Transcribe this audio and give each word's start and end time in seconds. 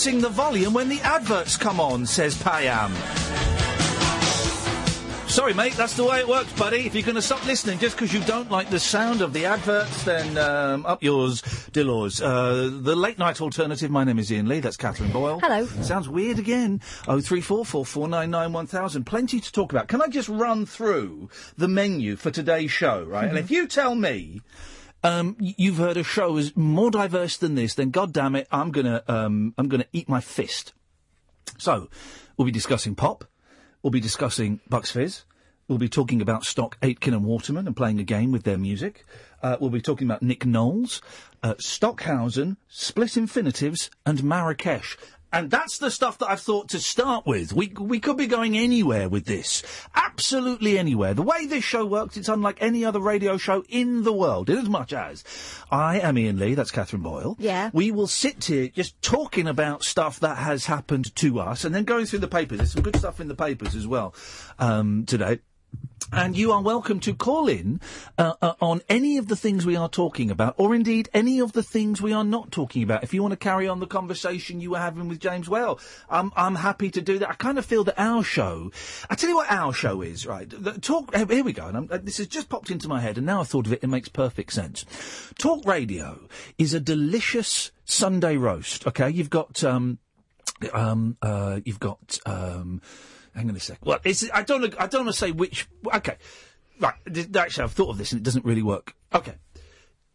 Increasing 0.00 0.22
the 0.22 0.30
volume 0.30 0.72
when 0.72 0.88
the 0.88 0.98
adverts 1.02 1.58
come 1.58 1.78
on, 1.78 2.06
says 2.06 2.34
Payam. 2.34 2.90
Sorry, 5.28 5.52
mate, 5.52 5.74
that's 5.74 5.94
the 5.94 6.04
way 6.04 6.20
it 6.20 6.26
works, 6.26 6.50
buddy. 6.54 6.86
If 6.86 6.94
you're 6.94 7.02
going 7.02 7.16
to 7.16 7.22
stop 7.22 7.44
listening 7.44 7.78
just 7.80 7.96
because 7.96 8.10
you 8.10 8.20
don't 8.20 8.50
like 8.50 8.70
the 8.70 8.80
sound 8.80 9.20
of 9.20 9.34
the 9.34 9.44
adverts, 9.44 10.04
then 10.04 10.38
um, 10.38 10.86
up 10.86 11.02
yours, 11.02 11.42
Delors. 11.72 12.22
Uh, 12.22 12.80
the 12.82 12.96
late 12.96 13.18
night 13.18 13.42
alternative. 13.42 13.90
My 13.90 14.04
name 14.04 14.18
is 14.18 14.32
Iain 14.32 14.48
Lee. 14.48 14.60
That's 14.60 14.78
Katherine 14.78 15.12
Boyle. 15.12 15.38
Hello. 15.38 15.66
Sounds 15.66 16.08
weird 16.08 16.38
again. 16.38 16.80
Oh 17.06 17.20
three 17.20 17.42
four 17.42 17.66
four 17.66 17.84
four 17.84 18.08
nine 18.08 18.30
nine 18.30 18.54
one 18.54 18.66
thousand. 18.66 19.04
Plenty 19.04 19.38
to 19.38 19.52
talk 19.52 19.70
about. 19.70 19.88
Can 19.88 20.00
I 20.00 20.08
just 20.08 20.30
run 20.30 20.64
through 20.64 21.28
the 21.58 21.68
menu 21.68 22.16
for 22.16 22.30
today's 22.30 22.70
show, 22.70 23.04
right? 23.04 23.28
And 23.28 23.36
if 23.36 23.50
you 23.50 23.66
tell 23.66 23.94
me. 23.94 24.39
Um, 25.02 25.36
you've 25.38 25.78
heard 25.78 25.96
a 25.96 26.02
show 26.02 26.36
is 26.36 26.54
more 26.56 26.90
diverse 26.90 27.36
than 27.36 27.54
this, 27.54 27.74
then 27.74 27.90
God 27.90 28.12
damn 28.12 28.36
it, 28.36 28.46
I'm 28.50 28.70
gonna 28.70 29.02
um, 29.08 29.54
I'm 29.56 29.68
gonna 29.68 29.86
eat 29.92 30.08
my 30.08 30.20
fist. 30.20 30.74
So, 31.58 31.88
we'll 32.36 32.46
be 32.46 32.52
discussing 32.52 32.94
pop. 32.94 33.24
We'll 33.82 33.90
be 33.90 34.00
discussing 34.00 34.60
Bucks 34.68 34.90
Fizz. 34.90 35.22
We'll 35.68 35.78
be 35.78 35.88
talking 35.88 36.20
about 36.20 36.44
Stock 36.44 36.76
Aitken 36.82 37.14
and 37.14 37.24
Waterman 37.24 37.66
and 37.66 37.76
playing 37.76 38.00
a 38.00 38.04
game 38.04 38.32
with 38.32 38.42
their 38.42 38.58
music. 38.58 39.04
Uh, 39.42 39.56
we'll 39.60 39.70
be 39.70 39.80
talking 39.80 40.06
about 40.06 40.22
Nick 40.22 40.44
Knowles, 40.44 41.00
uh, 41.42 41.54
Stockhausen, 41.58 42.56
Split 42.68 43.16
Infinitives, 43.16 43.88
and 44.04 44.24
Marrakesh. 44.24 44.98
And 45.32 45.50
that's 45.50 45.78
the 45.78 45.90
stuff 45.90 46.18
that 46.18 46.30
I've 46.30 46.40
thought 46.40 46.68
to 46.70 46.80
start 46.80 47.24
with. 47.26 47.52
We 47.52 47.68
we 47.78 48.00
could 48.00 48.16
be 48.16 48.26
going 48.26 48.58
anywhere 48.58 49.08
with 49.08 49.26
this, 49.26 49.62
absolutely 49.94 50.78
anywhere. 50.78 51.14
The 51.14 51.22
way 51.22 51.46
this 51.46 51.62
show 51.64 51.86
works, 51.86 52.16
it's 52.16 52.28
unlike 52.28 52.58
any 52.60 52.84
other 52.84 53.00
radio 53.00 53.36
show 53.36 53.62
in 53.68 54.02
the 54.02 54.12
world. 54.12 54.50
In 54.50 54.58
as 54.58 54.68
much 54.68 54.92
as 54.92 55.24
I 55.70 56.00
am 56.00 56.16
Iain 56.16 56.38
Lee, 56.38 56.54
that's 56.54 56.72
Katherine 56.72 57.02
Boyle. 57.02 57.36
Yeah. 57.38 57.70
We 57.72 57.92
will 57.92 58.08
sit 58.08 58.44
here 58.44 58.68
just 58.68 59.00
talking 59.02 59.46
about 59.46 59.84
stuff 59.84 60.20
that 60.20 60.38
has 60.38 60.66
happened 60.66 61.14
to 61.16 61.38
us, 61.38 61.64
and 61.64 61.74
then 61.74 61.84
going 61.84 62.06
through 62.06 62.20
the 62.20 62.28
papers. 62.28 62.58
There's 62.58 62.72
some 62.72 62.82
good 62.82 62.96
stuff 62.96 63.20
in 63.20 63.28
the 63.28 63.36
papers 63.36 63.74
as 63.76 63.86
well 63.86 64.14
um, 64.58 65.04
today. 65.06 65.40
And 66.12 66.36
you 66.36 66.50
are 66.50 66.60
welcome 66.60 66.98
to 67.00 67.14
call 67.14 67.46
in 67.46 67.80
uh, 68.18 68.34
uh, 68.42 68.54
on 68.60 68.80
any 68.88 69.16
of 69.16 69.28
the 69.28 69.36
things 69.36 69.64
we 69.64 69.76
are 69.76 69.88
talking 69.88 70.28
about, 70.28 70.56
or 70.58 70.74
indeed 70.74 71.08
any 71.14 71.38
of 71.38 71.52
the 71.52 71.62
things 71.62 72.02
we 72.02 72.12
are 72.12 72.24
not 72.24 72.50
talking 72.50 72.82
about. 72.82 73.04
If 73.04 73.14
you 73.14 73.22
want 73.22 73.30
to 73.30 73.36
carry 73.36 73.68
on 73.68 73.78
the 73.78 73.86
conversation 73.86 74.60
you 74.60 74.70
were 74.70 74.80
having 74.80 75.08
with 75.08 75.20
James 75.20 75.48
Whale, 75.48 75.78
I'm, 76.08 76.32
I'm 76.34 76.56
happy 76.56 76.90
to 76.90 77.00
do 77.00 77.20
that. 77.20 77.30
I 77.30 77.34
kind 77.34 77.58
of 77.58 77.64
feel 77.64 77.84
that 77.84 77.94
our 77.96 78.24
show, 78.24 78.72
I 79.08 79.14
tell 79.14 79.30
you 79.30 79.36
what 79.36 79.52
our 79.52 79.72
show 79.72 80.02
is, 80.02 80.26
right? 80.26 80.50
The 80.50 80.80
talk. 80.80 81.14
Here 81.14 81.44
we 81.44 81.52
go. 81.52 81.66
And 81.68 81.88
uh, 81.88 81.98
this 81.98 82.18
has 82.18 82.26
just 82.26 82.48
popped 82.48 82.72
into 82.72 82.88
my 82.88 83.00
head, 83.00 83.16
and 83.16 83.24
now 83.24 83.38
I've 83.38 83.48
thought 83.48 83.66
of 83.66 83.72
it. 83.72 83.84
It 83.84 83.88
makes 83.88 84.08
perfect 84.08 84.52
sense. 84.52 84.84
Talk 85.38 85.64
radio 85.64 86.26
is 86.58 86.74
a 86.74 86.80
delicious 86.80 87.70
Sunday 87.84 88.36
roast. 88.36 88.84
Okay, 88.84 89.10
you've 89.10 89.30
got 89.30 89.62
um, 89.62 89.98
um, 90.72 91.16
uh, 91.22 91.60
you've 91.64 91.80
got 91.80 92.18
um, 92.26 92.82
hang 93.34 93.48
on 93.48 93.56
a 93.56 93.60
sec. 93.60 93.78
Well, 93.84 94.00
it's, 94.04 94.28
I 94.32 94.42
don't 94.42 94.74
I 94.78 94.86
don't 94.86 95.04
want 95.04 95.14
to 95.14 95.18
say 95.18 95.30
which. 95.32 95.68
Okay, 95.94 96.16
right. 96.80 96.94
th- 97.12 97.34
Actually, 97.36 97.64
I've 97.64 97.72
thought 97.72 97.90
of 97.90 97.98
this 97.98 98.12
and 98.12 98.20
it 98.20 98.24
doesn't 98.24 98.44
really 98.44 98.62
work. 98.62 98.94
Okay, 99.14 99.34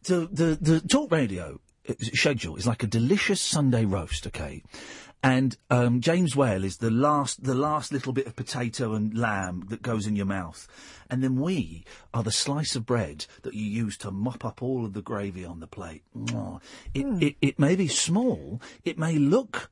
the 0.03 0.27
the 0.31 0.57
the 0.59 0.79
talk 0.81 1.12
radio 1.12 1.59
uh, 1.89 1.94
schedule 2.00 2.56
is 2.56 2.67
like 2.67 2.83
a 2.83 2.88
delicious 2.88 3.41
Sunday 3.41 3.85
roast. 3.85 4.27
Okay. 4.27 4.63
And 5.23 5.57
um, 5.71 6.01
James 6.01 6.35
Whale 6.35 6.63
is 6.63 6.77
the 6.77 6.91
last, 6.91 7.44
the 7.44 7.56
last 7.56 7.91
little 7.91 8.13
bit 8.13 8.27
of 8.27 8.35
potato 8.35 8.94
and 8.94 9.18
lamb 9.18 9.65
that 9.69 9.81
goes 9.81 10.06
in 10.06 10.15
your 10.15 10.27
mouth, 10.27 10.68
and 11.09 11.23
then 11.23 11.41
we 11.41 11.83
are 12.13 12.21
the 12.21 12.31
slice 12.31 12.75
of 12.75 12.85
bread 12.85 13.25
that 13.41 13.56
you 13.56 13.63
use 13.63 13.97
to 14.00 14.11
mop 14.11 14.45
up 14.45 14.61
all 14.61 14.85
of 14.85 14.94
the 14.94 15.01
gravy 15.01 15.44
on 15.44 15.61
the 15.61 15.68
plate. 15.68 16.03
Mwah. 16.15 16.61
It, 16.94 17.23
it, 17.23 17.35
it 17.41 17.57
may 17.57 17.75
be 17.75 17.88
small, 17.88 18.61
it 18.83 19.00
may 19.00 19.15
look 19.15 19.71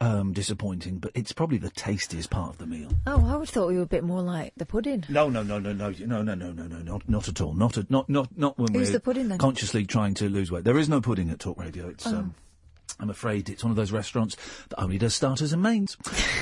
um, 0.00 0.32
disappointing, 0.32 0.98
but 0.98 1.12
it's 1.14 1.32
probably 1.32 1.58
the 1.58 1.70
tastiest 1.70 2.30
part 2.30 2.50
of 2.50 2.58
the 2.58 2.66
meal. 2.66 2.88
Oh, 3.06 3.16
I 3.26 3.32
would 3.36 3.40
have 3.46 3.48
thought 3.50 3.68
we 3.68 3.76
were 3.76 3.82
a 3.82 3.86
bit 3.86 4.02
more 4.04 4.22
like 4.22 4.52
the 4.56 4.64
pudding. 4.66 5.04
No, 5.08 5.28
no, 5.28 5.42
no, 5.42 5.58
no, 5.58 5.72
no, 5.72 5.90
no, 5.90 6.22
no, 6.22 6.34
no, 6.34 6.52
no, 6.52 6.66
no, 6.66 6.78
not 6.78 7.08
not 7.08 7.28
at 7.28 7.40
all. 7.40 7.52
Not 7.52 7.76
at, 7.76 7.90
not 7.90 8.08
not 8.08 8.36
not 8.36 8.58
when 8.58 8.72
Who's 8.74 8.88
we're 8.88 8.92
the 8.94 9.00
pudding 9.00 9.28
then? 9.28 9.38
consciously 9.38 9.84
trying 9.84 10.14
to 10.14 10.28
lose 10.28 10.50
weight. 10.50 10.64
There 10.64 10.78
is 10.78 10.88
no 10.88 11.00
pudding 11.00 11.30
at 11.30 11.38
Talk 11.38 11.58
Radio. 11.58 11.88
It's 11.88 12.06
um, 12.06 12.34
I'm 12.98 13.10
afraid 13.10 13.48
it's 13.48 13.62
one 13.62 13.70
of 13.70 13.76
those 13.76 13.92
restaurants 13.92 14.36
that 14.68 14.80
only 14.80 14.98
does 14.98 15.14
starters 15.14 15.52
and 15.52 15.62
mains. 15.62 15.96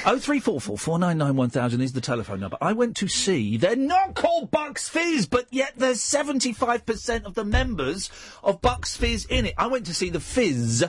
Oh 0.06 0.18
three 0.18 0.40
four 0.40 0.60
four 0.60 0.78
four 0.78 0.98
nine 0.98 1.18
nine 1.18 1.36
one 1.36 1.50
thousand 1.50 1.80
is 1.80 1.92
the 1.92 2.00
telephone 2.00 2.40
number. 2.40 2.56
I 2.60 2.72
went 2.72 2.96
to 2.98 3.08
see. 3.08 3.56
They're 3.56 3.76
not 3.76 4.14
called 4.14 4.50
Bucks 4.50 4.88
Fizz, 4.88 5.26
but 5.26 5.46
yet 5.50 5.72
there's 5.76 6.00
seventy 6.00 6.52
five 6.52 6.86
percent 6.86 7.26
of 7.26 7.34
the 7.34 7.44
members 7.44 8.10
of 8.42 8.60
Bucks 8.60 8.96
Fizz 8.96 9.26
in 9.26 9.46
it. 9.46 9.54
I 9.58 9.66
went 9.66 9.86
to 9.86 9.94
see 9.94 10.10
the 10.10 10.20
Fizz 10.20 10.84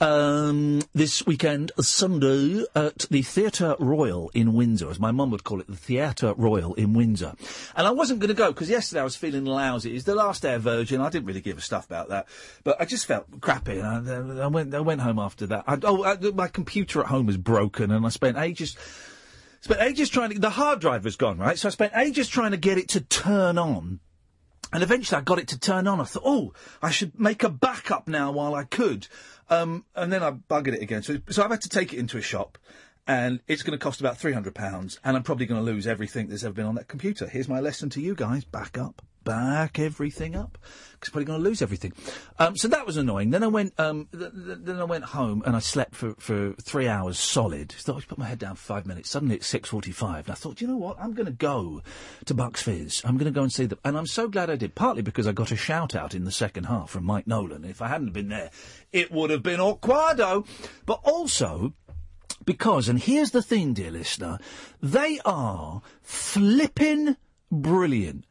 um, 0.00 0.82
this 0.94 1.26
weekend, 1.26 1.72
Sunday, 1.80 2.64
at 2.74 3.06
the 3.10 3.22
Theatre 3.22 3.76
Royal 3.78 4.30
in 4.34 4.54
Windsor, 4.54 4.90
as 4.90 4.98
my 4.98 5.10
mum 5.10 5.30
would 5.30 5.44
call 5.44 5.60
it, 5.60 5.66
the 5.66 5.76
Theatre 5.76 6.34
Royal 6.36 6.74
in 6.74 6.94
Windsor. 6.94 7.34
And 7.76 7.86
I 7.86 7.90
wasn't 7.90 8.20
going 8.20 8.28
to 8.28 8.34
go 8.34 8.52
because 8.52 8.70
yesterday 8.70 9.00
I 9.00 9.04
was 9.04 9.16
feeling 9.16 9.44
lousy. 9.44 9.94
It's 9.94 10.04
the 10.04 10.14
last 10.14 10.44
of 10.44 10.62
Virgin. 10.62 11.00
I 11.00 11.10
didn't 11.10 11.26
really 11.26 11.40
give 11.40 11.58
a 11.58 11.60
stuff 11.60 11.86
about 11.86 12.08
that, 12.08 12.28
but 12.64 12.80
I 12.80 12.84
just 12.84 13.06
felt 13.06 13.40
crappy. 13.40 13.78
And 13.78 14.40
I, 14.40 14.44
I 14.44 14.46
went. 14.46 14.74
I 14.74 14.80
went 14.80 14.95
home 15.00 15.18
after 15.18 15.46
that. 15.46 15.64
I, 15.66 15.78
oh, 15.82 16.04
I, 16.04 16.16
my 16.30 16.48
computer 16.48 17.00
at 17.00 17.06
home 17.06 17.26
was 17.26 17.36
broken, 17.36 17.90
and 17.90 18.04
I 18.04 18.08
spent 18.10 18.38
ages. 18.38 18.76
Spent 19.60 19.80
ages 19.80 20.08
trying 20.08 20.30
to. 20.30 20.38
The 20.38 20.50
hard 20.50 20.80
drive 20.80 21.04
was 21.04 21.16
gone, 21.16 21.38
right? 21.38 21.58
So 21.58 21.68
I 21.68 21.70
spent 21.70 21.92
ages 21.96 22.28
trying 22.28 22.52
to 22.52 22.56
get 22.56 22.78
it 22.78 22.88
to 22.90 23.00
turn 23.00 23.58
on. 23.58 24.00
And 24.72 24.82
eventually 24.82 25.18
I 25.18 25.22
got 25.22 25.38
it 25.38 25.48
to 25.48 25.58
turn 25.58 25.86
on. 25.86 26.00
I 26.00 26.04
thought, 26.04 26.22
oh, 26.24 26.52
I 26.82 26.90
should 26.90 27.18
make 27.18 27.42
a 27.44 27.48
backup 27.48 28.08
now 28.08 28.32
while 28.32 28.54
I 28.54 28.64
could. 28.64 29.06
Um, 29.48 29.84
and 29.94 30.12
then 30.12 30.22
I 30.22 30.32
buggered 30.32 30.74
it 30.74 30.82
again. 30.82 31.02
So, 31.02 31.18
so 31.30 31.44
I've 31.44 31.50
had 31.50 31.62
to 31.62 31.68
take 31.68 31.92
it 31.92 31.98
into 31.98 32.18
a 32.18 32.22
shop. 32.22 32.58
And 33.06 33.40
it's 33.46 33.62
going 33.62 33.78
to 33.78 33.82
cost 33.82 34.00
about 34.00 34.18
£300. 34.18 34.98
And 35.04 35.16
I'm 35.16 35.22
probably 35.22 35.46
going 35.46 35.64
to 35.64 35.64
lose 35.64 35.86
everything 35.86 36.26
that's 36.26 36.42
ever 36.42 36.52
been 36.52 36.66
on 36.66 36.74
that 36.74 36.88
computer. 36.88 37.28
Here's 37.28 37.48
my 37.48 37.60
lesson 37.60 37.88
to 37.90 38.00
you 38.00 38.16
guys. 38.16 38.44
Back 38.44 38.76
up. 38.76 39.02
Back 39.26 39.80
everything 39.80 40.36
up. 40.36 40.56
Because 40.92 41.08
I'm 41.08 41.12
probably 41.12 41.24
going 41.24 41.42
to 41.42 41.48
lose 41.48 41.60
everything. 41.60 41.92
Um, 42.38 42.56
so 42.56 42.68
that 42.68 42.86
was 42.86 42.96
annoying. 42.96 43.30
Then 43.30 43.42
I 43.42 43.48
went, 43.48 43.74
um, 43.78 44.08
th- 44.16 44.32
th- 44.32 44.58
then 44.60 44.78
I 44.78 44.84
went 44.84 45.02
home 45.02 45.42
and 45.44 45.56
I 45.56 45.58
slept 45.58 45.96
for, 45.96 46.14
for 46.18 46.52
three 46.62 46.86
hours 46.86 47.18
solid. 47.18 47.72
Thought 47.72 47.96
I'd 47.96 48.08
put 48.08 48.18
my 48.18 48.26
head 48.26 48.38
down 48.38 48.54
for 48.54 48.62
five 48.62 48.86
minutes. 48.86 49.10
Suddenly 49.10 49.34
it's 49.34 49.52
6.45. 49.52 50.20
And 50.20 50.30
I 50.30 50.34
thought, 50.34 50.60
you 50.60 50.68
know 50.68 50.76
what? 50.76 50.96
I'm 51.00 51.12
going 51.12 51.26
to 51.26 51.32
go 51.32 51.82
to 52.24 52.34
Bucks 52.34 52.62
Fizz. 52.62 53.02
I'm 53.04 53.16
going 53.16 53.30
to 53.30 53.36
go 53.36 53.42
and 53.42 53.52
see 53.52 53.66
them. 53.66 53.80
And 53.84 53.98
I'm 53.98 54.06
so 54.06 54.28
glad 54.28 54.48
I 54.48 54.56
did. 54.56 54.76
Partly 54.76 55.02
because 55.02 55.26
I 55.26 55.32
got 55.32 55.50
a 55.50 55.56
shout 55.56 55.96
out 55.96 56.14
in 56.14 56.24
the 56.24 56.32
second 56.32 56.64
half 56.64 56.90
from 56.90 57.04
Mike 57.04 57.26
Nolan. 57.26 57.64
If 57.64 57.82
I 57.82 57.88
hadn't 57.88 58.12
been 58.12 58.28
there, 58.28 58.50
it 58.92 59.10
would 59.10 59.30
have 59.30 59.42
been 59.42 59.58
awkwado. 59.60 60.46
But 60.86 61.00
also, 61.02 61.74
because, 62.44 62.88
and 62.88 63.00
here's 63.00 63.32
the 63.32 63.42
thing, 63.42 63.74
dear 63.74 63.90
listener, 63.90 64.38
they 64.80 65.18
are 65.24 65.82
flipping 66.00 67.16
brilliant. 67.50 68.24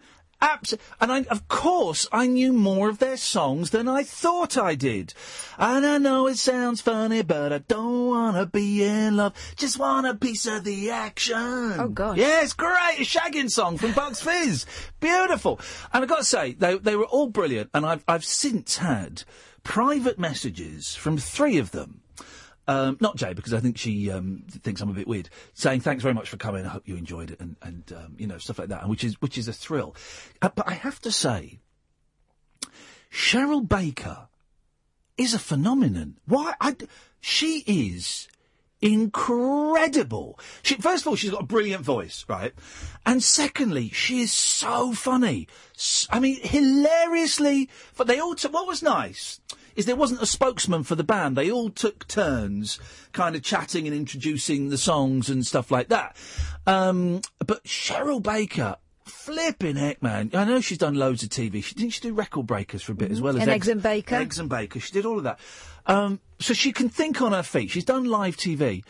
Abs- 0.46 0.76
and 1.02 1.12
I, 1.12 1.24
of 1.24 1.48
course, 1.48 2.08
I 2.12 2.28
knew 2.28 2.54
more 2.54 2.88
of 2.88 3.00
their 3.00 3.18
songs 3.18 3.72
than 3.72 3.88
I 3.88 4.04
thought 4.04 4.58
I 4.58 4.76
did. 4.76 5.14
And 5.58 5.86
I 5.86 5.98
know 5.98 6.28
it 6.28 6.38
sounds 6.38 6.82
funny, 6.82 7.24
but 7.24 7.52
I 7.52 7.58
don't 7.58 8.08
wanna 8.08 8.46
be 8.46 8.84
in 8.84 9.18
love. 9.18 9.34
Just 9.56 9.80
want 9.80 10.06
a 10.06 10.14
piece 10.14 10.46
of 10.46 10.64
the 10.64 10.92
action. 10.92 11.36
Oh 11.80 11.90
gosh. 11.90 12.18
Yeah, 12.18 12.44
it's 12.44 12.54
great. 12.54 13.00
A 13.00 13.04
shagging 13.04 13.50
song 13.50 13.78
from 13.78 13.94
Bucks 13.94 14.22
Fizz. 14.22 14.66
Beautiful. 15.00 15.60
And 15.92 16.04
I've 16.04 16.10
got 16.10 16.20
to 16.20 16.24
say, 16.24 16.54
they, 16.54 16.78
they 16.78 16.96
were 16.96 17.06
all 17.06 17.28
brilliant. 17.28 17.72
And 17.74 17.86
I've, 17.86 18.04
I've 18.08 18.26
since 18.26 18.78
had 18.78 19.24
private 19.64 20.20
messages 20.20 20.96
from 20.96 21.18
three 21.18 21.58
of 21.58 21.72
them. 21.72 22.02
Um, 22.68 22.98
not 23.00 23.16
Jay, 23.16 23.34
because 23.34 23.54
I 23.54 23.60
think 23.60 23.78
she 23.78 24.10
um, 24.10 24.44
thinks 24.50 24.82
I'm 24.82 24.90
a 24.90 24.94
bit 24.94 25.08
weird. 25.08 25.30
Saying 25.54 25.82
thanks 25.82 26.02
very 26.02 26.16
much 26.16 26.30
for 26.30 26.38
coming. 26.38 26.66
I 26.66 26.70
hope 26.70 26.88
you 26.88 26.96
enjoyed 26.96 27.32
it, 27.32 27.40
and, 27.40 27.56
and 27.62 27.94
um, 27.96 28.16
you 28.18 28.28
know 28.28 28.38
stuff 28.38 28.60
like 28.60 28.70
that, 28.70 28.82
and 28.82 28.90
which 28.90 29.04
is 29.04 29.22
which 29.22 29.38
is 29.38 29.48
a 29.48 29.54
thrill. 29.54 29.96
Uh, 30.42 30.50
but 30.54 30.68
I 30.68 30.74
have 30.74 31.00
to 31.02 31.12
say, 31.12 31.60
Cheryl 33.12 33.68
Baker 33.68 34.28
is 35.18 35.34
a 35.34 35.40
phenomenon. 35.40 36.18
Why? 36.26 36.54
I, 36.60 36.76
she 37.22 37.64
is 37.68 38.28
incredible. 38.82 40.40
She, 40.64 40.76
first 40.76 41.04
of 41.04 41.08
all, 41.08 41.16
she's 41.16 41.32
got 41.32 41.44
a 41.44 41.46
brilliant 41.46 41.84
voice, 41.84 42.26
right? 42.28 42.54
And 43.06 43.24
secondly, 43.24 43.90
she 43.90 44.22
is 44.22 44.32
so 44.32 44.94
funny. 44.94 45.48
I 46.10 46.20
mean, 46.20 46.40
hilariously. 46.42 47.70
But 47.96 48.08
they 48.08 48.20
all 48.20 48.36
took. 48.36 48.54
What 48.54 48.68
was 48.68 48.82
nice 48.82 49.40
is 49.76 49.86
there 49.86 49.96
wasn't 49.96 50.22
a 50.22 50.26
spokesman 50.26 50.84
for 50.84 50.96
the 50.96 51.04
band. 51.04 51.36
They 51.36 51.52
all 51.52 51.70
took 51.70 52.08
turns, 52.08 52.80
kind 53.12 53.36
of 53.36 53.44
chatting 53.44 53.88
and 53.88 53.96
introducing 53.96 54.70
the 54.70 54.78
songs 54.78 55.30
and 55.30 55.46
stuff 55.46 55.72
like 55.72 55.90
that. 55.90 56.16
Um, 56.66 57.22
but 57.46 57.64
Cheryl 57.64 58.22
Baker. 58.22 58.78
Flipping 59.06 59.76
heck, 59.76 60.02
man! 60.02 60.32
I 60.34 60.46
know 60.46 60.62
she's 60.62 60.80
done 60.80 60.96
loads 60.96 61.22
of 61.22 61.30
TV. 61.30 61.64
She 61.64 61.76
didn't 61.76 61.94
she 61.94 62.02
do 62.02 62.12
Record 62.12 62.48
Breakers 62.48 62.82
for 62.82 62.94
a 62.94 62.96
bit 62.96 63.12
as 63.12 63.22
well 63.22 63.36
as 63.36 63.42
And 63.44 63.52
Eggs 63.52 63.68
and 63.68 63.82
Baker. 63.82 64.16
Eggs 64.16 64.40
and 64.40 64.50
Baker. 64.50 64.80
She 64.80 64.92
did 64.94 65.06
all 65.06 65.20
of 65.20 65.26
that. 65.26 65.40
Um, 65.86 66.20
so 66.40 66.56
she 66.56 66.72
can 66.72 66.90
think 66.90 67.22
on 67.22 67.32
her 67.32 67.44
feet. 67.44 67.70
She's 67.70 67.86
done 67.86 68.06
live 68.06 68.36
TV. 68.36 68.84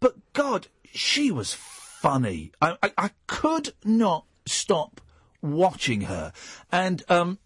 But 0.00 0.14
God, 0.32 0.68
she 0.92 1.30
was 1.30 1.52
funny. 1.52 2.52
I, 2.60 2.76
I, 2.82 2.92
I 2.96 3.10
could 3.26 3.74
not 3.84 4.24
stop 4.46 5.00
watching 5.42 6.02
her. 6.02 6.32
And, 6.72 7.02
um, 7.08 7.38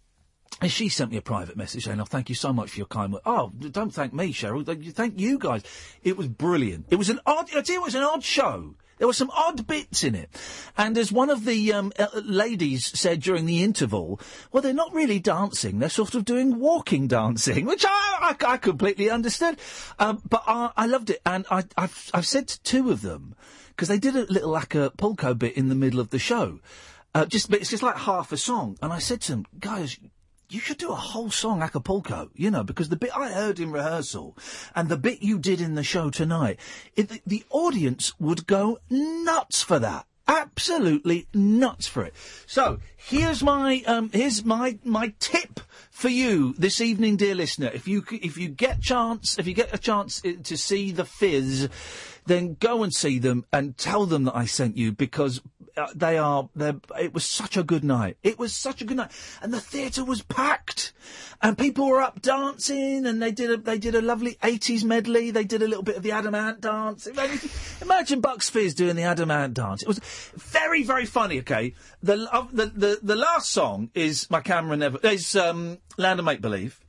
and 0.61 0.70
she 0.70 0.88
sent 0.88 1.11
me 1.11 1.16
a 1.16 1.23
private 1.23 1.56
message 1.56 1.84
saying, 1.84 2.00
"Oh, 2.00 2.04
thank 2.04 2.28
you 2.28 2.34
so 2.34 2.52
much 2.52 2.70
for 2.70 2.78
your 2.78 2.87
kind 2.87 3.12
words." 3.12 3.25
Oh, 3.26 3.50
don't 3.70 3.92
thank 3.92 4.12
me, 4.12 4.32
Cheryl. 4.32 4.64
Thank 4.94 5.20
you 5.20 5.38
guys. 5.38 5.62
It 6.02 6.16
was 6.16 6.28
brilliant. 6.28 6.87
It 6.90 6.96
was 6.96 7.11
an 7.11 7.20
odd. 7.26 7.49
I 7.54 7.62
tell 7.62 7.75
you, 7.75 7.80
it 7.80 7.84
was 7.84 7.94
an 7.94 8.02
odd 8.02 8.23
show. 8.23 8.75
There 8.99 9.08
were 9.08 9.12
some 9.12 9.30
odd 9.30 9.66
bits 9.66 10.04
in 10.04 10.14
it, 10.14 10.30
and 10.78 10.96
as 10.96 11.11
one 11.11 11.28
of 11.28 11.44
the 11.44 11.73
um, 11.73 11.92
uh, 11.99 12.06
ladies 12.14 12.99
said 12.99 13.20
during 13.20 13.44
the 13.44 13.62
interval, 13.62 14.20
well, 14.52 14.62
they're 14.62 14.73
not 14.73 14.94
really 14.94 15.18
dancing; 15.18 15.80
they're 15.80 15.88
sort 15.88 16.14
of 16.14 16.25
doing 16.25 16.61
walking 16.61 17.08
dancing, 17.08 17.66
which 17.66 17.84
I, 17.84 18.37
I, 18.40 18.52
I 18.52 18.56
completely 18.56 19.11
understood. 19.11 19.58
Um, 19.99 20.23
but 20.28 20.44
I, 20.46 20.70
I 20.76 20.87
loved 20.87 21.11
it, 21.11 21.20
and 21.26 21.44
I, 21.50 21.64
I've, 21.76 22.11
I've 22.14 22.26
said 22.26 22.46
to 22.49 22.62
two 22.62 22.90
of 22.90 23.02
them 23.02 23.34
because 23.70 23.88
they 23.88 23.99
did 23.99 24.14
a 24.14 24.32
little 24.32 24.50
like 24.50 24.76
a 24.76 24.90
polka 24.96 25.34
bit 25.34 25.56
in 25.56 25.68
the 25.68 25.75
middle 25.75 25.99
of 25.99 26.11
the 26.11 26.18
show. 26.18 26.61
Uh, 27.14 27.25
just, 27.26 27.52
it's 27.52 27.70
just 27.70 27.82
like 27.82 27.96
half 27.96 28.32
a 28.32 28.37
song, 28.37 28.76
and 28.82 28.92
I 28.92 28.99
said 28.99 29.20
to 29.23 29.32
them, 29.32 29.46
guys, 29.61 29.99
you 30.54 30.61
should 30.61 30.78
do 30.78 30.90
a 30.90 30.94
whole 30.94 31.30
song 31.30 31.62
Acapulco, 31.62 32.30
you 32.34 32.50
know, 32.50 32.62
because 32.62 32.88
the 32.88 32.96
bit 32.96 33.11
I 33.14 33.32
heard 33.32 33.58
in 33.58 33.73
rehearsal 33.73 34.37
and 34.75 34.88
the 34.88 34.96
bit 34.96 35.20
you 35.20 35.38
did 35.38 35.61
in 35.61 35.75
the 35.75 35.82
show 35.82 36.11
tonight, 36.11 36.61
it, 36.94 37.08
the, 37.08 37.20
the 37.26 37.44
audience 37.50 38.18
would 38.20 38.46
go 38.46 38.78
nuts 38.88 39.62
for 39.62 39.80
that. 39.80 40.06
Absolutely 40.28 41.26
nuts 41.34 41.87
for 41.87 42.04
it. 42.04 42.14
So 42.46 42.78
here's 42.96 43.42
my 43.42 43.82
um, 43.87 44.11
here's 44.11 44.42
my 44.42 44.78
my 44.82 45.12
tip 45.18 45.61
for 45.90 46.08
you 46.08 46.54
this 46.56 46.80
evening, 46.80 47.16
dear 47.16 47.34
listener. 47.34 47.70
If 47.75 47.87
you 47.87 48.04
if 48.11 48.38
you 48.38 48.49
get 48.49 48.80
chance 48.80 49.38
if 49.38 49.46
you 49.46 49.52
get 49.52 49.75
a 49.75 49.78
chance 49.78 50.23
uh, 50.25 50.32
to 50.44 50.56
see 50.56 50.92
the 50.92 51.04
Fizz, 51.04 51.68
then 52.26 52.56
go 52.58 52.82
and 52.82 52.94
see 52.94 53.18
them 53.18 53.44
and 53.52 53.76
tell 53.76 54.06
them 54.06 54.25
that 54.25 54.37
I 54.37 54.46
sent 54.46 54.78
you 54.78 54.92
because 54.92 55.42
uh, 55.76 55.88
they 55.94 56.18
are. 56.18 56.48
It 56.56 57.14
was 57.14 57.24
such 57.24 57.56
a 57.56 57.62
good 57.62 57.84
night. 57.84 58.16
It 58.22 58.38
was 58.38 58.52
such 58.52 58.80
a 58.80 58.84
good 58.84 58.96
night, 58.96 59.10
and 59.42 59.52
the 59.52 59.60
theatre 59.60 60.04
was 60.04 60.22
packed, 60.22 60.92
and 61.42 61.58
people 61.58 61.88
were 61.88 62.00
up 62.00 62.22
dancing, 62.22 63.06
and 63.06 63.20
they 63.20 63.32
did 63.32 63.50
a 63.50 63.56
they 63.56 63.78
did 63.78 63.94
a 63.94 64.00
lovely 64.00 64.38
eighties 64.42 64.84
medley. 64.84 65.30
They 65.30 65.44
did 65.44 65.62
a 65.62 65.68
little 65.68 65.82
bit 65.82 65.96
of 65.96 66.02
the 66.02 66.12
Adam 66.12 66.34
Ant 66.34 66.60
dance. 66.60 67.06
Imagine, 67.06 67.50
imagine 67.82 68.20
Bucks 68.20 68.48
Fizz 68.50 68.74
doing 68.74 68.96
the 68.96 69.02
Adam 69.02 69.30
Ant 69.30 69.54
dance. 69.54 69.82
It 69.82 69.88
was 69.88 70.00
very 70.34 70.82
very 70.82 71.06
funny. 71.06 71.40
Okay, 71.40 71.74
the 72.02 72.28
uh, 72.32 72.46
the, 72.52 72.66
the 72.66 72.98
the 73.02 73.16
last 73.16 73.50
song 73.50 73.90
is 73.94 74.30
my 74.30 74.40
camera 74.40 74.76
never 74.76 74.98
is 75.02 75.34
um, 75.36 75.78
Land 75.96 76.20
of 76.20 76.24
Make 76.24 76.40
Believe, 76.40 76.80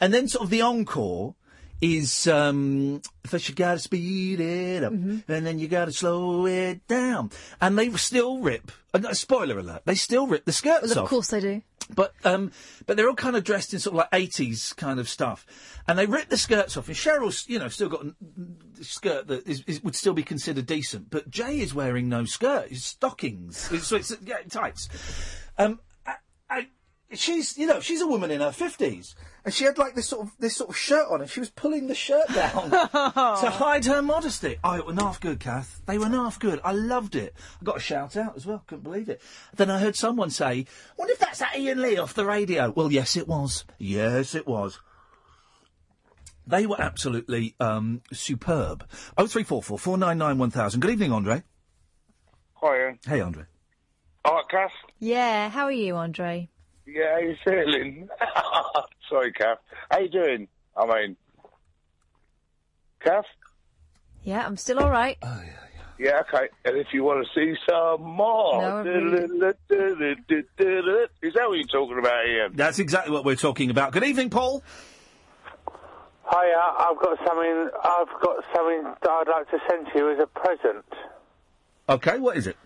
and 0.00 0.14
then 0.14 0.28
sort 0.28 0.44
of 0.44 0.50
the 0.50 0.62
encore 0.62 1.34
is 1.80 2.26
um 2.26 3.00
first 3.24 3.48
you 3.48 3.54
gotta 3.54 3.78
speed 3.78 4.40
it 4.40 4.84
up 4.84 4.92
and 4.92 5.22
then 5.26 5.58
you 5.58 5.66
gotta 5.68 5.92
slow 5.92 6.46
it 6.46 6.86
down 6.88 7.30
and 7.60 7.78
they 7.78 7.90
still 7.92 8.38
rip 8.40 8.70
uh, 8.92 8.98
no, 8.98 9.12
spoiler 9.12 9.58
alert 9.58 9.82
they 9.86 9.94
still 9.94 10.26
rip 10.26 10.44
the 10.44 10.52
skirts 10.52 10.88
Well, 10.94 10.98
off 11.00 11.04
of 11.04 11.10
course 11.10 11.28
they 11.28 11.40
do. 11.40 11.62
but 11.94 12.12
um, 12.24 12.52
but 12.86 12.96
they're 12.96 13.08
all 13.08 13.14
kind 13.14 13.34
of 13.36 13.44
dressed 13.44 13.72
in 13.72 13.80
sort 13.80 13.94
of 13.94 13.98
like 13.98 14.08
eighties 14.12 14.72
kind 14.74 15.00
of 15.00 15.08
stuff, 15.08 15.46
and 15.88 15.98
they 15.98 16.06
rip 16.06 16.28
the 16.28 16.36
skirts 16.36 16.76
off. 16.76 16.86
And 16.88 16.96
Cheryl's, 16.96 17.48
you 17.48 17.58
know, 17.58 17.68
still 17.68 17.88
got 17.88 18.04
a 18.04 18.84
skirt 18.84 19.26
that 19.28 19.46
is, 19.48 19.64
is, 19.66 19.82
would 19.82 19.96
still 19.96 20.12
be 20.12 20.22
considered 20.22 20.66
decent, 20.66 21.10
but 21.10 21.30
Jay 21.30 21.58
is 21.60 21.74
wearing 21.74 22.08
no 22.08 22.24
skirt, 22.24 22.66
it's 22.70 22.84
stockings, 22.84 23.68
it's, 23.72 23.86
so 23.88 23.96
it's 23.96 24.14
yeah, 24.24 24.36
tights. 24.48 24.88
Um, 25.58 25.80
she's, 27.18 27.58
you 27.58 27.66
know, 27.66 27.80
she's 27.80 28.00
a 28.00 28.06
woman 28.06 28.30
in 28.30 28.40
her 28.40 28.52
fifties, 28.52 29.14
and 29.44 29.52
she 29.52 29.64
had 29.64 29.78
like 29.78 29.94
this 29.94 30.08
sort 30.08 30.26
of 30.26 30.32
this 30.38 30.56
sort 30.56 30.70
of 30.70 30.76
shirt 30.76 31.06
on, 31.10 31.20
and 31.20 31.30
she 31.30 31.40
was 31.40 31.50
pulling 31.50 31.86
the 31.86 31.94
shirt 31.94 32.28
down 32.28 32.70
to 32.70 33.50
hide 33.50 33.84
her 33.86 34.02
modesty. 34.02 34.56
Oh, 34.62 34.76
it 34.76 34.86
were 34.86 34.94
half 34.94 35.20
good, 35.20 35.40
Kath. 35.40 35.82
They 35.86 35.98
were 35.98 36.08
half 36.08 36.38
good. 36.38 36.60
I 36.64 36.72
loved 36.72 37.16
it. 37.16 37.34
I 37.60 37.64
got 37.64 37.78
a 37.78 37.80
shout 37.80 38.16
out 38.16 38.36
as 38.36 38.46
well. 38.46 38.62
Couldn't 38.66 38.84
believe 38.84 39.08
it. 39.08 39.20
Then 39.56 39.70
I 39.70 39.78
heard 39.78 39.96
someone 39.96 40.30
say, 40.30 40.66
"Wonder 40.96 41.12
if 41.12 41.18
that's 41.18 41.40
that 41.40 41.54
Iain 41.56 41.82
Lee 41.82 41.98
off 41.98 42.14
the 42.14 42.24
radio." 42.24 42.70
Well, 42.70 42.92
yes, 42.92 43.16
it 43.16 43.26
was. 43.26 43.64
Yes, 43.78 44.34
it 44.34 44.46
was. 44.46 44.78
They 46.46 46.66
were 46.66 46.80
absolutely 46.80 47.54
um, 47.60 48.02
superb. 48.12 48.88
Oh 49.16 49.26
three 49.26 49.44
four 49.44 49.62
four 49.62 49.78
four 49.78 49.98
nine 49.98 50.18
nine 50.18 50.38
one 50.38 50.50
thousand. 50.50 50.80
Good 50.80 50.90
evening, 50.90 51.12
Andre. 51.12 51.42
Hiya. 52.60 52.98
Hey, 53.06 53.20
Andre. 53.20 53.44
All 54.24 54.34
right, 54.34 54.48
Kath. 54.50 54.72
Yeah, 54.98 55.48
how 55.48 55.64
are 55.64 55.72
you, 55.72 55.96
Andre? 55.96 56.50
Yeah, 56.92 57.12
how 57.12 57.18
you 57.18 57.36
feeling? 57.44 58.08
Sorry, 59.08 59.32
Kath. 59.32 59.58
How 59.90 59.98
you 59.98 60.08
doing? 60.08 60.48
I 60.76 60.86
mean, 60.86 61.16
Kath? 63.02 63.24
Yeah, 64.24 64.44
I'm 64.44 64.56
still 64.56 64.80
all 64.80 64.90
right. 64.90 65.16
Oh, 65.22 65.42
yeah, 65.98 66.20
okay. 66.20 66.48
And 66.64 66.76
if 66.76 66.88
you 66.92 67.04
want 67.04 67.26
to 67.26 67.32
see 67.34 67.54
some 67.68 68.02
more... 68.02 68.60
No, 68.60 68.80
Is 68.82 69.30
that 71.34 71.48
what 71.48 71.58
you're 71.58 71.66
talking 71.66 71.98
about, 71.98 72.26
Iain? 72.26 72.52
That's 72.54 72.78
exactly 72.78 73.12
what 73.12 73.24
we're 73.24 73.36
talking 73.36 73.70
about. 73.70 73.92
Good 73.92 74.04
evening, 74.04 74.30
Paul. 74.30 74.62
Hiya, 76.30 76.60
I've 76.78 76.96
got 76.98 77.18
something. 77.26 77.70
I've 77.82 78.20
got 78.22 78.36
something 78.54 78.84
that 78.84 79.10
I'd 79.10 79.28
like 79.28 79.50
to 79.50 79.58
send 79.68 79.86
to 79.92 79.98
you 79.98 80.12
as 80.12 80.18
a 80.20 80.26
present. 80.26 80.84
Okay, 81.88 82.20
what 82.20 82.36
is 82.36 82.46
it? 82.46 82.56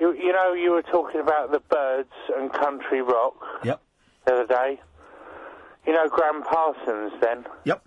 You, 0.00 0.12
you 0.12 0.32
know, 0.32 0.52
you 0.54 0.72
were 0.72 0.82
talking 0.82 1.20
about 1.20 1.52
the 1.52 1.60
Byrds 1.60 2.08
and 2.36 2.52
country 2.52 3.00
rock 3.02 3.34
Yep. 3.64 3.80
the 4.26 4.32
other 4.34 4.46
day. 4.46 4.80
You 5.86 5.92
know, 5.92 6.08
Gram 6.08 6.42
Parsons. 6.42 7.12
Then 7.20 7.44
Yep. 7.64 7.82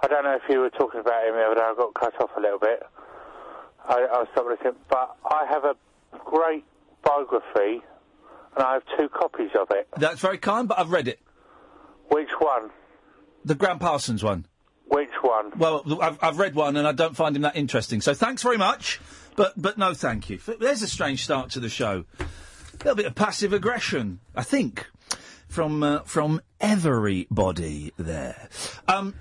I 0.00 0.06
don't 0.06 0.24
know 0.24 0.36
if 0.36 0.42
you 0.48 0.60
were 0.60 0.70
talking 0.70 1.00
about 1.00 1.24
him 1.26 1.34
the 1.34 1.42
other 1.44 1.54
day. 1.56 1.60
I 1.62 1.74
got 1.76 1.94
cut 1.94 2.20
off 2.20 2.30
a 2.36 2.40
little 2.40 2.58
bit. 2.58 2.82
I, 3.88 4.06
I 4.12 4.24
stopped 4.32 4.48
listening, 4.48 4.74
but 4.90 5.16
I 5.24 5.46
have 5.48 5.64
a 5.64 5.74
great 6.24 6.64
biography, 7.02 7.82
and 8.54 8.64
I 8.64 8.74
have 8.74 8.82
two 8.98 9.08
copies 9.08 9.50
of 9.58 9.68
it. 9.70 9.88
That's 9.96 10.20
very 10.20 10.36
kind, 10.38 10.68
but 10.68 10.78
I've 10.78 10.90
read 10.90 11.08
it. 11.08 11.20
Which 12.10 12.28
one? 12.38 12.70
The 13.44 13.54
Gram 13.54 13.78
Parsons 13.78 14.22
one. 14.22 14.46
Which 14.88 15.10
one? 15.22 15.52
Well, 15.58 15.82
I've, 16.02 16.18
I've 16.22 16.38
read 16.38 16.54
one 16.54 16.76
and 16.76 16.86
I 16.86 16.92
don't 16.92 17.14
find 17.16 17.34
him 17.36 17.42
that 17.42 17.56
interesting. 17.56 18.00
So 18.00 18.14
thanks 18.14 18.42
very 18.42 18.56
much, 18.56 19.00
but 19.38 19.54
but 19.56 19.78
no, 19.78 19.94
thank 19.94 20.28
you. 20.28 20.38
There's 20.60 20.82
a 20.82 20.88
strange 20.88 21.22
start 21.24 21.50
to 21.52 21.60
the 21.60 21.68
show. 21.70 22.04
A 22.20 22.76
little 22.78 22.94
bit 22.96 23.06
of 23.06 23.14
passive 23.14 23.52
aggression, 23.52 24.18
I 24.36 24.42
think, 24.42 24.86
from 25.48 25.82
uh, 25.82 26.00
from 26.00 26.40
everybody 26.60 27.92
there. 27.96 28.48
Um, 28.86 29.14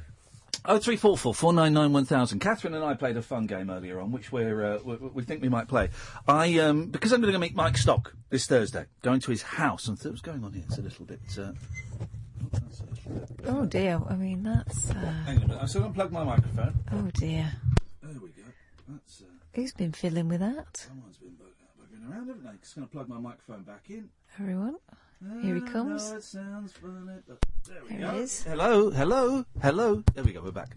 Oh 0.69 0.79
three 0.79 0.97
four 0.97 1.17
four 1.17 1.33
four 1.33 1.53
nine 1.53 1.71
nine 1.73 1.93
one 1.93 2.03
thousand. 2.03 2.39
Katherine 2.39 2.73
and 2.73 2.83
I 2.83 2.93
played 2.93 3.15
a 3.15 3.21
fun 3.21 3.45
game 3.45 3.69
earlier 3.69 4.01
on, 4.01 4.11
which 4.11 4.33
we're 4.33 4.65
uh, 4.65 4.79
we, 4.83 4.95
we 4.97 5.23
think 5.23 5.41
we 5.41 5.47
might 5.47 5.69
play. 5.69 5.89
I 6.27 6.57
um, 6.59 6.87
because 6.87 7.13
I'm 7.13 7.21
going 7.21 7.31
to 7.31 7.39
meet 7.39 7.55
Mike 7.55 7.77
Stock 7.77 8.13
this 8.31 8.47
Thursday, 8.47 8.83
going 9.01 9.21
to 9.21 9.31
his 9.31 9.43
house, 9.43 9.87
and 9.87 9.97
th- 9.97 10.09
what's 10.11 10.21
going 10.21 10.43
on 10.43 10.51
here? 10.51 10.63
It's 10.67 10.77
a 10.77 10.81
little 10.81 11.05
bit. 11.05 11.21
Uh, 11.37 11.41
oh, 11.41 12.49
that's 12.51 12.81
a 12.81 12.83
little 13.45 13.61
bit- 13.61 13.69
dear. 13.69 14.01
I 14.09 14.15
mean, 14.15 14.43
that's. 14.43 14.89
Uh, 14.89 14.95
Hang 15.25 15.37
on 15.37 15.43
a 15.43 15.47
minute. 15.47 15.57
I'm 15.61 15.67
still 15.69 15.83
unplug 15.89 16.11
my 16.11 16.25
microphone. 16.25 16.73
oh 16.91 17.09
dear. 17.13 17.49
There 18.03 18.11
we 18.21 18.29
go. 18.29 18.43
That's. 18.89 19.21
Uh, 19.21 19.36
Who's 19.57 19.73
been 19.73 19.91
fiddling 19.91 20.29
with 20.29 20.39
that? 20.41 20.77
Someone's 20.77 21.17
been 21.17 21.31
bugging 21.31 22.11
around, 22.11 22.27
haven't 22.27 22.43
they? 22.43 22.51
Just 22.61 22.75
going 22.75 22.85
to 22.87 22.91
plug 22.93 23.09
my 23.09 23.17
microphone 23.17 23.63
back 23.63 23.85
in. 23.89 24.07
Everyone. 24.39 24.75
Here 25.41 25.55
he 25.55 25.61
comes. 25.61 26.11
no, 26.11 26.17
it 26.17 26.23
sounds 26.23 26.73
funny, 26.73 26.93
there 27.67 27.77
we 27.81 27.89
There 27.97 27.99
go. 28.01 28.11
he 28.11 28.19
is. 28.19 28.43
Hello, 28.43 28.91
hello, 28.91 29.45
hello. 29.59 30.03
There 30.13 30.23
we 30.23 30.33
go. 30.33 30.43
We're 30.43 30.51
back. 30.51 30.75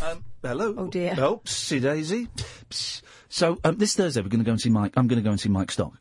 Um, 0.00 0.22
hello. 0.42 0.76
Oh, 0.78 0.86
dear. 0.86 1.16
Oh, 1.18 1.40
see 1.44 1.80
Daisy. 1.80 2.28
Psst. 2.70 3.02
So 3.28 3.58
um, 3.64 3.78
this 3.78 3.96
Thursday 3.96 4.20
we're 4.20 4.28
going 4.28 4.38
to 4.38 4.46
go 4.46 4.52
and 4.52 4.60
see 4.60 4.70
Mike. 4.70 4.92
I'm 4.96 5.08
going 5.08 5.20
to 5.20 5.24
go 5.24 5.30
and 5.32 5.40
see 5.40 5.48
Mike 5.48 5.72
Stock. 5.72 5.94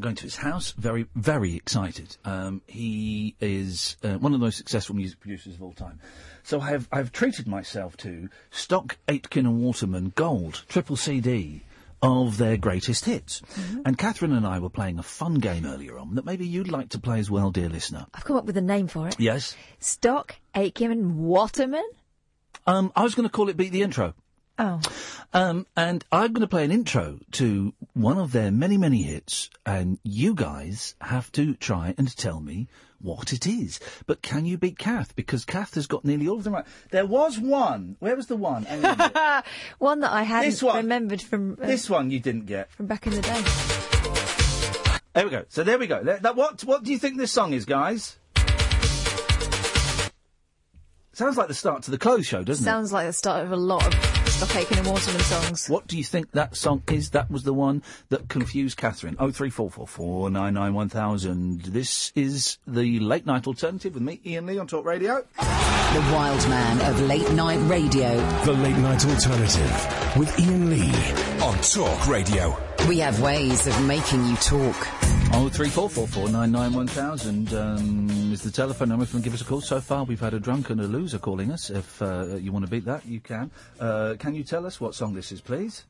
Going 0.00 0.14
to 0.16 0.22
his 0.22 0.36
house, 0.36 0.72
very, 0.72 1.06
very 1.14 1.54
excited. 1.54 2.16
Um, 2.24 2.62
he 2.66 3.36
is 3.40 3.96
uh, 4.02 4.14
one 4.14 4.32
of 4.32 4.40
the 4.40 4.44
most 4.44 4.56
successful 4.56 4.96
music 4.96 5.20
producers 5.20 5.54
of 5.54 5.62
all 5.62 5.74
time. 5.74 6.00
So 6.44 6.60
I 6.60 6.70
have 6.70 6.88
I've 6.90 7.12
treated 7.12 7.46
myself 7.46 7.96
to 7.98 8.30
Stock, 8.50 8.96
Aitken 9.06 9.44
and 9.46 9.60
Waterman 9.60 10.12
Gold 10.14 10.64
triple 10.68 10.96
CD 10.96 11.62
of 12.02 12.36
their 12.36 12.56
greatest 12.56 13.04
hits. 13.04 13.42
And 13.84 13.96
Katherine 13.96 14.32
and 14.32 14.46
I 14.46 14.58
were 14.58 14.70
playing 14.70 14.98
a 14.98 15.04
fun 15.04 15.34
game 15.34 15.64
earlier 15.64 15.98
on 15.98 16.16
that 16.16 16.24
maybe 16.24 16.46
you'd 16.46 16.70
like 16.70 16.88
to 16.90 16.98
play 16.98 17.20
as 17.20 17.30
well, 17.30 17.50
dear 17.52 17.68
listener. 17.68 18.06
I've 18.12 18.24
come 18.24 18.36
up 18.36 18.44
with 18.44 18.56
a 18.56 18.62
name 18.62 18.88
for 18.88 19.06
it. 19.06 19.20
Yes. 19.20 19.54
Stock, 19.78 20.34
Aitken 20.56 20.90
and 20.90 21.18
Waterman? 21.18 21.88
Um, 22.66 22.92
I 22.96 23.04
was 23.04 23.14
going 23.14 23.28
to 23.28 23.32
call 23.32 23.48
it 23.48 23.56
Beat 23.56 23.70
the 23.72 23.82
Intro. 23.82 24.14
Oh. 24.58 24.80
Um, 25.32 25.66
and 25.76 26.04
I'm 26.12 26.32
going 26.32 26.42
to 26.42 26.46
play 26.46 26.64
an 26.64 26.70
intro 26.70 27.18
to 27.32 27.72
one 27.94 28.18
of 28.18 28.32
their 28.32 28.50
many, 28.52 28.76
many 28.76 29.02
hits, 29.02 29.48
and 29.64 29.98
you 30.04 30.34
guys 30.34 30.94
have 31.00 31.32
to 31.32 31.54
try 31.54 31.94
and 31.96 32.14
tell 32.16 32.40
me 32.40 32.68
what 33.00 33.32
it 33.32 33.46
is. 33.46 33.80
But 34.06 34.22
can 34.22 34.44
you 34.44 34.58
beat 34.58 34.78
Kath? 34.78 35.16
Because 35.16 35.44
Kath 35.44 35.74
has 35.74 35.86
got 35.86 36.04
nearly 36.04 36.28
all 36.28 36.36
of 36.38 36.44
them 36.44 36.52
right. 36.52 36.66
There 36.90 37.06
was 37.06 37.38
one. 37.38 37.96
Where 37.98 38.14
was 38.14 38.26
the 38.28 38.36
one? 38.36 38.64
Hang 38.64 38.84
on 38.84 38.94
a 38.94 38.96
minute. 38.96 39.44
One 39.78 40.00
that 40.00 40.12
I 40.12 40.22
hadn't 40.22 40.50
This 40.50 40.62
one. 40.62 40.76
remembered 40.76 41.22
from 41.22 41.58
uh, 41.60 41.66
this 41.66 41.90
one 41.90 42.10
you 42.10 42.20
didn't 42.20 42.46
get. 42.46 42.70
from 42.70 42.86
back 42.86 43.06
in 43.06 43.14
the 43.14 43.22
day. 43.22 43.42
There 45.14 45.24
we 45.24 45.30
go. 45.30 45.44
So 45.48 45.62
there 45.64 45.78
we 45.78 45.86
go. 45.86 46.02
There- 46.04 46.18
that- 46.20 46.36
what, 46.36 46.62
what 46.64 46.84
do 46.84 46.92
you 46.92 46.98
think 46.98 47.18
this 47.18 47.32
song 47.32 47.52
is, 47.52 47.64
guys? 47.64 48.18
Sounds 51.14 51.36
like 51.36 51.48
the 51.48 51.54
start 51.54 51.82
to 51.84 51.90
the 51.90 51.98
close 51.98 52.26
show, 52.26 52.42
doesn't 52.42 52.62
it? 52.62 52.64
Sounds 52.64 52.92
like 52.92 53.06
the 53.06 53.12
start 53.12 53.44
of 53.44 53.52
a 53.52 53.56
lot 53.56 53.86
of 53.86 54.28
Stock, 54.28 54.56
Aitken 54.56 54.78
and 54.78 54.86
Waterman 54.86 55.20
songs. 55.20 55.68
What 55.68 55.86
do 55.86 55.98
you 55.98 56.04
think 56.04 56.30
that 56.32 56.56
song 56.56 56.82
is? 56.90 57.10
That 57.10 57.30
was 57.30 57.42
the 57.42 57.52
one 57.52 57.82
that 58.08 58.28
confused 58.28 58.78
Katherine. 58.78 59.16
Oh 59.18 59.30
three 59.30 59.50
four 59.50 59.70
four 59.70 59.86
four 59.86 60.30
nine 60.30 60.54
nine 60.54 60.72
one 60.72 60.88
thousand. 60.88 61.62
This 61.62 62.12
is 62.14 62.56
the 62.66 62.98
late 63.00 63.26
night 63.26 63.46
alternative 63.46 63.94
with 63.94 64.02
me, 64.02 64.20
Iain 64.26 64.46
Lee, 64.46 64.58
on 64.58 64.66
Talk 64.66 64.86
Radio. 64.86 65.22
The 65.92 66.00
wild 66.10 66.48
man 66.48 66.80
of 66.90 67.00
late 67.02 67.30
night 67.32 67.58
radio. 67.68 68.16
The 68.44 68.54
Late 68.54 68.78
Night 68.78 69.04
Alternative 69.04 70.16
with 70.16 70.40
Iain 70.40 70.70
Lee 70.70 70.90
on 71.42 71.58
Talk 71.58 72.08
Radio. 72.08 72.56
We 72.88 72.98
have 73.00 73.20
ways 73.20 73.66
of 73.66 73.84
making 73.84 74.24
you 74.24 74.36
talk. 74.36 74.74
Oh 75.34 75.50
three 75.52 75.68
four 75.68 75.90
four 75.90 76.06
four 76.08 76.30
nine 76.30 76.50
nine 76.50 76.72
one 76.72 76.86
thousand 76.86 77.52
um, 77.52 78.08
is 78.32 78.40
the 78.40 78.50
telephone 78.50 78.88
number. 78.88 79.02
If 79.02 79.12
you 79.12 79.18
want 79.18 79.24
to 79.24 79.30
give 79.30 79.34
us 79.34 79.42
a 79.42 79.44
call. 79.44 79.60
So 79.60 79.82
far, 79.82 80.04
we've 80.04 80.18
had 80.18 80.32
a 80.32 80.40
drunk 80.40 80.70
and 80.70 80.80
a 80.80 80.84
loser 80.84 81.18
calling 81.18 81.52
us. 81.52 81.68
If 81.68 82.00
uh, 82.00 82.36
you 82.36 82.52
want 82.52 82.64
to 82.64 82.70
beat 82.70 82.86
that, 82.86 83.04
you 83.04 83.20
can. 83.20 83.50
Uh, 83.78 84.14
can 84.18 84.34
you 84.34 84.44
tell 84.44 84.64
us 84.64 84.80
what 84.80 84.94
song 84.94 85.12
this 85.12 85.30
is, 85.30 85.42
please? 85.42 85.84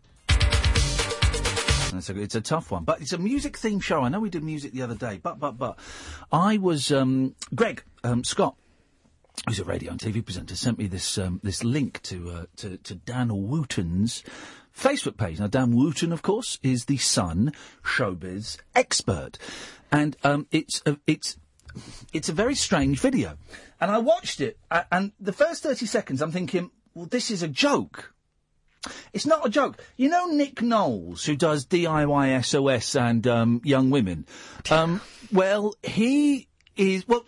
It's 1.95 2.11
a, 2.11 2.21
it's 2.21 2.35
a 2.35 2.41
tough 2.41 2.73
one, 2.73 2.83
but 2.83 3.01
it's 3.01 3.13
a 3.13 3.19
music 3.19 3.57
themed 3.57 3.85
show. 3.85 4.03
I 4.03 4.09
know 4.09 4.19
we 4.19 4.31
did 4.31 4.43
music 4.43 4.73
the 4.73 4.83
other 4.83 4.97
day, 4.97 5.21
but 5.23 5.39
but 5.39 5.59
but 5.59 5.79
I 6.33 6.59
was 6.59 6.91
um, 6.91 7.37
Greg 7.55 7.85
um, 8.03 8.25
Scott, 8.25 8.57
who's 9.47 9.59
a 9.59 9.65
radio 9.65 9.91
and 9.91 10.01
TV 10.01 10.25
presenter, 10.25 10.55
sent 10.55 10.79
me 10.79 10.87
this 10.87 11.19
um, 11.19 11.41
this 11.43 11.65
link 11.65 12.01
to 12.03 12.31
uh, 12.31 12.45
to, 12.57 12.77
to 12.79 12.95
Dan 12.95 13.49
Wootton's 13.49 14.23
Facebook 14.77 15.17
page. 15.17 15.41
Now 15.41 15.47
Dan 15.47 15.75
Wootton, 15.75 16.13
of 16.13 16.23
course, 16.23 16.59
is 16.63 16.85
the 16.85 16.97
Sun 16.97 17.53
showbiz 17.83 18.59
expert, 18.75 19.39
and 19.91 20.17
um, 20.25 20.47
it's 20.51 20.83
a, 20.87 20.97
it's 21.07 21.37
it's 22.13 22.29
a 22.29 22.33
very 22.33 22.55
strange 22.55 23.01
video, 23.01 23.37
and 23.81 23.91
I 23.91 23.99
watched 23.99 24.41
it, 24.41 24.59
and 24.91 25.13
the 25.19 25.33
first 25.33 25.63
thirty 25.63 25.87
seconds, 25.87 26.23
I'm 26.23 26.33
thinking, 26.33 26.71
well, 26.95 27.07
this 27.07 27.31
is 27.31 27.43
a 27.43 27.49
joke. 27.49 28.15
It's 29.13 29.27
not 29.27 29.47
a 29.47 29.51
joke. 29.51 29.83
You 29.97 30.09
know 30.09 30.27
Nick 30.27 30.61
Knowles, 30.61 31.25
who 31.25 31.37
does 31.37 31.67
DIY 31.67 32.45
SOS 32.45 32.97
and 32.97 33.25
um, 33.29 33.61
Young 33.65 33.91
Women. 33.91 34.27
Um, 34.71 35.01
well, 35.31 35.75
he 35.85 36.49
is. 36.89 37.07
Well, 37.09 37.25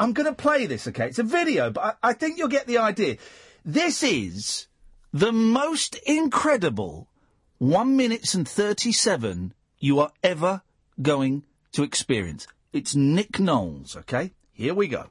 I'm 0.00 0.12
going 0.12 0.26
to 0.26 0.34
play 0.34 0.66
this. 0.66 0.86
Okay, 0.88 1.06
it's 1.06 1.18
a 1.18 1.22
video, 1.22 1.70
but 1.70 1.98
I, 2.02 2.10
I 2.10 2.12
think 2.12 2.38
you'll 2.38 2.48
get 2.48 2.66
the 2.66 2.78
idea. 2.78 3.16
This 3.64 4.02
is 4.02 4.66
the 5.12 5.32
most 5.32 5.96
incredible 6.06 7.08
one 7.58 7.96
minutes 7.96 8.34
and 8.34 8.48
thirty-seven 8.48 9.54
you 9.78 10.00
are 10.00 10.12
ever 10.22 10.62
going 11.00 11.44
to 11.72 11.82
experience. 11.82 12.46
It's 12.72 12.94
Nick 12.94 13.38
Knowles. 13.38 13.96
Okay, 13.96 14.32
here 14.52 14.74
we 14.74 14.88
go. 14.88 15.06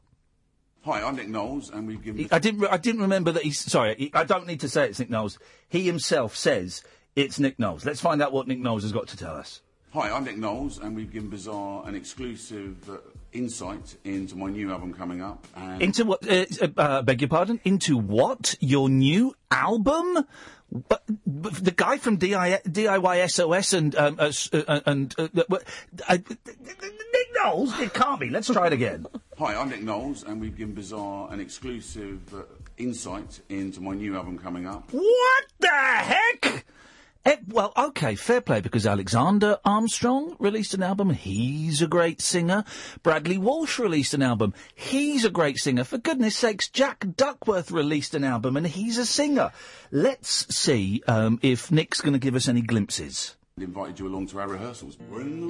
Hi, 0.83 1.01
I'm 1.01 1.15
Nick 1.15 1.29
Knowles, 1.29 1.71
and 1.71 1.87
we've 1.87 2.03
given. 2.03 2.27
I 2.31 2.39
didn't. 2.39 2.59
re- 2.61 2.69
I 2.69 2.77
didn't 2.77 3.01
remember 3.01 3.31
that 3.31 3.43
he's. 3.43 3.59
Sorry, 3.59 3.95
he- 3.97 4.11
I 4.13 4.23
don't 4.23 4.45
need 4.45 4.59
to 4.59 4.69
say 4.69 4.87
it's 4.87 4.99
Nick 4.99 5.09
Knowles. 5.09 5.39
He 5.67 5.85
himself 5.85 6.35
says 6.35 6.83
it's 7.15 7.39
Nick 7.39 7.57
Knowles. 7.57 7.85
Let's 7.85 8.01
find 8.01 8.21
out 8.21 8.31
what 8.31 8.47
Nick 8.47 8.59
Knowles 8.59 8.83
has 8.83 8.91
got 8.91 9.07
to 9.07 9.17
tell 9.17 9.35
us. 9.35 9.61
Hi, 9.93 10.11
I'm 10.11 10.25
Nick 10.25 10.37
Knowles, 10.37 10.77
and 10.77 10.95
we've 10.95 11.11
given 11.11 11.29
Bizarre 11.29 11.87
an 11.87 11.95
exclusive 11.95 12.89
uh, 12.89 12.97
insight 13.35 13.97
into 14.03 14.35
my 14.35 14.49
new 14.49 14.71
album 14.71 14.93
coming 14.93 15.21
up. 15.21 15.45
And 15.55 15.81
Into 15.81 16.05
what? 16.05 16.27
Uh, 16.27 16.45
uh, 16.61 16.67
uh, 16.77 17.01
beg 17.01 17.21
your 17.21 17.27
pardon. 17.29 17.59
Into 17.63 17.97
what? 17.97 18.55
Your 18.59 18.89
new 18.89 19.35
album? 19.51 20.25
But, 20.71 21.03
but 21.27 21.53
the 21.53 21.71
guy 21.71 21.97
from 21.97 22.17
DI, 22.17 22.59
DIY 22.67 23.29
SOS 23.29 23.73
and 23.73 23.95
um, 23.95 24.15
uh, 24.19 24.31
uh, 24.53 24.79
and 24.85 25.13
uh, 25.17 25.27
uh, 25.37 25.57
uh, 26.09 26.17
Nick 26.17 27.27
Knowles. 27.35 27.79
It 27.79 27.93
can't 27.93 28.19
be. 28.19 28.29
Let's 28.29 28.47
try 28.47 28.67
it 28.67 28.73
again. 28.73 29.05
Hi, 29.37 29.55
I'm 29.55 29.69
Nick 29.69 29.83
Knowles, 29.83 30.23
and 30.23 30.41
we've 30.41 30.57
given 30.57 30.73
Bizarre 30.73 31.31
an 31.31 31.39
exclusive 31.39 32.33
uh, 32.33 32.41
insight 32.77 33.41
into 33.49 33.79
my 33.79 33.93
new 33.93 34.15
album 34.15 34.39
coming 34.39 34.65
up. 34.65 34.91
What 34.91 35.43
the 35.59 35.67
heck? 35.69 36.65
Eh, 37.25 37.37
well, 37.47 37.73
okay, 37.75 38.13
fair 38.13 38.39
play, 38.39 38.61
because 38.61 38.85
Alexander 38.85 39.57
Armstrong 39.65 40.35
released 40.37 40.75
an 40.75 40.83
album. 40.83 41.09
He's 41.09 41.81
a 41.81 41.87
great 41.87 42.21
singer. 42.21 42.63
Bradley 43.01 43.39
Walsh 43.39 43.79
released 43.79 44.13
an 44.13 44.21
album. 44.21 44.53
He's 44.75 45.25
a 45.25 45.31
great 45.31 45.57
singer. 45.57 45.83
For 45.83 45.97
goodness 45.97 46.35
sakes, 46.35 46.69
Jack 46.69 47.03
Duckworth 47.17 47.71
released 47.71 48.13
an 48.13 48.23
album, 48.23 48.57
and 48.57 48.67
he's 48.67 48.99
a 48.99 49.07
singer. 49.07 49.51
Let's 49.91 50.55
see 50.55 51.01
um, 51.07 51.39
if 51.41 51.71
Nick's 51.71 51.99
going 51.99 52.13
to 52.13 52.19
give 52.19 52.35
us 52.35 52.47
any 52.47 52.61
glimpses. 52.61 53.35
Invited 53.57 53.99
you 53.99 54.07
along 54.07 54.27
to 54.27 54.39
our 54.39 54.47
rehearsals. 54.47 54.99
When 55.09 55.45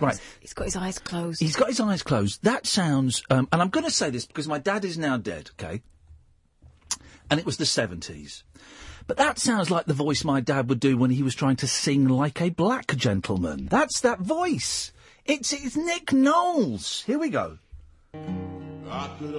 Right. 0.00 0.20
He's 0.40 0.52
got 0.52 0.64
his 0.64 0.76
eyes 0.76 0.98
closed. 0.98 1.40
He's 1.40 1.56
got 1.56 1.68
his 1.68 1.80
eyes 1.80 2.02
closed. 2.02 2.42
That 2.42 2.66
sounds, 2.66 3.22
um, 3.30 3.48
and 3.52 3.60
I'm 3.62 3.68
going 3.68 3.84
to 3.84 3.90
say 3.90 4.10
this 4.10 4.26
because 4.26 4.48
my 4.48 4.58
dad 4.58 4.84
is 4.84 4.98
now 4.98 5.16
dead, 5.16 5.50
okay? 5.52 5.82
And 7.30 7.40
it 7.40 7.46
was 7.46 7.56
the 7.56 7.64
70s. 7.64 8.42
But 9.06 9.16
that 9.18 9.38
sounds 9.38 9.70
like 9.70 9.86
the 9.86 9.94
voice 9.94 10.24
my 10.24 10.40
dad 10.40 10.68
would 10.68 10.80
do 10.80 10.96
when 10.96 11.10
he 11.10 11.22
was 11.22 11.34
trying 11.34 11.56
to 11.56 11.66
sing 11.66 12.08
like 12.08 12.40
a 12.40 12.50
black 12.50 12.94
gentleman. 12.96 13.66
That's 13.66 14.00
that 14.00 14.20
voice. 14.20 14.92
It's, 15.24 15.52
it's 15.52 15.76
Nick 15.76 16.12
Knowles. 16.12 17.02
Here 17.02 17.18
we 17.18 17.30
go. 17.30 17.58
I 18.14 19.10
could 19.18 19.34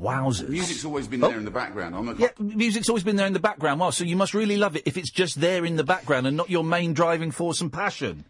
Wowzers. 0.00 0.48
Music's 0.48 0.84
always 0.84 1.06
been 1.08 1.22
Oh. 1.22 1.28
there 1.28 1.38
in 1.38 1.44
the 1.44 1.50
background. 1.50 1.94
I'm 1.94 2.08
a, 2.08 2.14
Yeah, 2.14 2.28
music's 2.38 2.88
always 2.88 3.04
been 3.04 3.16
there 3.16 3.26
in 3.26 3.32
the 3.32 3.40
background. 3.40 3.80
Well, 3.80 3.92
so 3.92 4.04
you 4.04 4.16
must 4.16 4.34
really 4.34 4.56
love 4.56 4.76
it 4.76 4.82
if 4.86 4.96
it's 4.96 5.10
just 5.10 5.40
there 5.40 5.64
in 5.64 5.76
the 5.76 5.84
background 5.84 6.26
and 6.26 6.36
not 6.36 6.48
your 6.50 6.64
main 6.64 6.94
driving 6.94 7.30
force 7.30 7.60
and 7.60 7.72
passion. 7.72 8.24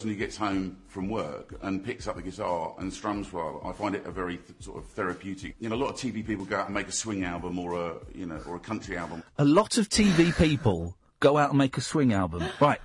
And 0.00 0.10
he 0.10 0.16
gets 0.16 0.36
home 0.36 0.78
from 0.88 1.08
work 1.08 1.54
and 1.62 1.82
picks 1.82 2.06
up 2.08 2.16
the 2.16 2.22
guitar 2.22 2.74
and 2.78 2.92
strums 2.92 3.26
for 3.28 3.40
a 3.40 3.52
while. 3.58 3.70
I 3.70 3.72
find 3.72 3.94
it 3.94 4.04
a 4.04 4.10
very 4.10 4.36
th- 4.38 4.60
sort 4.60 4.76
of 4.78 4.86
therapeutic. 4.90 5.54
You 5.60 5.68
know, 5.68 5.76
a 5.76 5.82
lot 5.84 5.90
of 5.90 5.96
TV 5.96 6.26
people 6.26 6.44
go 6.44 6.56
out 6.56 6.66
and 6.66 6.74
make 6.74 6.88
a 6.88 6.92
swing 6.92 7.24
album 7.24 7.58
or 7.58 7.74
a 7.80 7.94
you 8.12 8.26
know 8.26 8.40
or 8.46 8.56
a 8.56 8.60
country 8.60 8.96
album. 8.96 9.22
A 9.38 9.44
lot 9.44 9.78
of 9.78 9.88
TV 9.88 10.36
people 10.36 10.96
go 11.20 11.38
out 11.38 11.50
and 11.50 11.58
make 11.58 11.76
a 11.78 11.80
swing 11.80 12.12
album. 12.12 12.42
Right. 12.60 12.80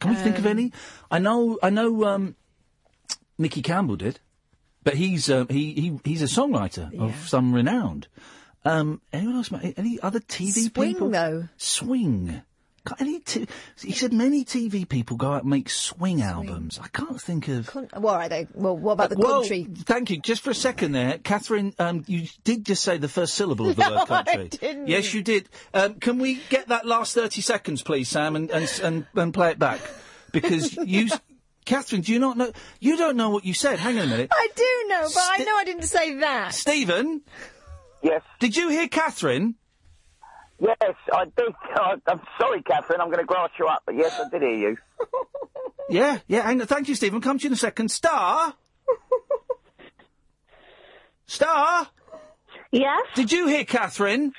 Can 0.00 0.10
we 0.10 0.16
think 0.16 0.38
of 0.38 0.46
any? 0.46 0.72
I 1.10 1.18
know, 1.18 1.58
I 1.62 1.70
know, 1.70 2.04
um, 2.04 2.34
Nicky 3.38 3.62
Campbell 3.62 3.96
did, 3.96 4.20
but 4.84 4.94
he's, 4.94 5.28
uh, 5.30 5.46
he, 5.48 5.72
he, 5.72 6.00
he's 6.04 6.22
a 6.22 6.26
songwriter 6.26 6.96
of 6.98 7.14
some 7.28 7.54
renown. 7.54 8.04
Um, 8.64 9.00
anyone 9.12 9.36
else? 9.36 9.50
Any 9.76 9.98
other 10.00 10.20
TV 10.20 10.70
Swing, 10.72 10.92
people? 10.94 11.10
though. 11.10 11.48
Swing. 11.56 12.42
Can't 12.86 13.00
Any 13.00 13.18
t- 13.20 13.46
he 13.80 13.92
said 13.92 14.12
many 14.12 14.44
TV 14.44 14.86
people 14.86 15.16
go 15.16 15.32
out 15.32 15.42
and 15.44 15.50
make 15.50 15.70
swing, 15.70 16.20
albums. 16.20 16.78
I 16.82 16.88
can't 16.88 17.18
think 17.18 17.48
of. 17.48 17.66
Con- 17.66 17.88
well, 17.96 18.14
right, 18.14 18.28
they, 18.28 18.46
well, 18.52 18.76
what 18.76 18.92
about 18.92 19.08
the 19.08 19.16
Well, 19.16 19.40
country? 19.40 19.64
Thank 19.64 20.10
you. 20.10 20.20
Just 20.20 20.42
for 20.42 20.50
a 20.50 20.54
second 20.54 20.92
there, 20.92 21.16
Katherine, 21.16 21.72
um, 21.78 22.04
you 22.06 22.26
did 22.44 22.66
just 22.66 22.82
say 22.82 22.98
the 22.98 23.08
first 23.08 23.34
syllable 23.34 23.70
of 23.70 23.76
the 23.76 23.82
No, 23.88 23.96
word 23.96 24.06
country. 24.08 24.34
I 24.34 24.46
didn't. 24.48 24.88
Yes, 24.88 25.14
you 25.14 25.22
did. 25.22 25.48
Um, 25.72 25.94
can 25.94 26.18
we 26.18 26.40
get 26.50 26.68
that 26.68 26.84
last 26.84 27.14
30 27.14 27.40
seconds, 27.40 27.82
please, 27.82 28.10
Sam, 28.10 28.36
and, 28.36 28.50
and, 28.50 28.80
and, 28.82 29.06
and 29.14 29.32
play 29.32 29.50
it 29.52 29.58
back? 29.58 29.80
Because 30.32 30.76
you, 30.76 31.08
Katherine, 31.64 32.02
do 32.02 32.12
you 32.12 32.18
not 32.18 32.36
know? 32.36 32.52
You 32.80 32.96
don't 32.96 33.16
know 33.16 33.30
what 33.30 33.44
you 33.44 33.54
said. 33.54 33.78
Hang 33.78 33.98
on 33.98 34.04
a 34.04 34.06
minute. 34.06 34.30
I 34.32 34.48
do 34.54 34.84
know, 34.88 35.08
but 35.14 35.22
I 35.26 35.44
know 35.44 35.56
I 35.56 35.64
didn't 35.64 35.84
say 35.84 36.16
that. 36.18 36.54
Stephen, 36.54 37.22
Yes, 38.02 38.22
did 38.38 38.54
you 38.56 38.68
hear 38.68 38.86
Katherine? 38.88 39.54
yes, 40.60 40.76
I 41.12 41.24
did. 41.24 41.54
I, 41.74 41.76
oh, 41.96 42.00
I'm 42.06 42.20
sorry, 42.38 42.62
Katherine. 42.62 43.00
I'm 43.00 43.08
going 43.08 43.18
to 43.20 43.24
grass 43.24 43.50
you 43.58 43.66
up, 43.66 43.82
but 43.86 43.94
yes, 43.96 44.18
I 44.20 44.28
did 44.28 44.42
hear 44.42 44.70
you. 44.70 44.76
Yeah, 45.90 46.18
yeah. 46.26 46.40
Hang 46.40 46.62
on. 46.62 46.66
Thank 46.66 46.88
you, 46.88 46.94
Stephen. 46.94 47.20
Come 47.20 47.36
to 47.38 47.42
you 47.42 47.48
in 47.48 47.52
a 47.52 47.56
second. 47.56 47.90
Star? 47.90 48.54
Star? 51.26 51.88
Yes, 52.70 53.02
Did 53.14 53.30
you 53.32 53.48
hear 53.48 53.66
Katherine? 53.66 54.32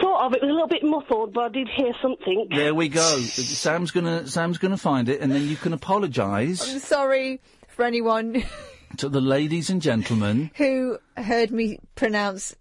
Sort 0.00 0.22
of. 0.22 0.32
It 0.34 0.42
was 0.42 0.50
a 0.50 0.52
little 0.52 0.68
bit 0.68 0.82
muffled, 0.82 1.32
but 1.34 1.44
I 1.44 1.48
did 1.48 1.68
hear 1.76 1.92
something. 2.02 2.48
There 2.54 2.74
we 2.74 2.88
go. 2.88 3.18
Sam's 3.20 3.90
gonna 3.90 4.26
Sam's 4.26 4.58
gonna 4.58 4.76
find 4.76 5.08
it, 5.08 5.20
and 5.20 5.30
then 5.32 5.46
you 5.48 5.56
can 5.56 5.72
apologise 5.72 6.72
I'm 6.72 6.78
sorry 6.80 7.40
for 7.68 7.84
anyone 7.84 8.44
to 8.98 9.08
the 9.08 9.20
ladies 9.20 9.70
and 9.70 9.80
gentlemen. 9.82 10.50
who 10.56 10.98
heard 11.16 11.50
me 11.50 11.78
pronounce. 11.94 12.54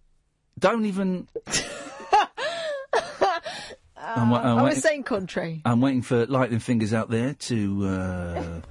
Don't 0.60 0.86
even. 0.86 1.28
I'm, 4.04 4.30
wa- 4.32 4.40
I'm 4.40 4.46
I 4.46 4.64
waiting, 4.64 4.76
was 4.76 4.84
saying 4.84 5.04
country. 5.04 5.62
I'm 5.64 5.80
waiting 5.80 6.02
for 6.02 6.26
lightning 6.26 6.60
fingers 6.60 6.94
out 6.94 7.10
there 7.10 7.34
to. 7.34 7.86
Uh... 7.88 8.62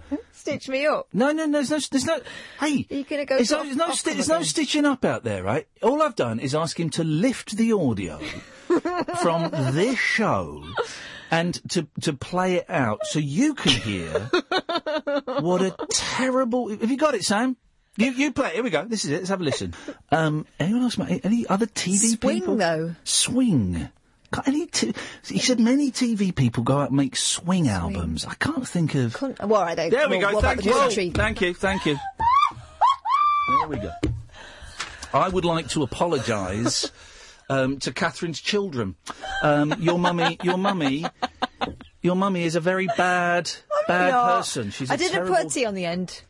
Stitch 0.41 0.69
me 0.71 0.87
up. 0.87 1.07
No, 1.13 1.33
no, 1.33 1.45
no. 1.45 1.59
There's 1.63 1.71
no. 1.71 1.79
There's 1.91 2.07
no. 2.07 2.19
Hey, 2.61 2.87
Are 2.91 2.95
you 2.95 3.05
going 3.05 3.21
to 3.21 3.27
go? 3.27 3.37
no, 3.37 3.43
there's 3.63 3.77
no, 3.77 3.91
sti- 3.91 4.15
there's 4.15 4.29
no 4.29 4.43
stitching 4.43 4.87
up 4.87 5.05
out 5.05 5.23
there, 5.23 5.43
right? 5.43 5.69
All 5.83 6.01
I've 6.03 6.17
done 6.17 6.41
is 6.41 6.55
ask 6.55 6.81
him 6.81 6.89
to 6.91 7.05
lift 7.05 7.57
the 7.59 7.73
audio 7.73 8.19
from 9.23 9.51
this 9.75 9.99
show 9.99 10.65
and 11.31 11.61
to 11.71 11.87
to 12.01 12.15
play 12.15 12.55
it 12.57 12.71
out 12.71 13.01
so 13.05 13.19
you 13.19 13.53
can 13.55 13.73
hear 13.73 14.31
what 15.41 15.61
a 15.63 15.75
terrible. 15.91 16.71
Have 16.71 16.91
you 16.91 16.97
got 16.97 17.15
it, 17.15 17.25
Sam? 17.25 17.57
You 17.97 18.13
you 18.13 18.33
play. 18.33 18.49
it. 18.49 18.55
Here 18.55 18.63
we 18.63 18.71
go. 18.71 18.85
This 18.87 19.05
is 19.05 19.11
it. 19.11 19.17
Let's 19.19 19.29
have 19.29 19.41
a 19.41 19.45
listen. 19.45 19.75
Um, 20.11 20.47
anyone 20.59 20.83
else? 20.83 20.99
Any 20.99 21.47
other 21.49 21.67
TV 21.67 22.19
Swing, 22.19 22.41
people? 22.41 22.57
though. 22.57 22.95
Swing. 23.05 23.89
Can't 24.33 24.47
Any 24.47 24.67
t- 24.67 24.95
he 25.25 25.39
said 25.41 25.59
many 25.59 25.91
TV 25.91 26.35
people 26.35 26.63
go 26.63 26.79
out 26.79 26.89
and 26.89 26.97
make 26.97 27.17
swing, 27.17 27.69
albums. 27.69 28.25
I 28.25 28.35
can't 28.35 28.67
think 28.67 28.95
of. 28.95 29.15
Con- 29.15 29.35
well, 29.41 29.57
all 29.57 29.65
right, 29.65 29.77
they, 29.77 29.91
There 29.91 30.09
we 30.09 30.19
well, 30.19 30.35
go. 30.35 30.41
Thank 30.41 30.65
you. 30.65 30.73
the? 30.73 31.11
Thank 31.13 31.41
you. 31.41 31.53
Thank 31.53 31.87
you. 31.87 31.99
There 33.49 33.69
we 33.69 33.77
go. 33.79 33.91
I 35.13 35.29
would 35.29 35.45
like 35.45 35.69
to 35.71 35.83
apologise 35.83 36.93
um, 37.49 37.79
to 37.81 37.93
Katherine's 37.93 38.41
children. 38.41 38.95
Um, 39.43 39.75
your 39.81 39.99
mummy, 39.99 40.39
your 40.45 40.57
mummy, 40.57 41.05
your 42.01 42.15
mummy 42.15 42.45
is 42.45 42.55
a 42.55 42.61
very 42.61 42.87
bad, 42.97 43.51
bad 43.89 44.13
No, 44.13 44.37
person. 44.37 44.71
She's 44.71 44.91
a 44.91 44.93
I 44.93 44.97
didn't 44.97 45.13
terrible... 45.15 45.35
put 45.35 45.47
a 45.47 45.49
T 45.49 45.67
on 45.67 45.75
the 45.75 45.85
end. 45.87 46.23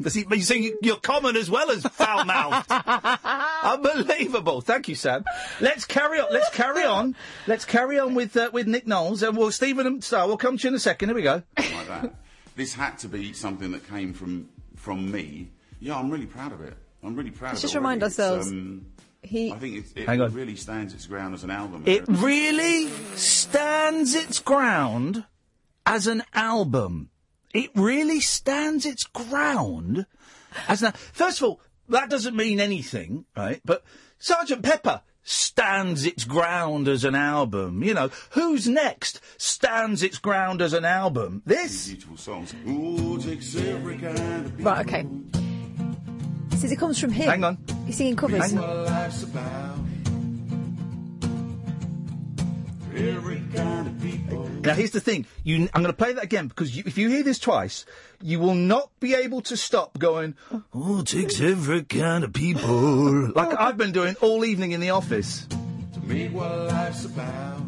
Does 0.00 0.14
he, 0.14 0.24
you 0.30 0.42
see, 0.42 0.74
you're 0.80 0.96
common 0.96 1.36
as 1.36 1.50
well 1.50 1.70
as 1.72 1.82
foul 1.82 2.24
mouthed. 2.24 2.70
Unbelievable. 3.62 4.60
Thank 4.60 4.88
you, 4.88 4.94
Sam. 4.94 5.24
Let's 5.60 5.84
carry 5.84 6.20
on. 6.20 6.28
Let's 6.32 6.50
carry 6.50 6.84
on. 6.84 7.16
Let's 7.46 7.64
carry 7.64 7.98
on 7.98 8.14
with 8.14 8.36
uh, 8.36 8.50
with 8.52 8.66
Nick 8.68 8.86
Knowles. 8.86 9.22
And 9.22 9.36
well, 9.36 9.50
Stephen 9.50 9.86
and 9.86 10.02
Star, 10.04 10.26
we'll 10.26 10.36
come 10.36 10.56
to 10.56 10.62
you 10.64 10.68
in 10.68 10.74
a 10.74 10.78
second. 10.78 11.08
Here 11.08 11.16
we 11.16 11.22
go. 11.22 11.42
like 11.56 11.88
that. 11.88 12.14
This 12.56 12.74
had 12.74 12.98
to 12.98 13.08
be 13.08 13.32
something 13.32 13.72
that 13.72 13.88
came 13.88 14.12
from 14.12 14.48
from 14.76 15.10
me. 15.10 15.50
Yeah, 15.80 15.96
I'm 15.96 16.10
really 16.10 16.26
proud 16.26 16.52
of 16.52 16.60
it. 16.60 16.74
I'm 17.02 17.14
really 17.16 17.30
proud 17.30 17.50
Let's 17.50 17.60
of 17.60 17.64
it. 17.64 17.66
just 17.68 17.74
remind 17.74 18.02
already. 18.02 18.14
Ourselves. 18.22 18.48
um, 18.48 18.86
He 19.22 19.52
I 19.52 19.56
think 19.58 19.84
it, 19.96 20.06
Hang 20.06 20.20
it 20.20 20.24
on. 20.24 20.32
really 20.32 20.56
stands 20.56 20.94
its 20.94 21.06
ground 21.06 21.34
as 21.34 21.44
an 21.44 21.50
album. 21.50 21.82
It 21.86 22.04
really 22.08 22.88
stands 23.16 24.14
its 24.14 24.38
ground 24.40 25.24
as 25.86 26.06
an 26.06 26.22
album. 26.34 27.10
It 27.54 27.70
really 27.74 28.20
stands 28.20 28.84
its 28.84 29.04
ground 29.04 30.06
as 30.66 30.82
an. 30.82 30.92
First 30.92 31.40
of 31.40 31.48
all, 31.48 31.60
that 31.88 32.10
doesn't 32.10 32.36
mean 32.36 32.60
anything, 32.60 33.24
right? 33.36 33.60
But 33.64 33.82
Sergeant 34.18 34.62
Pepper 34.62 35.02
stands 35.22 36.06
its 36.06 36.24
ground 36.24 36.88
as 36.88 37.04
an 37.04 37.14
album. 37.14 37.82
You 37.82 37.94
know, 37.94 38.10
who's 38.30 38.68
next 38.68 39.20
stands 39.36 40.02
its 40.02 40.18
ground 40.18 40.62
as 40.62 40.72
an 40.72 40.84
album? 40.84 41.42
This. 41.46 41.88
Beautiful 41.88 42.16
songs. 42.16 42.54
Ooh, 42.66 43.18
takes 43.18 43.54
every 43.56 43.98
kind 43.98 44.18
of 44.18 44.64
Right, 44.64 44.86
okay. 44.86 45.06
Says 46.56 46.72
it 46.72 46.78
comes 46.78 46.98
from 46.98 47.12
him. 47.12 47.28
Hang 47.28 47.44
on. 47.44 47.58
He's 47.86 47.96
singing 47.96 48.16
covers. 48.16 48.50
Hang 48.50 48.56
what 48.56 48.88
Now, 52.98 54.74
here's 54.74 54.90
the 54.90 55.00
thing. 55.00 55.26
You, 55.44 55.68
I'm 55.72 55.82
going 55.82 55.92
to 55.92 55.96
play 55.96 56.12
that 56.12 56.24
again 56.24 56.48
because 56.48 56.76
you, 56.76 56.82
if 56.84 56.98
you 56.98 57.08
hear 57.08 57.22
this 57.22 57.38
twice, 57.38 57.86
you 58.20 58.40
will 58.40 58.54
not 58.54 58.90
be 59.00 59.14
able 59.14 59.40
to 59.42 59.56
stop 59.56 59.98
going, 59.98 60.34
oh, 60.74 61.00
it 61.00 61.06
takes 61.06 61.40
every 61.40 61.84
kind 61.84 62.24
of 62.24 62.32
people. 62.32 63.30
like 63.34 63.58
I've 63.58 63.76
been 63.76 63.92
doing 63.92 64.16
all 64.20 64.44
evening 64.44 64.72
in 64.72 64.80
the 64.80 64.90
office. 64.90 65.46
To 65.46 66.00
me, 66.00 66.28
what 66.28 66.50
life's 66.68 67.04
about. 67.04 67.62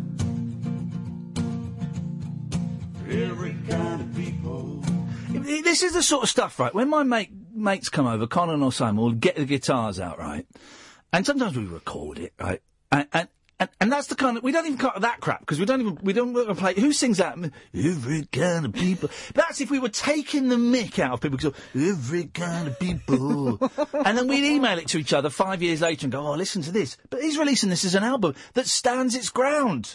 Every 3.08 3.56
kind 3.68 4.00
of 4.00 4.14
people. 4.14 4.82
This 5.30 5.82
is 5.82 5.94
the 5.94 6.02
sort 6.02 6.24
of 6.24 6.28
stuff, 6.28 6.58
right? 6.58 6.74
When 6.74 6.90
my 6.90 7.02
mate, 7.02 7.30
mates 7.54 7.88
come 7.88 8.06
over, 8.06 8.26
Conan 8.26 8.62
or 8.62 8.72
Simon 8.72 8.96
will 8.96 9.12
get 9.12 9.36
the 9.36 9.44
guitars 9.44 10.00
out, 10.00 10.18
right? 10.18 10.46
And 11.12 11.24
sometimes 11.24 11.56
we 11.56 11.64
record 11.64 12.18
it, 12.18 12.32
right? 12.38 12.60
And, 12.92 13.06
and, 13.12 13.28
and, 13.60 13.68
and 13.78 13.92
that's 13.92 14.06
the 14.06 14.14
kind 14.14 14.38
of, 14.38 14.42
we 14.42 14.52
don't 14.52 14.64
even 14.64 14.78
cut 14.78 14.98
that 15.02 15.20
crap, 15.20 15.40
because 15.40 15.60
we 15.60 15.66
don't 15.66 15.80
even, 15.82 15.98
we 16.02 16.14
don't 16.14 16.32
wanna 16.32 16.54
play, 16.54 16.74
who 16.74 16.92
sings 16.92 17.18
that? 17.18 17.36
Every 17.74 18.24
kind 18.24 18.64
of 18.64 18.72
people. 18.72 19.10
That's 19.34 19.60
if 19.60 19.70
we 19.70 19.78
were 19.78 19.90
taking 19.90 20.48
the 20.48 20.56
mick 20.56 20.98
out 20.98 21.12
of 21.12 21.20
people, 21.20 21.36
because 21.36 21.52
every 21.74 22.24
kind 22.24 22.68
of 22.68 22.78
people. 22.80 23.58
and 23.92 24.16
then 24.16 24.26
we'd 24.28 24.44
email 24.44 24.78
it 24.78 24.88
to 24.88 24.98
each 24.98 25.12
other 25.12 25.28
five 25.28 25.62
years 25.62 25.82
later 25.82 26.06
and 26.06 26.12
go, 26.12 26.26
oh, 26.26 26.32
listen 26.32 26.62
to 26.62 26.72
this. 26.72 26.96
But 27.10 27.20
he's 27.20 27.38
releasing 27.38 27.68
this 27.68 27.84
as 27.84 27.94
an 27.94 28.02
album 28.02 28.34
that 28.54 28.66
stands 28.66 29.14
its 29.14 29.28
ground. 29.28 29.94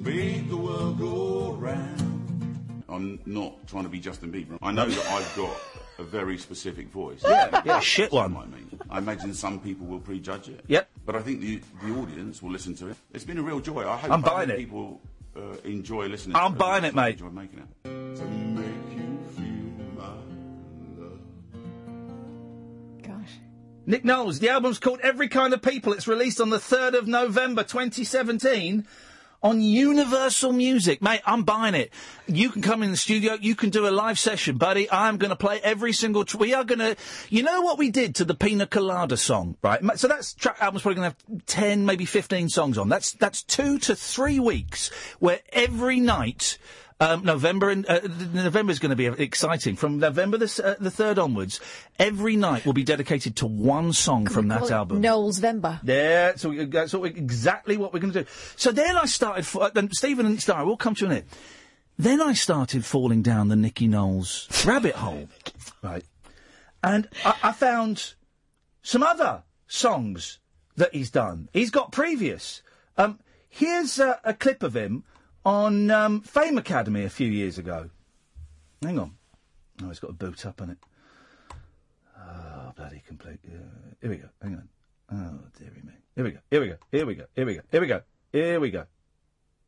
Make 0.00 0.48
the 0.48 0.56
world 0.56 0.98
go 0.98 1.52
round. 1.52 2.84
I'm 2.88 3.20
not 3.24 3.66
trying 3.68 3.84
to 3.84 3.88
be 3.88 4.00
Justin 4.00 4.32
Bieber. 4.32 4.58
I 4.60 4.72
know 4.72 4.86
that 4.86 5.06
I've 5.06 5.36
got 5.36 5.56
a 5.98 6.04
very 6.04 6.38
specific 6.38 6.88
voice. 6.88 7.22
Yeah, 7.22 7.62
yeah, 7.64 7.80
shit 7.80 8.12
one. 8.12 8.36
I 8.36 8.46
mean, 8.46 8.80
I 8.88 8.98
imagine 8.98 9.34
some 9.34 9.58
people 9.60 9.86
will 9.86 9.98
prejudge 9.98 10.48
it. 10.48 10.64
Yep. 10.68 10.88
But 11.04 11.16
I 11.16 11.20
think 11.20 11.40
the 11.40 11.60
the 11.82 11.92
audience 11.94 12.42
will 12.42 12.50
listen 12.50 12.74
to 12.76 12.88
it. 12.88 12.96
It's 13.12 13.24
been 13.24 13.38
a 13.38 13.42
real 13.42 13.60
joy. 13.60 13.86
I 13.86 13.96
hope 13.96 14.10
I'm 14.10 14.22
buying 14.22 14.50
it. 14.50 14.58
people 14.58 15.00
uh, 15.36 15.40
enjoy 15.64 16.06
listening. 16.06 16.36
I'm 16.36 16.52
to 16.52 16.58
buying 16.58 16.84
it, 16.84 16.94
mate. 16.94 17.20
Enjoy 17.20 17.30
making 17.30 17.58
it. 17.58 17.68
To 17.84 18.24
make 18.24 18.96
you 18.96 19.18
feel 19.36 19.94
my 19.96 20.04
love. 21.02 21.20
Gosh. 23.02 23.32
Nick 23.86 24.04
Knowles, 24.04 24.38
the 24.38 24.50
album's 24.50 24.78
called 24.78 25.00
Every 25.00 25.28
Kind 25.28 25.52
of 25.52 25.62
People. 25.62 25.92
It's 25.92 26.06
released 26.06 26.40
on 26.40 26.50
the 26.50 26.58
3rd 26.58 26.94
of 26.94 27.08
November 27.08 27.62
2017 27.62 28.86
on 29.42 29.60
Universal 29.60 30.52
Music. 30.52 31.00
Mate, 31.00 31.20
I'm 31.24 31.44
buying 31.44 31.74
it. 31.74 31.92
You 32.26 32.50
can 32.50 32.62
come 32.62 32.82
in 32.82 32.90
the 32.90 32.96
studio, 32.96 33.34
you 33.40 33.54
can 33.54 33.70
do 33.70 33.88
a 33.88 33.90
live 33.90 34.18
session, 34.18 34.56
buddy. 34.56 34.90
I'm 34.90 35.16
going 35.16 35.30
to 35.30 35.36
play 35.36 35.60
every 35.62 35.92
single. 35.92 36.24
Tr- 36.24 36.38
we 36.38 36.54
are 36.54 36.64
going 36.64 36.80
to. 36.80 36.96
You 37.28 37.42
know 37.42 37.62
what 37.62 37.78
we 37.78 37.90
did 37.90 38.14
to 38.16 38.24
the 38.24 38.34
Pina 38.34 38.66
Colada 38.66 39.16
song, 39.16 39.56
right? 39.62 39.80
So 39.98 40.08
that's 40.08 40.34
track 40.34 40.56
album's 40.60 40.82
probably 40.82 40.96
going 40.96 41.10
to 41.12 41.16
have 41.36 41.46
10, 41.46 41.86
maybe 41.86 42.04
15 42.04 42.48
songs 42.48 42.78
on. 42.78 42.88
That's 42.88 43.12
that's 43.12 43.42
two 43.42 43.78
to 43.80 43.94
three 43.94 44.40
weeks 44.40 44.90
where 45.18 45.40
every 45.52 46.00
night. 46.00 46.58
Um, 47.00 47.24
November 47.24 47.70
and 47.70 47.88
uh, 47.88 48.00
November 48.32 48.72
is 48.72 48.80
going 48.80 48.90
to 48.90 48.96
be 48.96 49.06
exciting. 49.06 49.76
From 49.76 49.98
November 49.98 50.36
the 50.36 50.62
uh, 50.64 50.82
the 50.82 50.90
third 50.90 51.16
onwards, 51.16 51.60
every 51.96 52.34
night 52.34 52.66
will 52.66 52.72
be 52.72 52.82
dedicated 52.82 53.36
to 53.36 53.46
one 53.46 53.92
song 53.92 54.26
from 54.26 54.48
that 54.48 54.60
Call 54.60 54.72
album. 54.72 55.00
Noel's 55.00 55.38
Vember. 55.38 55.78
Yeah, 55.84 56.34
so 56.34 56.52
that's 56.52 56.92
what 56.92 57.02
we, 57.02 57.10
exactly 57.10 57.76
what 57.76 57.92
we're 57.92 58.00
going 58.00 58.12
to 58.14 58.24
do. 58.24 58.30
So 58.56 58.72
then 58.72 58.96
I 58.96 59.04
started, 59.04 59.46
fa- 59.46 59.70
then 59.72 59.92
Stephen 59.92 60.26
and 60.26 60.42
Star, 60.42 60.66
we'll 60.66 60.76
come 60.76 60.96
to 60.96 61.06
an 61.06 61.12
end. 61.12 61.24
Then 61.98 62.20
I 62.20 62.32
started 62.32 62.84
falling 62.84 63.22
down 63.22 63.46
the 63.46 63.54
Nicky 63.54 63.86
Knowles 63.86 64.48
rabbit 64.66 64.96
hole, 64.96 65.28
right? 65.82 66.04
And 66.82 67.08
I, 67.24 67.34
I 67.44 67.52
found 67.52 68.14
some 68.82 69.04
other 69.04 69.44
songs 69.68 70.40
that 70.74 70.92
he's 70.92 71.10
done. 71.12 71.48
He's 71.52 71.70
got 71.70 71.92
previous. 71.92 72.60
Um, 72.96 73.20
here's 73.48 74.00
a, 74.00 74.18
a 74.24 74.34
clip 74.34 74.64
of 74.64 74.74
him 74.74 75.04
on 75.48 75.90
um, 75.90 76.20
Fame 76.20 76.58
Academy 76.58 77.04
a 77.04 77.08
few 77.08 77.28
years 77.30 77.56
ago. 77.56 77.88
Hang 78.82 78.98
on. 78.98 79.14
Oh, 79.82 79.88
it's 79.88 79.98
got 79.98 80.10
a 80.10 80.14
boot 80.14 80.44
up 80.44 80.60
on 80.60 80.70
it. 80.70 80.78
Oh, 82.18 82.72
bloody 82.76 83.02
complete. 83.06 83.38
Uh, 83.46 83.56
here 84.02 84.10
we 84.10 84.16
go. 84.16 84.28
Hang 84.42 84.56
on. 84.56 84.68
Oh, 85.10 85.58
dearie 85.58 85.82
me. 85.82 85.92
Here 86.14 86.24
we 86.24 86.32
go. 86.32 86.38
Here 86.50 86.60
we 86.60 86.68
go. 86.68 86.76
Here 86.92 87.06
we 87.06 87.14
go. 87.14 87.24
Here 87.34 87.46
we 87.46 87.54
go. 87.54 87.62
Here 87.72 87.80
we 87.80 87.86
go. 87.86 88.00
Here 88.30 88.60
we 88.60 88.70
go. 88.70 88.84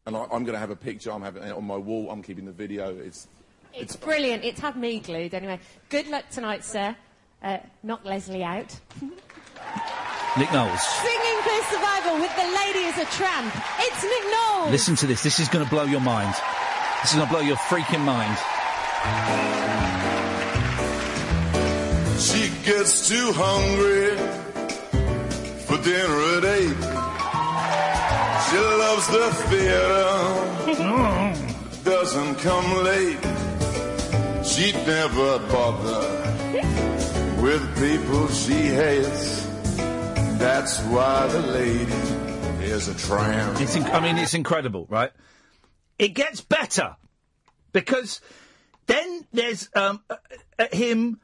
And 0.04 0.16
I, 0.16 0.24
I'm 0.24 0.44
going 0.44 0.52
to 0.52 0.58
have 0.58 0.70
a 0.70 0.76
picture. 0.76 1.12
I'm 1.12 1.22
having 1.22 1.44
it 1.44 1.52
on 1.52 1.64
my 1.64 1.76
wall. 1.78 2.10
I'm 2.10 2.22
keeping 2.22 2.44
the 2.44 2.52
video. 2.52 2.94
It's 2.98 3.26
It's 3.72 3.96
brilliant. 3.96 4.44
It's 4.44 4.60
had 4.60 4.76
me 4.76 5.00
glued 5.00 5.32
anyway. 5.32 5.60
Good 5.88 6.08
luck 6.08 6.28
tonight, 6.30 6.62
sir. 6.62 6.94
Uh, 7.42 7.58
knock 7.82 8.04
Leslie 8.04 8.44
out. 8.44 8.78
Nick 10.38 10.52
Knowles. 10.52 10.80
Singing 10.80 11.42
Clear 11.42 11.62
Survival 11.64 12.20
with 12.20 12.34
the 12.36 12.46
lady 12.64 12.84
is 12.86 12.96
a 12.98 13.04
tramp. 13.16 13.52
It's 13.80 14.02
Nick 14.02 14.24
Knowles. 14.30 14.70
Listen 14.70 14.94
to 14.96 15.06
this. 15.08 15.22
This 15.24 15.40
is 15.40 15.48
going 15.48 15.64
to 15.64 15.70
blow 15.70 15.82
your 15.84 16.00
mind. 16.00 16.32
This 17.02 17.10
is 17.10 17.16
going 17.16 17.26
to 17.26 17.32
blow 17.32 17.40
your 17.40 17.56
freaking 17.56 18.04
mind. 18.04 18.38
She 22.20 22.48
gets 22.64 23.08
too 23.08 23.32
hungry 23.34 24.16
for 25.66 25.78
dinner 25.82 26.20
at 26.36 26.44
eight. 26.44 26.78
She 28.46 28.58
loves 28.58 29.06
the 29.08 29.30
theater, 29.48 30.10
doesn't 31.84 32.36
come 32.36 32.84
late. 32.84 33.24
She'd 34.44 34.76
never 34.86 35.38
bother 35.48 36.06
with 37.42 37.62
people 37.80 38.28
she 38.28 38.68
hates. 38.68 39.39
That's 40.40 40.80
why 40.84 41.26
the 41.26 41.40
lady 41.40 42.64
is 42.64 42.88
a 42.88 42.94
tramp. 42.94 43.60
It's 43.60 43.76
inc- 43.76 43.92
I 43.92 44.00
mean, 44.00 44.16
it's 44.16 44.32
incredible, 44.32 44.86
right? 44.88 45.12
It 45.98 46.14
gets 46.14 46.40
better 46.40 46.96
because 47.74 48.22
then 48.86 49.26
there's 49.34 49.68
um, 49.74 50.02
uh, 50.08 50.16
uh, 50.58 50.68
him. 50.72 51.20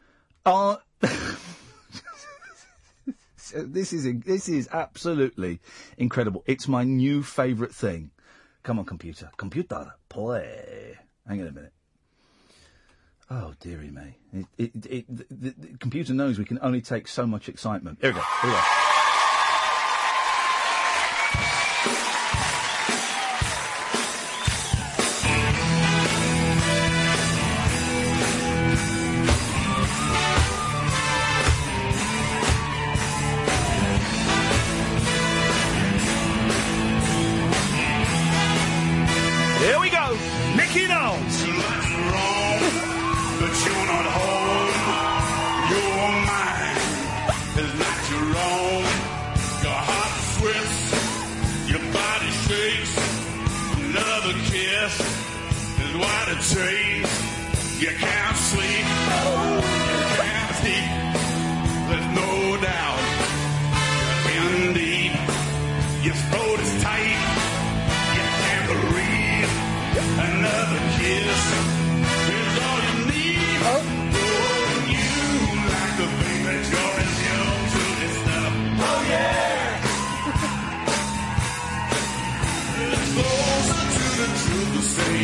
So 3.36 3.62
this 3.62 3.94
is 3.94 4.06
this 4.22 4.50
is 4.50 4.68
absolutely 4.70 5.60
incredible. 5.96 6.44
It's 6.46 6.68
my 6.68 6.84
new 6.84 7.22
favourite 7.22 7.74
thing. 7.74 8.10
Come 8.64 8.78
on, 8.78 8.84
computer, 8.84 9.30
computer, 9.38 9.94
play. 10.10 10.98
Hang 11.26 11.40
on 11.40 11.46
a 11.46 11.52
minute. 11.52 11.72
Oh 13.30 13.54
dearie 13.60 13.90
me! 13.90 14.18
It, 14.34 14.46
it, 14.58 14.86
it, 14.86 15.04
the, 15.08 15.26
the, 15.30 15.54
the 15.56 15.78
computer 15.78 16.12
knows 16.12 16.38
we 16.38 16.44
can 16.44 16.58
only 16.60 16.82
take 16.82 17.08
so 17.08 17.26
much 17.26 17.48
excitement. 17.48 17.96
Here 18.02 18.10
we 18.10 18.16
go. 18.16 18.22
Here 18.42 18.50
we 18.50 18.56
go. 18.56 18.62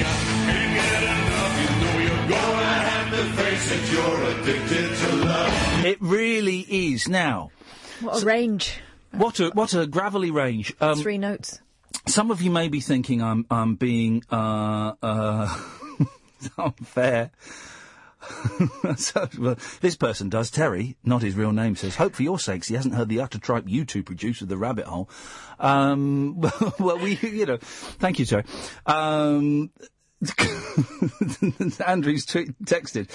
To 0.04 0.08
can't 0.46 0.74
get 0.74 1.02
enough. 1.02 1.54
You 1.62 1.68
know 1.84 1.98
you're 1.98 2.28
gonna 2.28 2.74
have 2.90 3.10
to 3.10 3.42
face 3.42 3.70
it. 3.72 3.92
You're 3.92 4.22
addicted 4.30 4.96
to 4.96 5.16
love. 5.24 5.84
It 5.84 5.98
really 6.00 6.60
is 6.60 7.08
now. 7.08 7.50
What 8.00 8.22
a 8.22 8.26
range. 8.26 8.80
What 9.12 9.40
a 9.40 9.50
what 9.50 9.74
a 9.74 9.86
gravelly 9.86 10.30
range. 10.30 10.74
Um, 10.80 10.98
Three 10.98 11.18
notes. 11.18 11.60
Some 12.06 12.30
of 12.30 12.42
you 12.42 12.50
may 12.50 12.68
be 12.68 12.80
thinking 12.80 13.22
I'm 13.22 13.46
I'm 13.50 13.74
being 13.76 14.24
uh, 14.30 14.94
uh, 15.02 15.60
unfair. 16.58 17.30
so, 18.96 19.28
well, 19.38 19.56
this 19.80 19.96
person 19.96 20.28
does. 20.28 20.50
Terry, 20.50 20.96
not 21.04 21.22
his 21.22 21.34
real 21.34 21.52
name, 21.52 21.76
says, 21.76 21.96
"Hope 21.96 22.14
for 22.14 22.22
your 22.22 22.38
sakes 22.38 22.68
he 22.68 22.74
hasn't 22.74 22.94
heard 22.94 23.08
the 23.08 23.20
utter 23.20 23.38
tripe 23.38 23.64
you 23.66 23.84
two 23.84 24.02
produce 24.02 24.40
with 24.40 24.48
the 24.48 24.56
rabbit 24.56 24.86
hole." 24.86 25.08
Um, 25.58 26.40
well, 26.78 26.98
we, 26.98 27.16
you 27.16 27.46
know, 27.46 27.58
thank 27.60 28.18
you, 28.18 28.26
Terry. 28.26 28.44
Um, 28.86 29.70
Andrew's 31.86 32.24
t- 32.24 32.52
texted, 32.64 33.08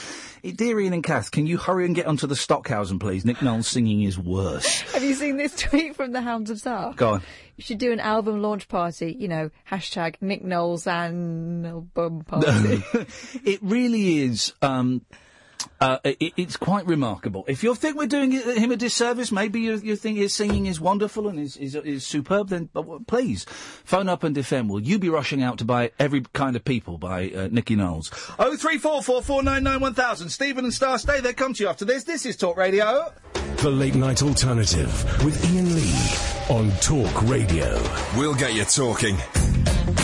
"Dear 0.56 0.80
Iain 0.80 0.94
and 0.94 1.04
Kath, 1.04 1.32
can 1.32 1.48
you 1.48 1.58
hurry 1.58 1.86
and 1.86 1.96
get 1.96 2.06
onto 2.06 2.28
the 2.28 2.36
Stockhausen, 2.36 3.00
please? 3.00 3.24
Nick 3.26 3.42
Knowles 3.42 3.68
singing 3.68 4.04
is 4.04 4.20
worse." 4.20 4.82
Have 4.94 5.04
you 5.04 5.14
seen 5.14 5.38
this 5.38 5.56
tweet 5.58 5.96
from 5.96 6.12
the 6.12 6.22
Hounds 6.22 6.50
of 6.50 6.60
Tsar? 6.60 6.94
Go 6.94 7.14
on. 7.14 7.22
You 7.56 7.64
should 7.64 7.78
do 7.78 7.92
an 7.92 8.00
album 8.00 8.42
launch 8.42 8.68
party, 8.68 9.16
you 9.18 9.28
know, 9.28 9.50
hashtag 9.70 10.16
Nick 10.22 10.44
Knowles 10.44 10.86
and 10.86 11.66
album 11.66 12.24
party. 12.24 12.84
it 13.44 13.60
really 13.64 14.20
is. 14.20 14.54
Um, 14.62 15.02
uh, 15.80 16.00
it, 16.04 16.34
it's 16.38 16.58
quite 16.58 16.86
remarkable. 16.86 17.46
If 17.48 17.64
you 17.64 17.76
think 17.76 17.98
we're 17.98 18.08
doing 18.08 18.32
him 18.32 18.72
a 18.72 18.76
disservice, 18.76 19.32
maybe 19.32 19.62
you, 19.62 19.76
you 19.78 19.96
think 19.96 20.18
his 20.18 20.34
singing 20.34 20.66
is 20.66 20.80
wonderful 20.80 21.28
and 21.28 21.40
is, 21.40 21.58
is, 21.58 21.76
is 21.76 22.06
superb, 22.06 22.50
then 22.50 22.70
w- 22.74 23.04
please 23.08 23.46
phone 23.84 24.10
up 24.10 24.24
and 24.24 24.34
defend. 24.34 24.70
Will 24.70 24.82
you 24.82 25.00
be 25.00 25.10
rushing 25.10 25.44
out 25.44 25.58
to 25.60 25.66
buy 25.66 25.92
Every 26.00 26.22
Kind 26.34 26.56
of 26.56 26.66
People 26.66 26.98
by 26.98 27.30
uh, 27.30 27.50
Nicky 27.52 27.76
Knowles? 27.76 28.12
Oh 28.40 28.56
three 28.58 28.78
four 28.78 29.04
four 29.04 29.22
four 29.22 29.44
nine 29.44 29.64
nine 29.64 29.80
one 29.80 29.94
thousand. 29.94 30.30
Stephen 30.30 30.66
and 30.66 30.74
Star, 30.74 30.98
stay 30.98 31.22
there. 31.22 31.34
Come 31.34 31.54
to 31.54 31.64
you 31.64 31.70
after 31.70 31.86
this. 31.86 32.04
This 32.04 32.26
is 32.26 32.36
Talk 32.36 32.58
Radio. 32.58 33.14
The 33.58 33.70
Late 33.70 33.96
Night 33.96 34.22
Alternative 34.22 34.92
with 35.24 35.44
Iain 35.46 35.76
Lee 35.76 36.56
on 36.56 36.72
Talk 36.80 37.22
Radio. 37.24 37.82
We'll 38.16 38.36
get 38.36 38.54
you 38.54 38.66
talking. 38.66 39.18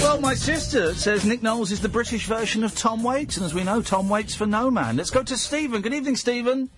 Well, 0.02 0.20
my 0.20 0.36
sister 0.36 0.94
says 0.94 1.26
Nick 1.26 1.42
Knowles 1.42 1.72
is 1.72 1.80
the 1.80 1.90
British 1.90 2.26
version 2.28 2.64
of 2.64 2.76
Tom 2.76 3.04
Waits, 3.04 3.38
and 3.38 3.46
as 3.46 3.54
we 3.54 3.64
know, 3.64 3.82
Tom 3.82 4.10
Waits 4.10 4.36
for 4.36 4.46
no 4.46 4.70
man. 4.70 4.96
Let's 4.98 5.10
go 5.10 5.24
to 5.24 5.38
Stephen. 5.38 5.82
Good 5.82 5.94
evening, 5.94 6.16
Stephen. 6.18 6.70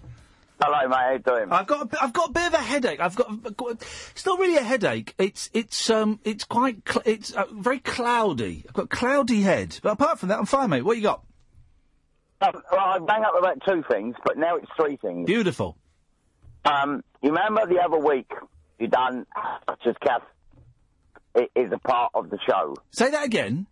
Hello, 0.62 0.88
mate. 0.88 0.96
How 0.96 1.12
you 1.12 1.20
doing? 1.20 1.52
I've 1.52 1.66
got 1.68 1.82
a, 1.82 1.86
bit- 1.86 2.00
I've 2.02 2.14
got 2.14 2.30
a 2.30 2.32
bit 2.34 2.48
of 2.48 2.54
a 2.54 2.58
headache. 2.60 3.00
I've 3.02 3.16
got, 3.16 3.30
I've 3.30 3.58
got 3.58 3.72
it's 4.12 4.26
not 4.26 4.40
really 4.40 4.58
a 4.58 4.64
headache. 4.64 5.14
It's 5.18 5.50
it's 5.54 5.90
um 5.90 6.20
it's 6.24 6.44
quite 6.46 6.78
cl- 6.88 7.02
it's 7.06 7.34
uh, 7.34 7.46
very 7.52 7.80
cloudy. 7.80 8.64
I've 8.68 8.74
got 8.74 8.86
a 8.86 8.88
cloudy 8.96 9.42
head, 9.42 9.78
but 9.82 9.92
apart 9.94 10.20
from 10.20 10.30
that, 10.30 10.40
I'm 10.40 10.46
fine, 10.46 10.70
mate. 10.70 10.84
What 10.84 10.96
you 10.98 11.04
got? 11.04 11.24
Um, 12.42 12.54
well, 12.72 12.80
I 12.86 13.00
bang 13.00 13.24
up 13.24 13.34
about 13.38 13.62
two 13.68 13.84
things, 13.90 14.16
but 14.24 14.38
now 14.38 14.56
it's 14.58 14.68
three 14.80 14.98
things. 14.98 15.26
Beautiful. 15.26 15.76
Um, 16.64 17.04
you 17.22 17.32
remember 17.32 17.66
the 17.66 17.80
other 17.82 17.98
week 17.98 18.32
you 18.80 18.88
done 18.88 19.26
just 19.84 20.00
Kath 20.00 20.22
is 21.56 21.72
a 21.72 21.78
part 21.80 22.12
of 22.16 22.30
the 22.30 22.38
show. 22.48 22.76
Say 22.92 23.12
that 23.12 23.26
again. 23.26 23.68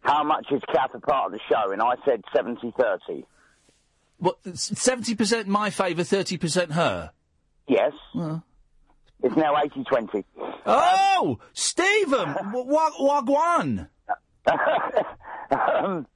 How 0.00 0.22
much 0.24 0.46
is 0.50 0.62
Kath 0.72 0.94
a 0.94 1.00
part 1.00 1.26
of 1.26 1.32
the 1.32 1.40
show? 1.48 1.72
And 1.72 1.82
I 1.82 1.94
said 2.04 2.22
70-30. 2.34 3.24
What 4.20 4.38
seventy 4.54 5.14
percent 5.14 5.46
my 5.46 5.70
favour, 5.70 6.02
thirty 6.02 6.38
percent 6.38 6.72
her. 6.72 7.12
Yes. 7.68 7.92
Well. 8.14 8.42
It's 9.22 9.36
now 9.36 9.54
80-20. 9.54 10.24
Oh, 10.66 11.38
Stephen, 11.52 12.34
wa- 12.52 12.90
wagwan. 13.00 13.88
um, 15.50 16.06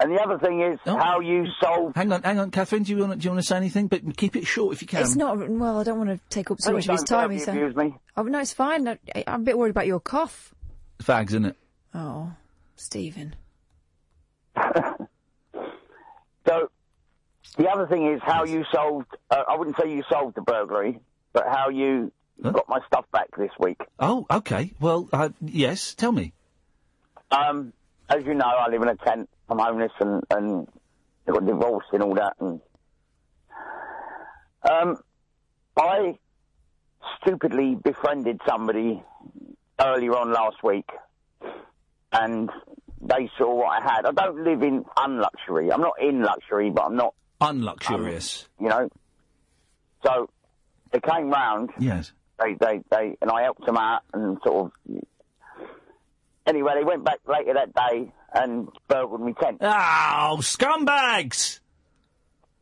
And 0.00 0.12
the 0.12 0.20
other 0.22 0.38
thing 0.38 0.60
is 0.60 0.78
how 0.84 1.18
you 1.20 1.46
solve. 1.60 1.94
Hang 1.96 2.12
on, 2.12 2.22
hang 2.22 2.38
on, 2.38 2.52
Katherine. 2.52 2.84
Do 2.84 2.92
you 2.94 2.98
want 3.00 3.12
to, 3.12 3.18
do 3.18 3.24
you 3.24 3.30
want 3.32 3.40
to 3.42 3.46
say 3.46 3.56
anything? 3.56 3.88
But 3.88 4.16
keep 4.16 4.36
it 4.36 4.46
short 4.46 4.74
if 4.74 4.80
you 4.80 4.86
can. 4.86 5.00
It's 5.00 5.16
not, 5.16 5.36
well, 5.48 5.80
I 5.80 5.82
don't 5.82 5.98
want 5.98 6.10
to 6.10 6.20
take 6.30 6.50
up 6.52 6.60
so 6.60 6.72
much 6.72 6.86
of 6.86 6.92
his 6.92 7.02
time. 7.02 7.22
verbally 7.22 7.38
He's, 7.38 7.48
abuse 7.48 7.74
me. 7.74 7.96
Oh, 8.16 8.22
no, 8.22 8.38
it's 8.38 8.52
fine. 8.52 8.86
I, 8.86 8.98
I'm 9.26 9.40
a 9.40 9.44
bit 9.44 9.58
worried 9.58 9.70
about 9.70 9.88
your 9.88 9.98
cough. 9.98 10.54
fags, 11.00 11.28
isn't 11.28 11.46
it? 11.46 11.56
Oh, 11.94 12.32
Stephen. 12.76 13.34
So 16.48 16.70
the 17.58 17.68
other 17.68 17.86
thing 17.86 18.10
is 18.10 18.20
how 18.24 18.44
you 18.44 18.64
solved. 18.72 19.14
Uh, 19.30 19.42
I 19.48 19.56
wouldn't 19.56 19.76
say 19.76 19.92
you 19.92 20.02
solved 20.10 20.34
the 20.34 20.40
burglary, 20.40 20.98
but 21.34 21.44
how 21.46 21.68
you 21.68 22.10
got 22.42 22.66
my 22.68 22.80
stuff 22.86 23.04
back 23.12 23.28
this 23.36 23.50
week. 23.58 23.80
Oh, 24.00 24.26
okay. 24.30 24.72
Well, 24.80 25.08
uh, 25.12 25.28
yes. 25.44 25.94
Tell 25.94 26.12
me. 26.12 26.32
Um, 27.30 27.74
as 28.08 28.24
you 28.24 28.32
know, 28.32 28.46
I 28.46 28.70
live 28.70 28.80
in 28.80 28.88
a 28.88 28.96
tent. 28.96 29.28
I'm 29.48 29.58
homeless 29.58 29.92
and 30.00 30.22
and 30.30 30.68
I 31.26 31.32
got 31.32 31.46
divorced 31.46 31.88
and 31.92 32.02
all 32.02 32.14
that. 32.14 32.34
And 32.40 32.60
um, 34.68 34.96
I 35.76 36.18
stupidly 37.20 37.74
befriended 37.76 38.40
somebody 38.48 39.02
earlier 39.80 40.16
on 40.16 40.32
last 40.32 40.62
week, 40.62 40.88
and 42.12 42.50
they 43.00 43.30
saw 43.38 43.54
what 43.54 43.82
I 43.82 43.82
had. 43.82 44.06
I 44.06 44.12
don't 44.12 44.42
live 44.44 44.62
in 44.62 44.84
unluxury. 44.96 45.72
I'm 45.72 45.80
not 45.80 46.00
in 46.00 46.22
luxury, 46.22 46.70
but 46.70 46.86
I'm 46.86 46.96
not 46.96 47.14
unluxurious. 47.40 48.46
you 48.60 48.68
know. 48.68 48.88
So 50.04 50.28
they 50.92 51.00
came 51.00 51.30
round. 51.30 51.70
Yes. 51.78 52.12
They, 52.42 52.54
they, 52.54 52.80
they, 52.90 53.16
and 53.20 53.30
I 53.30 53.42
helped 53.42 53.66
them 53.66 53.76
out 53.76 54.02
and 54.12 54.38
sort 54.44 54.66
of. 54.66 55.02
Anyway, 56.48 56.72
they 56.78 56.84
went 56.84 57.04
back 57.04 57.18
later 57.26 57.52
that 57.54 57.74
day 57.74 58.10
and 58.32 58.68
burgled 58.88 59.20
me 59.20 59.34
tent. 59.38 59.58
Oh, 59.60 60.38
scumbags! 60.40 61.60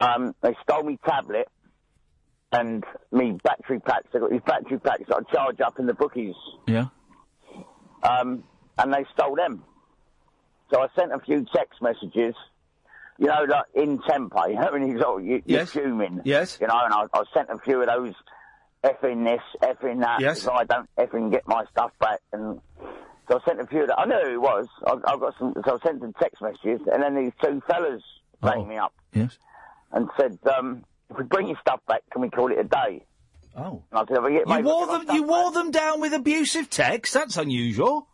Um, 0.01 0.35
they 0.43 0.55
stole 0.65 0.83
me 0.83 0.99
tablet 1.07 1.49
and 2.51 2.83
me 3.13 3.39
battery 3.45 3.79
packs. 3.79 4.09
They 4.13 4.19
got 4.19 4.31
these 4.31 4.41
battery 4.45 4.79
packs 4.81 5.03
that 5.09 5.17
I 5.17 5.33
charge 5.33 5.61
up 5.61 5.79
in 5.79 5.87
the 5.87 5.95
bookies. 5.95 6.35
Yeah. 6.67 6.87
Um, 8.03 8.43
and 8.77 8.93
they 8.93 9.05
stole 9.15 9.37
them. 9.37 9.63
So 10.73 10.81
I 10.83 10.89
sent 10.99 11.13
a 11.13 11.21
few 11.21 11.47
text 11.55 11.81
messages, 11.81 12.35
you 13.19 13.27
know, 13.27 13.45
like 13.49 13.67
in 13.75 14.01
tempo. 14.03 14.47
You 14.47 14.57
know, 14.57 14.69
when 14.73 14.89
you 14.89 15.01
sort 15.01 15.21
of, 15.23 15.27
you, 15.27 15.43
Yes. 15.47 15.75
you're 15.77 15.85
fuming. 15.85 16.23
Yes. 16.25 16.59
You 16.61 16.67
know, 16.67 16.75
and 16.85 16.93
I, 16.93 17.05
I 17.13 17.23
sent 17.33 17.51
a 17.51 17.59
few 17.59 17.81
of 17.83 17.87
those 17.87 18.15
effing 18.83 19.25
this, 19.25 19.41
effing 19.63 20.01
that. 20.01 20.21
Yes. 20.21 20.43
So 20.43 20.53
I 20.53 20.65
don't 20.65 20.89
effing 20.97 21.31
get 21.31 21.47
my 21.47 21.65
stuff 21.71 21.93
back. 22.01 22.21
And 22.33 22.61
so 23.29 23.41
I 23.41 23.45
sent 23.49 23.61
a 23.61 23.67
few 23.67 23.83
of 23.83 23.89
that. 23.89 23.99
I 23.99 24.05
knew 24.07 24.21
who 24.25 24.35
it 24.35 24.41
was. 24.41 24.67
I, 24.87 24.93
I 24.93 25.17
got 25.19 25.35
some, 25.39 25.55
so 25.65 25.79
I 25.81 25.87
sent 25.87 26.01
some 26.01 26.13
text 26.21 26.41
messages, 26.43 26.81
and 26.93 27.03
then 27.03 27.15
these 27.17 27.33
two 27.43 27.61
fellas 27.69 28.03
rang 28.43 28.69
me 28.69 28.77
up 28.77 28.93
Yes. 29.13 29.39
and 29.93 30.09
said, 30.19 30.39
um, 30.57 30.85
if 31.11 31.17
we 31.19 31.25
bring 31.25 31.49
your 31.49 31.59
stuff 31.61 31.81
back, 31.89 32.03
can 32.13 32.23
we 32.23 32.31
call 32.31 32.51
it 32.53 32.59
a 32.59 32.65
day? 32.65 33.05
Oh. 33.57 33.83
And 33.91 34.01
I 34.01 34.05
said, 34.07 34.19
I 34.23 34.31
get 34.31 34.49
You 34.49 34.65
wore 34.65 34.87
them. 34.87 35.07
You 35.15 35.23
wore 35.23 35.51
them 35.53 35.71
down 35.71 36.01
with 36.01 36.13
abusive 36.13 36.69
text. 36.69 37.15
That's 37.15 37.37
unusual. 37.39 38.07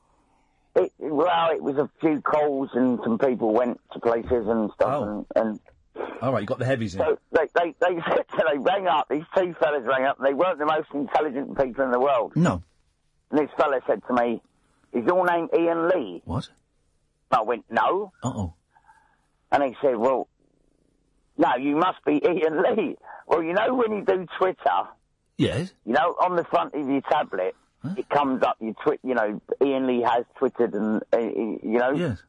It, 0.76 0.92
well, 0.98 1.50
it 1.50 1.62
was 1.62 1.76
a 1.76 1.90
few 2.00 2.20
calls 2.22 2.70
and 2.74 2.98
some 3.04 3.18
people 3.18 3.52
went 3.52 3.78
to 3.92 3.98
places 4.00 4.46
and 4.46 4.70
stuff. 4.74 5.02
And, 5.02 5.26
and 5.34 5.60
All 6.22 6.32
right, 6.32 6.40
you 6.40 6.46
got 6.46 6.58
the 6.60 6.64
heavies 6.64 6.94
in. 6.94 7.00
so 7.00 7.18
they, 7.32 7.46
they, 7.54 7.74
they, 7.80 7.94
they 8.52 8.58
rang 8.58 8.86
up, 8.86 9.08
these 9.10 9.24
two 9.36 9.54
fellas 9.60 9.82
rang 9.84 10.04
up, 10.06 10.18
and 10.18 10.26
they 10.26 10.32
weren't 10.32 10.58
the 10.58 10.64
most 10.64 10.88
intelligent 10.94 11.58
people 11.58 11.84
in 11.84 11.90
the 11.90 12.00
world. 12.00 12.32
No. 12.36 12.62
And 13.30 13.40
this 13.40 13.50
fella 13.58 13.80
said 13.86 14.00
to 14.06 14.14
me, 14.14 14.40
is 14.92 15.04
your 15.06 15.26
name 15.26 15.48
Iain 15.52 15.88
Lee? 15.88 16.22
What? 16.24 16.48
I 17.30 17.42
went, 17.42 17.64
no. 17.70 18.12
Uh-oh. 18.22 18.54
And 19.50 19.62
he 19.64 19.74
said, 19.82 19.96
well, 19.96 20.28
no, 21.38 21.56
you 21.58 21.76
must 21.76 22.04
be 22.06 22.20
Iain 22.26 22.62
Lee. 22.76 22.96
Well, 23.26 23.42
you 23.42 23.52
know 23.54 23.74
when 23.74 23.92
you 23.92 24.04
do 24.04 24.26
Twitter, 24.38 24.88
Yes. 25.38 25.72
you 25.84 25.92
know, 25.94 26.14
on 26.20 26.36
the 26.36 26.44
front 26.44 26.74
of 26.74 26.88
your 26.88 27.00
tablet, 27.02 27.54
it 27.96 28.08
comes 28.08 28.42
up, 28.44 28.56
you 28.60 28.74
tweet, 28.84 29.00
you 29.02 29.14
know, 29.14 29.40
Iain 29.60 29.86
Lee 29.88 30.02
has 30.02 30.24
tweeted 30.40 30.72
and, 30.74 31.02
uh, 31.12 31.18
you 31.18 31.78
know. 31.78 31.90
Yes. 31.92 32.22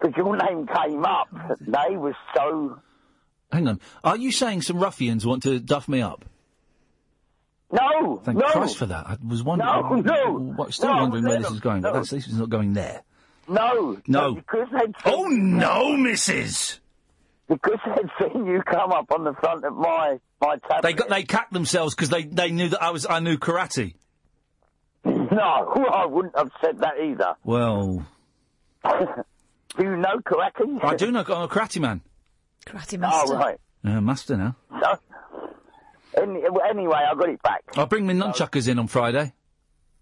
Because 0.00 0.16
your 0.16 0.36
name 0.36 0.66
came 0.68 1.04
up. 1.04 1.28
They 1.60 1.96
were 1.96 2.16
so... 2.36 2.78
Hang 3.50 3.66
on. 3.66 3.80
Are 4.04 4.16
you 4.16 4.30
saying 4.30 4.62
some 4.62 4.78
ruffians 4.78 5.26
want 5.26 5.42
to 5.44 5.58
duff 5.58 5.88
me 5.88 6.02
up? 6.02 6.24
No, 7.70 8.16
Thank 8.24 8.38
no. 8.38 8.46
Christ 8.50 8.78
for 8.78 8.86
that. 8.86 9.06
I 9.06 9.16
was 9.26 9.42
wondering. 9.42 9.68
No, 9.70 10.00
no. 10.00 10.32
What, 10.56 10.72
still 10.72 10.88
No, 10.94 11.02
wondering 11.02 11.24
where 11.24 11.38
this 11.40 11.50
is 11.50 11.60
going. 11.60 11.82
no. 11.82 11.90
But 11.92 11.98
that's, 11.98 12.10
this 12.10 12.26
is 12.26 12.34
not 12.38 12.48
going 12.48 12.72
there. 12.72 13.02
No. 13.46 13.98
No. 14.06 14.34
Because 14.34 14.68
they'd 14.72 14.94
Oh 15.04 15.26
no, 15.26 15.88
Mrs. 15.96 16.78
Because 17.48 17.78
they'd 17.86 18.10
seen 18.32 18.46
you 18.46 18.62
come 18.62 18.92
up 18.92 19.10
on 19.12 19.24
the 19.24 19.34
front 19.34 19.64
of 19.64 19.74
my, 19.74 20.18
my 20.40 20.56
tablet. 20.68 20.82
They 20.82 20.92
got 20.94 21.08
they 21.10 21.22
cacked 21.24 21.52
themselves 21.52 21.94
because 21.94 22.08
they, 22.10 22.24
they 22.24 22.50
knew 22.50 22.68
that 22.70 22.82
I 22.82 22.90
was 22.90 23.06
I 23.08 23.20
knew 23.20 23.36
karate. 23.38 23.94
No, 25.04 25.84
I 25.92 26.06
wouldn't 26.06 26.36
have 26.36 26.50
said 26.62 26.78
that 26.80 26.94
either. 27.02 27.34
Well, 27.44 28.06
Do 28.84 29.84
you 29.84 29.96
know 29.96 30.18
karate? 30.24 30.82
I 30.84 30.94
do 30.96 31.10
know 31.10 31.20
I'm 31.20 31.42
a 31.42 31.48
karate 31.48 31.80
man. 31.80 32.00
Karate 32.66 32.98
master. 32.98 33.34
Oh, 33.34 33.38
right. 33.38 33.58
Uh, 33.84 34.00
master 34.00 34.36
now. 34.36 34.56
So, 34.70 34.98
any, 36.20 36.42
anyway, 36.68 36.98
I 37.10 37.14
got 37.14 37.28
it 37.28 37.42
back. 37.42 37.62
I'll 37.76 37.86
bring 37.86 38.06
my 38.06 38.12
nunchuckers 38.12 38.68
in 38.68 38.78
on 38.78 38.88
Friday. 38.88 39.32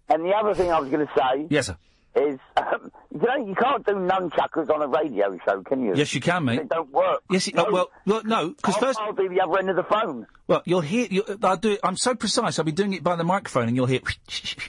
And 0.09 0.23
the 0.25 0.31
other 0.31 0.53
thing 0.53 0.71
I 0.71 0.79
was 0.79 0.89
going 0.89 1.05
to 1.05 1.13
say 1.17 1.47
Yes, 1.49 1.67
sir. 1.67 1.77
is, 2.15 2.39
um, 2.57 2.91
You, 3.19 3.25
know, 3.25 3.47
you 3.47 3.55
can't 3.55 3.83
do 3.83 3.93
nunchuckers 3.93 4.69
on 4.69 4.83
a 4.83 4.87
radio 4.87 5.35
show, 5.43 5.63
can 5.63 5.81
you? 5.83 5.95
Yes, 5.95 6.13
you 6.13 6.21
can, 6.21 6.45
mate. 6.45 6.59
It 6.59 6.69
don't 6.69 6.91
work. 6.91 7.23
Yes, 7.31 7.47
it, 7.47 7.57
uh, 7.57 7.65
well, 7.71 7.89
well, 8.05 8.21
no, 8.23 8.49
because 8.49 8.75
first 8.77 8.99
I'll 8.99 9.13
do 9.13 9.27
the 9.27 9.41
other 9.41 9.57
end 9.57 9.71
of 9.71 9.75
the 9.75 9.83
phone. 9.83 10.27
Well, 10.45 10.61
you'll 10.65 10.81
hear. 10.81 11.07
You, 11.09 11.23
I'll 11.41 11.57
do 11.57 11.71
it. 11.71 11.79
I'm 11.83 11.97
so 11.97 12.13
precise. 12.13 12.59
I'll 12.59 12.65
be 12.65 12.71
doing 12.73 12.93
it 12.93 13.03
by 13.03 13.15
the 13.15 13.23
microphone, 13.23 13.67
and 13.69 13.75
you'll 13.75 13.87
hear. 13.87 14.01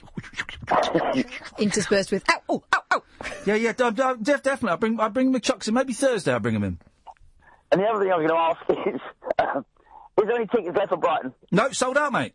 Interspersed 1.59 2.11
with 2.11 2.23
ow, 2.29 2.41
oh, 2.49 2.63
ow, 2.73 2.81
ow. 2.93 3.03
yeah, 3.45 3.55
yeah, 3.55 3.73
d- 3.73 3.91
d- 3.91 4.03
def- 4.21 4.41
definitely. 4.43 4.69
I'll 4.69 4.77
bring. 4.77 4.99
I'll 4.99 5.09
bring 5.09 5.31
the 5.31 5.39
chucks 5.39 5.67
in. 5.67 5.73
Maybe 5.75 5.93
Thursday. 5.93 6.31
I'll 6.33 6.39
bring 6.39 6.53
them 6.55 6.63
in. 6.63 6.79
And 7.71 7.81
the 7.81 7.85
other 7.85 7.99
thing 8.03 8.11
I 8.11 8.17
was 8.17 8.27
going 8.27 8.29
to 8.29 8.35
ask 8.35 8.61
is, 8.95 9.01
is 10.21 10.27
there 10.27 10.35
any 10.35 10.47
tickets 10.47 10.75
left 10.75 10.89
for 10.89 10.97
Brighton? 10.97 11.33
No, 11.51 11.71
sold 11.71 11.97
out, 11.97 12.11
mate. 12.11 12.33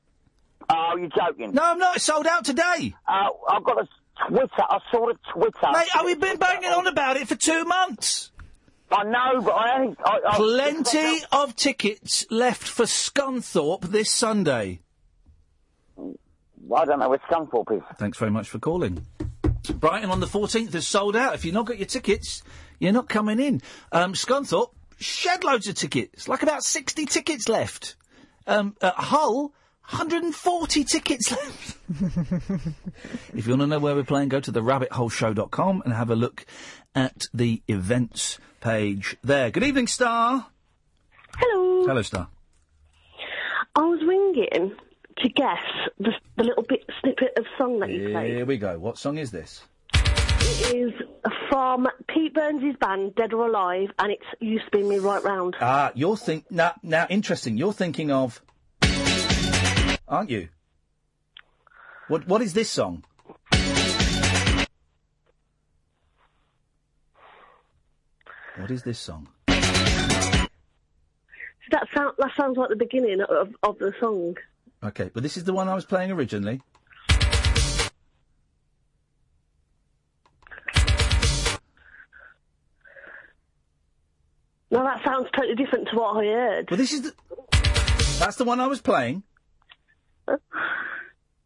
Oh, 0.69 0.97
you're 0.97 1.11
joking? 1.11 1.53
No, 1.53 1.63
I'm 1.63 1.79
not. 1.79 1.97
It's 1.97 2.05
sold 2.05 2.27
out 2.27 2.45
today. 2.45 2.95
Uh, 3.07 3.29
I've 3.49 3.65
got 3.65 3.83
a 3.83 3.89
Twitter. 4.29 4.49
I 4.59 4.79
saw 4.91 5.11
a 5.11 5.15
Twitter. 5.33 5.73
Mate, 5.73 5.89
oh, 5.97 6.05
we've 6.05 6.21
been 6.21 6.39
banging 6.39 6.71
on 6.71 6.87
about 6.87 7.17
it 7.17 7.29
for 7.29 7.35
two 7.35 7.65
months. 7.65 8.31
I 8.91 9.03
know, 9.05 9.41
but 9.41 9.53
I 9.53 9.83
ain't. 9.83 9.99
I, 10.05 10.19
I, 10.29 10.37
Plenty 10.37 11.19
of 11.33 11.57
tickets 11.57 12.27
left 12.31 12.63
for 12.63 12.85
Scunthorpe 12.85 13.83
this 13.83 14.11
Sunday. 14.11 14.81
I 15.99 16.85
don't 16.85 16.99
know 16.99 17.09
where 17.09 17.21
Scunthorpe 17.31 17.77
is. 17.77 17.83
Thanks 17.99 18.19
very 18.19 18.31
much 18.31 18.49
for 18.49 18.59
calling. 18.59 19.05
Brighton 19.75 20.11
on 20.11 20.21
the 20.21 20.27
14th 20.27 20.75
is 20.75 20.87
sold 20.87 21.17
out. 21.17 21.35
If 21.35 21.45
you've 21.45 21.55
not 21.55 21.67
got 21.67 21.79
your 21.79 21.87
tickets, 21.87 22.43
you're 22.79 22.93
not 22.93 23.09
coming 23.09 23.41
in. 23.41 23.63
Um, 23.93 24.13
Scunthorpe, 24.13 24.71
shed 24.99 25.45
loads 25.45 25.69
of 25.69 25.75
tickets. 25.75 26.29
Like 26.29 26.43
about 26.43 26.65
60 26.65 27.07
tickets 27.07 27.49
left. 27.49 27.97
Um, 28.47 28.77
at 28.83 28.95
Hull, 28.95 29.53
140 29.89 30.85
tickets 30.85 31.31
left. 31.31 31.77
if 33.35 33.47
you 33.47 33.53
want 33.53 33.63
to 33.63 33.67
know 33.67 33.79
where 33.79 33.95
we're 33.95 34.05
playing, 34.05 34.29
go 34.29 34.41
to 34.41 34.53
therabbitholeshow.com 34.53 35.83
and 35.85 35.93
have 35.95 36.11
a 36.11 36.17
look 36.17 36.47
at 36.95 37.23
the 37.33 37.63
events 37.69 38.39
page 38.61 39.17
there. 39.23 39.51
Good 39.51 39.65
evening, 39.65 39.87
Star. 39.87 40.47
Hello. 41.37 41.87
Hello, 41.87 42.03
Star. 42.03 42.29
I 43.77 43.81
was 43.81 44.01
ringing 44.07 44.75
to 45.19 45.29
guess 45.29 45.65
the, 45.99 46.13
the 46.37 46.45
little 46.45 46.63
bit 46.63 46.85
snippet 47.01 47.33
of 47.37 47.45
song 47.59 47.81
that 47.81 47.91
you 47.91 48.11
played. 48.11 48.35
Here 48.35 48.47
we 48.47 48.57
go. 48.57 48.79
What 48.79 48.99
song 48.99 49.19
is 49.19 49.31
this? 49.31 49.63
It 50.47 50.75
is 50.75 50.93
from 51.49 51.89
Pete 52.09 52.35
Burns' 52.35 52.77
band, 52.77 53.15
Dead 53.15 53.33
or 53.33 53.49
Alive, 53.49 53.91
and 53.99 54.13
it's 54.13 54.25
You 54.41 54.61
Spin 54.67 54.89
Me 54.89 54.99
Right 54.99 55.23
Round. 55.23 55.57
Ah, 55.61 55.91
you're 55.95 56.17
think 56.17 56.51
now. 56.51 56.75
Now, 56.83 57.07
interesting. 57.09 57.57
You're 57.57 57.73
thinking 57.73 58.11
of, 58.11 58.43
aren't 60.07 60.31
you? 60.31 60.49
What 62.09 62.29
What 62.29 62.43
is 62.43 62.53
this 62.53 62.71
song? 62.71 63.05
What 68.57 68.71
is 68.71 68.83
this 68.83 68.99
song? 68.99 69.29
That, 71.71 71.89
sound, 71.95 72.13
that 72.19 72.31
sounds 72.37 72.57
like 72.57 72.69
the 72.69 72.77
beginning 72.77 73.21
of, 73.23 73.55
of 73.63 73.79
the 73.79 73.93
song. 73.99 74.37
Okay, 74.83 75.11
but 75.13 75.23
this 75.23 75.37
is 75.37 75.45
the 75.45 75.53
one 75.53 75.69
I 75.69 75.75
was 75.75 75.85
playing 75.85 76.13
originally. 76.13 76.61
That 84.95 85.05
sounds 85.05 85.29
totally 85.35 85.55
different 85.57 85.89
to 85.89 85.97
what 85.97 86.17
I 86.17 86.25
heard. 86.27 86.71
Well, 86.71 86.79
this 86.79 86.93
is 86.93 87.03
the. 87.03 87.13
That's 88.19 88.37
the 88.37 88.45
one 88.45 88.61
I 88.61 88.67
was 88.67 88.81
playing. 88.81 89.23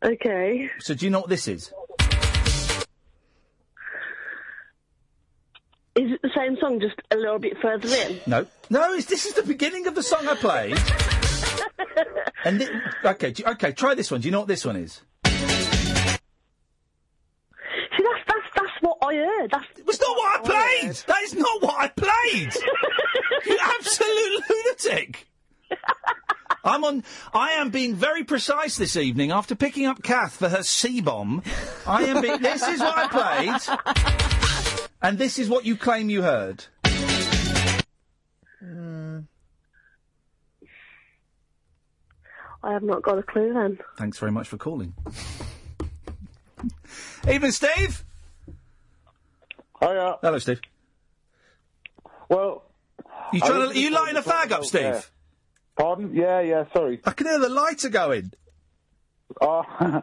Okay. 0.01 0.71
So, 0.79 0.95
do 0.95 1.05
you 1.07 1.11
know 1.11 1.19
what 1.19 1.29
this 1.29 1.49
is? 1.49 1.73
Is 5.97 6.13
it 6.13 6.23
the 6.23 6.31
same 6.37 6.57
song, 6.61 6.79
just 6.81 6.95
a 7.11 7.17
little 7.17 7.41
bit 7.41 7.57
further 7.61 7.89
in? 7.89 8.21
No, 8.25 8.47
no. 8.71 8.93
It's, 8.93 9.07
this 9.07 9.27
is 9.27 9.33
the 9.35 9.43
beginning 9.43 9.89
of 9.89 9.97
the 9.97 10.03
song 10.05 10.29
I 10.29 10.37
played. 10.37 10.79
and 12.45 12.61
thi- 12.61 12.69
okay, 13.07 13.33
do 13.33 13.43
you- 13.43 13.49
okay. 13.55 13.73
Try 13.73 13.95
this 13.97 14.13
one. 14.13 14.21
Do 14.21 14.29
you 14.29 14.33
know 14.33 14.39
what 14.39 14.47
this 14.49 14.65
one 14.65 14.77
is? 14.77 15.01
See, 15.27 15.33
that's 17.99 18.23
that's 18.29 18.47
that's 18.55 18.73
what 18.81 18.99
I 19.03 19.17
heard. 19.17 19.51
That's 19.51 19.67
It's 19.79 20.01
not 20.01 20.17
what 20.17 20.39
I 20.41 20.43
played. 20.45 20.95
That 21.09 21.23
is 21.25 21.35
not 21.35 21.61
what 21.61 21.75
I 21.77 21.89
played. 21.89 22.53
you 23.47 23.59
absolute 23.61 24.43
lunatic. 24.51 25.29
I'm 26.65 26.85
on. 26.85 27.05
I 27.33 27.53
am 27.53 27.71
being 27.71 27.95
very 27.95 28.25
precise 28.25 28.77
this 28.77 28.97
evening. 28.97 29.31
After 29.31 29.55
picking 29.55 29.87
up 29.87 30.03
Kath 30.03 30.37
for 30.37 30.49
her 30.49 30.63
C 30.63 31.01
bomb, 31.01 31.43
I 31.87 32.05
am. 32.05 32.21
Be- 32.21 32.37
this 32.39 32.67
is 32.67 32.81
what 32.81 32.97
I 32.97 33.09
played, 33.09 33.79
and 35.03 35.19
this 35.19 35.39
is 35.39 35.49
what 35.49 35.65
you 35.65 35.77
claim 35.77 36.11
you 36.11 36.23
heard. 36.23 36.65
I 42.63 42.73
have 42.73 42.83
not 42.83 43.03
got 43.03 43.19
a 43.19 43.23
clue 43.23 43.55
then. 43.55 43.79
Thanks 43.97 44.19
very 44.19 44.33
much 44.33 44.49
for 44.49 44.57
calling. 44.57 44.93
Evening, 47.31 47.53
Steve. 47.53 48.05
Hiya. 49.81 50.17
Hello, 50.21 50.39
Steve. 50.39 50.61
Well, 52.29 52.65
You 53.33 53.41
trying 53.41 53.71
to? 53.71 53.79
You 53.79 53.91
lighting 53.91 54.17
a 54.17 54.23
fag 54.23 54.51
up, 54.51 54.63
talk, 54.63 54.73
yeah. 54.73 55.01
Steve? 55.01 55.11
Pardon? 55.77 56.15
Yeah, 56.15 56.41
yeah. 56.41 56.65
Sorry. 56.73 57.01
I 57.05 57.11
can 57.13 57.27
hear 57.27 57.39
the 57.39 57.49
lighter 57.49 57.89
going. 57.89 58.33
Oh, 59.41 59.63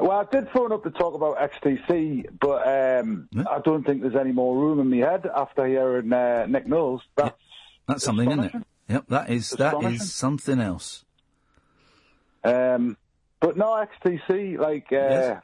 well, 0.00 0.10
I 0.10 0.24
did 0.30 0.48
phone 0.50 0.72
up 0.72 0.82
to 0.84 0.90
talk 0.90 1.14
about 1.14 1.38
XTC, 1.38 2.26
but 2.40 2.66
um, 2.66 3.28
I 3.48 3.60
don't 3.60 3.84
think 3.84 4.02
there's 4.02 4.16
any 4.16 4.32
more 4.32 4.56
room 4.56 4.80
in 4.80 4.88
my 4.90 5.06
head 5.06 5.26
after 5.34 5.66
hearing 5.66 6.12
uh, 6.12 6.46
Nick 6.48 6.66
Knowles. 6.66 7.02
That's 7.16 7.36
That's 7.86 8.04
something, 8.04 8.30
isn't 8.30 8.44
it? 8.44 8.52
Yep, 8.88 9.04
that 9.08 9.30
is 9.30 9.50
that 9.50 9.82
is 9.82 10.12
something 10.14 10.60
else. 10.60 11.04
Um, 12.44 12.96
but 13.40 13.56
no, 13.56 13.84
XTC, 14.04 14.58
like, 14.58 14.86
uh, 14.92 14.96
Yes. 14.96 15.42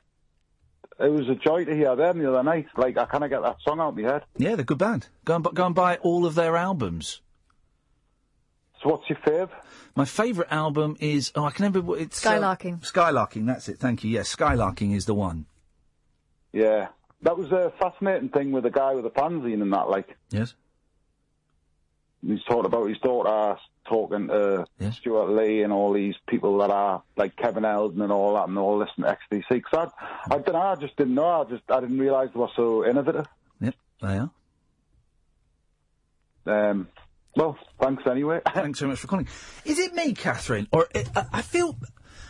It 1.02 1.10
was 1.10 1.28
a 1.28 1.34
joy 1.34 1.64
to 1.64 1.74
hear 1.74 1.96
them 1.96 2.18
the 2.18 2.28
other 2.28 2.42
night. 2.42 2.66
Like, 2.76 2.96
I 2.96 3.04
kind 3.06 3.24
of 3.24 3.30
get 3.30 3.42
that 3.42 3.56
song 3.64 3.80
out 3.80 3.88
of 3.90 3.96
my 3.96 4.02
head. 4.10 4.22
Yeah, 4.36 4.50
they're 4.50 4.60
a 4.60 4.64
good 4.64 4.78
band. 4.78 5.08
Go 5.24 5.34
and, 5.36 5.44
bu- 5.44 5.52
go 5.52 5.66
and 5.66 5.74
buy 5.74 5.96
all 5.96 6.24
of 6.26 6.34
their 6.34 6.56
albums. 6.56 7.20
So, 8.82 8.90
what's 8.90 9.08
your 9.08 9.18
fave? 9.18 9.50
My 9.94 10.04
favourite 10.04 10.50
album 10.50 10.96
is 11.00 11.30
oh 11.34 11.44
I 11.44 11.50
can 11.50 11.64
remember 11.64 11.82
what 11.82 12.00
it's 12.00 12.24
uh, 12.24 12.32
Skylarking. 12.32 12.80
Skylarking, 12.80 13.46
that's 13.46 13.68
it. 13.68 13.78
Thank 13.78 14.04
you. 14.04 14.10
Yes, 14.10 14.34
Skylarking 14.34 14.94
is 14.94 15.06
the 15.06 15.14
one. 15.14 15.46
Yeah. 16.52 16.88
That 17.22 17.38
was 17.38 17.52
a 17.52 17.72
fascinating 17.78 18.30
thing 18.30 18.50
with 18.50 18.64
the 18.64 18.70
guy 18.70 18.94
with 18.94 19.04
the 19.04 19.10
fanzine 19.10 19.62
and 19.62 19.72
that, 19.72 19.88
like. 19.88 20.16
Yes. 20.30 20.54
He's 22.26 22.42
talking 22.48 22.66
about 22.66 22.88
his 22.88 22.98
daughter 22.98 23.58
talking 23.84 24.28
to 24.28 24.66
Stewart 24.92 25.30
Lee 25.30 25.62
and 25.62 25.72
all 25.72 25.92
these 25.92 26.14
people 26.28 26.58
that 26.58 26.70
are 26.70 27.02
like 27.16 27.36
Kevin 27.36 27.64
Eldon 27.64 28.02
and 28.02 28.12
all 28.12 28.34
that 28.34 28.48
and 28.48 28.58
all 28.58 28.78
listen 28.78 29.04
to 29.04 29.16
XTC. 29.30 29.48
Because 29.48 29.90
I, 29.98 30.34
I 30.34 30.38
don't 30.38 30.52
know, 30.52 30.60
I 30.60 30.74
just 30.76 30.96
didn't 30.96 31.14
know. 31.14 31.26
I 31.26 31.44
just 31.44 31.62
I 31.68 31.80
didn't 31.80 31.98
realise 31.98 32.30
they 32.32 32.40
were 32.40 32.48
so 32.56 32.86
innovative. 32.86 33.26
Yep, 33.60 33.74
they 34.00 34.18
are. 34.18 34.30
Um, 36.44 36.88
well, 37.36 37.56
thanks 37.80 38.02
anyway. 38.06 38.40
Thanks 38.54 38.78
so 38.80 38.88
much 38.88 38.98
for 38.98 39.06
calling. 39.06 39.28
Is 39.64 39.78
it 39.78 39.94
me, 39.94 40.12
Katherine, 40.12 40.68
or 40.72 40.88
I 41.14 41.24
I 41.32 41.42
feel 41.42 41.76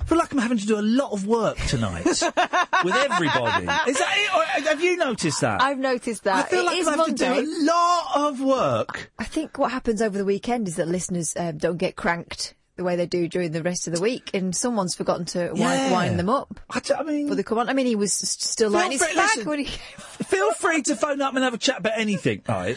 I 0.03 0.05
feel 0.05 0.19
like 0.19 0.33
I'm 0.33 0.39
having 0.39 0.59
to 0.59 0.67
do 0.67 0.79
a 0.79 0.83
lot 0.83 1.13
of 1.13 1.27
work 1.27 1.57
tonight 1.59 2.05
with 2.05 2.95
everybody? 2.95 3.67
Is 3.89 3.99
that 3.99 4.15
it? 4.17 4.35
Or 4.37 4.69
have 4.71 4.83
you 4.83 4.97
noticed 4.97 5.41
that? 5.43 5.63
I've 5.63 5.79
noticed 5.79 6.25
that. 6.25 6.47
I 6.47 6.49
feel 6.49 6.61
It 6.61 6.67
like 6.67 6.79
is 6.79 6.89
I'm 6.89 6.99
having 6.99 7.15
to 7.15 7.25
Monday. 7.29 7.43
do 7.45 7.51
a 7.51 7.65
lot 7.65 8.29
of 8.29 8.41
work. 8.41 9.11
I 9.19 9.25
think 9.25 9.59
what 9.59 9.71
happens 9.71 10.03
over 10.03 10.19
the 10.19 10.25
weekend 10.25 10.67
is 10.69 10.77
that 10.77 10.89
listeners 10.89 11.35
um, 11.37 11.57
don't 11.59 11.77
get 11.77 11.95
cranked 11.97 12.55
the 12.77 12.85
way 12.85 12.97
they 12.97 13.07
do 13.07 13.29
during 13.29 13.53
the 13.53 13.63
rest 13.63 13.87
of 13.87 13.95
the 13.95 14.01
week, 14.01 14.31
and 14.35 14.57
someone's 14.57 14.95
forgotten 14.95 15.25
to 15.27 15.49
wind, 15.49 15.59
Yeah. 15.59 15.93
wind 15.93 16.19
them 16.19 16.31
up. 16.31 16.59
I, 16.71 16.81
d- 16.81 16.95
I 16.95 17.03
mean, 17.03 17.25
before 17.25 17.37
they 17.37 17.43
come 17.43 17.59
on. 17.59 17.69
I 17.69 17.75
mean, 17.75 17.87
he 17.87 17.97
was 17.97 18.11
s- 18.23 18.31
still 18.43 18.71
Feel 18.71 18.79
lighting 18.81 18.93
his 18.99 19.05
free- 19.07 19.21
fag 19.23 19.47
when 19.47 19.59
he. 19.61 19.67
Feel 19.67 20.53
free 20.55 20.83
to 20.83 20.97
phone 20.97 21.21
up 21.21 21.35
and 21.35 21.45
have 21.45 21.55
a 21.55 21.59
chat 21.59 21.79
about 21.79 21.93
anything, 21.97 22.43
right? 22.49 22.77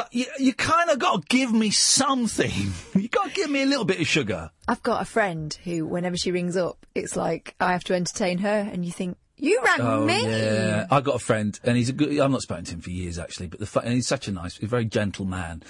But 0.00 0.14
you, 0.14 0.24
you 0.38 0.54
kind 0.54 0.88
of 0.88 0.98
got 0.98 1.20
to 1.20 1.26
give 1.28 1.52
me 1.52 1.68
something. 1.68 2.72
you 2.94 3.08
got 3.08 3.28
to 3.28 3.34
give 3.34 3.50
me 3.50 3.62
a 3.62 3.66
little 3.66 3.84
bit 3.84 4.00
of 4.00 4.06
sugar. 4.06 4.50
I've 4.66 4.82
got 4.82 5.02
a 5.02 5.04
friend 5.04 5.52
who, 5.64 5.84
whenever 5.84 6.16
she 6.16 6.32
rings 6.32 6.56
up, 6.56 6.86
it's 6.94 7.16
like 7.16 7.54
I 7.60 7.72
have 7.72 7.84
to 7.84 7.94
entertain 7.94 8.38
her, 8.38 8.66
and 8.72 8.82
you 8.82 8.92
think 8.92 9.18
you 9.40 9.60
rang 9.64 9.80
Oh 9.80 10.04
me. 10.04 10.22
yeah, 10.22 10.86
I 10.90 11.00
got 11.00 11.14
a 11.16 11.18
friend, 11.18 11.58
and 11.64 11.76
he's 11.76 11.88
a 11.88 11.92
good. 11.92 12.18
I'm 12.18 12.32
not 12.32 12.42
spoken 12.42 12.64
to 12.66 12.74
him 12.74 12.80
for 12.80 12.90
years 12.90 13.18
actually, 13.18 13.46
but 13.48 13.60
the 13.60 13.66
fu- 13.66 13.80
and 13.80 13.92
he's 13.94 14.06
such 14.06 14.28
a 14.28 14.32
nice, 14.32 14.62
a 14.62 14.66
very 14.66 14.84
gentle 14.84 15.24
man. 15.24 15.62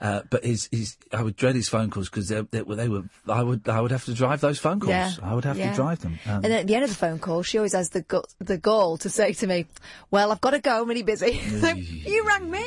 Uh, 0.00 0.22
but 0.30 0.44
his, 0.44 0.68
his, 0.70 0.96
I 1.12 1.22
would 1.22 1.36
dread 1.36 1.54
his 1.54 1.68
phone 1.68 1.90
calls 1.90 2.08
because 2.08 2.28
they, 2.28 2.40
they, 2.50 2.62
were- 2.62 2.76
they 2.76 2.88
were. 2.88 3.02
I 3.28 3.42
would, 3.42 3.68
I 3.68 3.80
would 3.80 3.90
have 3.90 4.04
to 4.06 4.14
drive 4.14 4.40
those 4.40 4.58
phone 4.58 4.80
calls. 4.80 4.90
Yeah, 4.90 5.12
I 5.22 5.34
would 5.34 5.44
have 5.44 5.58
yeah. 5.58 5.70
to 5.70 5.76
drive 5.76 6.00
them. 6.00 6.18
Um, 6.26 6.36
And 6.36 6.44
then 6.44 6.52
at 6.60 6.66
the 6.66 6.74
end 6.74 6.84
of 6.84 6.90
the 6.90 6.96
phone 6.96 7.18
call, 7.18 7.42
she 7.42 7.58
always 7.58 7.72
has 7.74 7.90
the 7.90 8.02
gu- 8.02 8.22
the 8.38 8.58
goal 8.58 8.96
to 8.98 9.10
say 9.10 9.32
to 9.34 9.46
me, 9.46 9.66
"Well, 10.10 10.30
I've 10.32 10.40
got 10.40 10.50
to 10.50 10.60
go. 10.60 10.82
I'm 10.82 10.88
really 10.88 11.02
busy." 11.02 11.40
So, 11.58 11.68
you 11.74 12.24
rang 12.26 12.50
me. 12.50 12.64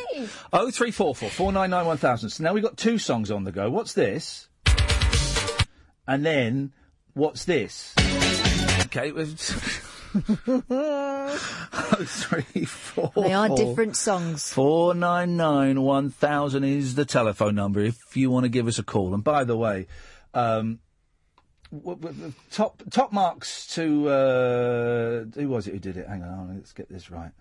Oh 0.54 0.70
three 0.72 0.92
four 0.92 1.16
four 1.16 1.30
four 1.30 1.52
nine 1.54 1.70
nine 1.70 1.86
one 1.86 1.98
thousand. 1.98 2.30
So 2.32 2.44
now 2.44 2.54
we've 2.54 2.64
got 2.64 2.78
two 2.78 2.98
songs 2.98 3.32
on 3.32 3.44
the 3.46 3.52
go. 3.52 3.70
What's 3.70 3.94
this? 3.94 4.48
And 6.08 6.26
then 6.26 6.74
what's 7.14 7.46
this? 7.46 7.94
Okay. 8.86 9.12
Oh 11.84 12.04
three 12.06 12.66
four. 12.66 13.12
They 13.16 13.34
are 13.34 13.50
different 13.50 13.96
songs. 13.96 14.52
Four 14.52 14.94
nine 14.94 15.38
nine 15.38 15.82
one 15.82 16.10
thousand 16.10 16.64
is 16.64 16.96
the 16.96 17.06
telephone 17.06 17.56
number 17.56 17.80
if 17.80 18.18
you 18.18 18.30
want 18.30 18.44
to 18.44 18.50
give 18.50 18.68
us 18.68 18.78
a 18.80 18.84
call. 18.84 19.14
And 19.14 19.24
by 19.24 19.44
the 19.44 19.56
way, 19.56 19.88
um, 20.34 20.80
w- 21.72 21.98
w- 21.98 22.34
top 22.52 22.84
top 22.92 23.14
marks 23.14 23.68
to 23.76 24.10
uh, 24.10 25.24
who 25.36 25.48
was 25.48 25.68
it 25.68 25.74
who 25.74 25.80
did 25.80 25.98
it? 25.98 26.08
Hang 26.08 26.24
on, 26.24 26.56
let's 26.56 26.74
get 26.74 26.90
this 26.90 27.10
right. 27.10 27.32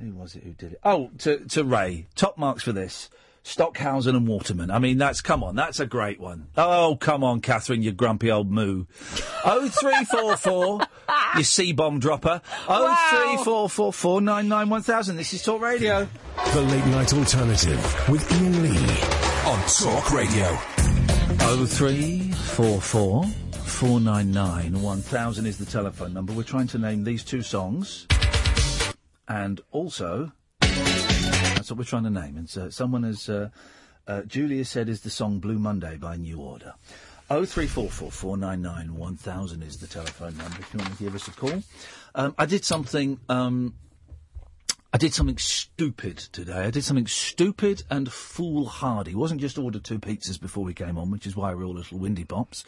Who 0.00 0.12
was 0.12 0.36
it 0.36 0.44
who 0.44 0.52
did 0.52 0.72
it? 0.74 0.80
Oh, 0.84 1.10
to 1.18 1.38
to 1.46 1.64
Ray. 1.64 2.06
Top 2.14 2.38
marks 2.38 2.62
for 2.62 2.72
this. 2.72 3.10
Stockhausen 3.44 4.14
and 4.14 4.26
Waterman. 4.26 4.70
I 4.70 4.78
mean, 4.78 4.98
that's 4.98 5.20
come 5.20 5.42
on, 5.42 5.56
that's 5.56 5.80
a 5.80 5.86
great 5.86 6.20
one. 6.20 6.46
Oh, 6.56 6.96
come 7.00 7.24
on, 7.24 7.40
Katherine, 7.40 7.82
you 7.82 7.92
grumpy 7.92 8.30
old 8.30 8.50
moo. 8.50 8.84
Oh 9.44 9.68
three 9.68 10.04
four 10.04 10.36
four, 10.36 10.80
you 11.36 11.42
C 11.42 11.72
bomb 11.72 11.98
dropper. 11.98 12.40
Oh 12.68 12.96
three 13.10 13.44
four 13.44 13.68
four 13.68 13.92
four 13.92 14.20
nine 14.20 14.48
nine 14.48 14.68
one 14.68 14.82
thousand. 14.82 15.16
This 15.16 15.32
is 15.32 15.42
Talk 15.42 15.60
Radio. 15.60 16.08
The 16.52 16.62
Late 16.62 16.86
Night 16.86 17.12
Alternative 17.12 18.08
with 18.08 18.30
Iain 18.32 18.62
Lee 18.62 19.50
on 19.50 19.60
Talk 19.66 20.12
Radio. 20.12 20.46
Oh 21.44 21.66
three 21.68 22.30
four 22.30 22.80
four 22.80 23.24
four 23.24 24.00
nine 24.00 24.30
nine 24.30 24.80
one 24.82 25.00
thousand 25.02 25.46
is 25.46 25.58
the 25.58 25.66
telephone 25.66 26.14
number. 26.14 26.32
We're 26.32 26.44
trying 26.44 26.68
to 26.68 26.78
name 26.78 27.02
these 27.02 27.24
two 27.24 27.42
songs, 27.42 28.06
and 29.26 29.60
also 29.72 30.26
that's 30.26 30.41
what 31.72 31.78
we're 31.78 31.84
trying 31.84 32.04
to 32.04 32.10
name. 32.10 32.36
And 32.36 32.48
so 32.48 32.68
someone 32.68 33.02
has 33.02 33.28
uh, 33.28 33.48
uh, 34.06 34.22
Julia 34.22 34.64
said 34.64 34.88
is 34.88 35.00
the 35.00 35.10
song 35.10 35.38
"Blue 35.38 35.58
Monday" 35.58 35.96
by 35.96 36.16
New 36.16 36.38
Order. 36.38 36.74
Oh 37.30 37.46
three 37.46 37.66
four 37.66 37.88
four 37.88 38.10
four 38.10 38.36
nine 38.36 38.60
nine 38.60 38.94
one 38.94 39.16
thousand 39.16 39.62
is 39.62 39.78
the 39.78 39.86
telephone 39.86 40.36
number 40.36 40.58
if 40.60 40.72
you 40.74 40.78
want 40.80 40.96
to 40.96 41.02
give 41.02 41.14
us 41.14 41.28
a 41.28 41.30
call. 41.30 41.62
Um, 42.14 42.34
I 42.36 42.44
did 42.44 42.64
something. 42.64 43.18
Um, 43.30 43.74
I 44.92 44.98
did 44.98 45.14
something 45.14 45.38
stupid 45.38 46.18
today. 46.18 46.64
I 46.64 46.70
did 46.70 46.84
something 46.84 47.06
stupid 47.06 47.84
and 47.88 48.12
foolhardy. 48.12 49.14
Wasn't 49.14 49.40
just 49.40 49.56
order 49.56 49.78
two 49.78 49.98
pizzas 49.98 50.38
before 50.38 50.64
we 50.64 50.74
came 50.74 50.98
on, 50.98 51.10
which 51.10 51.26
is 51.26 51.34
why 51.34 51.54
we're 51.54 51.64
all 51.64 51.72
little 51.72 51.98
windy 51.98 52.24
pops. 52.24 52.64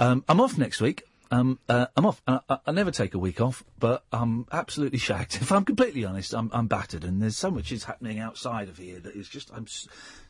Um, 0.00 0.24
I'm 0.28 0.40
off 0.40 0.58
next 0.58 0.80
week. 0.80 1.04
Um, 1.34 1.58
uh, 1.68 1.86
I'm 1.96 2.06
off. 2.06 2.22
Uh, 2.28 2.38
I, 2.48 2.58
I 2.66 2.70
never 2.70 2.92
take 2.92 3.12
a 3.14 3.18
week 3.18 3.40
off, 3.40 3.64
but 3.80 4.04
I'm 4.12 4.46
absolutely 4.52 4.98
shagged. 5.08 5.34
If 5.34 5.50
I'm 5.50 5.64
completely 5.64 6.04
honest, 6.04 6.32
I'm, 6.32 6.48
I'm 6.52 6.68
battered, 6.68 7.02
and 7.02 7.20
there's 7.20 7.36
so 7.36 7.50
much 7.50 7.72
is 7.72 7.84
happening 7.84 8.20
outside 8.20 8.68
of 8.68 8.78
here 8.78 9.00
that 9.00 9.16
is 9.16 9.28
just 9.28 9.52
I'm 9.52 9.66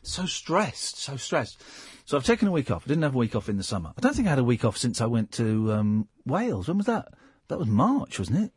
so 0.01 0.25
stressed, 0.25 0.97
so 0.97 1.15
stressed. 1.15 1.61
So 2.05 2.17
I've 2.17 2.25
taken 2.25 2.47
a 2.47 2.51
week 2.51 2.71
off. 2.71 2.85
I 2.85 2.87
didn't 2.87 3.03
have 3.03 3.13
a 3.13 3.19
week 3.19 3.35
off 3.35 3.49
in 3.49 3.57
the 3.57 3.63
summer. 3.63 3.93
I 3.95 4.01
don't 4.01 4.15
think 4.15 4.27
I 4.27 4.31
had 4.31 4.39
a 4.39 4.43
week 4.43 4.65
off 4.65 4.77
since 4.77 4.99
I 4.99 5.05
went 5.05 5.31
to 5.33 5.73
um, 5.73 6.07
Wales. 6.25 6.67
When 6.67 6.77
was 6.77 6.87
that? 6.87 7.09
That 7.49 7.59
was 7.59 7.67
March, 7.67 8.17
wasn't 8.17 8.45
it? 8.45 8.51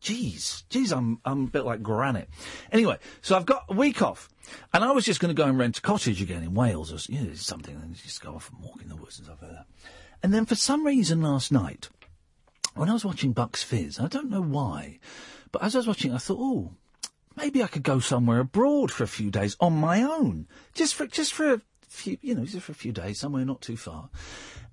Jeez, 0.00 0.64
jeez, 0.70 0.96
I'm 0.96 1.20
I'm 1.26 1.44
a 1.44 1.48
bit 1.48 1.66
like 1.66 1.82
granite. 1.82 2.30
Anyway, 2.72 2.96
so 3.20 3.36
I've 3.36 3.46
got 3.46 3.64
a 3.68 3.74
week 3.74 4.00
off, 4.00 4.30
and 4.72 4.82
I 4.82 4.92
was 4.92 5.04
just 5.04 5.20
going 5.20 5.34
to 5.34 5.42
go 5.42 5.46
and 5.46 5.58
rent 5.58 5.76
a 5.76 5.82
cottage 5.82 6.22
again 6.22 6.42
in 6.42 6.54
Wales 6.54 6.90
or 6.90 7.12
you 7.12 7.20
know, 7.20 7.34
something, 7.34 7.74
and 7.74 7.94
just 7.94 8.22
go 8.22 8.34
off 8.34 8.50
and 8.50 8.62
walk 8.62 8.80
in 8.80 8.88
the 8.88 8.96
woods 8.96 9.18
and 9.18 9.26
stuff 9.26 9.42
like 9.42 9.50
that. 9.50 9.66
And 10.22 10.32
then 10.32 10.46
for 10.46 10.54
some 10.54 10.86
reason 10.86 11.22
last 11.22 11.52
night, 11.52 11.88
when 12.74 12.90
I 12.90 12.92
was 12.92 13.04
watching 13.04 13.32
Bucks 13.32 13.62
Fizz, 13.62 13.98
I 14.00 14.08
don't 14.08 14.30
know 14.30 14.42
why, 14.42 14.98
but 15.52 15.62
as 15.62 15.74
I 15.74 15.78
was 15.78 15.86
watching, 15.86 16.12
I 16.12 16.18
thought, 16.18 16.38
oh, 16.40 16.72
maybe 17.36 17.62
I 17.62 17.66
could 17.66 17.82
go 17.82 18.00
somewhere 18.00 18.40
abroad 18.40 18.90
for 18.90 19.04
a 19.04 19.08
few 19.08 19.30
days 19.30 19.56
on 19.60 19.74
my 19.74 20.02
own, 20.02 20.46
just 20.74 20.94
for 20.94 21.06
just 21.06 21.32
for 21.32 21.54
a 21.54 21.60
few, 21.88 22.18
you 22.20 22.34
know, 22.34 22.44
just 22.44 22.66
for 22.66 22.72
a 22.72 22.76
few 22.76 22.92
days, 22.92 23.20
somewhere 23.20 23.44
not 23.44 23.60
too 23.60 23.76
far. 23.76 24.10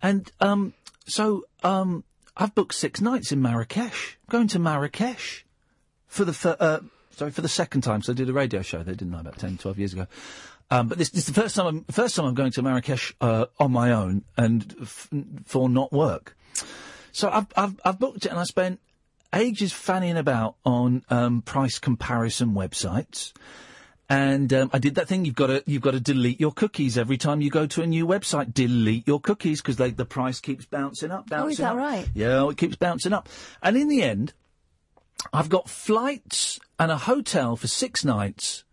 And 0.01 0.29
um, 0.39 0.73
so 1.05 1.45
um, 1.63 2.03
I've 2.35 2.55
booked 2.55 2.73
six 2.75 3.01
nights 3.01 3.31
in 3.31 3.41
Marrakesh. 3.41 4.17
I'm 4.23 4.31
going 4.31 4.47
to 4.49 4.59
Marrakesh 4.59 5.45
for 6.07 6.25
the 6.25 6.57
uh, 6.59 6.79
sorry 7.11 7.31
for 7.31 7.41
the 7.41 7.49
second 7.49 7.81
time. 7.81 8.01
So 8.01 8.13
I 8.13 8.15
did 8.15 8.29
a 8.29 8.33
radio 8.33 8.61
show 8.61 8.83
there, 8.83 8.95
didn't 8.95 9.15
I, 9.15 9.21
about 9.21 9.37
10, 9.37 9.57
12 9.57 9.79
years 9.79 9.93
ago. 9.93 10.07
Um, 10.73 10.87
but 10.87 10.97
this, 10.97 11.09
this 11.09 11.27
is 11.27 11.33
the 11.33 11.39
first 11.41 11.55
time 11.55 11.67
I'm 11.67 11.83
first 11.85 12.15
time 12.15 12.25
I'm 12.25 12.33
going 12.33 12.51
to 12.53 12.61
Marrakesh 12.63 13.13
uh, 13.21 13.45
on 13.59 13.71
my 13.71 13.91
own 13.91 14.23
and 14.37 14.75
f- 14.81 15.09
for 15.45 15.69
not 15.69 15.91
work. 15.91 16.35
So 17.11 17.29
I've, 17.29 17.47
I've 17.55 17.79
I've 17.85 17.99
booked 17.99 18.25
it 18.25 18.29
and 18.29 18.39
I 18.39 18.43
spent 18.43 18.79
ages 19.33 19.71
fanning 19.71 20.17
about 20.17 20.55
on 20.65 21.03
um, 21.09 21.41
price 21.41 21.77
comparison 21.79 22.53
websites. 22.53 23.33
And 24.09 24.51
um, 24.53 24.69
I 24.73 24.79
did 24.79 24.95
that 24.95 25.07
thing. 25.07 25.25
You've 25.25 25.35
got 25.35 25.47
to 25.47 25.63
you've 25.65 25.81
got 25.81 25.91
to 25.91 25.99
delete 25.99 26.39
your 26.39 26.51
cookies 26.51 26.97
every 26.97 27.17
time 27.17 27.41
you 27.41 27.49
go 27.49 27.65
to 27.67 27.81
a 27.81 27.87
new 27.87 28.05
website. 28.05 28.53
Delete 28.53 29.07
your 29.07 29.19
cookies 29.19 29.61
because 29.61 29.77
the 29.77 30.05
price 30.05 30.39
keeps 30.39 30.65
bouncing 30.65 31.11
up, 31.11 31.29
bouncing 31.29 31.45
Oh, 31.45 31.49
is 31.49 31.57
that 31.59 31.71
up. 31.71 31.77
right? 31.77 32.09
Yeah, 32.13 32.49
it 32.49 32.57
keeps 32.57 32.75
bouncing 32.75 33.13
up. 33.13 33.29
And 33.61 33.77
in 33.77 33.87
the 33.87 34.03
end, 34.03 34.33
I've 35.31 35.49
got 35.49 35.69
flights 35.69 36.59
and 36.77 36.91
a 36.91 36.97
hotel 36.97 37.55
for 37.55 37.67
six 37.67 38.03
nights, 38.03 38.65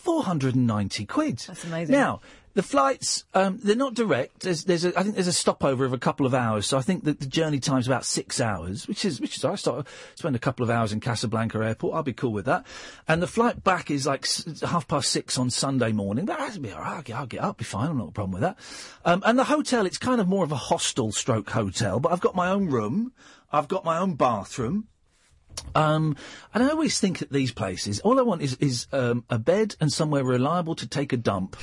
490 0.00 1.06
quid. 1.06 1.38
That's 1.38 1.64
amazing. 1.64 1.92
Now, 1.94 2.20
the 2.54 2.62
flights, 2.64 3.24
um, 3.32 3.60
they're 3.62 3.76
not 3.76 3.94
direct. 3.94 4.40
There's, 4.40 4.64
there's 4.64 4.84
a, 4.84 4.98
I 4.98 5.02
think 5.04 5.14
there's 5.14 5.28
a 5.28 5.32
stopover 5.32 5.84
of 5.84 5.92
a 5.92 5.98
couple 5.98 6.26
of 6.26 6.34
hours. 6.34 6.66
So 6.66 6.76
I 6.78 6.80
think 6.82 7.04
that 7.04 7.20
the 7.20 7.26
journey 7.26 7.60
time's 7.60 7.86
about 7.86 8.04
six 8.04 8.40
hours, 8.40 8.88
which 8.88 9.04
is, 9.04 9.20
which 9.20 9.36
is, 9.36 9.44
I 9.44 9.54
start, 9.54 9.86
spend 10.16 10.34
a 10.34 10.40
couple 10.40 10.64
of 10.64 10.70
hours 10.70 10.92
in 10.92 10.98
Casablanca 11.00 11.58
airport. 11.58 11.94
I'll 11.94 12.02
be 12.02 12.12
cool 12.12 12.32
with 12.32 12.46
that. 12.46 12.66
And 13.06 13.22
the 13.22 13.28
flight 13.28 13.62
back 13.62 13.90
is 13.90 14.06
like 14.06 14.24
s- 14.24 14.62
half 14.62 14.88
past 14.88 15.12
six 15.12 15.38
on 15.38 15.50
Sunday 15.50 15.92
morning. 15.92 16.24
But 16.24 16.38
that'll 16.38 16.60
be 16.60 16.72
all 16.72 16.80
right. 16.80 16.96
I'll 16.96 17.02
get, 17.02 17.16
I'll 17.16 17.26
get 17.26 17.40
up, 17.40 17.58
be 17.58 17.64
fine. 17.64 17.88
I'm 17.90 17.98
not 17.98 18.08
a 18.08 18.12
problem 18.12 18.32
with 18.32 18.42
that. 18.42 18.56
Um, 19.04 19.22
and 19.24 19.38
the 19.38 19.44
hotel, 19.44 19.86
it's 19.86 19.98
kind 19.98 20.20
of 20.20 20.26
more 20.26 20.42
of 20.42 20.50
a 20.50 20.56
hostel 20.56 21.12
stroke 21.12 21.50
hotel, 21.50 22.00
but 22.00 22.10
I've 22.10 22.20
got 22.20 22.34
my 22.34 22.48
own 22.48 22.66
room. 22.66 23.12
I've 23.52 23.68
got 23.68 23.84
my 23.84 23.98
own 23.98 24.14
bathroom. 24.14 24.88
Um, 25.74 26.16
and 26.52 26.64
I 26.64 26.68
always 26.70 26.98
think 26.98 27.22
at 27.22 27.30
these 27.30 27.52
places, 27.52 28.00
all 28.00 28.18
I 28.18 28.22
want 28.22 28.42
is, 28.42 28.56
is 28.56 28.86
um, 28.92 29.24
a 29.30 29.38
bed 29.38 29.76
and 29.80 29.92
somewhere 29.92 30.24
reliable 30.24 30.74
to 30.76 30.86
take 30.86 31.12
a 31.12 31.16
dump. 31.16 31.56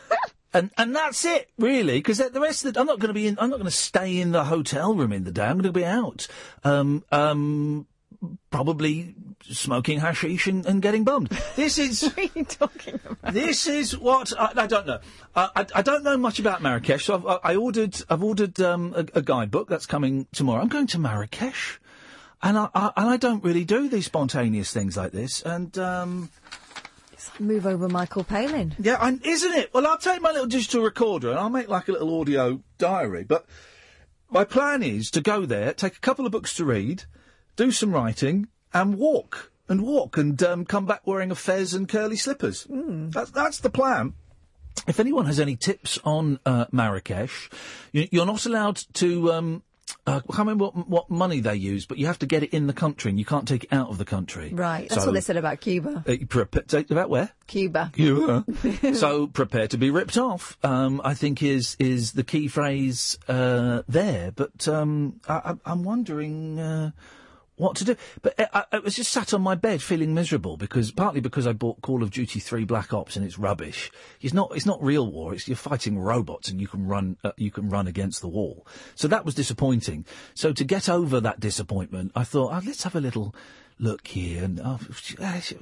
and 0.52 0.70
and 0.76 0.94
that's 0.94 1.24
it, 1.24 1.50
really, 1.58 1.98
because 1.98 2.18
the 2.18 2.40
rest 2.40 2.64
of 2.64 2.74
the, 2.74 2.80
I'm 2.80 2.86
not 2.86 2.98
going 2.98 3.08
to 3.08 3.14
be 3.14 3.26
in. 3.26 3.38
I'm 3.38 3.50
not 3.50 3.56
going 3.56 3.66
to 3.66 3.70
stay 3.70 4.18
in 4.18 4.32
the 4.32 4.44
hotel 4.44 4.94
room 4.94 5.12
in 5.12 5.24
the 5.24 5.32
day. 5.32 5.44
I'm 5.44 5.56
going 5.56 5.72
to 5.72 5.78
be 5.78 5.84
out, 5.84 6.26
um, 6.64 7.04
um, 7.12 7.86
probably 8.50 9.14
smoking 9.42 10.00
hashish 10.00 10.46
and, 10.46 10.66
and 10.66 10.82
getting 10.82 11.04
bummed. 11.04 11.28
This 11.56 11.78
is. 11.78 12.02
what 12.14 12.18
are 12.18 12.38
you 12.38 12.44
talking 12.44 13.00
about? 13.08 13.32
This 13.34 13.66
is 13.66 13.96
what 13.96 14.32
I, 14.38 14.52
I 14.56 14.66
don't 14.66 14.86
know. 14.86 15.00
Uh, 15.34 15.48
I, 15.54 15.66
I 15.76 15.82
don't 15.82 16.02
know 16.02 16.16
much 16.16 16.38
about 16.38 16.62
Marrakesh. 16.62 17.04
So 17.04 17.14
I've, 17.14 17.26
I 17.26 17.52
I 17.52 17.56
ordered. 17.56 18.02
I've 18.08 18.22
ordered 18.22 18.60
um, 18.60 18.94
a, 18.96 19.18
a 19.18 19.22
guidebook 19.22 19.68
that's 19.68 19.86
coming 19.86 20.26
tomorrow. 20.32 20.62
I'm 20.62 20.68
going 20.68 20.86
to 20.88 20.98
Marrakesh, 20.98 21.79
and 22.42 22.58
I, 22.58 22.68
I 22.74 22.92
and 22.96 23.08
I 23.08 23.16
don't 23.16 23.42
really 23.44 23.64
do 23.64 23.88
these 23.88 24.06
spontaneous 24.06 24.72
things 24.72 24.96
like 24.96 25.12
this. 25.12 25.42
And 25.42 25.76
um, 25.78 26.30
Move 27.38 27.66
over 27.66 27.88
Michael 27.88 28.24
Palin. 28.24 28.74
yeah, 28.78 28.96
and 29.00 29.24
isn't 29.26 29.52
it? 29.52 29.72
Well, 29.74 29.86
I'll 29.86 29.98
take 29.98 30.22
my 30.22 30.30
little 30.30 30.46
digital 30.46 30.82
recorder 30.82 31.30
and 31.30 31.38
I'll 31.38 31.50
make 31.50 31.68
like 31.68 31.88
a 31.88 31.92
little 31.92 32.18
audio 32.20 32.62
diary. 32.78 33.24
But 33.24 33.44
my 34.30 34.44
plan 34.44 34.82
is 34.82 35.10
to 35.12 35.20
go 35.20 35.44
there, 35.44 35.72
take 35.74 35.96
a 35.96 36.00
couple 36.00 36.24
of 36.24 36.32
books 36.32 36.54
to 36.54 36.64
read, 36.64 37.04
do 37.56 37.72
some 37.72 37.92
writing, 37.92 38.48
and 38.72 38.96
walk 38.96 39.52
and 39.68 39.82
walk 39.82 40.16
and 40.16 40.42
um, 40.42 40.64
come 40.64 40.86
back 40.86 41.06
wearing 41.06 41.30
a 41.30 41.34
fez 41.34 41.74
and 41.74 41.88
curly 41.88 42.16
slippers. 42.16 42.66
That's 42.70 43.30
that's 43.30 43.58
the 43.60 43.70
plan. 43.70 44.14
If 44.86 44.98
anyone 44.98 45.26
has 45.26 45.38
any 45.38 45.56
tips 45.56 45.98
on 46.04 46.40
uh, 46.46 46.66
Marrakesh, 46.72 47.50
you, 47.92 48.08
you're 48.10 48.26
not 48.26 48.46
allowed 48.46 48.80
to. 48.94 49.32
Um, 49.32 49.62
uh, 50.06 50.20
I 50.28 50.32
can't 50.32 50.38
remember 50.38 50.66
what, 50.66 50.88
what 50.88 51.10
money 51.10 51.40
they 51.40 51.54
use, 51.56 51.86
but 51.86 51.98
you 51.98 52.06
have 52.06 52.18
to 52.20 52.26
get 52.26 52.42
it 52.42 52.50
in 52.54 52.66
the 52.66 52.72
country, 52.72 53.10
and 53.10 53.18
you 53.18 53.24
can't 53.24 53.46
take 53.46 53.64
it 53.64 53.72
out 53.72 53.88
of 53.90 53.98
the 53.98 54.04
country. 54.04 54.52
Right, 54.52 54.88
that's 54.88 55.02
So, 55.02 55.08
what 55.08 55.14
they 55.14 55.20
said 55.20 55.36
about 55.36 55.60
Cuba. 55.60 56.04
uh, 56.06 56.44
take- 56.66 56.90
about 56.90 57.10
where? 57.10 57.30
Cuba. 57.46 57.92
You 57.96 58.44
so 58.94 59.26
prepare 59.26 59.68
to 59.68 59.76
be 59.78 59.90
ripped 59.90 60.16
off. 60.18 60.56
Um, 60.62 61.00
I 61.04 61.14
think 61.14 61.42
is 61.42 61.76
is 61.78 62.12
the 62.12 62.24
key 62.24 62.48
phrase 62.48 63.18
uh, 63.28 63.82
there. 63.88 64.30
But 64.32 64.66
um, 64.68 65.20
I, 65.28 65.52
I- 65.64 65.70
I'm 65.72 65.82
wondering 65.84 66.58
uh, 66.58 66.90
what 67.60 67.76
to 67.76 67.84
do. 67.84 67.96
But 68.22 68.34
I, 68.52 68.64
I 68.72 68.78
was 68.78 68.96
just 68.96 69.12
sat 69.12 69.32
on 69.32 69.42
my 69.42 69.54
bed 69.54 69.82
feeling 69.82 70.14
miserable 70.14 70.56
because 70.56 70.90
partly 70.90 71.20
because 71.20 71.46
I 71.46 71.52
bought 71.52 71.82
Call 71.82 72.02
of 72.02 72.10
Duty 72.10 72.40
Three 72.40 72.64
Black 72.64 72.92
Ops 72.92 73.16
and 73.16 73.24
it's 73.24 73.38
rubbish. 73.38 73.90
It's 74.20 74.34
not 74.34 74.52
it's 74.56 74.66
not 74.66 74.82
real 74.82 75.10
war. 75.10 75.34
It's 75.34 75.46
you're 75.46 75.56
fighting 75.56 75.98
robots 75.98 76.48
and 76.48 76.60
you 76.60 76.66
can 76.66 76.86
run 76.86 77.16
uh, 77.22 77.32
you 77.36 77.50
can 77.50 77.68
run 77.68 77.86
against 77.86 78.20
the 78.20 78.28
wall. 78.28 78.66
So 78.94 79.06
that 79.08 79.24
was 79.24 79.34
disappointing. 79.34 80.06
So 80.34 80.52
to 80.52 80.64
get 80.64 80.88
over 80.88 81.20
that 81.20 81.40
disappointment, 81.40 82.12
I 82.16 82.24
thought 82.24 82.52
oh, 82.52 82.62
let's 82.66 82.82
have 82.82 82.96
a 82.96 83.00
little 83.00 83.34
look 83.78 84.06
here 84.08 84.44
and 84.44 84.60
oh, 84.64 84.80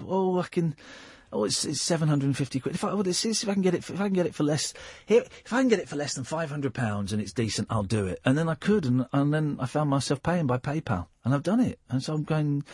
oh 0.09 0.41
I 0.41 0.47
can. 0.49 0.77
Oh, 1.33 1.45
it's, 1.45 1.65
it's 1.65 1.83
seven 1.83 2.09
hundred 2.09 2.27
and 2.27 2.37
fifty 2.37 2.59
quid. 2.59 2.75
If 2.75 2.85
I, 2.85 2.95
well, 2.95 3.07
if 3.07 3.49
I 3.49 3.53
can 3.53 3.63
get 3.63 3.75
it, 3.75 3.85
for, 3.85 3.93
if 3.93 4.01
I 4.01 4.05
can 4.05 4.15
get 4.15 4.27
it 4.27 4.35
for 4.35 4.45
less, 4.45 4.73
here, 5.05 5.25
if 5.45 5.53
I 5.53 5.61
can 5.61 5.69
get 5.69 5.79
it 5.79 5.89
for 5.89 5.97
less 5.97 6.15
than 6.15 6.25
five 6.25 6.51
hundred 6.51 6.73
pounds 6.73 7.13
and 7.13 7.21
it's 7.21 7.33
decent, 7.33 7.69
I'll 7.71 7.83
do 7.83 8.07
it. 8.07 8.21
And 8.25 8.39
then 8.39 8.49
I 8.49 8.55
could, 8.55 8.85
and, 8.87 9.07
and 9.13 9.35
then 9.35 9.59
I 9.61 9.67
found 9.67 9.91
myself 9.91 10.23
paying 10.23 10.47
by 10.47 10.59
PayPal, 10.59 11.07
and 11.25 11.35
I've 11.35 11.43
done 11.43 11.61
it. 11.61 11.79
And 11.91 12.03
so 12.03 12.15
I'm 12.15 12.25
going, 12.25 12.65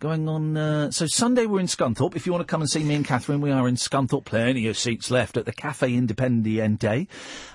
going 0.00 0.28
on. 0.28 0.56
Uh, 0.56 0.90
so 0.90 1.06
Sunday 1.06 1.46
we're 1.46 1.60
in 1.60 1.66
Scunthorpe. 1.66 2.16
If 2.16 2.26
you 2.26 2.32
want 2.32 2.46
to 2.46 2.50
come 2.50 2.62
and 2.62 2.70
see 2.70 2.82
me 2.82 2.96
and 2.96 3.06
Katherine, 3.06 3.40
we 3.40 3.52
are 3.52 3.68
in 3.68 3.76
Scunthorpe. 3.76 4.24
Plenty 4.24 4.66
of 4.66 4.76
seats 4.76 5.10
left 5.10 5.36
at 5.36 5.44
the 5.46 5.52
Cafe 5.52 5.88
Independiente. 5.90 7.06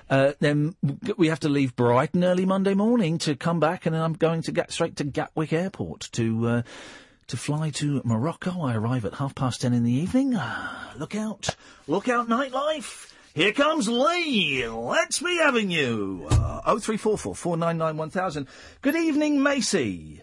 Uh, 0.08 0.32
then 0.40 0.74
we 1.18 1.28
have 1.28 1.40
to 1.40 1.48
leave 1.50 1.76
Brighton 1.76 2.24
early 2.24 2.46
Monday 2.46 2.74
morning 2.74 3.18
to 3.18 3.36
come 3.36 3.60
back, 3.60 3.84
and 3.84 3.94
then 3.94 4.02
I'm 4.02 4.14
going 4.14 4.42
to 4.42 4.52
get 4.52 4.72
straight 4.72 4.96
to 4.96 5.04
Gatwick 5.04 5.52
Airport 5.52 6.08
to. 6.12 6.48
Uh, 6.48 6.62
to 7.28 7.36
fly 7.36 7.70
to 7.70 8.00
Morocco. 8.04 8.62
I 8.62 8.74
arrive 8.74 9.04
at 9.04 9.14
half 9.14 9.34
past 9.34 9.62
ten 9.62 9.72
in 9.72 9.84
the 9.84 9.92
evening. 9.92 10.34
Ah, 10.36 10.92
look 10.96 11.14
out. 11.14 11.56
Look 11.86 12.08
out, 12.08 12.28
nightlife. 12.28 13.12
Here 13.34 13.52
comes 13.52 13.88
Lee. 13.88 14.66
Let's 14.66 15.20
be 15.20 15.36
having 15.36 15.70
you. 15.70 16.26
Uh, 16.30 16.60
0344 16.62 17.34
499 17.34 17.96
1000. 17.96 18.46
Good 18.80 18.96
evening, 18.96 19.42
Macy. 19.42 20.22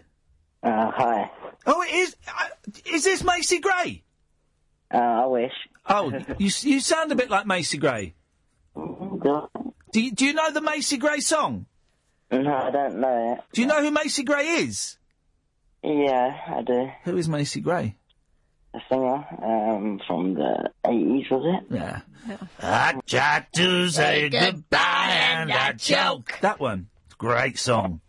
Uh, 0.64 0.90
hi. 0.92 1.30
Oh, 1.66 1.82
it 1.84 1.94
is. 1.94 2.16
Uh, 2.28 2.72
is 2.92 3.04
this 3.04 3.24
Macy 3.24 3.60
Gray? 3.60 4.04
Uh, 4.92 4.98
I 4.98 5.26
wish. 5.28 5.54
Oh, 5.88 6.12
you, 6.40 6.50
you 6.62 6.80
sound 6.80 7.12
a 7.12 7.16
bit 7.16 7.30
like 7.30 7.46
Macy 7.46 7.78
Gray. 7.78 8.16
Do 8.76 10.02
you, 10.02 10.12
do 10.12 10.26
you 10.26 10.34
know 10.34 10.52
the 10.52 10.62
Macy 10.62 10.98
Gray 10.98 11.20
song? 11.20 11.68
No, 12.32 12.52
I 12.52 12.72
don't 12.72 13.00
know 13.00 13.34
it. 13.34 13.44
Do 13.54 13.62
you 13.62 13.68
know 13.68 13.82
who 13.84 13.92
Macy 13.92 14.24
Gray 14.24 14.46
is? 14.46 14.98
Yeah, 15.84 16.38
I 16.48 16.62
do. 16.62 16.90
Who 17.04 17.18
is 17.18 17.28
Macy 17.28 17.60
Gray? 17.60 17.96
A 18.74 18.80
singer 18.90 19.26
um, 19.44 20.00
from 20.08 20.34
the 20.34 20.72
80s, 20.86 21.30
was 21.30 21.62
it? 21.70 21.76
Yeah. 21.76 22.02
I 22.62 23.00
tried 23.06 23.48
to 23.56 23.90
say 23.90 24.30
goodbye 24.30 25.10
and 25.12 25.52
I 25.52 25.74
choke. 25.74 26.40
That 26.42 26.60
one. 26.60 26.88
Great 27.18 27.60
song. 27.60 28.02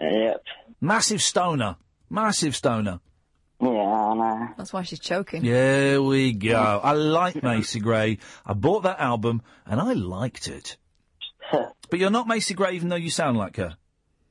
Yep. 0.00 0.44
Massive 0.80 1.20
stoner. 1.20 1.76
Massive 2.08 2.54
stoner. 2.54 3.00
Yeah, 3.60 3.68
I 3.68 4.14
know. 4.14 4.48
That's 4.56 4.72
why 4.72 4.82
she's 4.82 5.00
choking. 5.00 5.42
There 5.42 6.00
we 6.00 6.32
go. 6.32 6.80
I 6.82 6.92
like 6.92 7.42
Macy 7.42 7.80
Gray. 7.80 8.18
I 8.46 8.52
bought 8.52 8.84
that 8.84 9.00
album 9.00 9.42
and 9.66 9.80
I 9.80 9.94
liked 9.94 10.46
it. 10.46 10.76
but 11.52 11.98
you're 11.98 12.10
not 12.10 12.28
Macy 12.28 12.54
Gray 12.54 12.74
even 12.74 12.88
though 12.88 12.96
you 12.96 13.10
sound 13.10 13.36
like 13.36 13.56
her. 13.56 13.76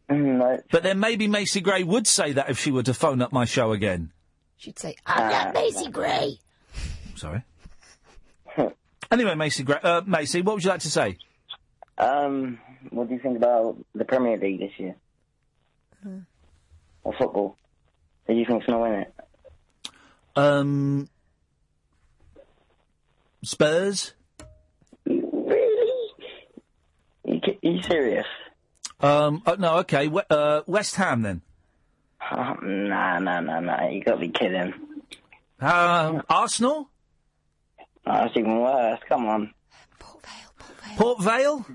No. 0.10 0.60
But 0.72 0.84
then 0.84 0.99
maybe 0.99 1.28
Macy 1.28 1.60
Gray 1.62 1.84
would 1.84 2.08
say 2.08 2.34
that 2.34 2.49
if 2.49 2.60
she 2.60 2.72
were 2.72 2.84
to 2.84 2.93
phone 2.93 3.22
up 3.22 3.34
my 3.34 3.45
show 3.45 3.72
again. 3.74 4.12
She'd 4.58 4.80
say, 4.80 4.95
I'm 5.05 5.30
not 5.30 5.53
Macy 5.53 5.89
Gray. 5.89 6.39
Sorry. 7.16 7.43
anyway, 9.12 9.36
Macy 9.36 9.64
Gray, 9.64 9.80
uh, 9.84 10.01
Macy, 10.05 10.41
what 10.41 10.55
would 10.55 10.64
you 10.64 10.70
like 10.70 10.80
to 10.82 10.89
say? 10.91 11.18
Um, 11.97 12.60
what 12.89 13.08
do 13.10 13.16
you 13.16 13.20
think 13.20 13.38
about 13.38 13.78
the 13.93 14.05
Premier 14.05 14.38
League 14.38 14.60
this 14.60 14.72
year? 14.78 14.95
Hmm. 16.03 16.20
Or 17.03 17.14
football? 17.14 17.58
Who 18.28 18.34
do 18.34 18.39
you 18.39 18.45
think's 18.45 18.66
going 18.66 18.80
to 18.80 18.89
win 18.89 18.99
it? 19.01 19.14
Um, 20.36 21.10
Spurs. 23.43 24.14
Really? 25.05 26.12
You, 27.26 27.39
ki- 27.41 27.60
are 27.64 27.72
you 27.72 27.82
serious? 27.82 28.26
Um, 28.99 29.43
oh, 29.45 29.55
no, 29.59 29.77
okay. 29.79 30.07
We- 30.07 30.21
uh, 30.29 30.61
West 30.65 30.95
Ham 30.95 31.21
then. 31.21 31.41
Oh, 32.31 32.55
nah, 32.63 33.19
nah, 33.19 33.39
nah, 33.39 33.59
nah. 33.59 33.87
You 33.87 34.03
got 34.03 34.13
to 34.15 34.17
be 34.19 34.29
kidding. 34.29 34.73
Um, 35.59 36.23
Arsenal. 36.29 36.89
Oh, 38.05 38.13
that's 38.13 38.35
even 38.35 38.59
worse. 38.59 38.99
Come 39.07 39.27
on. 39.27 39.53
Port 39.99 40.25
Vale. 40.25 40.97
Port 40.97 41.21
Vale? 41.21 41.65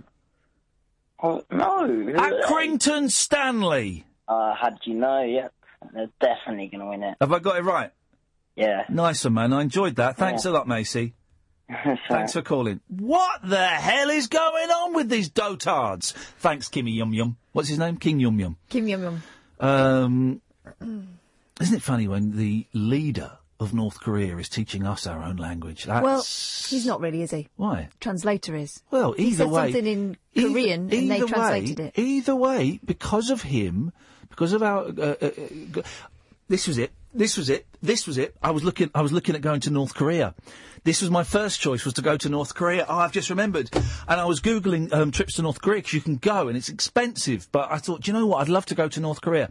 Oh, 1.22 1.44
no. 1.50 1.86
Accrington 1.86 3.10
Stanley. 3.10 4.04
Uh, 4.26 4.54
how 4.54 4.70
did 4.70 4.80
you 4.84 4.94
know? 4.94 5.22
Yep. 5.22 5.52
They're 5.94 6.08
definitely 6.20 6.68
going 6.68 6.80
to 6.80 6.86
win 6.86 7.02
it. 7.02 7.16
Have 7.20 7.32
I 7.32 7.38
got 7.38 7.56
it 7.56 7.62
right? 7.64 7.90
Yeah. 8.56 8.84
Nice 8.88 9.24
one, 9.24 9.34
man. 9.34 9.52
I 9.52 9.62
enjoyed 9.62 9.96
that. 9.96 10.16
Thanks 10.16 10.44
Yeah. 10.44 10.50
a 10.50 10.52
lot, 10.52 10.68
Macy. 10.68 11.14
Thanks 12.08 12.32
for 12.32 12.42
calling. 12.42 12.80
What 12.88 13.40
the 13.44 13.64
hell 13.66 14.10
is 14.10 14.26
going 14.26 14.70
on 14.70 14.94
with 14.94 15.08
these 15.08 15.30
dotards? 15.30 16.12
Thanks, 16.38 16.68
Kimmy 16.68 16.94
Yum 16.94 17.12
Yum. 17.12 17.36
What's 17.52 17.68
his 17.68 17.78
name? 17.78 17.96
King 17.96 18.20
Yum 18.20 18.38
Yum. 18.38 18.56
Kim 18.68 18.88
Yum 18.88 19.02
Yum. 19.02 19.22
Um, 19.60 20.40
isn't 21.60 21.76
it 21.76 21.82
funny 21.82 22.08
when 22.08 22.36
the 22.36 22.66
leader 22.72 23.38
of 23.60 23.72
North 23.72 24.00
Korea 24.00 24.36
is 24.38 24.48
teaching 24.48 24.86
us 24.86 25.06
our 25.06 25.22
own 25.22 25.36
language? 25.36 25.84
That's... 25.84 26.02
Well, 26.02 26.22
he's 26.22 26.86
not 26.86 27.00
really, 27.00 27.22
is 27.22 27.30
he? 27.30 27.48
Why? 27.56 27.88
Translator 28.00 28.56
is. 28.56 28.82
Well, 28.90 29.14
either 29.16 29.22
he 29.22 29.32
said 29.34 29.48
way, 29.48 29.72
something 29.72 29.86
in 29.86 30.16
either- 30.34 30.48
Korean 30.48 30.80
and 30.92 31.10
they 31.10 31.20
translated 31.20 31.78
way, 31.78 31.92
it. 31.94 31.98
Either 31.98 32.36
way, 32.36 32.80
because 32.84 33.30
of 33.30 33.42
him, 33.42 33.92
because 34.30 34.52
of 34.52 34.62
our, 34.62 34.86
uh, 34.86 35.14
uh, 35.22 35.30
uh, 35.76 35.82
this 36.48 36.66
was 36.66 36.78
it. 36.78 36.90
This 37.14 37.36
was 37.36 37.50
it. 37.50 37.66
This 37.82 38.06
was 38.06 38.16
it. 38.16 38.34
I 38.42 38.52
was 38.52 38.64
looking. 38.64 38.90
I 38.94 39.02
was 39.02 39.12
looking 39.12 39.34
at 39.34 39.42
going 39.42 39.60
to 39.60 39.70
North 39.70 39.94
Korea. 39.94 40.34
This 40.84 41.00
was 41.00 41.10
my 41.10 41.24
first 41.24 41.60
choice. 41.60 41.84
Was 41.84 41.94
to 41.94 42.02
go 42.02 42.16
to 42.16 42.28
North 42.28 42.54
Korea. 42.54 42.86
Oh, 42.88 42.98
I've 42.98 43.12
just 43.12 43.28
remembered. 43.28 43.70
And 44.08 44.20
I 44.20 44.24
was 44.24 44.40
googling 44.40 44.92
um, 44.92 45.10
trips 45.10 45.34
to 45.36 45.42
North 45.42 45.60
Korea 45.60 45.78
because 45.78 45.92
you 45.92 46.00
can 46.00 46.16
go 46.16 46.48
and 46.48 46.56
it's 46.56 46.68
expensive. 46.68 47.48
But 47.52 47.70
I 47.70 47.78
thought, 47.78 48.06
you 48.06 48.14
know 48.14 48.26
what? 48.26 48.40
I'd 48.40 48.48
love 48.48 48.66
to 48.66 48.74
go 48.74 48.88
to 48.88 49.00
North 49.00 49.20
Korea, 49.20 49.50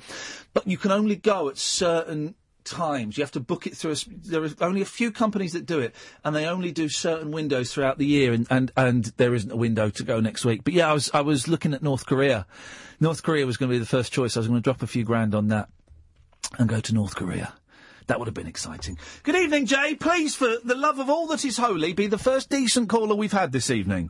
but 0.54 0.68
you 0.68 0.78
can 0.78 0.92
only 0.92 1.16
go 1.16 1.50
at 1.50 1.58
certain 1.58 2.36
times. 2.64 3.18
You 3.18 3.24
have 3.24 3.32
to 3.32 3.40
book 3.40 3.68
it 3.68 3.78
through. 3.78 3.92
A, 3.92 3.96
there 4.24 4.44
are 4.44 4.50
only 4.62 4.82
a 4.82 4.86
few 4.86 5.12
companies 5.12 5.54
that 5.54 5.66
do 5.68 5.80
it, 5.80 5.94
and 6.24 6.36
they 6.36 6.46
only 6.46 6.72
do 6.72 6.90
certain 6.90 7.32
windows 7.32 7.74
throughout 7.74 8.00
the 8.00 8.06
year. 8.06 8.34
And, 8.34 8.48
and, 8.50 8.72
and 8.76 9.06
there 9.18 9.36
isn't 9.36 9.52
a 9.52 9.56
window 9.56 9.90
to 9.92 10.04
go 10.04 10.20
next 10.20 10.46
week. 10.46 10.64
But 10.64 10.74
yeah, 10.74 10.90
I 10.90 10.94
was 10.94 11.12
I 11.14 11.22
was 11.22 11.48
looking 11.48 11.74
at 11.76 11.84
North 11.84 12.08
Korea. 12.08 12.48
North 13.00 13.22
Korea 13.24 13.46
was 13.46 13.58
going 13.58 13.70
to 13.70 13.76
be 13.76 13.80
the 13.80 13.86
first 13.86 14.12
choice. 14.12 14.36
I 14.36 14.40
was 14.40 14.48
going 14.48 14.60
to 14.60 14.64
drop 14.64 14.82
a 14.82 14.88
few 14.88 15.04
grand 15.04 15.36
on 15.36 15.50
that 15.50 15.70
and 16.58 16.68
go 16.70 16.80
to 16.80 16.94
North 16.94 17.16
Korea. 17.16 17.54
That 18.08 18.20
would 18.20 18.28
have 18.28 18.34
been 18.36 18.48
exciting. 18.48 18.98
Good 19.24 19.36
evening, 19.36 19.66
Jay. 19.68 19.96
Please, 19.96 20.36
for 20.36 20.58
the 20.64 20.76
love 20.76 21.00
of 21.00 21.10
all 21.10 21.28
that 21.28 21.46
is 21.46 21.58
holy, 21.58 21.94
be 21.94 22.08
the 22.08 22.18
first 22.18 22.50
decent 22.50 22.90
caller 22.90 23.16
we've 23.16 23.32
had 23.32 23.52
this 23.52 23.70
evening. 23.70 24.10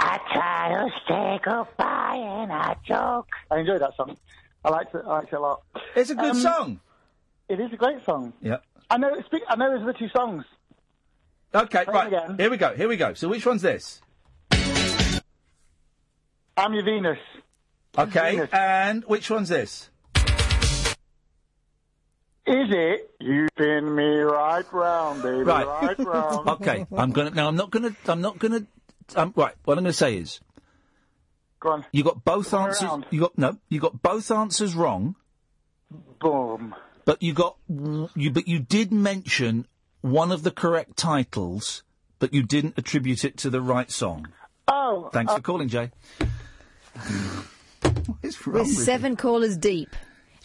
I 0.00 0.18
try 0.32 0.68
to 0.72 0.90
say 1.08 1.40
goodbye 1.44 2.16
and 2.16 2.52
I 2.52 2.76
joke. 2.86 3.26
I 3.50 3.58
enjoyed 3.58 3.80
that 3.82 3.94
song. 3.96 4.16
I 4.64 4.70
liked 4.70 4.94
it. 4.94 5.02
I 5.04 5.08
liked 5.18 5.32
it 5.32 5.36
a 5.36 5.40
lot. 5.40 5.62
It's 5.96 6.10
a 6.10 6.14
good 6.14 6.30
Um, 6.30 6.36
song. 6.40 6.80
It 7.48 7.60
is 7.60 7.72
a 7.72 7.76
great 7.76 8.04
song. 8.04 8.32
Yep. 8.42 8.62
I 8.90 8.96
know. 8.98 9.20
Speak, 9.26 9.42
I 9.48 9.56
know. 9.56 9.74
It's 9.74 9.84
the 9.84 9.92
two 9.92 10.08
songs. 10.16 10.44
Okay, 11.54 11.84
Play 11.84 11.94
right. 11.94 12.06
again. 12.08 12.36
Here 12.38 12.50
we 12.50 12.56
go. 12.56 12.74
Here 12.74 12.88
we 12.88 12.96
go. 12.96 13.14
So 13.14 13.28
which 13.28 13.44
one's 13.44 13.62
this? 13.62 14.00
I'm 16.56 16.74
your 16.74 16.84
Venus. 16.84 17.18
Okay, 17.96 18.32
Venus. 18.36 18.50
and 18.52 19.04
which 19.04 19.30
one's 19.30 19.48
this? 19.48 19.90
Is 22.48 22.70
it? 22.70 23.10
You 23.20 23.46
spin 23.48 23.94
me 23.94 24.20
right 24.20 24.64
round, 24.72 25.22
baby, 25.22 25.42
Right. 25.42 25.66
right 25.66 25.98
round. 25.98 26.48
okay, 26.60 26.86
I'm 26.96 27.10
gonna. 27.12 27.30
Now 27.30 27.48
I'm 27.48 27.56
not 27.56 27.70
gonna. 27.70 27.94
I'm 28.06 28.20
not 28.22 28.38
gonna. 28.38 28.66
Um, 29.16 29.34
right. 29.36 29.54
What 29.64 29.76
I'm 29.76 29.84
gonna 29.84 29.92
say 29.92 30.16
is, 30.16 30.40
Go 31.60 31.70
on. 31.70 31.84
you 31.92 32.02
got 32.04 32.24
both 32.24 32.50
Turn 32.50 32.68
answers. 32.68 32.82
around. 32.82 33.06
You 33.10 33.20
got 33.20 33.36
no. 33.36 33.58
You 33.68 33.80
got 33.80 34.00
both 34.00 34.30
answers 34.30 34.74
wrong. 34.74 35.14
Boom. 36.20 36.74
But 37.04 37.22
you 37.22 37.34
got 37.34 37.56
you. 37.68 38.30
But 38.30 38.48
you 38.48 38.60
did 38.60 38.92
mention 38.92 39.66
one 40.00 40.32
of 40.32 40.42
the 40.42 40.50
correct 40.50 40.96
titles, 40.96 41.82
but 42.18 42.32
you 42.32 42.42
didn't 42.42 42.78
attribute 42.78 43.24
it 43.24 43.36
to 43.38 43.50
the 43.50 43.60
right 43.60 43.90
song. 43.90 44.28
Oh. 44.68 45.10
Thanks 45.12 45.32
uh, 45.32 45.36
for 45.36 45.42
calling, 45.42 45.68
Jay. 45.68 45.90
What's 48.20 48.46
wrong 48.46 48.54
We're 48.54 48.62
with 48.62 48.78
seven 48.78 49.16
callers 49.16 49.56
deep. 49.56 49.94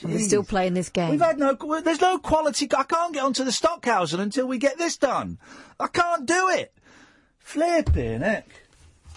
We're 0.01 0.19
still 0.19 0.43
playing 0.43 0.73
this 0.73 0.89
game. 0.89 1.11
We've 1.11 1.21
had 1.21 1.37
no. 1.37 1.53
There's 1.81 2.01
no 2.01 2.17
quality. 2.17 2.67
I 2.75 2.83
can't 2.83 3.13
get 3.13 3.23
onto 3.23 3.43
the 3.43 3.51
Stockhausen 3.51 4.19
until 4.19 4.47
we 4.47 4.57
get 4.57 4.77
this 4.77 4.97
done. 4.97 5.37
I 5.79 5.87
can't 5.87 6.25
do 6.25 6.49
it. 6.49 6.73
Flipping 7.39 8.21
heck. 8.21 8.47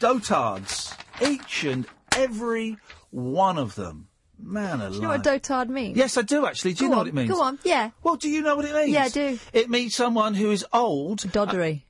Dotards. 0.01 0.95
Each 1.20 1.64
and 1.64 1.87
every 2.14 2.77
one 3.11 3.59
of 3.59 3.74
them. 3.74 4.09
Man 4.39 4.81
alive. 4.81 4.91
Do 4.91 4.97
you 4.97 5.03
know 5.03 5.09
what 5.09 5.22
dotard 5.22 5.68
means? 5.68 5.97
Yes, 5.97 6.18
I 6.18 6.22
do 6.22 6.45
actually. 6.45 6.74
Do 6.74 6.85
you 6.85 6.91
know 6.91 6.97
on, 6.97 6.99
what 7.01 7.09
it 7.09 7.14
means? 7.14 7.31
Go 7.31 7.41
on, 7.41 7.59
yeah. 7.64 7.91
Well, 8.03 8.16
do 8.16 8.29
you 8.29 8.43
know 8.43 8.55
what 8.55 8.66
it 8.66 8.74
means? 8.74 8.91
Yeah, 8.91 9.05
I 9.05 9.09
do. 9.09 9.39
It 9.55 9.70
means 9.70 9.95
someone 9.95 10.35
who 10.35 10.51
is 10.51 10.64
old. 10.74 11.20
Doddery. 11.20 11.79
Uh, 11.79 11.81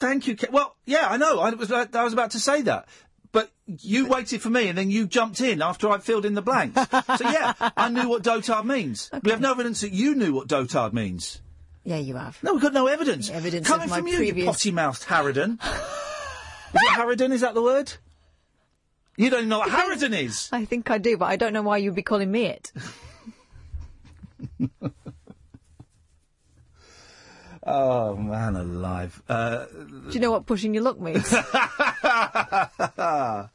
thank 0.00 0.26
you. 0.26 0.36
Ke- 0.36 0.52
Well, 0.52 0.74
yeah, 0.86 1.06
I 1.08 1.18
know. 1.18 1.38
I 1.38 1.50
was 1.50 1.70
I 1.70 2.02
was 2.02 2.12
about 2.12 2.32
to 2.32 2.40
say 2.40 2.62
that. 2.62 2.88
But 3.32 3.50
you 3.66 4.06
waited 4.06 4.42
for 4.42 4.50
me 4.50 4.68
and 4.68 4.76
then 4.76 4.90
you 4.90 5.06
jumped 5.06 5.40
in 5.40 5.62
after 5.62 5.88
I 5.88 5.98
filled 5.98 6.24
in 6.24 6.34
the 6.34 6.42
blanks. 6.42 6.80
so 7.16 7.24
yeah, 7.24 7.54
I 7.76 7.88
knew 7.88 8.08
what 8.08 8.22
dotard 8.22 8.64
means. 8.64 9.10
We 9.22 9.30
have 9.30 9.40
no 9.40 9.52
evidence 9.52 9.82
that 9.82 9.92
you 9.92 10.14
knew 10.14 10.34
what 10.34 10.48
dotard 10.48 10.92
means. 10.92 11.40
Yeah, 11.84 11.96
you 11.96 12.16
have. 12.16 12.42
No, 12.42 12.52
we've 12.52 12.62
got 12.62 12.72
no 12.72 12.86
evidence. 12.86 13.30
Evidence 13.30 13.66
Coming 13.66 13.88
from 13.88 14.06
you, 14.06 14.16
previous... 14.16 14.44
you 14.44 14.50
potty-mouthed 14.50 15.04
harridan. 15.04 15.52
is 15.62 16.82
it 16.82 16.90
harridan? 16.90 17.32
Is 17.32 17.40
that 17.40 17.54
the 17.54 17.62
word? 17.62 17.92
You 19.16 19.30
don't 19.30 19.40
even 19.40 19.48
know 19.48 19.60
what 19.60 19.70
harridan 19.70 20.18
is. 20.18 20.48
I 20.52 20.64
think 20.64 20.90
I 20.90 20.98
do, 20.98 21.16
but 21.16 21.26
I 21.26 21.36
don't 21.36 21.52
know 21.52 21.62
why 21.62 21.78
you'd 21.78 21.94
be 21.94 22.02
calling 22.02 22.30
me 22.30 22.46
it. 22.46 22.72
Oh 27.72 28.16
man, 28.16 28.56
alive. 28.56 29.22
Uh, 29.28 29.66
Do 29.66 30.10
you 30.10 30.18
know 30.20 30.32
what 30.32 30.46
pushing 30.46 30.74
your 30.74 30.82
luck 30.82 30.98
means? 31.00 31.32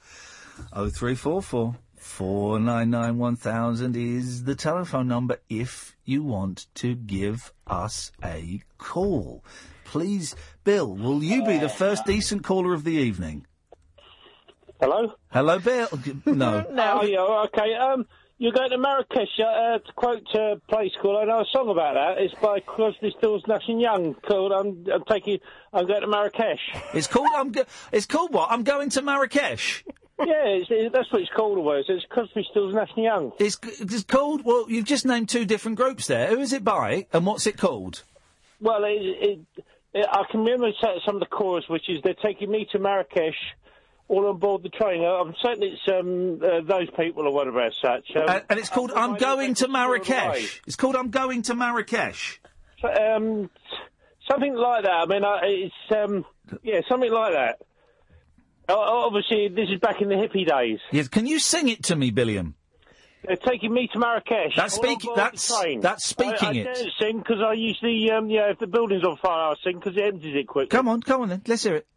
Oh 0.71 0.89
three 0.89 1.15
four 1.15 1.41
four 1.41 1.75
four 1.97 2.59
nine 2.61 2.89
nine 2.89 3.17
one 3.17 3.35
thousand 3.35 3.97
is 3.97 4.45
the 4.45 4.55
telephone 4.55 5.09
number 5.09 5.39
if 5.49 5.97
you 6.05 6.23
want 6.23 6.67
to 6.75 6.95
give 6.95 7.51
us 7.67 8.13
a 8.23 8.61
call. 8.77 9.43
Please, 9.83 10.33
Bill, 10.63 10.95
will 10.95 11.21
you 11.21 11.43
be 11.45 11.57
the 11.57 11.67
first 11.67 12.05
decent 12.05 12.45
caller 12.45 12.73
of 12.73 12.85
the 12.85 12.93
evening? 12.93 13.45
Hello? 14.79 15.13
Hello, 15.31 15.59
Bill. 15.59 15.89
No. 16.25 16.65
Oh, 16.69 17.03
yeah, 17.03 17.43
okay. 17.47 17.73
Um, 17.75 18.05
you're 18.37 18.51
going 18.51 18.69
to 18.69 18.77
Marrakesh, 18.77 19.39
uh, 19.39 19.43
uh, 19.43 19.77
to 19.79 19.91
quote 19.95 20.35
uh, 20.35 20.55
Play 20.67 20.91
School, 20.97 21.17
I 21.17 21.25
know 21.25 21.41
a 21.41 21.45
song 21.51 21.69
about 21.69 21.93
that. 21.93 22.21
It's 22.21 22.33
by 22.35 22.59
Crosby, 22.59 23.13
Stills, 23.17 23.43
Nash 23.47 23.63
and 23.67 23.79
Young 23.79 24.13
called 24.13 24.51
I'm, 24.51 24.85
I'm 24.93 25.03
taking, 25.05 25.39
I'm 25.73 25.87
going 25.87 26.01
to 26.01 26.07
Marrakesh. 26.07 26.59
It's 26.93 27.07
called. 27.07 27.29
I'm. 27.35 27.51
Go- 27.51 27.65
it's 27.91 28.05
called 28.05 28.33
what? 28.33 28.51
I'm 28.51 28.63
going 28.63 28.89
to 28.91 29.01
Marrakesh. 29.01 29.83
yeah, 30.19 30.45
it's, 30.45 30.67
it, 30.69 30.91
that's 30.91 31.11
what 31.11 31.21
it's 31.21 31.31
called, 31.35 31.57
It 31.57 31.61
always. 31.61 31.85
It's 31.87 32.05
Crosby, 32.09 32.45
Stills, 32.51 32.73
Nash 32.73 32.91
and 32.95 33.05
Young. 33.05 33.31
It's, 33.39 33.57
it's 33.63 34.03
called. 34.03 34.43
Well, 34.43 34.65
you've 34.69 34.85
just 34.85 35.05
named 35.05 35.29
two 35.29 35.45
different 35.45 35.77
groups 35.77 36.07
there. 36.07 36.27
Who 36.27 36.39
is 36.39 36.51
it 36.51 36.63
by, 36.63 37.07
and 37.13 37.25
what's 37.25 37.47
it 37.47 37.57
called? 37.57 38.03
Well, 38.59 38.83
it, 38.83 38.99
it, 39.01 39.39
it, 39.93 40.05
I 40.09 40.23
can 40.29 40.41
remember 40.41 40.71
some 41.05 41.15
of 41.15 41.19
the 41.21 41.25
chorus, 41.25 41.65
which 41.69 41.89
is 41.89 42.01
they're 42.03 42.13
taking 42.15 42.51
me 42.51 42.67
to 42.73 42.79
Marrakesh, 42.79 43.35
all 44.07 44.27
on 44.27 44.37
board 44.37 44.63
the 44.63 44.69
train. 44.69 45.03
Uh, 45.03 45.07
I'm 45.07 45.33
certain 45.41 45.63
it's 45.63 45.81
um, 45.87 46.39
uh, 46.43 46.61
those 46.61 46.89
people 46.97 47.27
or 47.27 47.33
whatever 47.33 47.61
as 47.61 47.73
such. 47.81 48.15
Um, 48.15 48.23
and, 48.29 48.43
and 48.49 48.59
it's 48.59 48.69
called 48.69 48.91
I'm 48.91 49.15
going 49.15 49.53
to 49.55 49.67
Marrakesh. 49.67 50.61
It's 50.67 50.75
called 50.75 50.95
I'm 50.95 51.09
going 51.09 51.41
to 51.43 51.55
Marrakesh. 51.55 52.39
So, 52.81 52.87
um, 52.93 53.49
something 54.29 54.53
like 54.53 54.83
that. 54.83 54.91
I 54.93 55.05
mean, 55.07 55.23
I, 55.23 55.39
it's 55.43 55.73
um, 55.95 56.25
yeah, 56.63 56.81
something 56.87 57.11
like 57.11 57.33
that. 57.33 57.57
O- 58.69 59.05
Obviously, 59.07 59.47
this 59.49 59.69
is 59.69 59.79
back 59.79 60.01
in 60.01 60.09
the 60.09 60.15
hippie 60.15 60.47
days. 60.47 60.79
Yes. 60.91 61.07
Can 61.07 61.25
you 61.27 61.39
sing 61.39 61.67
it 61.69 61.83
to 61.85 61.95
me, 61.95 62.11
Billiam? 62.11 62.55
They're 63.27 63.37
taking 63.37 63.73
me 63.73 63.87
to 63.91 63.97
Marrakesh. 63.99 64.55
That's 64.55 64.75
speaking- 64.75 65.13
that's- 65.15 65.51
that's 65.81 66.05
speaking 66.05 66.35
I, 66.41 66.47
I 66.47 66.53
it. 66.53 66.63
don't 66.65 66.91
sing 66.99 67.17
because 67.19 67.41
I 67.41 67.53
usually, 67.53 68.11
um, 68.11 68.29
yeah, 68.29 68.51
if 68.51 68.59
the 68.59 68.67
building's 68.67 69.03
on 69.03 69.17
fire, 69.17 69.51
I 69.51 69.55
sing 69.63 69.79
because 69.79 69.97
it 69.97 70.03
empties 70.03 70.35
it 70.35 70.47
quick. 70.47 70.69
Come 70.69 70.87
on, 70.87 71.01
come 71.01 71.21
on 71.23 71.29
then. 71.29 71.41
Let's 71.47 71.63
hear 71.63 71.75
it. 71.77 71.87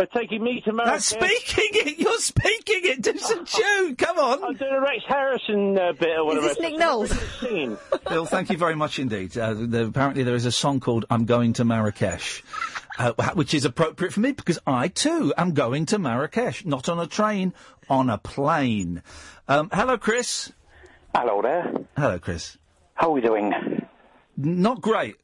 They're 0.00 0.22
taking 0.22 0.42
me 0.42 0.62
to 0.62 0.72
Marrakesh. 0.72 1.10
That's 1.10 1.44
speaking 1.44 1.68
it. 1.74 1.98
You're 1.98 2.18
speaking 2.20 2.80
it 2.84 3.04
to 3.04 3.18
some 3.18 3.44
tune. 3.44 3.96
Come 3.96 4.18
on. 4.18 4.42
I'm 4.42 4.54
doing 4.54 4.72
a 4.72 4.80
Rex 4.80 5.04
Harrison 5.06 5.78
uh, 5.78 5.92
bit 5.92 6.16
or 6.16 6.24
whatever. 6.24 6.48
this 6.48 6.58
Nick 6.58 6.78
Knowles? 6.78 7.10
Singing. 7.38 7.76
Bill, 8.08 8.24
thank 8.24 8.48
you 8.48 8.56
very 8.56 8.74
much 8.74 8.98
indeed. 8.98 9.36
Uh, 9.36 9.52
there, 9.58 9.84
apparently, 9.84 10.22
there 10.22 10.34
is 10.34 10.46
a 10.46 10.52
song 10.52 10.80
called 10.80 11.04
"I'm 11.10 11.26
Going 11.26 11.52
to 11.52 11.66
Marrakesh," 11.66 12.42
uh, 12.98 13.12
which 13.34 13.52
is 13.52 13.66
appropriate 13.66 14.14
for 14.14 14.20
me 14.20 14.32
because 14.32 14.58
I 14.66 14.88
too 14.88 15.34
am 15.36 15.52
going 15.52 15.84
to 15.86 15.98
Marrakesh, 15.98 16.64
not 16.64 16.88
on 16.88 16.98
a 16.98 17.06
train, 17.06 17.52
on 17.90 18.08
a 18.08 18.16
plane. 18.16 19.02
Um, 19.48 19.68
hello, 19.70 19.98
Chris. 19.98 20.50
Hello 21.14 21.42
there. 21.42 21.74
Hello, 21.94 22.18
Chris. 22.18 22.56
How 22.94 23.08
are 23.08 23.12
we 23.12 23.20
doing? 23.20 23.52
Not 24.38 24.80
great. 24.80 25.16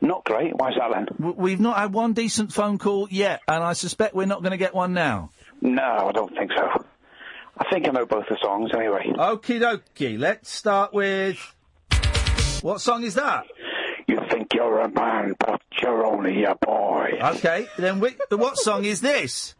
Not 0.00 0.24
great. 0.24 0.52
Why's 0.56 0.74
that 0.78 0.90
then? 0.94 1.06
W- 1.18 1.34
We've 1.36 1.60
not 1.60 1.76
had 1.76 1.92
one 1.92 2.12
decent 2.12 2.52
phone 2.52 2.78
call 2.78 3.08
yet, 3.10 3.40
and 3.48 3.62
I 3.64 3.72
suspect 3.72 4.14
we're 4.14 4.26
not 4.26 4.42
going 4.42 4.52
to 4.52 4.56
get 4.58 4.74
one 4.74 4.92
now. 4.92 5.30
No, 5.60 5.82
I 6.08 6.12
don't 6.12 6.34
think 6.36 6.52
so. 6.56 6.84
I 7.58 7.68
think 7.70 7.88
I 7.88 7.90
know 7.90 8.06
both 8.06 8.26
the 8.28 8.38
songs 8.40 8.70
anyway. 8.72 9.10
Okie 9.16 9.60
dokie. 9.60 10.18
Let's 10.18 10.50
start 10.50 10.94
with. 10.94 11.36
What 12.62 12.80
song 12.80 13.02
is 13.02 13.14
that? 13.14 13.46
You 14.06 14.20
think 14.30 14.54
you're 14.54 14.80
a 14.80 14.88
man, 14.90 15.34
but 15.38 15.60
you're 15.82 16.04
only 16.06 16.44
a 16.44 16.54
boy. 16.54 17.18
Okay, 17.20 17.66
then 17.76 17.98
whi- 18.00 18.16
what 18.30 18.56
song 18.56 18.84
is 18.84 19.00
this? 19.00 19.54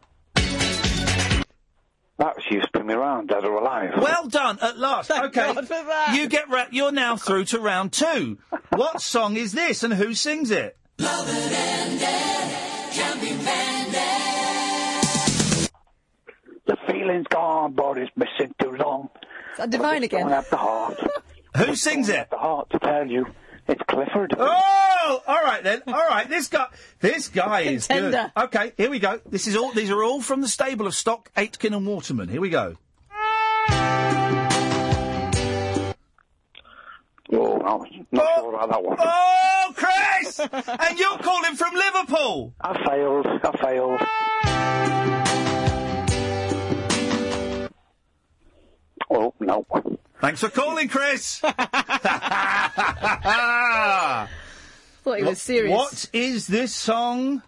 That 2.19 2.35
was 2.35 2.43
you 2.51 2.61
spin 2.67 2.85
me 2.85 2.93
around, 2.93 3.27
dead 3.29 3.45
or 3.45 3.53
alive. 3.55 3.91
Well 3.97 4.27
done, 4.27 4.59
at 4.61 4.77
last. 4.77 5.09
okay, 5.09 5.53
you 6.13 6.27
get 6.27 6.49
ra- 6.49 6.67
you're 6.69 6.91
now 6.91 7.15
through 7.15 7.45
to 7.45 7.59
round 7.59 7.93
two. 7.93 8.37
what 8.75 9.01
song 9.15 9.37
is 9.37 9.53
this, 9.53 9.83
and 9.83 9.93
who 9.93 10.13
sings 10.13 10.51
it? 10.51 10.77
The 16.65 16.77
feeling's 16.87 17.27
gone, 17.27 17.73
but 17.73 17.97
it's 17.97 18.11
missing 18.15 18.53
too 18.61 18.71
long. 18.71 19.09
Is 19.53 19.57
that 19.57 19.69
Divine 19.69 20.03
again? 20.03 20.27
have 20.29 20.49
the 20.49 20.57
heart. 20.57 20.99
Who 21.57 21.75
sings 21.75 22.09
it? 22.09 22.29
The 22.29 22.37
heart 22.37 22.69
to 22.71 22.79
tell 22.79 23.07
you. 23.07 23.25
It's 23.69 23.81
Clifford. 23.87 24.33
Oh, 24.35 25.21
all 25.27 25.43
right 25.43 25.63
then. 25.63 25.83
All 25.85 25.93
right, 25.93 26.27
this 26.27 26.47
guy, 26.47 26.65
this 27.01 27.27
guy 27.27 27.61
is 27.61 27.85
good. 27.85 28.11
Contender. 28.11 28.31
Okay, 28.35 28.73
here 28.77 28.89
we 28.89 28.97
go. 28.97 29.21
This 29.29 29.45
is 29.45 29.55
all. 29.55 29.71
These 29.71 29.91
are 29.91 30.03
all 30.03 30.21
from 30.21 30.41
the 30.41 30.47
stable 30.47 30.87
of 30.87 30.95
Stock, 30.95 31.29
Aitken, 31.37 31.75
and 31.75 31.85
Waterman. 31.85 32.29
Here 32.29 32.41
we 32.41 32.49
go. 32.49 32.77
Oh, 37.31 37.61
I'm 37.61 38.07
not 38.11 38.27
oh, 38.27 38.41
sure 38.41 38.55
about 38.55 38.69
that 38.71 38.83
one. 38.83 38.97
Oh, 38.99 39.73
Chris! 39.75 40.39
and 40.51 40.97
you're 40.97 41.19
calling 41.19 41.55
from 41.55 41.75
Liverpool. 41.75 42.55
I 42.59 42.87
failed. 42.87 43.27
I 43.27 43.51
failed. 43.61 44.01
Oh, 49.11 49.33
no. 49.39 49.63
Thanks 50.21 50.41
for 50.41 50.49
calling, 50.49 50.89
Chris. 50.89 51.39
Thought 51.43 51.55
he 55.17 55.23
was 55.23 55.41
serious. 55.41 55.71
What 55.71 56.09
is 56.11 56.47
this 56.47 56.75
song? 56.75 57.41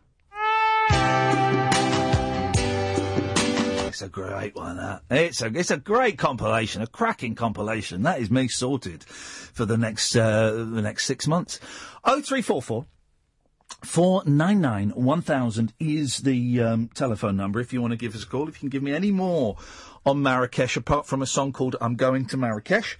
It's 3.87 4.01
a 4.01 4.07
great 4.07 4.55
one. 4.55 4.77
That 4.77 5.01
it's 5.09 5.41
a 5.41 5.47
it's 5.47 5.69
a 5.69 5.75
great 5.75 6.17
compilation, 6.17 6.81
a 6.81 6.87
cracking 6.87 7.35
compilation. 7.35 8.03
That 8.03 8.21
is 8.21 8.31
me 8.31 8.47
sorted 8.47 9.03
for 9.03 9.65
the 9.65 9.75
next 9.75 10.15
uh, 10.15 10.51
the 10.51 10.81
next 10.81 11.05
six 11.05 11.27
months. 11.27 11.59
Oh 12.05 12.21
three 12.21 12.41
four 12.41 12.61
four. 12.61 12.85
499 13.83 14.89
1000 14.91 15.73
is 15.79 16.17
the 16.19 16.61
um, 16.61 16.89
telephone 16.93 17.35
number 17.35 17.59
if 17.59 17.73
you 17.73 17.81
want 17.81 17.91
to 17.91 17.97
give 17.97 18.15
us 18.15 18.23
a 18.23 18.27
call. 18.27 18.47
If 18.47 18.55
you 18.55 18.59
can 18.61 18.69
give 18.69 18.83
me 18.83 18.93
any 18.93 19.11
more 19.11 19.57
on 20.05 20.21
Marrakesh, 20.21 20.77
apart 20.77 21.07
from 21.07 21.21
a 21.21 21.25
song 21.25 21.51
called 21.53 21.75
I'm 21.81 21.95
Going 21.95 22.25
to 22.27 22.37
Marrakesh, 22.37 22.97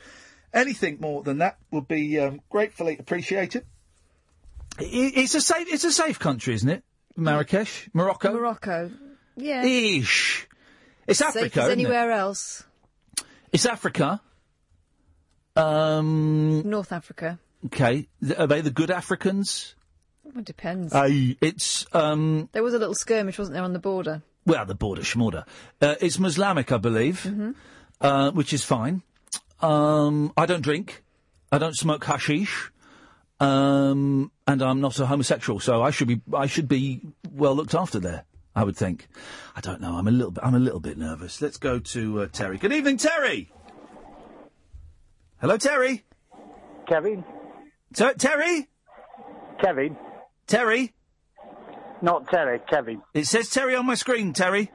anything 0.53 0.97
more 0.99 1.23
than 1.23 1.39
that 1.39 1.57
would 1.71 1.87
be 1.87 2.19
um, 2.19 2.41
gratefully 2.49 2.97
appreciated. 2.97 3.65
It's 4.79 5.35
a 5.35 5.41
safe, 5.41 5.67
it's 5.71 5.83
a 5.83 5.91
safe 5.91 6.17
country, 6.19 6.53
isn't 6.55 6.69
it? 6.69 6.83
Marrakesh, 7.15 7.89
Morocco. 7.93 8.33
Morocco. 8.33 8.91
Yeah. 9.35 9.63
Ish. 9.63 10.47
It's 11.07 11.19
Safe 11.19 11.27
Africa, 11.29 11.61
as 11.61 11.67
isn't 11.67 11.79
it? 11.79 11.83
anywhere 11.83 12.11
else. 12.11 12.63
It's 13.51 13.65
Africa. 13.65 14.21
Um. 15.55 16.61
North 16.69 16.91
Africa. 16.91 17.39
Okay. 17.65 18.07
Are 18.37 18.47
they 18.47 18.61
the 18.61 18.71
good 18.71 18.89
Africans? 18.91 19.75
Well, 20.33 20.43
depends. 20.43 20.93
Aye. 20.93 21.35
It's 21.41 21.85
um. 21.93 22.49
There 22.51 22.63
was 22.63 22.73
a 22.73 22.79
little 22.79 22.95
skirmish, 22.95 23.37
wasn't 23.37 23.55
there, 23.55 23.63
on 23.63 23.73
the 23.73 23.79
border? 23.79 24.21
Well, 24.45 24.65
the 24.65 24.75
border 24.75 25.01
schmorder. 25.03 25.43
Uh, 25.81 25.95
it's 26.01 26.17
Muslimic, 26.19 26.71
I 26.71 26.77
believe, 26.77 27.23
Mhm. 27.27 27.55
uh, 27.99 28.31
which 28.31 28.53
is 28.53 28.63
fine. 28.63 29.03
Um, 29.59 30.33
I 30.35 30.45
don't 30.47 30.61
drink. 30.61 31.03
I 31.51 31.57
don't 31.59 31.75
smoke 31.75 32.03
hashish. 32.05 32.71
Um, 33.39 34.31
and 34.47 34.61
I'm 34.61 34.81
not 34.81 34.99
a 34.99 35.05
homosexual, 35.05 35.59
so 35.59 35.81
I 35.83 35.91
should 35.91 36.07
be 36.07 36.21
I 36.33 36.45
should 36.47 36.67
be 36.67 37.01
well 37.31 37.55
looked 37.55 37.75
after 37.75 37.99
there. 37.99 38.25
I 38.55 38.63
would 38.63 38.75
think. 38.75 39.07
I 39.55 39.61
don't 39.61 39.79
know. 39.81 39.95
I'm 39.97 40.07
a 40.07 40.11
little 40.11 40.31
bit 40.31 40.43
I'm 40.43 40.55
a 40.55 40.59
little 40.59 40.79
bit 40.79 40.97
nervous. 40.97 41.41
Let's 41.41 41.57
go 41.57 41.79
to 41.79 42.21
uh, 42.21 42.27
Terry. 42.31 42.57
Good 42.57 42.73
evening, 42.73 42.97
Terry. 42.97 43.51
Hello, 45.39 45.57
Terry. 45.57 46.03
Kevin. 46.87 47.23
So, 47.93 48.13
Terry. 48.13 48.67
Kevin. 49.59 49.97
Terry. 50.47 50.93
Not 52.01 52.27
Terry, 52.29 52.59
Kevin. 52.67 53.01
It 53.13 53.25
says 53.25 53.49
Terry 53.49 53.75
on 53.75 53.85
my 53.85 53.95
screen. 53.95 54.33
Terry. 54.33 54.71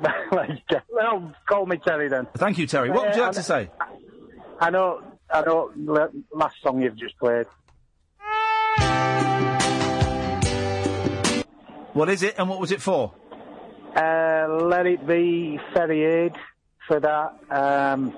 well, 0.90 1.32
call 1.48 1.66
me 1.66 1.76
Terry 1.76 2.08
then. 2.08 2.26
Thank 2.36 2.58
you, 2.58 2.66
Terry. 2.66 2.90
What 2.90 3.06
would 3.06 3.16
you 3.16 3.22
like 3.22 3.32
to 3.32 3.42
say? 3.42 3.70
I 4.60 4.70
know, 4.70 5.02
I 5.30 5.42
know. 5.42 5.70
Last 6.32 6.56
song 6.62 6.82
you've 6.82 6.96
just 6.96 7.18
played. 7.18 7.46
What 11.92 12.08
is 12.08 12.24
it, 12.24 12.34
and 12.38 12.48
what 12.48 12.60
was 12.60 12.72
it 12.72 12.82
for? 12.82 13.12
Uh, 13.94 14.48
let 14.62 14.86
it 14.86 15.06
be 15.06 15.60
Ferry 15.72 16.02
Aid 16.04 16.32
for 16.88 16.98
that. 16.98 17.38
Um, 17.50 18.16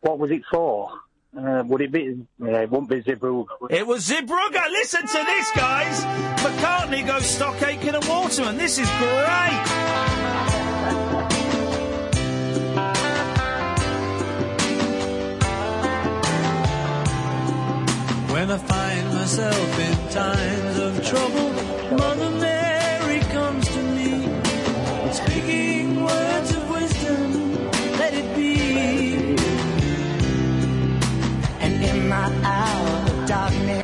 what 0.00 0.18
was 0.18 0.30
it 0.30 0.42
for? 0.50 0.90
Uh, 1.36 1.62
would 1.66 1.80
it 1.80 1.90
be? 1.90 2.26
Yeah, 2.38 2.60
it 2.60 2.70
wouldn't 2.70 2.90
be 2.90 3.00
Zibrug. 3.02 3.46
It 3.70 3.86
was 3.86 4.06
Zeebrugge. 4.06 4.68
Listen 4.70 5.00
to 5.06 5.24
this, 5.24 5.50
guys. 5.52 6.04
McCartney 6.44 7.06
goes 7.06 7.24
Stock 7.24 7.60
Aitken 7.62 7.94
and 7.94 8.04
Waterman. 8.04 8.58
This 8.58 8.78
is 8.78 8.88
great. 8.98 9.62
When 18.32 18.50
I 18.50 18.58
find 18.58 19.08
myself 19.14 19.78
in 19.78 20.08
times 20.10 20.78
of 20.78 21.06
trouble, 21.06 21.52
Mother 21.96 22.30
Mary 22.40 22.61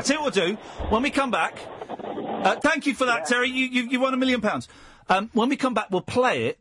darkness. 0.08 0.36
I 0.36 0.40
tell 0.40 0.46
you 0.46 0.56
what 0.56 0.60
we'll 0.70 0.86
do. 0.86 0.90
When 0.90 1.02
we 1.02 1.10
come 1.10 1.30
back, 1.30 1.58
uh, 2.46 2.56
thank 2.56 2.86
you 2.86 2.94
for 2.94 3.06
that, 3.06 3.26
Terry. 3.26 3.48
You, 3.48 3.66
you, 3.66 3.82
you 3.90 4.00
won 4.00 4.14
a 4.14 4.16
million 4.16 4.40
pounds. 4.40 4.68
Um, 5.08 5.30
when 5.32 5.48
we 5.48 5.56
come 5.56 5.74
back, 5.74 5.90
we'll 5.90 6.02
play 6.02 6.46
it, 6.46 6.58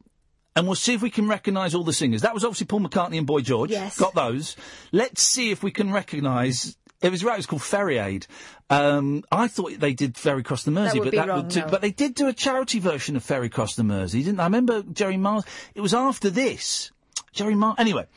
and 0.56 0.66
we'll 0.66 0.76
see 0.76 0.94
if 0.94 1.02
we 1.02 1.10
can 1.10 1.28
recognise 1.28 1.76
all 1.76 1.84
the 1.84 1.94
singers. 1.94 2.22
That 2.22 2.34
was 2.34 2.44
obviously 2.44 2.68
Paul 2.68 2.82
McCartney 2.82 3.18
and 3.18 3.28
Boy 3.28 3.42
George. 3.42 3.72
Yes. 3.72 4.00
Got 4.00 4.16
those. 4.16 4.56
Let's 4.92 5.22
see 5.22 5.52
if 5.52 5.64
we 5.64 5.72
can 5.72 5.92
recognise. 5.92 6.78
It 7.02 7.12
was 7.12 7.24
right. 7.24 7.34
It 7.34 7.38
was 7.38 7.46
called 7.46 7.62
Ferry 7.62 8.00
Aid. 8.00 8.26
Um, 8.70 9.24
I 9.32 9.48
thought 9.48 9.80
they 9.80 9.94
did 9.94 10.18
Ferry 10.18 10.44
Cross 10.44 10.64
the 10.64 10.72
Mersey, 10.72 11.00
would 11.00 11.12
but 11.12 11.16
that 11.16 11.28
wrong, 11.28 11.44
would 11.44 11.52
too, 11.52 11.60
no. 11.62 11.68
but 11.68 11.82
they 11.82 11.92
did 11.92 12.16
do 12.16 12.28
a 12.28 12.34
charity 12.34 12.80
version 12.80 13.16
of 13.16 13.24
Ferry 13.24 13.50
Cross 13.50 13.76
the 13.76 13.84
Mersey, 13.84 14.24
didn't 14.24 14.38
they? 14.38 14.44
I 14.44 14.48
remember 14.48 14.82
Jerry 14.82 15.18
Miles. 15.18 15.46
It 15.76 15.82
was 15.82 15.94
after 15.94 16.30
this. 16.30 16.92
Jerry 17.34 17.56
Miles. 17.56 17.76
Anyway. 17.78 18.08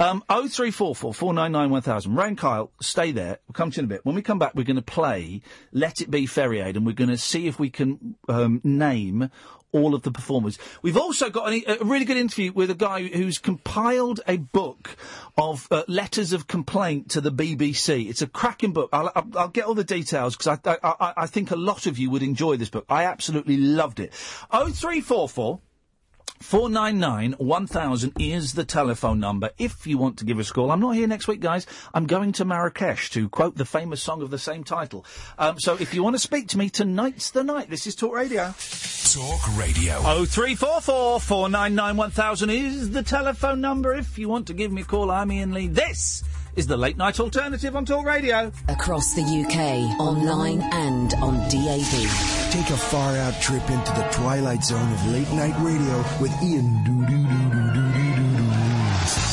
Um, 0.00 0.22
0344 0.28 1.12
499 1.12 1.70
1000. 1.70 2.14
Ray 2.14 2.28
and 2.28 2.38
Kyle, 2.38 2.70
stay 2.80 3.10
there. 3.10 3.38
We'll 3.48 3.54
come 3.54 3.72
to 3.72 3.76
you 3.76 3.80
in 3.80 3.84
a 3.86 3.88
bit. 3.88 4.06
When 4.06 4.14
we 4.14 4.22
come 4.22 4.38
back, 4.38 4.54
we're 4.54 4.62
going 4.62 4.76
to 4.76 4.82
play 4.82 5.42
Let 5.72 6.00
It 6.00 6.10
Be 6.10 6.26
Ferry 6.26 6.60
Aid 6.60 6.76
and 6.76 6.86
we're 6.86 6.92
going 6.92 7.10
to 7.10 7.18
see 7.18 7.48
if 7.48 7.58
we 7.58 7.68
can 7.68 8.14
um, 8.28 8.60
name 8.62 9.30
all 9.72 9.94
of 9.94 10.02
the 10.02 10.10
performers. 10.10 10.58
We've 10.82 10.96
also 10.96 11.30
got 11.30 11.52
a 11.52 11.78
really 11.82 12.04
good 12.04 12.16
interview 12.16 12.52
with 12.52 12.70
a 12.70 12.74
guy 12.74 13.02
who's 13.02 13.38
compiled 13.38 14.20
a 14.26 14.38
book 14.38 14.96
of 15.36 15.68
uh, 15.70 15.82
letters 15.88 16.32
of 16.32 16.46
complaint 16.46 17.10
to 17.10 17.20
the 17.20 17.32
BBC. 17.32 18.08
It's 18.08 18.22
a 18.22 18.26
cracking 18.26 18.72
book. 18.72 18.90
I'll, 18.92 19.12
I'll, 19.14 19.28
I'll 19.36 19.48
get 19.48 19.64
all 19.64 19.74
the 19.74 19.84
details 19.84 20.36
because 20.36 20.58
I, 20.64 20.78
I, 20.82 20.94
I, 21.00 21.12
I 21.18 21.26
think 21.26 21.50
a 21.50 21.56
lot 21.56 21.86
of 21.86 21.98
you 21.98 22.10
would 22.10 22.22
enjoy 22.22 22.56
this 22.56 22.70
book. 22.70 22.86
I 22.88 23.04
absolutely 23.04 23.56
loved 23.56 24.00
it. 24.00 24.14
0344 24.14 25.60
499 26.40 27.34
1000 27.38 28.12
is 28.20 28.54
the 28.54 28.64
telephone 28.64 29.20
number 29.20 29.50
if 29.58 29.86
you 29.86 29.98
want 29.98 30.18
to 30.18 30.24
give 30.24 30.38
us 30.38 30.50
a 30.50 30.54
call. 30.54 30.70
I'm 30.70 30.80
not 30.80 30.94
here 30.94 31.06
next 31.06 31.28
week, 31.28 31.40
guys. 31.40 31.66
I'm 31.92 32.06
going 32.06 32.32
to 32.32 32.44
Marrakesh 32.44 33.10
to 33.10 33.28
quote 33.28 33.56
the 33.56 33.64
famous 33.64 34.02
song 34.02 34.22
of 34.22 34.30
the 34.30 34.38
same 34.38 34.64
title. 34.64 35.04
Um, 35.38 35.58
so 35.58 35.74
if 35.74 35.94
you 35.94 36.02
want 36.02 36.14
to 36.14 36.20
speak 36.20 36.48
to 36.48 36.58
me, 36.58 36.70
tonight's 36.70 37.30
the 37.30 37.44
night. 37.44 37.70
This 37.70 37.86
is 37.86 37.94
Talk 37.94 38.14
Radio. 38.14 38.54
Talk 39.12 39.58
Radio. 39.58 40.00
0344 40.26 41.20
499 41.20 41.96
1000 41.96 42.50
is 42.50 42.90
the 42.90 43.02
telephone 43.02 43.60
number 43.60 43.94
if 43.94 44.18
you 44.18 44.28
want 44.28 44.46
to 44.46 44.54
give 44.54 44.70
me 44.70 44.82
a 44.82 44.84
call. 44.84 45.10
I'm 45.10 45.30
Iain 45.30 45.52
Lee. 45.52 45.66
This 45.66 46.22
is 46.58 46.66
the 46.66 46.76
late 46.76 46.96
night 46.96 47.20
alternative 47.20 47.76
on 47.76 47.84
Talk 47.84 48.04
Radio. 48.04 48.50
Across 48.66 49.14
the 49.14 49.22
UK, 49.22 50.00
online 50.00 50.60
and 50.72 51.14
on 51.22 51.34
DAB. 51.48 52.50
Take 52.50 52.70
a 52.70 52.76
far 52.76 53.16
out 53.16 53.40
trip 53.40 53.62
into 53.70 53.92
the 53.92 54.08
twilight 54.10 54.64
zone 54.64 54.92
of 54.92 55.06
late 55.06 55.30
night 55.30 55.54
radio 55.60 55.98
with 56.20 56.32
Iain 56.42 56.66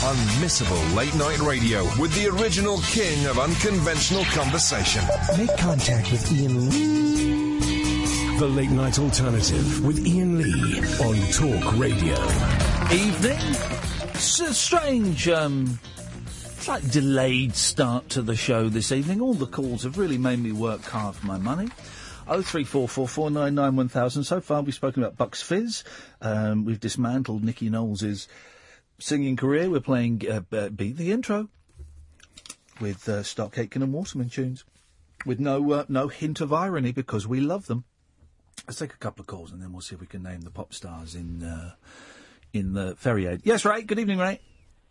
Unmissable 0.06 0.96
late 0.96 1.16
night 1.16 1.40
radio 1.40 1.84
with 2.00 2.14
the 2.14 2.28
original 2.28 2.78
king 2.82 3.26
of 3.26 3.40
unconventional 3.40 4.24
conversation. 4.26 5.04
Make 5.36 5.58
contact 5.58 6.12
with 6.12 6.32
Iain 6.32 6.70
Lee. 6.70 8.38
The 8.38 8.48
late 8.48 8.70
night 8.70 9.00
alternative 9.00 9.84
with 9.84 9.98
Iain 10.06 10.38
Lee 10.38 10.80
on 11.02 11.16
Talk 11.32 11.76
Radio. 11.80 12.22
Evening. 12.94 13.40
It's 14.14 14.40
a 14.40 14.54
strange 14.54 15.28
um, 15.28 15.80
slight 16.66 16.90
delayed 16.90 17.56
start 17.56 18.10
to 18.10 18.24
the 18.24 18.36
show 18.36 18.70
this 18.70 18.92
evening. 18.92 19.22
All 19.22 19.36
the 19.36 19.46
calls 19.46 19.84
have 19.84 20.00
really 20.00 20.18
made 20.18 20.40
me 20.40 20.52
work 20.52 20.82
hard 20.82 21.14
for 21.14 21.28
my 21.28 21.38
money. 21.38 21.70
Oh 22.28 22.42
three 22.42 22.64
four 22.64 22.90
four 22.90 23.08
four 23.08 23.30
nine 23.30 23.54
nine 23.54 23.76
one 23.76 23.88
thousand. 23.88 24.24
So 24.24 24.42
far, 24.42 24.64
we've 24.64 24.74
spoken 24.74 25.04
about 25.04 25.16
Bucks 25.16 25.44
Fizz. 25.44 25.84
Um, 26.22 26.66
we've 26.66 26.80
dismantled 26.80 27.44
Nicky 27.44 27.70
Knowles' 27.70 28.28
singing 28.98 29.36
career. 29.36 29.70
We're 29.70 29.80
playing 29.80 30.24
uh, 30.28 30.40
Beat 30.70 30.98
the 30.98 31.12
Intro 31.12 31.50
with 32.82 33.08
uh, 33.08 33.22
Stock 33.22 33.60
Aitken 33.60 33.84
and 33.84 33.94
Waterman 33.94 34.30
tunes, 34.30 34.64
with 35.24 35.40
no 35.40 35.72
uh, 35.72 35.86
no 35.88 36.08
hint 36.08 36.42
of 36.42 36.52
irony 36.52 36.92
because 36.92 37.28
we 37.28 37.42
love 37.42 37.68
them. 37.68 37.84
Let's 38.66 38.80
take 38.80 38.96
a 38.96 38.98
couple 38.98 39.22
of 39.22 39.28
calls 39.28 39.52
and 39.52 39.62
then 39.62 39.72
we'll 39.72 39.82
see 39.82 39.94
if 39.94 40.02
we 40.02 40.08
can 40.08 40.24
name 40.24 40.42
the 40.42 40.50
pop 40.50 40.74
stars 40.74 41.14
in 41.14 41.44
uh, 41.44 41.76
in 42.54 42.74
the 42.74 42.96
Ferry 42.96 43.28
Aid. 43.28 43.42
Yes, 43.44 43.66
Ray. 43.66 43.84
Good 43.84 44.00
evening, 44.00 44.18
Ray. 44.18 44.40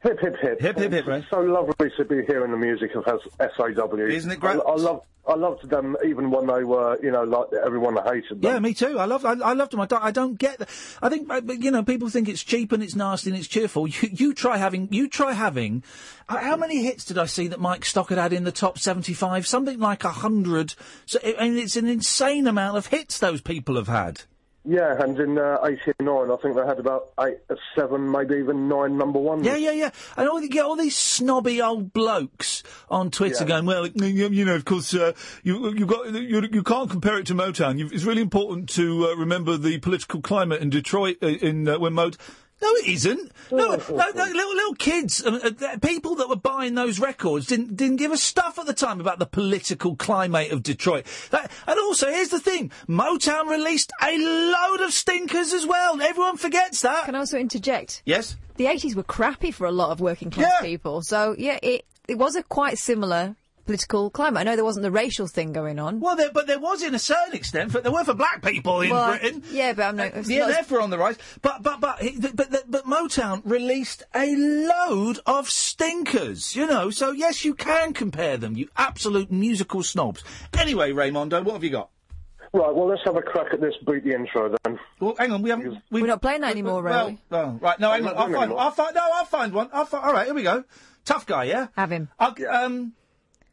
Hip 0.05 0.21
hip 0.21 0.37
hip. 0.41 0.61
Hip 0.61 0.79
hip 0.79 0.93
hip. 0.93 1.09
It's 1.09 1.31
so 1.31 1.41
lovely 1.41 1.91
to 1.97 2.05
be 2.05 2.25
hearing 2.27 2.51
the 2.51 2.59
music 2.59 2.95
of 2.95 3.05
SAW. 3.05 3.97
Isn't 3.97 4.31
it 4.31 4.39
great? 4.39 4.57
I, 4.57 4.71
I 4.71 4.77
love 4.77 5.03
I 5.27 5.35
loved 5.35 5.71
them 5.71 5.97
even 6.05 6.31
when 6.31 6.47
they 6.47 6.65
were, 6.65 6.99
you 7.03 7.11
know, 7.11 7.23
like 7.23 7.47
everyone 7.65 7.97
hated 8.05 8.43
them. 8.43 8.53
Yeah, 8.53 8.59
me 8.59 8.75
too. 8.75 8.99
I 8.99 9.07
love, 9.07 9.25
I, 9.25 9.33
I 9.33 9.55
loved 9.55 9.73
them. 9.73 9.81
I 9.81 9.87
don't, 9.87 10.05
I 10.05 10.11
don't 10.11 10.39
get. 10.39 10.59
The, 10.59 10.67
I 11.01 11.09
think, 11.09 11.31
uh, 11.31 11.41
you 11.59 11.71
know, 11.71 11.83
people 11.83 12.11
think 12.11 12.29
it's 12.29 12.43
cheap 12.43 12.73
and 12.73 12.83
it's 12.83 12.95
nasty 12.95 13.31
and 13.31 13.39
it's 13.39 13.49
cheerful. 13.49 13.87
You, 13.87 14.11
you 14.13 14.35
try 14.35 14.59
having, 14.59 14.89
you 14.93 15.09
try 15.09 15.33
having. 15.33 15.83
Uh, 16.29 16.37
how 16.39 16.57
many 16.57 16.85
hits 16.85 17.07
did 17.07 17.17
I 17.17 17.25
see 17.25 17.49
that 17.49 17.59
Mike 17.59 17.87
Stockard 17.87 18.19
had 18.19 18.35
in 18.35 18.45
the 18.45 18.53
top 18.53 18.79
seventy-five? 18.79 19.47
Something 19.47 19.79
like 19.79 20.05
a 20.05 20.11
hundred. 20.11 20.75
So, 21.07 21.19
I 21.25 21.49
mean, 21.49 21.57
it's 21.57 21.77
an 21.77 21.87
insane 21.87 22.47
amount 22.47 22.77
of 22.77 22.89
hits 22.89 23.19
those 23.19 23.41
people 23.41 23.77
have 23.77 23.89
had. 23.89 24.23
Yeah, 24.67 25.03
and 25.03 25.19
in 25.21 25.37
uh, 25.39 25.59
89, 25.63 26.31
I 26.31 26.37
think 26.37 26.57
they 26.57 26.65
had 26.67 26.79
about 26.79 27.11
eight, 27.21 27.37
seven, 27.75 28.11
maybe 28.11 28.37
even 28.37 28.67
nine 28.67 28.97
number 28.97 29.19
ones. 29.19 29.45
Yeah, 29.45 29.57
yeah, 29.57 29.73
yeah. 29.73 29.91
And 30.17 30.27
all 30.27 30.41
you 30.41 30.49
get 30.49 30.65
all 30.65 30.75
these 30.77 30.97
snobby 30.97 31.61
old 31.61 31.93
blokes 31.93 32.63
on 32.89 33.11
Twitter 33.11 33.43
Yeah. 33.45 33.49
going, 33.49 33.67
well, 33.67 33.87
you 33.87 34.29
you 34.31 34.45
know, 34.47 34.55
of 34.55 34.65
course, 34.65 34.95
uh, 34.95 35.13
you 35.43 35.71
you 35.75 35.85
got 35.85 36.11
you, 36.15 36.49
you 36.51 36.63
can't 36.63 36.89
compare 36.91 37.19
it 37.19 37.27
to 37.27 37.35
Motown. 37.35 37.79
you 37.79 37.91
it's 37.93 38.05
really 38.05 38.23
important 38.23 38.71
to 38.71 39.09
uh, 39.09 39.17
remember 39.17 39.59
the 39.59 39.79
political 39.81 40.23
climate 40.23 40.63
in 40.63 40.71
Detroit 40.71 41.19
uh, 41.23 41.27
in 41.27 41.69
uh, 41.69 41.79
when 41.79 41.93
Motown. 41.93 42.19
No, 42.65 42.71
it 42.77 42.87
isn't. 42.89 43.33
No, 43.51 43.77
no, 43.77 43.77
no 43.91 44.25
little, 44.25 44.55
little 44.55 44.75
kids, 44.75 45.23
uh, 45.23 45.51
uh, 45.61 45.77
people 45.79 46.15
that 46.15 46.31
were 46.31 46.37
buying 46.37 46.75
those 46.75 46.99
records 46.99 47.47
didn't 47.47 47.77
didn't 47.77 47.97
give 47.97 48.11
a 48.11 48.17
stuff 48.17 48.59
at 48.59 48.65
the 48.65 48.73
time 48.73 49.01
about 49.01 49.19
the 49.19 49.27
political 49.27 49.97
climate 49.97 50.51
of 50.51 50.63
Detroit. 50.63 51.05
That, 51.31 51.51
and 51.67 51.79
also, 51.79 52.11
here's 52.11 52.31
the 52.31 52.41
thing: 52.41 52.73
Motown 52.89 53.51
released 53.51 53.93
a 54.03 54.17
load 54.17 54.81
of 54.81 54.95
stinkers 54.95 55.53
as 55.53 55.67
well. 55.67 56.01
Everyone 56.01 56.39
forgets 56.39 56.81
that. 56.81 57.05
Can 57.05 57.15
I 57.15 57.19
also 57.19 57.39
interject? 57.39 58.03
Yes. 58.07 58.37
The 58.57 58.65
80s 58.65 58.95
were 58.95 59.03
crappy 59.03 59.51
for 59.51 59.67
a 59.67 59.73
lot 59.73 59.91
of 59.91 60.01
working 60.01 60.31
class 60.31 60.63
people. 60.63 61.03
So, 61.03 61.35
yeah, 61.37 61.59
it, 61.63 61.85
it 62.09 62.17
was 62.17 62.37
a 62.37 62.43
quite 62.43 62.79
similar 62.79 63.37
political 63.65 64.11
climate. 64.11 64.41
I 64.41 64.45
know 64.45 64.57
there 64.57 64.65
wasn't 64.65 64.83
the 64.85 64.91
racial 64.91 65.27
thing 65.27 65.53
going 65.53 65.79
on. 65.79 66.01
Well, 66.01 66.17
there, 66.17 66.31
but 66.33 66.47
there 66.47 66.59
was 66.59 66.83
in 66.83 66.95
a 66.95 66.99
certain 66.99 67.35
extent. 67.35 67.73
For, 67.73 67.81
there 67.81 67.93
were 67.93 68.05
for 68.05 68.15
black 68.15 68.43
people 68.43 68.81
in 68.83 68.91
Well, 68.91 69.11
Britain. 69.19 69.43
Yeah, 69.51 69.73
but 69.73 69.83
I'm 69.85 69.97
not. 69.97 70.15
it's 70.15 70.29
The 70.29 70.39
not 70.41 70.51
as- 70.51 70.73
on 70.73 70.91
the 70.91 70.99
rise, 70.99 71.19
but 71.43 71.63
but 71.63 71.81
but 71.81 71.99
but 72.21 72.51
but, 72.51 72.65
but 72.71 72.85
Motown 72.85 73.43
released 73.45 74.03
a 74.15 74.35
load 74.37 75.19
of 75.27 75.49
stinkers, 75.51 76.55
you 76.57 76.67
know. 76.67 76.91
So 76.91 77.11
yes, 77.13 77.45
you 77.45 77.55
can 77.55 77.93
compare 77.93 78.37
them. 78.37 78.57
You 78.57 78.69
absolute 78.77 79.31
musical 79.31 79.83
snobs. 79.83 80.23
Anyway, 80.59 80.93
Raymondo, 80.93 81.43
what 81.45 81.55
have 81.55 81.65
you 81.65 81.71
got? 81.71 81.91
Right, 82.53 82.73
well, 82.73 82.87
let's 82.87 83.03
have 83.05 83.17
a 83.17 83.23
crack 83.23 83.53
at 83.53 83.61
this 83.61 83.75
beat 83.85 84.05
the 84.05 84.15
intro 84.15 84.55
then. 84.63 84.79
Well, 85.01 85.17
hang 85.19 85.33
on, 85.33 85.43
we 85.43 85.51
haven't. 85.51 85.77
We, 85.91 86.03
We're 86.03 86.07
not 86.07 86.23
playing 86.23 86.43
that 86.43 86.53
anymore, 86.53 86.83
well, 86.85 87.09
Ray. 87.09 87.19
oh, 87.33 87.59
right, 87.61 87.81
no, 87.81 87.91
hang 87.91 88.07
on. 88.07 88.17
I'll 88.17 88.31
find. 88.31 88.53
I'll 88.53 88.71
find. 88.71 88.95
No, 88.95 89.01
I'll 89.13 89.25
find 89.25 89.53
one. 89.53 89.71
I'll 89.73 89.85
find. 89.87 90.05
All 90.05 90.13
right, 90.13 90.27
here 90.27 90.35
we 90.35 90.45
go. 90.45 90.63
Tough 91.05 91.27
guy, 91.27 91.45
yeah. 91.45 91.67
Have 91.77 91.91
him. 91.91 92.09
I'll 92.19 92.35
um. 92.49 92.93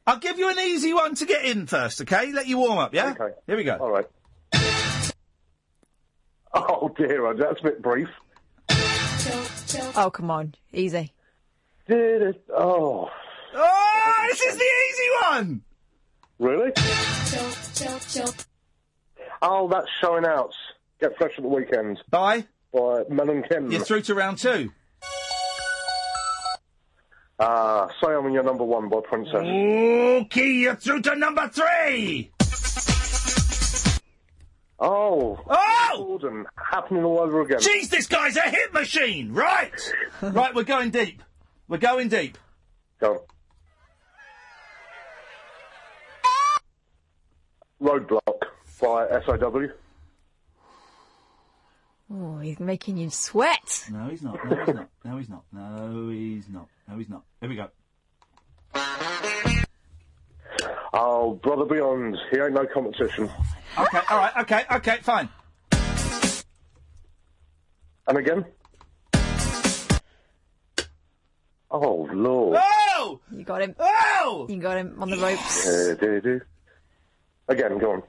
I'll 0.07 0.17
give 0.19 0.37
you 0.39 0.49
an 0.49 0.59
easy 0.59 0.93
one 0.93 1.15
to 1.15 1.25
get 1.25 1.45
in 1.45 1.67
first, 1.67 2.01
okay? 2.01 2.31
Let 2.31 2.47
you 2.47 2.57
warm 2.57 2.79
up, 2.79 2.93
yeah? 2.93 3.11
Okay. 3.19 3.35
Here 3.47 3.57
we 3.57 3.63
go. 3.63 3.77
All 3.77 3.91
right. 3.91 4.05
Oh 6.53 6.89
dear, 6.97 7.33
that's 7.33 7.59
a 7.61 7.63
bit 7.63 7.81
brief. 7.81 8.09
Oh, 9.95 10.09
come 10.13 10.29
on. 10.31 10.55
Easy. 10.73 11.13
Did 11.87 12.21
it? 12.21 12.43
Oh, 12.53 13.09
Oh, 13.53 14.25
this 14.29 14.41
is 14.41 14.57
the 14.57 14.63
easy 14.63 15.09
one. 15.29 15.61
really? 16.39 16.71
Oh, 19.41 19.67
that's 19.69 19.87
showing 20.01 20.25
out. 20.25 20.53
Get 20.99 21.17
fresh 21.17 21.33
at 21.37 21.41
the 21.43 21.49
weekend. 21.49 21.99
Bye. 22.09 22.45
By 22.73 23.03
Mel 23.09 23.29
and 23.29 23.47
Kim. 23.47 23.71
You're 23.71 23.83
through 23.83 24.01
to 24.03 24.15
round 24.15 24.37
two. 24.37 24.71
Ah, 27.43 27.87
say 27.99 28.13
I'm 28.13 28.31
your 28.31 28.43
number 28.43 28.63
one 28.63 28.87
by 28.87 28.99
Princess. 29.03 29.33
Okay, 29.33 30.51
you're 30.51 30.75
through 30.75 31.01
to 31.01 31.15
number 31.15 31.49
three. 31.49 32.29
Oh. 34.77 35.39
Oh! 35.49 35.95
Gordon, 35.97 36.45
happening 36.55 37.03
all 37.03 37.19
over 37.19 37.41
again. 37.41 37.57
Jeez, 37.57 37.89
this 37.89 38.05
guy's 38.05 38.37
a 38.37 38.41
hit 38.41 38.71
machine. 38.73 39.33
Right. 39.33 39.71
right, 40.21 40.53
we're 40.53 40.63
going 40.63 40.91
deep. 40.91 41.23
We're 41.67 41.79
going 41.79 42.09
deep. 42.09 42.37
Go. 42.99 43.23
Roadblock 47.81 48.21
by 48.79 49.19
SAW. 49.25 49.67
Oh, 52.13 52.37
he's 52.39 52.59
making 52.59 52.97
you 52.97 53.09
sweat. 53.09 53.85
No, 53.89 54.09
he's 54.09 54.21
not. 54.21 54.45
No, 54.45 54.55
he's 54.65 54.75
not. 54.75 54.89
No, 55.03 55.17
he's 55.17 55.29
not. 55.29 55.43
No, 55.51 56.09
he's 56.09 56.49
not. 56.49 56.67
No, 56.91 56.97
he's 56.97 57.07
not. 57.09 57.23
Here 57.39 57.47
we 57.49 57.55
go. 57.55 57.69
Oh, 60.93 61.39
Brother 61.41 61.63
Beyond. 61.63 62.17
He 62.29 62.37
ain't 62.37 62.51
no 62.51 62.65
competition. 62.65 63.29
Okay, 63.79 64.01
all 64.09 64.17
right, 64.17 64.33
okay, 64.41 64.63
okay, 64.69 64.97
fine. 65.01 65.29
And 68.07 68.17
again? 68.17 68.45
Oh, 71.71 72.09
Lord. 72.11 72.59
Oh! 72.61 73.21
You 73.31 73.45
got 73.45 73.61
him. 73.61 73.73
Oh! 73.79 74.47
You 74.49 74.57
got 74.57 74.75
him 74.75 75.01
on 75.01 75.09
the 75.09 75.17
ropes. 75.17 75.65
Uh, 75.65 75.95
do, 75.97 76.19
do. 76.19 76.41
Again, 77.47 77.77
go 77.77 77.91
on. 77.93 78.03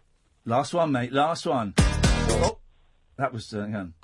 Last 0.45 0.75
one, 0.75 0.91
mate. 0.91 1.13
Last 1.13 1.47
one. 1.47 1.75
Oh, 1.79 2.59
that 3.17 3.33
was 3.33 3.55
uh, 3.55 3.61
hang 3.61 3.77
on. 3.77 3.95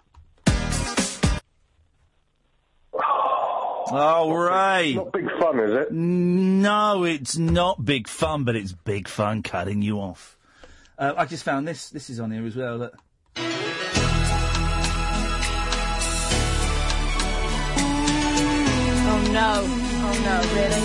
Oh, 3.91 4.31
Ray. 4.33 4.95
Not 4.95 5.13
big 5.13 5.31
fun, 5.39 5.61
is 5.61 5.73
it? 5.73 5.93
No, 5.93 7.05
it's 7.05 7.37
not 7.39 7.85
big 7.85 8.09
fun, 8.09 8.45
but 8.45 8.57
it's 8.57 8.73
big 8.73 9.09
fun 9.09 9.43
cutting 9.43 9.83
you 9.83 9.99
off. 9.99 10.37
Uh, 10.99 11.15
I 11.17 11.27
just 11.27 11.45
found 11.45 11.67
this. 11.69 11.91
This 11.91 12.11
is 12.11 12.21
on 12.21 12.31
here 12.31 12.47
as 12.47 12.57
well. 12.57 12.77
Look. 12.77 12.95
Oh 19.11 19.21
no. 19.33 19.63
Oh 20.05 20.15
no, 20.25 20.37
really? 20.55 20.85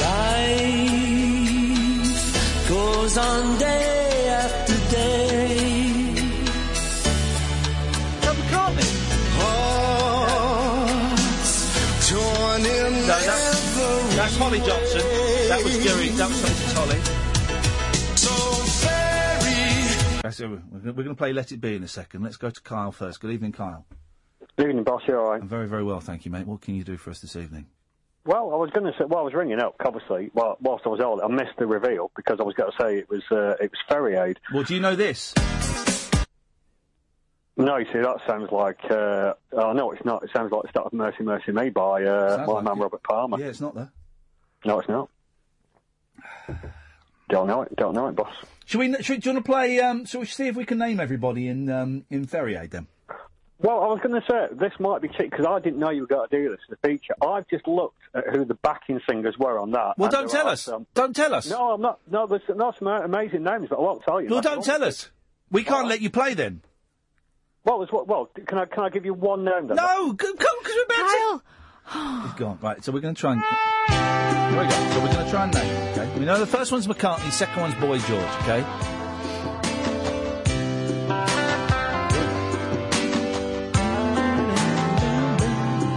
Life 0.00 2.68
goes 2.68 3.16
on 3.18 3.58
day 3.58 3.89
Holly 14.40 14.58
Johnson. 14.60 15.00
That 15.50 15.62
was 15.62 15.76
during. 15.84 16.16
That 16.16 16.28
was 16.30 16.42
Mrs. 16.42 16.72
Holly. 16.72 16.98
so 18.16 18.88
very. 18.88 20.22
That's 20.22 20.40
it. 20.40 20.48
We're, 20.48 20.60
we're 20.82 20.92
going 20.92 21.08
to 21.08 21.14
play 21.14 21.34
Let 21.34 21.52
It 21.52 21.60
Be 21.60 21.74
in 21.74 21.82
a 21.82 21.88
second. 21.88 22.22
Let's 22.22 22.38
go 22.38 22.48
to 22.48 22.60
Kyle 22.62 22.90
first. 22.90 23.20
Good 23.20 23.32
evening, 23.32 23.52
Kyle. 23.52 23.84
Good 24.56 24.70
evening, 24.70 24.84
boss. 24.84 25.02
You 25.06 25.18
all 25.18 25.30
right? 25.30 25.42
I'm 25.42 25.46
very, 25.48 25.68
very 25.68 25.84
well, 25.84 26.00
thank 26.00 26.24
you, 26.24 26.30
mate. 26.30 26.46
What 26.46 26.62
can 26.62 26.74
you 26.74 26.84
do 26.84 26.96
for 26.96 27.10
us 27.10 27.20
this 27.20 27.36
evening? 27.36 27.66
Well, 28.24 28.50
I 28.54 28.56
was 28.56 28.70
going 28.70 28.90
to 28.90 28.92
say, 28.98 29.04
well, 29.06 29.20
I 29.20 29.22
was 29.22 29.34
ringing 29.34 29.60
up, 29.60 29.76
obviously, 29.84 30.30
well, 30.32 30.56
whilst 30.60 30.86
I 30.86 30.88
was 30.88 31.00
out, 31.00 31.22
I 31.22 31.28
missed 31.28 31.58
the 31.58 31.66
reveal 31.66 32.10
because 32.16 32.38
I 32.40 32.42
was 32.42 32.54
going 32.54 32.70
to 32.70 32.82
say 32.82 32.96
it 32.96 33.10
was 33.10 33.22
uh, 33.30 33.62
it 33.62 33.70
was 33.70 33.80
Ferry 33.90 34.16
Aid. 34.16 34.40
Well, 34.54 34.62
do 34.62 34.74
you 34.74 34.80
know 34.80 34.96
this? 34.96 35.34
No, 37.58 37.76
you 37.76 37.84
see, 37.92 37.98
that 37.98 38.16
sounds 38.26 38.50
like, 38.50 38.78
uh, 38.90 39.34
oh, 39.52 39.72
no, 39.74 39.90
it's 39.92 40.04
not. 40.06 40.22
It 40.22 40.30
sounds 40.34 40.50
like 40.50 40.62
the 40.62 40.68
start 40.70 40.86
of 40.86 40.92
Mercy, 40.94 41.24
Mercy 41.24 41.52
Me 41.52 41.68
by 41.68 42.04
uh, 42.04 42.44
my 42.46 42.54
like 42.54 42.64
man 42.64 42.78
it. 42.78 42.80
Robert 42.80 43.02
Palmer. 43.02 43.38
Yeah, 43.38 43.46
it's 43.48 43.60
not 43.60 43.74
there. 43.74 43.92
No, 44.64 44.80
it's 44.80 44.88
not. 44.88 45.08
Don't 47.28 47.46
know 47.46 47.62
it, 47.62 47.74
don't 47.76 47.94
know 47.94 48.08
it, 48.08 48.16
boss. 48.16 48.34
Should 48.66 48.78
we? 48.80 49.02
Should, 49.02 49.22
do 49.22 49.30
you 49.30 49.34
want 49.34 49.44
to 49.46 49.50
play? 49.52 49.78
Um, 49.80 50.04
shall 50.04 50.20
we 50.20 50.26
see 50.26 50.48
if 50.48 50.56
we 50.56 50.64
can 50.64 50.78
name 50.78 50.98
everybody 50.98 51.46
in 51.48 51.70
um, 51.70 52.04
in 52.10 52.26
Ferry 52.26 52.56
Aid 52.56 52.72
then? 52.72 52.88
Well, 53.62 53.82
I 53.82 53.86
was 53.88 54.00
going 54.02 54.18
to 54.18 54.26
say, 54.26 54.46
this 54.58 54.72
might 54.80 55.02
be 55.02 55.08
cheap 55.08 55.30
because 55.30 55.44
I 55.44 55.60
didn't 55.60 55.78
know 55.80 55.90
you 55.90 56.00
were 56.02 56.06
going 56.06 56.26
to 56.30 56.34
do 56.34 56.48
this, 56.48 56.60
the 56.70 56.76
feature. 56.88 57.14
I've 57.22 57.46
just 57.48 57.68
looked 57.68 57.98
at 58.14 58.24
who 58.34 58.46
the 58.46 58.54
backing 58.54 59.00
singers 59.06 59.36
were 59.38 59.58
on 59.58 59.72
that. 59.72 59.98
Well, 59.98 60.10
don't 60.10 60.30
tell 60.30 60.46
are 60.46 60.52
us. 60.52 60.62
some- 60.62 60.86
Don't 60.94 61.14
tell 61.14 61.34
us. 61.34 61.50
No, 61.50 61.72
I'm 61.74 61.80
not. 61.82 62.00
No, 62.10 62.26
there's, 62.26 62.40
there's 62.48 62.76
some 62.78 62.88
amazing 62.88 63.42
names, 63.44 63.66
but 63.68 63.78
I 63.78 63.82
won't 63.82 64.02
tell 64.02 64.20
you. 64.20 64.28
Well, 64.30 64.40
don't 64.40 64.64
tell 64.64 64.82
us. 64.82 65.10
We 65.50 65.62
can't 65.62 65.88
let 65.88 66.00
you 66.00 66.08
play 66.10 66.32
then. 66.34 66.62
Well. 67.64 67.86
Well, 68.06 68.30
can 68.46 68.58
I 68.58 68.64
can 68.64 68.84
I 68.84 68.88
give 68.88 69.04
you 69.04 69.12
one 69.12 69.44
name 69.44 69.66
then? 69.66 69.76
No, 69.76 70.14
come 70.14 70.32
because 70.36 70.74
we're 70.74 70.84
about 70.84 71.10
Kyle. 71.10 71.42
He's 72.22 72.32
gone. 72.34 72.58
Right, 72.62 72.82
so 72.84 72.92
we're 72.92 73.00
going 73.00 73.14
to 73.14 73.20
try 73.20 73.32
and. 73.32 73.42
There 73.42 74.62
we 74.62 74.68
go. 74.68 74.92
So 74.92 75.00
we're 75.00 75.12
going 75.12 75.24
to 75.24 75.30
try 75.30 75.44
and 75.44 75.54
name. 75.54 75.92
Okay. 75.92 76.18
We 76.18 76.24
know 76.24 76.38
the 76.38 76.46
first 76.46 76.70
one's 76.70 76.86
McCartney, 76.86 77.30
second 77.32 77.60
one's 77.60 77.74
Boy 77.74 77.98
George. 77.98 78.24
Okay. 78.42 78.64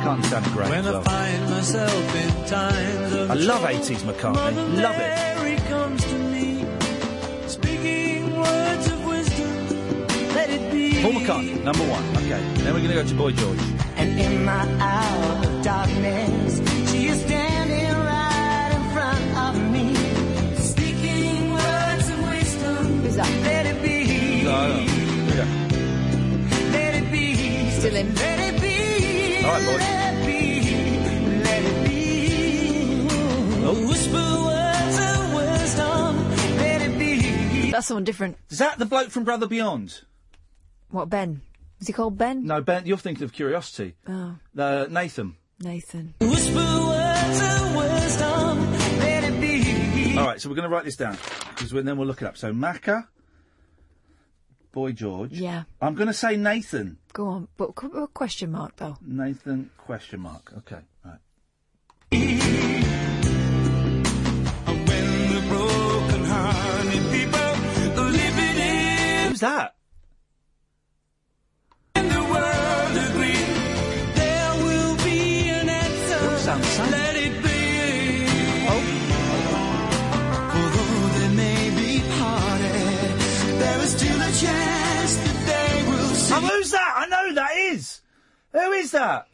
McCartney 0.04 0.26
sounded 0.26 0.54
great 0.54 0.70
When 0.70 0.86
as 0.86 0.96
I 0.96 1.04
find 1.04 1.50
myself 1.50 2.16
in 2.16 2.46
times 2.48 3.14
of 3.14 3.32
I 3.32 3.34
love 3.36 3.62
80s 3.62 4.00
McCartney. 4.00 4.82
Love 4.82 4.96
it. 4.98 6.23
It 10.54 10.72
be. 10.72 11.02
Paul 11.02 11.14
McCartney, 11.14 11.64
number 11.64 11.86
one. 11.90 12.04
Okay. 12.18 12.42
Then 12.64 12.74
we're 12.74 12.80
going 12.80 12.90
to 12.90 12.96
go 12.96 13.04
to 13.04 13.16
Boy 13.16 13.32
George. 13.32 13.60
And 13.96 14.20
in 14.20 14.46
my 14.46 14.66
hour 14.80 15.46
of 15.46 15.64
darkness, 15.64 16.62
she 16.92 17.08
is 17.08 17.20
standing 17.22 17.92
right 17.92 18.72
in 18.74 18.84
front 18.94 19.38
of 19.46 19.56
me, 19.72 19.96
speaking 20.56 21.52
words 21.52 22.10
of 22.10 22.20
wisdom. 22.30 23.02
Who's 23.02 23.16
that? 23.16 23.30
Let 23.44 23.66
it 23.66 23.82
be. 23.82 24.44
No, 24.44 24.68
no. 24.68 24.76
Here 24.80 25.26
we 25.26 25.34
go. 25.34 25.46
Let 26.72 26.96
it 26.96 27.12
be. 27.12 27.70
Still 27.72 27.96
in. 27.96 28.16
Let 28.16 28.40
it 28.54 28.62
be. 28.62 29.46
All 29.46 29.52
right, 29.52 29.66
boys. 29.66 29.80
Let 29.80 30.14
it 30.14 30.26
be. 30.26 30.42
Let 31.44 31.64
it 31.64 31.78
be. 31.88 31.98
Oh. 33.66 33.88
Whisper 33.88 34.30
words 34.46 34.98
of 35.00 35.34
wisdom. 35.34 36.12
Let 36.58 36.82
it 36.82 37.00
be. 37.00 37.72
That's 37.72 37.88
someone 37.88 38.04
different. 38.04 38.38
Is 38.50 38.60
that 38.60 38.78
the 38.80 38.86
bloke 38.86 39.10
from 39.10 39.24
Brother 39.24 39.48
Beyond? 39.48 40.02
What, 40.94 41.10
Ben? 41.10 41.42
Is 41.82 41.88
he 41.88 41.94
called 41.94 42.20
Ben? 42.20 42.46
No, 42.46 42.62
Ben. 42.62 42.86
You're 42.86 42.98
thinking 42.98 43.24
of 43.24 43.34
Curiosity. 43.34 43.96
Oh, 44.08 44.36
Uh, 44.56 44.86
Nathan. 44.92 45.36
Nathan. 45.60 46.14
Whisper 46.22 46.54
words 46.54 47.42
of 47.42 47.76
wisdom. 47.76 48.72
Let 49.00 49.24
it 49.24 49.42
be. 49.42 50.16
All 50.20 50.26
right, 50.28 50.40
so 50.40 50.50
we're 50.50 50.56
going 50.56 50.70
to 50.70 50.74
write 50.76 50.86
this 50.86 50.96
down 50.96 51.18
because 51.50 51.72
then 51.72 51.98
we'll 51.98 52.06
look 52.06 52.22
it 52.22 52.26
up. 52.28 52.38
So 52.38 52.54
Macca, 52.54 53.08
Boy 54.72 54.92
George. 54.92 55.32
Yeah. 55.32 55.64
I'm 55.82 55.96
going 55.96 56.10
to 56.10 56.14
say 56.14 56.38
Nathan. 56.38 57.00
Go 57.12 57.26
on. 57.28 57.48
But 57.58 57.74
qu- 57.74 57.92
a 58.04 58.08
question 58.08 58.52
mark, 58.52 58.76
though. 58.76 58.96
Nathan 59.02 59.72
question 59.78 60.20
mark. 60.20 60.54
Okay. 60.60 60.80
Right. 61.04 61.18
When 64.88 65.30
the 65.34 65.42
broken 65.50 66.22
people 67.12 68.04
living 68.06 68.58
in 68.62 69.30
Who's 69.30 69.40
that? 69.40 69.74
See. 76.62 77.04
Oh, 86.36 86.40
who's 86.42 86.72
that? 86.72 86.94
I 86.98 87.06
know 87.08 87.28
who 87.30 87.36
that 87.36 87.52
is. 87.56 88.02
Who 88.52 88.72
is 88.72 88.92
that? 88.92 89.28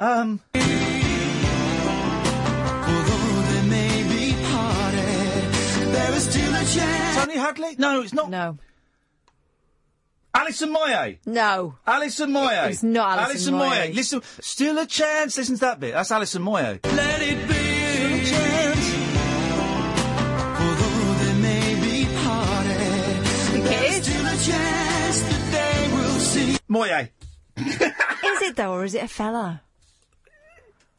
Um. 0.00 0.40
Although 0.54 0.62
they 3.52 3.62
may 3.68 4.02
be 4.08 4.32
parted, 4.50 5.92
there 5.92 6.14
is 6.14 6.24
still 6.30 6.54
a 6.54 6.64
chance. 6.64 7.16
Tony 7.16 7.36
Hadley? 7.36 7.74
No, 7.78 8.00
it's 8.00 8.14
not. 8.14 8.30
No. 8.30 8.58
Alison 10.34 10.72
Moyet. 10.74 11.18
No. 11.26 11.74
Alison 11.86 12.30
Moyet. 12.30 12.70
It's 12.70 12.82
not 12.82 13.18
Alison 13.18 13.54
Moyet. 13.54 13.70
Moyet. 13.88 13.94
Listen, 13.94 14.22
still 14.40 14.78
a 14.78 14.86
chance. 14.86 15.36
Listen 15.38 15.56
to 15.56 15.60
that 15.62 15.80
bit. 15.80 15.94
That's 15.94 16.10
Alison 16.10 16.42
Moyet. 16.42 16.84
Let 16.84 17.22
it 17.22 17.48
be. 17.48 17.68
Although 20.60 21.14
they 21.24 21.34
may 21.40 21.74
be 21.80 22.04
parted, 22.22 23.26
Think 23.26 23.64
there 23.64 23.84
it 23.84 23.90
is 23.90 23.98
is? 23.98 24.14
still 24.14 24.26
a 24.26 24.36
chance 24.52 25.20
that 25.22 25.42
they 25.52 25.96
will 25.96 26.18
see. 26.20 26.58
Moyet. 26.68 27.10
Is 27.58 28.42
it, 28.42 28.56
though, 28.56 28.72
or 28.72 28.84
is 28.84 28.94
it 28.94 29.02
a 29.02 29.08
fella? 29.08 29.62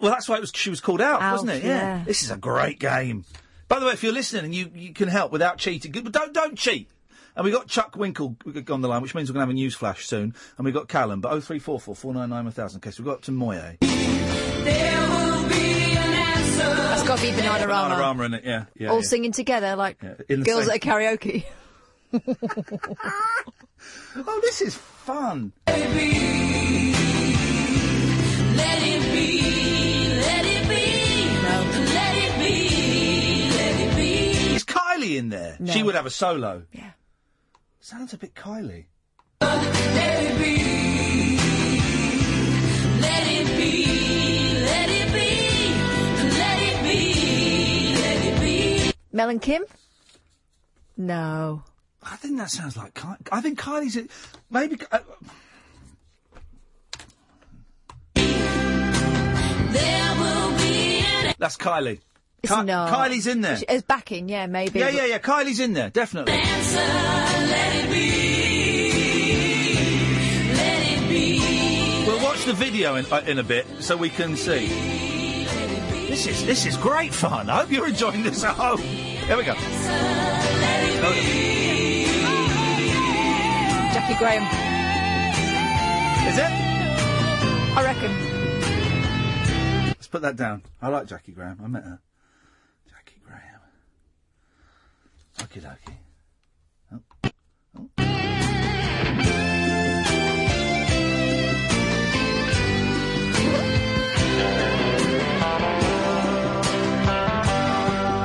Well, 0.02 0.12
that's 0.12 0.28
why 0.28 0.36
it 0.38 0.42
was. 0.42 0.52
She 0.54 0.70
was 0.70 0.82
called 0.82 1.00
out, 1.02 1.22
Alf, 1.22 1.42
wasn't 1.44 1.52
it? 1.52 1.64
yeah. 1.68 2.04
This 2.06 2.22
is 2.24 2.32
a 2.32 2.38
great 2.38 2.80
game. 2.80 3.24
By 3.70 3.80
the 3.80 3.86
way, 3.86 3.94
if 3.94 4.04
you're 4.04 4.12
listening 4.14 4.46
and 4.46 4.54
you, 4.56 4.70
you 4.76 4.94
can 4.94 5.08
help 5.08 5.32
without 5.32 5.58
cheating, 5.58 5.92
good, 5.94 6.04
but 6.04 6.12
don't 6.14 6.34
don't 6.34 6.58
cheat. 6.58 6.90
And 7.36 7.46
we've 7.46 7.54
got 7.54 7.68
Chuck 7.68 7.96
Winkle 7.96 8.36
on 8.70 8.82
the 8.82 8.88
line, 8.88 9.02
which 9.02 9.16
means 9.16 9.30
we're 9.30 9.34
going 9.36 9.42
to 9.46 9.48
have 9.48 9.50
a 9.50 9.54
news 9.54 9.76
flash 9.76 10.06
soon. 10.06 10.34
And 10.58 10.66
we've 10.66 10.74
got 10.74 10.88
Callum, 10.88 11.22
but 11.22 11.32
oh 11.32 11.40
three 11.40 11.60
four 11.60 11.80
four 11.80 11.96
four 11.96 12.14
nine 12.14 12.30
nine 12.30 12.44
one 12.46 12.54
thousand. 12.54 12.80
Okay, 12.80 12.92
so 12.92 13.04
we 13.04 13.10
got 13.10 13.22
to 13.24 13.32
Moyet. 13.32 13.80
There 13.80 15.10
will 15.10 15.48
be 15.50 15.92
an 15.92 16.14
answer. 16.14 16.58
That's 16.64 17.04
got 17.08 17.18
to 17.20 17.24
be 17.24 17.32
Bananarama. 17.32 17.98
Rama 18.00 18.24
in 18.24 18.34
it, 18.36 18.44
yeah, 18.44 18.66
yeah. 18.76 18.90
All 18.90 18.98
yeah. 18.98 19.02
singing 19.04 19.32
together 19.32 19.76
like 19.76 19.98
Yeah, 20.04 20.16
in 20.28 20.40
the 20.42 20.46
girls 20.46 20.66
same- 20.66 20.76
at 20.76 20.86
a 20.86 20.88
karaoke. 20.88 21.46
Oh, 24.16 24.40
this 24.44 24.62
is 24.62 24.76
fun. 24.76 25.54
Let 25.68 25.80
it 25.80 25.94
be. 25.94 26.94
Let 28.58 28.82
it 28.84 29.02
be. 29.14 30.10
Let 30.20 30.46
it 30.46 30.68
be. 30.68 30.84
Let 31.94 32.16
it 32.18 32.40
be. 32.40 33.50
Let 33.56 33.80
it 33.80 33.96
be. 33.96 34.56
Is 34.56 34.66
Kylie 34.66 35.18
in 35.18 35.30
there? 35.30 35.56
No. 35.60 35.72
She 35.72 35.82
would 35.84 35.96
have 35.96 36.06
a 36.06 36.10
solo. 36.10 36.64
Yeah. 36.74 36.90
Sounds 37.90 38.14
a 38.14 38.18
bit 38.20 38.36
Kylie. 38.36 38.86
Let 39.42 39.66
it 39.66 40.38
be. 40.38 41.38
Let 43.02 43.28
it 43.28 43.48
be. 43.58 44.54
Let 44.64 44.90
it 44.92 45.12
be. 45.12 45.74
Let 46.38 46.60
it 46.62 46.84
be. 46.84 47.96
Let 47.96 48.26
it 48.26 48.40
be. 48.42 48.92
Mel 49.12 49.30
and 49.30 49.42
Kim? 49.42 49.64
No. 50.98 51.64
I 52.04 52.16
think 52.18 52.38
that 52.38 52.52
sounds 52.52 52.78
like 52.78 52.94
Kylie. 52.94 53.28
I 53.32 53.42
think 53.42 53.60
Kylie's. 53.60 53.98
A, 53.98 54.06
maybe. 54.52 54.78
Uh, 54.92 55.00
There 58.14 60.16
will 60.20 60.56
be 60.60 61.00
an 61.00 61.34
that's 61.40 61.58
Kylie. 61.58 62.02
It's 62.42 62.54
Ki- 62.56 62.64
not. 62.64 62.90
Kylie's 62.94 63.28
in 63.28 63.42
there. 63.42 63.58
As 63.68 63.82
backing, 63.84 64.30
yeah, 64.30 64.48
maybe. 64.48 64.80
Yeah, 64.80 64.90
yeah, 64.90 65.06
yeah. 65.06 65.20
Kylie's 65.20 65.60
in 65.60 65.74
there, 65.74 65.90
definitely. 65.90 66.34
answer. 66.34 66.78
Let 66.78 67.76
it 67.76 67.90
be. 67.92 69.74
Let 70.54 70.88
it 70.88 71.10
be. 71.10 72.06
We'll 72.08 72.24
watch 72.24 72.46
the 72.46 72.54
video 72.54 72.96
in, 72.96 73.06
uh, 73.12 73.24
in 73.28 73.40
a 73.40 73.44
bit 73.44 73.66
so 73.82 73.98
we 73.98 74.10
can 74.10 74.36
see. 74.38 74.68
This 76.08 76.26
is 76.28 76.46
this 76.46 76.66
is 76.66 76.76
great 76.78 77.14
fun. 77.14 77.50
I 77.50 77.58
hope 77.60 77.72
you're 77.72 77.88
enjoying 77.88 78.24
this 78.24 78.44
at 78.44 78.56
home. 78.56 78.80
Here 78.80 79.38
we 79.38 79.44
go. 79.44 79.54
Jaki 83.94 84.18
Graham. 84.18 84.44
Is 86.30 86.38
it? 86.38 86.52
I 87.78 87.84
reckon. 87.84 88.12
Let's 89.88 90.08
put 90.08 90.22
that 90.24 90.36
down. 90.36 90.64
I 90.82 90.88
like 90.90 91.08
Jaki 91.08 91.34
Graham. 91.36 91.60
I 91.64 91.68
met 91.68 91.84
her. 91.84 92.00
Jaki 92.90 93.22
Graham. 93.26 93.62
Okie 95.42 95.62
dokie. 95.62 95.96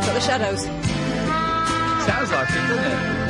Got 0.05 0.15
the 0.15 0.21
shadows. 0.21 0.63
Sounds 2.07 2.31
like 2.31 2.51
it, 2.51 2.55
doesn't 2.69 2.85
it? 2.85 3.25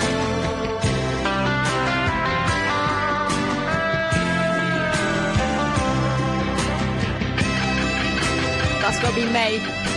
That's 8.80 8.98
got 9.00 9.14
to 9.14 9.20
be 9.20 9.26
May. 9.32 9.93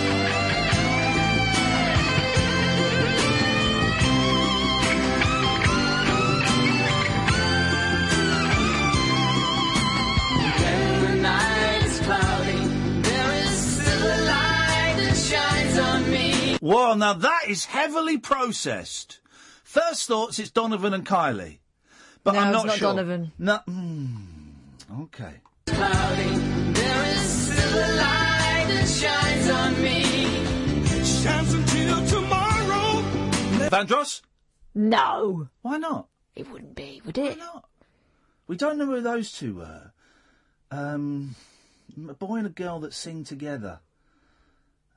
Me. 16.68 16.74
Well, 16.76 16.96
now 16.96 17.14
that 17.14 17.44
is 17.48 17.66
heavily 17.66 18.18
processed. 18.18 19.20
First 19.64 20.08
thoughts, 20.08 20.40
it's 20.40 20.50
Donovan 20.52 20.94
and 20.94 21.06
Kylie, 21.06 21.60
but 22.24 22.34
No, 22.34 22.40
I'm 22.40 22.48
it's 22.48 22.54
not, 22.58 22.66
not 22.68 22.78
sure. 22.78 22.90
Donovan. 22.94 23.32
No. 23.38 23.60
mm, 23.68 24.18
okay. 25.04 25.34
Cloudy, 25.68 26.24
there 26.74 27.04
is 27.16 27.30
still 27.30 27.78
a 27.78 27.88
light 27.98 28.66
that 28.70 28.88
shines 28.88 29.50
on 29.50 29.82
me. 29.84 30.04
Shines 31.04 31.54
until 31.54 32.08
tomorrow. 32.08 33.02
Vandross? 33.70 34.22
No. 34.74 35.50
Why 35.62 35.78
not? 35.78 36.08
It 36.36 36.50
wouldn't 36.52 36.76
be, 36.76 37.02
would 37.06 37.18
it? 37.18 37.38
Why 37.38 37.46
not? 37.46 37.66
We 38.48 38.56
don't 38.56 38.78
know 38.78 38.86
who 38.86 39.02
those 39.02 39.32
two 39.34 39.56
were. 39.56 39.92
Um, 40.72 41.36
a 42.10 42.14
boy 42.14 42.38
and 42.38 42.48
a 42.48 42.52
girl 42.52 42.80
that 42.82 42.94
sing 42.94 43.24
together. 43.26 43.80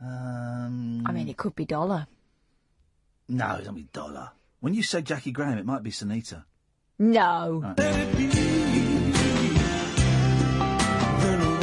Um, 0.02 1.02
I 1.06 1.12
mean, 1.12 1.28
it 1.28 1.36
could 1.36 1.54
be 1.54 1.66
Dollar. 1.66 2.06
no, 3.28 3.56
it's 3.56 3.66
not 3.66 3.74
be 3.74 3.82
Dollar. 3.92 4.30
When 4.60 4.72
you 4.74 4.82
say 4.82 5.02
Jaki 5.02 5.32
Graham, 5.32 5.58
it 5.58 5.66
might 5.66 5.82
be 5.82 5.90
Sinitta. 5.90 6.44
No. 6.98 7.74
Then 7.76 8.16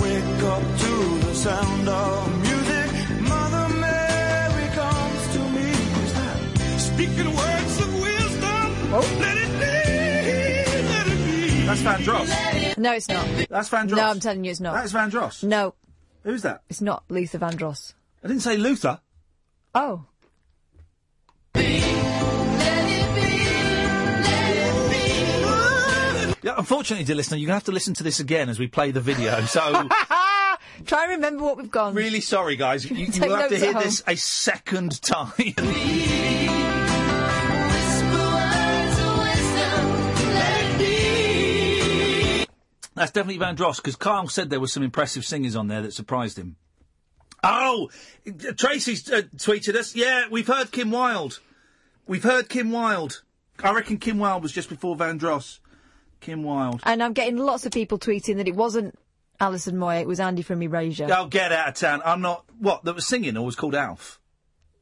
wake 0.02 0.44
up 0.44 0.62
to 0.62 1.20
the 1.26 1.34
sound 1.36 1.88
of 1.90 2.42
music. 2.42 2.92
Mother 3.22 3.70
Mary 3.76 4.68
comes 4.76 5.28
to 5.34 5.40
me. 5.50 5.74
Speaking 6.80 7.36
words 7.36 7.80
of 7.82 8.02
wisdom. 8.02 8.92
Let 8.92 9.38
it 9.38 9.52
be, 9.60 10.88
let 10.88 11.08
it 11.08 11.26
be. 11.26 11.66
That's 11.66 11.82
Vandross. 11.82 12.78
No, 12.78 12.94
it's 12.94 13.08
not. 13.10 13.28
That's 13.50 13.70
Vandross. 13.70 13.98
No, 13.98 14.04
I'm 14.10 14.20
telling 14.20 14.44
you, 14.44 14.52
it's 14.52 14.60
not. 14.60 14.74
That's 14.74 14.94
Vandross. 14.94 15.44
No. 15.44 15.74
Who's 16.24 16.42
that? 16.44 16.64
It's 16.70 16.82
not 16.82 17.04
Luther 17.10 17.40
Vandross. 17.40 17.94
I 18.24 18.28
didn't 18.28 18.42
say 18.42 18.58
Luther. 18.58 19.00
Oh. 19.76 20.06
Yeah, 26.44 26.56
unfortunately, 26.58 27.04
dear 27.04 27.16
listener, 27.16 27.38
you're 27.38 27.48
going 27.48 27.52
to 27.52 27.56
have 27.56 27.64
to 27.66 27.72
listen 27.72 27.94
to 27.96 28.04
this 28.04 28.20
again 28.20 28.48
as 28.48 28.58
we 28.58 28.68
play 28.68 28.92
the 28.92 29.02
video. 29.02 29.42
So, 29.42 29.60
Try 30.86 31.04
and 31.04 31.12
remember 31.12 31.44
what 31.44 31.58
we've 31.58 31.72
gone. 31.72 31.94
really 31.96 32.22
sorry, 32.22 32.56
guys. 32.56 32.90
You, 32.90 32.96
you 33.12 33.22
will 33.22 33.36
have 33.36 33.50
to 33.50 33.58
hear 33.58 33.74
this 33.74 34.04
a 34.08 34.16
second 34.16 35.02
time. 35.02 35.54
That's 42.96 43.12
definitely 43.12 43.38
Vandross 43.38 43.76
because 43.78 43.96
Carl 43.96 44.28
said 44.28 44.50
there 44.50 44.60
were 44.60 44.68
some 44.68 44.82
impressive 44.82 45.24
singers 45.24 45.56
on 45.56 45.68
there 45.68 45.84
that 45.84 45.94
surprised 45.94 46.38
him. 46.40 46.56
Oh, 47.48 47.90
Tracy's 48.58 49.10
uh, 49.12 49.22
tweeted 49.38 49.76
us. 49.76 49.96
Yeah, 49.96 50.26
we've 50.30 50.48
heard 50.48 50.72
Kim 50.72 50.92
Wilde. 50.92 51.40
We've 52.06 52.24
heard 52.24 52.50
Kim 52.50 52.72
Wilde. 52.72 53.22
I 53.64 53.74
reckon 53.74 53.98
Kim 53.98 54.20
Wilde 54.20 54.44
was 54.44 54.52
just 54.52 54.70
before 54.70 54.96
Van 54.96 55.20
Vandross. 55.20 55.60
Kim 56.20 56.44
Wilde. 56.44 56.82
And 56.84 57.02
I'm 57.02 57.14
getting 57.14 57.38
lots 57.38 57.66
of 57.66 57.72
people 57.72 58.00
tweeting 58.00 58.38
that 58.38 58.48
it 58.48 58.56
wasn't 58.56 58.98
Alison 59.40 59.76
Moyet, 59.76 60.02
it 60.02 60.08
was 60.08 60.20
Andy 60.20 60.42
from 60.42 60.62
Erasure. 60.62 61.08
Oh, 61.12 61.28
get 61.28 61.52
out 61.52 61.70
of 61.70 61.76
town. 61.76 62.02
I'm 62.04 62.22
not. 62.22 62.46
What? 62.60 62.84
That 62.84 62.96
was 62.96 63.08
singing 63.08 63.38
or 63.38 63.46
was 63.46 63.56
called 63.56 63.76
Alf? 63.76 64.20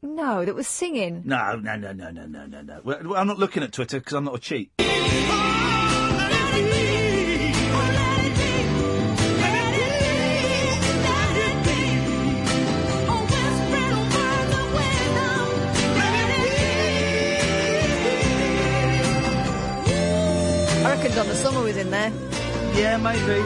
No, 0.01 0.45
that 0.45 0.55
was 0.55 0.67
singing. 0.67 1.23
No, 1.25 1.55
no, 1.55 1.75
no, 1.75 1.91
no, 1.91 2.11
no, 2.11 2.25
no, 2.25 2.45
no, 2.45 2.61
no. 2.61 3.15
I'm 3.15 3.27
not 3.27 3.39
looking 3.39 3.63
at 3.63 3.71
Twitter 3.73 3.99
because 3.99 4.13
I'm 4.13 4.23
not 4.23 4.35
a 4.35 4.39
cheat. 4.39 4.71
reckon 21.05 21.23
Donna 21.23 21.35
Summer 21.35 21.61
was 21.61 21.77
in 21.77 21.91
there. 21.91 22.11
Yeah, 22.75 22.97
maybe. 22.97 23.41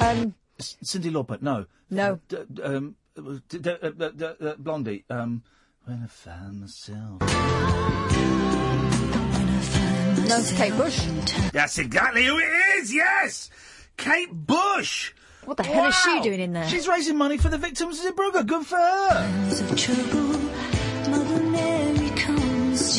Um, 0.00 0.34
Cyndi 0.60 1.10
Lauper, 1.10 1.40
no. 1.42 1.66
No. 1.90 2.20
D- 2.28 2.36
d- 2.52 2.62
um, 2.62 2.96
d- 3.16 3.58
d- 3.58 3.70
uh, 3.70 3.90
d- 3.90 4.10
d- 4.16 4.24
uh, 4.24 4.54
Blondie. 4.58 5.04
Um, 5.10 5.42
when 5.84 6.02
I 6.04 6.06
found 6.06 6.60
myself. 6.60 7.20
No, 10.28 10.38
it's 10.38 10.52
Kate 10.52 10.76
Bush. 10.76 11.04
That's 11.52 11.78
exactly 11.78 12.24
who 12.24 12.38
it 12.38 12.48
is. 12.76 12.94
Yes, 12.94 13.50
Kate 13.96 14.32
Bush. 14.32 15.12
What 15.44 15.58
the 15.58 15.62
hell 15.62 15.86
is 15.86 15.96
she 15.96 16.20
doing 16.20 16.40
in 16.40 16.52
there? 16.54 16.68
She's 16.68 16.88
raising 16.88 17.18
money 17.18 17.36
for 17.36 17.48
the 17.50 17.58
victims 17.58 18.04
of 18.04 18.14
Zeebrugge. 18.14 18.46
Good 18.46 18.66
for 18.66 18.76
her. 18.76 20.63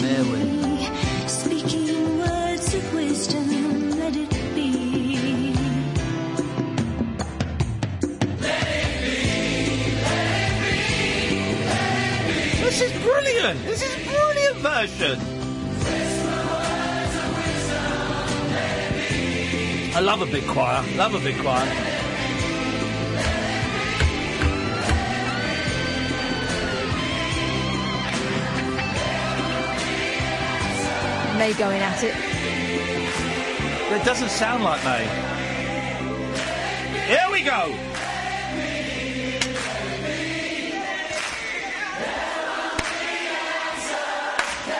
Mary. 0.02 0.88
Speaking 1.28 2.18
words 2.20 2.74
of 2.74 2.94
wisdom, 2.94 3.90
let 4.00 4.16
it 4.16 4.30
be. 4.56 5.54
This 12.64 12.82
is 12.82 12.92
brilliant. 13.02 13.64
This 13.66 13.82
is 13.84 14.08
brilliant 14.08 14.58
version. 14.58 15.20
I 19.96 20.00
love 20.00 20.22
a 20.22 20.26
big 20.26 20.46
choir. 20.48 20.84
Love 20.96 21.16
a 21.16 21.20
big 21.20 21.38
choir. 21.40 22.05
May 31.38 31.54
going 31.54 31.82
at 31.82 32.02
it. 32.02 32.16
It 33.92 34.06
doesn't 34.06 34.30
sound 34.30 34.64
like 34.64 34.82
May. 34.86 35.04
Here 37.08 37.28
we 37.30 37.44
go. 37.44 37.76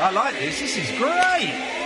I 0.02 0.12
like 0.12 0.40
this. 0.40 0.60
This 0.62 0.78
is 0.78 0.98
great. 0.98 1.85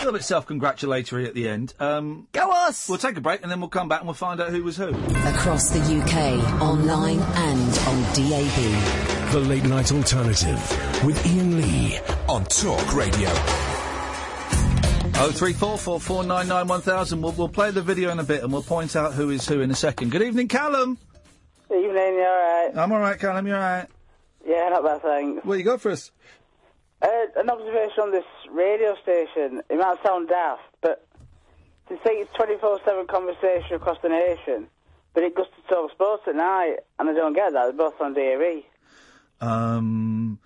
Little 0.00 0.14
bit 0.14 0.24
self-congratulatory 0.24 1.26
at 1.26 1.34
the 1.34 1.46
end. 1.46 1.74
Um, 1.78 2.26
Go 2.32 2.50
us! 2.50 2.88
We'll 2.88 2.96
take 2.96 3.18
a 3.18 3.20
break 3.20 3.42
and 3.42 3.50
then 3.50 3.60
we'll 3.60 3.68
come 3.68 3.86
back 3.86 4.00
and 4.00 4.08
we'll 4.08 4.14
find 4.14 4.40
out 4.40 4.48
who 4.48 4.62
was 4.64 4.78
who. 4.78 4.88
Across 4.88 5.70
the 5.70 5.78
UK, 5.78 6.62
online 6.62 7.18
and 7.20 7.78
on 7.86 8.02
DAB. 8.14 9.30
The 9.32 9.40
Late 9.46 9.64
Night 9.64 9.92
Alternative 9.92 11.04
with 11.04 11.22
Iain 11.26 11.60
Lee 11.60 11.98
on 12.30 12.44
Talk 12.46 12.94
Radio. 12.94 13.28
Oh 15.22 15.30
three 15.34 15.52
four 15.52 15.76
four 15.76 16.00
four 16.00 16.24
nine 16.24 16.48
nine 16.48 16.66
one 16.66 16.80
thousand. 16.80 17.20
We'll 17.20 17.32
we'll 17.32 17.50
play 17.50 17.70
the 17.70 17.82
video 17.82 18.10
in 18.10 18.18
a 18.20 18.24
bit 18.24 18.42
and 18.42 18.50
we'll 18.50 18.62
point 18.62 18.96
out 18.96 19.12
who 19.12 19.28
is 19.28 19.46
who 19.46 19.60
in 19.60 19.70
a 19.70 19.74
second. 19.76 20.12
Good 20.12 20.22
evening, 20.22 20.48
Callum. 20.48 20.96
Evening, 21.70 21.84
you 21.84 22.24
alright? 22.26 22.74
I'm 22.74 22.90
all 22.90 23.00
right, 23.00 23.20
Callum. 23.20 23.46
You 23.46 23.52
all 23.52 23.60
right? 23.60 23.86
Yeah, 24.46 24.70
not 24.70 24.82
bad, 24.82 25.02
thanks. 25.02 25.44
What 25.44 25.58
you 25.58 25.64
got 25.64 25.82
for 25.82 25.90
us? 25.90 26.10
Uh, 27.02 27.08
an 27.36 27.48
observation 27.48 28.00
on 28.02 28.10
this 28.12 28.24
radio 28.50 28.94
station. 29.02 29.62
It 29.70 29.78
might 29.78 29.96
sound 30.04 30.28
daft, 30.28 30.62
but 30.82 31.06
to 31.88 31.96
say 32.04 32.12
it's 32.12 32.32
24-7 32.32 33.08
conversation 33.08 33.74
across 33.74 33.96
the 34.02 34.10
nation, 34.10 34.68
but 35.14 35.22
it 35.22 35.34
goes 35.34 35.46
to 35.46 35.74
talk 35.74 35.90
sports 35.92 36.24
at 36.26 36.36
night, 36.36 36.76
and 36.98 37.08
I 37.08 37.14
don't 37.14 37.32
get 37.32 37.52
that. 37.52 37.64
They're 37.64 37.72
both 37.72 38.00
on 38.00 38.12
E. 38.12 38.14
DAE. 38.14 38.66
Um, 39.40 40.38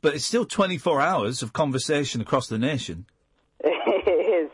but 0.00 0.14
it's 0.14 0.24
still 0.24 0.44
24 0.44 1.00
hours 1.00 1.42
of 1.42 1.52
conversation 1.52 2.20
across 2.20 2.48
the 2.48 2.58
nation. 2.58 3.06
it 3.60 4.44
is. 4.44 4.50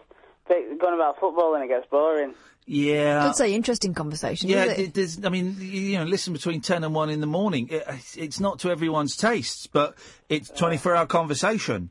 But 0.46 0.78
going 0.78 0.94
about 0.94 1.18
football 1.18 1.54
and 1.54 1.64
it 1.64 1.68
gets 1.68 1.86
boring. 1.90 2.34
Yeah. 2.70 3.24
Don't 3.24 3.34
say 3.36 3.54
interesting 3.54 3.94
conversation. 3.94 4.50
Yeah, 4.50 4.64
is 4.64 4.72
it? 4.72 4.78
it- 4.80 4.94
there's, 4.94 5.24
I 5.24 5.30
mean, 5.30 5.56
you 5.58 5.80
you 5.80 5.98
know, 5.98 6.04
listen 6.04 6.34
between 6.34 6.60
10 6.60 6.84
and 6.84 6.94
1 6.94 7.08
in 7.10 7.20
the 7.20 7.26
morning. 7.26 7.68
It, 7.70 7.76
it's- 7.82 8.16
it's 8.16 8.40
not 8.40 8.58
to 8.60 8.70
everyone's 8.70 9.16
tastes, 9.16 9.66
but 9.66 9.94
it's 10.28 10.50
24 10.50 10.94
hour 10.94 11.06
conversation. 11.06 11.88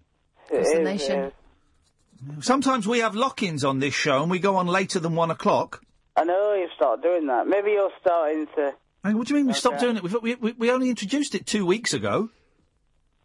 Across 0.52 0.72
the 0.74 0.80
nation. 0.84 1.32
Sometimes 2.42 2.88
we 2.88 3.00
have 3.00 3.16
lock 3.16 3.42
ins 3.44 3.64
on 3.64 3.80
this 3.80 3.94
show 3.94 4.22
and 4.22 4.30
we 4.32 4.40
go 4.40 4.56
on 4.56 4.68
later 4.68 5.00
than 5.00 5.16
1 5.16 5.32
o'clock. 5.32 5.82
I 6.16 6.24
know 6.24 6.54
you've 6.54 6.72
started 6.76 7.02
doing 7.04 7.28
that. 7.28 7.48
Maybe 7.48 7.72
you're 7.72 7.92
starting 8.02 8.48
to. 8.56 8.74
Hey, 9.04 9.14
what 9.14 9.28
do 9.28 9.34
you 9.34 9.40
mean 9.40 9.48
we 9.48 9.54
stopped 9.54 9.78
Okay. 9.78 9.86
doing 9.86 9.98
it? 9.98 10.04
We've, 10.04 10.16
we, 10.22 10.36
we, 10.36 10.52
we 10.54 10.72
only 10.72 10.90
introduced 10.90 11.36
it 11.36 11.46
two 11.46 11.66
weeks 11.66 11.94
ago. 11.94 12.30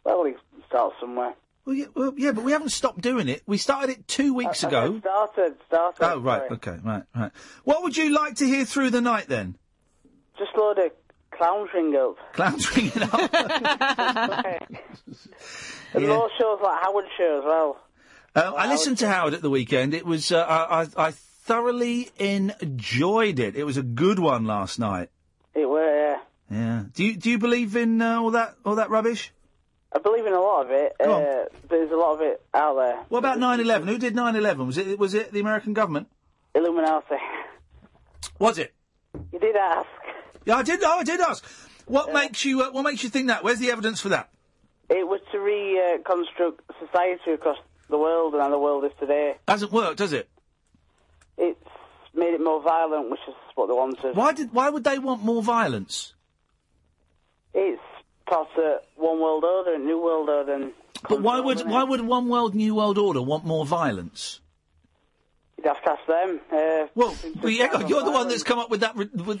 Well, 0.03 0.23
we 0.23 0.35
start 0.67 0.93
somewhere. 0.99 1.33
Well 1.65 1.75
yeah, 1.75 1.85
well, 1.95 2.13
yeah, 2.17 2.31
but 2.33 2.43
we 2.43 2.51
haven't 2.51 2.69
stopped 2.69 3.01
doing 3.01 3.29
it. 3.29 3.41
We 3.45 3.57
started 3.57 3.91
it 3.91 4.07
two 4.07 4.33
weeks 4.33 4.63
I- 4.63 4.67
I 4.67 4.69
ago. 4.69 4.99
Started, 4.99 5.55
started. 5.67 6.03
Oh, 6.03 6.19
right, 6.19 6.39
sorry. 6.41 6.51
okay, 6.53 6.77
right, 6.83 7.03
right. 7.15 7.31
What 7.63 7.83
would 7.83 7.95
you 7.95 8.09
like 8.09 8.35
to 8.35 8.45
hear 8.45 8.65
through 8.65 8.89
the 8.89 9.01
night 9.01 9.27
then? 9.27 9.57
Just 10.37 10.51
a 10.55 10.59
load 10.59 10.77
of 10.79 10.91
clowns 11.31 11.69
ring 11.73 11.95
up. 11.95 12.17
Clowns 12.33 12.75
ringing 12.75 13.01
up. 13.01 13.33
And 15.93 16.03
Yeah. 16.03 16.09
more 16.09 16.29
shows 16.39 16.59
like 16.61 16.81
Howard 16.83 17.05
Show 17.17 17.37
as 17.39 17.45
well. 17.45 17.79
Uh, 18.35 18.51
I 18.57 18.67
listened 18.67 18.97
to 18.99 19.07
Howard 19.07 19.35
at 19.35 19.41
the 19.43 19.49
weekend. 19.49 19.93
It 19.93 20.05
was 20.05 20.31
uh, 20.31 20.43
I, 20.43 20.81
I, 20.81 20.87
I 21.07 21.11
thoroughly 21.11 22.09
enjoyed 22.17 23.37
it. 23.39 23.55
It 23.55 23.63
was 23.63 23.77
a 23.77 23.83
good 23.83 24.17
one 24.17 24.45
last 24.45 24.79
night. 24.79 25.09
It 25.53 25.69
were, 25.69 25.85
yeah. 25.95 26.17
Yeah. 26.49 26.83
Do 26.95 27.03
you 27.05 27.15
do 27.15 27.29
you 27.29 27.37
believe 27.37 27.75
in 27.75 28.01
uh, 28.01 28.19
all 28.21 28.31
that 28.31 28.55
all 28.65 28.75
that 28.75 28.89
rubbish? 28.89 29.31
I 29.95 29.99
believe 29.99 30.25
in 30.25 30.33
a 30.33 30.41
lot 30.41 30.65
of 30.65 30.71
it. 30.71 30.95
Uh, 30.99 31.45
there's 31.69 31.91
a 31.91 31.95
lot 31.95 32.15
of 32.15 32.21
it 32.21 32.41
out 32.53 32.75
there. 32.75 32.97
What 33.09 33.19
about 33.19 33.37
9/11? 33.37 33.87
Who 33.87 33.97
did 33.97 34.15
9/11? 34.15 34.65
Was 34.65 34.77
it 34.77 34.97
was 34.97 35.13
it 35.13 35.31
the 35.31 35.39
American 35.39 35.73
government? 35.73 36.07
Illuminati. 36.55 37.15
Was 38.39 38.57
it? 38.57 38.73
You 39.31 39.39
did 39.39 39.55
ask. 39.55 39.87
Yeah, 40.45 40.57
I 40.57 40.63
did. 40.63 40.81
Oh, 40.83 40.99
I 40.99 41.03
did 41.03 41.19
ask. 41.21 41.45
What 41.85 42.13
makes 42.13 42.43
you 42.45 42.63
uh, 42.63 42.71
What 42.71 42.83
makes 42.83 43.03
you 43.03 43.09
think 43.09 43.27
that? 43.27 43.43
Where's 43.43 43.59
the 43.59 43.71
evidence 43.71 44.01
for 44.01 44.09
that? 44.09 44.29
It 44.89 45.07
was 45.07 45.21
to 45.31 45.39
reconstruct 45.39 46.61
society 46.79 47.31
across 47.31 47.57
the 47.89 47.97
world 47.97 48.33
and 48.33 48.41
how 48.41 48.49
the 48.49 48.59
world 48.59 48.83
is 48.85 48.91
today. 48.99 49.35
Hasn't 49.47 49.71
worked, 49.71 49.99
has 49.99 50.13
it? 50.13 50.29
It's 51.37 51.59
made 52.13 52.33
it 52.33 52.43
more 52.43 52.61
violent, 52.61 53.09
which 53.09 53.19
is 53.27 53.35
what 53.55 53.67
they 53.67 53.73
wanted. 53.73 54.15
Why 54.15 54.33
did 54.33 54.53
Why 54.53 54.69
would 54.69 54.83
they 54.83 54.99
want 54.99 55.23
more 55.23 55.43
violence? 55.43 56.13
It's 57.53 57.81
part 58.25 58.47
of 58.57 58.81
one 58.95 59.19
world 59.19 59.43
order, 59.43 59.77
new 59.77 60.01
world 60.01 60.29
order, 60.29 60.53
and 60.53 60.71
But 61.09 61.21
why 61.21 61.39
would 61.39 61.61
Why 61.61 61.83
would 61.83 62.01
one 62.01 62.27
world 62.29 62.55
new 62.55 62.75
world 62.75 62.97
order 62.97 63.21
want 63.21 63.45
more 63.45 63.65
violence? 63.65 64.39
you'd 65.57 65.67
have 65.67 65.81
to 65.83 65.91
ask 65.91 66.05
them. 66.07 66.41
Uh, 66.51 66.87
Well, 66.95 67.15
well, 67.41 67.49
yeah, 67.51 67.87
you're 67.87 68.03
the 68.03 68.11
one 68.11 68.27
that's 68.27 68.43
come 68.43 68.59
up 68.59 68.69
with 68.69 68.81
that. 68.81 68.95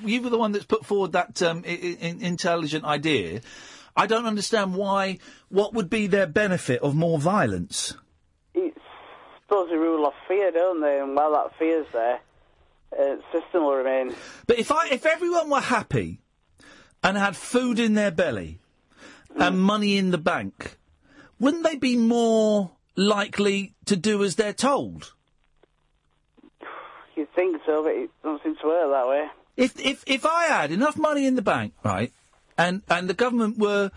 You 0.05 0.21
were 0.21 0.29
the 0.29 0.37
one 0.37 0.51
that's 0.53 0.65
put 0.65 0.85
forward 0.85 1.11
that 1.13 1.41
um, 1.41 1.63
I- 1.67 1.97
I- 2.01 2.17
intelligent 2.21 2.85
idea. 2.85 3.41
I 3.95 4.07
don't 4.07 4.25
understand 4.25 4.75
why. 4.75 5.19
What 5.49 5.73
would 5.73 5.89
be 5.89 6.07
their 6.07 6.25
benefit 6.27 6.81
of 6.81 6.95
more 6.95 7.19
violence? 7.19 7.95
it's 8.55 8.77
supposed 9.43 9.71
to 9.71 9.77
rule 9.77 10.05
off 10.05 10.13
fear, 10.27 10.51
don't 10.51 10.81
they? 10.81 10.99
And 10.99 11.15
while 11.15 11.31
that 11.33 11.57
fear's 11.59 11.85
there, 11.91 12.19
uh, 12.97 13.15
system 13.31 13.63
will 13.65 13.75
remain. 13.75 14.15
But 14.47 14.57
if 14.59 14.71
I, 14.71 14.87
if 14.91 15.05
everyone 15.05 15.49
were 15.49 15.59
happy 15.59 16.21
and 17.03 17.17
had 17.17 17.35
food 17.35 17.79
in 17.79 17.93
their 17.95 18.11
belly 18.11 18.59
and 19.35 19.59
money 19.59 19.97
in 19.97 20.11
the 20.11 20.17
bank, 20.17 20.77
wouldn't 21.39 21.63
they 21.63 21.75
be 21.75 21.97
more 21.97 22.71
likely 22.95 23.73
to 23.85 23.95
do 23.95 24.23
as 24.23 24.35
they're 24.35 24.53
told? 24.53 25.13
You'd 27.15 27.33
think 27.35 27.61
so, 27.65 27.83
but 27.83 27.93
it 27.93 28.09
doesn't 28.23 28.43
seem 28.43 28.55
to 28.61 28.67
work 28.67 28.91
that 28.91 29.07
way. 29.07 29.27
If 29.55 29.79
if 29.79 30.03
if 30.07 30.25
I 30.25 30.45
had 30.45 30.71
enough 30.71 30.97
money 30.97 31.25
in 31.27 31.35
the 31.35 31.41
bank, 31.43 31.73
right, 31.83 32.11
and 32.57 32.81
and 32.89 33.07
the 33.07 33.13
government 33.13 33.59
were, 33.59 33.91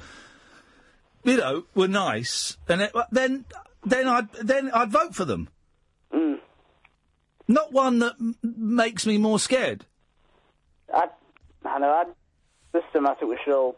you 1.25 1.37
know, 1.39 1.65
were 1.75 1.89
nice, 1.89 2.59
and 2.69 2.83
it, 2.83 2.93
then 3.11 3.47
then 3.85 4.07
I'd 4.07 4.31
then 4.35 4.71
I'd 4.71 4.91
vote 4.91 5.15
for 5.15 5.25
them. 5.25 5.49
Hmm. 6.13 6.35
Not 7.49 7.73
one 7.73 8.01
that 8.01 8.15
m- 8.21 8.37
makes 8.43 9.07
me 9.07 9.17
more 9.17 9.39
scared. 9.39 9.87
I, 10.93 11.09
I 11.65 11.79
know, 11.79 11.91
I, 11.91 12.05
system, 12.79 13.07
I 13.07 13.15
think 13.15 13.31
we 13.31 13.39
should 13.45 13.55
all 13.55 13.77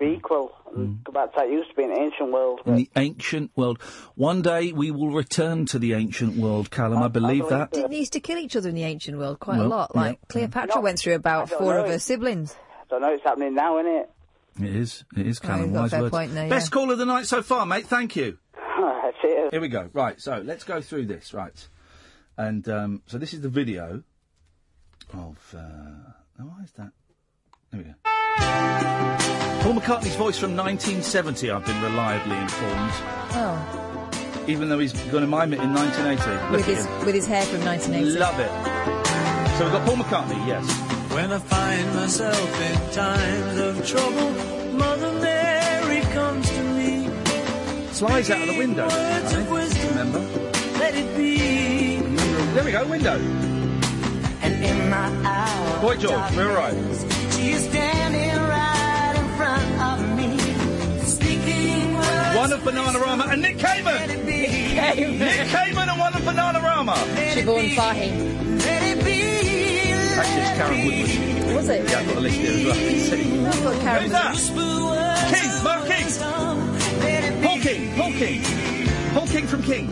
be 0.00 0.14
equal 0.16 0.50
and 0.74 1.04
go 1.04 1.12
back 1.12 1.32
to 1.34 1.38
how 1.40 1.46
it 1.46 1.52
used 1.52 1.68
to 1.70 1.76
be 1.76 1.84
in 1.84 1.90
the 1.92 2.00
ancient 2.00 2.32
world. 2.32 2.60
In 2.66 2.74
the 2.76 2.90
ancient 2.96 3.50
world, 3.56 3.80
one 4.16 4.42
day 4.42 4.72
we 4.72 4.90
will 4.90 5.10
return 5.10 5.66
to 5.66 5.78
the 5.78 5.92
ancient 5.94 6.36
world, 6.36 6.70
Callum. 6.70 7.02
I 7.02 7.08
believe 7.08 7.48
that. 7.50 7.70
Didn't 7.72 7.90
they 7.90 7.98
used 7.98 8.14
to 8.14 8.20
kill 8.20 8.38
each 8.38 8.56
other 8.56 8.68
in 8.70 8.74
the 8.74 8.84
ancient 8.84 9.18
world 9.18 9.38
quite 9.40 9.58
a 9.58 9.60
Well, 9.60 9.68
lot? 9.68 9.92
yeah, 9.94 10.00
Like 10.00 10.28
Cleopatra 10.28 10.80
went 10.80 10.98
through 10.98 11.14
about 11.14 11.48
four 11.50 11.74
know. 11.74 11.84
of 11.84 11.88
her 11.90 11.98
siblings. 11.98 12.54
I 12.54 12.84
don't 12.90 13.02
know, 13.02 13.12
it's 13.12 13.22
happening 13.22 13.54
now, 13.54 13.78
isn't 13.78 13.92
it? 13.92 14.10
It 14.62 14.76
is. 14.76 15.04
It 15.16 15.26
is, 15.26 15.38
Oh, 15.44 15.46
Callum. 15.46 15.60
you've 15.66 15.72
got 15.74 15.78
a 15.78 15.82
Wise 15.82 16.00
words. 16.02 16.10
point 16.10 16.34
there, 16.34 16.48
Best 16.48 16.72
call 16.72 16.90
of 16.90 16.98
the 16.98 17.06
night 17.06 17.26
so 17.26 17.42
far, 17.42 17.64
mate. 17.66 17.86
Thank 17.86 18.16
you. 18.16 18.38
Cheers. 19.22 19.50
Here 19.52 19.60
we 19.60 19.68
go. 19.68 19.90
Right, 19.92 20.20
so 20.20 20.42
let's 20.44 20.64
go 20.64 20.80
through 20.80 21.06
this. 21.06 21.34
Right, 21.34 21.68
and 22.38 22.66
um, 22.68 23.02
so 23.06 23.18
this 23.18 23.34
is 23.34 23.42
the 23.42 23.48
video 23.50 24.02
of. 25.12 25.54
Uh, 25.54 25.58
oh, 26.40 26.44
why 26.44 26.62
is 26.64 26.72
that? 26.72 26.90
There 27.70 27.78
we 27.80 27.84
go. 27.84 27.94
Paul 28.38 29.74
McCartney's 29.74 30.16
voice 30.16 30.38
from 30.38 30.56
1970. 30.56 31.50
I've 31.50 31.64
been 31.66 31.80
reliably 31.82 32.36
informed, 32.36 32.90
Oh, 33.32 34.44
even 34.48 34.68
though 34.68 34.78
he's 34.78 34.92
going 35.10 35.22
to 35.22 35.26
mime 35.26 35.52
it 35.52 35.60
in 35.60 35.72
1980. 35.74 36.42
Look 36.44 36.50
with 36.52 36.60
at 36.68 36.74
his 36.76 36.86
him. 36.86 37.06
with 37.06 37.14
his 37.14 37.26
hair 37.26 37.42
from 37.44 37.64
1980. 37.64 38.18
Love 38.18 38.40
it. 38.40 38.50
So 39.58 39.64
we've 39.64 39.72
got 39.72 39.86
Paul 39.86 39.96
McCartney. 39.96 40.46
Yes. 40.46 40.64
When 41.12 41.32
I 41.32 41.38
find 41.38 41.94
myself 41.94 42.60
in 42.62 42.92
times 42.94 43.58
of 43.60 43.86
trouble, 43.86 44.30
Mother 44.72 45.12
Mary 45.20 46.00
comes 46.12 46.48
to 46.50 46.62
me. 46.62 47.10
Slides 47.92 48.30
out 48.30 48.40
of 48.40 48.48
the 48.48 48.58
window. 48.58 48.88
doesn't 48.88 49.40
it, 49.42 49.50
I 49.50 49.68
think? 49.68 49.90
Remember? 49.90 50.18
Let 50.78 50.94
it 50.94 51.16
be. 51.16 51.98
There 52.54 52.64
we 52.64 52.72
go. 52.72 52.86
Window. 52.86 53.18
And 54.42 54.64
in 54.64 54.88
my 54.88 55.08
hour, 55.28 55.80
Boy 55.82 55.96
George, 55.96 56.34
we're 56.34 56.48
all 56.50 56.56
right. 56.56 56.74
she 57.34 57.50
is 57.52 57.64
standing 57.68 57.89
One 62.40 62.54
of 62.54 62.60
Bananarama 62.60 63.32
and 63.34 63.42
Nick 63.42 63.58
Kamen. 63.58 64.24
Nick 64.24 64.46
Kamen. 64.70 65.18
Nick 65.18 65.48
Kamen 65.48 65.88
and 65.88 66.00
one 66.00 66.14
of 66.14 66.22
Bananarama. 66.22 66.94
Siobhan 67.34 67.76
Fahey. 67.76 68.08
Let. 68.56 69.18
Actually, 70.16 70.40
it's 70.40 70.52
Keren 70.56 70.80
Woodward. 70.86 71.54
Was 71.56 71.68
it? 71.68 71.90
Yeah, 71.90 71.98
I've 71.98 72.06
got 72.06 72.14
the 72.14 72.20
list 72.22 72.36
here 72.36 72.52
as 72.52 72.64
well. 72.64 72.74
See. 72.74 73.44
I 73.44 73.50
thought 73.50 73.80
Karen 73.82 74.02
Who's 74.04 74.12
that? 74.12 74.36
King, 75.28 75.52
Mark 75.62 75.84
King. 75.86 76.06
Paul 77.42 77.58
King, 77.60 77.94
Paul 77.98 78.12
King. 78.12 78.42
Paul 79.12 79.26
King 79.26 79.46
from 79.46 79.62
King. 79.62 79.86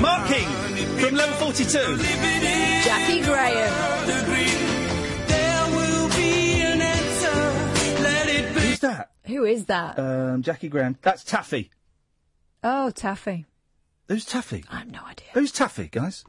Mark 0.00 0.28
King 0.28 0.48
from 0.98 1.14
level 1.16 1.34
42. 1.34 1.78
Jaki 2.86 3.24
Graham. 3.24 3.72
There 5.26 5.66
will 5.74 6.08
be 6.10 6.62
an 6.62 6.80
answer. 6.80 8.02
Let 8.04 8.28
it 8.28 8.54
be. 8.54 8.60
Who's 8.60 8.78
that? 8.78 9.11
Who 9.32 9.44
is 9.44 9.64
that? 9.66 9.98
Um, 9.98 10.42
Jaki 10.42 10.68
Graham. 10.68 10.98
That's 11.00 11.24
Taffy. 11.24 11.70
Oh, 12.62 12.90
Taffy. 12.90 13.46
Who's 14.08 14.26
Taffy? 14.26 14.64
I 14.70 14.80
have 14.80 14.90
no 14.90 15.00
idea. 15.06 15.28
Who's 15.32 15.52
Taffy, 15.52 15.88
guys? 15.88 16.24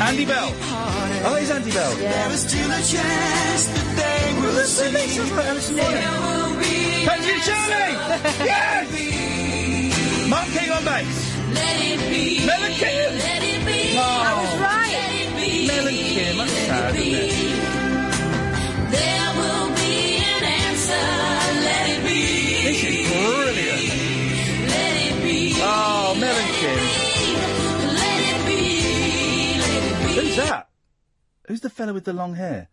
Andy 0.00 0.26
Bell. 0.26 0.52
Oh, 1.24 1.36
it's 1.40 1.50
Andy 1.50 1.70
Bell. 1.70 1.94
There 1.96 2.30
is 2.30 2.40
still 2.46 2.70
a 2.70 2.82
chance 2.82 3.66
that 3.68 3.96
they 3.96 4.32
will 4.40 4.64
see. 4.64 4.90
There 4.90 6.20
will 6.20 6.58
be 6.58 7.04
Country 7.04 7.40
Charlie! 7.40 7.96
yes! 8.44 10.28
Mark 10.28 10.48
King 10.48 10.70
on 10.72 10.84
bass. 10.84 11.36
Let 11.54 11.80
it 11.80 12.00
be. 12.10 12.46
Mel 12.46 12.62
and 12.62 12.74
Kim. 12.74 13.18
Let 13.18 13.42
it 13.42 13.66
be. 13.66 13.96
Oh. 13.96 14.02
I 14.02 14.42
was 14.42 14.54
right. 14.60 14.92
Let 14.92 15.12
it 15.14 15.36
be. 15.36 15.66
Mel 15.66 15.86
and 15.88 15.96
Kim. 15.96 16.36
That's 16.36 16.52
sad, 16.52 16.96
isn't 16.96 17.56
it? 17.56 17.59
Who's 30.14 30.36
that? 30.36 30.68
Who's 31.46 31.60
the 31.60 31.70
fella 31.70 31.92
with 31.92 32.04
the 32.04 32.12
long 32.12 32.34
hair? 32.34 32.68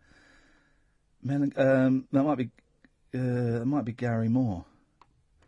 Mel- 1.22 1.50
um, 1.56 2.06
that 2.12 2.22
might 2.22 2.36
be. 2.38 2.50
Uh, 3.14 3.58
that 3.60 3.66
might 3.66 3.84
be 3.84 3.92
Gary 3.92 4.28
Moore. 4.28 4.64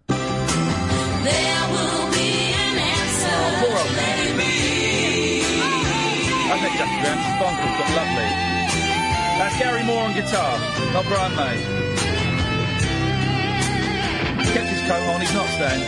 There 0.09 0.17
will 0.17 2.11
be 2.11 2.31
an 2.57 2.79
answer. 2.79 3.37
Oh, 3.37 3.57
poor 3.61 3.77
old 3.79 3.93
man. 3.97 4.41
I 6.53 6.59
think 6.59 6.75
Jaki 6.75 6.97
Graham. 7.01 7.19
She's 7.23 7.37
bonkers, 7.39 7.75
but 7.79 7.89
lovely. 7.95 8.60
That's 9.41 9.59
Gary 9.59 9.83
Moore 9.85 10.03
on 10.03 10.13
guitar, 10.13 10.59
not 10.93 11.07
Brian 11.07 11.35
May. 11.35 11.57
He's 14.37 14.53
kept 14.53 14.69
his 14.69 14.83
coat 14.83 15.03
on. 15.09 15.19
He's 15.23 15.33
not 15.33 15.49
staying. 15.49 15.81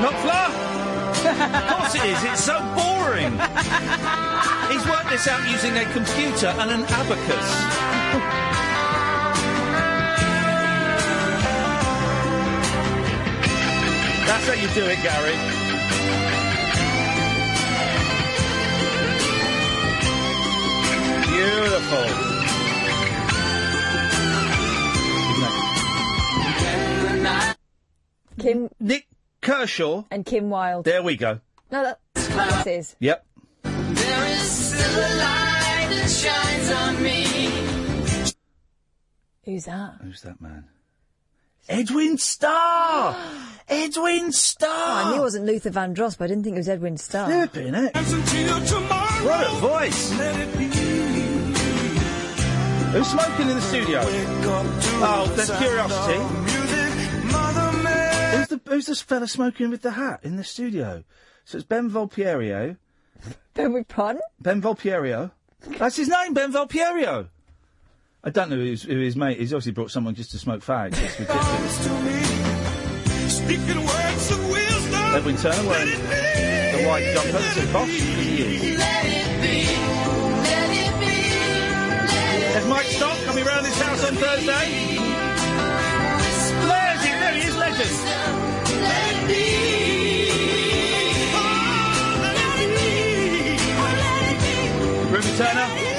Not 0.00 0.14
Fla. 0.24 0.44
of 1.60 1.76
course 1.76 1.94
it 1.96 2.04
is. 2.12 2.24
It's 2.24 2.44
so 2.44 2.56
boring. 2.72 3.32
He's 4.72 4.86
worked 4.88 5.10
this 5.10 5.28
out 5.28 5.46
using 5.50 5.76
a 5.76 5.84
computer 5.92 6.46
and 6.46 6.70
an 6.70 6.84
abacus. 6.88 7.48
That's 14.26 14.48
how 14.48 14.54
you 14.54 14.68
do 14.68 14.86
it, 14.86 15.02
Gary. 15.02 15.61
Beautiful. 21.42 22.06
Kim 28.38 28.68
Nik 28.78 29.08
Kershaw 29.40 30.04
and 30.10 30.24
Kim 30.24 30.50
Wilde. 30.50 30.84
There 30.84 31.02
we 31.02 31.16
go. 31.16 31.40
No, 31.72 31.94
that's 32.14 32.28
what. 32.28 32.94
Yep. 33.00 33.26
There 33.62 34.26
is 34.26 34.50
still 34.50 34.98
a 34.98 35.10
light 35.18 35.88
that 35.90 36.08
shines 36.08 36.70
on 36.70 37.02
me. 37.02 38.32
Who's 39.44 39.64
that? 39.64 39.94
Who's 40.02 40.22
that 40.22 40.40
man? 40.40 40.68
Edwin 41.68 42.18
Starr! 42.18 43.16
Edwin 43.68 44.32
Starr! 44.32 44.70
Oh, 44.70 45.06
I 45.06 45.10
knew 45.10 45.18
it 45.18 45.22
wasn't 45.22 45.46
Luther 45.46 45.70
Vandross, 45.70 46.18
but 46.18 46.24
I 46.24 46.28
didn't 46.28 46.44
think 46.44 46.54
it 46.54 46.60
was 46.60 46.68
Edwin 46.68 46.96
Starr. 46.96 47.26
Flipping 47.26 47.74
it. 47.74 47.94
What 47.94 49.46
a 49.46 49.50
voice! 49.60 50.10
Who's 52.92 53.06
smoking 53.06 53.48
in 53.48 53.54
the 53.54 53.60
studio? 53.62 54.02
Oh, 54.04 55.32
there's 55.34 55.50
curiosity. 55.50 56.18
Who's 58.36 58.48
the 58.48 58.60
who's 58.70 58.86
this 58.86 59.00
fella 59.00 59.26
smoking 59.26 59.70
with 59.70 59.80
the 59.80 59.92
hat 59.92 60.20
in 60.24 60.36
the 60.36 60.44
studio? 60.44 61.02
So 61.46 61.56
it's 61.56 61.66
Ben 61.66 61.90
Volpierio. 61.90 62.76
Ben 63.54 63.72
with 63.72 63.88
pardon? 63.88 64.20
Ben 64.40 64.60
Volpierio. 64.60 65.30
That's 65.78 65.96
his 65.96 66.08
name, 66.08 66.34
Ben 66.34 66.52
Volpierio. 66.52 67.28
I 68.22 68.28
don't 68.28 68.50
know 68.50 68.56
who 68.56 68.64
his, 68.64 68.82
who 68.82 68.98
his 68.98 69.16
mate 69.16 69.38
is. 69.38 69.38
He's 69.38 69.54
obviously 69.54 69.72
brought 69.72 69.90
someone 69.90 70.14
just 70.14 70.32
to 70.32 70.38
smoke 70.38 70.62
fags. 70.62 70.98
It's 71.02 71.18
ridiculous. 71.18 71.76
Speaking 73.34 73.86
words 73.86 74.30
of 74.30 74.50
wisdom. 74.50 75.14
Edwin 75.14 75.36
Turner 75.38 75.66
wearing 75.66 75.88
the 75.92 76.84
white 76.86 77.04
jumper 77.14 77.38
says 77.38 77.72
Bosch, 77.72 77.90
because 77.90 78.26
he 78.26 78.42
is. 78.42 79.11
There's 82.52 82.66
Mike 82.66 82.84
Stock 82.84 83.16
coming 83.24 83.44
round 83.44 83.64
his 83.64 83.80
house 83.80 84.04
on 84.04 84.14
Thursday. 84.14 84.96
There's 86.68 87.02
he, 87.02 87.10
there 87.10 87.32
he 87.32 87.40
is, 87.48 87.56
legend. 87.56 87.90
Let 95.10 95.56
it 95.78 95.91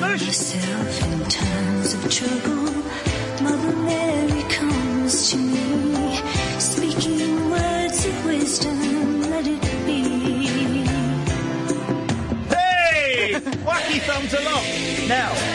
Myself 0.00 1.02
in 1.04 1.24
times 1.28 1.94
of 1.94 2.10
trouble, 2.10 2.82
Mother 3.42 3.76
Mary 3.76 4.42
comes 4.48 5.30
to 5.30 5.36
me, 5.36 6.16
speaking 6.58 7.50
words 7.50 8.04
of 8.04 8.24
wisdom. 8.24 9.22
Let 9.30 9.46
it 9.46 9.62
be. 9.86 10.84
Hey! 12.48 13.34
Wacky 13.64 14.00
thumbs 14.00 14.34
aloft. 14.34 15.08
Now, 15.08 15.53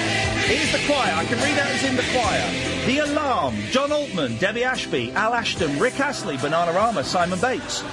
here's 0.49 0.71
the 0.71 0.85
choir. 0.91 1.13
I 1.13 1.25
can 1.25 1.37
read 1.37 1.57
out 1.59 1.67
who's 1.67 1.89
in 1.89 1.95
the 1.95 2.05
choir. 2.11 2.85
The 2.85 2.99
Alarm, 2.99 3.55
John 3.69 3.91
Altman, 3.91 4.37
Debbie 4.37 4.63
Ashby, 4.63 5.11
Al 5.11 5.33
Ashton, 5.33 5.77
Rick 5.79 5.99
Astley, 5.99 6.37
Bananarama, 6.37 7.03
Simon 7.03 7.39
Bates, 7.39 7.83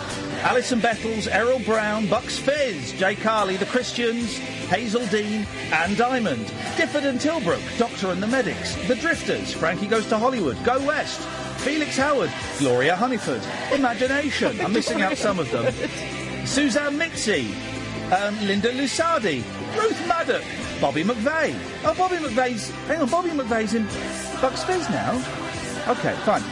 Alison 0.40 0.80
Bettles, 0.80 1.26
Errol 1.26 1.58
Brown, 1.60 2.06
Bucks 2.06 2.38
Fizz, 2.38 2.92
Jay 2.92 3.14
Carley, 3.14 3.56
The 3.56 3.66
Christians, 3.66 4.38
Hazell 4.68 5.10
Dean, 5.10 5.46
Anne 5.72 5.94
Diamond, 5.96 6.46
Difford 6.76 7.04
and 7.04 7.20
Tilbrook, 7.20 7.60
Doctor 7.78 8.10
and 8.10 8.22
the 8.22 8.26
Medics, 8.26 8.74
The 8.86 8.94
Drifters, 8.96 9.52
Frankie 9.52 9.86
Goes 9.86 10.06
to 10.06 10.18
Hollywood, 10.18 10.56
Go 10.64 10.84
West, 10.86 11.20
Felix 11.58 11.96
Howard, 11.96 12.30
Gloria 12.58 12.96
Hunniford, 12.96 13.42
Imagination, 13.74 14.60
I'm 14.60 14.72
missing 14.72 15.02
out 15.02 15.18
some 15.18 15.38
of 15.38 15.50
them, 15.50 15.72
Suzanne 16.46 16.98
Mizzi, 16.98 17.52
um, 18.12 18.38
Linda 18.46 18.70
Lusardi, 18.72 19.42
Ruth 19.76 20.06
Maddock, 20.08 20.42
Bobby 20.80 21.02
McVeigh. 21.04 21.54
Oh, 21.84 21.94
Bobby 21.94 22.16
McVeigh's. 22.16 22.70
Hang 22.88 23.00
on, 23.02 23.08
Bobby 23.10 23.30
McVeigh's 23.30 23.74
in 23.74 23.84
Bucks 24.40 24.64
Fizz 24.64 24.88
now. 24.90 25.12
Okay, 25.88 26.14
fine. 26.24 26.42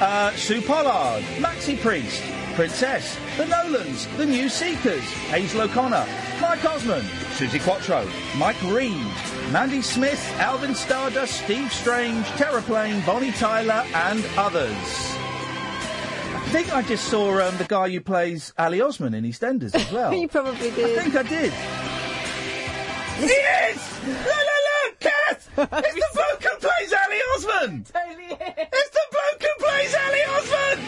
Uh, 0.00 0.32
Sue 0.32 0.62
Pollard, 0.62 1.22
Maxi 1.38 1.78
Priest, 1.80 2.22
Princess, 2.54 3.18
The 3.36 3.46
Nolans, 3.46 4.06
The 4.16 4.26
New 4.26 4.48
Seekers, 4.48 5.02
Hazel 5.28 5.62
O'Connor, 5.62 6.06
Mike 6.40 6.64
Osmond, 6.64 7.06
Suzi 7.36 7.60
Quatro, 7.62 8.08
Mike 8.38 8.60
Read, 8.64 9.06
Mandy 9.52 9.82
Smith, 9.82 10.20
Alvin 10.38 10.74
Stardust, 10.74 11.42
Steve 11.44 11.70
Strange, 11.72 12.24
Terraplane, 12.28 13.04
Bonnie 13.06 13.32
Tyler, 13.32 13.84
and 13.94 14.24
others. 14.38 14.72
I 16.32 16.52
think 16.52 16.74
I 16.74 16.82
just 16.82 17.04
saw 17.04 17.40
um, 17.46 17.56
the 17.58 17.64
guy 17.64 17.90
who 17.90 18.00
plays 18.00 18.52
Ali 18.58 18.80
Osman 18.80 19.14
in 19.14 19.24
EastEnders 19.24 19.74
as 19.74 19.92
well. 19.92 20.12
you 20.14 20.26
probably 20.26 20.70
did. 20.72 20.98
I 20.98 21.02
think 21.02 21.14
I 21.14 21.22
did. 21.22 21.52
He 23.20 23.26
is! 23.26 23.80
La 24.06 24.38
la 24.48 24.56
la! 24.66 24.78
Kath! 24.98 25.50
It's 25.58 25.94
the 25.94 26.10
bloke 26.14 26.42
who 26.42 26.58
plays 26.58 26.92
Ali 27.02 27.20
Osman! 27.34 27.74
It's 27.82 28.90
the 28.90 29.06
bloke 29.12 29.42
who 29.42 29.64
plays 29.64 29.94
Ali 29.94 30.22
Osman! 30.36 30.78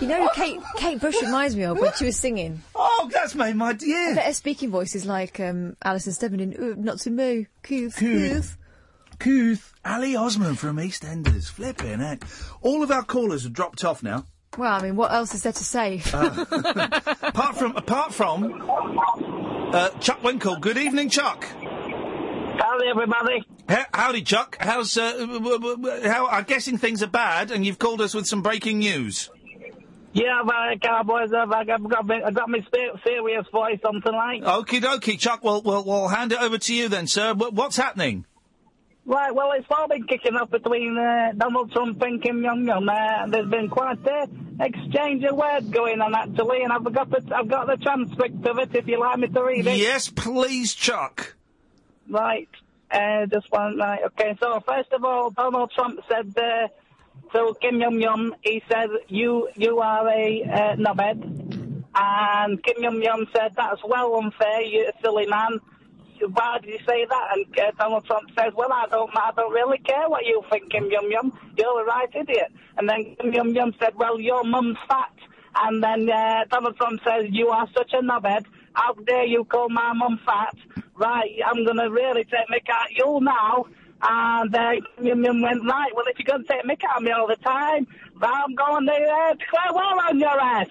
You 0.00 0.06
know 0.06 0.22
who 0.22 0.30
Kate 0.34 0.60
Kate 0.76 1.00
Bush 1.00 1.16
reminds 1.22 1.56
me 1.56 1.64
of 1.64 1.80
when 1.80 1.92
she 1.94 2.04
was 2.04 2.16
singing. 2.16 2.62
Oh, 2.74 3.10
that's 3.12 3.34
made 3.34 3.56
my 3.56 3.72
dear. 3.72 4.14
Her 4.14 4.32
speaking 4.32 4.70
voice 4.70 4.94
is 4.94 5.04
like 5.04 5.40
um, 5.40 5.76
Alison 5.82 6.12
Stebbin 6.12 6.38
in 6.40 6.54
"Ooh, 6.62 6.76
Not 6.76 7.00
to 7.00 7.10
Me. 7.10 7.48
Keith, 7.64 7.96
Keith. 7.98 8.56
Couth, 9.18 9.74
Ali 9.84 10.14
Osman 10.14 10.54
from 10.54 10.76
EastEnders. 10.76 11.50
Flipping 11.50 11.98
heck. 11.98 12.22
All 12.62 12.84
of 12.84 12.92
our 12.92 13.02
callers 13.02 13.42
have 13.42 13.52
dropped 13.52 13.84
off 13.84 14.00
now. 14.04 14.26
Well, 14.56 14.72
I 14.72 14.82
mean, 14.82 14.96
what 14.96 15.12
else 15.12 15.34
is 15.34 15.42
there 15.42 15.52
to 15.52 15.64
say? 15.64 16.02
apart 16.12 17.56
from, 17.56 17.76
apart 17.76 18.12
from, 18.14 18.68
uh, 19.72 19.90
Chuck 20.00 20.22
Winkle. 20.24 20.56
Good 20.56 20.78
evening, 20.78 21.10
Chuck. 21.10 21.44
Howdy, 21.44 22.86
everybody. 22.90 23.44
H- 23.68 23.86
howdy, 23.92 24.22
Chuck. 24.22 24.56
How's, 24.58 24.96
uh, 24.96 25.12
w- 25.18 25.38
w- 25.40 25.76
w- 25.76 26.08
how, 26.08 26.26
I'm 26.26 26.44
guessing 26.44 26.76
things 26.78 27.02
are 27.02 27.06
bad 27.08 27.50
and 27.52 27.64
you've 27.64 27.78
called 27.78 28.00
us 28.00 28.14
with 28.14 28.26
some 28.26 28.42
breaking 28.42 28.78
news. 28.78 29.30
Yeah, 30.12 30.42
well, 30.44 30.76
Cowboys, 30.82 31.30
I've, 31.32 31.52
I've 31.52 31.66
got 31.88 32.06
me, 32.06 32.20
I've 32.24 32.34
got 32.34 32.48
me 32.48 32.66
serious 33.04 33.46
voice 33.52 33.78
on 33.84 34.00
tonight. 34.02 34.42
Okie 34.42 34.80
dokie, 34.80 35.18
Chuck. 35.18 35.44
Well, 35.44 35.62
we'll, 35.62 35.84
we'll 35.84 36.08
hand 36.08 36.32
it 36.32 36.40
over 36.40 36.58
to 36.58 36.74
you 36.74 36.88
then, 36.88 37.06
sir. 37.06 37.34
Wh- 37.34 37.52
What's 37.52 37.76
happening? 37.76 38.24
Right, 39.08 39.34
well, 39.34 39.52
it's 39.52 39.66
all 39.70 39.88
been 39.88 40.06
kicking 40.06 40.36
off 40.36 40.50
between 40.50 40.98
uh, 40.98 41.32
Donald 41.34 41.72
Trump 41.72 42.02
and 42.02 42.22
Kim 42.22 42.42
Jong 42.42 42.68
Un. 42.68 42.86
Uh, 42.86 43.26
there's 43.30 43.48
been 43.48 43.70
quite 43.70 44.06
a 44.06 44.28
exchange 44.60 45.24
of 45.24 45.34
words 45.34 45.66
going 45.70 46.02
on 46.02 46.14
actually, 46.14 46.62
and 46.62 46.70
I've 46.70 46.84
got 46.92 47.08
the 47.08 47.22
I've 47.34 47.48
got 47.48 47.68
the 47.68 47.78
transcript 47.78 48.44
of 48.46 48.58
it. 48.58 48.74
If 48.74 48.86
you 48.86 49.00
like 49.00 49.18
me 49.18 49.28
to 49.28 49.42
read 49.42 49.66
it. 49.66 49.78
Yes, 49.78 50.10
please, 50.10 50.74
Chuck. 50.74 51.36
Right. 52.06 52.50
Uh, 52.90 53.24
just 53.24 53.50
one. 53.50 53.78
Right. 53.78 54.00
Okay. 54.08 54.36
So 54.42 54.62
first 54.66 54.92
of 54.92 55.02
all, 55.02 55.30
Donald 55.30 55.72
Trump 55.74 56.00
said 56.06 56.34
uh, 56.36 56.68
to 57.32 57.54
Kim 57.62 57.80
Jong 57.80 58.04
Un, 58.04 58.34
he 58.42 58.62
said, 58.70 58.90
"You 59.08 59.48
you 59.56 59.78
are 59.78 60.06
a 60.06 60.42
uh, 60.42 60.76
knobhead," 60.76 61.84
and 61.94 62.62
Kim 62.62 62.82
Jong 62.82 63.02
Un 63.06 63.26
said, 63.34 63.52
"That's 63.56 63.80
well 63.82 64.16
unfair, 64.16 64.60
you 64.60 64.90
silly 65.02 65.24
man." 65.24 65.60
Why 66.22 66.58
did 66.60 66.70
you 66.70 66.78
say 66.86 67.06
that? 67.08 67.24
And 67.34 67.58
uh, 67.58 67.70
Donald 67.78 68.04
Trump 68.06 68.28
says, 68.36 68.52
well, 68.56 68.72
I 68.72 68.86
don't, 68.90 69.10
I 69.16 69.30
don't 69.36 69.52
really 69.52 69.78
care 69.78 70.08
what 70.08 70.24
you 70.24 70.42
think, 70.50 70.70
Kim 70.70 70.90
Yum 70.90 71.10
Yum. 71.10 71.32
You're 71.56 71.82
a 71.82 71.84
right 71.84 72.08
idiot. 72.14 72.52
And 72.76 72.88
then 72.88 73.16
Kim 73.20 73.32
Yum 73.32 73.48
Yum 73.54 73.74
said, 73.80 73.94
well, 73.96 74.20
your 74.20 74.44
mum's 74.44 74.78
fat. 74.88 75.12
And 75.56 75.82
then 75.82 76.08
uh, 76.08 76.44
Donald 76.50 76.76
Trump 76.76 77.00
says, 77.04 77.26
you 77.30 77.48
are 77.48 77.66
such 77.76 77.92
a 77.92 78.02
knobhead. 78.02 78.44
How 78.74 78.94
dare 78.94 79.26
you 79.26 79.44
call 79.44 79.68
my 79.68 79.92
mum 79.92 80.20
fat? 80.24 80.54
Right, 80.94 81.30
I'm 81.46 81.64
going 81.64 81.78
to 81.78 81.90
really 81.90 82.24
take 82.24 82.48
mick 82.52 82.68
out 82.70 82.90
you 82.90 83.20
now. 83.22 83.66
And 84.00 84.54
uh, 84.54 84.70
Kim 84.96 85.06
Yum 85.06 85.24
Yum 85.24 85.42
went, 85.42 85.64
right, 85.64 85.90
well, 85.94 86.04
if 86.06 86.18
you're 86.18 86.26
going 86.26 86.44
to 86.44 86.48
take 86.48 86.64
mick 86.64 86.96
of 86.96 87.02
me 87.02 87.10
all 87.10 87.26
the 87.26 87.36
time, 87.36 87.86
I'm 88.20 88.54
going 88.54 88.86
to 88.86 88.92
uh, 88.92 89.34
declare 89.34 89.82
on 89.82 90.18
your 90.20 90.40
ass. 90.40 90.68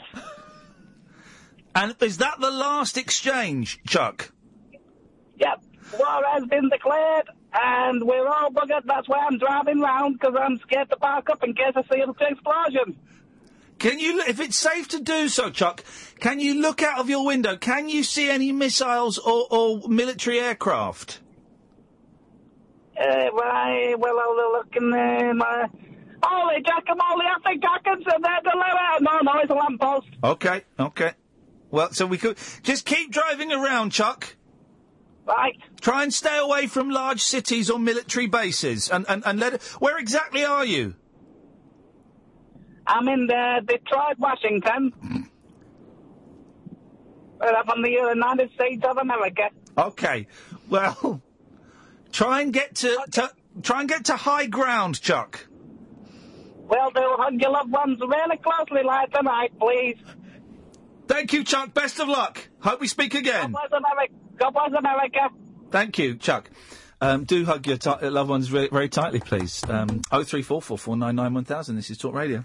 And 1.76 1.96
is 2.02 2.18
that 2.18 2.40
the 2.40 2.50
last 2.50 2.98
exchange, 2.98 3.80
Chuck? 3.86 4.32
Yep, 5.40 5.62
war 6.00 6.24
has 6.34 6.46
been 6.46 6.70
declared, 6.70 7.30
and 7.54 8.04
we're 8.04 8.28
all 8.28 8.50
buggered. 8.52 8.86
That's 8.86 9.08
why 9.08 9.26
I'm 9.30 9.38
driving 9.38 9.80
round, 9.80 10.20
because 10.20 10.36
I'm 10.40 10.58
scared 10.60 10.90
to 10.90 10.98
park 10.98 11.30
up 11.30 11.44
in 11.44 11.54
case 11.54 11.74
I 11.76 11.84
see 11.84 12.02
an 12.02 12.14
explosion. 12.20 12.98
Can 13.80 14.00
you, 14.00 14.22
if 14.28 14.40
it's 14.40 14.58
safe 14.58 14.88
to 14.90 15.00
do 15.00 15.30
so, 15.30 15.52
Chuck, 15.52 15.84
can 16.20 16.40
you 16.40 16.60
look 16.62 16.82
out 16.82 17.00
of 17.00 17.10
your 17.10 17.26
window? 17.26 17.56
Can 17.58 17.88
you 17.90 18.04
see 18.04 18.30
any 18.30 18.52
missiles 18.52 19.20
or, 19.20 19.48
or 19.52 19.88
military 19.88 20.40
aircraft? 20.40 21.20
Uh, 23.00 23.32
right, 23.32 23.94
well, 23.98 24.20
I'll 24.20 24.52
look 24.54 24.76
in 24.76 24.92
uh, 24.94 25.34
my... 25.36 25.68
Holy 26.24 26.64
guacamole, 26.64 27.22
I 27.22 27.38
think 27.46 27.64
I 27.64 27.78
can 27.84 28.00
sit 28.00 28.22
there 28.24 28.40
deliver. 28.42 29.02
No, 29.02 29.20
no, 29.22 29.40
it's 29.40 29.52
a 29.52 29.54
lamppost. 29.54 30.08
Okay, 30.24 30.64
okay. 30.80 31.12
Well, 31.70 31.94
so 31.94 32.08
we 32.08 32.18
could 32.18 32.40
just 32.64 32.86
keep 32.86 33.12
driving 33.12 33.52
around, 33.52 33.92
Chuck. 33.92 34.36
Right. 35.28 35.58
Try 35.82 36.04
and 36.04 36.14
stay 36.14 36.38
away 36.40 36.68
from 36.68 36.90
large 36.90 37.22
cities 37.22 37.70
or 37.70 37.80
military 37.80 38.28
bases, 38.28 38.90
and 38.90 39.06
and, 39.10 39.24
and 39.26 39.40
let. 39.40 39.62
Where 39.82 39.98
exactly 39.98 40.46
are 40.46 40.64
you? 40.64 40.96
I'm 42.88 43.08
in 43.10 43.30
uh, 43.30 43.60
Detroit, 43.60 44.18
Washington. 44.18 44.94
Right 47.40 47.56
up 47.56 47.68
on 47.70 47.82
the 47.82 47.92
United 47.92 48.52
States 48.54 48.84
of 48.86 48.98
America. 48.98 49.50
Okay. 49.78 50.28
Well, 50.70 51.22
try 52.12 52.42
and 52.42 52.54
get 52.54 52.76
to, 52.76 52.98
to 53.12 53.32
try 53.62 53.82
and 53.82 53.90
get 53.90 54.06
to 54.06 54.16
high 54.16 54.46
ground, 54.48 55.02
Chuck. 55.02 55.46
Well, 56.56 56.90
do 56.92 57.02
hug 57.18 57.40
your 57.40 57.52
loved 57.52 57.72
ones 57.72 58.00
really 58.00 58.38
closely 58.38 58.84
like 58.84 59.12
tonight, 59.12 59.52
please. 59.60 59.98
Thank 61.08 61.32
you, 61.34 61.44
Chuck. 61.44 61.74
Best 61.74 62.00
of 62.00 62.08
luck. 62.08 62.50
Hope 62.68 62.82
we 62.82 62.88
speak 62.88 63.14
again. 63.14 63.54
God 63.54 63.70
bless 63.70 63.80
America. 63.80 64.14
God 64.38 64.52
bless 64.52 64.72
America. 64.78 65.30
Thank 65.72 65.98
you, 65.98 66.16
Chuck. 66.16 66.50
Um, 67.00 67.24
do 67.24 67.46
hug 67.46 67.66
your 67.66 67.78
ti 67.78 67.92
loved 68.10 68.30
ones 68.30 68.50
very, 68.50 68.68
very 68.68 68.90
tightly, 68.90 69.22
please. 69.22 69.64
Um, 69.70 70.02
03444991000. 70.12 71.76
This 71.78 71.90
is 71.92 71.98
Talk 71.98 72.14
Radio. 72.14 72.44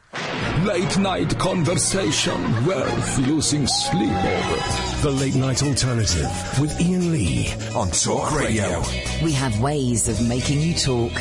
Late 0.63 0.97
night 0.99 1.37
conversation 1.41 2.65
worth 2.65 3.19
losing 3.19 3.67
sleep 3.67 4.13
over. 4.13 5.03
The 5.03 5.11
late 5.11 5.35
night 5.35 5.61
alternative 5.65 6.31
with 6.61 6.81
Iain 6.81 7.11
Lee 7.11 7.53
on 7.75 7.91
Talk 7.91 8.31
Radio. 8.33 8.81
We 9.25 9.33
have 9.33 9.61
ways 9.61 10.07
of 10.07 10.29
making 10.29 10.61
you 10.61 10.75
talk. 10.75 11.13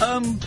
Um. 0.00 0.40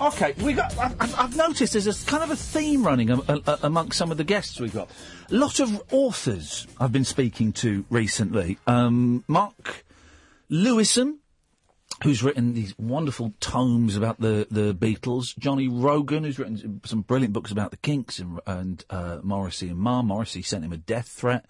Okay, 0.00 0.34
we 0.42 0.52
got. 0.54 0.76
I've, 0.78 1.14
I've- 1.18 1.36
noticed 1.36 1.72
there's 1.72 1.86
a 1.86 2.06
kind 2.06 2.22
of 2.22 2.30
a 2.30 2.36
theme 2.36 2.84
running 2.84 3.10
a, 3.10 3.18
a, 3.28 3.58
amongst 3.62 3.98
some 3.98 4.10
of 4.10 4.16
the 4.16 4.24
guests 4.24 4.58
we've 4.60 4.72
got. 4.74 4.90
A 5.30 5.34
lot 5.34 5.60
of 5.60 5.82
authors 5.92 6.66
I've 6.78 6.92
been 6.92 7.04
speaking 7.04 7.52
to 7.54 7.84
recently. 7.90 8.58
Um, 8.66 9.24
Mark 9.28 9.84
Lewisohn, 10.50 11.18
who's 12.02 12.22
written 12.22 12.54
these 12.54 12.76
wonderful 12.78 13.32
tomes 13.40 13.96
about 13.96 14.20
the, 14.20 14.46
the 14.50 14.74
Beatles. 14.74 15.36
Johnny 15.38 15.68
Rogan, 15.68 16.24
who's 16.24 16.38
written 16.38 16.80
some 16.84 17.02
brilliant 17.02 17.32
books 17.32 17.50
about 17.52 17.70
the 17.70 17.76
Kinks 17.78 18.18
and, 18.18 18.40
and 18.46 18.84
uh, 18.90 19.18
Morrissey 19.22 19.68
and 19.68 19.78
Marr. 19.78 20.02
Morrissey 20.02 20.42
sent 20.42 20.64
him 20.64 20.72
a 20.72 20.78
death 20.78 21.08
threat. 21.08 21.46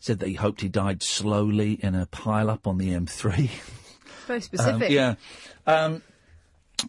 Said 0.00 0.18
that 0.18 0.28
he 0.28 0.34
hoped 0.34 0.60
he 0.60 0.68
died 0.68 1.02
slowly 1.02 1.72
in 1.82 1.94
a 1.94 2.04
pile 2.06 2.50
up 2.50 2.66
on 2.66 2.76
the 2.78 2.90
M3. 2.90 3.48
Very 4.26 4.40
specific. 4.42 4.82
Um, 4.82 4.92
yeah. 4.92 5.14
Um, 5.66 6.02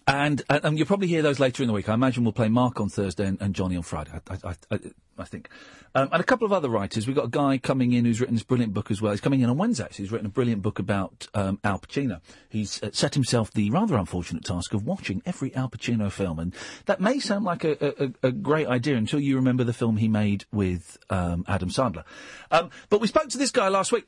and, 0.08 0.42
and, 0.50 0.66
and 0.66 0.78
you'll 0.78 0.88
probably 0.88 1.08
hear 1.08 1.22
those 1.22 1.40
later 1.40 1.64
in 1.64 1.68
the 1.68 1.74
week. 1.74 1.90
I 1.90 1.94
imagine 1.94 2.24
we'll 2.24 2.34
play 2.34 2.50
Mark 2.50 2.80
on 2.80 2.90
Thursday 2.90 3.26
and, 3.26 3.42
and 3.42 3.54
Johnny 3.56 3.76
on 3.76 3.84
Friday, 3.84 4.12
I, 4.14 4.34
I, 4.34 4.38
I, 4.50 4.56
I, 4.72 4.80
I 5.18 5.24
think. 5.24 5.50
Um, 5.94 6.10
and 6.12 6.20
a 6.20 6.26
couple 6.26 6.46
of 6.46 6.52
other 6.52 6.68
writers. 6.68 7.08
We've 7.08 7.16
got 7.16 7.26
a 7.26 7.30
guy 7.30 7.58
coming 7.58 7.94
in 7.94 8.04
who's 8.04 8.20
written 8.20 8.36
this 8.36 8.44
brilliant 8.44 8.74
book 8.74 8.92
as 8.92 9.02
well. 9.02 9.14
He's 9.14 9.22
coming 9.22 9.40
in 9.40 9.50
on 9.50 9.58
Wednesday. 9.58 9.88
So 9.92 10.04
he's 10.04 10.12
written 10.12 10.26
a 10.26 10.30
brilliant 10.30 10.62
book 10.62 10.78
about 10.78 11.28
um, 11.34 11.60
Al 11.64 11.80
Pacino. 11.80 12.20
He's 12.50 12.84
uh, 12.84 12.90
set 12.92 13.14
himself 13.14 13.52
the 13.52 13.70
rather 13.70 13.96
unfortunate 13.96 14.44
task 14.44 14.74
of 14.74 14.86
watching 14.86 15.22
every 15.26 15.56
Al 15.56 15.70
Pacino 15.70 16.12
film. 16.12 16.40
And 16.40 16.54
that 16.86 17.00
may 17.00 17.20
sound 17.20 17.46
like 17.46 17.64
a, 17.64 18.04
a, 18.04 18.12
a 18.24 18.32
great 18.32 18.68
idea 18.68 18.98
until 18.98 19.22
you 19.22 19.38
remember 19.38 19.64
the 19.64 19.74
film 19.74 19.98
he 19.98 20.10
made 20.10 20.44
with 20.52 20.98
um, 21.10 21.46
Adam 21.48 21.70
Sandler. 21.70 22.04
Um, 22.52 22.70
but 22.90 23.00
we 23.00 23.08
spoke 23.08 23.30
to 23.30 23.38
this 23.38 23.52
guy 23.52 23.70
last 23.70 23.94
week 23.94 24.06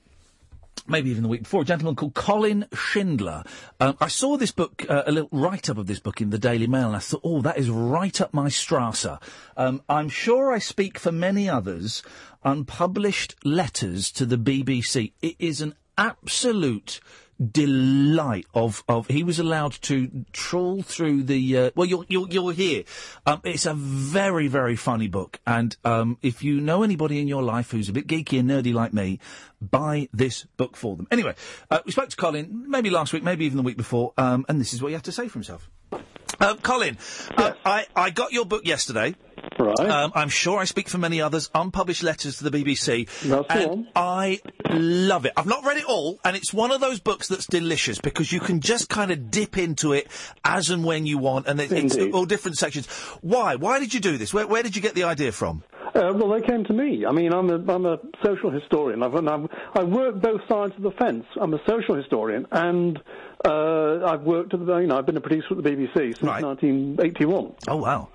maybe 0.87 1.09
even 1.09 1.23
the 1.23 1.29
week 1.29 1.43
before, 1.43 1.61
a 1.61 1.65
gentleman 1.65 1.95
called 1.95 2.13
Colin 2.13 2.65
Shindler. 2.71 3.45
Um, 3.79 3.97
I 3.99 4.07
saw 4.07 4.37
this 4.37 4.51
book, 4.51 4.85
uh, 4.89 5.03
a 5.05 5.11
little 5.11 5.29
write 5.31 5.69
up 5.69 5.77
of 5.77 5.87
this 5.87 5.99
book 5.99 6.21
in 6.21 6.29
the 6.29 6.37
Daily 6.37 6.67
Mail, 6.67 6.87
and 6.87 6.95
I 6.95 6.99
thought, 6.99 7.21
oh, 7.23 7.41
that 7.41 7.57
is 7.57 7.69
right 7.69 8.19
up 8.21 8.33
my 8.33 8.47
strasser. 8.47 9.21
Um, 9.55 9.81
I'm 9.89 10.09
sure 10.09 10.51
I 10.51 10.59
speak 10.59 10.99
for 10.99 11.11
many 11.11 11.49
others. 11.49 12.03
Unpublished 12.43 13.35
letters 13.43 14.11
to 14.11 14.25
the 14.25 14.37
BBC. 14.37 15.13
It 15.21 15.35
is 15.39 15.61
an 15.61 15.75
absolute 15.97 16.99
delight 17.39 18.45
of 18.53 18.83
of 18.87 19.07
he 19.07 19.23
was 19.23 19.39
allowed 19.39 19.73
to 19.73 20.25
trawl 20.33 20.81
through 20.81 21.23
the 21.23 21.57
uh, 21.57 21.71
well 21.75 21.85
you'll 21.85 22.05
you'll 22.07 22.27
you'll 22.29 22.49
hear 22.49 22.83
um, 23.25 23.41
it's 23.43 23.65
a 23.65 23.73
very 23.73 24.47
very 24.47 24.75
funny 24.75 25.07
book. 25.07 25.39
And 25.45 25.75
um, 25.85 26.17
if 26.21 26.43
you 26.43 26.59
know 26.59 26.83
anybody 26.83 27.19
in 27.19 27.27
your 27.27 27.43
life 27.43 27.71
who's 27.71 27.89
a 27.89 27.93
bit 27.93 28.07
geeky 28.07 28.39
and 28.39 28.49
nerdy 28.49 28.73
like 28.73 28.93
me 28.93 29.19
buy 29.61 30.09
this 30.13 30.45
book 30.57 30.75
for 30.75 30.95
them. 30.95 31.07
Anyway 31.11 31.35
uh, 31.69 31.79
we 31.85 31.91
spoke 31.91 32.09
to 32.09 32.17
Colin 32.17 32.65
maybe 32.67 32.89
last 32.89 33.13
week 33.13 33.23
maybe 33.23 33.45
even 33.45 33.57
the 33.57 33.63
week 33.63 33.77
before 33.77 34.13
um, 34.17 34.45
and 34.49 34.59
this 34.59 34.73
is 34.73 34.81
what 34.81 34.89
he 34.89 34.93
had 34.93 35.03
to 35.03 35.11
say 35.11 35.27
for 35.27 35.33
himself 35.33 35.69
uh, 36.39 36.55
Colin 36.55 36.97
uh, 37.37 37.53
I 37.65 37.85
I 37.95 38.09
got 38.09 38.31
your 38.31 38.45
book 38.45 38.65
yesterday 38.65 39.15
Right. 39.59 39.79
um, 39.79 40.11
I'm 40.13 40.29
sure 40.29 40.59
I 40.59 40.65
speak 40.65 40.87
for 40.89 40.97
many 40.97 41.21
others. 41.21 41.49
Unpublished 41.55 42.03
letters 42.03 42.37
to 42.37 42.49
the 42.49 42.51
BBC. 42.51 43.07
That's 43.21 43.49
and. 43.49 43.87
I 43.95 44.39
love 44.69 45.25
it. 45.25 45.33
I've 45.35 45.47
not 45.47 45.63
read 45.63 45.77
it 45.77 45.85
all, 45.85 46.19
and 46.23 46.35
it's 46.35 46.53
one 46.53 46.71
of 46.71 46.79
those 46.81 46.99
books 46.99 47.27
that's 47.27 47.47
delicious 47.47 47.99
because 47.99 48.31
you 48.31 48.39
can 48.39 48.61
just 48.61 48.89
kind 48.89 49.09
of 49.11 49.31
dip 49.31 49.57
into 49.57 49.93
it 49.93 50.07
as 50.43 50.69
and 50.69 50.83
when 50.83 51.05
you 51.05 51.17
want, 51.17 51.47
and 51.47 51.59
it, 51.59 51.71
it's 51.71 51.97
all 52.13 52.25
different 52.25 52.57
sections. 52.57 52.87
Why? 53.21 53.55
Why 53.55 53.79
did 53.79 53.93
you 53.93 53.99
do 53.99 54.17
this? 54.17 54.33
Where, 54.33 54.45
where 54.45 54.63
did 54.63 54.75
you 54.75 54.81
get 54.81 54.93
the 54.95 55.05
idea 55.05 55.31
from? 55.31 55.63
Uh, 55.97 56.13
well, 56.13 56.29
they 56.29 56.45
came 56.45 56.63
to 56.63 56.73
me. 56.73 57.05
I 57.07 57.11
mean, 57.11 57.33
I'm 57.33 57.49
a, 57.49 57.73
I'm 57.73 57.85
a 57.87 57.97
social 58.23 58.51
historian. 58.51 59.01
I've, 59.01 59.15
and 59.15 59.27
I've, 59.27 59.49
I 59.73 59.83
work 59.83 60.21
both 60.21 60.41
sides 60.47 60.73
of 60.77 60.83
the 60.83 60.91
fence. 60.91 61.25
I'm 61.41 61.55
a 61.55 61.59
social 61.67 61.95
historian, 61.95 62.45
and 62.51 63.01
uh, 63.43 64.05
I've 64.05 64.21
worked 64.21 64.53
at 64.53 64.63
the, 64.63 64.77
you 64.77 64.85
know, 64.87 64.99
I've 64.99 65.07
been 65.07 65.17
a 65.17 65.21
producer 65.21 65.47
at 65.57 65.63
the 65.63 65.69
BBC 65.69 65.93
since 66.17 66.21
1981. 66.21 67.55
Oh 67.67 67.77
wow! 67.77 68.09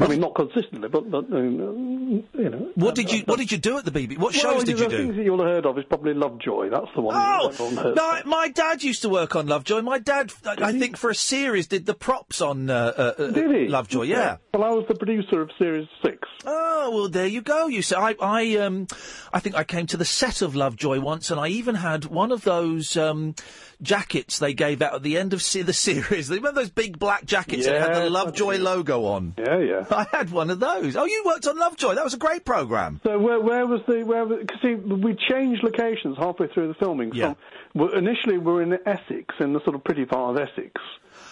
I 0.00 0.06
mean, 0.06 0.20
not 0.20 0.34
consistently, 0.34 0.88
but, 0.88 1.10
but 1.10 1.24
um, 1.32 2.24
you 2.34 2.48
know. 2.48 2.70
What 2.76 2.94
did 2.94 3.12
you 3.12 3.22
What 3.24 3.38
did 3.38 3.50
you 3.50 3.58
do 3.58 3.78
at 3.78 3.84
the 3.84 3.90
BBC? 3.90 4.18
What 4.18 4.32
well, 4.32 4.42
shows 4.42 4.64
did 4.64 4.76
the 4.76 4.84
you 4.84 4.88
do? 4.88 4.96
things 4.96 5.16
that 5.16 5.24
you'll 5.24 5.38
have 5.38 5.48
heard 5.48 5.66
of 5.66 5.78
is 5.78 5.84
probably 5.88 6.14
Lovejoy. 6.14 6.70
That's 6.70 6.86
the 6.94 7.00
one. 7.00 7.16
Oh, 7.16 7.92
no, 7.96 8.20
my 8.24 8.48
dad 8.48 8.82
used 8.82 9.02
to 9.02 9.08
work 9.08 9.34
on 9.34 9.46
Lovejoy. 9.46 9.82
My 9.82 9.98
dad, 9.98 10.32
I, 10.46 10.56
I 10.60 10.78
think, 10.78 10.96
for 10.96 11.10
a 11.10 11.14
series, 11.14 11.66
did 11.66 11.86
the 11.86 11.94
props 11.94 12.40
on 12.40 12.70
uh, 12.70 12.92
uh, 12.96 13.22
uh, 13.22 13.30
Did 13.30 13.50
he? 13.50 13.68
Lovejoy. 13.68 14.04
Yeah. 14.04 14.36
Well, 14.54 14.64
I 14.64 14.70
was 14.70 14.84
the 14.88 14.94
producer 14.94 15.42
of 15.42 15.50
Series 15.58 15.88
Six. 16.04 16.28
Oh 16.46 16.90
well, 16.94 17.08
there 17.08 17.26
you 17.26 17.42
go. 17.42 17.66
You 17.66 17.82
see, 17.82 17.96
I, 17.96 18.14
I, 18.20 18.56
um, 18.56 18.86
I 19.32 19.40
think 19.40 19.56
I 19.56 19.64
came 19.64 19.86
to 19.88 19.96
the 19.96 20.04
set 20.04 20.42
of 20.42 20.54
Lovejoy 20.54 21.00
once, 21.00 21.30
and 21.30 21.40
I 21.40 21.48
even 21.48 21.74
had 21.74 22.04
one 22.04 22.30
of 22.30 22.44
those 22.44 22.96
um, 22.96 23.34
jackets 23.82 24.38
they 24.38 24.54
gave 24.54 24.82
out 24.82 24.94
at 24.94 25.02
the 25.02 25.18
end 25.18 25.32
of 25.32 25.42
se- 25.42 25.62
the 25.62 25.72
series. 25.72 26.30
Remember 26.30 26.60
those 26.60 26.70
big 26.70 26.98
black 26.98 27.24
jackets 27.24 27.66
yeah, 27.66 27.72
that 27.72 27.94
had 27.94 28.04
the 28.04 28.10
Lovejoy 28.10 28.58
logo 28.58 29.04
on? 29.04 29.34
Yeah, 29.38 29.58
yeah. 29.58 29.84
I 29.90 30.06
had 30.10 30.30
one 30.30 30.50
of 30.50 30.60
those. 30.60 30.96
Oh, 30.96 31.04
you 31.04 31.22
worked 31.24 31.46
on 31.46 31.58
Lovejoy. 31.58 31.94
That 31.94 32.04
was 32.04 32.14
a 32.14 32.18
great 32.18 32.44
program. 32.44 33.00
So 33.04 33.18
where 33.18 33.40
where 33.40 33.66
was 33.66 33.80
the 33.86 34.02
where? 34.04 34.26
Cause 34.26 34.58
see, 34.62 34.74
we 34.74 35.16
changed 35.30 35.62
locations 35.62 36.16
halfway 36.16 36.48
through 36.48 36.68
the 36.68 36.74
filming. 36.74 37.14
Yeah. 37.14 37.34
From, 37.72 37.94
initially, 37.94 38.38
we 38.38 38.52
were 38.52 38.62
in 38.62 38.78
Essex, 38.86 39.34
in 39.40 39.52
the 39.52 39.60
sort 39.64 39.76
of 39.76 39.84
pretty 39.84 40.04
part 40.04 40.36
of 40.36 40.48
Essex, 40.48 40.80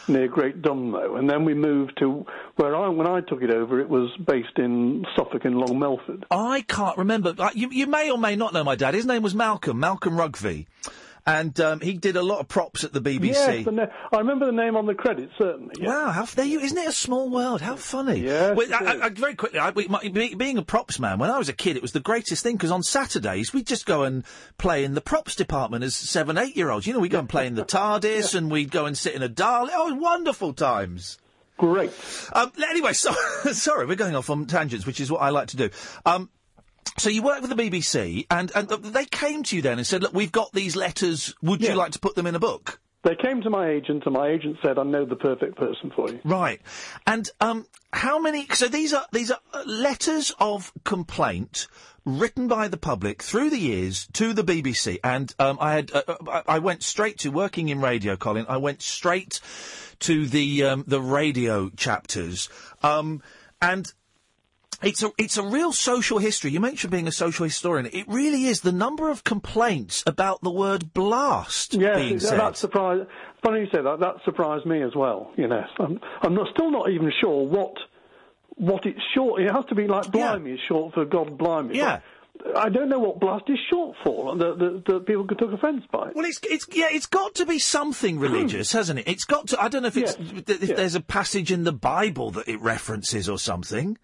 near 0.06 0.28
Great 0.28 0.62
Dunmow, 0.62 1.18
and 1.18 1.28
then 1.28 1.44
we 1.44 1.55
moved 1.55 1.98
to 1.98 2.27
where 2.56 2.77
I 2.77 2.89
when 2.89 3.06
I 3.06 3.20
took 3.20 3.43
it 3.43 3.51
over, 3.51 3.81
it 3.81 3.89
was 3.89 4.10
based 4.24 4.59
in 4.59 5.05
Suffolk 5.16 5.44
in 5.44 5.55
Long 5.55 5.78
Melford. 5.78 6.24
I 6.31 6.62
can't 6.62 6.98
remember. 6.98 7.35
You, 7.55 7.70
you 7.70 7.86
may 7.86 8.10
or 8.10 8.18
may 8.18 8.36
not 8.36 8.52
know 8.52 8.64
my 8.64 8.77
dad. 8.77 8.94
His 8.94 9.06
name 9.06 9.23
was 9.23 9.35
Malcolm, 9.35 9.81
Malcolm 9.81 10.16
Rugby. 10.16 10.66
And 11.26 11.58
um, 11.60 11.80
he 11.80 11.94
did 11.94 12.16
a 12.16 12.22
lot 12.22 12.38
of 12.40 12.48
props 12.48 12.84
at 12.84 12.92
the 12.92 13.00
BBC. 13.00 13.24
Yes, 13.26 13.64
the 13.64 13.72
na- 13.72 13.86
I 14.12 14.18
remember 14.18 14.46
the 14.46 14.52
name 14.52 14.76
on 14.76 14.86
the 14.86 14.94
credits, 14.94 15.32
certainly. 15.36 15.74
yeah. 15.78 15.88
Wow, 15.88 16.10
how 16.10 16.24
there 16.26 16.44
you 16.44 16.60
isn't 16.60 16.78
it 16.78 16.86
a 16.86 16.92
small 16.92 17.28
world? 17.28 17.60
How 17.60 17.76
funny! 17.76 18.20
Yes, 18.20 18.56
Well, 18.56 19.10
very 19.10 19.34
quickly, 19.34 19.58
I, 19.58 19.70
we, 19.70 19.88
my, 19.88 20.00
be, 20.08 20.34
being 20.34 20.58
a 20.58 20.62
props 20.62 20.98
man, 21.00 21.18
when 21.18 21.30
I 21.30 21.38
was 21.38 21.48
a 21.48 21.52
kid, 21.52 21.76
it 21.76 21.82
was 21.82 21.92
the 21.92 22.00
greatest 22.00 22.42
thing 22.42 22.56
because 22.56 22.70
on 22.70 22.82
Saturdays 22.82 23.52
we'd 23.52 23.66
just 23.66 23.86
go 23.86 24.04
and 24.04 24.24
play 24.58 24.84
in 24.84 24.94
the 24.94 25.00
props 25.00 25.34
department 25.34 25.82
as 25.84 25.96
seven, 25.96 26.38
eight 26.38 26.56
year 26.56 26.70
olds. 26.70 26.86
You 26.86 26.92
know, 26.92 27.00
we'd 27.00 27.10
go 27.10 27.18
and 27.18 27.28
play 27.28 27.46
in 27.46 27.54
the 27.54 27.64
TARDIS, 27.66 28.34
and 28.34 28.50
we'd 28.50 28.70
go 28.70 28.86
and 28.86 28.96
sit 28.96 29.14
in 29.14 29.22
a 29.22 29.28
Dalek. 29.28 29.70
Oh, 29.72 29.94
wonderful 29.94 30.52
times. 30.52 31.18
Great. 31.58 31.90
Um, 32.34 32.52
anyway, 32.68 32.92
so, 32.92 33.12
sorry, 33.52 33.86
we're 33.86 33.94
going 33.96 34.14
off 34.14 34.28
on 34.28 34.44
tangents, 34.46 34.84
which 34.86 35.00
is 35.00 35.10
what 35.10 35.22
I 35.22 35.30
like 35.30 35.48
to 35.48 35.56
do. 35.56 35.70
Um, 36.04 36.28
so 36.98 37.10
you 37.10 37.22
worked 37.22 37.42
with 37.42 37.56
the 37.56 37.62
BBC, 37.70 38.26
and, 38.30 38.50
and 38.54 38.68
they 38.68 39.04
came 39.04 39.42
to 39.44 39.56
you 39.56 39.62
then 39.62 39.78
and 39.78 39.86
said, 39.86 40.02
"Look, 40.02 40.14
we've 40.14 40.32
got 40.32 40.52
these 40.52 40.76
letters. 40.76 41.34
Would 41.42 41.62
you 41.62 41.74
like 41.74 41.92
to 41.92 41.98
put 41.98 42.14
them 42.14 42.26
in 42.26 42.34
a 42.34 42.40
book?" 42.40 42.80
They 43.02 43.14
came 43.14 43.40
to 43.42 43.50
my 43.50 43.68
agent, 43.68 44.02
and 44.04 44.14
my 44.14 44.28
agent 44.28 44.56
said, 44.64 44.78
"I 44.78 44.82
know 44.82 45.04
the 45.04 45.16
perfect 45.16 45.56
person 45.56 45.92
for 45.94 46.10
you." 46.10 46.20
Right. 46.24 46.60
And 47.06 47.28
um, 47.40 47.66
how 47.92 48.18
many? 48.18 48.46
So 48.48 48.66
these 48.66 48.92
are 48.92 49.06
these 49.12 49.30
are 49.30 49.38
uh, 49.52 49.62
letters 49.64 50.32
of 50.40 50.72
complaint 50.84 51.68
written 52.04 52.48
by 52.48 52.68
the 52.68 52.76
public 52.76 53.22
through 53.22 53.50
the 53.50 53.58
years 53.58 54.08
to 54.14 54.32
the 54.32 54.42
BBC. 54.44 54.98
And 55.04 55.34
um, 55.38 55.58
I 55.60 55.74
had 55.74 55.92
uh, 55.92 56.02
uh, 56.06 56.42
I 56.48 56.58
went 56.60 56.82
straight 56.82 57.18
to 57.18 57.30
working 57.30 57.68
in 57.68 57.80
radio, 57.80 58.16
Colin. 58.16 58.46
I 58.48 58.56
went 58.56 58.82
straight 58.82 59.40
to 60.00 60.26
the 60.26 60.64
um, 60.64 60.84
the 60.86 61.00
radio 61.00 61.68
chapters. 61.70 62.48
Um, 62.82 63.22
and 63.60 63.92
it's 64.82 65.02
a 65.02 65.10
it's 65.18 65.36
a 65.36 65.42
real 65.42 65.72
social 65.72 66.18
history. 66.18 66.50
You 66.50 66.60
mentioned 66.60 66.90
being 66.90 67.08
a 67.08 67.12
social 67.12 67.44
historian. 67.44 67.88
It 67.92 68.06
really 68.08 68.46
is 68.46 68.60
the 68.60 68.72
number 68.72 69.10
of 69.10 69.24
complaints 69.24 70.02
about 70.06 70.42
the 70.42 70.50
word 70.50 70.92
blast 70.92 71.74
Yes, 71.74 71.96
being 71.96 72.20
said. 72.20 72.38
that 72.38 72.56
surprised. 72.56 73.08
Funny 73.42 73.60
you 73.60 73.66
say 73.72 73.82
that. 73.82 74.00
That 74.00 74.16
surprised 74.24 74.66
me 74.66 74.82
as 74.82 74.94
well. 74.94 75.32
You 75.36 75.48
know, 75.48 75.64
I'm, 75.78 76.00
I'm 76.22 76.34
not, 76.34 76.48
still 76.54 76.70
not 76.70 76.90
even 76.90 77.12
sure 77.20 77.46
what 77.46 77.74
what 78.56 78.86
it's 78.86 79.00
short. 79.14 79.42
It 79.42 79.50
has 79.50 79.64
to 79.66 79.74
be 79.74 79.86
like 79.86 80.10
blimey 80.10 80.52
is 80.52 80.60
short 80.68 80.94
for 80.94 81.04
God 81.04 81.38
blimey. 81.38 81.76
Yeah. 81.76 82.00
I 82.54 82.68
don't 82.68 82.90
know 82.90 82.98
what 82.98 83.18
blast 83.18 83.44
is 83.48 83.58
short 83.70 83.96
for. 84.04 84.36
That, 84.36 84.58
that, 84.58 84.82
that 84.86 85.06
people 85.06 85.26
could 85.26 85.38
took 85.38 85.52
offence 85.52 85.84
by. 85.90 86.10
Well, 86.14 86.26
it's 86.26 86.38
it's 86.42 86.66
yeah, 86.72 86.88
it's 86.90 87.06
got 87.06 87.34
to 87.36 87.46
be 87.46 87.58
something 87.58 88.18
religious, 88.18 88.72
hmm. 88.72 88.78
hasn't 88.78 88.98
it? 89.00 89.08
It's 89.08 89.24
got 89.24 89.48
to. 89.48 89.62
I 89.62 89.68
don't 89.68 89.82
know 89.82 89.88
if 89.88 89.96
it's 89.96 90.16
if 90.20 90.76
there's 90.76 90.94
a 90.94 91.00
passage 91.00 91.50
in 91.50 91.64
the 91.64 91.72
Bible 91.72 92.30
that 92.32 92.46
it 92.46 92.60
references 92.60 93.28
or 93.28 93.38
something. 93.38 93.96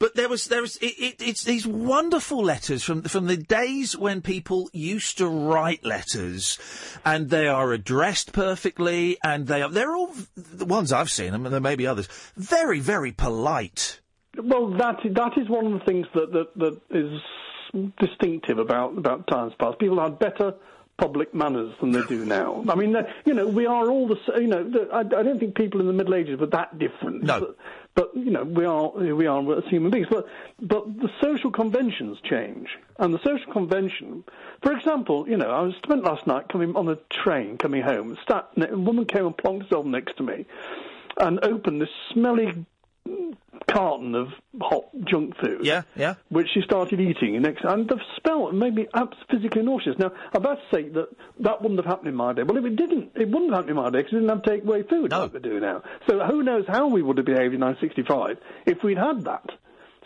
But 0.00 0.14
there 0.14 0.30
was 0.30 0.46
there 0.46 0.62
was 0.62 0.76
it, 0.78 0.94
it, 0.98 1.14
it's 1.20 1.44
these 1.44 1.66
wonderful 1.66 2.42
letters 2.42 2.82
from 2.82 3.02
from 3.02 3.26
the 3.26 3.36
days 3.36 3.96
when 3.96 4.22
people 4.22 4.70
used 4.72 5.18
to 5.18 5.28
write 5.28 5.84
letters, 5.84 6.58
and 7.04 7.28
they 7.28 7.46
are 7.46 7.72
addressed 7.72 8.32
perfectly, 8.32 9.18
and 9.22 9.46
they 9.46 9.60
are 9.60 9.68
they're 9.68 9.94
all 9.94 10.14
the 10.36 10.64
ones 10.64 10.90
I've 10.90 11.10
seen, 11.10 11.34
and 11.34 11.44
there 11.44 11.60
may 11.60 11.76
be 11.76 11.86
others, 11.86 12.08
very 12.34 12.80
very 12.80 13.12
polite. 13.12 14.00
Well, 14.42 14.70
that 14.78 15.00
that 15.04 15.36
is 15.36 15.50
one 15.50 15.66
of 15.66 15.72
the 15.78 15.84
things 15.84 16.06
that 16.14 16.32
that, 16.32 16.56
that 16.56 16.80
is 16.90 17.20
distinctive 17.98 18.58
about 18.58 18.96
about 18.96 19.26
times 19.26 19.52
past. 19.60 19.78
People 19.78 20.00
had 20.00 20.18
better 20.18 20.54
public 20.96 21.34
manners 21.34 21.74
than 21.80 21.92
they 21.92 22.02
do 22.02 22.24
now. 22.38 22.64
I 22.68 22.74
mean, 22.74 22.94
you 23.24 23.34
know, 23.34 23.46
we 23.46 23.66
are 23.66 23.90
all 23.90 24.06
the 24.06 24.16
you 24.40 24.46
know. 24.46 24.88
I, 24.92 25.00
I 25.00 25.02
don't 25.04 25.38
think 25.38 25.56
people 25.56 25.80
in 25.80 25.86
the 25.86 25.92
Middle 25.92 26.14
Ages 26.14 26.38
were 26.40 26.46
that 26.46 26.78
different. 26.78 27.22
No. 27.24 27.54
But, 27.94 28.14
you 28.14 28.30
know, 28.30 28.44
we 28.44 28.64
are 28.64 28.90
we 28.90 29.26
are 29.26 29.58
as 29.58 29.64
human 29.64 29.90
beings. 29.90 30.06
But 30.10 30.26
but 30.60 30.98
the 30.98 31.10
social 31.20 31.50
conventions 31.50 32.18
change, 32.22 32.78
and 32.98 33.12
the 33.12 33.18
social 33.18 33.52
convention, 33.52 34.24
for 34.62 34.72
example, 34.72 35.28
you 35.28 35.36
know, 35.36 35.50
I 35.50 35.62
was 35.62 35.74
spent 35.76 36.04
last 36.04 36.26
night 36.26 36.48
coming 36.48 36.76
on 36.76 36.88
a 36.88 36.96
train 37.22 37.58
coming 37.58 37.82
home. 37.82 38.16
A 38.28 38.76
woman 38.76 39.06
came 39.06 39.26
and 39.26 39.36
plonked 39.36 39.64
herself 39.64 39.86
next 39.86 40.16
to 40.18 40.22
me, 40.22 40.46
and 41.18 41.44
opened 41.44 41.80
this 41.82 41.90
smelly 42.12 42.64
carton 43.70 44.14
of 44.14 44.28
hot 44.60 44.84
junk 45.04 45.36
food. 45.40 45.64
Yeah, 45.64 45.82
yeah. 45.96 46.14
Which 46.28 46.48
she 46.52 46.62
started 46.62 47.00
eating 47.00 47.40
next, 47.42 47.64
and 47.64 47.88
the 47.88 48.00
smell 48.20 48.52
made 48.52 48.74
me 48.74 48.86
abs- 48.94 49.16
physically 49.30 49.62
nauseous. 49.62 49.98
Now, 49.98 50.12
I've 50.34 50.42
got 50.42 50.56
to 50.56 50.76
say 50.76 50.88
that 50.90 51.08
that 51.40 51.62
wouldn't 51.62 51.78
have 51.78 51.86
happened 51.86 52.08
in 52.08 52.14
my 52.14 52.32
day. 52.32 52.42
Well, 52.42 52.56
if 52.58 52.64
it 52.64 52.76
didn't, 52.76 53.12
it 53.14 53.28
wouldn't 53.28 53.50
have 53.50 53.64
happened 53.64 53.70
in 53.70 53.76
my 53.76 53.90
day 53.90 53.98
because 53.98 54.12
we 54.12 54.20
didn't 54.20 54.30
have 54.30 54.42
takeaway 54.42 54.88
food 54.88 55.10
no. 55.10 55.20
like 55.20 55.34
we 55.34 55.40
do 55.40 55.60
now. 55.60 55.82
So 56.08 56.20
who 56.20 56.42
knows 56.42 56.64
how 56.66 56.88
we 56.88 57.02
would 57.02 57.18
have 57.18 57.26
behaved 57.26 57.54
in 57.54 57.60
1965 57.60 58.38
if 58.66 58.82
we'd 58.82 58.98
had 58.98 59.24
that. 59.24 59.50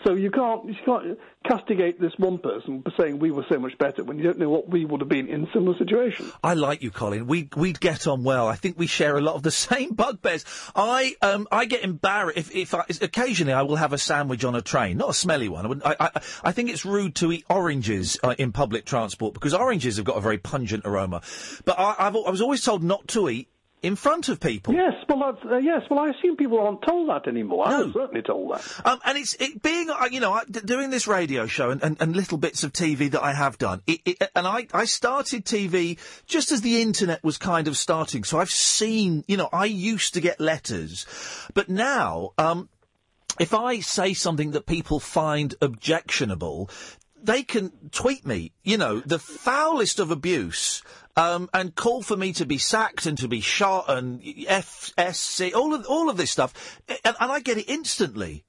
So 0.05 0.15
you 0.15 0.31
can't 0.31 0.67
you 0.67 0.75
can't 0.85 1.19
castigate 1.49 2.01
this 2.01 2.13
one 2.19 2.39
person 2.39 2.83
for 2.83 2.93
saying 2.99 3.19
we 3.19 3.31
were 3.31 3.45
so 3.49 3.59
much 3.59 3.77
better 3.79 4.03
when 4.03 4.19
you 4.19 4.25
don't 4.25 4.39
know 4.39 4.49
what 4.49 4.69
we 4.69 4.85
would 4.85 5.01
have 5.01 5.09
been 5.09 5.29
in 5.29 5.47
similar 5.53 5.77
situations. 5.79 6.33
I 6.43 6.55
like 6.55 6.83
you, 6.83 6.91
Colin. 6.91 7.27
We 7.27 7.49
we'd 7.57 7.81
get 7.81 8.07
on 8.07 8.25
well. 8.25 8.49
I 8.49 8.57
think 8.57 8.79
we 8.79 8.87
share 8.87 9.17
a 9.17 9.21
lot 9.21 9.35
of 9.35 9.43
the 9.43 9.51
same 9.71 9.95
bugbears. 9.95 10.45
I 10.75 11.15
um 11.23 11.47
I 11.53 11.65
get 11.67 11.85
embarrassed 11.85 12.39
if 12.39 12.55
if 12.55 12.75
I, 12.75 12.85
occasionally 13.01 13.53
I 13.53 13.63
will 13.63 13.77
have 13.77 13.93
a 13.93 13.99
sandwich 13.99 14.45
on 14.45 14.55
a 14.55 14.63
train, 14.63 14.99
not 14.99 15.11
a 15.11 15.15
smelly 15.15 15.49
one. 15.49 15.83
I 15.85 15.91
I 15.91 15.95
I, 16.01 16.11
I 16.45 16.53
think 16.53 16.71
it's 16.71 16.85
rude 16.85 17.15
to 17.17 17.33
eat 17.33 17.45
oranges 17.49 18.19
uh, 18.23 18.35
in 18.37 18.53
public 18.53 18.85
transport 18.85 19.35
because 19.35 19.55
oranges 19.55 19.97
have 19.97 20.05
got 20.05 20.17
a 20.17 20.21
very 20.21 20.39
pungent 20.39 20.85
aroma. 20.85 21.23
But 21.65 21.79
I, 21.79 21.95
I've, 21.99 22.17
I 22.17 22.31
was 22.31 22.41
always 22.41 22.63
told 22.63 22.83
not 22.83 23.07
to 23.09 23.29
eat 23.29 23.49
in 23.85 23.97
front 23.97 24.31
of 24.31 24.41
people. 24.41 24.73
Yes, 24.73 24.95
well, 25.09 25.19
that's, 25.33 25.45
uh, 25.45 25.57
yes, 25.59 25.83
well, 25.91 26.01
I 26.01 26.09
assume 26.09 26.37
people 26.37 26.59
aren't 26.59 26.81
told 26.83 27.11
that 27.11 27.29
anymore. 27.29 27.69
I 27.69 27.83
was 27.83 27.93
certainly 27.93 28.23
told 28.23 28.53
that. 28.53 28.81
Um, 28.87 28.99
and 29.05 29.19
it's 29.19 29.35
it 29.35 29.63
being, 29.63 29.91
uh, 29.91 30.07
you 30.11 30.21
know, 30.21 30.33
I- 30.33 30.45
d- 30.51 30.61
doing 30.65 30.89
this 30.89 31.07
radio 31.07 31.47
show 31.47 31.69
and, 31.71 31.83
and, 31.83 32.01
and 32.01 32.17
little 32.17 32.39
bits 32.39 32.65
of 32.65 32.73
TV 32.73 33.11
that 33.11 33.23
I 33.23 33.35
have 33.35 33.59
done. 33.59 33.83
It, 33.87 34.01
it, 34.07 34.31
and 34.35 34.47
I, 34.47 34.67
I 34.73 34.87
started 34.87 35.45
TV 35.45 35.99
just 36.25 36.51
as 36.51 36.63
the 36.63 36.81
internet 36.81 37.23
was 37.23 37.37
kind 37.37 37.69
of 37.69 37.77
starting. 37.77 38.25
So 38.25 38.39
I've 38.41 38.51
seen, 38.51 39.23
you 39.29 39.37
know, 39.37 39.51
I 39.53 39.67
used 39.67 40.15
to 40.15 40.23
get 40.23 40.41
letters, 40.41 41.05
but 41.53 41.69
now, 41.69 42.31
um, 42.39 42.71
if 43.39 43.53
I 43.53 43.81
say 43.81 44.15
something 44.15 44.53
that 44.53 44.65
people 44.65 44.99
find 44.99 45.55
objectionable, 45.61 46.71
they 47.23 47.43
can 47.43 47.73
tweet 47.91 48.25
me, 48.27 48.53
you 48.63 48.79
know, 48.79 49.01
the 49.01 49.19
foulest 49.19 49.99
of 49.99 50.11
abuse, 50.11 50.83
um, 51.17 51.49
and 51.53 51.75
call 51.75 52.03
for 52.03 52.17
me 52.17 52.33
to 52.35 52.47
be 52.47 52.59
sacked 52.59 53.07
and 53.07 53.17
to 53.19 53.29
be 53.29 53.41
shot 53.41 53.85
and 53.89 54.23
FSC, 54.23 55.55
all 55.55 55.75
of 55.75 55.87
all 55.89 56.11
of 56.11 56.17
this 56.17 56.31
stuff, 56.31 56.81
and, 56.89 57.17
and 57.21 57.33
I 57.33 57.41
get 57.41 57.59
it 57.59 57.69
instantly. 57.69 58.45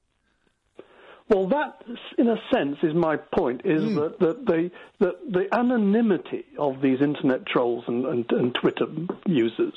Well, 1.27 1.47
that, 1.47 1.81
in 2.19 2.27
a 2.27 2.35
sense, 2.53 2.77
is 2.83 2.93
my 2.93 3.17
point: 3.17 3.61
is 3.65 3.81
Hmm. 3.81 3.95
that, 3.95 4.19
that 4.19 4.45
the 4.45 4.71
that 4.99 5.15
the 5.31 5.47
anonymity 5.57 6.45
of 6.59 6.81
these 6.81 7.01
internet 7.01 7.47
trolls 7.47 7.83
and, 7.87 8.05
and, 8.05 8.31
and 8.31 8.53
Twitter 8.53 8.85
users 9.25 9.73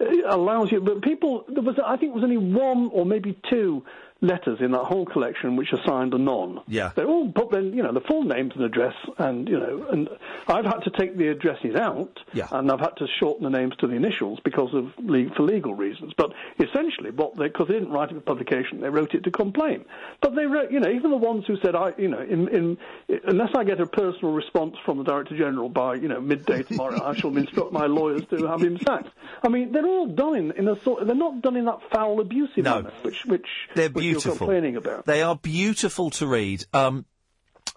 uh, 0.00 0.04
allows 0.28 0.70
you. 0.70 0.82
But 0.82 1.00
people, 1.02 1.44
there 1.48 1.62
was, 1.62 1.76
I 1.82 1.96
think, 1.96 2.12
there 2.12 2.20
was 2.20 2.24
only 2.24 2.36
one 2.36 2.90
or 2.92 3.06
maybe 3.06 3.38
two 3.50 3.82
letters 4.22 4.60
in 4.60 4.70
that 4.70 4.84
whole 4.84 5.04
collection 5.04 5.56
which 5.56 5.72
are 5.72 5.80
signed 5.84 6.14
anon. 6.14 6.60
Yeah. 6.68 6.92
They're 6.94 7.08
all 7.08 7.30
put 7.30 7.50
then, 7.50 7.74
you 7.74 7.82
know, 7.82 7.92
the 7.92 8.00
full 8.00 8.22
names 8.22 8.52
and 8.54 8.64
address, 8.64 8.94
and 9.18 9.48
you 9.48 9.58
know, 9.58 9.86
and 9.90 10.08
I've 10.46 10.64
had 10.64 10.80
to 10.84 10.90
take 10.90 11.16
the 11.16 11.28
addresses 11.28 11.74
out, 11.74 12.20
Yeah. 12.32 12.46
and 12.52 12.70
I've 12.70 12.80
had 12.80 12.96
to 12.98 13.06
shorten 13.20 13.44
the 13.44 13.50
names 13.50 13.74
to 13.80 13.86
the 13.88 13.94
initials 13.94 14.38
because 14.44 14.72
of 14.74 14.92
le- 14.98 15.28
for 15.34 15.42
legal 15.42 15.74
reasons. 15.74 16.12
But 16.16 16.32
essentially, 16.58 17.10
what 17.10 17.36
they 17.36 17.48
because 17.48 17.66
they 17.68 17.74
didn't 17.74 17.90
write 17.90 18.10
it 18.10 18.14
for 18.14 18.20
publication, 18.20 18.80
they 18.80 18.88
wrote 18.88 19.12
it 19.14 19.24
to 19.24 19.30
complain. 19.30 19.84
But 20.20 20.34
they 20.36 20.46
wrote, 20.46 20.70
you 20.70 20.80
know, 20.80 20.88
even 20.90 21.10
the 21.10 21.16
ones 21.16 21.44
who 21.46 21.56
said, 21.58 21.74
I, 21.74 21.92
you 21.98 22.08
know, 22.08 22.20
in, 22.20 22.48
in 22.48 22.78
unless 23.24 23.50
I 23.56 23.64
get 23.64 23.80
a 23.80 23.86
personal 23.86 24.32
response 24.32 24.76
from 24.84 24.98
the 24.98 25.04
director 25.04 25.36
general 25.36 25.68
by 25.68 25.94
you 25.96 26.06
know 26.08 26.20
midday 26.20 26.62
tomorrow, 26.62 27.02
I 27.04 27.14
shall 27.16 27.36
instruct 27.36 27.72
my 27.72 27.86
lawyers 27.86 28.22
to 28.30 28.46
have 28.46 28.62
him 28.62 28.78
sacked. 28.78 29.08
I 29.42 29.48
mean, 29.48 29.72
they're 29.72 29.84
all 29.86 30.06
done 30.06 30.36
in, 30.36 30.52
in 30.52 30.68
a 30.68 30.78
sort. 30.80 31.04
They're 31.06 31.16
not 31.16 31.42
done 31.42 31.56
in 31.56 31.64
that 31.64 31.80
foul, 31.92 32.20
abusive 32.20 32.64
No. 32.64 32.76
manner, 32.76 32.92
which 33.02 33.24
which 33.26 33.46
They're 33.74 33.88
which 33.88 34.04
beautiful. 34.14 34.36
complaining 34.38 34.76
about. 34.76 35.06
They 35.06 35.22
are 35.22 35.36
beautiful 35.36 36.10
to 36.10 36.26
read. 36.26 36.64
Um, 36.72 37.04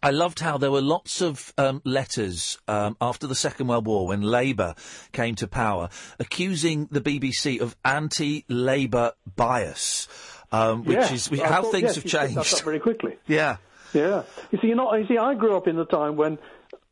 I 0.04 0.12
loved 0.12 0.40
how 0.40 0.58
there 0.58 0.72
were 0.72 0.82
lots 0.82 1.22
of 1.22 1.54
um, 1.58 1.82
letters 1.84 2.58
um, 2.68 2.96
after 3.02 3.26
the 3.28 3.36
Second 3.36 3.68
World 3.68 3.88
War 3.88 4.08
when 4.08 4.22
Labour 4.22 4.76
came 5.14 5.36
to 5.36 5.48
power, 5.48 5.90
accusing 6.20 6.88
the 6.92 7.02
BBC 7.02 7.60
of 7.62 7.76
anti-Labour 7.86 9.14
bias, 9.36 10.08
um, 10.52 10.84
which 10.84 10.98
Yeah, 10.98 11.14
is 11.14 11.32
I 11.32 11.38
how 11.48 11.62
thought- 11.64 11.72
things 11.72 11.84
yes, 11.84 11.96
have 11.96 12.04
you 12.06 12.10
changed. 12.10 12.62
very 12.64 12.80
quickly. 12.80 13.18
Yeah. 13.28 13.58
Yeah. 13.94 14.24
You 14.52 14.60
see, 14.62 14.68
you're 14.68 14.76
not. 14.76 15.00
You 15.00 15.08
see, 15.08 15.18
I 15.18 15.36
grew 15.36 15.56
up 15.56 15.68
in 15.68 15.78
the 15.78 15.86
time 15.86 16.18
when. 16.18 16.38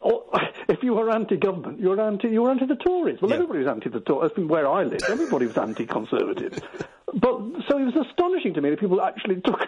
Oh, 0.04 0.26
If 0.70 0.82
you 0.82 0.94
were 0.94 1.10
anti-government, 1.10 1.80
you 1.80 1.90
were 1.90 2.00
anti. 2.00 2.30
You 2.30 2.44
were 2.44 2.52
anti 2.52 2.66
the 2.66 2.76
Tories. 2.76 3.22
Well, 3.22 3.34
everybody 3.34 3.60
was 3.60 3.68
anti 3.68 3.90
the 3.90 4.00
Tories. 4.00 4.32
From 4.34 4.48
where 4.48 4.68
I 4.68 4.84
lived, 4.84 5.04
everybody 5.10 5.46
was 5.46 5.58
anti-conservative. 5.58 6.62
But 7.16 7.42
so 7.70 7.78
it 7.78 7.84
was 7.84 8.08
astonishing 8.10 8.56
to 8.56 8.62
me 8.62 8.72
that 8.72 8.80
people 8.80 9.00
actually 9.00 9.40
took 9.42 9.60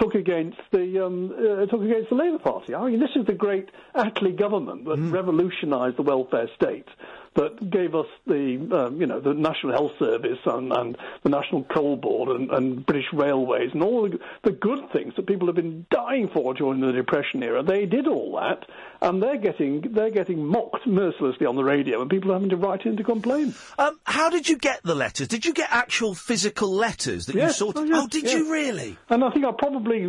took 0.00 0.14
against 0.14 0.56
the 0.72 1.04
um, 1.04 1.30
uh, 1.30 1.66
took 1.66 1.82
against 1.82 2.08
the 2.08 2.14
Labour 2.14 2.38
Party. 2.38 2.74
I 2.74 2.88
mean, 2.88 3.00
this 3.00 3.10
is 3.14 3.26
the 3.26 3.34
great 3.34 3.68
Attlee 3.94 4.34
government 4.34 4.86
that 4.86 4.96
revolutionised 4.98 5.98
the 5.98 6.02
welfare 6.02 6.48
state. 6.54 6.88
that 7.36 7.70
gave 7.70 7.94
us 7.94 8.06
the, 8.26 8.68
um, 8.72 9.00
you 9.00 9.06
know, 9.06 9.20
the 9.20 9.34
National 9.34 9.72
Health 9.72 9.92
Service 9.98 10.38
and, 10.46 10.72
and 10.72 10.98
the 11.22 11.28
National 11.28 11.64
Coal 11.64 11.96
Board 11.96 12.30
and, 12.30 12.50
and 12.50 12.84
British 12.84 13.12
Railways 13.12 13.70
and 13.72 13.82
all 13.82 14.08
the, 14.08 14.18
the 14.42 14.52
good 14.52 14.90
things 14.92 15.14
that 15.16 15.26
people 15.26 15.46
have 15.46 15.54
been 15.54 15.86
dying 15.90 16.28
for 16.32 16.54
during 16.54 16.80
the 16.80 16.92
Depression 16.92 17.42
era. 17.42 17.62
They 17.62 17.84
did 17.84 18.06
all 18.08 18.36
that, 18.40 18.66
and 19.02 19.22
they're 19.22 19.36
getting 19.38 19.80
they're 19.92 20.10
getting 20.10 20.44
mocked 20.46 20.86
mercilessly 20.86 21.46
on 21.46 21.56
the 21.56 21.64
radio, 21.64 22.00
and 22.00 22.10
people 22.10 22.30
are 22.30 22.34
having 22.34 22.50
to 22.50 22.56
write 22.56 22.84
in 22.86 22.96
to 22.96 23.04
complain. 23.04 23.54
Um, 23.78 23.98
how 24.04 24.30
did 24.30 24.48
you 24.48 24.56
get 24.58 24.82
the 24.82 24.94
letters? 24.94 25.28
Did 25.28 25.44
you 25.44 25.52
get 25.52 25.68
actual 25.70 26.14
physical 26.14 26.70
letters 26.72 27.26
that 27.26 27.34
you 27.34 27.40
Yes, 27.42 27.58
sorted? 27.58 27.82
oh, 27.82 27.86
yes, 27.86 28.02
oh, 28.02 28.06
did 28.08 28.24
yes. 28.24 28.32
you 28.34 28.52
really? 28.52 28.96
And 29.08 29.22
I 29.24 29.30
think 29.30 29.44
I 29.44 29.50
probably 29.56 30.06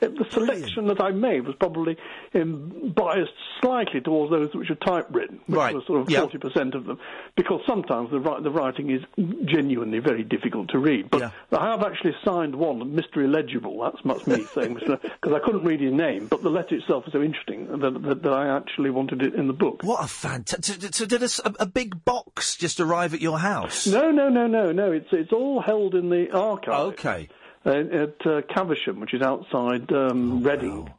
the 0.00 0.24
selection 0.30 0.86
that 0.86 0.98
I 1.02 1.10
made 1.10 1.46
was 1.46 1.54
probably 1.60 1.94
um, 2.34 2.92
biased 2.96 3.32
slightly 3.60 4.00
towards 4.00 4.30
those 4.32 4.54
which 4.54 4.70
are 4.70 4.74
typewritten, 4.76 5.40
which 5.46 5.56
Right, 5.58 5.74
was 5.74 5.84
sort 5.86 6.00
of 6.00 6.10
yeah. 6.10 6.20
forty 6.20 6.38
percent 6.38 6.74
of 6.74 6.86
them, 6.86 6.98
because 7.36 7.60
sometimes 7.66 8.10
the, 8.10 8.18
the 8.42 8.50
writing 8.50 8.90
is 8.90 9.02
genuinely 9.44 9.98
very 9.98 10.22
difficult 10.24 10.70
to 10.70 10.78
read. 10.78 11.10
But 11.10 11.32
I 11.52 11.70
have 11.70 11.82
actually 11.82 12.14
signed 12.24 12.54
one, 12.54 12.80
Mr. 12.92 13.22
Illegible. 13.24 13.78
That's 13.82 14.02
much 14.04 14.26
me 14.26 14.44
saying 14.54 14.76
Mr. 14.76 15.00
because 15.02 15.32
I 15.34 15.38
couldn't 15.44 15.64
read 15.64 15.80
his 15.80 15.92
name, 15.92 16.28
but 16.28 16.42
the 16.42 16.48
letter 16.50 16.76
itself 16.76 17.04
was 17.04 17.12
so 17.12 17.22
interesting 17.22 17.66
that, 17.66 18.02
that, 18.02 18.22
that 18.30 18.36
I 18.36 18.56
actually 18.56 18.90
wanted 18.90 19.22
it 19.22 19.34
in 19.34 19.46
the 19.46 19.52
book. 19.52 19.82
What 19.82 20.04
a 20.04 20.08
fantastic! 20.08 20.94
So 20.94 21.04
did 21.06 21.22
a, 21.22 21.28
a- 21.58 21.66
big 21.66 22.04
box 22.04 22.56
just 22.56 22.80
arrive 22.80 23.12
at 23.14 23.20
your 23.20 23.38
house? 23.38 23.86
No, 23.86 24.10
no, 24.10 24.28
no, 24.28 24.46
no, 24.46 24.72
no. 24.72 24.92
It's 24.92 25.08
it's 25.12 25.32
all 25.32 25.60
held 25.60 25.94
in 25.94 26.08
the 26.10 26.30
archive. 26.32 26.92
Okay. 26.94 27.28
Uh, 27.66 27.70
at 27.70 28.26
uh, 28.26 28.40
Caversham, 28.54 29.00
which 29.00 29.12
is 29.12 29.20
outside 29.22 29.92
um, 29.92 30.42
Reading. 30.42 30.90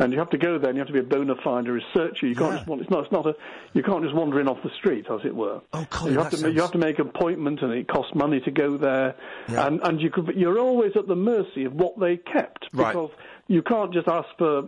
And 0.00 0.12
you 0.12 0.20
have 0.20 0.30
to 0.30 0.38
go 0.38 0.58
there, 0.60 0.70
and 0.70 0.76
you 0.76 0.80
have 0.80 0.86
to 0.86 0.92
be 0.92 1.00
a 1.00 1.02
bona 1.02 1.34
fide 1.42 1.66
researcher. 1.66 2.28
You 2.28 2.36
can't 2.36 2.54
just 2.54 2.68
want, 2.68 2.80
it's 2.82 2.88
not, 2.90 3.02
it's 3.02 3.12
not 3.12 3.26
a, 3.26 3.34
you 3.74 3.82
can't 3.82 4.04
just 4.04 4.14
wander 4.14 4.38
in 4.40 4.46
off 4.46 4.62
the 4.62 4.70
street, 4.78 5.06
as 5.10 5.22
it 5.24 5.34
were. 5.34 5.60
Oh, 5.72 5.84
Colin, 5.90 6.12
you 6.14 6.20
have 6.20 6.30
to, 6.30 6.40
ma- 6.40 6.48
you 6.48 6.60
have 6.62 6.70
to 6.70 6.78
make 6.78 7.00
an 7.00 7.08
appointment, 7.08 7.62
and 7.62 7.72
it 7.72 7.88
costs 7.88 8.14
money 8.14 8.38
to 8.42 8.50
go 8.52 8.76
there. 8.78 9.16
And 9.48 9.80
and 9.82 10.00
you 10.00 10.08
could, 10.10 10.34
you're 10.36 10.60
always 10.60 10.92
at 10.96 11.08
the 11.08 11.16
mercy 11.16 11.64
of 11.64 11.72
what 11.74 11.98
they 11.98 12.16
kept 12.16 12.68
Right. 12.72 12.92
because 12.92 13.10
you 13.48 13.62
can't 13.62 13.94
just 13.94 14.06
ask 14.06 14.28
for 14.36 14.62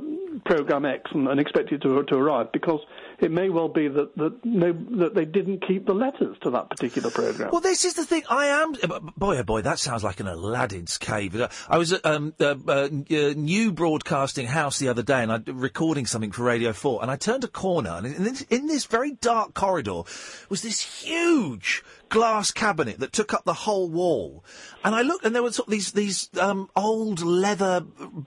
program 0.47 0.87
X 0.87 1.11
and, 1.13 1.29
and 1.29 1.39
expect 1.39 1.71
it 1.71 1.83
to 1.83 2.03
to 2.03 2.15
arrive 2.15 2.51
because 2.51 2.81
it 3.21 3.31
may 3.31 3.51
well 3.51 3.69
be 3.69 3.89
that 3.89 4.17
that 4.17 4.45
no 4.45 4.73
that 4.99 5.15
they 5.15 5.27
didn't 5.27 5.67
keep 5.67 5.87
the 5.87 5.93
letters 5.93 6.37
to 6.43 6.51
that 6.51 6.71
particular 6.71 7.11
program. 7.11 7.51
Well, 7.53 7.61
this 7.61 7.85
is 7.85 7.95
the 7.95 8.07
thing. 8.07 8.23
I 8.29 8.47
am 8.47 8.73
boy, 9.17 9.39
oh 9.39 9.43
boy, 9.43 9.63
that 9.63 9.79
sounds 9.79 10.03
like 10.03 10.19
an 10.21 10.27
Aladdin's 10.27 10.97
cave. 10.97 11.39
Uh, 11.39 11.49
I 11.69 11.77
was 11.77 11.93
at 11.93 12.05
um, 12.07 12.35
uh, 12.41 12.55
uh, 12.67 12.73
uh, 12.73 12.89
New 13.37 13.73
Broadcasting 13.73 14.47
House 14.47 14.79
the 14.79 14.89
other 14.89 15.03
day, 15.03 15.23
and 15.23 15.31
I 15.31 15.41
recording 15.47 16.07
something 16.07 16.33
for 16.33 16.43
Radio 16.43 16.73
Four, 16.73 17.03
and 17.03 17.11
I 17.11 17.17
turned 17.17 17.45
a 17.45 17.49
corner, 17.49 17.91
and 17.91 18.07
in 18.07 18.25
this, 18.25 18.41
in 18.43 18.67
this 18.67 18.87
very 18.87 19.13
dark 19.13 19.53
corridor 19.53 20.03
was 20.49 20.63
this 20.63 20.81
huge 20.81 21.85
glass 22.11 22.51
cabinet 22.51 22.99
that 23.01 23.13
took 23.13 23.33
up 23.33 23.45
the 23.45 23.55
whole 23.55 23.89
wall. 23.89 24.45
And 24.85 24.95
I 24.95 25.03
looked, 25.03 25.25
and 25.25 25.35
there 25.35 25.43
were 25.43 25.53
sort 25.53 25.69
of 25.69 25.73
these 25.73 25.93
these 25.93 26.29
um, 26.39 26.69
old 26.77 27.21
leather 27.23 27.83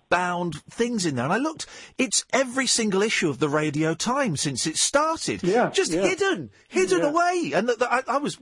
bound 0.10 0.62
things 0.70 1.06
in 1.06 1.16
there. 1.16 1.26
And 1.26 1.34
I 1.34 1.38
looked, 1.38 1.66
it's 1.98 2.26
every 2.34 2.66
single 2.68 3.02
issue 3.02 3.30
of 3.30 3.40
the 3.40 3.50
Radio 3.50 3.94
Times 3.94 4.42
since 4.42 4.66
it 4.66 4.78
started. 4.78 5.44
Yeah, 5.44 5.70
just 5.70 5.92
yeah. 5.92 6.02
hidden, 6.02 6.50
hidden 6.70 7.00
Yeah. 7.00 7.10
away. 7.10 7.52
And 7.54 7.70
the, 7.70 7.76
the, 7.76 7.92
I, 7.94 8.04
I 8.08 8.18
was 8.18 8.38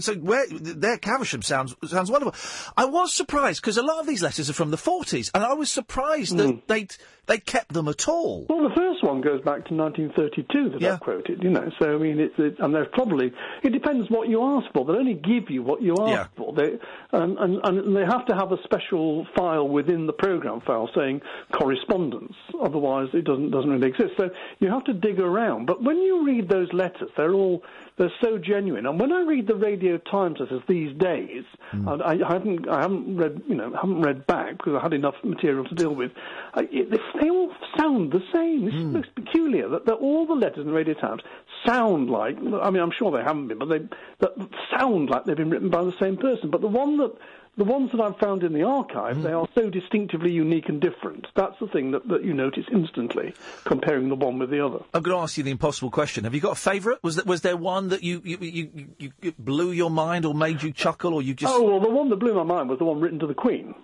so 0.00 0.14
where 0.16 0.46
there, 0.50 0.98
Caversham 0.98 1.42
sounds 1.42 1.74
sounds 1.86 2.10
wonderful. 2.10 2.34
I 2.76 2.84
was 2.84 3.12
surprised 3.12 3.60
because 3.60 3.76
a 3.76 3.82
lot 3.82 4.00
of 4.00 4.06
these 4.06 4.22
letters 4.22 4.48
are 4.50 4.54
from 4.54 4.70
the 4.70 4.76
forties, 4.76 5.30
and 5.34 5.44
I 5.44 5.52
was 5.54 5.70
surprised 5.70 6.32
Hmm. 6.32 6.38
that 6.38 6.68
they 6.68 6.86
they 7.28 7.38
kept 7.38 7.72
them 7.72 7.86
at 7.88 8.08
all. 8.08 8.46
Well, 8.48 8.68
the 8.68 8.74
first 8.74 9.04
one 9.04 9.20
goes 9.20 9.40
back 9.42 9.66
to 9.66 9.74
1932 9.74 10.70
that 10.80 10.92
I 10.94 10.96
quoted, 10.96 11.42
you 11.42 11.50
know. 11.50 11.70
So 11.78 11.94
I 11.94 11.98
mean, 11.98 12.18
it's, 12.18 12.34
it's 12.38 12.58
and 12.58 12.74
there's 12.74 12.88
probably 12.92 13.32
it 13.62 13.70
depends 13.70 14.10
what 14.10 14.28
you 14.28 14.42
ask 14.42 14.72
for. 14.72 14.84
They'll 14.84 14.96
only 14.96 15.14
give 15.14 15.50
you 15.50 15.62
what 15.62 15.82
you 15.82 15.92
ask 16.00 16.08
Yeah. 16.10 16.26
for. 16.36 16.52
They 16.54 16.78
and, 17.12 17.38
and 17.38 17.60
and 17.64 17.96
they 17.96 18.04
have 18.04 18.26
to 18.26 18.34
have 18.34 18.50
a 18.52 18.58
special 18.64 19.26
file 19.36 19.68
within 19.68 20.06
the 20.06 20.12
program 20.12 20.60
file 20.62 20.88
saying 20.96 21.20
correspondence. 21.52 22.34
Otherwise, 22.60 23.08
it 23.12 23.24
doesn't 23.24 23.50
doesn't 23.50 23.70
really 23.70 23.88
exist. 23.88 24.12
So 24.16 24.30
you 24.60 24.70
have 24.70 24.84
to 24.84 24.94
dig 24.94 25.20
around. 25.20 25.66
But 25.66 25.82
when 25.82 25.98
you 25.98 26.24
read 26.26 26.48
those 26.48 26.72
letters, 26.72 27.10
they're 27.16 27.34
all 27.34 27.62
they're 27.98 28.12
so 28.20 28.38
genuine. 28.38 28.86
And 28.86 28.98
when 28.98 29.12
I 29.12 29.22
read 29.22 29.46
the 29.46 29.56
Radio 29.56 29.98
Times 29.98 30.38
letters 30.40 30.62
these 30.68 30.96
days, 30.96 31.44
hmm. 31.70 31.88
and 31.88 32.02
I, 32.02 32.12
I 32.26 32.32
haven't 32.32 32.68
I 32.68 32.82
haven't 32.82 33.16
read 33.16 33.42
you 33.48 33.56
know 33.56 33.74
haven't 33.74 34.02
read 34.02 34.26
back 34.26 34.58
because 34.58 34.74
I 34.78 34.82
had 34.82 34.94
enough 34.94 35.16
material 35.24 35.64
to 35.64 35.74
deal 35.74 35.94
with. 35.94 36.12
I, 36.54 36.68
it, 36.70 36.90
they, 36.90 37.28
all 37.28 37.52
sound 37.76 38.12
the 38.12 38.22
same. 38.32 38.64
This 38.64 38.74
is 38.74 38.82
hmm. 38.82 38.92
most 38.92 39.14
peculiar 39.14 39.68
that, 39.68 39.92
all 39.92 40.26
the 40.26 40.34
letters 40.34 40.58
in 40.58 40.66
the 40.66 40.72
Radio 40.72 40.94
Times 40.94 41.22
sound 41.66 42.08
like. 42.08 42.36
I 42.38 42.70
mean, 42.70 42.82
I'm 42.82 42.92
sure 42.96 43.10
they 43.10 43.24
haven't 43.24 43.48
been, 43.48 43.58
but 43.58 43.68
they 43.68 43.80
that 44.20 44.30
sound 44.78 45.10
like 45.10 45.24
they've 45.24 45.36
been 45.36 45.50
written 45.50 45.70
by 45.70 45.82
the 45.82 45.94
same 46.00 46.16
person. 46.16 46.50
But 46.50 46.60
the 46.60 46.68
one 46.68 46.96
that 46.98 47.12
the 47.58 47.64
ones 47.64 47.90
that 47.90 48.00
I've 48.00 48.16
found 48.18 48.44
in 48.44 48.52
the 48.52 48.62
archive, 48.62 49.16
mm. 49.16 49.22
they 49.24 49.32
are 49.32 49.46
so 49.54 49.68
distinctively 49.68 50.30
unique 50.30 50.68
and 50.68 50.80
different. 50.80 51.26
That's 51.34 51.58
the 51.60 51.66
thing 51.66 51.90
that, 51.90 52.06
that 52.08 52.24
you 52.24 52.32
notice 52.32 52.64
instantly, 52.72 53.34
comparing 53.64 54.08
the 54.08 54.14
one 54.14 54.38
with 54.38 54.50
the 54.50 54.64
other. 54.64 54.78
I'm 54.94 55.02
going 55.02 55.16
to 55.16 55.22
ask 55.22 55.36
you 55.36 55.42
the 55.42 55.50
impossible 55.50 55.90
question. 55.90 56.24
Have 56.24 56.34
you 56.34 56.40
got 56.40 56.52
a 56.52 56.60
favourite? 56.60 57.02
Was 57.02 57.16
there, 57.16 57.24
was 57.24 57.40
there 57.42 57.56
one 57.56 57.88
that 57.88 58.04
you 58.04 58.22
you, 58.24 58.38
you, 58.40 58.70
you 58.98 59.12
you 59.20 59.32
blew 59.38 59.72
your 59.72 59.90
mind 59.90 60.24
or 60.24 60.34
made 60.34 60.62
you 60.62 60.72
chuckle 60.72 61.12
or 61.12 61.20
you 61.20 61.34
just? 61.34 61.52
Oh 61.52 61.62
well, 61.62 61.80
the 61.80 61.90
one 61.90 62.08
that 62.10 62.16
blew 62.16 62.34
my 62.34 62.44
mind 62.44 62.68
was 62.68 62.78
the 62.78 62.84
one 62.84 63.00
written 63.00 63.18
to 63.18 63.26
the 63.26 63.34
Queen. 63.34 63.74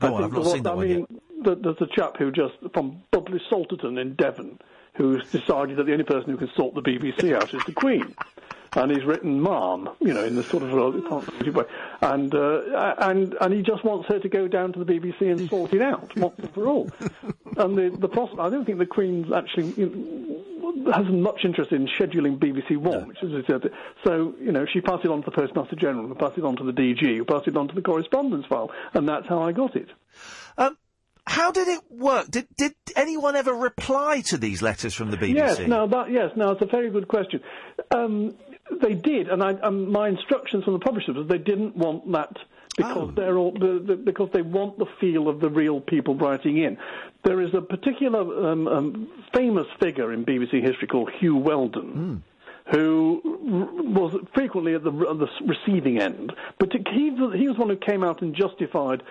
Oh, 0.00 0.06
I 0.06 0.10
think 0.10 0.20
I've 0.20 0.32
not 0.32 0.44
the 0.44 0.50
seen 0.50 0.62
that 0.64 0.72
I 0.72 0.74
one 0.74 0.88
mean, 0.88 1.06
th- 1.44 1.58
there's 1.62 1.80
a 1.80 1.86
chap 1.86 2.16
who 2.18 2.32
just 2.32 2.54
from 2.74 3.02
Budleigh 3.12 3.40
Salterton 3.50 4.00
in 4.00 4.14
Devon, 4.16 4.58
who's 4.96 5.24
decided 5.30 5.76
that 5.76 5.84
the 5.84 5.92
only 5.92 6.04
person 6.04 6.30
who 6.30 6.36
can 6.36 6.50
sort 6.56 6.74
the 6.74 6.82
BBC 6.82 7.34
out 7.34 7.52
is 7.54 7.62
the 7.66 7.72
Queen. 7.72 8.14
And 8.74 8.90
he's 8.90 9.04
written 9.04 9.40
"Ma'am," 9.40 9.88
you 10.00 10.12
know, 10.12 10.24
in 10.24 10.34
the 10.34 10.42
sort 10.42 10.62
of 10.62 10.74
uh, 10.74 11.50
way, 11.50 11.64
and 12.02 12.34
uh, 12.34 12.94
and 12.98 13.34
and 13.40 13.54
he 13.54 13.62
just 13.62 13.84
wants 13.84 14.06
her 14.08 14.18
to 14.18 14.28
go 14.28 14.48
down 14.48 14.74
to 14.74 14.84
the 14.84 14.92
BBC 14.92 15.30
and 15.30 15.48
sort 15.48 15.72
it 15.72 15.80
out 15.80 16.14
once 16.16 16.38
and 16.38 16.52
for 16.52 16.66
all. 16.66 16.90
And 17.56 17.74
the 17.74 17.96
the 17.98 18.08
pros- 18.08 18.36
I 18.38 18.50
don't 18.50 18.66
think 18.66 18.78
the 18.78 18.84
Queen 18.84 19.32
actually 19.32 19.70
you 19.78 20.44
know, 20.84 20.92
has 20.92 21.06
much 21.06 21.44
interest 21.44 21.72
in 21.72 21.86
scheduling 21.86 22.38
BBC 22.38 22.76
One, 22.76 23.08
which 23.08 23.22
is 23.22 23.46
so 24.04 24.34
you 24.40 24.52
know 24.52 24.66
she 24.66 24.82
passed 24.82 25.06
it 25.06 25.10
on 25.10 25.22
to 25.22 25.30
the 25.30 25.34
Postmaster 25.34 25.76
General, 25.76 26.08
who 26.08 26.14
passed 26.14 26.36
it 26.36 26.44
on 26.44 26.56
to 26.56 26.64
the 26.64 26.72
DG, 26.72 27.16
who 27.16 27.24
passed 27.24 27.48
it 27.48 27.56
on 27.56 27.68
to 27.68 27.74
the 27.74 27.82
correspondence 27.82 28.44
file, 28.44 28.70
and 28.92 29.08
that's 29.08 29.26
how 29.26 29.40
I 29.40 29.52
got 29.52 29.74
it. 29.74 29.88
Um, 30.58 30.76
how 31.26 31.50
did 31.50 31.68
it 31.68 31.80
work? 31.90 32.30
Did 32.30 32.46
did 32.56 32.74
anyone 32.94 33.36
ever 33.36 33.52
reply 33.52 34.22
to 34.26 34.38
these 34.38 34.62
letters 34.62 34.94
from 34.94 35.10
the 35.10 35.16
BBC? 35.16 35.34
Yes, 35.34 35.58
now 35.60 35.86
that 35.86 36.10
yes, 36.10 36.30
now 36.36 36.52
it's 36.52 36.62
a 36.62 36.66
very 36.66 36.90
good 36.90 37.08
question. 37.08 37.40
Um, 37.90 38.34
they 38.82 38.94
did, 38.94 39.28
and 39.28 39.42
I, 39.42 39.54
um, 39.54 39.90
my 39.90 40.08
instructions 40.08 40.64
from 40.64 40.74
the 40.74 40.80
publishers 40.80 41.16
was 41.16 41.28
they 41.28 41.38
didn't 41.38 41.76
want 41.76 42.10
that 42.12 42.36
because 42.76 43.14
they're 43.16 43.38
all 43.38 43.52
the, 43.52 43.82
the, 43.86 43.96
because 43.96 44.28
they 44.32 44.42
want 44.42 44.78
the 44.78 44.86
feel 45.00 45.28
of 45.28 45.40
the 45.40 45.48
real 45.48 45.80
people 45.80 46.14
writing 46.14 46.58
in. 46.58 46.76
There 47.24 47.40
is 47.40 47.54
a 47.54 47.60
particular 47.60 48.20
um, 48.50 48.68
um, 48.68 49.08
famous 49.34 49.66
figure 49.80 50.12
in 50.12 50.24
BBC 50.24 50.62
history 50.62 50.86
called 50.86 51.10
Huw 51.20 51.42
Wheldon. 51.42 52.22
Who 52.72 53.20
was 53.94 54.18
frequently 54.34 54.74
at 54.74 54.82
the, 54.82 54.90
at 54.90 55.18
the 55.20 55.28
receiving 55.46 56.00
end, 56.00 56.32
but 56.58 56.72
he, 56.72 57.10
he 57.36 57.48
was 57.48 57.56
one 57.56 57.68
who 57.68 57.76
came 57.76 58.02
out 58.02 58.22
and 58.22 58.34
justified 58.34 59.04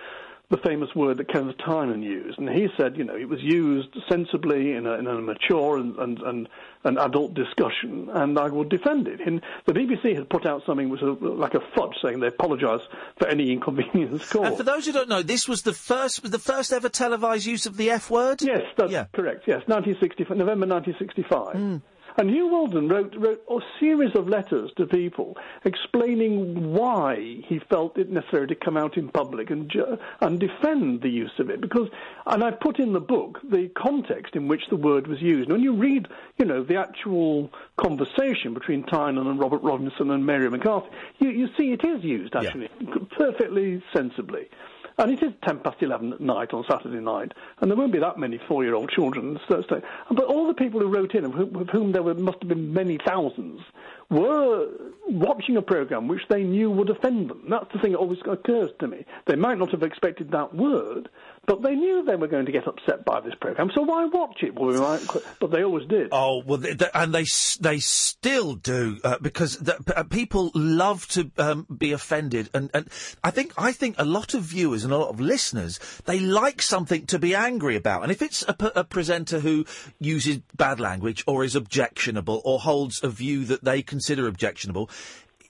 the 0.48 0.56
famous 0.58 0.94
word 0.94 1.16
that 1.16 1.28
Kenneth 1.28 1.56
Tynan 1.58 2.02
used, 2.02 2.38
and 2.38 2.48
he 2.48 2.68
said, 2.76 2.96
you 2.96 3.02
know, 3.02 3.16
it 3.16 3.28
was 3.28 3.42
used 3.42 3.88
sensibly 4.08 4.72
in 4.72 4.86
a, 4.86 4.92
in 4.94 5.08
a 5.08 5.20
mature 5.20 5.76
and, 5.76 5.96
and, 5.96 6.18
and, 6.20 6.48
and 6.84 6.98
adult 6.98 7.34
discussion, 7.34 8.08
and 8.12 8.38
I 8.38 8.46
would 8.46 8.68
defend 8.68 9.08
it. 9.08 9.20
And 9.26 9.42
the 9.64 9.72
BBC 9.72 10.14
had 10.14 10.30
put 10.30 10.46
out 10.46 10.62
something 10.64 10.88
which 10.88 11.00
was 11.00 11.18
like 11.20 11.54
a 11.54 11.60
fudge, 11.76 11.96
saying 12.00 12.20
they 12.20 12.28
apologise 12.28 12.80
for 13.18 13.26
any 13.26 13.50
inconvenience 13.50 14.30
caused. 14.30 14.46
And 14.46 14.56
for 14.56 14.62
those 14.62 14.86
who 14.86 14.92
don't 14.92 15.08
know, 15.08 15.22
this 15.22 15.48
was 15.48 15.62
the 15.62 15.72
first 15.72 16.30
the 16.30 16.38
first 16.38 16.72
ever 16.72 16.88
televised 16.88 17.44
use 17.44 17.66
of 17.66 17.76
the 17.76 17.90
F 17.90 18.08
word. 18.08 18.40
Yes, 18.40 18.62
that's 18.76 18.92
correct. 19.12 19.44
Yes, 19.48 19.62
1965, 19.66 20.36
November 20.36 20.66
1965. 20.66 21.56
Hmm. 21.56 21.76
And 22.18 22.30
Huw 22.30 22.50
Wheldon 22.50 22.88
wrote, 22.88 23.14
wrote 23.16 23.42
a 23.50 23.58
series 23.78 24.14
of 24.14 24.26
letters 24.26 24.70
to 24.76 24.86
people 24.86 25.36
explaining 25.64 26.72
why 26.72 27.42
he 27.46 27.58
felt 27.70 27.98
it 27.98 28.10
necessary 28.10 28.46
to 28.46 28.54
come 28.54 28.76
out 28.76 28.96
in 28.96 29.10
public 29.10 29.50
and, 29.50 29.70
ju- 29.70 29.98
and 30.20 30.40
defend 30.40 31.02
the 31.02 31.10
use 31.10 31.32
of 31.38 31.50
it. 31.50 31.60
Because, 31.60 31.88
and 32.26 32.42
I 32.42 32.52
put 32.52 32.78
in 32.78 32.94
the 32.94 33.00
book 33.00 33.40
the 33.42 33.68
context 33.76 34.34
in 34.34 34.48
which 34.48 34.62
the 34.70 34.76
word 34.76 35.06
was 35.06 35.20
used. 35.20 35.50
And 35.50 35.52
when 35.52 35.62
you 35.62 35.74
read, 35.74 36.08
you 36.38 36.46
know, 36.46 36.62
the 36.64 36.76
actual 36.76 37.50
conversation 37.76 38.54
between 38.54 38.84
Tynan 38.84 39.26
and 39.26 39.38
Robert 39.38 39.62
Robinson 39.62 40.10
and 40.10 40.24
Mary 40.24 40.48
McCarthy, 40.48 40.88
you, 41.18 41.28
you 41.28 41.48
see 41.58 41.72
it 41.72 41.84
is 41.84 42.02
used 42.02 42.34
actually 42.34 42.70
perfectly 43.18 43.82
sensibly. 43.94 44.48
And 44.98 45.10
it 45.10 45.22
is 45.22 45.32
ten 45.46 45.58
past 45.58 45.82
eleven 45.82 46.14
at 46.14 46.20
night 46.20 46.54
on 46.54 46.64
Saturday 46.68 47.00
night, 47.00 47.32
and 47.60 47.70
there 47.70 47.76
won't 47.76 47.92
be 47.92 47.98
that 47.98 48.18
many 48.18 48.38
four-year-old 48.48 48.88
children. 48.90 49.38
So, 49.46 49.62
so, 49.68 49.82
but 50.10 50.24
all 50.24 50.46
the 50.46 50.54
people 50.54 50.80
who 50.80 50.88
wrote 50.88 51.14
in, 51.14 51.26
of 51.26 51.34
whom, 51.34 51.54
of 51.54 51.68
whom 51.68 51.92
there 51.92 52.02
were, 52.02 52.14
must 52.14 52.38
have 52.40 52.48
been 52.48 52.72
many 52.72 52.98
thousands, 53.06 53.60
were 54.08 54.68
watching 55.06 55.58
a 55.58 55.62
program 55.62 56.08
which 56.08 56.22
they 56.30 56.44
knew 56.44 56.70
would 56.70 56.88
offend 56.88 57.28
them. 57.28 57.44
That's 57.46 57.70
the 57.74 57.78
thing 57.78 57.92
that 57.92 57.98
always 57.98 58.20
occurs 58.26 58.70
to 58.78 58.86
me. 58.88 59.04
They 59.26 59.36
might 59.36 59.58
not 59.58 59.70
have 59.72 59.82
expected 59.82 60.30
that 60.30 60.54
word, 60.54 61.10
but 61.46 61.62
they 61.62 61.74
knew 61.74 62.04
they 62.04 62.16
were 62.16 62.28
going 62.28 62.46
to 62.46 62.52
get 62.52 62.66
upset 62.66 63.04
by 63.04 63.20
this 63.20 63.34
program, 63.40 63.70
so 63.74 63.82
why 63.82 64.04
watch 64.06 64.38
it? 64.42 64.54
Well, 64.54 64.68
we 64.68 64.78
might, 64.78 65.06
but 65.40 65.50
they 65.50 65.62
always 65.62 65.86
did. 65.88 66.08
Oh 66.12 66.42
well, 66.44 66.58
they, 66.58 66.74
they- 66.74 66.90
and 66.94 67.14
they 67.14 67.24
they 67.60 67.78
still 67.78 68.54
do 68.54 68.98
uh, 69.04 69.18
because 69.20 69.58
the, 69.58 69.76
uh, 69.96 70.02
people 70.04 70.50
love 70.54 71.06
to 71.08 71.30
um, 71.38 71.66
be 71.76 71.92
offended, 71.92 72.50
and, 72.54 72.70
and 72.74 72.88
I 73.22 73.30
think 73.30 73.52
I 73.56 73.72
think 73.72 73.96
a 73.98 74.04
lot 74.04 74.34
of 74.34 74.42
viewers 74.42 74.84
and 74.84 74.92
a 74.92 74.98
lot 74.98 75.10
of 75.10 75.20
listeners 75.20 75.78
they 76.06 76.18
like 76.18 76.62
something 76.62 77.06
to 77.06 77.18
be 77.18 77.34
angry 77.34 77.76
about, 77.76 78.02
and 78.02 78.10
if 78.12 78.22
it's 78.22 78.42
a, 78.48 78.56
a 78.76 78.84
presenter 78.84 79.40
who 79.40 79.64
uses 80.00 80.38
bad 80.56 80.80
language 80.80 81.22
or 81.26 81.44
is 81.44 81.54
objectionable 81.56 82.42
or 82.44 82.58
holds 82.60 83.02
a 83.02 83.08
view 83.08 83.44
that 83.44 83.64
they 83.64 83.82
consider 83.82 84.26
objectionable. 84.26 84.90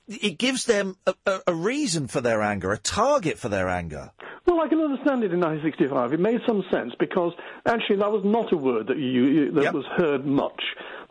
It 0.09 0.39
gives 0.39 0.66
them 0.66 0.97
a, 1.05 1.14
a, 1.27 1.40
a 1.48 1.55
reason 1.55 2.06
for 2.06 2.20
their 2.20 2.40
anger, 2.40 2.70
a 2.70 2.78
target 2.78 3.39
for 3.39 3.48
their 3.48 3.68
anger. 3.68 4.12
Well, 4.47 4.60
I 4.60 4.68
can 4.68 4.81
understand 4.81 5.24
it 5.24 5.32
in 5.32 5.40
1965. 5.40 6.12
It 6.12 6.20
made 6.20 6.40
some 6.47 6.64
sense 6.70 6.94
because 6.98 7.32
actually 7.66 7.97
that 7.97 8.12
was 8.12 8.24
not 8.24 8.52
a 8.52 8.56
word 8.56 8.86
that 8.86 8.97
you, 8.98 9.51
that 9.52 9.74
was 9.74 9.85
heard 9.97 10.24
much. 10.24 10.62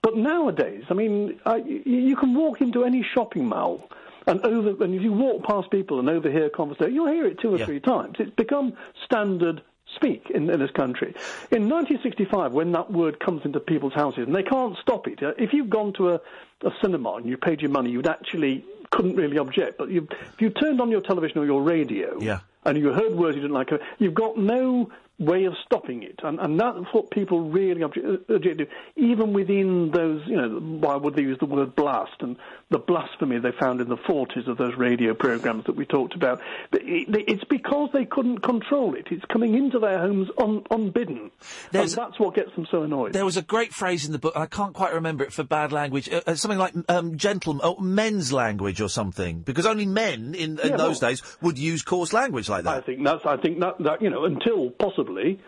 But 0.01 0.15
nowadays, 0.15 0.83
I 0.89 0.93
mean, 0.93 1.39
I, 1.45 1.57
you, 1.57 1.81
you 1.85 2.15
can 2.15 2.33
walk 2.33 2.61
into 2.61 2.85
any 2.85 3.03
shopping 3.13 3.45
mall 3.47 3.89
and 4.27 4.43
over, 4.45 4.83
and 4.83 4.95
if 4.95 5.01
you 5.01 5.11
walk 5.11 5.43
past 5.43 5.69
people 5.69 5.99
and 5.99 6.09
overhear 6.09 6.49
conversation, 6.49 6.93
you'll 6.95 7.11
hear 7.11 7.25
it 7.27 7.39
two 7.39 7.53
or 7.53 7.57
three 7.65 7.79
times. 7.79 8.15
It's 8.19 8.31
become 8.35 8.73
standard 9.03 9.61
speak 9.95 10.31
in, 10.33 10.49
in 10.49 10.59
this 10.59 10.71
country. 10.71 11.13
In 11.51 11.69
1965, 11.69 12.51
when 12.53 12.71
that 12.71 12.91
word 12.91 13.19
comes 13.19 13.41
into 13.45 13.59
people's 13.59 13.93
houses, 13.93 14.25
and 14.25 14.35
they 14.35 14.43
can't 14.43 14.75
stop 14.81 15.07
it, 15.07 15.21
uh, 15.21 15.33
if 15.37 15.53
you've 15.53 15.69
gone 15.69 15.93
to 15.93 16.11
a, 16.11 16.15
a 16.63 16.71
cinema 16.81 17.15
and 17.15 17.25
you 17.27 17.37
paid 17.37 17.61
your 17.61 17.71
money, 17.71 17.91
you'd 17.91 18.07
actually 18.07 18.65
couldn't 18.91 19.15
really 19.15 19.37
object. 19.37 19.77
But 19.77 19.89
you, 19.91 20.07
if 20.33 20.41
you 20.41 20.49
turned 20.49 20.81
on 20.81 20.89
your 20.89 21.01
television 21.01 21.37
or 21.39 21.45
your 21.45 21.61
radio, 21.61 22.19
Yeah. 22.21 22.39
And 22.65 22.77
you 22.77 22.91
heard 22.91 23.15
words 23.15 23.35
you 23.35 23.41
didn't 23.41 23.53
like, 23.53 23.69
you've 23.99 24.13
got 24.13 24.37
no 24.37 24.89
way 25.17 25.45
of 25.45 25.53
stopping 25.65 26.03
it, 26.03 26.19
and, 26.23 26.39
and 26.39 26.59
that's 26.59 26.85
what 26.91 27.09
people 27.09 27.49
really 27.49 27.83
object, 27.83 28.29
object 28.29 28.57
to. 28.57 28.67
Even 28.97 29.31
within 29.31 29.91
those, 29.91 30.21
you 30.27 30.35
know, 30.35 30.59
why 30.59 30.95
would 30.95 31.15
they 31.15 31.21
use 31.21 31.37
the 31.39 31.45
word 31.45 31.75
blast 31.75 32.15
and 32.19 32.35
the 32.71 32.79
blasphemy 32.79 33.37
they 33.39 33.51
found 33.59 33.79
in 33.79 33.89
the 33.89 33.97
40s 33.97 34.47
of 34.47 34.57
those 34.57 34.75
radio 34.75 35.13
programs 35.13 35.65
that 35.65 35.75
we 35.75 35.85
talked 35.85 36.15
about? 36.15 36.41
But 36.71 36.81
it, 36.83 37.07
it's 37.27 37.43
because 37.43 37.89
they 37.93 38.05
couldn't 38.05 38.39
control 38.39 38.95
it. 38.95 39.07
It's 39.11 39.23
coming 39.25 39.55
into 39.55 39.79
their 39.79 39.99
homes 39.99 40.29
un, 40.37 40.63
unbidden, 40.71 41.31
and 41.73 41.89
that's 41.89 42.19
what 42.19 42.35
gets 42.35 42.53
them 42.55 42.67
so 42.71 42.83
annoyed. 42.83 43.13
There 43.13 43.25
was 43.25 43.37
a 43.37 43.41
great 43.41 43.73
phrase 43.73 44.05
in 44.05 44.11
the 44.11 44.19
book, 44.19 44.35
and 44.35 44.43
I 44.43 44.47
can't 44.47 44.73
quite 44.73 44.93
remember 44.93 45.23
it 45.23 45.33
for 45.33 45.43
bad 45.43 45.71
language, 45.71 46.09
uh, 46.11 46.21
uh, 46.25 46.35
something 46.35 46.59
like 46.59 46.73
um, 46.89 47.17
oh, 47.63 47.77
men's 47.79 48.33
language 48.33 48.81
or 48.81 48.89
something, 48.89 49.41
because 49.41 49.65
only 49.65 49.85
men 49.85 50.33
in, 50.35 50.59
in 50.59 50.69
Yeah, 50.71 50.77
those 50.77 51.01
well- 51.01 51.11
days 51.11 51.21
would 51.41 51.57
use 51.57 51.83
coarse 51.83 52.13
language 52.13 52.49
like 52.49 52.63
that. 52.63 52.77
I 52.77 52.81
think 52.81 53.03
that's. 53.03 53.25
I 53.25 53.37
think 53.37 53.59
that 53.59 53.75
that 53.79 54.01
you 54.01 54.09
know 54.09 54.25
until 54.25 54.71
possibly. 54.71 55.39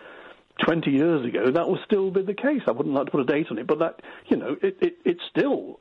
20 0.66 0.90
years 0.90 1.24
ago, 1.24 1.52
that 1.52 1.70
would 1.70 1.80
still 1.86 2.10
be 2.10 2.24
the 2.24 2.34
case. 2.34 2.62
I 2.68 2.72
wouldn't 2.72 2.96
like 2.96 3.06
to 3.06 3.12
put 3.12 3.22
a 3.22 3.26
date 3.26 3.46
on 3.52 3.60
it, 3.60 3.68
but 3.68 3.78
that, 3.78 4.02
you 4.26 4.38
know, 4.38 4.56
it, 4.60 4.76
it, 4.82 4.98
it's 5.06 5.22
still, 5.30 5.80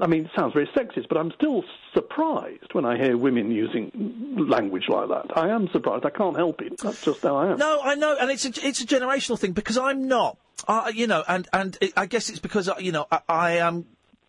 I 0.00 0.06
mean, 0.06 0.26
it 0.26 0.30
sounds 0.36 0.52
very 0.52 0.66
sexist, 0.68 1.08
but 1.08 1.18
I'm 1.18 1.32
still 1.32 1.64
surprised 1.94 2.72
when 2.72 2.84
I 2.84 2.96
hear 2.96 3.16
women 3.16 3.50
using 3.50 4.36
language 4.48 4.84
like 4.88 5.08
that. 5.08 5.36
I 5.36 5.48
am 5.48 5.68
surprised. 5.72 6.04
I 6.06 6.10
can't 6.10 6.36
help 6.36 6.62
it. 6.62 6.78
That's 6.78 7.02
just 7.04 7.22
how 7.22 7.36
I 7.36 7.52
am. 7.52 7.58
No, 7.58 7.80
I 7.82 7.94
know, 7.94 8.16
and 8.20 8.30
it's 8.30 8.44
a 8.44 8.66
it's 8.66 8.80
a 8.80 8.86
generational 8.86 9.38
thing 9.38 9.52
because 9.52 9.76
I'm 9.76 10.08
not, 10.08 10.38
uh, 10.66 10.90
you 10.94 11.06
know, 11.06 11.24
and 11.26 11.48
and 11.52 11.76
it, 11.80 11.92
I 11.96 12.06
guess 12.06 12.28
it's 12.30 12.38
because 12.38 12.70
you 12.78 12.92
know 12.92 13.06
I, 13.10 13.20
I 13.28 13.50
am 13.58 13.86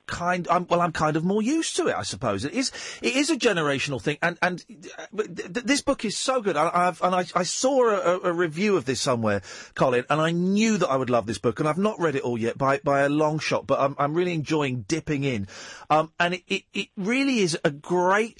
kind. 0.10 0.48
I'm, 0.50 0.68
well, 0.68 0.82
I'm 0.82 0.92
kind 0.92 1.16
of 1.16 1.24
more 1.24 1.42
used 1.42 1.76
to 1.78 1.88
it, 1.88 1.96
I 1.96 2.04
suppose. 2.04 2.44
It 2.44 2.54
is 2.54 2.72
it 3.02 3.16
is 3.16 3.30
a 3.30 3.38
generational 3.38 4.02
thing, 4.02 4.18
and 4.22 4.38
and 4.42 4.66
th- 4.68 5.36
th- 5.36 5.66
this 5.66 5.82
book 5.82 6.04
is 6.04 6.18
so 6.18 6.42
good. 6.42 6.58
I, 6.58 6.70
I've 6.74 7.02
and 7.02 7.16
I, 7.16 7.26
I 7.36 7.44
saw 7.44 7.90
a, 7.90 7.96
a, 7.96 8.20
a 8.30 8.34
review 8.34 8.76
of 8.76 8.86
this 8.86 9.00
somewhere, 9.00 9.42
Colin, 9.76 10.06
and 10.10 10.20
I 10.20 10.32
knew 10.32 10.78
that 10.78 10.90
I 10.90 10.98
would 10.98 11.10
love 11.10 11.26
this 11.26 11.38
book, 11.38 11.60
and 11.60 11.70
I've 11.70 11.78
not 11.78 12.00
read 12.00 12.16
it 12.16 12.24
all 12.24 12.38
yet 12.38 12.58
by 12.58 12.80
by 12.84 13.02
a 13.02 13.10
long 13.10 13.40
shot, 13.40 13.68
but 13.68 13.80
I'm 13.80 13.96
I'm 13.98 14.14
really 14.14 14.34
enjoying 14.34 14.82
dipping 14.88 15.24
in, 15.24 15.48
um, 15.90 16.12
and 16.20 16.34
it, 16.34 16.44
it 16.48 16.64
it 16.74 16.88
really 16.98 17.40
is 17.40 17.58
a 17.64 17.72
great 17.72 18.40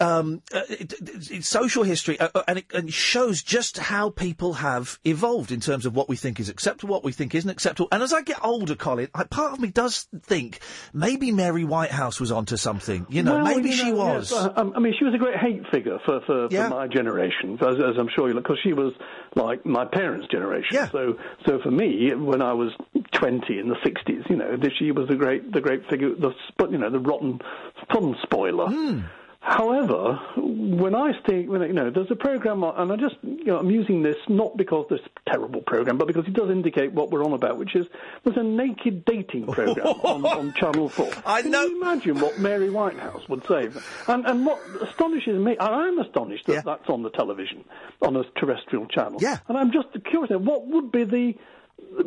um, 0.00 0.42
uh, 0.52 0.62
it, 0.68 0.92
it, 0.94 1.30
it's 1.30 1.48
social 1.48 1.82
history, 1.82 2.18
uh, 2.18 2.28
uh, 2.34 2.42
and, 2.48 2.58
it, 2.58 2.66
and 2.72 2.92
shows 2.92 3.42
just 3.42 3.76
how 3.78 4.08
people 4.10 4.54
have 4.54 4.98
evolved 5.04 5.52
in 5.52 5.60
terms 5.60 5.84
of 5.86 5.94
what 5.94 6.08
we 6.08 6.16
think 6.16 6.40
is 6.40 6.48
acceptable, 6.48 6.94
what 6.94 7.04
we 7.04 7.12
think 7.12 7.34
isn't 7.34 7.50
acceptable. 7.50 7.88
And 7.92 8.02
as 8.02 8.12
I 8.12 8.22
get 8.22 8.42
older, 8.42 8.74
Colin, 8.74 9.08
I, 9.14 9.24
part 9.24 9.52
of 9.52 9.60
me 9.60 9.68
does 9.68 10.08
think 10.22 10.60
maybe 10.94 11.30
Mary 11.32 11.64
Whitehouse 11.64 12.18
was 12.18 12.32
onto 12.32 12.56
something. 12.56 13.06
You 13.10 13.22
know, 13.22 13.34
Well, 13.34 13.44
maybe 13.56 13.68
you 13.70 13.76
she 13.76 13.92
was. 13.92 14.30
yes, 14.32 14.40
uh, 14.40 14.52
um, 14.56 14.72
I 14.74 14.80
mean, 14.80 14.94
she 14.98 15.04
was 15.04 15.14
a 15.14 15.18
great 15.18 15.36
hate 15.36 15.62
figure 15.70 15.98
for, 16.06 16.20
for, 16.22 16.48
for 16.48 16.68
my 16.70 16.86
generation, 16.88 17.58
as, 17.60 17.76
as 17.76 17.96
I'm 17.98 18.08
sure 18.16 18.28
you 18.28 18.34
know, 18.34 18.40
because 18.40 18.58
she 18.64 18.72
was 18.72 18.94
like 19.36 19.64
my 19.66 19.84
parents' 19.84 20.26
generation. 20.30 20.88
So, 20.90 21.18
so 21.46 21.58
for 21.62 21.70
me, 21.70 22.14
when 22.14 22.40
I 22.42 22.54
was 22.54 22.72
20 23.12 23.58
in 23.58 23.68
the 23.68 23.76
60s, 23.76 24.28
you 24.30 24.36
know, 24.36 24.56
this- 24.56 24.70
she 24.78 24.92
was 24.92 25.08
the 25.08 25.16
great, 25.16 25.52
the 25.52 25.60
great 25.60 25.86
figure, 25.90 26.14
the 26.14 26.30
you 26.70 26.78
know, 26.78 26.90
the 26.90 27.00
rotten 27.00 27.40
fun 27.92 28.14
spoiler. 28.22 28.66
Hmm. 28.68 29.00
However, 29.50 30.20
when 30.36 30.94
I 30.94 31.10
stay, 31.24 31.44
when, 31.44 31.60
I- 31.60 31.66
you 31.66 31.72
know, 31.72 31.90
there's 31.90 32.10
a 32.12 32.14
program, 32.14 32.62
and 32.62 32.92
I 32.92 32.94
just, 32.94 33.16
you 33.22 33.46
know, 33.46 33.58
I'm 33.58 33.70
using 33.70 34.00
this 34.00 34.16
not 34.28 34.56
because 34.56 34.86
this 34.88 35.00
terrible 35.26 35.60
program, 35.60 35.98
but 35.98 36.06
because 36.06 36.24
it 36.28 36.34
does 36.34 36.50
indicate 36.50 36.92
what 36.92 37.10
we're 37.10 37.24
on 37.24 37.32
about, 37.32 37.58
which 37.58 37.74
is 37.74 37.84
there's 38.22 38.36
a 38.36 38.44
naked 38.44 39.04
dating 39.04 39.48
program 39.48 39.86
on, 40.04 40.24
on 40.24 40.54
Channel 40.54 40.88
Four. 40.88 41.10
I 41.26 41.42
Can 41.42 41.52
you 41.52 41.82
imagine 41.82 42.20
what 42.20 42.38
Mary 42.38 42.70
Whitehouse 42.70 43.28
would 43.28 43.44
say? 43.48 43.70
And 44.06 44.24
and 44.24 44.46
what 44.46 44.60
astonishes 44.82 45.36
me, 45.36 45.56
and 45.58 45.74
I'm 45.74 45.98
astonished 45.98 46.46
that 46.46 46.64
that's 46.64 46.88
on 46.88 47.02
the 47.02 47.10
television, 47.10 47.64
on 48.02 48.14
a 48.14 48.22
terrestrial 48.38 48.86
channel. 48.86 49.18
Yeah. 49.20 49.38
And 49.48 49.58
I'm 49.58 49.72
just 49.72 49.88
curious, 50.04 50.30
what 50.30 50.68
would 50.68 50.92
be 50.92 51.02
the 51.02 51.34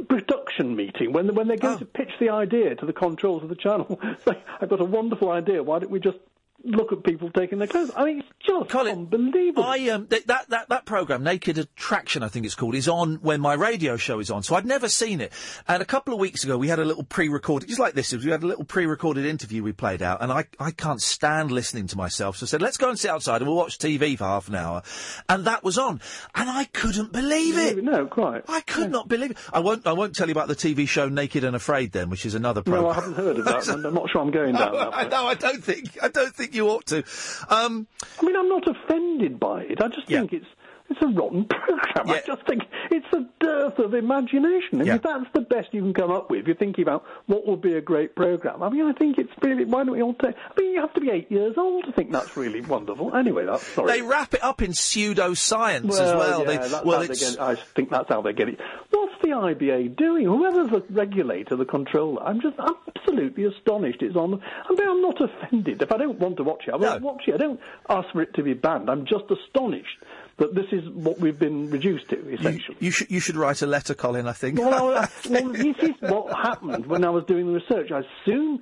production 0.08 0.78
meeting 0.78 1.12
when 1.12 1.36
when 1.36 1.50
they're 1.50 1.58
going 1.58 1.76
oh. 1.76 1.80
to 1.80 1.86
pitch 1.86 2.12
the 2.22 2.30
idea 2.30 2.76
to 2.76 2.86
the 2.86 2.94
controls 2.94 3.44
of 3.44 3.50
the 3.50 3.56
channel? 3.56 4.00
Say, 4.26 4.42
I've 4.62 4.70
got 4.70 4.80
a 4.80 4.86
wonderful 4.86 5.30
idea. 5.30 5.62
Why 5.62 5.80
don't 5.80 5.92
we 5.92 6.00
just 6.00 6.20
look 6.64 6.92
at 6.92 7.04
people 7.04 7.30
taking 7.32 7.60
their 7.60 7.68
clothes? 7.68 7.92
I 7.96 8.06
mean, 8.06 8.20
it's 8.20 8.30
just 8.48 8.74
unbelievable. 8.76 9.64
I 9.64 9.90
um 9.90 10.08
th- 10.08 10.26
that 10.26 10.50
that 10.50 10.70
that 10.70 10.86
program 10.86 11.24
Naked 11.24 11.58
Attraction 11.58 12.24
I 12.24 12.28
think 12.28 12.46
it's 12.46 12.56
called 12.56 12.76
is 12.76 12.88
on 12.88 13.16
when 13.16 13.42
my 13.42 13.54
radio 13.54 13.98
show 13.98 14.20
is 14.20 14.30
on 14.32 14.44
so 14.44 14.56
I'd 14.56 14.66
never 14.66 14.90
seen 14.90 15.22
it 15.22 15.32
and 15.68 15.82
a 15.82 15.86
couple 15.86 16.14
of 16.14 16.20
weeks 16.20 16.44
ago 16.44 16.58
we 16.58 16.68
had 16.68 16.80
a 16.80 16.86
little 16.86 17.04
pre-recorded 17.04 17.68
just 17.68 17.80
like 17.80 17.94
this 17.94 18.14
we 18.14 18.30
had 18.32 18.44
a 18.44 18.48
little 18.48 18.64
pre-recorded 18.66 19.26
interview 19.26 19.64
we 19.64 19.72
played 19.72 20.02
out 20.02 20.22
and 20.22 20.32
I 20.32 20.46
I 20.60 20.72
can't 20.72 21.02
stand 21.02 21.52
listening 21.52 21.88
to 21.88 21.98
myself 21.98 22.38
so 22.38 22.46
I 22.46 22.48
said 22.48 22.62
let's 22.62 22.78
go 22.78 22.90
and 22.90 22.98
sit 22.98 23.12
outside 23.12 23.42
and 23.42 23.48
we'll 23.48 23.58
watch 23.58 23.78
TV 23.78 24.18
for 24.18 24.26
half 24.26 24.48
an 24.48 24.56
hour 24.56 24.82
and 25.30 25.46
that 25.46 25.64
was 25.64 25.78
on 25.78 26.02
and 26.36 26.50
I 26.50 26.66
couldn't 26.66 27.12
believe 27.12 27.58
it 27.58 27.84
no 27.84 28.06
quite 28.06 28.44
I 28.48 28.62
could 28.62 28.92
not 28.92 29.08
believe 29.08 29.32
it 29.32 29.38
I 29.52 29.60
won't 29.60 29.86
I 29.88 29.94
won't 29.94 30.16
tell 30.16 30.28
you 30.28 30.32
about 30.34 30.48
the 30.48 30.56
TV 30.56 30.88
show 30.88 31.10
Naked 31.10 31.44
and 31.44 31.56
Afraid 31.56 31.92
then 31.92 32.10
which 32.10 32.26
is 32.26 32.36
another 32.36 32.62
program 32.62 32.84
No, 32.84 32.90
I 32.90 32.94
haven't 32.96 33.14
heard 33.16 33.38
of 33.40 33.46
that. 33.46 33.68
I'm 33.86 33.94
not 33.94 34.10
sure 34.10 34.22
I'm 34.22 34.32
going 34.32 34.54
down 34.56 34.72
that. 34.74 34.96
I, 34.96 35.08
no, 35.08 35.26
I 35.28 35.36
don't 35.36 35.64
think 35.64 35.98
I 36.02 36.08
don't 36.10 36.34
think 36.34 36.53
you 36.54 36.70
ought 36.70 36.86
to. 36.88 37.04
Um, 37.50 37.88
I 38.20 38.26
mean, 38.26 38.36
I'm 38.36 38.50
not 38.50 38.68
offended 38.68 39.40
by 39.40 39.64
it. 39.64 39.82
I 39.82 39.88
just 39.88 40.08
think 40.08 40.34
it's 40.34 40.46
it's 40.94 41.02
a 41.02 41.08
rotten 41.08 41.46
program. 41.46 42.10
I 42.10 42.22
just 42.26 42.46
think 42.48 42.64
it's 42.92 43.06
a 43.14 43.26
dearth 43.40 43.80
of 43.80 43.94
imagination. 43.94 44.80
And 44.82 44.88
if 44.88 45.02
that's 45.02 45.26
the 45.34 45.42
best 45.42 45.70
you 45.74 45.82
can 45.82 45.94
come 45.94 46.12
up 46.12 46.30
with, 46.30 46.48
you're 46.48 46.56
thinking 46.56 46.84
about 46.84 47.06
what 47.26 47.46
would 47.48 47.62
be 47.62 47.74
a 47.76 47.82
great 47.82 48.16
program. 48.16 48.64
I 48.64 48.70
mean, 48.70 48.86
I 48.86 48.94
think 48.94 49.18
it's 49.18 49.32
really. 49.42 49.66
Why 49.66 49.84
don't 49.84 49.94
we 49.94 50.02
all 50.02 50.14
take? 50.14 50.36
I 50.36 50.60
mean, 50.62 50.74
you 50.74 50.82
have 50.82 50.94
to 50.94 51.02
be 51.02 51.10
eight 51.10 51.32
years 51.32 51.56
old 51.58 51.86
to 51.86 51.92
think 51.92 52.12
that's 52.12 52.36
really 52.38 52.62
wonderful. 52.62 53.16
Anyway, 53.16 53.46
that's 53.46 53.64
sorry. 53.64 53.92
They 53.92 54.02
wrap 54.02 54.34
it 54.34 54.44
up 54.44 54.62
in 54.62 54.72
pseudoscience 54.72 55.90
as 55.92 56.00
well. 56.16 56.40
Yeah, 56.42 56.46
They- 56.46 56.58
that's 56.58 56.84
well, 56.86 57.02
how 57.02 57.08
they 57.08 57.16
get, 57.16 57.40
I 57.42 57.56
think 57.56 57.90
that's 57.90 58.10
how 58.10 58.22
they 58.22 58.34
get 58.34 58.50
it. 58.50 58.60
What's 58.90 59.14
the 59.22 59.30
IBA 59.30 59.96
doing? 59.96 60.26
Whoever's 60.26 60.70
the 60.70 60.84
regulator, 60.94 61.56
the 61.56 61.66
controller, 61.66 62.22
I'm 62.24 62.42
just 62.42 62.56
absolutely 62.60 63.46
astonished. 63.46 64.02
It's 64.02 64.16
on. 64.16 64.34
I 64.44 64.74
mean, 64.74 64.88
I'm 64.90 65.02
not 65.02 65.22
offended. 65.22 65.82
If 65.82 65.92
I 65.92 65.98
don't 65.98 66.20
want 66.20 66.38
to 66.38 66.44
watch 66.44 66.64
it, 66.68 66.74
I 66.74 66.78
won't 66.78 67.02
watch 67.02 67.24
it. 67.28 67.36
I 67.36 67.38
don't 67.38 67.60
ask 67.90 68.10
for 68.12 68.22
it 68.22 68.34
to 68.36 68.44
be 68.44 68.54
banned. 68.54 68.90
I'm 68.90 69.06
just 69.06 69.26
astonished 69.30 69.98
that 70.38 70.56
this 70.56 70.66
is 70.72 70.88
what 70.90 71.20
we've 71.20 71.38
been 71.38 71.70
reduced 71.70 72.10
to, 72.10 72.18
essentially. 72.34 72.78
you 72.80 72.92
should 72.92 73.10
you 73.12 73.20
should 73.20 73.36
write 73.36 73.62
a 73.62 73.68
letter, 73.68 73.94
Colin. 73.94 74.28
I 74.28 74.34
think. 74.34 74.60
Well, 74.60 74.96
I- 74.98 75.10
well, 75.30 75.50
this 75.50 75.76
is 75.80 75.92
what 76.02 76.34
happened 76.36 76.86
when 76.88 77.04
I 77.06 77.10
was 77.10 77.24
doing 77.26 77.46
the 77.48 77.54
research. 77.54 77.92
I 77.92 78.02
soon, 78.26 78.62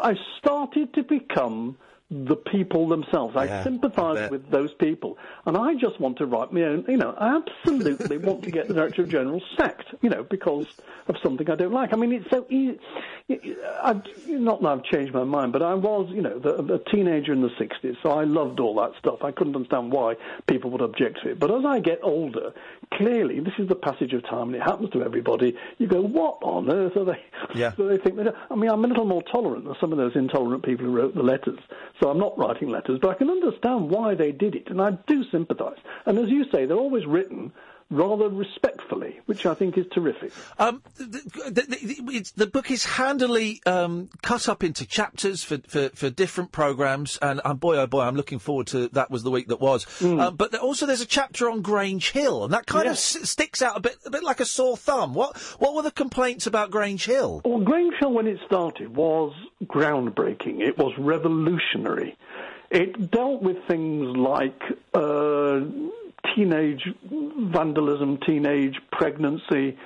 I 0.00 0.14
started 0.38 0.94
to 0.94 1.02
become 1.02 1.76
the 2.12 2.36
people 2.36 2.88
themselves. 2.88 3.34
I 3.36 3.62
sympathise 3.62 4.30
with 4.30 4.50
those 4.50 4.72
people, 4.74 5.16
and 5.46 5.56
I 5.56 5.74
just 5.74 5.98
want 5.98 6.18
to 6.18 6.26
write 6.26 6.52
my 6.52 6.62
own. 6.62 6.84
You 6.86 6.98
know, 6.98 7.14
I 7.16 7.36
absolutely 7.36 8.18
want 8.18 8.42
to 8.44 8.50
get 8.50 8.68
the 8.68 8.74
Director 8.74 9.06
General 9.06 9.40
sacked. 9.56 9.94
You 10.02 10.10
know, 10.10 10.22
because 10.22 10.66
of 11.08 11.16
something 11.22 11.48
I 11.50 11.54
don't 11.54 11.72
like. 11.72 11.92
I 11.92 11.96
mean, 11.96 12.12
it's 12.12 12.28
so 12.30 12.46
easy. 12.50 12.78
I've, 13.82 14.02
not 14.28 14.60
that 14.60 14.68
I've 14.68 14.84
changed 14.84 15.14
my 15.14 15.24
mind, 15.24 15.52
but 15.52 15.62
I 15.62 15.74
was, 15.74 16.10
you 16.10 16.20
know, 16.20 16.38
the, 16.38 16.74
a 16.74 16.78
teenager 16.90 17.32
in 17.32 17.40
the 17.40 17.48
'60s, 17.48 17.96
so 18.02 18.10
I 18.10 18.24
loved 18.24 18.60
all 18.60 18.74
that 18.76 18.92
stuff. 18.98 19.24
I 19.24 19.32
couldn't 19.32 19.56
understand 19.56 19.90
why 19.90 20.16
people 20.46 20.70
would 20.72 20.82
object 20.82 21.20
to 21.22 21.30
it. 21.30 21.38
But 21.38 21.50
as 21.50 21.64
I 21.64 21.80
get 21.80 22.00
older, 22.02 22.52
clearly 22.92 23.40
this 23.40 23.54
is 23.58 23.68
the 23.68 23.74
passage 23.74 24.12
of 24.12 24.22
time, 24.24 24.48
and 24.48 24.56
it 24.56 24.62
happens 24.62 24.90
to 24.90 25.02
everybody. 25.02 25.56
You 25.78 25.86
go, 25.86 26.02
what 26.02 26.38
on 26.42 26.70
earth 26.70 26.96
are 26.96 27.04
they? 27.04 27.24
Yeah. 27.54 27.72
So 27.82 27.88
they 27.88 27.96
think 27.96 28.16
that. 28.16 28.34
I 28.50 28.54
mean, 28.54 28.70
I'm 28.70 28.84
a 28.84 28.88
little 28.88 29.06
more 29.06 29.22
tolerant 29.22 29.64
than 29.64 29.74
some 29.80 29.92
of 29.92 29.98
those 29.98 30.14
intolerant 30.14 30.62
people 30.62 30.84
who 30.84 30.92
wrote 30.92 31.14
the 31.14 31.22
letters. 31.22 31.58
So 32.02 32.10
I'm 32.10 32.18
not 32.18 32.36
writing 32.36 32.68
letters, 32.68 32.98
but 33.00 33.10
I 33.10 33.14
can 33.14 33.30
understand 33.30 33.88
why 33.88 34.16
they 34.16 34.32
did 34.32 34.56
it, 34.56 34.70
and 34.70 34.82
I 34.82 34.90
do 35.06 35.22
sympathise. 35.30 35.78
And 36.04 36.18
as 36.18 36.28
you 36.28 36.44
say, 36.50 36.66
they're 36.66 36.76
always 36.76 37.06
written 37.06 37.52
rather 37.92 38.28
respectfully, 38.28 39.20
which 39.26 39.46
I 39.46 39.54
think 39.54 39.76
is 39.78 39.86
terrific. 39.92 40.32
Um, 40.58 40.82
the, 40.96 41.04
the, 41.50 41.62
the, 41.62 42.02
it's, 42.16 42.30
the 42.32 42.46
book 42.46 42.70
is 42.70 42.84
handily 42.84 43.60
um, 43.66 44.08
cut 44.22 44.48
up 44.48 44.64
into 44.64 44.86
chapters 44.86 45.44
for, 45.44 45.58
for, 45.68 45.90
for 45.90 46.10
different 46.10 46.52
programs, 46.52 47.18
and 47.22 47.40
um, 47.44 47.58
boy, 47.58 47.76
oh 47.76 47.86
boy, 47.86 48.00
I'm 48.02 48.16
looking 48.16 48.38
forward 48.38 48.66
to 48.68 48.88
that. 48.88 49.10
Was 49.10 49.22
the 49.22 49.30
week 49.30 49.48
that 49.48 49.60
was, 49.60 49.86
uh, 50.02 50.30
but 50.30 50.52
there- 50.52 50.60
also 50.60 50.86
there's 50.86 51.00
a 51.00 51.06
chapter 51.06 51.50
on 51.50 51.62
Grange 51.62 52.10
Hill, 52.12 52.44
and 52.44 52.52
that 52.52 52.66
kind 52.66 52.86
of 52.86 52.92
s- 52.94 53.28
sticks 53.28 53.62
out 53.62 53.76
a 53.76 53.80
bit, 53.80 53.96
a 54.06 54.10
bit 54.10 54.24
like 54.24 54.40
a 54.40 54.46
sore 54.46 54.76
thumb. 54.76 55.14
What 55.14 55.36
what 55.58 55.74
were 55.74 55.82
the 55.82 55.90
complaints 55.90 56.46
about 56.46 56.70
Grange 56.70 57.04
Hill? 57.04 57.42
Well, 57.44 57.60
Grange 57.60 57.94
Hill, 58.00 58.12
when 58.12 58.26
it 58.26 58.38
started, 58.46 58.96
was 58.96 59.34
groundbreaking. 59.64 60.60
It 60.60 60.78
was 60.78 60.92
revolutionary. 60.98 62.16
It 62.70 63.10
dealt 63.10 63.42
with 63.42 63.58
things 63.68 64.16
like 64.16 64.60
uh, 64.94 65.60
teenage 66.34 66.88
vandalism, 67.10 68.18
teenage 68.18 68.80
pregnancy. 68.90 69.76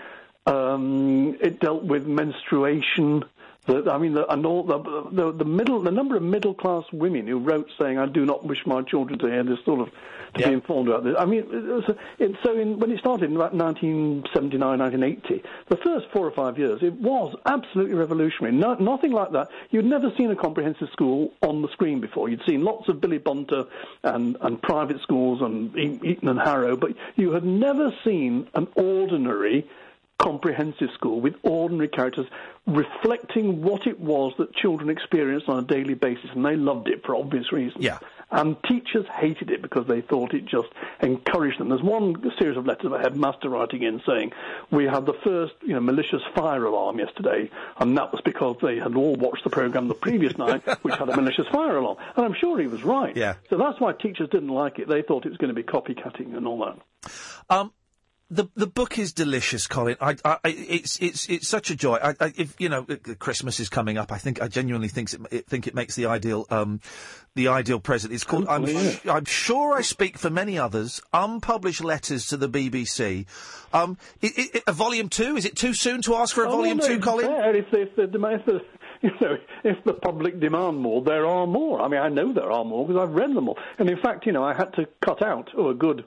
Um, 0.46 1.36
it 1.40 1.60
dealt 1.60 1.84
with 1.84 2.06
menstruation. 2.06 3.24
The, 3.66 3.90
I 3.90 3.98
mean, 3.98 4.14
the, 4.14 4.30
and 4.32 4.46
all 4.46 4.62
the, 4.62 4.78
the 5.10 5.32
the 5.32 5.44
middle, 5.44 5.82
the 5.82 5.90
number 5.90 6.16
of 6.16 6.22
middle 6.22 6.54
class 6.54 6.84
women 6.92 7.26
who 7.26 7.38
wrote 7.38 7.68
saying, 7.80 7.98
"I 7.98 8.06
do 8.06 8.24
not 8.24 8.44
wish 8.44 8.64
my 8.64 8.82
children 8.82 9.18
to 9.18 9.26
hear 9.26 9.42
this 9.42 9.58
sort 9.64 9.80
of 9.80 9.88
to 10.34 10.46
be 10.46 10.52
informed 10.52 10.88
about 10.88 11.02
this." 11.02 11.16
I 11.18 11.24
mean, 11.24 11.40
it 11.40 11.50
was, 11.50 11.84
it, 12.18 12.36
so 12.44 12.56
in, 12.56 12.78
when 12.78 12.92
it 12.92 13.00
started 13.00 13.28
in 13.28 13.34
about 13.34 13.54
1979, 13.54 14.78
1980, 14.78 15.42
the 15.68 15.76
first 15.78 16.06
four 16.12 16.26
or 16.26 16.30
five 16.30 16.58
years, 16.58 16.80
it 16.82 16.94
was 16.94 17.34
absolutely 17.44 17.94
revolutionary. 17.94 18.54
No, 18.54 18.74
nothing 18.74 19.10
like 19.10 19.32
that. 19.32 19.48
You'd 19.70 19.84
never 19.84 20.12
seen 20.16 20.30
a 20.30 20.36
comprehensive 20.36 20.88
school 20.92 21.32
on 21.42 21.62
the 21.62 21.68
screen 21.68 22.00
before. 22.00 22.28
You'd 22.28 22.46
seen 22.46 22.62
lots 22.62 22.88
of 22.88 23.00
Billy 23.00 23.18
Bunter 23.18 23.64
and, 24.04 24.36
and 24.40 24.62
private 24.62 25.00
schools 25.02 25.42
and 25.42 25.76
Eton 25.76 26.28
and 26.28 26.38
Harrow, 26.38 26.76
but 26.76 26.92
you 27.16 27.32
had 27.32 27.44
never 27.44 27.92
seen 28.04 28.48
an 28.54 28.68
ordinary 28.76 29.68
comprehensive 30.18 30.88
school 30.94 31.20
with 31.20 31.34
ordinary 31.42 31.88
characters 31.88 32.26
reflecting 32.66 33.62
what 33.62 33.86
it 33.86 34.00
was 34.00 34.32
that 34.38 34.54
children 34.54 34.90
experienced 34.90 35.48
on 35.48 35.62
a 35.62 35.66
daily 35.66 35.94
basis, 35.94 36.30
and 36.34 36.44
they 36.44 36.56
loved 36.56 36.88
it 36.88 37.04
for 37.04 37.14
obvious 37.14 37.52
reasons. 37.52 37.84
Yeah. 37.84 37.98
And 38.30 38.56
teachers 38.64 39.06
hated 39.06 39.50
it 39.50 39.62
because 39.62 39.86
they 39.86 40.00
thought 40.00 40.34
it 40.34 40.46
just 40.46 40.68
encouraged 41.00 41.60
them. 41.60 41.68
There's 41.68 41.82
one 41.82 42.16
series 42.38 42.56
of 42.56 42.66
letters 42.66 42.86
of 42.86 42.92
a 42.92 42.98
headmaster 42.98 43.48
writing 43.48 43.84
in 43.84 44.02
saying, 44.04 44.32
we 44.72 44.84
had 44.84 45.06
the 45.06 45.12
first 45.22 45.54
you 45.62 45.74
know, 45.74 45.80
malicious 45.80 46.22
fire 46.34 46.64
alarm 46.64 46.98
yesterday, 46.98 47.48
and 47.78 47.96
that 47.96 48.10
was 48.10 48.20
because 48.22 48.56
they 48.60 48.78
had 48.78 48.96
all 48.96 49.14
watched 49.14 49.44
the 49.44 49.50
programme 49.50 49.86
the 49.86 49.94
previous 49.94 50.36
night, 50.38 50.62
which 50.82 50.96
had 50.96 51.08
a 51.08 51.14
malicious 51.14 51.46
fire 51.52 51.76
alarm. 51.76 51.98
And 52.16 52.24
I'm 52.24 52.34
sure 52.34 52.58
he 52.58 52.66
was 52.66 52.82
right. 52.82 53.16
Yeah. 53.16 53.34
So 53.48 53.58
that's 53.58 53.78
why 53.78 53.92
teachers 53.92 54.28
didn't 54.30 54.48
like 54.48 54.80
it. 54.80 54.88
They 54.88 55.02
thought 55.02 55.24
it 55.24 55.28
was 55.28 55.38
going 55.38 55.54
to 55.54 55.62
be 55.62 55.62
copycatting 55.62 56.36
and 56.36 56.48
all 56.48 56.64
that. 56.64 57.12
Um, 57.48 57.72
the 58.28 58.46
the 58.56 58.66
book 58.66 58.98
is 58.98 59.12
delicious, 59.12 59.66
Colin. 59.66 59.96
I, 60.00 60.16
I 60.24 60.38
it's 60.44 60.98
it's 61.00 61.28
it's 61.28 61.46
such 61.46 61.70
a 61.70 61.76
joy. 61.76 61.96
I, 62.02 62.14
I, 62.20 62.32
if 62.36 62.56
you 62.58 62.68
know 62.68 62.84
uh, 62.88 63.14
Christmas 63.18 63.60
is 63.60 63.68
coming 63.68 63.98
up, 63.98 64.10
I 64.10 64.18
think 64.18 64.42
I 64.42 64.48
genuinely 64.48 64.88
think 64.88 65.12
it, 65.12 65.20
it 65.30 65.46
think 65.46 65.66
it 65.66 65.74
makes 65.74 65.94
the 65.94 66.06
ideal 66.06 66.44
um 66.50 66.80
the 67.34 67.48
ideal 67.48 67.78
present. 67.78 68.12
It's 68.12 68.24
called. 68.24 68.48
I'm 68.48 68.66
sh- 68.66 69.06
I'm 69.06 69.26
sure 69.26 69.74
I 69.76 69.82
speak 69.82 70.18
for 70.18 70.30
many 70.30 70.58
others. 70.58 71.00
Unpublished 71.12 71.84
letters 71.84 72.26
to 72.28 72.36
the 72.36 72.48
BBC. 72.48 73.26
Um, 73.72 73.96
i 74.22 74.32
i 74.36 74.62
a 74.66 74.72
volume 74.72 75.08
two. 75.08 75.36
Is 75.36 75.44
it 75.44 75.54
too 75.56 75.74
soon 75.74 76.02
to 76.02 76.16
ask 76.16 76.34
for 76.34 76.44
a 76.44 76.48
Oh, 76.48 76.56
volume 76.56 76.78
no, 76.78 76.86
two, 76.86 76.98
Colin? 76.98 77.30
If, 77.30 77.72
if, 77.72 77.94
the, 77.94 78.06
demand- 78.06 78.40
if, 78.40 78.46
the, 78.46 78.60
you 79.02 79.10
know, 79.20 79.36
if 79.64 79.84
the 79.84 79.92
public 79.94 80.40
demand 80.40 80.78
more, 80.78 81.02
there 81.02 81.26
are 81.26 81.46
more. 81.46 81.80
I 81.80 81.88
mean, 81.88 82.00
I 82.00 82.08
know 82.08 82.32
there 82.32 82.50
are 82.50 82.64
more 82.64 82.86
because 82.86 83.00
I've 83.08 83.14
read 83.14 83.34
them 83.34 83.48
all. 83.48 83.58
And 83.78 83.88
in 83.88 83.98
fact, 84.00 84.26
you 84.26 84.32
know, 84.32 84.42
I 84.42 84.54
had 84.54 84.72
to 84.74 84.86
cut 85.00 85.22
out 85.22 85.50
oh, 85.56 85.68
a 85.68 85.74
good 85.74 86.04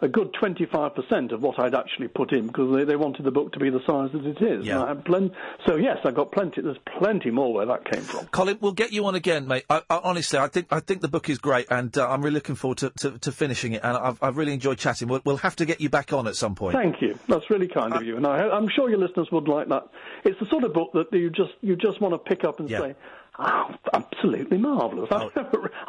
a 0.00 0.08
good 0.08 0.32
25% 0.34 1.32
of 1.32 1.42
what 1.42 1.58
I'd 1.58 1.74
actually 1.74 2.08
put 2.08 2.32
in 2.32 2.46
because 2.48 2.74
they, 2.74 2.84
they 2.84 2.96
wanted 2.96 3.24
the 3.24 3.30
book 3.30 3.52
to 3.52 3.58
be 3.58 3.70
the 3.70 3.80
size 3.86 4.10
that 4.12 4.26
it 4.26 4.42
is. 4.42 4.66
Yeah. 4.66 4.94
Plen- 5.04 5.32
so, 5.66 5.76
yes, 5.76 5.98
I 6.04 6.10
got 6.10 6.32
plenty. 6.32 6.60
There's 6.60 6.76
plenty 6.98 7.30
more 7.30 7.54
where 7.54 7.66
that 7.66 7.90
came 7.90 8.02
from. 8.02 8.26
Colin, 8.26 8.58
we'll 8.60 8.72
get 8.72 8.92
you 8.92 9.06
on 9.06 9.14
again, 9.14 9.46
mate. 9.46 9.64
I, 9.70 9.82
I, 9.88 10.00
honestly, 10.04 10.38
I 10.38 10.48
think 10.48 10.66
I 10.70 10.80
think 10.80 11.00
the 11.00 11.08
book 11.08 11.30
is 11.30 11.38
great, 11.38 11.66
and 11.70 11.96
uh, 11.96 12.08
I'm 12.08 12.22
really 12.22 12.34
looking 12.34 12.56
forward 12.56 12.78
to, 12.78 12.90
to, 12.90 13.18
to 13.18 13.32
finishing 13.32 13.72
it. 13.72 13.80
And 13.82 13.96
I've, 13.96 14.22
I've 14.22 14.36
really 14.36 14.52
enjoyed 14.52 14.78
chatting. 14.78 15.08
We'll, 15.08 15.22
we'll 15.24 15.38
have 15.38 15.56
to 15.56 15.64
get 15.64 15.80
you 15.80 15.88
back 15.88 16.12
on 16.12 16.26
at 16.26 16.36
some 16.36 16.54
point. 16.54 16.74
Thank 16.76 17.00
you. 17.00 17.18
That's 17.28 17.48
really 17.48 17.68
kind 17.68 17.94
of 17.94 18.02
you, 18.02 18.16
and 18.16 18.26
I, 18.26 18.48
I'm 18.48 18.68
sure 18.68 18.90
your 18.90 18.98
listeners 18.98 19.28
would 19.32 19.48
like 19.48 19.68
that. 19.68 19.88
It's 20.24 20.38
the 20.38 20.46
sort 20.46 20.64
of 20.64 20.74
book 20.74 20.92
that 20.92 21.12
you 21.12 21.30
just 21.30 21.52
you 21.62 21.76
just 21.76 22.00
want 22.00 22.12
to 22.12 22.18
pick 22.18 22.44
up 22.44 22.60
and 22.60 22.68
say, 22.68 22.94
"Oh, 23.38 23.74
absolutely 23.92 24.58
marvellous. 24.58 25.10
I, 25.10 25.28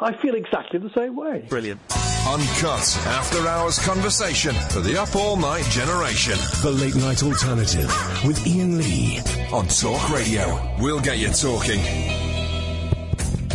I 0.00 0.12
feel 0.16 0.34
exactly 0.34 0.78
the 0.78 0.90
same 0.90 1.16
way. 1.16 1.46
Brilliant. 1.48 1.80
Uncut 2.26 2.96
after 3.06 3.46
hours 3.46 3.78
conversation 3.78 4.54
for 4.70 4.80
the 4.80 5.00
up 5.00 5.14
all 5.16 5.36
night 5.36 5.64
generation. 5.64 6.36
The 6.62 6.70
Late 6.70 6.96
Night 6.96 7.22
Alternative 7.22 7.86
with 8.26 8.46
Iain 8.46 8.76
Lee 8.76 9.20
on 9.52 9.66
Talk 9.68 10.10
Radio. 10.10 10.76
We'll 10.78 11.00
get 11.00 11.18
you 11.18 11.28
talking. 11.28 11.80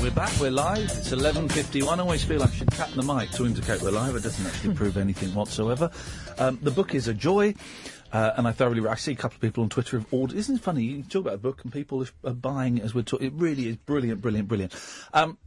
We're 0.01 0.11
back. 0.11 0.31
We're 0.39 0.51
live. 0.51 0.83
It's 0.85 1.11
11:51. 1.11 1.99
I 1.99 2.01
always 2.01 2.23
feel 2.25 2.43
I 2.43 2.47
should 2.47 2.69
tap 2.71 2.89
the 2.89 3.03
mic 3.03 3.29
to 3.31 3.45
indicate 3.45 3.81
we're 3.81 3.91
live. 3.91 4.15
It 4.15 4.23
doesn't 4.23 4.45
actually 4.45 4.73
prove 4.73 4.97
anything 4.97 5.33
whatsoever. 5.33 5.89
Um, 6.39 6.59
the 6.61 6.71
book 6.71 6.93
is 6.93 7.07
a 7.07 7.13
joy. 7.13 7.53
Uh, 8.13 8.31
and 8.37 8.47
I 8.47 8.51
thoroughly, 8.51 8.87
I 8.87 8.93
see 8.93 9.13
a 9.13 9.15
couple 9.15 9.37
of 9.37 9.41
people 9.41 9.63
on 9.63 9.69
Twitter 9.69 9.97
have 9.97 10.07
ordered. 10.13 10.37
Isn't 10.37 10.57
it 10.57 10.61
funny? 10.61 10.83
You 10.83 11.03
talk 11.03 11.21
about 11.21 11.33
a 11.33 11.39
book 11.39 11.63
and 11.63 11.73
people 11.73 12.05
are 12.23 12.33
buying 12.33 12.79
as 12.79 12.93
we're 12.93 13.01
talking. 13.01 13.25
It 13.27 13.33
really 13.33 13.67
is 13.67 13.75
brilliant, 13.75 14.21
brilliant, 14.21 14.47
brilliant. 14.47 14.75
Um, 15.15 15.39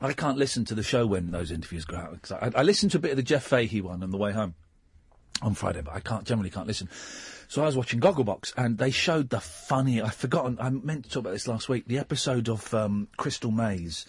I 0.00 0.14
can't 0.14 0.38
listen 0.38 0.64
to 0.64 0.74
the 0.74 0.82
show 0.82 1.06
when 1.06 1.30
those 1.30 1.50
interviews 1.50 1.84
go 1.84 1.96
out 1.96 2.12
because 2.14 2.32
I, 2.32 2.50
I 2.56 2.62
listened 2.62 2.92
to 2.92 2.98
a 2.98 3.00
bit 3.00 3.10
of 3.10 3.18
the 3.18 3.22
Jeff 3.22 3.44
Fahey 3.44 3.82
one 3.82 4.02
on 4.02 4.10
the 4.10 4.16
way 4.16 4.32
home 4.32 4.54
on 5.42 5.54
Friday, 5.54 5.82
but 5.82 5.94
I 5.94 6.00
can't 6.00 6.24
generally 6.24 6.50
can't 6.50 6.66
listen. 6.66 6.88
So 7.48 7.62
I 7.62 7.66
was 7.66 7.76
watching 7.76 8.00
Gogglebox, 8.00 8.54
and 8.56 8.78
they 8.78 8.90
showed 8.90 9.28
the 9.28 9.40
funny. 9.40 10.00
I've 10.00 10.14
forgotten. 10.14 10.56
I 10.58 10.70
meant 10.70 11.04
to 11.04 11.10
talk 11.10 11.20
about 11.20 11.32
this 11.32 11.46
last 11.46 11.68
week. 11.68 11.86
The 11.86 11.98
episode 11.98 12.48
of 12.48 12.72
um, 12.72 13.08
Crystal 13.18 13.50
Maze 13.50 14.06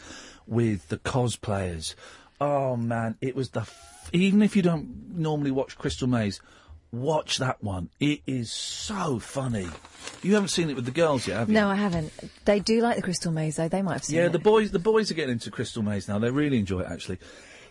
with 0.48 0.88
the 0.88 0.98
cosplayers. 0.98 1.96
Oh 2.40 2.78
man, 2.78 3.18
it 3.20 3.36
was 3.36 3.50
the. 3.50 3.62
F- 3.62 4.10
even 4.14 4.42
if 4.42 4.56
you 4.56 4.62
don't 4.62 5.18
normally 5.18 5.52
watch 5.52 5.78
Crystal 5.78 6.08
Maze, 6.08 6.40
watch 6.94 7.40
that 7.40 7.62
one. 7.62 7.90
It 8.00 8.22
is 8.26 8.52
so 8.52 9.20
funny. 9.20 9.68
You 10.22 10.36
haven't 10.36 10.50
seen 10.50 10.70
it 10.70 10.76
with 10.76 10.86
the 10.86 10.92
girls 10.92 11.28
yet, 11.28 11.40
have 11.40 11.50
you? 11.50 11.56
No, 11.56 11.68
I 11.68 11.76
haven't. 11.76 12.14
They 12.46 12.60
do 12.60 12.80
like 12.82 12.96
the 12.96 13.02
Crystal 13.02 13.32
Maze, 13.32 13.56
though. 13.58 13.68
They 13.68 13.82
might 13.82 13.94
have 13.94 14.04
seen 14.06 14.18
Yeah, 14.18 14.28
it. 14.28 14.32
the 14.32 14.40
boys 14.40 14.72
the 14.72 14.80
boys 14.80 15.10
are 15.12 15.16
getting 15.16 15.34
into 15.34 15.52
Crystal 15.52 15.82
Maze 15.84 16.08
now. 16.08 16.20
They 16.20 16.30
really 16.30 16.60
enjoy 16.60 16.82
it 16.82 16.88
actually. 16.90 17.18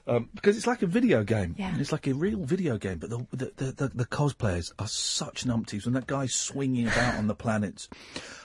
Um, 0.04 0.28
because 0.34 0.56
it's 0.56 0.66
like 0.66 0.82
a 0.82 0.86
video 0.88 1.22
game. 1.22 1.54
Yeah. 1.56 1.76
It's 1.78 1.92
like 1.92 2.08
a 2.08 2.12
real 2.14 2.40
video 2.40 2.76
game, 2.76 2.98
but 2.98 3.08
the 3.10 3.24
the, 3.30 3.52
the, 3.56 3.72
the, 3.72 3.88
the 3.94 4.04
cosplayers 4.06 4.72
are 4.78 4.88
such 4.88 5.44
numpties 5.44 5.84
when 5.84 5.94
that 5.94 6.08
guy's 6.08 6.34
swinging 6.34 6.88
about 6.88 7.14
on 7.14 7.28
the 7.28 7.36
planets. 7.36 7.88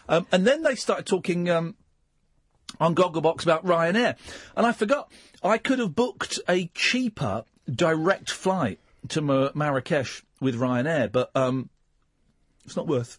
Um, 0.08 0.28
and 0.32 0.46
then 0.46 0.62
they 0.62 0.76
started 0.76 1.08
talking 1.08 1.50
um, 1.50 1.74
on 2.80 2.94
Gogglebox 2.94 3.42
about 3.42 3.66
Ryanair. 3.66 4.16
And 4.56 4.68
I 4.68 4.72
forgot, 4.72 5.12
I 5.44 5.58
could 5.58 5.80
have 5.80 5.96
booked 5.96 6.40
a 6.48 6.68
cheaper 6.76 7.44
direct 7.68 8.30
flight 8.30 8.80
to 9.08 9.22
Mar- 9.22 9.52
Marrakech 9.52 10.24
with 10.40 10.56
Ryanair, 10.56 11.12
but 11.12 11.32
um, 11.36 11.70
it's 12.66 12.76
not 12.76 12.88
worth 12.88 13.18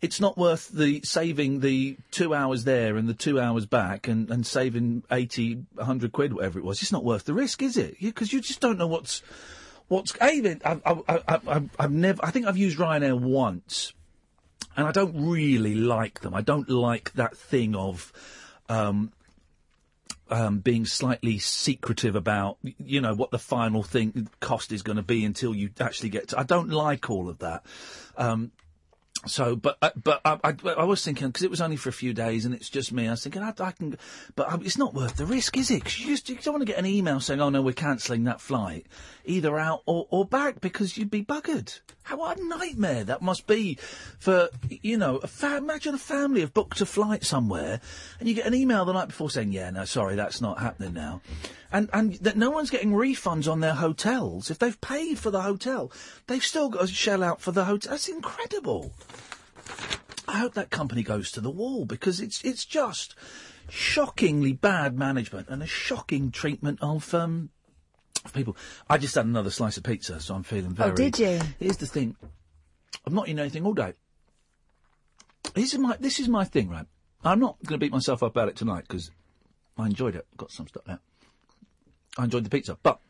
it's 0.00 0.20
not 0.20 0.38
worth 0.38 0.68
the 0.68 1.00
saving 1.02 1.60
the 1.60 1.96
two 2.10 2.34
hours 2.34 2.64
there 2.64 2.96
and 2.96 3.08
the 3.08 3.14
two 3.14 3.40
hours 3.40 3.66
back 3.66 4.06
and, 4.06 4.30
and 4.30 4.46
saving 4.46 5.02
80, 5.10 5.64
100 5.74 6.12
quid, 6.12 6.32
whatever 6.32 6.58
it 6.58 6.64
was. 6.64 6.82
It's 6.82 6.92
not 6.92 7.04
worth 7.04 7.24
the 7.24 7.34
risk, 7.34 7.62
is 7.62 7.76
it? 7.76 7.96
Because 8.00 8.32
you 8.32 8.40
just 8.40 8.60
don't 8.60 8.78
know 8.78 8.86
what's 8.86 9.22
what's. 9.88 10.14
I've, 10.20 10.62
I've, 10.84 11.70
I've 11.78 11.90
never. 11.90 12.24
I 12.24 12.30
think 12.30 12.46
I've 12.46 12.56
used 12.56 12.78
Ryanair 12.78 13.18
once, 13.18 13.92
and 14.76 14.86
I 14.86 14.92
don't 14.92 15.28
really 15.28 15.74
like 15.74 16.20
them. 16.20 16.34
I 16.34 16.42
don't 16.42 16.68
like 16.68 17.12
that 17.14 17.36
thing 17.36 17.74
of. 17.74 18.12
Um, 18.68 19.12
um, 20.30 20.58
being 20.60 20.86
slightly 20.86 21.38
secretive 21.38 22.16
about, 22.16 22.58
you 22.62 23.00
know, 23.00 23.14
what 23.14 23.30
the 23.30 23.38
final 23.38 23.82
thing 23.82 24.28
cost 24.40 24.72
is 24.72 24.82
going 24.82 24.96
to 24.96 25.02
be 25.02 25.24
until 25.24 25.54
you 25.54 25.70
actually 25.80 26.10
get 26.10 26.28
to. 26.28 26.38
I 26.38 26.42
don't 26.42 26.70
like 26.70 27.10
all 27.10 27.28
of 27.28 27.38
that. 27.38 27.64
Um, 28.16 28.52
So, 29.26 29.56
but 29.56 29.78
uh, 29.82 29.90
but 30.00 30.20
I, 30.24 30.38
I, 30.44 30.54
I 30.78 30.84
was 30.84 31.04
thinking 31.04 31.26
because 31.26 31.42
it 31.42 31.50
was 31.50 31.60
only 31.60 31.74
for 31.76 31.88
a 31.88 31.92
few 31.92 32.14
days 32.14 32.44
and 32.46 32.54
it's 32.54 32.70
just 32.70 32.92
me. 32.92 33.08
I 33.08 33.10
was 33.10 33.24
thinking 33.24 33.42
I, 33.42 33.52
I 33.58 33.72
can, 33.72 33.98
but 34.36 34.52
um, 34.52 34.62
it's 34.64 34.78
not 34.78 34.94
worth 34.94 35.16
the 35.16 35.26
risk, 35.26 35.56
is 35.56 35.72
it? 35.72 35.82
'Cause 35.84 35.98
you 35.98 36.06
just 36.06 36.28
you 36.28 36.36
don't 36.36 36.54
want 36.54 36.62
to 36.62 36.72
get 36.72 36.78
an 36.78 36.86
email 36.86 37.18
saying, 37.18 37.40
"Oh 37.40 37.48
no, 37.50 37.60
we're 37.60 37.72
cancelling 37.74 38.24
that 38.24 38.40
flight, 38.40 38.86
either 39.24 39.58
out 39.58 39.82
or, 39.86 40.06
or 40.10 40.24
back," 40.24 40.60
because 40.60 40.96
you'd 40.96 41.10
be 41.10 41.24
buggered. 41.24 41.80
How 42.08 42.16
what 42.16 42.38
a 42.38 42.42
nightmare 42.42 43.04
that 43.04 43.20
must 43.20 43.46
be 43.46 43.76
for 44.18 44.48
you 44.70 44.96
know. 44.96 45.18
A 45.18 45.26
fa- 45.26 45.58
imagine 45.58 45.94
a 45.94 45.98
family 45.98 46.40
have 46.40 46.54
booked 46.54 46.80
a 46.80 46.86
flight 46.86 47.22
somewhere, 47.22 47.82
and 48.18 48.26
you 48.26 48.34
get 48.34 48.46
an 48.46 48.54
email 48.54 48.86
the 48.86 48.94
night 48.94 49.08
before 49.08 49.28
saying, 49.28 49.52
"Yeah, 49.52 49.68
no, 49.68 49.84
sorry, 49.84 50.16
that's 50.16 50.40
not 50.40 50.58
happening 50.58 50.94
now," 50.94 51.20
and 51.70 51.90
and 51.92 52.14
that 52.14 52.38
no 52.38 52.48
one's 52.48 52.70
getting 52.70 52.92
refunds 52.92 53.46
on 53.46 53.60
their 53.60 53.74
hotels 53.74 54.50
if 54.50 54.58
they've 54.58 54.80
paid 54.80 55.18
for 55.18 55.30
the 55.30 55.42
hotel. 55.42 55.92
They've 56.28 56.42
still 56.42 56.70
got 56.70 56.88
to 56.88 56.94
shell 56.94 57.22
out 57.22 57.42
for 57.42 57.52
the 57.52 57.66
hotel. 57.66 57.90
That's 57.90 58.08
incredible. 58.08 58.94
I 60.26 60.38
hope 60.38 60.54
that 60.54 60.70
company 60.70 61.02
goes 61.02 61.30
to 61.32 61.42
the 61.42 61.50
wall 61.50 61.84
because 61.84 62.20
it's 62.20 62.42
it's 62.42 62.64
just 62.64 63.14
shockingly 63.68 64.54
bad 64.54 64.96
management 64.96 65.50
and 65.50 65.62
a 65.62 65.66
shocking 65.66 66.30
treatment 66.30 66.78
of 66.80 67.12
um 67.12 67.50
people. 68.32 68.56
I 68.88 68.98
just 68.98 69.14
had 69.14 69.26
another 69.26 69.50
slice 69.50 69.76
of 69.76 69.84
pizza, 69.84 70.20
so 70.20 70.34
I'm 70.34 70.42
feeling 70.42 70.72
oh, 70.72 70.74
very. 70.74 70.90
Oh, 70.90 70.94
did 70.94 71.18
you? 71.18 71.40
Here's 71.58 71.76
the 71.76 71.86
thing: 71.86 72.16
I've 73.06 73.12
not 73.12 73.28
eaten 73.28 73.40
anything 73.40 73.64
all 73.64 73.74
day. 73.74 73.94
This 75.54 75.72
is 75.72 75.78
my 75.78 75.96
this 75.98 76.18
is 76.20 76.28
my 76.28 76.44
thing, 76.44 76.68
right? 76.68 76.86
I'm 77.24 77.40
not 77.40 77.56
going 77.64 77.80
to 77.80 77.84
beat 77.84 77.92
myself 77.92 78.22
up 78.22 78.30
about 78.30 78.48
it 78.48 78.56
tonight 78.56 78.84
because 78.86 79.10
I 79.76 79.86
enjoyed 79.86 80.14
it. 80.14 80.26
Got 80.36 80.52
some 80.52 80.68
stuff 80.68 80.84
there. 80.84 81.00
I 82.16 82.24
enjoyed 82.24 82.44
the 82.44 82.50
pizza, 82.50 82.78
but 82.82 83.00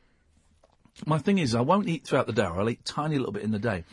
my 1.07 1.19
thing 1.19 1.39
is 1.39 1.55
I 1.55 1.61
won't 1.61 1.89
eat 1.89 2.07
throughout 2.07 2.27
the 2.27 2.33
day. 2.33 2.43
I'll 2.43 2.69
eat 2.69 2.85
tiny 2.85 3.19
little 3.19 3.33
bit 3.33 3.43
in 3.43 3.51
the 3.51 3.59
day. 3.59 3.85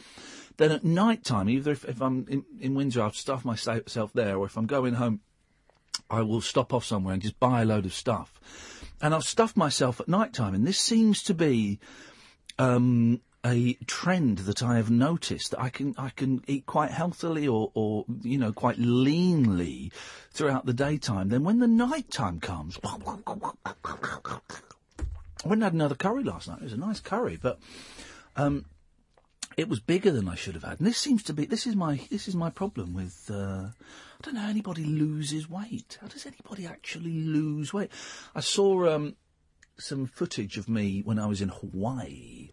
Then 0.57 0.71
at 0.71 0.83
night 0.83 1.23
time, 1.23 1.49
either 1.49 1.71
if, 1.71 1.83
if 1.85 2.01
I'm 2.01 2.25
in, 2.29 2.45
in 2.59 2.75
Windsor, 2.75 3.01
I'll 3.01 3.11
stuff 3.11 3.43
myself 3.43 4.13
there, 4.13 4.37
or 4.37 4.45
if 4.45 4.57
I'm 4.57 4.67
going 4.67 4.93
home, 4.93 5.19
I 6.09 6.21
will 6.21 6.41
stop 6.41 6.73
off 6.73 6.85
somewhere 6.85 7.13
and 7.13 7.21
just 7.21 7.39
buy 7.39 7.61
a 7.61 7.65
load 7.65 7.85
of 7.85 7.93
stuff. 7.93 8.39
And 9.01 9.13
I've 9.13 9.23
stuffed 9.23 9.57
myself 9.57 9.99
at 9.99 10.07
night 10.07 10.33
time. 10.33 10.53
And 10.53 10.65
this 10.65 10.79
seems 10.79 11.21
to 11.23 11.33
be 11.33 11.79
um, 12.57 13.21
a 13.45 13.73
trend 13.85 14.39
that 14.39 14.63
I 14.63 14.77
have 14.77 14.89
noticed 14.89 15.51
that 15.51 15.61
I 15.61 15.69
can 15.69 15.93
I 15.97 16.09
can 16.09 16.43
eat 16.47 16.65
quite 16.65 16.91
healthily 16.91 17.47
or, 17.47 17.71
or 17.75 18.05
you 18.21 18.37
know 18.37 18.51
quite 18.51 18.77
leanly 18.77 19.91
throughout 20.31 20.65
the 20.65 20.73
daytime. 20.73 21.29
Then 21.29 21.43
when 21.43 21.59
the 21.59 21.67
night 21.67 22.09
time 22.11 22.39
comes, 22.39 22.79
I 22.83 22.97
went 25.43 25.53
and 25.53 25.63
had 25.63 25.73
another 25.73 25.95
curry 25.95 26.23
last 26.23 26.47
night. 26.47 26.57
It 26.59 26.63
was 26.63 26.73
a 26.73 26.77
nice 26.77 26.99
curry, 26.99 27.37
but 27.39 27.59
um, 28.35 28.65
it 29.57 29.69
was 29.69 29.79
bigger 29.79 30.11
than 30.11 30.27
I 30.27 30.35
should 30.35 30.55
have 30.55 30.63
had. 30.63 30.79
And 30.79 30.87
this 30.87 30.97
seems 30.97 31.21
to 31.23 31.33
be 31.33 31.45
this 31.45 31.67
is 31.67 31.75
my 31.75 31.99
this 32.09 32.27
is 32.27 32.35
my 32.35 32.49
problem 32.49 32.95
with 32.95 33.29
uh, 33.31 33.67
I 34.15 34.23
don't 34.23 34.35
know 34.35 34.41
how 34.41 34.49
anybody 34.49 34.85
loses 34.85 35.49
weight. 35.49 35.97
How 36.01 36.07
does 36.07 36.25
anybody 36.25 36.65
actually 36.65 37.11
lose 37.11 37.73
weight? 37.73 37.91
I 38.33 38.39
saw 38.39 38.87
um, 38.93 39.15
some 39.77 40.05
footage 40.05 40.57
of 40.57 40.69
me 40.69 41.01
when 41.01 41.19
I 41.19 41.25
was 41.25 41.41
in 41.41 41.49
Hawaii. 41.49 42.51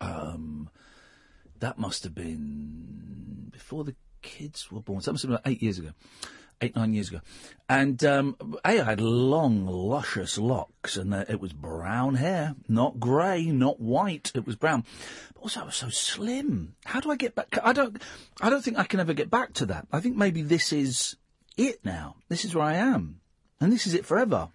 Um, 0.00 0.70
that 1.60 1.78
must 1.78 2.04
have 2.04 2.14
been 2.14 3.48
before 3.50 3.84
the 3.84 3.94
kids 4.22 4.70
were 4.70 4.80
born. 4.80 5.00
So 5.00 5.10
that 5.10 5.12
must 5.14 5.22
have 5.22 5.30
been 5.30 5.36
about 5.36 5.50
eight 5.50 5.62
years 5.62 5.78
ago, 5.78 5.90
eight 6.60 6.76
nine 6.76 6.94
years 6.94 7.08
ago. 7.08 7.20
And 7.68 8.02
um, 8.04 8.36
a, 8.64 8.80
I 8.80 8.84
had 8.84 9.00
long, 9.00 9.66
luscious 9.66 10.38
locks, 10.38 10.96
and 10.96 11.14
uh, 11.14 11.24
it 11.28 11.40
was 11.40 11.52
brown 11.52 12.16
hair, 12.16 12.56
not 12.68 12.98
grey, 12.98 13.44
not 13.44 13.80
white. 13.80 14.32
It 14.34 14.46
was 14.46 14.56
brown. 14.56 14.84
But 15.34 15.42
also, 15.42 15.60
I 15.60 15.64
was 15.64 15.76
so 15.76 15.88
slim. 15.88 16.74
How 16.84 17.00
do 17.00 17.10
I 17.10 17.16
get 17.16 17.34
back? 17.34 17.58
I 17.62 17.72
don't. 17.72 18.02
I 18.40 18.50
don't 18.50 18.62
think 18.62 18.78
I 18.78 18.84
can 18.84 19.00
ever 19.00 19.14
get 19.14 19.30
back 19.30 19.52
to 19.54 19.66
that. 19.66 19.86
I 19.92 20.00
think 20.00 20.16
maybe 20.16 20.42
this 20.42 20.72
is 20.72 21.16
it 21.56 21.84
now. 21.84 22.16
This 22.28 22.44
is 22.44 22.54
where 22.54 22.64
I 22.64 22.74
am, 22.74 23.20
and 23.60 23.72
this 23.72 23.86
is 23.86 23.94
it 23.94 24.04
forever. 24.04 24.48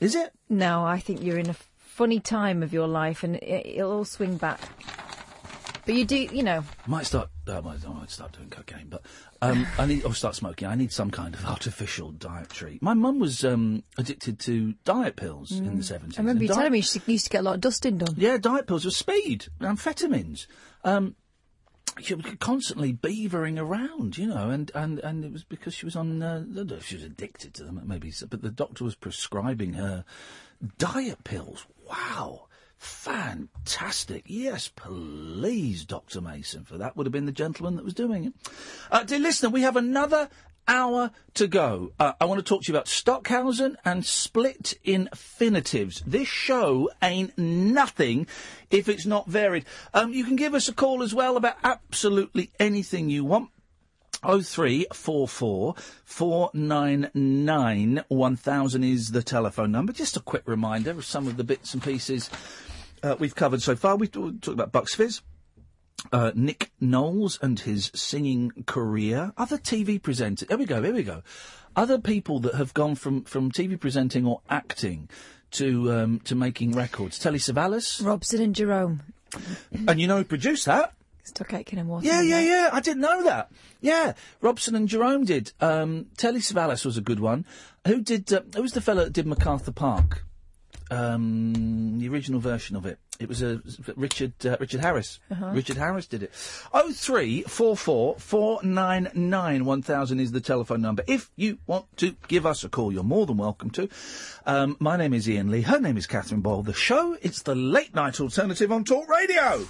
Is 0.00 0.14
it? 0.14 0.32
No, 0.48 0.84
I 0.84 0.98
think 1.00 1.22
you're 1.22 1.38
in 1.38 1.50
a 1.50 1.56
funny 1.76 2.18
time 2.18 2.62
of 2.62 2.72
your 2.72 2.88
life, 2.88 3.22
and 3.22 3.36
it, 3.36 3.66
it'll 3.66 3.92
all 3.92 4.04
swing 4.04 4.36
back. 4.36 4.60
But 5.86 5.94
you 5.94 6.04
do, 6.04 6.16
you 6.16 6.42
know. 6.42 6.64
Might 6.86 7.06
start. 7.06 7.28
Uh, 7.46 7.58
I 7.58 7.60
might, 7.60 7.86
I 7.86 7.92
might 7.92 8.10
start 8.10 8.32
doing 8.32 8.48
cocaine, 8.48 8.86
but 8.88 9.02
um, 9.42 9.66
I 9.78 9.86
need 9.86 10.04
or 10.04 10.14
start 10.14 10.34
smoking. 10.34 10.66
I 10.66 10.74
need 10.74 10.92
some 10.92 11.10
kind 11.10 11.34
of 11.34 11.44
artificial 11.46 12.10
dietary. 12.10 12.78
My 12.80 12.94
mum 12.94 13.18
was 13.18 13.44
um, 13.44 13.82
addicted 13.98 14.38
to 14.40 14.74
diet 14.84 15.16
pills 15.16 15.52
in 15.52 15.76
the 15.76 15.84
seventies. 15.84 16.16
Mm. 16.16 16.18
I 16.18 16.22
remember 16.22 16.44
you 16.44 16.48
telling 16.48 16.72
me 16.72 16.80
she 16.80 17.00
used 17.06 17.26
to 17.26 17.30
get 17.30 17.40
a 17.40 17.42
lot 17.42 17.56
of 17.56 17.60
dusting 17.60 17.98
done. 17.98 18.14
Yeah, 18.16 18.38
diet 18.38 18.66
pills 18.66 18.84
with 18.84 18.94
speed, 18.94 19.46
amphetamines. 19.60 20.46
Um, 20.84 21.16
she 22.00 22.14
was 22.14 22.24
constantly 22.40 22.92
beavering 22.92 23.58
around, 23.58 24.18
you 24.18 24.26
know, 24.26 24.50
and, 24.50 24.70
and, 24.74 24.98
and 24.98 25.24
it 25.24 25.32
was 25.32 25.44
because 25.44 25.74
she 25.74 25.84
was 25.84 25.96
on. 25.96 26.22
Uh, 26.22 26.44
I 26.50 26.54
don't 26.54 26.70
know 26.70 26.76
if 26.76 26.86
she 26.86 26.96
was 26.96 27.04
addicted 27.04 27.54
to 27.54 27.64
them, 27.64 27.80
maybe, 27.84 28.12
but 28.28 28.42
the 28.42 28.50
doctor 28.50 28.84
was 28.84 28.94
prescribing 28.94 29.74
her 29.74 30.04
diet 30.78 31.22
pills. 31.24 31.66
Wow. 31.88 32.46
Fantastic. 32.84 34.24
Yes, 34.26 34.68
please, 34.68 35.86
Dr. 35.86 36.20
Mason, 36.20 36.64
for 36.64 36.76
that 36.76 36.96
would 36.96 37.06
have 37.06 37.12
been 37.12 37.24
the 37.24 37.32
gentleman 37.32 37.76
that 37.76 37.84
was 37.84 37.94
doing 37.94 38.26
it. 38.26 38.34
Uh, 38.90 39.02
dear 39.04 39.18
listener, 39.18 39.48
we 39.48 39.62
have 39.62 39.76
another 39.76 40.28
hour 40.68 41.10
to 41.32 41.46
go. 41.46 41.92
Uh, 41.98 42.12
I 42.20 42.26
want 42.26 42.40
to 42.40 42.44
talk 42.44 42.62
to 42.62 42.70
you 42.70 42.76
about 42.76 42.86
Stockhausen 42.86 43.76
and 43.86 44.04
split 44.04 44.74
infinitives. 44.84 46.02
This 46.06 46.28
show 46.28 46.90
ain't 47.02 47.38
nothing 47.38 48.26
if 48.70 48.90
it's 48.90 49.06
not 49.06 49.28
varied. 49.28 49.64
Um, 49.94 50.12
you 50.12 50.24
can 50.24 50.36
give 50.36 50.54
us 50.54 50.68
a 50.68 50.74
call 50.74 51.02
as 51.02 51.14
well 51.14 51.38
about 51.38 51.56
absolutely 51.64 52.50
anything 52.60 53.08
you 53.08 53.24
want. 53.24 53.48
0344 54.22 55.74
499 56.04 58.04
1000 58.08 58.84
is 58.84 59.12
the 59.12 59.22
telephone 59.22 59.72
number. 59.72 59.92
Just 59.92 60.18
a 60.18 60.20
quick 60.20 60.42
reminder 60.46 60.90
of 60.90 61.04
some 61.04 61.26
of 61.26 61.38
the 61.38 61.44
bits 61.44 61.74
and 61.74 61.82
pieces 61.82 62.30
uh, 63.04 63.16
we've 63.18 63.34
covered 63.34 63.62
so 63.62 63.76
far. 63.76 63.96
We've 63.96 64.10
talked 64.10 64.48
about 64.48 64.72
Bucks 64.72 64.94
Fizz. 64.94 65.20
Uh, 66.12 66.32
Nick 66.34 66.70
Knowles 66.80 67.38
and 67.40 67.60
his 67.60 67.90
singing 67.94 68.64
career. 68.66 69.32
Other 69.36 69.58
TV 69.58 70.00
presenters. 70.00 70.48
Here 70.48 70.58
we 70.58 70.64
go. 70.64 70.82
Here 70.82 70.92
we 70.92 71.02
go. 71.02 71.22
Other 71.76 71.98
people 71.98 72.40
that 72.40 72.54
have 72.54 72.74
gone 72.74 72.94
from, 72.94 73.24
from 73.24 73.50
TV 73.50 73.78
presenting 73.78 74.26
or 74.26 74.40
acting 74.48 75.08
to 75.52 75.92
um, 75.92 76.20
to 76.20 76.34
making 76.34 76.72
records. 76.72 77.18
Telly 77.18 77.38
Savalas. 77.38 78.04
Robson 78.04 78.42
and 78.42 78.54
Jerome. 78.54 79.02
And 79.88 80.00
you 80.00 80.06
know 80.06 80.18
who 80.18 80.24
produced 80.24 80.66
that? 80.66 80.94
Stock 81.24 81.52
Aitken 81.54 81.78
and 81.78 81.88
Water. 81.88 82.06
Yeah, 82.06 82.20
yeah, 82.20 82.40
yeah. 82.40 82.70
I 82.72 82.80
didn't 82.80 83.00
know 83.00 83.24
that. 83.24 83.50
Yeah, 83.80 84.12
Robson 84.40 84.74
and 84.74 84.88
Jerome 84.88 85.24
did. 85.24 85.52
Um, 85.60 86.06
Telly 86.16 86.40
Savalas 86.40 86.84
was 86.84 86.96
a 86.96 87.00
good 87.00 87.20
one. 87.20 87.46
Who 87.86 88.02
did? 88.02 88.32
Uh, 88.32 88.42
who 88.54 88.62
was 88.62 88.72
the 88.72 88.80
fellow 88.80 89.04
that 89.04 89.12
did 89.12 89.26
MacArthur 89.26 89.72
Park? 89.72 90.24
Um, 90.90 91.98
the 91.98 92.08
original 92.08 92.40
version 92.40 92.76
of 92.76 92.86
it. 92.86 92.98
It 93.20 93.28
was 93.28 93.42
a 93.42 93.62
Richard 93.96 94.34
uh, 94.44 94.56
Richard 94.58 94.80
Harris. 94.80 95.20
Uh-huh. 95.30 95.50
Richard 95.52 95.76
Harris 95.76 96.06
did 96.06 96.24
it. 96.24 96.32
Oh 96.72 96.92
three 96.92 97.42
four 97.42 97.76
four 97.76 98.16
four 98.18 98.60
nine 98.62 99.08
nine 99.14 99.64
one 99.64 99.82
thousand 99.82 100.18
is 100.20 100.32
the 100.32 100.40
telephone 100.40 100.82
number. 100.82 101.04
If 101.06 101.30
you 101.36 101.58
want 101.66 101.86
to 101.98 102.16
give 102.26 102.44
us 102.44 102.64
a 102.64 102.68
call, 102.68 102.92
you're 102.92 103.04
more 103.04 103.24
than 103.24 103.36
welcome 103.36 103.70
to. 103.70 103.88
Um, 104.46 104.76
my 104.80 104.96
name 104.96 105.14
is 105.14 105.28
Iain 105.28 105.50
Lee. 105.50 105.62
Her 105.62 105.78
name 105.78 105.96
is 105.96 106.06
Katherine 106.06 106.40
Boyle. 106.40 106.62
The 106.62 106.74
show 106.74 107.16
it's 107.22 107.42
the 107.42 107.54
late 107.54 107.94
night 107.94 108.20
alternative 108.20 108.72
on 108.72 108.84
Talk 108.84 109.08
Radio. 109.08 109.66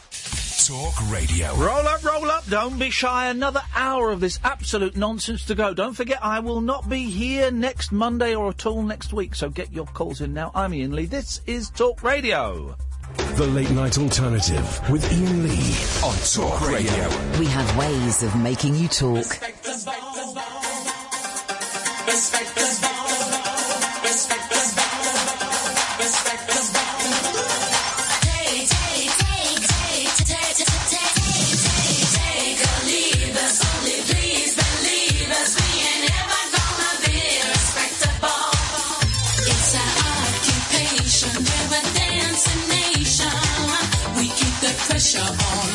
Talk 0.65 1.11
Radio. 1.11 1.55
Roll 1.57 1.87
up, 1.87 2.03
roll 2.03 2.31
up. 2.31 2.47
Don't 2.47 2.79
be 2.79 2.89
shy. 2.89 3.27
Another 3.27 3.61
hour 3.75 4.11
of 4.11 4.21
this 4.21 4.41
absolute 4.43 4.97
nonsense 4.97 5.45
to 5.45 5.55
go. 5.55 5.75
Don't 5.75 5.93
forget, 5.93 6.25
I 6.25 6.41
will 6.41 6.63
not 6.63 6.89
be 6.89 7.11
here 7.11 7.51
next 7.51 7.93
Monday 7.93 8.35
or 8.35 8.49
at 8.49 8.65
all 8.65 8.83
next 8.83 9.13
week. 9.13 9.35
So 9.35 9.51
get 9.51 9.75
your 9.75 9.85
calls 9.85 10.23
in 10.23 10.33
now. 10.33 10.53
I'm 10.55 10.73
Iain 10.73 10.93
Lee. 10.93 11.05
This 11.05 11.43
is 11.47 11.69
Talk 11.69 12.03
Radio. 12.03 12.75
The 13.35 13.47
Late 13.49 13.73
Night 13.73 13.99
Alternative 13.99 14.91
with 14.91 15.05
Iain 15.13 15.43
Lee 15.43 15.77
on 16.03 16.17
Talk 16.33 16.67
Radio. 16.67 17.11
We 17.39 17.45
have 17.45 17.77
ways 17.77 18.23
of 18.23 18.35
making 18.35 18.75
you 18.75 18.89
talk. 18.89 19.27
Pressure 44.87 45.19
on 45.19 45.74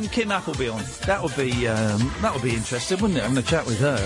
um, 0.00 0.08
Kim 0.08 0.30
Appleby 0.30 0.68
on. 0.68 0.82
That 1.06 1.22
would 1.22 1.36
be 1.36 1.68
um, 1.68 2.12
that 2.22 2.32
would 2.32 2.42
be 2.42 2.54
interesting, 2.54 2.98
wouldn't 3.00 3.18
it? 3.18 3.22
Having 3.22 3.38
a 3.38 3.42
chat 3.42 3.66
with 3.66 3.78
her. 3.80 3.96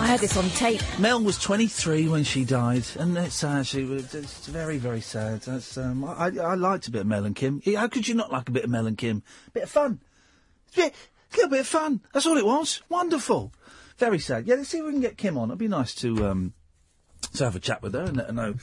I 0.00 0.06
had 0.06 0.20
this 0.20 0.36
on 0.36 0.48
tape. 0.50 0.82
Mel 0.98 1.22
was 1.22 1.38
23 1.38 2.08
when 2.08 2.22
she 2.22 2.44
died, 2.44 2.84
and 2.98 3.16
it's 3.18 3.42
actually 3.42 3.92
it's 3.94 4.46
very 4.46 4.78
very 4.78 5.00
sad. 5.00 5.42
That's 5.42 5.76
um, 5.76 6.04
I, 6.04 6.30
I 6.38 6.54
liked 6.54 6.86
a 6.86 6.90
bit 6.90 7.00
of 7.00 7.06
Mel 7.06 7.24
and 7.24 7.34
Kim. 7.34 7.60
How 7.74 7.88
could 7.88 8.06
you 8.06 8.14
not 8.14 8.30
like 8.30 8.48
a 8.48 8.52
bit 8.52 8.64
of 8.64 8.70
Mel 8.70 8.86
and 8.86 8.96
Kim? 8.96 9.22
bit 9.52 9.64
of 9.64 9.70
fun. 9.70 10.00
It's 10.68 10.76
a, 10.76 10.80
bit, 10.82 10.94
a 11.32 11.36
little 11.36 11.50
bit 11.50 11.60
of 11.60 11.66
fun. 11.66 12.00
That's 12.12 12.26
all 12.26 12.36
it 12.36 12.46
was. 12.46 12.82
Wonderful. 12.88 13.52
Very 13.98 14.18
sad. 14.18 14.46
Yeah, 14.46 14.56
let's 14.56 14.68
see 14.68 14.78
if 14.78 14.84
we 14.84 14.92
can 14.92 15.00
get 15.00 15.16
Kim 15.16 15.36
on. 15.36 15.48
It'd 15.48 15.58
be 15.58 15.68
nice 15.68 15.94
to 15.96 16.26
um, 16.26 16.52
to 17.34 17.44
have 17.44 17.56
a 17.56 17.60
chat 17.60 17.82
with 17.82 17.94
her 17.94 18.02
and 18.02 18.16
let 18.18 18.26
her 18.26 18.32
know 18.32 18.54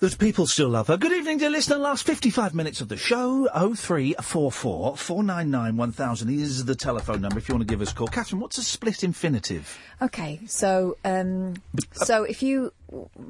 that 0.00 0.18
people 0.18 0.46
still 0.46 0.68
love 0.70 0.88
her. 0.88 0.96
Good 0.96 1.12
evening, 1.12 1.38
dear 1.38 1.50
listener. 1.50 1.76
Last 1.76 2.04
55 2.06 2.54
minutes 2.54 2.80
of 2.80 2.88
the 2.88 2.96
show. 2.96 3.46
0344 3.52 4.96
499 4.96 5.76
1000 5.76 6.30
is 6.30 6.64
the 6.64 6.74
telephone 6.74 7.20
number 7.20 7.38
if 7.38 7.48
you 7.48 7.54
want 7.54 7.66
to 7.66 7.72
give 7.72 7.80
us 7.82 7.92
a 7.92 7.94
call. 7.94 8.06
Katherine, 8.08 8.40
what's 8.40 8.58
a 8.58 8.62
split 8.62 9.04
infinitive? 9.04 9.78
Okay, 10.02 10.40
so 10.46 10.96
um, 11.04 11.54
so 11.92 12.24
if 12.24 12.42
you 12.42 12.72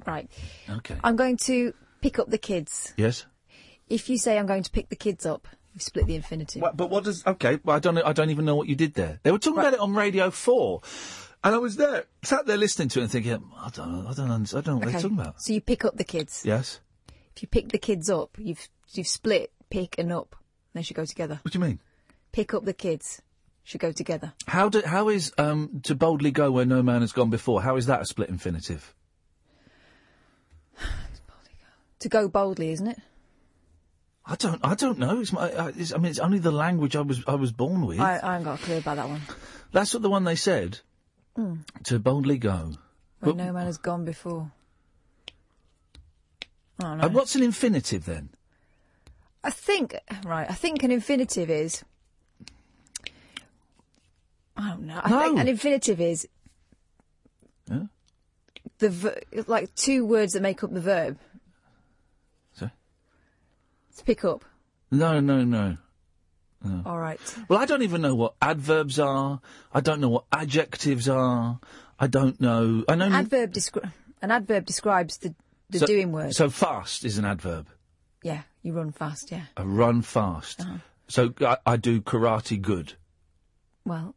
right, 0.06 0.30
Okay. 0.68 0.96
I'm 1.02 1.16
going 1.16 1.36
to 1.38 1.74
pick 2.00 2.18
up 2.18 2.30
the 2.30 2.38
kids. 2.38 2.94
Yes? 2.96 3.26
If 3.88 4.08
you 4.08 4.16
say 4.18 4.38
I'm 4.38 4.46
going 4.46 4.62
to 4.62 4.70
pick 4.70 4.88
the 4.88 4.96
kids 4.96 5.26
up, 5.26 5.48
you've 5.74 5.82
split 5.82 6.06
the 6.06 6.14
infinitive. 6.14 6.62
What, 6.62 6.76
but 6.76 6.90
what 6.90 7.02
does? 7.04 7.26
Okay, 7.26 7.58
well, 7.64 7.76
I 7.76 7.80
don't. 7.80 7.98
I 7.98 8.12
don't 8.12 8.30
even 8.30 8.44
know 8.44 8.54
what 8.54 8.68
you 8.68 8.76
did 8.76 8.94
there. 8.94 9.18
They 9.24 9.32
were 9.32 9.38
talking 9.38 9.58
about 9.58 9.74
it 9.74 9.80
on 9.80 9.94
Radio 9.94 10.30
Four, 10.30 10.82
and 11.44 11.54
I 11.54 11.58
was 11.58 11.76
there, 11.76 12.04
sat 12.22 12.46
there 12.46 12.56
listening 12.56 12.88
to 12.90 13.00
it 13.00 13.02
and 13.04 13.10
thinking, 13.12 13.42
I 13.56 13.70
don't 13.70 13.92
know, 13.92 14.08
I 14.08 14.12
don't, 14.14 14.30
I 14.30 14.60
don't 14.60 14.66
know 14.66 14.76
what 14.76 14.84
they're 14.92 15.00
talking 15.00 15.18
about. 15.18 15.40
So 15.42 15.52
you 15.52 15.60
pick 15.60 15.84
up 15.84 15.96
the 15.96 16.04
kids. 16.04 16.42
Yes. 16.44 16.80
If 17.36 17.42
you 17.42 17.48
pick 17.48 17.70
the 17.70 17.78
kids 17.78 18.10
up, 18.10 18.36
you've 18.38 18.68
you've 18.92 19.06
split 19.08 19.50
pick 19.70 19.96
and 19.98 20.12
up. 20.12 20.36
They 20.74 20.82
should 20.82 20.96
go 20.96 21.04
together. 21.04 21.38
What 21.42 21.52
do 21.52 21.58
you 21.58 21.64
mean? 21.64 21.80
Pick 22.32 22.54
up 22.54 22.64
the 22.64 22.74
kids. 22.74 23.22
Should 23.64 23.80
go 23.80 23.92
together. 23.92 24.32
How 24.46 24.68
do? 24.68 24.82
How 24.84 25.08
is 25.10 25.32
um 25.38 25.80
to 25.84 25.94
boldly 25.94 26.30
go 26.32 26.50
where 26.50 26.64
no 26.66 26.82
man 26.82 27.02
has 27.02 27.12
gone 27.12 27.30
before? 27.30 27.62
How 27.62 27.76
is 27.76 27.86
that 27.86 28.00
a 28.00 28.04
split 28.04 28.28
infinitive? 28.28 28.94
To 32.00 32.08
go 32.08 32.28
boldly, 32.28 32.70
isn't 32.72 32.86
it? 32.86 32.98
I 34.24 34.34
don't. 34.36 34.60
I 34.64 34.74
don't 34.74 34.98
know. 34.98 35.20
It's 35.20 35.32
my. 35.32 35.50
I- 35.52 35.68
It's, 35.76 35.92
I 35.92 35.98
mean, 35.98 36.10
it's 36.10 36.18
only 36.18 36.38
the 36.38 36.50
language 36.52 36.96
I 36.96 37.02
was. 37.02 37.22
I 37.26 37.34
was 37.34 37.52
born 37.52 37.84
with. 37.86 38.00
I, 38.00 38.18
I 38.22 38.32
haven't 38.32 38.44
got 38.44 38.60
a 38.60 38.62
clue 38.62 38.78
about 38.78 38.96
that 38.96 39.08
one. 39.08 39.20
That's 39.72 39.92
what 39.92 40.02
the 40.02 40.10
one 40.10 40.24
they 40.24 40.36
said. 40.36 40.80
Mm. 41.38 41.64
To 41.84 41.98
boldly 41.98 42.38
go. 42.38 42.72
Where 43.20 43.32
But- 43.32 43.36
no 43.36 43.52
man 43.52 43.66
has 43.66 43.78
gone 43.78 44.04
before. 44.04 44.50
I 46.78 46.82
don't. 46.82 47.00
Uh, 47.04 47.08
what's 47.10 47.34
an 47.36 47.42
infinitive 47.42 48.04
then? 48.06 48.30
I 49.44 49.50
think 49.50 49.94
right. 50.24 50.50
I 50.50 50.54
think 50.54 50.82
an 50.82 50.90
infinitive 50.90 51.50
is. 51.50 51.84
I 54.56 54.70
don't 54.70 54.82
know. 54.86 55.00
I 55.02 55.08
think 55.08 55.34
No. 55.36 55.40
an 55.40 55.48
infinitive 55.48 56.00
is 56.00 56.28
Yeah? 57.70 57.84
the 58.78 58.90
ver- 58.90 59.20
like 59.46 59.74
two 59.74 60.04
words 60.04 60.32
that 60.34 60.42
make 60.42 60.62
up 60.64 60.72
the 60.72 60.80
verb. 60.80 61.18
Sorry? 62.54 62.72
To 63.96 64.04
pick 64.04 64.24
up. 64.24 64.44
No, 64.90 65.20
no, 65.20 65.44
no. 65.44 65.78
All 66.84 66.98
right. 66.98 67.18
Well, 67.48 67.58
I 67.58 67.64
don't 67.64 67.82
even 67.82 68.02
know 68.02 68.14
what 68.14 68.34
adverbs 68.42 68.98
are. 68.98 69.40
I 69.72 69.80
don't 69.80 70.00
know 70.00 70.10
what 70.10 70.24
adjectives 70.30 71.08
are. 71.08 71.58
I 71.98 72.06
don't 72.06 72.38
know. 72.40 72.84
I 72.88 72.94
know. 72.96 73.06
Adverb 73.10 73.52
descri- 73.54 73.90
an 74.20 74.30
adverb 74.30 74.66
describes 74.66 75.18
the 75.18 75.34
the 75.70 75.78
so, 75.78 75.86
doing 75.86 76.12
word. 76.12 76.34
So 76.34 76.50
fast 76.50 77.04
is 77.04 77.16
an 77.16 77.24
adverb. 77.24 77.68
yeah, 78.22 78.42
you 78.62 78.72
run 78.74 78.92
fast. 78.92 79.30
Yeah. 79.32 79.44
I 79.56 79.62
run 79.62 80.02
fast. 80.02 80.60
Uh-huh. 80.60 80.78
So 81.08 81.32
I, 81.40 81.56
I 81.64 81.76
do 81.76 82.00
karate 82.02 82.60
good. 82.60 82.94
Well, 83.84 84.14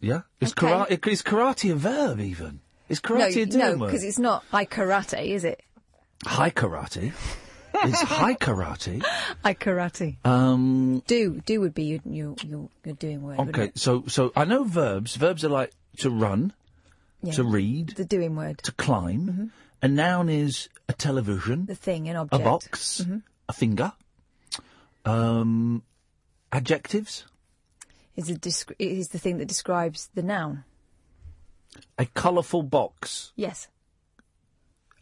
Yeah. 0.00 0.22
Is 0.40 0.52
Okay. 0.52 0.66
karate 0.66 1.06
is 1.08 1.22
karate 1.22 1.70
a 1.72 1.76
verb 1.76 2.20
even? 2.20 2.60
Is 2.88 3.00
karate 3.00 3.36
no, 3.36 3.42
a 3.42 3.46
doing 3.46 3.58
no, 3.58 3.76
word? 3.76 3.86
because 3.86 4.02
it's 4.04 4.18
not 4.18 4.44
like 4.52 4.70
karate, 4.70 5.28
is 5.28 5.44
it? 5.44 5.62
High 6.24 6.50
karate. 6.50 7.12
Is 7.86 8.00
high 8.00 8.34
karate. 8.34 9.02
High 9.44 9.54
karate. 9.54 10.16
Um. 10.24 11.02
Do 11.06 11.40
do 11.44 11.60
would 11.60 11.74
be 11.74 11.84
your 11.84 12.00
your 12.04 12.34
your, 12.44 12.68
your 12.84 12.94
doing 12.94 13.22
word. 13.22 13.38
wouldn't 13.38 13.56
Okay. 13.56 13.72
So 13.76 14.04
so 14.06 14.32
I 14.36 14.44
know 14.44 14.64
verbs. 14.64 15.16
Verbs 15.16 15.44
are 15.44 15.48
like 15.48 15.72
to 15.98 16.10
run, 16.10 16.52
Yeah. 17.22 17.32
to 17.34 17.44
read, 17.44 17.90
The 17.96 18.04
doing 18.04 18.36
word. 18.36 18.58
to 18.64 18.72
climb. 18.72 19.26
Mhm. 19.28 19.50
A 19.82 19.88
noun 19.88 20.28
is 20.28 20.68
a 20.88 20.92
television. 20.92 21.66
The 21.66 21.74
thing, 21.74 22.08
an 22.08 22.16
object, 22.16 22.40
a 22.40 22.44
box, 22.44 23.02
Mhm. 23.06 23.22
a 23.48 23.52
finger. 23.52 23.92
Um, 25.04 25.82
adjectives: 26.52 27.24
Is 28.16 28.28
a 28.30 28.38
is 28.78 29.08
the 29.08 29.18
thing 29.18 29.38
that 29.38 29.46
describes 29.46 30.08
the 30.14 30.22
noun. 30.22 30.64
a 31.96 32.06
colourful 32.06 32.62
box, 32.64 33.32
Yes. 33.36 33.68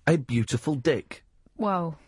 a 0.07 0.19
beautiful 0.19 0.75
dick, 0.75 1.25
Well. 1.57 1.99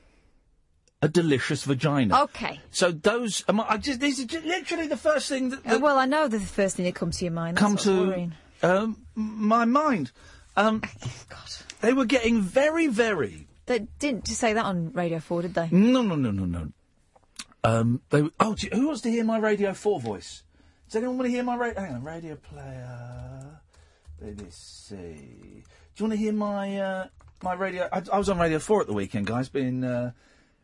A 1.01 1.09
delicious 1.09 1.65
vagina. 1.65 2.23
Okay. 2.25 2.61
So 2.71 2.91
those, 2.91 3.45
am 3.49 3.61
I, 3.61 3.67
I 3.71 3.77
just 3.77 4.01
these 4.01 4.19
are 4.21 4.25
just 4.27 4.45
literally 4.45 4.87
the 4.89 4.97
first 4.97 5.29
thing 5.29 5.51
that, 5.51 5.61
Uh, 5.67 5.79
well, 5.81 5.99
I 5.99 6.07
know 6.07 6.27
the 6.29 6.41
first 6.41 6.77
thing 6.77 6.85
that 6.87 6.95
comes 6.95 7.19
to 7.19 7.25
your 7.25 7.33
mind. 7.33 7.57
That's 7.57 7.63
come 7.63 7.77
to 7.77 8.31
um, 8.63 8.97
my 9.15 9.65
mind. 9.65 10.11
Um, 10.57 10.81
God, 11.29 11.39
they 11.81 11.93
were 11.93 12.05
getting 12.05 12.41
very, 12.41 12.89
very. 12.89 13.47
They 13.67 13.81
didn't 14.01 14.25
just 14.25 14.41
say 14.41 14.55
that 14.55 14.65
on 14.65 14.93
Radio 14.93 15.21
Four, 15.21 15.43
did 15.43 15.55
they? 15.55 15.69
No, 15.71 16.03
no, 16.03 16.17
no, 16.17 16.31
no, 16.33 16.45
no. 16.47 16.69
Um, 17.63 18.01
they. 18.11 18.23
were- 18.23 18.31
Oh, 18.41 18.57
you- 18.59 18.71
who 18.73 18.87
wants 18.89 19.03
to 19.03 19.11
hear 19.11 19.23
my 19.25 19.39
Radio 19.39 19.75
Four 19.75 20.01
voice? 20.01 20.43
Does 20.87 20.97
anyone 20.97 21.19
want 21.19 21.27
to 21.27 21.31
hear 21.31 21.43
my 21.45 21.55
radio? 21.55 21.81
Hang 21.83 21.95
on, 21.97 22.03
radio 22.05 22.35
player. 22.37 23.61
BBC. 24.21 24.91
Do 24.91 24.97
you 25.97 26.05
want 26.05 26.13
to 26.13 26.17
hear 26.17 26.33
my 26.33 26.77
uh, 26.81 27.07
my 27.43 27.55
radio? 27.55 27.89
I, 27.93 28.03
I 28.13 28.19
was 28.19 28.29
on 28.29 28.39
Radio 28.39 28.59
Four 28.59 28.81
at 28.81 28.87
the 28.87 28.93
weekend, 28.95 29.27
guys, 29.27 29.49
being 29.49 29.85
uh, 29.85 30.13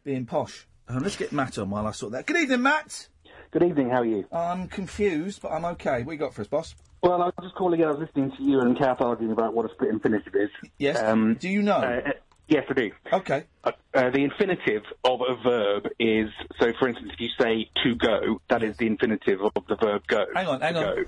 being 0.05 0.27
posh. 0.27 0.67
Um, 0.87 1.03
let's 1.03 1.17
get 1.17 1.33
Matt 1.33 1.59
on 1.59 1.71
while 1.71 1.87
I 1.87 1.93
sort 1.93 2.13
that. 2.13 2.27
Good 2.27 2.37
evening, 2.37 2.63
Matt. 2.63 3.09
Good 3.51 3.63
evening, 3.63 3.89
how 3.91 4.03
are 4.03 4.05
you? 4.07 4.27
I'm 4.31 4.69
confused, 4.69 5.41
but 5.41 5.49
I'm 5.51 5.65
okay. 5.65 6.03
What 6.03 6.13
you 6.13 6.19
got 6.19 6.35
for 6.35 6.43
us, 6.43 6.49
boss? 6.49 6.75
Well, 7.03 7.23
I 7.23 7.27
was 7.27 7.35
just 7.43 7.55
calling 7.55 7.81
in. 7.81 7.87
I 7.87 7.91
was 7.91 8.01
listening 8.01 8.33
to 8.37 8.43
you 8.43 8.61
and 8.61 8.77
Kath 8.77 9.01
arguing 9.01 9.33
about 9.33 9.55
what 9.55 9.65
a 9.71 9.73
split 9.75 9.91
infinitive 9.91 10.35
is. 10.35 10.51
Yes. 10.79 11.01
Um, 11.03 11.37
Do 11.41 11.49
you 11.49 11.63
know? 11.63 11.77
uh, 11.77 12.11
Yes, 12.47 12.65
I 12.69 12.75
do. 12.75 12.91
Okay. 13.11 13.45
Uh, 13.63 13.73
uh, 13.95 14.11
the 14.11 14.19
infinitive 14.23 14.83
of 15.05 15.21
a 15.27 15.35
verb 15.43 15.85
is 15.99 16.29
so. 16.61 16.73
For 16.79 16.89
instance, 16.89 17.11
if 17.15 17.21
you 17.21 17.29
say 17.41 17.71
to 17.85 17.95
go, 17.95 18.43
that 18.51 18.63
is 18.63 18.77
the 18.77 18.87
infinitive 18.87 19.41
of 19.41 19.53
the 19.67 19.77
verb 19.77 20.03
go. 20.07 20.27
Hang 20.35 20.47
on, 20.49 20.61
hang 20.61 20.75
To 20.75 20.81
on. 20.91 20.97
go. 20.97 21.05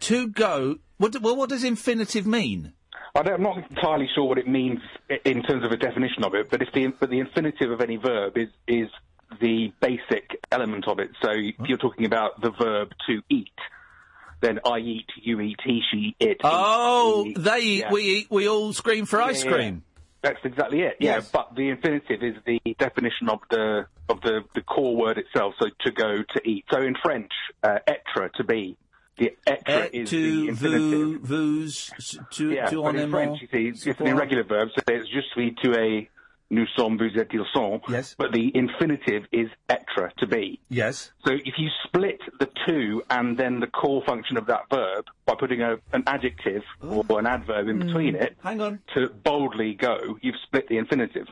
To 0.00 0.28
go. 0.28 0.76
What? 0.96 1.12
do- 1.12 1.20
Well, 1.20 1.36
what 1.36 1.50
does 1.50 1.62
infinitive 1.62 2.26
mean? 2.26 2.72
I 3.18 3.22
don't, 3.22 3.34
I'm 3.34 3.42
not 3.42 3.70
entirely 3.70 4.08
sure 4.14 4.24
what 4.24 4.38
it 4.38 4.46
means 4.46 4.78
in 5.24 5.42
terms 5.42 5.64
of 5.64 5.72
a 5.72 5.76
definition 5.76 6.22
of 6.24 6.34
it, 6.34 6.50
but 6.50 6.62
if 6.62 6.68
the 6.72 6.86
but 7.00 7.10
the 7.10 7.18
infinitive 7.18 7.72
of 7.72 7.80
any 7.80 7.96
verb 7.96 8.36
is 8.36 8.48
is 8.68 8.88
the 9.40 9.72
basic 9.80 10.40
element 10.52 10.86
of 10.86 11.00
it. 11.00 11.10
So 11.22 11.30
if 11.32 11.56
you're 11.66 11.78
talking 11.78 12.06
about 12.06 12.40
the 12.40 12.50
verb 12.52 12.92
to 13.08 13.20
eat, 13.28 13.48
then 14.40 14.60
I 14.64 14.78
eat, 14.78 15.06
you 15.20 15.40
eat, 15.40 15.58
he, 15.64 15.82
she, 15.90 16.14
it. 16.20 16.38
Oh, 16.44 17.24
he, 17.24 17.34
they 17.34 17.58
eat, 17.58 17.80
yeah. 17.80 17.92
we 17.92 18.02
eat, 18.02 18.26
we 18.30 18.48
all 18.48 18.72
scream 18.72 19.04
for 19.04 19.18
Yeah, 19.18 19.26
ice 19.26 19.44
yeah, 19.44 19.50
cream. 19.50 19.82
That's 20.22 20.38
exactly 20.44 20.80
it. 20.80 20.96
Yeah, 21.00 21.16
Yes. 21.16 21.30
but 21.30 21.54
the 21.56 21.68
infinitive 21.70 22.22
is 22.22 22.36
the 22.46 22.60
definition 22.78 23.28
of 23.28 23.40
the 23.50 23.86
of 24.08 24.20
the, 24.22 24.40
the 24.54 24.62
core 24.62 24.96
word 24.96 25.18
itself. 25.18 25.54
So 25.60 25.68
to 25.80 25.90
go, 25.90 26.22
to 26.22 26.48
eat. 26.48 26.64
So 26.72 26.80
in 26.80 26.94
French, 27.02 27.32
uh, 27.62 27.78
être, 27.86 28.32
to 28.36 28.44
be. 28.44 28.76
The 29.18 29.36
être 29.46 29.68
Et 29.68 29.90
eh, 29.92 30.02
is 30.02 30.08
tu, 30.08 30.16
the 30.16 30.48
infinitive. 30.50 31.18
vous, 31.22 31.64
vous, 31.64 31.68
tu, 32.30 32.54
yeah, 32.54 32.70
tu 32.70 32.76
en 32.76 32.96
in 32.96 33.10
French, 33.10 33.40
you 33.42 33.48
see, 33.50 33.90
it's 33.90 34.00
an 34.00 34.06
irregular 34.06 34.44
verb, 34.44 34.68
so 34.74 34.80
it's 34.86 35.08
je 35.08 35.20
suis, 35.32 35.54
tu 35.60 35.74
es, 35.74 36.08
nous 36.50 36.66
sommes, 36.76 36.96
vous 36.96 37.18
êtes, 37.18 37.32
ils 37.32 37.44
sont. 37.52 37.80
Yes. 37.88 38.14
But 38.16 38.32
the 38.32 38.50
infinitive 38.54 39.26
is 39.32 39.48
être, 39.68 40.12
to 40.18 40.26
be. 40.26 40.60
Yes. 40.70 41.10
So 41.24 41.32
if 41.32 41.58
you 41.58 41.68
split 41.84 42.20
the 42.38 42.48
two 42.66 43.02
and 43.10 43.36
then 43.36 43.60
the 43.60 43.66
core 43.66 44.02
function 44.06 44.36
of 44.36 44.46
that 44.46 44.62
verb 44.70 45.06
by 45.26 45.34
putting 45.38 45.62
a, 45.62 45.76
an 45.92 46.04
adjective 46.06 46.62
or 46.80 47.18
an 47.18 47.26
adverb 47.26 47.68
in 47.68 47.80
between 47.80 48.14
hmm. 48.14 48.22
it, 48.22 48.36
Hang 48.42 48.60
on. 48.60 48.80
to 48.94 49.08
boldly 49.08 49.74
go, 49.74 50.18
you've 50.22 50.36
split 50.44 50.68
the 50.68 50.78
infinitive. 50.78 51.26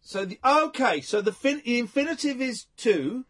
So 0.00 0.24
the 0.24 0.38
okay, 0.44 1.00
so 1.00 1.20
the, 1.20 1.32
fin- 1.32 1.62
the 1.64 1.78
infinitive 1.78 2.40
is 2.40 2.66
to. 2.78 3.24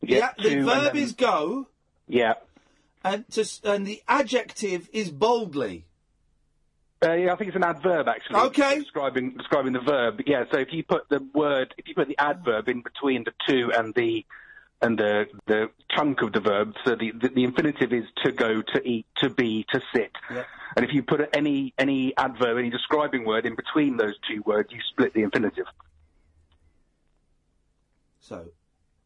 Yeah, 0.00 0.30
the, 0.42 0.56
the 0.56 0.60
verb 0.62 0.96
is 0.96 1.12
go, 1.12 1.68
Yeah. 2.08 2.34
And 3.04 3.30
to, 3.32 3.46
and 3.64 3.86
the 3.86 4.02
adjective 4.08 4.88
is 4.92 5.10
boldly. 5.10 5.84
Uh, 7.04 7.12
yeah, 7.12 7.32
I 7.32 7.36
think 7.36 7.48
it's 7.48 7.56
an 7.56 7.64
adverb 7.64 8.08
actually. 8.08 8.36
Okay. 8.36 8.80
Describing 8.80 9.36
describing 9.36 9.74
the 9.74 9.80
verb. 9.80 10.20
Yeah. 10.26 10.44
So 10.50 10.58
if 10.58 10.68
you 10.72 10.82
put 10.82 11.08
the 11.10 11.20
word, 11.34 11.74
if 11.76 11.86
you 11.86 11.94
put 11.94 12.08
the 12.08 12.18
adverb 12.18 12.68
in 12.68 12.80
between 12.80 13.24
the 13.24 13.32
to 13.48 13.72
and 13.76 13.94
the 13.94 14.24
and 14.80 14.98
the 14.98 15.26
the 15.46 15.70
chunk 15.94 16.22
of 16.22 16.32
the 16.32 16.40
verb, 16.40 16.74
so 16.84 16.94
the 16.94 17.12
the, 17.12 17.28
the 17.28 17.44
infinitive 17.44 17.92
is 17.92 18.04
to 18.24 18.32
go, 18.32 18.62
to 18.62 18.88
eat, 18.88 19.06
to 19.18 19.28
be, 19.28 19.66
to 19.72 19.82
sit. 19.94 20.12
Yeah. 20.30 20.44
And 20.76 20.84
if 20.84 20.94
you 20.94 21.02
put 21.02 21.28
any 21.34 21.74
any 21.78 22.16
adverb, 22.16 22.56
any 22.56 22.70
describing 22.70 23.26
word 23.26 23.44
in 23.44 23.54
between 23.54 23.98
those 23.98 24.14
two 24.26 24.42
words, 24.46 24.72
you 24.72 24.80
split 24.90 25.12
the 25.12 25.22
infinitive. 25.22 25.66
So, 28.20 28.46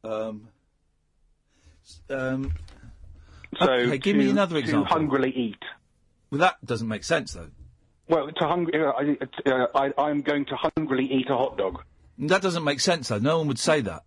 um, 0.04 0.48
um. 2.08 2.52
So 3.58 3.70
okay, 3.70 3.98
give 3.98 4.16
me 4.16 4.24
to- 4.24 4.30
another 4.30 4.54
to 4.56 4.60
example. 4.60 4.84
hungrily 4.86 5.30
eat. 5.30 5.62
Well, 6.30 6.40
that 6.40 6.56
doesn't 6.64 6.88
make 6.88 7.04
sense 7.04 7.32
though. 7.32 7.50
Well, 8.08 8.30
to 8.30 8.44
hungry, 8.46 8.72
uh, 8.82 8.92
I, 8.92 9.50
uh, 9.50 9.66
I, 9.74 10.02
I'm 10.02 10.22
going 10.22 10.44
to 10.46 10.56
hungrily 10.56 11.04
eat 11.12 11.28
a 11.30 11.36
hot 11.36 11.56
dog. 11.58 11.82
That 12.18 12.42
doesn't 12.42 12.64
make 12.64 12.80
sense 12.80 13.08
though. 13.08 13.18
No 13.18 13.38
one 13.38 13.48
would 13.48 13.58
say 13.58 13.80
that. 13.82 14.02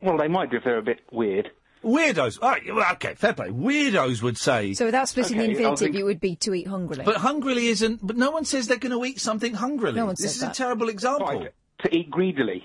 Well, 0.00 0.18
they 0.18 0.28
might 0.28 0.50
do 0.50 0.58
if 0.58 0.64
they're 0.64 0.78
a 0.78 0.82
bit 0.82 1.00
weird. 1.10 1.50
Weirdos. 1.84 2.38
All 2.42 2.50
right, 2.50 2.62
well, 2.74 2.92
okay, 2.94 3.14
fair 3.14 3.32
play. 3.32 3.48
Weirdos 3.48 4.20
would 4.22 4.36
say. 4.36 4.74
So 4.74 4.84
without 4.86 5.08
splitting 5.08 5.38
Okay, 5.38 5.46
the 5.46 5.52
infinitive, 5.52 5.78
think- 5.78 5.96
it 5.96 6.02
would 6.04 6.20
be 6.20 6.34
to 6.36 6.54
eat 6.54 6.66
hungrily. 6.66 7.04
But 7.04 7.16
hungrily 7.16 7.66
isn't. 7.68 8.04
But 8.04 8.16
no 8.16 8.30
one 8.32 8.44
says 8.44 8.66
they're 8.66 8.78
going 8.78 8.98
to 8.98 9.04
eat 9.04 9.20
something 9.20 9.54
hungrily. 9.54 9.96
No 9.96 10.06
one 10.06 10.16
says 10.16 10.24
this 10.26 10.34
is 10.36 10.40
that. 10.42 10.52
a 10.52 10.54
terrible 10.54 10.88
example. 10.88 11.26
Right, 11.26 11.52
to 11.84 11.96
eat 11.96 12.10
greedily. 12.10 12.64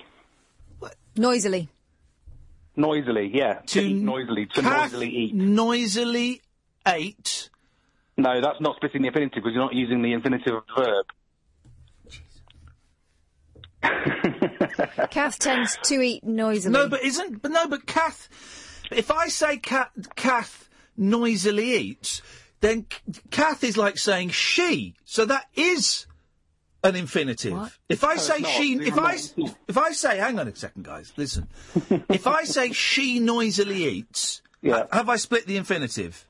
Noisily. 1.15 1.69
Noisily, 2.75 3.31
yeah. 3.33 3.55
To, 3.55 3.65
To 3.65 3.81
eat 3.81 4.01
noisily, 4.03 4.45
to 4.47 4.61
noisily 4.61 5.09
eat. 5.09 5.35
Noisily 5.35 6.41
ate. 6.87 7.49
No, 8.17 8.39
that's 8.41 8.61
not 8.61 8.75
splitting 8.77 9.01
the 9.01 9.07
infinitive 9.07 9.43
because 9.43 9.53
you're 9.53 9.63
not 9.63 9.73
using 9.73 10.01
the 10.01 10.13
infinitive 10.13 10.55
of 10.55 10.63
the 10.75 10.81
verb. 10.83 11.05
Kath 15.09 15.39
tends 15.39 15.77
to 15.83 16.01
eat 16.01 16.23
noisily. 16.23 16.71
No, 16.73 16.87
but 16.87 17.03
isn't. 17.03 17.41
But 17.41 17.51
no, 17.51 17.67
but 17.67 17.85
Kath. 17.85 18.29
If 18.91 19.09
I 19.11 19.27
say 19.27 19.57
Kath, 19.57 19.89
Kath 20.15 20.69
noisily 20.97 21.73
eats, 21.73 22.21
then 22.59 22.83
K- 22.83 22.99
Kath 23.31 23.63
is 23.63 23.77
like 23.77 23.97
saying 23.97 24.29
she. 24.29 24.95
So 25.03 25.25
that 25.25 25.45
is 25.55 26.05
an 26.83 26.95
infinitive. 26.95 27.79
If 27.89 28.03
I 28.03 28.15
No, 28.15 28.19
say 28.19 28.43
she, 28.43 28.73
if 28.75 28.97
I, 28.97 29.17
if 29.67 29.77
I 29.77 29.91
say, 29.91 30.17
hang 30.17 30.39
on 30.39 30.47
a 30.47 30.55
second, 30.55 30.83
guys, 30.83 31.13
listen. 31.17 31.47
if 32.09 32.27
I 32.27 32.43
say 32.43 32.71
she 32.71 33.19
noisily 33.19 33.85
eats, 33.85 34.41
ha- 34.65 34.87
have 34.91 35.09
I 35.09 35.17
split 35.17 35.45
the 35.45 35.57
infinitive? 35.57 36.25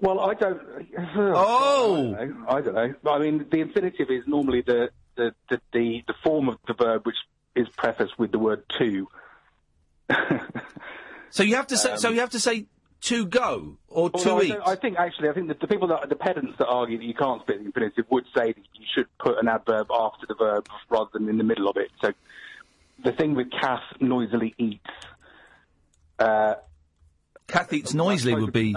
Well, 0.00 0.20
I 0.20 0.34
don't. 0.34 0.60
Oh! 1.34 2.14
I 2.14 2.24
don't, 2.24 2.40
know. 2.40 2.46
I 2.48 2.60
don't 2.60 2.74
know. 3.04 3.10
I 3.10 3.18
mean, 3.18 3.46
the 3.50 3.60
infinitive 3.60 4.10
is 4.10 4.24
normally 4.26 4.62
the 4.62 4.90
the, 5.16 5.34
the, 5.50 5.60
the, 5.72 6.04
the 6.06 6.14
form 6.22 6.48
of 6.48 6.58
the 6.68 6.74
verb 6.74 7.04
which 7.04 7.16
is 7.56 7.66
prefaced 7.76 8.18
with 8.18 8.30
the 8.30 8.38
word 8.38 8.62
to. 8.78 9.08
So 11.30 11.42
you 11.42 11.56
have 11.56 11.66
to 11.68 11.76
say. 11.76 11.92
Um, 11.92 11.98
so 11.98 12.08
you 12.10 12.20
have 12.20 12.30
to 12.30 12.40
say 12.40 12.66
to 13.00 13.26
go 13.26 13.76
or 13.88 14.10
to 14.10 14.30
I, 14.32 14.42
eat. 14.42 14.56
I 14.66 14.74
think 14.74 14.98
actually, 14.98 15.28
I 15.28 15.32
think 15.32 15.48
that 15.48 15.60
the 15.60 15.68
people 15.68 15.88
that 15.88 16.08
the 16.08 16.16
pedants 16.16 16.58
that 16.58 16.66
argue 16.66 16.98
that 16.98 17.04
you 17.04 17.14
can't 17.14 17.40
split 17.42 17.60
the 17.60 17.66
infinitive 17.66 18.06
would 18.10 18.24
say 18.36 18.52
that 18.52 18.64
you 18.74 18.86
should 18.94 19.06
put 19.18 19.38
an 19.38 19.48
adverb 19.48 19.88
after 19.90 20.26
the 20.26 20.34
verb 20.34 20.66
rather 20.90 21.10
than 21.12 21.28
in 21.28 21.38
the 21.38 21.44
middle 21.44 21.68
of 21.68 21.76
it. 21.76 21.90
So 22.02 22.12
the 23.04 23.12
thing 23.12 23.34
with 23.34 23.50
Kath 23.50 23.82
noisily 24.00 24.54
eats. 24.58 24.84
Uh, 26.18 26.54
Kath 27.46 27.72
eats 27.72 27.94
noisily 27.94 28.34
would 28.34 28.52
be. 28.52 28.74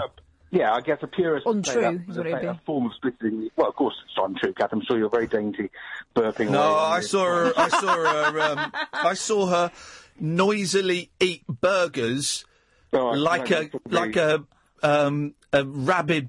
yeah, 0.50 0.72
I 0.72 0.80
guess 0.80 0.98
a 1.02 1.08
purist 1.08 1.44
would 1.44 1.66
say 1.66 1.84
Untrue 1.84 1.98
that- 1.98 2.10
is 2.10 2.16
what 2.16 2.26
say 2.26 2.32
it'd 2.32 2.44
a 2.44 2.60
form 2.64 2.86
of 2.86 2.92
splitting. 2.94 3.50
Well, 3.56 3.68
of 3.68 3.74
course 3.74 3.94
it's 4.04 4.14
untrue, 4.16 4.52
Kath. 4.54 4.70
I'm 4.72 4.82
sure 4.82 4.96
you're 4.98 5.10
very 5.10 5.26
dainty, 5.26 5.70
burping. 6.14 6.50
No, 6.50 6.62
away. 6.62 6.96
I 6.96 7.00
saw 7.00 7.24
her. 7.24 7.52
I 7.56 7.68
saw 7.68 7.96
her. 7.96 8.40
Um, 8.40 8.72
I 8.92 9.14
saw 9.14 9.46
her 9.46 9.72
noisily 10.20 11.10
eat 11.18 11.44
burgers 11.48 12.44
like 12.92 13.50
a 13.50 13.70
like 13.88 14.16
a 14.16 14.44
um, 14.82 15.34
a 15.52 15.64
rabid, 15.64 16.28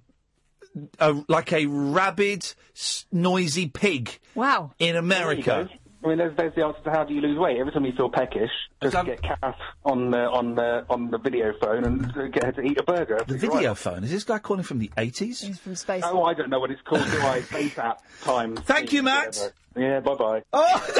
a, 0.99 1.23
like 1.27 1.51
a 1.53 1.65
rabid, 1.65 2.53
s- 2.75 3.05
noisy 3.11 3.67
pig. 3.67 4.19
Wow. 4.35 4.71
In 4.79 4.95
America. 4.95 5.69
I 6.03 6.07
mean, 6.09 6.17
there's, 6.17 6.35
there's 6.35 6.53
the 6.53 6.65
answer 6.65 6.81
to 6.83 6.91
how 6.91 7.05
do 7.05 7.13
you 7.13 7.21
lose 7.21 7.39
weight. 7.39 7.57
Every 7.57 7.71
time 7.71 7.85
you 7.85 7.93
feel 7.93 8.09
peckish, 8.09 8.49
just 8.81 8.93
get 9.05 9.21
Kath 9.21 9.55
on 9.85 10.11
the 10.11 10.29
on 10.29 10.53
the 10.55 10.85
on 10.89 11.09
the 11.11 11.17
video 11.17 11.53
phone 11.61 11.85
and 11.85 12.05
uh, 12.17 12.27
get 12.27 12.43
her 12.43 12.51
to 12.51 12.61
eat 12.61 12.77
a 12.77 12.83
burger. 12.83 13.23
The 13.25 13.37
video 13.37 13.73
phone. 13.73 14.03
Is 14.03 14.11
this 14.11 14.25
guy 14.25 14.39
calling 14.39 14.63
from 14.63 14.79
the 14.79 14.91
eighties? 14.97 15.39
He's 15.39 15.59
from 15.59 15.75
space. 15.75 16.03
Oh, 16.05 16.23
I 16.23 16.33
don't 16.33 16.49
know 16.49 16.59
what 16.59 16.71
it's 16.71 16.81
called. 16.81 17.09
Do 17.09 17.21
I? 17.21 17.39
Face 17.53 17.77
app 17.77 18.01
time. 18.21 18.57
Thank 18.57 18.91
you, 18.91 19.01
Matt. 19.01 19.53
Yeah, 19.77 20.01
bye 20.01 20.15
bye. 20.15 20.43
Matt's 20.53 20.97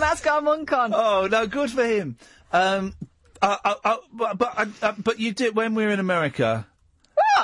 got 0.00 0.38
a 0.38 0.42
monk 0.42 0.72
on. 0.72 0.92
Oh 0.94 1.28
no, 1.30 1.46
good 1.46 1.70
for 1.70 1.84
him. 1.84 2.16
Um, 2.52 2.94
uh, 3.42 3.56
uh, 3.64 3.74
uh, 3.84 3.96
but 4.12 4.38
but, 4.38 4.58
uh, 4.58 4.66
uh, 4.82 4.92
but 4.98 5.18
you 5.20 5.32
did 5.32 5.54
when 5.54 5.74
we 5.74 5.84
were 5.84 5.90
in 5.90 6.00
America. 6.00 6.66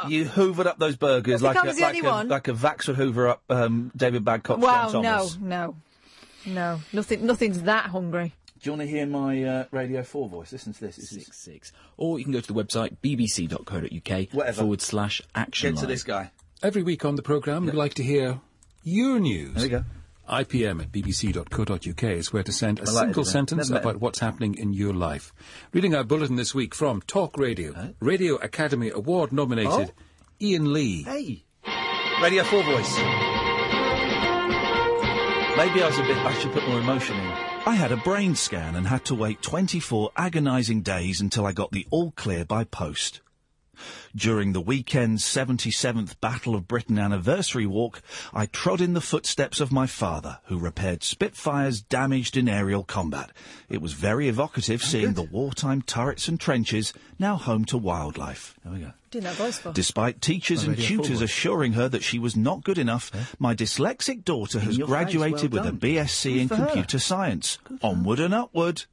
You 0.09 0.27
hoovered 0.27 0.67
up 0.67 0.79
those 0.79 0.97
burgers 0.97 1.41
Well, 1.43 1.55
like 1.55 1.63
he 1.63 1.69
a, 1.69 1.71
comes 1.71 1.77
the 1.77 1.83
like, 1.83 1.97
only 1.97 2.07
a, 2.07 2.11
one. 2.13 2.29
like 2.29 2.49
a 2.49 2.53
Vax 2.53 2.87
would 2.87 2.97
hoover 2.97 3.29
up 3.29 3.43
um, 3.49 3.91
David 3.97 4.25
Badcock's 4.25 4.59
wow, 4.63 4.91
John 4.93 5.03
no, 5.03 5.11
Thomas. 5.19 5.39
no, 5.41 5.77
no, 6.45 6.81
nothing, 6.93 7.25
nothing's 7.25 7.63
that 7.63 7.87
hungry. 7.87 8.35
Do 8.61 8.71
you 8.71 8.73
want 8.73 8.83
to 8.83 8.89
hear 8.89 9.07
my 9.07 9.43
uh, 9.43 9.65
Radio 9.71 10.03
4 10.03 10.29
voice? 10.29 10.53
Listen 10.53 10.75
to 10.75 10.81
this. 10.81 10.97
This 10.97 11.13
is 11.13 11.25
Six 11.25 11.39
six. 11.39 11.73
Or 11.97 12.19
you 12.19 12.25
can 12.25 12.33
go 12.35 12.41
to 12.41 12.53
the 12.53 12.63
website 12.63 12.97
bbc.co.uk 13.03 14.29
Whatever. 14.35 14.61
forward 14.61 14.81
slash 14.83 15.23
action. 15.35 15.71
Get 15.71 15.81
to 15.81 15.87
line. 15.87 15.89
this 15.95 16.03
guy. 16.03 16.31
Every 16.63 16.83
week 16.83 17.05
on 17.07 17.17
the 17.17 17.23
programme, 17.23 17.65
we'd 17.65 17.75
like 17.75 17.95
to 17.95 18.03
hear 18.03 18.41
your 18.83 19.19
news. 19.19 19.55
There 19.55 19.63
we 19.63 19.69
go. 19.69 19.85
IPM 20.29 20.83
at 20.83 20.91
bbc.co.uk 20.91 22.03
is 22.03 22.33
where 22.33 22.43
to 22.43 22.53
send 22.53 22.81
a 22.81 22.85
like 22.85 23.05
single 23.05 23.23
it, 23.23 23.29
isn't 23.29 23.29
it? 23.29 23.33
sentence 23.33 23.71
Never 23.71 23.75
met 23.75 23.83
about 23.83 24.01
what's 24.01 24.19
happening 24.19 24.57
in 24.59 24.73
your 24.73 24.93
life. 24.93 25.33
Reading 25.73 25.95
our 25.95 26.05
bulletin 26.05 26.37
this 26.37 26.55
week 26.55 26.75
from 26.75 27.01
Talk 27.03 27.39
Radio, 27.39 27.95
Radio 28.01 28.35
Academy 28.37 28.91
Award 28.91 29.33
nominated 29.33 29.93
oh? 29.97 30.03
Iain 30.43 30.73
Lee. 30.73 31.05
Hey. 31.05 31.45
Radio 32.23 32.43
4 32.45 32.63
voice. 32.65 32.97
Maybe 35.57 35.83
I 35.83 35.87
was 35.87 35.99
a 35.99 36.03
bit. 36.03 36.17
I 36.19 36.35
should 36.41 36.53
put 36.53 36.69
more 36.69 36.81
emotion 36.81 37.17
in. 37.17 37.27
I 37.67 37.75
had 37.75 37.91
a 37.91 37.97
brain 37.97 38.35
scan 38.35 38.75
and 38.77 38.87
had 38.87 39.05
to 39.07 39.15
wait 39.15 39.41
24 39.43 40.11
agonising 40.17 40.83
days 40.83 41.21
until 41.21 41.47
I 41.47 41.53
got 41.53 41.71
the 41.73 41.87
all 41.91 42.11
clear 42.13 42.45
by 42.45 42.65
post. 42.65 43.21
During 44.15 44.53
the 44.53 44.61
weekend's 44.61 45.25
77th 45.25 46.21
Battle 46.21 46.55
of 46.55 46.67
Britain 46.69 46.99
anniversary 46.99 47.67
walk, 47.67 48.03
I 48.33 48.47
trod 48.47 48.81
in 48.81 48.95
the 48.95 49.01
footsteps 49.01 49.61
of 49.61 49.73
my 49.73 49.87
father, 49.87 50.39
who 50.45 50.59
repaired 50.59 51.03
Spitfires 51.03 51.81
damaged 51.83 52.37
in 52.37 52.49
aerial 52.49 52.85
combat. 52.85 53.31
It 53.69 53.81
was 53.83 53.93
very 53.93 54.29
evocative 54.29 54.83
seeing 54.83 55.15
the 55.15 55.23
wartime 55.23 55.83
turrets 55.83 56.29
and 56.29 56.41
trenches, 56.41 56.93
now 57.19 57.37
home 57.37 57.65
to 57.67 57.79
wildlife. 57.79 58.55
There 58.65 58.73
we 58.73 58.81
go. 58.81 58.93
Doing 59.11 59.25
that 59.25 59.35
voice 59.37 59.59
for. 59.59 59.73
Despite 59.73 60.21
teachers 60.21 60.67
My 60.67 60.73
and 60.75 60.83
tutors 60.83 61.19
four. 61.19 61.25
assuring 61.25 61.73
her 61.75 61.89
that 61.89 62.03
she 62.03 62.19
was 62.19 62.35
not 62.37 62.65
good 62.65 62.77
enough, 62.79 63.11
my 63.39 63.55
dyslexic 63.55 64.25
daughter 64.25 64.59
has 64.61 64.79
graduated 64.79 65.53
well 65.53 65.65
with 65.65 65.81
done. 65.81 65.93
a 65.93 65.95
BSc 66.05 66.23
Good 66.25 66.37
in 66.43 66.49
for 66.49 66.57
her. 66.57 66.67
computer 66.67 66.99
science. 66.99 67.59
Onward 67.83 68.19
and 68.21 68.35
upward. 68.35 68.85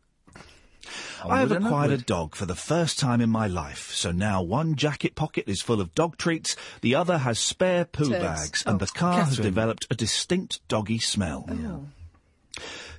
I 1.26 1.40
have 1.40 1.52
acquired 1.52 1.92
a 1.92 1.98
dog 1.98 2.36
for 2.36 2.46
the 2.46 2.56
first 2.56 3.00
time 3.00 3.22
in 3.22 3.30
my 3.30 3.48
life, 3.48 3.92
so 3.94 4.12
now 4.12 4.42
one 4.42 4.76
jacket 4.76 5.16
pocket 5.16 5.46
is 5.48 5.62
full 5.62 5.80
of 5.82 5.96
dog 5.96 6.18
treats, 6.18 6.56
the 6.82 6.96
other 6.96 7.20
has 7.20 7.40
spare 7.40 7.86
poo 7.86 8.10
Turds. 8.10 8.24
bags, 8.24 8.64
and 8.66 8.76
Oh, 8.76 8.86
the 8.86 8.92
car 8.92 9.24
has 9.24 9.38
developed 9.38 9.88
a 9.90 9.96
distinct 9.96 10.60
doggy 10.68 11.00
smell. 11.00 11.48
Oh. 11.50 11.86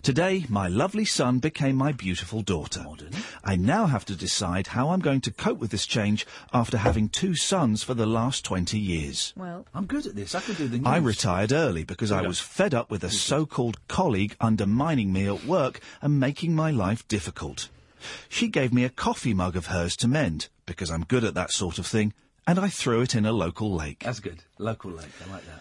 Today, 0.02 0.44
my 0.51 0.69
lovely 0.69 1.06
son 1.06 1.39
became 1.39 1.77
my 1.77 1.90
beautiful 1.90 2.43
daughter. 2.43 2.85
I 3.43 3.56
now 3.56 3.86
have 3.86 4.05
to 4.06 4.15
decide 4.15 4.66
how 4.66 4.90
I'm 4.90 5.01
going 5.01 5.23
to 5.23 5.31
cope 5.31 5.59
with 5.59 5.70
this 5.70 5.86
change 5.86 6.27
after 6.52 6.77
having 6.77 7.09
two 7.09 7.35
sons 7.35 7.82
for 7.82 7.94
the 7.94 8.05
last 8.05 8.44
20 8.44 8.78
years. 8.78 9.32
Well, 9.35 9.65
I'm 9.74 9.86
good 9.86 10.06
at 10.06 10.15
this. 10.15 10.35
I 10.35 10.40
can 10.40 10.56
do 10.56 10.69
the 10.69 10.77
news. 10.77 10.86
I 10.86 10.98
retired 10.98 11.52
early 11.52 11.85
because 11.85 12.12
I 12.12 12.20
was 12.20 12.39
fed 12.39 12.74
up 12.74 12.90
with 12.90 13.02
a 13.02 13.09
so-called 13.11 13.78
colleague 13.89 14.36
undermining 14.43 15.11
me 15.11 15.27
at 15.27 15.47
work 15.47 15.81
and 16.02 16.20
making 16.20 16.55
my 16.55 16.70
life 16.70 17.09
difficult. 17.09 17.70
She 18.29 18.49
gave 18.49 18.73
me 18.73 18.85
a 18.85 18.91
coffee 18.91 19.35
mug 19.35 19.57
of 19.57 19.67
hers 19.67 19.97
to 19.97 20.09
mend 20.09 20.49
because 20.67 20.91
I'm 20.91 21.05
good 21.05 21.25
at 21.25 21.35
that 21.35 21.51
sort 21.51 21.79
of 21.79 21.87
thing, 21.87 22.13
and 22.47 22.59
I 22.59 22.69
threw 22.69 23.01
it 23.01 23.15
in 23.15 23.27
a 23.27 23.33
local 23.33 23.75
lake. 23.75 24.01
That's 24.05 24.21
good. 24.21 24.43
Local 24.59 24.91
lake. 24.93 25.09
I 25.27 25.33
like 25.33 25.47
that. 25.47 25.61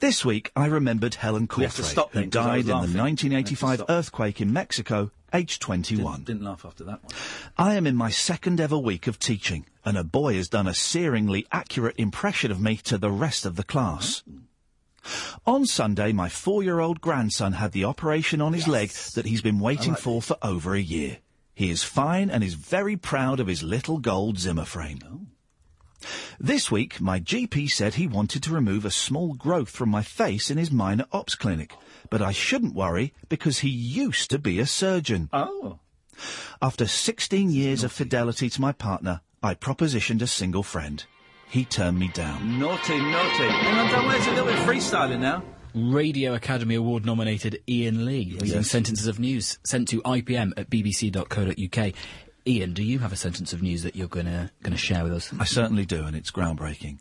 This 0.00 0.24
week, 0.24 0.50
I 0.54 0.66
remembered 0.66 1.14
Helen 1.14 1.48
We 1.56 1.64
have 1.64 1.76
to 1.76 1.82
stop 1.82 2.12
who 2.12 2.20
I 2.20 2.24
died 2.26 2.60
in 2.60 2.66
the 2.66 2.72
1985 2.72 3.62
We 3.62 3.68
have 3.68 3.78
to 3.78 3.84
stop. 3.84 3.90
earthquake 3.90 4.40
in 4.40 4.52
Mexico, 4.52 5.10
aged 5.32 5.62
21. 5.62 6.24
Didn't 6.24 6.42
laugh 6.42 6.64
after 6.66 6.84
that 6.84 7.02
one. 7.02 7.12
I 7.56 7.74
am 7.74 7.86
in 7.86 7.96
my 7.96 8.10
second 8.10 8.60
ever 8.60 8.76
week 8.76 9.06
of 9.06 9.18
teaching, 9.18 9.66
and 9.84 9.96
a 9.96 10.04
boy 10.04 10.34
has 10.34 10.48
done 10.48 10.66
a 10.66 10.72
searingly 10.72 11.46
accurate 11.52 11.94
impression 11.96 12.50
of 12.50 12.60
me 12.60 12.76
to 12.78 12.98
the 12.98 13.10
rest 13.10 13.46
of 13.46 13.56
the 13.56 13.64
class. 13.64 14.22
Hmm. 14.28 14.38
On 15.46 15.66
Sunday, 15.66 16.12
my 16.12 16.28
four-year-old 16.28 17.00
grandson 17.00 17.52
had 17.52 17.72
the 17.72 17.84
operation 17.84 18.40
on 18.40 18.52
his 18.52 18.66
leg 18.66 18.90
that 19.14 19.26
he's 19.26 19.42
been 19.42 19.60
waiting 19.60 19.92
like 19.92 20.00
for 20.00 20.22
for 20.22 20.36
over 20.42 20.74
a 20.74 20.80
year. 20.80 21.18
He 21.54 21.70
is 21.70 21.84
fine 21.84 22.30
and 22.30 22.42
is 22.42 22.54
very 22.54 22.96
proud 22.96 23.38
of 23.40 23.46
his 23.46 23.62
little 23.62 23.98
gold 23.98 24.38
Zimmer 24.38 24.64
frame. 24.64 25.28
This 26.38 26.70
week, 26.70 27.00
my 27.00 27.20
GP 27.20 27.70
said 27.70 27.94
he 27.94 28.06
wanted 28.06 28.42
to 28.42 28.52
remove 28.52 28.84
a 28.84 28.90
small 28.90 29.34
growth 29.34 29.70
from 29.70 29.88
my 29.88 30.02
face 30.02 30.50
in 30.50 30.58
his 30.58 30.70
minor 30.70 31.06
ops 31.12 31.34
clinic, 31.34 31.74
but 32.10 32.20
I 32.20 32.32
shouldn't 32.32 32.74
worry 32.74 33.14
because 33.28 33.60
he 33.60 33.70
used 33.70 34.30
to 34.30 34.38
be 34.38 34.58
a 34.58 34.66
surgeon. 34.66 35.30
Oh. 35.32 35.78
After 36.60 36.86
16 36.86 37.50
years 37.50 37.84
of 37.84 37.92
fidelity 37.92 38.50
to 38.50 38.60
my 38.60 38.72
partner, 38.72 39.20
I 39.42 39.54
propositioned 39.54 40.22
a 40.22 40.26
single 40.26 40.62
friend. 40.62 41.04
He 41.48 41.64
turned 41.64 41.98
me 41.98 42.08
down. 42.08 42.58
Naughty, 42.58 42.98
naughty. 42.98 43.48
Hang 43.48 43.78
on, 43.78 43.92
don't 43.92 44.08
wait. 44.08 44.16
It's 44.16 44.26
a 44.26 44.30
little 44.30 44.46
bit 44.46 44.56
freestyling 44.56 45.20
now. 45.20 45.42
Radio 45.74 46.34
Academy 46.34 46.76
Award 46.76 47.04
nominated 47.04 47.60
Iain 47.68 48.04
Lee 48.06 48.32
reading 48.34 48.48
Yes. 48.48 48.70
sentences 48.70 49.06
of 49.08 49.18
news 49.18 49.58
sent 49.64 49.88
to 49.88 50.00
IPM 50.02 50.52
at 50.56 50.70
bbc.co.uk. 50.70 51.92
Iain, 52.46 52.72
do 52.74 52.82
you 52.82 52.98
have 53.00 53.12
a 53.12 53.16
sentence 53.16 53.52
of 53.52 53.62
news 53.62 53.82
that 53.82 53.96
you're 53.96 54.06
gonna 54.08 54.50
gonna 54.62 54.76
share 54.76 55.02
with 55.02 55.12
us? 55.12 55.32
I 55.38 55.44
certainly 55.44 55.84
do, 55.86 56.04
and 56.04 56.14
it's 56.14 56.30
groundbreaking. 56.30 56.98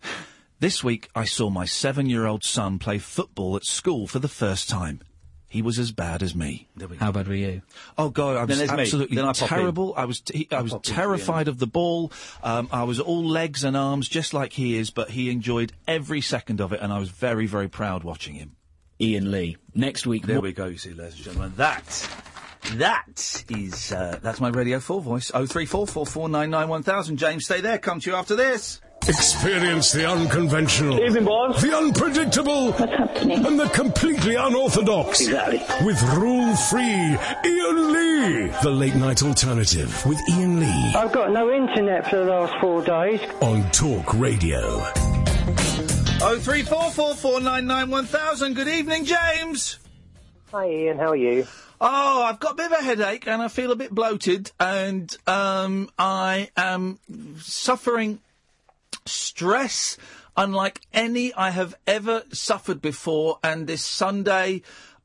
This 0.60 0.84
week, 0.84 1.10
I 1.14 1.26
saw 1.26 1.50
my 1.50 1.66
seven-year-old 1.66 2.44
son 2.44 2.80
play 2.80 2.98
football 2.98 3.56
at 3.58 3.66
school 3.66 4.08
for 4.08 4.20
the 4.20 4.30
first 4.30 4.70
time. 4.70 5.02
He 5.50 5.62
was 5.62 5.78
as 5.78 5.91
bad 5.91 6.24
as 6.24 6.34
me. 6.34 6.68
How 7.00 7.12
bad 7.12 7.28
were 7.28 7.36
you? 7.36 7.62
Oh 7.95 8.10
God, 8.10 8.38
I 8.38 8.45
was 8.45 8.58
there's 8.58 8.72
absolutely 8.72 9.18
Then 9.18 9.26
I 9.26 9.34
pop 9.34 9.41
in. 9.44 9.48
terrible. 9.50 9.94
I 9.95 10.06
was 10.06 10.22
t- 10.22 10.48
I 10.52 10.62
was 10.62 10.72
pop 10.72 10.88
in, 10.88 10.94
terrified 10.95 11.48
of 11.48 11.60
the 11.60 11.68
ball. 11.68 12.12
Um, 12.41 12.70
I 12.72 12.84
was 12.86 13.00
all 13.00 13.24
legs 13.24 13.64
and 13.64 13.78
arms, 13.78 14.08
just 14.10 14.34
like 14.34 14.54
he 14.54 14.78
is. 14.78 14.90
But 14.90 15.12
he 15.12 15.30
enjoyed 15.30 15.74
every 15.88 16.22
second 16.22 16.60
of 16.60 16.74
it, 16.74 16.80
and 16.82 16.91
I 16.91 16.98
was 16.98 17.10
very, 17.10 17.45
very 17.45 17.68
proud 17.68 18.04
watching 18.04 18.34
him. 18.34 18.56
Iain 19.02 19.32
Lee. 19.32 19.57
Next 19.76 20.06
week, 20.07 20.26
There 20.28 20.41
we 20.41 20.53
go, 20.53 20.65
you 20.65 20.78
see, 20.78 20.91
ladies 20.94 21.15
and 21.15 21.24
gentlemen. 21.24 21.53
That, 21.57 22.10
that 22.76 23.44
is, 23.49 23.91
uh, 23.91 24.20
that's 24.22 24.40
my 24.40 24.49
Radio 24.49 24.80
4 24.80 25.02
voice. 25.02 25.32
03444991000. 25.32 27.15
James, 27.15 27.45
stay 27.45 27.61
there. 27.61 27.78
Come 27.80 27.99
to 28.02 28.10
you 28.11 28.15
after 28.15 28.36
this. 28.36 28.80
Experience 29.06 29.91
the 29.91 30.10
unconventional, 30.10 30.98
Evening, 31.03 31.26
boss. 31.26 31.61
the 31.61 31.76
unpredictable, 31.76 32.72
and 32.74 33.60
the 33.60 33.68
completely 33.74 34.36
unorthodox. 34.36 35.20
Exactly. 35.20 35.60
With 35.86 36.02
rule-free 36.15 37.18
Iain 37.44 37.91
Lee, 37.91 38.48
the 38.64 38.70
late 38.70 38.95
night 38.95 39.22
alternative 39.22 40.06
with 40.06 40.20
Iain 40.32 40.61
Lee 40.61 40.94
I've 40.95 41.11
got 41.11 41.32
no 41.34 41.52
internet 41.52 42.10
for 42.10 42.15
the 42.15 42.24
last 42.32 42.53
four 42.61 42.82
days. 42.82 43.20
on 43.41 43.70
Talk 43.72 44.14
Radio. 44.14 44.82
03444991000. 46.19 48.56
Good 48.56 48.68
evening, 48.68 49.06
James. 49.06 49.80
Hi, 50.52 50.65
Iain. 50.65 50.98
How 50.98 51.11
are 51.11 51.15
you? 51.15 51.48
Oh, 51.81 52.23
I've 52.23 52.40
got 52.40 52.52
a 52.53 52.56
bit 52.56 52.72
of 52.72 52.80
a 52.80 52.84
headache 52.84 53.27
and 53.27 53.41
I 53.41 53.48
feel 53.48 53.72
a 53.72 53.76
bit 53.76 53.90
bloated 53.91 54.52
and 54.60 55.15
um, 55.27 55.90
I 55.98 56.49
am 56.56 56.99
suffering 57.40 58.19
stress 59.06 59.98
unlike 60.38 60.80
any 60.94 61.34
I 61.34 61.49
have 61.49 61.76
ever 61.85 62.23
suffered 62.31 62.81
before. 62.81 63.40
And 63.44 63.68
this 63.68 63.84
Sunday, 63.84 64.61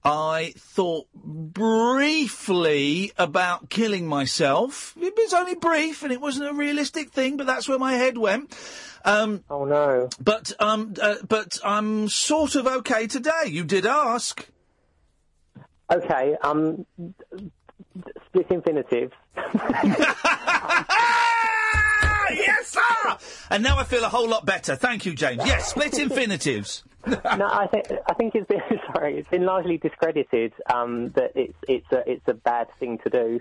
I 0.09 0.55
thought 0.57 1.07
briefly 1.13 3.13
about 3.19 3.69
killing 3.69 4.07
myself. 4.07 4.95
It 4.99 5.13
was 5.15 5.35
only 5.35 5.55
brief 5.55 6.03
and 6.03 6.11
it 6.11 6.19
wasn't 6.19 6.49
a 6.49 6.55
realistic 6.55 7.11
thing, 7.11 7.37
but 7.37 7.47
that's 7.47 7.69
where 7.69 7.79
my 7.79 7.93
head 7.93 8.17
went. 8.17 8.57
Um, 9.05 9.45
oh 9.51 9.67
no! 9.67 10.09
But 10.19 10.55
um, 10.61 10.95
uh, 11.01 11.17
but 11.29 11.59
I'm 11.63 12.09
sort 12.09 12.55
of 12.55 12.67
okay 12.67 13.07
today. 13.07 13.49
You 13.49 13.65
did 13.65 13.85
ask. 13.85 14.49
Okay, 15.93 16.37
um, 16.43 16.87
split 18.27 18.51
infinitive. 18.51 19.13
yes, 22.31 22.65
sir. 22.65 23.19
And 23.51 23.63
now 23.63 23.79
I 23.79 23.85
feel 23.85 24.05
a 24.05 24.09
whole 24.09 24.29
lot 24.29 24.47
better. 24.47 24.75
Thank 24.75 25.05
you, 25.05 25.15
James. 25.15 25.43
Yes, 25.45 25.69
split 25.69 25.99
infinitives. 26.07 26.83
No, 27.07 27.47
I 27.47 27.67
think 27.71 27.87
I 28.09 28.15
think 28.15 28.35
it's 28.35 28.47
been 28.49 28.61
sorry. 28.95 29.19
It's 29.19 29.29
been 29.29 29.45
largely 29.47 29.79
discredited 29.79 30.53
um, 30.73 31.11
that 31.11 31.33
it's 31.35 31.55
it's 31.69 31.91
a 31.93 32.11
it's 32.11 32.27
a 32.29 32.35
bad 32.35 32.69
thing 32.79 32.99
to 33.05 33.11
do. 33.11 33.41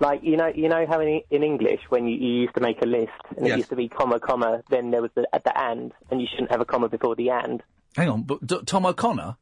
Like 0.00 0.22
you 0.22 0.36
know 0.36 0.46
you 0.46 0.68
know 0.68 0.86
how 0.86 1.00
in, 1.00 1.22
in 1.30 1.42
English 1.42 1.80
when 1.88 2.06
you, 2.06 2.16
you 2.16 2.40
used 2.42 2.54
to 2.54 2.60
make 2.60 2.80
a 2.82 2.86
list 2.86 3.10
and 3.36 3.46
Yes. 3.46 3.54
it 3.54 3.58
used 3.58 3.70
to 3.70 3.76
be 3.76 3.88
comma 3.88 4.20
comma 4.20 4.62
then 4.70 4.90
there 4.92 5.02
was 5.02 5.10
the 5.14 5.26
at 5.32 5.42
the 5.44 5.58
and 5.60 5.92
and 6.10 6.20
you 6.20 6.26
shouldn't 6.30 6.50
have 6.52 6.60
a 6.60 6.64
comma 6.64 6.88
before 6.88 7.16
the 7.16 7.30
and. 7.30 7.62
Hang 7.96 8.08
on, 8.08 8.22
but 8.22 8.46
D- 8.46 8.60
Tom 8.64 8.86
O'Connor? 8.86 9.36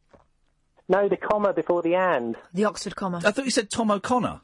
No, 0.89 1.09
the 1.09 1.17
comma 1.17 1.53
before 1.53 1.83
the 1.83 1.95
and. 1.97 2.37
The 2.55 2.65
Oxford 2.65 2.97
comma. 2.97 3.21
I 3.25 3.33
thought 3.33 3.45
you 3.45 3.51
said 3.51 3.69
Tom 3.71 3.91
O'Connor. 3.91 4.41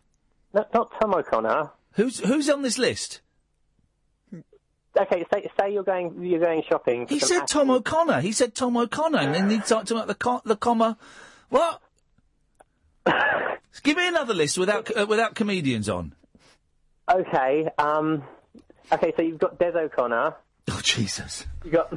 No, 0.52 0.64
not 0.74 0.92
Tom 1.00 1.14
O'Connor. 1.14 1.70
Who's 1.92 2.18
who's 2.20 2.50
on 2.50 2.60
this 2.62 2.76
list? 2.78 3.20
Okay, 4.98 5.24
say 5.32 5.50
say 5.58 5.72
you're 5.72 5.82
going 5.84 6.22
you're 6.22 6.40
going 6.40 6.62
shopping. 6.68 7.06
He 7.08 7.18
said 7.18 7.46
Tom 7.48 7.70
O'Connor. 7.70 8.20
He 8.20 8.32
said 8.32 8.54
Tom 8.54 8.76
O'Connor, 8.76 9.18
and 9.18 9.34
then 9.34 9.48
he 9.50 9.58
talked 9.66 9.90
about 9.90 10.06
the 10.06 10.14
co- 10.14 10.42
the 10.44 10.56
comma. 10.56 10.98
What? 11.48 11.80
Give 13.82 13.96
me 13.96 14.06
another 14.06 14.34
list 14.34 14.58
without 14.58 14.94
uh, 14.96 15.06
without 15.06 15.34
comedians 15.34 15.88
on. 15.88 16.14
Okay, 17.10 17.68
um, 17.78 18.22
okay, 18.92 19.12
so 19.16 19.22
you've 19.22 19.38
got 19.40 19.58
Des 19.58 19.72
O'Connor. 19.76 20.34
Oh 20.70 20.80
Jesus! 20.82 21.46
You 21.64 21.70
got 21.72 21.92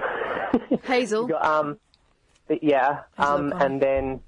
Hazel. 0.85 1.23
You 1.23 1.33
got 1.33 1.45
um, 1.45 1.77
yeah, 2.61 3.01
um, 3.17 3.47
O'Connor. 3.47 3.65
and 3.65 3.81
then 3.81 4.19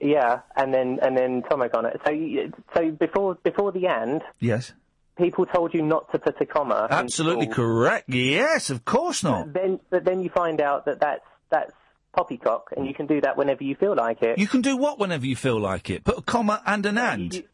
yeah, 0.00 0.40
and 0.54 0.72
then 0.72 0.98
and 1.02 1.16
then 1.16 1.42
Tom 1.48 1.62
O'Connor. 1.62 1.98
So 2.04 2.12
you, 2.12 2.52
so 2.74 2.90
before 2.90 3.34
before 3.36 3.72
the 3.72 3.86
end, 3.88 4.22
Yes. 4.38 4.72
People 5.16 5.46
told 5.46 5.74
you 5.74 5.82
not 5.82 6.10
to 6.12 6.18
put 6.18 6.40
a 6.40 6.46
comma. 6.46 6.86
Absolutely 6.90 7.46
correct. 7.46 8.08
Yes, 8.08 8.70
of 8.70 8.84
course 8.84 9.22
not. 9.22 9.52
Then 9.52 9.80
but 9.90 10.04
then 10.04 10.20
you 10.22 10.30
find 10.30 10.60
out 10.60 10.84
that 10.86 11.00
that's 11.00 11.24
that's 11.50 11.72
poppycock, 12.14 12.72
and 12.76 12.86
you 12.86 12.94
can 12.94 13.06
do 13.06 13.20
that 13.20 13.36
whenever 13.36 13.62
you 13.64 13.74
feel 13.74 13.94
like 13.94 14.22
it. 14.22 14.38
You 14.38 14.46
can 14.48 14.62
do 14.62 14.76
what 14.76 14.98
whenever 14.98 15.26
you 15.26 15.36
feel 15.36 15.60
like 15.60 15.90
it. 15.90 16.04
Put 16.04 16.18
a 16.18 16.22
comma 16.22 16.62
and 16.66 16.84
an 16.86 16.98
and. 16.98 17.34
You- 17.34 17.44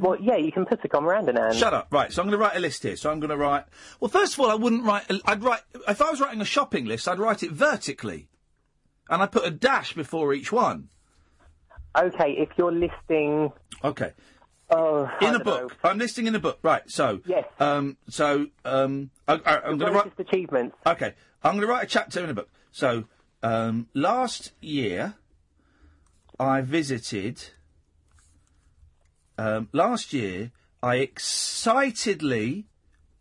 well, 0.00 0.16
yeah, 0.20 0.36
you 0.36 0.52
can 0.52 0.64
put 0.64 0.82
a 0.84 0.88
comma 0.88 1.10
and 1.10 1.28
an 1.28 1.36
and. 1.36 1.54
Shut 1.56 1.74
up. 1.74 1.88
Right, 1.90 2.10
so 2.12 2.22
I'm 2.22 2.28
going 2.28 2.38
to 2.38 2.42
write 2.42 2.56
a 2.56 2.60
list 2.60 2.82
here. 2.84 2.96
So 2.96 3.10
I'm 3.10 3.18
going 3.20 3.30
to 3.30 3.36
write. 3.36 3.64
Well, 4.00 4.08
first 4.08 4.34
of 4.34 4.40
all, 4.40 4.50
I 4.50 4.54
wouldn't 4.54 4.84
write. 4.84 5.04
I'd 5.26 5.42
write. 5.42 5.60
If 5.88 6.00
I 6.00 6.10
was 6.10 6.20
writing 6.20 6.40
a 6.40 6.44
shopping 6.46 6.86
list, 6.86 7.08
I'd 7.08 7.18
write 7.18 7.42
it 7.42 7.50
vertically, 7.50 8.28
and 9.10 9.20
I 9.20 9.26
put 9.26 9.44
a 9.44 9.50
dash 9.50 9.92
before 9.92 10.32
each 10.32 10.52
one. 10.52 10.88
Okay, 11.98 12.36
if 12.38 12.48
you're 12.56 12.72
listing. 12.72 13.52
Okay. 13.84 14.12
Oh, 14.74 15.10
in 15.20 15.34
a 15.34 15.38
book. 15.38 15.76
I'm 15.84 15.98
listing 15.98 16.26
in 16.26 16.34
a 16.34 16.38
book. 16.38 16.58
Right. 16.62 16.82
So. 16.90 17.20
Yes. 17.26 17.44
Um. 17.60 17.96
So. 18.08 18.46
Um. 18.64 19.10
I, 19.28 19.34
I'm 19.34 19.78
going 19.78 19.92
to 19.92 19.98
write 19.98 20.12
achievements. 20.18 20.76
Okay. 20.86 21.14
I'm 21.42 21.52
going 21.52 21.66
to 21.66 21.66
write 21.66 21.84
a 21.84 21.86
chapter 21.86 22.24
in 22.24 22.30
a 22.30 22.34
book. 22.34 22.48
So. 22.70 23.04
Um. 23.42 23.88
Last 23.94 24.52
year, 24.60 25.14
I 26.40 26.62
visited. 26.62 27.50
Um. 29.36 29.68
Last 29.72 30.12
year, 30.12 30.52
I 30.82 30.96
excitedly 30.96 32.66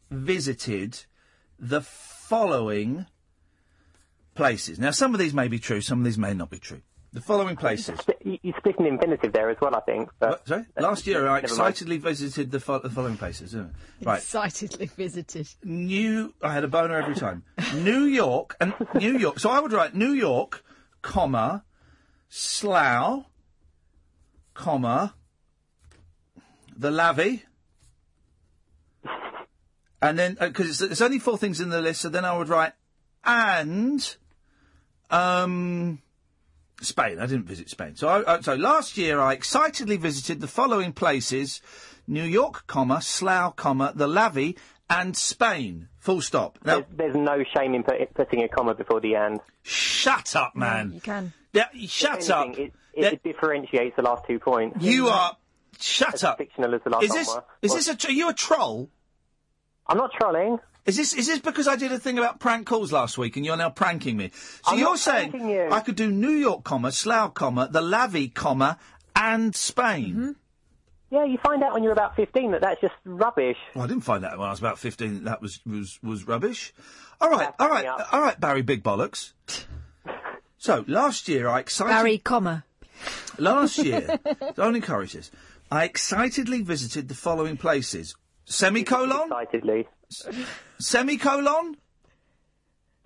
visited 0.09 1.05
the 1.59 1.81
following 1.81 3.05
places. 4.35 4.79
Now, 4.79 4.91
some 4.91 5.13
of 5.13 5.19
these 5.19 5.33
may 5.33 5.47
be 5.47 5.59
true. 5.59 5.81
Some 5.81 5.99
of 5.99 6.05
these 6.05 6.17
may 6.17 6.33
not 6.33 6.49
be 6.49 6.59
true. 6.59 6.81
The 7.13 7.19
following 7.21 7.57
places. 7.57 7.99
You- 8.23 8.39
You're 8.41 8.55
splitting 8.59 8.85
infinitive 8.85 9.33
there 9.33 9.49
as 9.49 9.57
well, 9.61 9.75
I 9.75 9.81
think. 9.81 10.09
But 10.19 10.29
What, 10.29 10.47
sorry? 10.47 10.65
Last 10.79 11.05
year, 11.07 11.27
I 11.27 11.39
excitedly 11.39 11.97
visited 11.97 12.51
the, 12.51 12.59
fo- 12.61 12.79
the 12.79 12.89
following 12.89 13.17
places. 13.17 13.53
isn't 13.53 13.65
it? 13.99 14.05
Right. 14.05 14.19
Excitedly 14.19 14.85
visited. 14.95 15.49
New. 15.63 16.33
I 16.41 16.53
had 16.53 16.63
a 16.63 16.69
boner 16.69 16.95
every 16.95 17.15
time. 17.15 17.43
New 17.75 18.05
York 18.05 18.55
and 18.61 18.73
New 18.95 19.17
York. 19.17 19.39
So 19.39 19.49
I 19.49 19.59
would 19.59 19.73
write 19.73 19.93
New 19.93 20.13
York, 20.13 20.63
comma, 21.01 21.65
Slough, 22.29 23.25
comma, 24.53 25.13
the 26.77 26.91
Lavy, 26.91 27.43
and 30.01 30.17
then 30.17 30.37
because 30.39 30.69
it's, 30.69 30.81
it's 30.93 31.01
only 31.01 31.19
four 31.19 31.37
things 31.37 31.59
in 31.59 31.67
the 31.69 31.81
list. 31.81 31.99
So 32.01 32.07
then 32.09 32.23
I 32.23 32.37
would 32.37 32.47
write 32.47 32.71
and 33.25 34.15
um. 35.09 35.99
Spain. 36.85 37.19
I 37.19 37.25
didn't 37.25 37.45
visit 37.45 37.69
Spain. 37.69 37.95
So, 37.95 38.07
I, 38.07 38.35
I, 38.35 38.41
so 38.41 38.55
last 38.55 38.97
year 38.97 39.19
I 39.19 39.33
excitedly 39.33 39.97
visited 39.97 40.41
the 40.41 40.47
following 40.47 40.93
places: 40.93 41.61
New 42.07 42.23
York, 42.23 42.67
comma, 42.67 43.01
Slough, 43.01 43.55
comma, 43.55 43.93
the 43.95 44.07
Lavy, 44.07 44.57
and 44.89 45.15
Spain. 45.15 45.87
Full 45.99 46.21
stop. 46.21 46.57
Now, 46.65 46.81
there's, 46.81 47.13
there's 47.13 47.15
no 47.15 47.43
shame 47.55 47.75
in 47.75 47.83
put, 47.83 48.13
putting 48.13 48.43
a 48.43 48.47
comma 48.47 48.73
before 48.73 48.99
the 48.99 49.15
and. 49.15 49.39
Shut 49.63 50.35
up, 50.35 50.55
man. 50.55 50.93
You 50.93 51.01
can. 51.01 51.33
Yeah, 51.53 51.67
shut 51.87 52.19
If 52.23 52.31
anything, 52.31 52.71
It, 52.93 53.13
it, 53.13 53.23
differentiates 53.23 53.95
the 53.95 54.01
last 54.01 54.25
two 54.25 54.39
points. 54.39 54.83
You 54.83 55.07
are. 55.07 55.37
Shut 55.79 56.13
as 56.15 56.23
up. 56.23 56.37
Fictional 56.37 56.75
as 56.75 56.81
the 56.83 56.89
last 56.89 57.03
is 57.03 57.11
this 57.11 57.27
one 57.27 57.43
is 57.61 57.71
was. 57.71 57.85
this 57.85 57.95
a 57.95 57.97
tr- 57.97 58.07
are 58.09 58.11
you 58.11 58.29
a 58.29 58.33
troll? 58.33 58.89
I'm 59.87 59.97
not 59.97 60.11
trolling. 60.13 60.59
Is 60.85 60.97
this 60.97 61.13
is 61.13 61.27
this 61.27 61.39
because 61.39 61.67
I 61.67 61.75
did 61.75 61.91
a 61.91 61.99
thing 61.99 62.17
about 62.17 62.39
prank 62.39 62.65
calls 62.65 62.91
last 62.91 63.17
week 63.17 63.37
and 63.37 63.45
you're 63.45 63.57
now 63.57 63.69
pranking 63.69 64.17
me? 64.17 64.31
So 64.33 64.71
I'm 64.71 64.79
you're 64.79 64.89
not 64.89 64.99
saying 64.99 65.49
you. 65.49 65.69
I 65.69 65.79
could 65.79 65.95
do 65.95 66.09
New 66.09 66.31
York, 66.31 66.63
comma, 66.63 66.91
Slough, 66.91 67.33
comma, 67.35 67.69
the 67.71 67.81
Lavy, 67.81 68.29
comma, 68.29 68.79
and 69.15 69.55
Spain. 69.55 70.09
Mm-hmm. 70.09 70.31
Yeah, 71.11 71.25
you 71.25 71.37
find 71.43 71.61
out 71.61 71.73
when 71.73 71.83
you're 71.83 71.91
about 71.91 72.15
15 72.15 72.51
that 72.51 72.61
that's 72.61 72.79
just 72.79 72.93
rubbish. 73.03 73.57
Well, 73.75 73.83
I 73.83 73.87
didn't 73.87 74.03
find 74.03 74.23
out 74.23 74.37
when 74.37 74.47
I 74.47 74.51
was 74.51 74.59
about 74.59 74.79
15 74.79 75.15
that 75.15 75.23
that 75.25 75.41
was, 75.41 75.59
was, 75.65 75.99
was 76.01 76.25
rubbish. 76.25 76.73
All 77.19 77.29
right, 77.29 77.53
all 77.59 77.69
right, 77.69 77.85
all 77.85 78.21
right, 78.21 78.39
Barry 78.39 78.61
Big 78.61 78.81
Bollocks. 78.81 79.33
so, 80.57 80.85
last 80.87 81.27
year 81.27 81.49
I 81.49 81.59
excited... 81.59 81.91
Barry, 81.91 82.17
comma. 82.17 82.63
Last 83.37 83.77
year, 83.79 84.19
don't 84.55 84.75
encourage 84.75 85.13
this, 85.13 85.31
I 85.69 85.83
excitedly 85.83 86.61
visited 86.61 87.09
the 87.09 87.13
following 87.13 87.57
places. 87.57 88.15
Semicolon? 88.45 89.29
Excitedly. 89.31 89.87
Semicolon? 90.79 91.77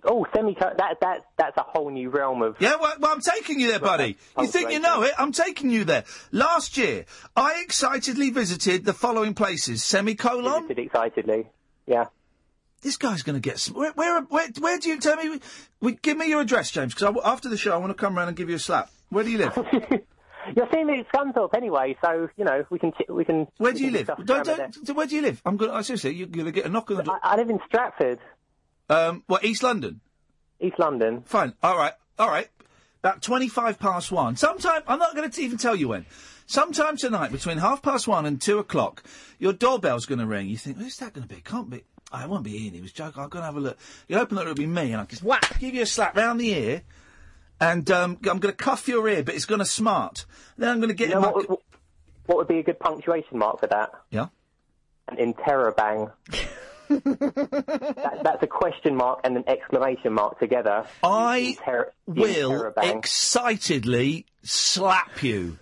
Oh, 0.04 0.26
semicolon. 0.34 0.74
That, 0.78 1.00
that, 1.00 1.24
that's 1.36 1.56
a 1.56 1.62
whole 1.62 1.90
new 1.90 2.10
realm 2.10 2.42
of. 2.42 2.56
Yeah, 2.60 2.76
well, 2.80 2.94
well 3.00 3.12
I'm 3.12 3.20
taking 3.20 3.58
you 3.60 3.68
there, 3.68 3.80
buddy. 3.80 4.16
You 4.38 4.46
think 4.46 4.70
you 4.70 4.78
know 4.78 5.02
it? 5.02 5.12
I'm 5.18 5.32
taking 5.32 5.70
you 5.70 5.84
there. 5.84 6.04
Last 6.32 6.76
year, 6.76 7.06
I 7.34 7.60
excitedly 7.62 8.30
visited 8.30 8.84
the 8.84 8.92
following 8.92 9.34
places. 9.34 9.82
Semicolon? 9.82 10.62
Visited 10.62 10.86
excitedly. 10.86 11.46
Yeah. 11.86 12.06
This 12.82 12.96
guy's 12.96 13.22
going 13.22 13.34
to 13.34 13.40
get. 13.40 13.58
Sm- 13.58 13.74
where, 13.74 13.92
where, 13.92 14.22
where, 14.22 14.48
where 14.60 14.78
do 14.78 14.88
you 14.88 15.00
tell 15.00 15.16
me? 15.16 15.40
We, 15.80 15.94
give 15.94 16.16
me 16.16 16.28
your 16.28 16.42
address, 16.42 16.70
James, 16.70 16.94
because 16.94 17.16
after 17.24 17.48
the 17.48 17.56
show, 17.56 17.72
I 17.72 17.78
want 17.78 17.90
to 17.90 17.94
come 17.94 18.16
round 18.16 18.28
and 18.28 18.36
give 18.36 18.48
you 18.48 18.56
a 18.56 18.60
slap. 18.60 18.90
Where 19.08 19.24
do 19.24 19.30
you 19.30 19.38
live? 19.38 19.58
You're 20.54 20.68
seeing 20.72 20.86
me 20.86 21.00
at 21.00 21.10
Scunthorpe 21.12 21.54
anyway, 21.54 21.96
so 22.04 22.28
you 22.36 22.44
know 22.44 22.64
we 22.70 22.78
can 22.78 22.92
t- 22.92 23.06
we 23.08 23.24
can. 23.24 23.48
Where 23.58 23.72
do 23.72 23.84
you 23.84 23.90
live? 23.90 24.10
Don't, 24.24 24.44
don't, 24.44 24.96
where 24.96 25.06
do 25.06 25.16
you 25.16 25.22
live? 25.22 25.42
I'm 25.44 25.56
going. 25.56 25.70
to 25.70 25.76
I 25.76 25.82
Seriously, 25.82 26.14
you're 26.14 26.28
going 26.28 26.46
to 26.46 26.52
get 26.52 26.66
a 26.66 26.68
knock 26.68 26.90
on 26.90 26.98
the 26.98 27.02
door. 27.02 27.18
I, 27.22 27.32
I 27.32 27.36
live 27.36 27.50
in 27.50 27.58
Stratford. 27.66 28.18
Um, 28.88 29.24
what 29.26 29.44
East 29.44 29.62
London? 29.62 30.00
East 30.60 30.78
London. 30.78 31.22
Fine. 31.22 31.54
All 31.62 31.76
right. 31.76 31.92
All 32.18 32.28
right. 32.28 32.48
About 33.00 33.22
twenty-five 33.22 33.78
past 33.78 34.12
one. 34.12 34.36
Sometime 34.36 34.82
I'm 34.86 34.98
not 34.98 35.14
going 35.14 35.30
to 35.30 35.42
even 35.42 35.58
tell 35.58 35.74
you 35.76 35.88
when. 35.88 36.06
Sometime 36.46 36.96
tonight, 36.96 37.32
between 37.32 37.58
half 37.58 37.82
past 37.82 38.06
one 38.06 38.24
and 38.24 38.40
two 38.40 38.58
o'clock, 38.58 39.02
your 39.38 39.52
doorbell's 39.52 40.06
going 40.06 40.20
to 40.20 40.26
ring. 40.26 40.48
You 40.48 40.56
think, 40.56 40.78
who's 40.78 40.96
that 40.98 41.12
going 41.12 41.26
to 41.26 41.34
be? 41.34 41.40
Can't 41.40 41.68
be. 41.68 41.82
Oh, 42.12 42.22
it 42.22 42.28
won't 42.28 42.44
be 42.44 42.56
Iain. 42.56 42.72
He 42.72 42.80
was 42.80 42.92
joking. 42.92 43.20
I'm 43.20 43.28
going 43.28 43.42
to 43.42 43.46
have 43.46 43.56
a 43.56 43.60
look. 43.60 43.78
You 44.06 44.16
open 44.18 44.38
it, 44.38 44.42
it'll 44.42 44.54
be 44.54 44.66
me, 44.66 44.92
and 44.92 45.00
I'll 45.00 45.06
just 45.06 45.24
whack, 45.24 45.58
give 45.58 45.74
you 45.74 45.82
a 45.82 45.86
slap 45.86 46.16
round 46.16 46.40
the 46.40 46.50
ear, 46.50 46.82
and 47.60 47.90
um, 47.90 48.12
I'm 48.28 48.38
going 48.38 48.40
to 48.42 48.52
cuff 48.52 48.86
your 48.88 49.08
ear, 49.08 49.22
but 49.22 49.34
it's 49.34 49.44
going 49.46 49.58
to 49.60 49.64
smart. 49.64 50.24
Then 50.58 50.68
I'm 50.70 50.78
going 50.78 50.88
to 50.88 50.94
get 50.94 51.08
You 51.10 51.16
in 51.16 51.22
know 51.22 51.28
my. 51.28 51.32
what, 51.34 51.48
would- 51.50 51.58
what 52.26 52.38
would 52.38 52.48
be 52.48 52.58
a 52.58 52.62
good 52.64 52.80
punctuation 52.80 53.38
mark 53.38 53.60
for 53.60 53.68
that? 53.68 53.90
Yeah. 54.10 54.26
An 55.06 55.16
interrobang. 55.32 56.10
that, 56.88 58.20
that's 58.22 58.42
a 58.42 58.46
question 58.48 58.96
mark 58.96 59.20
and 59.24 59.36
an 59.36 59.44
exclamation 59.46 60.12
mark 60.12 60.38
together. 60.40 60.86
I 61.04 61.56
Inter- 61.58 61.92
will 62.06 62.72
excitedly 62.76 64.26
slap 64.42 65.22
you. 65.22 65.58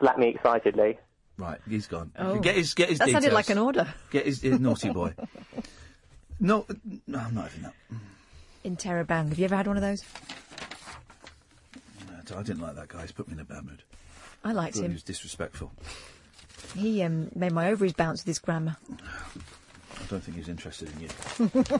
Slap 0.00 0.18
me 0.18 0.28
excitedly. 0.28 0.98
Right, 1.36 1.60
he's 1.68 1.86
gone. 1.86 2.12
Oh. 2.18 2.38
Get 2.40 2.56
his 2.56 2.74
get 2.74 2.88
his 2.90 2.98
That 2.98 3.10
sounded 3.10 3.32
like 3.32 3.50
an 3.50 3.58
order. 3.58 3.92
Get 4.10 4.26
his, 4.26 4.40
his 4.42 4.58
naughty 4.60 4.90
boy. 4.92 5.14
No, 6.40 6.66
no, 7.06 7.18
I'm 7.18 7.34
not 7.34 7.44
having 7.50 7.62
that. 7.62 7.74
Interrobang. 8.64 9.28
Have 9.28 9.38
you 9.38 9.44
ever 9.44 9.56
had 9.56 9.66
one 9.66 9.76
of 9.76 9.82
those? 9.82 10.02
No, 12.30 12.38
I 12.38 12.42
didn't 12.42 12.62
like 12.62 12.74
that 12.76 12.88
guy. 12.88 13.02
He's 13.02 13.12
put 13.12 13.28
me 13.28 13.34
in 13.34 13.40
a 13.40 13.44
bad 13.44 13.64
mood. 13.64 13.82
I 14.44 14.52
liked 14.52 14.76
him. 14.76 14.86
He 14.86 14.92
was 14.94 15.02
disrespectful. 15.02 15.70
He 16.74 17.02
um, 17.02 17.30
made 17.34 17.52
my 17.52 17.68
ovaries 17.70 17.92
bounce 17.92 18.20
with 18.22 18.26
his 18.26 18.38
grammar. 18.38 18.76
I 19.00 20.06
don't 20.08 20.22
think 20.22 20.36
he's 20.36 20.48
interested 20.48 20.88
in 20.94 21.00
you. 21.00 21.64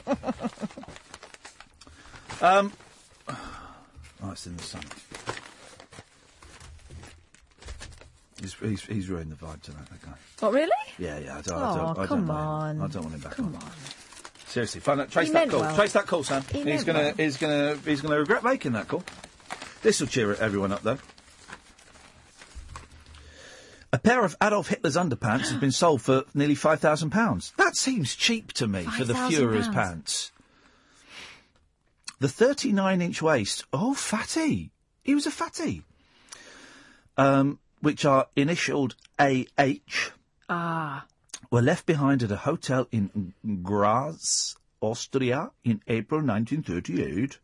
Um, 2.40 2.72
oh, 3.28 4.32
it's 4.32 4.46
in 4.46 4.56
the 4.56 4.62
sun. 4.62 4.82
He's, 8.40 8.54
he's, 8.54 8.82
he's 8.82 9.08
ruined 9.08 9.30
the 9.30 9.36
vibe 9.36 9.62
tonight, 9.62 9.86
that 9.88 10.02
guy. 10.02 10.12
Oh, 10.42 10.50
really? 10.50 10.68
Yeah, 10.98 11.18
yeah. 11.20 11.38
I 11.38 11.40
don't, 11.40 11.56
I 11.58 11.70
Oh, 11.70 11.76
don't, 11.76 11.98
I 12.00 12.06
come 12.06 12.26
don't 12.26 12.28
want 12.28 12.40
on. 12.40 12.76
Him. 12.76 12.82
I 12.82 12.86
don't 12.88 13.02
want 13.04 13.14
him 13.14 13.20
back 13.20 13.32
Come 13.36 13.54
on. 13.54 13.62
Seriously, 14.54 14.80
find 14.80 15.00
that, 15.00 15.10
trace 15.10 15.26
He 15.26 15.32
that 15.32 15.50
call. 15.50 15.62
well. 15.62 15.74
Trace 15.74 15.92
that 15.94 16.06
call, 16.06 16.22
Sam. 16.22 16.44
He 16.52 16.62
he's 16.62 16.84
gonna, 16.84 16.98
well. 17.00 17.14
he's 17.16 17.36
gonna, 17.38 17.76
he's 17.84 18.00
gonna 18.00 18.20
regret 18.20 18.44
making 18.44 18.70
that 18.74 18.86
call. 18.86 19.02
This 19.82 19.98
will 19.98 20.06
cheer 20.06 20.32
everyone 20.32 20.70
up, 20.70 20.82
though. 20.84 20.98
A 23.92 23.98
pair 23.98 24.24
of 24.24 24.36
Adolf 24.40 24.68
Hitler's 24.68 24.94
underpants 24.96 25.48
has 25.50 25.54
been 25.54 25.72
sold 25.72 26.02
for 26.02 26.22
nearly 26.34 26.54
five 26.54 26.78
thousand 26.78 27.10
pounds. 27.10 27.52
That 27.56 27.74
seems 27.74 28.14
cheap 28.14 28.52
to 28.52 28.68
me 28.68 28.84
for 28.84 29.02
the 29.02 29.14
£5,000 29.14 29.30
Führer's 29.32 29.68
pants. 29.68 30.30
The 32.20 32.28
39-inch 32.28 33.22
waist. 33.22 33.64
Oh, 33.72 33.92
fatty. 33.92 34.70
He 35.02 35.16
was 35.16 35.26
a 35.26 35.32
fatty. 35.32 35.82
Um, 37.16 37.58
which 37.80 38.04
are 38.04 38.28
initialed 38.36 38.94
AH 39.18 40.12
Ah. 40.48 41.06
Were 41.50 41.62
left 41.62 41.86
behind 41.86 42.22
at 42.22 42.30
a 42.30 42.36
hotel 42.36 42.88
in 42.90 43.34
Graz, 43.62 44.56
Austria, 44.80 45.50
in 45.64 45.80
April 45.88 46.20
1938. 46.20 47.38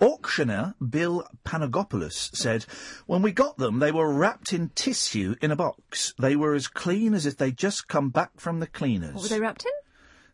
Auctioneer 0.00 0.74
Bill 0.88 1.28
Panagopoulos 1.44 2.34
said, 2.34 2.64
When 3.06 3.20
we 3.20 3.32
got 3.32 3.58
them, 3.58 3.80
they 3.80 3.92
were 3.92 4.12
wrapped 4.12 4.52
in 4.52 4.70
tissue 4.70 5.36
in 5.42 5.50
a 5.50 5.56
box. 5.56 6.14
They 6.18 6.36
were 6.36 6.54
as 6.54 6.68
clean 6.68 7.12
as 7.12 7.26
if 7.26 7.36
they'd 7.36 7.56
just 7.56 7.86
come 7.86 8.08
back 8.08 8.40
from 8.40 8.60
the 8.60 8.66
cleaners. 8.66 9.14
What 9.14 9.22
were 9.24 9.28
they 9.28 9.40
wrapped 9.40 9.66
in? 9.66 9.72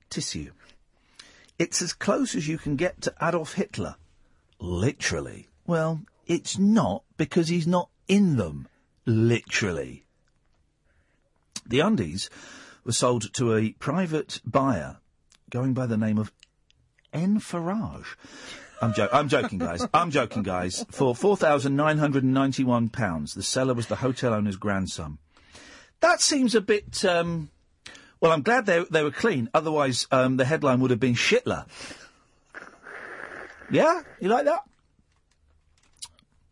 Tissue. 0.08 0.52
It's 1.58 1.82
as 1.82 1.92
close 1.92 2.34
as 2.34 2.46
you 2.46 2.58
can 2.58 2.76
get 2.76 3.00
to 3.02 3.14
Adolf 3.20 3.54
Hitler. 3.54 3.96
Literally. 4.60 5.48
Well, 5.66 6.02
it's 6.26 6.58
not 6.58 7.02
because 7.16 7.48
he's 7.48 7.66
not 7.66 7.88
in 8.06 8.36
them. 8.36 8.68
Literally. 9.04 10.04
The 11.66 11.80
undies 11.80 12.30
were 12.86 12.92
sold 12.92 13.30
to 13.34 13.54
a 13.54 13.72
private 13.72 14.40
buyer 14.44 14.96
going 15.50 15.74
by 15.74 15.84
the 15.86 15.96
name 15.98 16.18
of 16.18 16.32
N. 17.12 17.40
Farage. 17.40 18.06
I'm, 18.80 18.94
jo- 18.94 19.08
I'm 19.12 19.28
joking, 19.28 19.58
guys. 19.58 19.84
I'm 19.92 20.12
joking, 20.12 20.44
guys. 20.44 20.86
For 20.90 21.12
£4,991. 21.14 23.34
The 23.34 23.42
seller 23.42 23.74
was 23.74 23.88
the 23.88 23.96
hotel 23.96 24.32
owner's 24.32 24.56
grandson. 24.56 25.18
That 26.00 26.20
seems 26.20 26.54
a 26.54 26.60
bit. 26.60 27.04
Um, 27.04 27.50
well, 28.20 28.30
I'm 28.32 28.42
glad 28.42 28.66
they, 28.66 28.84
they 28.90 29.02
were 29.02 29.10
clean. 29.10 29.48
Otherwise, 29.52 30.06
um, 30.12 30.36
the 30.36 30.44
headline 30.44 30.78
would 30.80 30.90
have 30.90 31.00
been 31.00 31.14
Shitler. 31.14 31.66
Yeah? 33.70 34.02
You 34.20 34.28
like 34.28 34.44
that? 34.44 34.60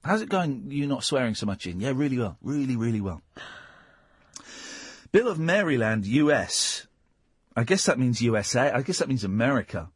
How's 0.02 0.23
it 0.23 0.28
going? 0.28 0.70
You 0.70 0.86
not 0.86 1.05
swearing 1.05 1.35
so 1.35 1.47
much 1.47 1.66
in? 1.66 1.81
Yeah, 1.81 1.93
really 1.94 2.19
well. 2.19 2.36
Really, 2.43 2.77
really 2.77 3.01
well. 3.01 3.23
Bill 5.15 5.28
of 5.28 5.39
Maryland, 5.39 6.07
US. 6.07 6.89
I 7.55 7.62
guess 7.62 7.86
that 7.86 8.01
means 8.01 8.20
USA. 8.20 8.73
I 8.73 8.82
guess 8.82 8.99
that 8.99 9.07
means 9.07 9.23
America. 9.23 9.91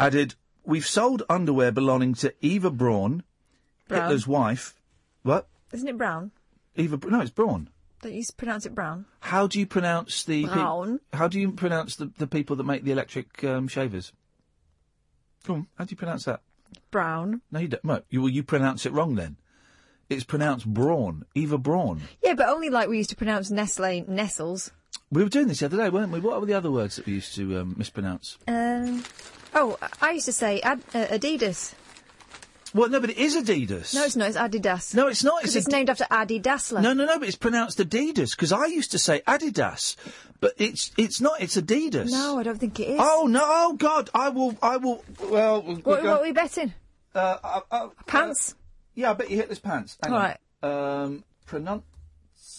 Added, 0.00 0.34
we've 0.64 0.84
sold 0.84 1.22
underwear 1.30 1.70
belonging 1.70 2.14
to 2.14 2.34
Eva 2.40 2.68
Braun, 2.68 3.22
Brown. 3.86 4.02
Hitler's 4.02 4.26
wife. 4.26 4.74
What? 5.22 5.46
Isn't 5.70 5.86
it 5.86 5.96
brown? 5.96 6.32
Eva? 6.74 6.98
No, 7.06 7.20
it's 7.20 7.30
Braun. 7.30 7.70
Don't 8.00 8.14
you 8.14 8.24
pronounce 8.36 8.66
it 8.66 8.74
brown? 8.74 9.04
How 9.20 9.46
do 9.46 9.60
you 9.60 9.66
pronounce 9.66 10.24
the 10.24 10.44
pe- 10.44 10.52
Brown. 10.52 10.98
how 11.12 11.28
do 11.28 11.38
you 11.38 11.52
pronounce 11.52 11.94
the, 11.94 12.10
the 12.18 12.26
people 12.26 12.56
that 12.56 12.64
make 12.64 12.82
the 12.82 12.90
electric 12.90 13.44
um, 13.44 13.68
shavers? 13.68 14.12
Come 15.44 15.54
on, 15.54 15.66
how 15.78 15.84
do 15.84 15.92
you 15.92 15.96
pronounce 15.96 16.24
that? 16.24 16.40
Brown. 16.90 17.42
No, 17.52 17.60
you 17.60 17.68
don't. 17.68 17.84
No, 17.84 18.02
you, 18.10 18.22
well, 18.22 18.28
you 18.28 18.42
pronounce 18.42 18.86
it 18.86 18.92
wrong 18.92 19.14
then. 19.14 19.36
It's 20.12 20.24
pronounced 20.24 20.66
Braun, 20.66 21.24
Eva 21.34 21.58
Braun. 21.58 22.02
Yeah, 22.22 22.34
but 22.34 22.48
only 22.48 22.70
like 22.70 22.88
we 22.88 22.98
used 22.98 23.10
to 23.10 23.16
pronounce 23.16 23.50
Nestle 23.50 24.04
Nestles. 24.08 24.70
We 25.10 25.22
were 25.22 25.28
doing 25.28 25.48
this 25.48 25.60
the 25.60 25.66
other 25.66 25.76
day, 25.76 25.88
weren't 25.90 26.12
we? 26.12 26.20
What 26.20 26.40
were 26.40 26.46
the 26.46 26.54
other 26.54 26.70
words 26.70 26.96
that 26.96 27.06
we 27.06 27.14
used 27.14 27.34
to 27.36 27.58
um, 27.60 27.74
mispronounce? 27.76 28.38
Um, 28.48 29.04
oh, 29.54 29.76
I 30.00 30.12
used 30.12 30.26
to 30.26 30.32
say 30.32 30.60
Ad, 30.60 30.80
uh, 30.94 31.06
Adidas. 31.06 31.74
Well, 32.74 32.88
no, 32.88 33.00
but 33.00 33.10
it 33.10 33.18
is 33.18 33.36
Adidas. 33.36 33.94
No, 33.94 34.04
it's 34.04 34.16
not. 34.16 34.28
It's 34.28 34.38
Adidas. 34.38 34.94
No, 34.94 35.08
it's 35.08 35.22
not. 35.22 35.42
Because 35.42 35.56
It's 35.56 35.66
it's, 35.66 35.74
Ad- 35.74 35.78
named 35.78 35.90
after 35.90 36.06
Adi 36.10 36.40
Dassler. 36.40 36.80
No, 36.80 36.94
no, 36.94 37.04
no, 37.04 37.18
but 37.18 37.28
it's 37.28 37.36
pronounced 37.36 37.78
Adidas 37.78 38.30
because 38.30 38.50
I 38.52 38.64
used 38.66 38.92
to 38.92 38.98
say 38.98 39.20
Adidas, 39.28 39.96
but 40.40 40.54
it's 40.56 40.90
it's 40.96 41.20
not. 41.20 41.42
It's 41.42 41.56
Adidas. 41.56 42.10
No, 42.10 42.38
I 42.38 42.42
don't 42.42 42.58
think 42.58 42.80
it 42.80 42.88
is. 42.88 42.98
Oh 42.98 43.26
no! 43.28 43.42
Oh 43.44 43.74
God! 43.74 44.08
I 44.14 44.30
will. 44.30 44.56
I 44.62 44.78
will. 44.78 45.04
Well, 45.28 45.60
we'll 45.62 45.76
What, 45.76 46.02
go- 46.02 46.10
what 46.12 46.20
are 46.20 46.22
we 46.22 46.32
betting? 46.32 46.72
Uh, 47.14 47.36
uh, 47.44 47.60
uh, 47.70 47.88
Pants? 48.06 48.54
Yeah, 48.94 49.10
I 49.10 49.14
bet 49.14 49.30
you 49.30 49.36
Hitler's 49.36 49.58
pants. 49.58 49.96
Hang 50.02 50.12
All 50.12 50.18
on. 50.18 50.24
right. 50.24 50.38
Um, 51.02 51.24
pronounce. 51.46 51.84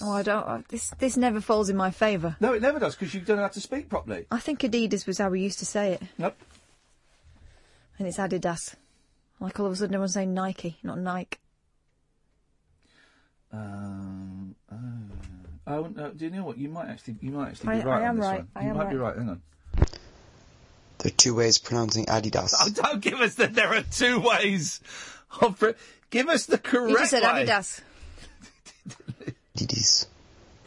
Oh, 0.01 0.11
I 0.11 0.23
don't. 0.23 0.43
uh, 0.47 0.61
This 0.69 0.89
this 0.99 1.17
never 1.17 1.39
falls 1.41 1.69
in 1.69 1.75
my 1.77 1.91
favour. 1.91 2.35
No, 2.39 2.53
it 2.53 2.61
never 2.61 2.79
does 2.79 2.95
because 2.95 3.13
you 3.13 3.21
don't 3.21 3.37
know 3.37 3.43
how 3.43 3.49
to 3.49 3.61
speak 3.61 3.89
properly. 3.89 4.25
I 4.31 4.39
think 4.39 4.59
Adidas 4.61 5.05
was 5.05 5.17
how 5.19 5.29
we 5.29 5.41
used 5.41 5.59
to 5.59 5.65
say 5.65 5.93
it. 5.93 6.01
Nope. 6.17 6.35
And 7.99 8.07
it's 8.07 8.17
Adidas. 8.17 8.75
Like 9.39 9.59
all 9.59 9.67
of 9.67 9.73
a 9.73 9.75
sudden 9.75 9.93
everyone's 9.93 10.13
saying 10.13 10.33
Nike, 10.33 10.77
not 10.83 10.97
Nike. 10.99 11.37
Um, 13.51 14.55
oh, 14.71 14.77
oh 15.67 15.87
no, 15.95 16.09
do 16.11 16.25
you 16.25 16.31
know 16.31 16.43
what? 16.43 16.57
You 16.57 16.69
might 16.69 16.87
actually, 16.89 17.17
you 17.21 17.31
might 17.31 17.49
actually 17.49 17.69
I- 17.69 17.79
be 17.81 17.85
right 17.85 18.01
I 18.03 18.07
on 18.07 18.15
this 18.17 18.23
right. 18.25 18.37
one. 18.39 18.47
I 18.55 18.63
you 18.63 18.69
am 18.69 18.77
might 18.77 18.89
be 18.89 18.95
right. 18.95 19.15
right. 19.15 19.17
Hang 19.17 19.29
on. 19.29 19.41
There 20.99 21.11
are 21.11 21.15
two 21.15 21.35
ways 21.35 21.57
of 21.57 21.63
pronouncing 21.65 22.05
Adidas. 22.05 22.53
Oh, 22.59 22.69
don't 22.73 23.01
give 23.01 23.19
us 23.21 23.35
that. 23.35 23.53
There 23.53 23.73
are 23.73 23.83
two 23.83 24.19
ways. 24.21 24.79
Of 25.41 25.59
pro- 25.59 25.73
give 26.13 26.29
us 26.29 26.45
the 26.45 26.57
correct 26.59 26.91
You 26.91 26.97
just 26.99 27.09
said 27.11 27.23
way. 27.23 27.45
Adidas. 27.45 27.81
Adidas. 29.57 30.05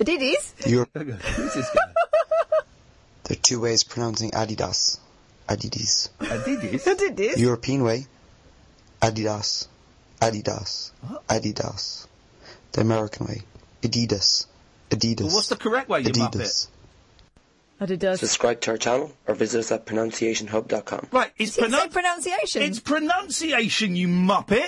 Adidas? 0.01 0.67
Europe. 0.71 0.91
Who's 0.95 1.55
this 1.55 1.71
guy? 1.75 1.81
There 3.25 3.37
are 3.37 3.41
two 3.43 3.61
ways 3.61 3.83
of 3.83 3.89
pronouncing 3.89 4.31
Adidas. 4.33 4.99
Adidas. 5.49 6.11
Adidas. 6.21 6.85
Adidas. 6.85 7.37
European 7.39 7.83
way. 7.85 8.07
Adidas. 9.01 9.69
Adidas. 10.21 10.91
Adidas. 11.29 12.07
The 12.73 12.81
American 12.81 13.27
way. 13.27 13.43
Adidas. 13.83 14.47
Adidas. 14.91 15.23
Well, 15.27 15.35
what's 15.37 15.49
the 15.49 15.57
correct 15.57 15.89
way, 15.89 16.01
you 16.01 16.11
Adidas. 16.11 16.69
Adidas. 17.81 18.19
Subscribe 18.19 18.61
to 18.63 18.71
our 18.73 18.79
channel 18.79 19.13
or 19.27 19.35
visit 19.35 19.61
us 19.61 19.71
at 19.73 19.85
pronunciationhub.com. 19.87 21.09
Right, 21.13 21.31
it's 21.37 21.53
See, 21.55 21.63
pronoun- 21.63 21.91
pronunciation. 21.91 22.63
It's 22.63 22.81
pronunciation, 22.81 23.97
you 23.97 24.09
muppet. 24.09 24.67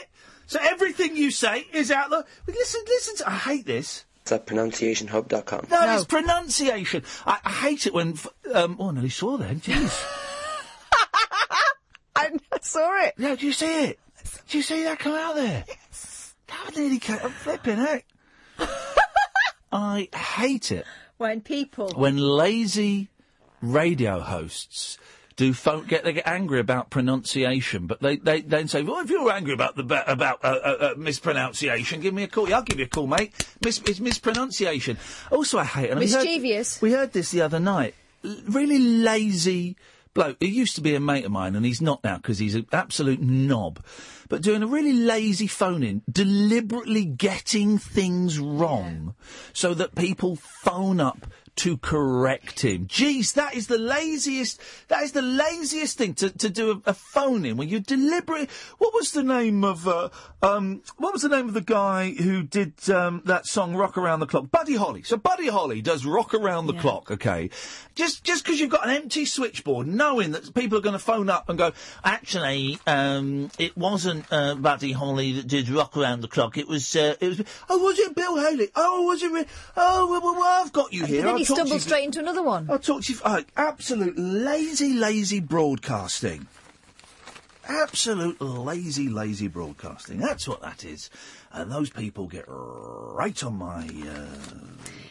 So 0.49 0.59
everything 0.61 1.17
you 1.17 1.31
say 1.31 1.67
is 1.73 1.91
out 1.93 2.11
the. 2.11 2.25
Listen, 2.49 2.81
listen. 2.87 3.17
To, 3.19 3.29
I 3.31 3.35
hate 3.37 3.67
this. 3.67 4.05
It's 4.23 4.33
at 4.33 4.47
pronunciationhub.com. 4.47 5.67
No, 5.71 5.95
it's 5.95 6.05
pronunciation. 6.05 7.05
I, 7.27 7.39
I 7.45 7.51
hate 7.53 7.87
it 7.87 7.95
when. 7.95 8.15
f- 8.15 8.27
Um, 8.53 8.77
oh, 8.81 8.89
I 8.89 8.93
nearly 8.93 9.09
saw 9.11 9.37
that. 9.37 9.57
Jeez. 9.59 10.05
I 12.17 12.31
saw 12.61 13.05
it. 13.05 13.15
Yeah, 13.17 13.37
do 13.37 13.47
you 13.47 13.53
see 13.53 13.85
it? 13.85 13.99
Do 14.49 14.57
you 14.59 14.63
see 14.63 14.83
that 14.85 14.99
come 14.99 15.13
out 15.15 15.35
there? 15.37 15.65
Yes. 15.69 16.35
That 16.49 16.77
nearly 16.77 16.99
came. 16.99 17.19
I'm 17.23 17.31
flipping 17.31 17.77
heck. 17.77 18.05
I 19.73 20.09
hate 20.15 20.73
it 20.73 20.87
When 21.19 21.41
people. 21.43 21.91
when 21.95 22.17
lazy 22.17 23.09
radio 23.61 24.21
hosts 24.21 24.99
do 25.39 25.55
phone, 25.55 25.87
get 25.87 26.05
they 26.05 26.13
get 26.13 26.27
angry 26.27 26.59
about 26.61 26.91
pronunciation, 26.91 27.87
but 27.87 28.01
they 28.03 28.17
they 28.17 28.41
then 28.43 28.69
say, 28.69 28.83
"Well, 28.83 28.99
if 29.01 29.09
you're 29.09 29.31
angry 29.31 29.55
about 29.55 29.77
the 29.77 29.85
ba- 29.85 30.05
about 30.11 30.45
uh, 30.45 30.49
uh, 30.49 30.77
uh, 30.81 30.95
mispronunciation, 30.99 32.01
give 32.01 32.13
me 32.13 32.25
a 32.25 32.29
call. 32.29 32.49
Yeah, 32.49 32.57
I'll 32.57 32.63
give 32.63 32.79
you 32.81 32.85
a 32.85 32.89
call, 32.89 33.07
mate. 33.07 33.33
Mis- 33.65 33.81
it's 33.87 34.01
mispronunciation." 34.01 34.99
Also, 35.31 35.59
I 35.59 35.65
hate 35.65 35.91
and 35.91 36.01
we 36.01 36.11
heard- 36.11 36.25
Mischievous. 36.25 36.83
we 36.83 36.93
heard 36.93 37.13
this 37.13 37.31
the 37.31 37.41
other 37.41 37.61
night. 37.61 37.95
L- 38.25 38.37
really 38.49 38.79
lazy 38.81 39.77
bloke. 40.13 40.39
He 40.41 40.49
used 40.49 40.75
to 40.75 40.81
be 40.81 40.97
a 40.97 41.01
mate 41.01 41.25
of 41.25 41.31
mine, 41.31 41.55
and 41.55 41.65
he's 41.65 41.81
not 41.81 42.03
now 42.03 42.17
because 42.17 42.41
he's 42.41 42.57
an 42.57 42.67
absolute 42.73 43.21
knob. 43.23 43.79
But 44.29 44.43
doing 44.43 44.63
a 44.63 44.67
really 44.67 44.93
lazy 44.93 45.47
phone 45.47 45.83
in, 45.83 46.03
deliberately 46.11 47.05
getting 47.05 47.79
things 47.79 48.39
wrong, 48.39 49.15
so 49.55 49.73
that 49.75 49.95
people 49.95 50.37
phone 50.37 51.01
up 51.01 51.27
to 51.59 51.77
correct 51.79 52.61
him. 52.61 52.87
Jeez, 52.87 53.35
that 53.35 53.55
is 53.55 53.67
the 53.67 53.79
laziest. 53.79 54.61
That 54.89 55.03
is 55.03 55.13
the 55.13 55.23
laziest 55.23 55.99
thing 55.99 56.15
to, 56.15 56.31
to 56.31 56.49
do 56.49 56.71
a, 56.87 56.91
a 56.91 56.95
phone 56.95 57.45
in 57.45 57.57
when 57.57 57.69
you 57.69 57.81
deliberately. 57.81 58.49
What 58.79 58.95
was 58.95 59.13
the 59.13 59.23
name 59.25 59.65
of? 59.65 59.87
Uh, 59.87 60.09
um, 60.41 60.83
what 60.97 61.13
was 61.13 61.23
the 61.23 61.29
name 61.29 61.49
of 61.49 61.55
the 61.55 61.61
guy 61.61 62.13
who 62.13 62.43
did 62.43 62.89
um, 62.91 63.23
that 63.25 63.47
song 63.47 63.75
"Rock 63.75 63.99
Around 63.99 64.21
the 64.21 64.27
Clock"? 64.27 64.51
Buddy 64.51 64.77
Holly. 64.77 65.03
So 65.03 65.17
Buddy 65.17 65.49
Holly 65.49 65.83
does 65.83 66.07
"Rock 66.07 66.33
Around 66.33 66.69
the 66.69 66.75
Clock." 66.75 67.11
Okay, 67.11 67.51
just 67.95 68.23
just 68.23 68.45
because 68.45 68.61
you've 68.61 68.71
got 68.71 68.87
an 68.87 68.95
empty 68.95 69.25
switchboard, 69.25 69.89
knowing 69.89 70.31
that 70.33 70.55
people 70.55 70.79
are 70.79 70.83
going 70.83 70.93
to 70.93 70.99
phone 71.01 71.29
up 71.29 71.49
and 71.49 71.59
go, 71.59 71.73
actually, 72.05 72.79
um, 72.87 73.51
it 73.59 73.77
wasn't 73.77 74.25
uh, 74.31 74.55
Buddy 74.55 74.93
Holly 74.93 75.33
that 75.33 75.49
did 75.49 75.69
"Rock 75.69 75.97
Around 75.97 76.21
the 76.21 76.29
Clock." 76.29 76.57
It 76.57 76.69
was. 76.69 76.95
Uh, 76.95 77.17
it 77.21 77.29
was. 77.29 77.43
Oh, 77.69 77.79
was 77.79 77.99
it 77.99 78.15
Bill 78.15 78.37
Haley? 78.37 78.69
Oh, 78.77 79.03
was 79.03 79.23
it? 79.23 79.33
Re- 79.33 79.47
oh, 79.77 80.09
well, 80.09 80.21
well, 80.21 80.35
well, 80.35 80.63
I've 80.65 80.73
got 80.73 80.93
you 80.93 81.05
here. 81.05 81.23
But 81.49 81.57
then 81.57 81.67
I'll 81.67 81.69
he 81.69 81.69
talk 81.69 81.69
to 81.69 81.71
stumbled 81.71 81.73
you- 81.73 81.79
straight 81.81 82.05
into 82.05 82.21
another 82.21 82.43
one. 82.43 82.71
I'll 82.71 82.79
talk 82.79 83.03
to 83.05 83.13
you. 83.13 83.19
Uh, 83.25 83.43
absolute 83.57 84.19
lazy, 84.19 84.93
lazy 84.95 85.41
broadcasting. 85.41 86.47
Absolute 87.67 88.41
lazy, 88.41 89.09
lazy 89.11 89.49
broadcasting. 89.49 90.19
That's 90.21 90.49
what 90.49 90.63
that 90.63 90.85
is. 90.85 91.11
And 91.53 91.71
those 91.71 91.91
people 91.91 92.27
get 92.27 92.45
right 92.49 93.43
on 93.45 93.59
my. 93.59 93.87
Uh, 93.87 94.27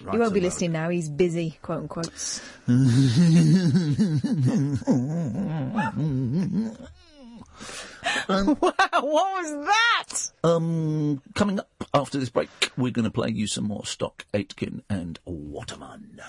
right 0.02 0.14
he 0.14 0.18
won't 0.18 0.34
be 0.34 0.42
listening 0.42 0.72
now. 0.72 0.90
He's 0.90 1.10
busy, 1.10 1.60
quote 1.62 1.82
unquote. 1.82 2.42
Um, 8.30 8.48
wow, 8.62 8.74
what 8.92 9.02
was 9.02 9.68
that? 9.68 10.32
Um, 10.44 11.22
coming 11.36 11.60
up 11.60 11.70
after 11.94 12.18
this 12.18 12.30
break, 12.30 12.50
we're 12.78 12.92
going 12.92 13.06
to 13.06 13.12
play 13.12 13.30
you 13.30 13.48
some 13.48 13.66
more 13.66 13.86
Stock 13.86 14.26
Aitken 14.34 14.84
and 14.90 15.20
Waterman. 15.26 16.22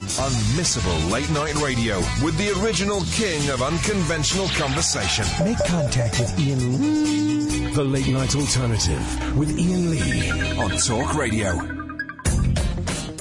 Unmissable 0.00 1.10
late 1.10 1.30
night 1.30 1.54
radio 1.56 1.98
with 2.22 2.36
the 2.36 2.50
original 2.62 3.00
king 3.12 3.48
of 3.50 3.62
unconventional 3.62 4.48
conversation. 4.48 5.24
Make 5.44 5.58
contact 5.66 6.20
with 6.20 6.38
Iain 6.38 6.80
Lee. 6.80 7.72
The 7.72 7.84
Late 7.84 8.08
Night 8.08 8.36
Alternative 8.36 9.36
with 9.36 9.50
Iain 9.58 9.90
Lee 9.90 10.58
on 10.58 10.70
Talk 10.78 11.14
Radio. 11.14 11.93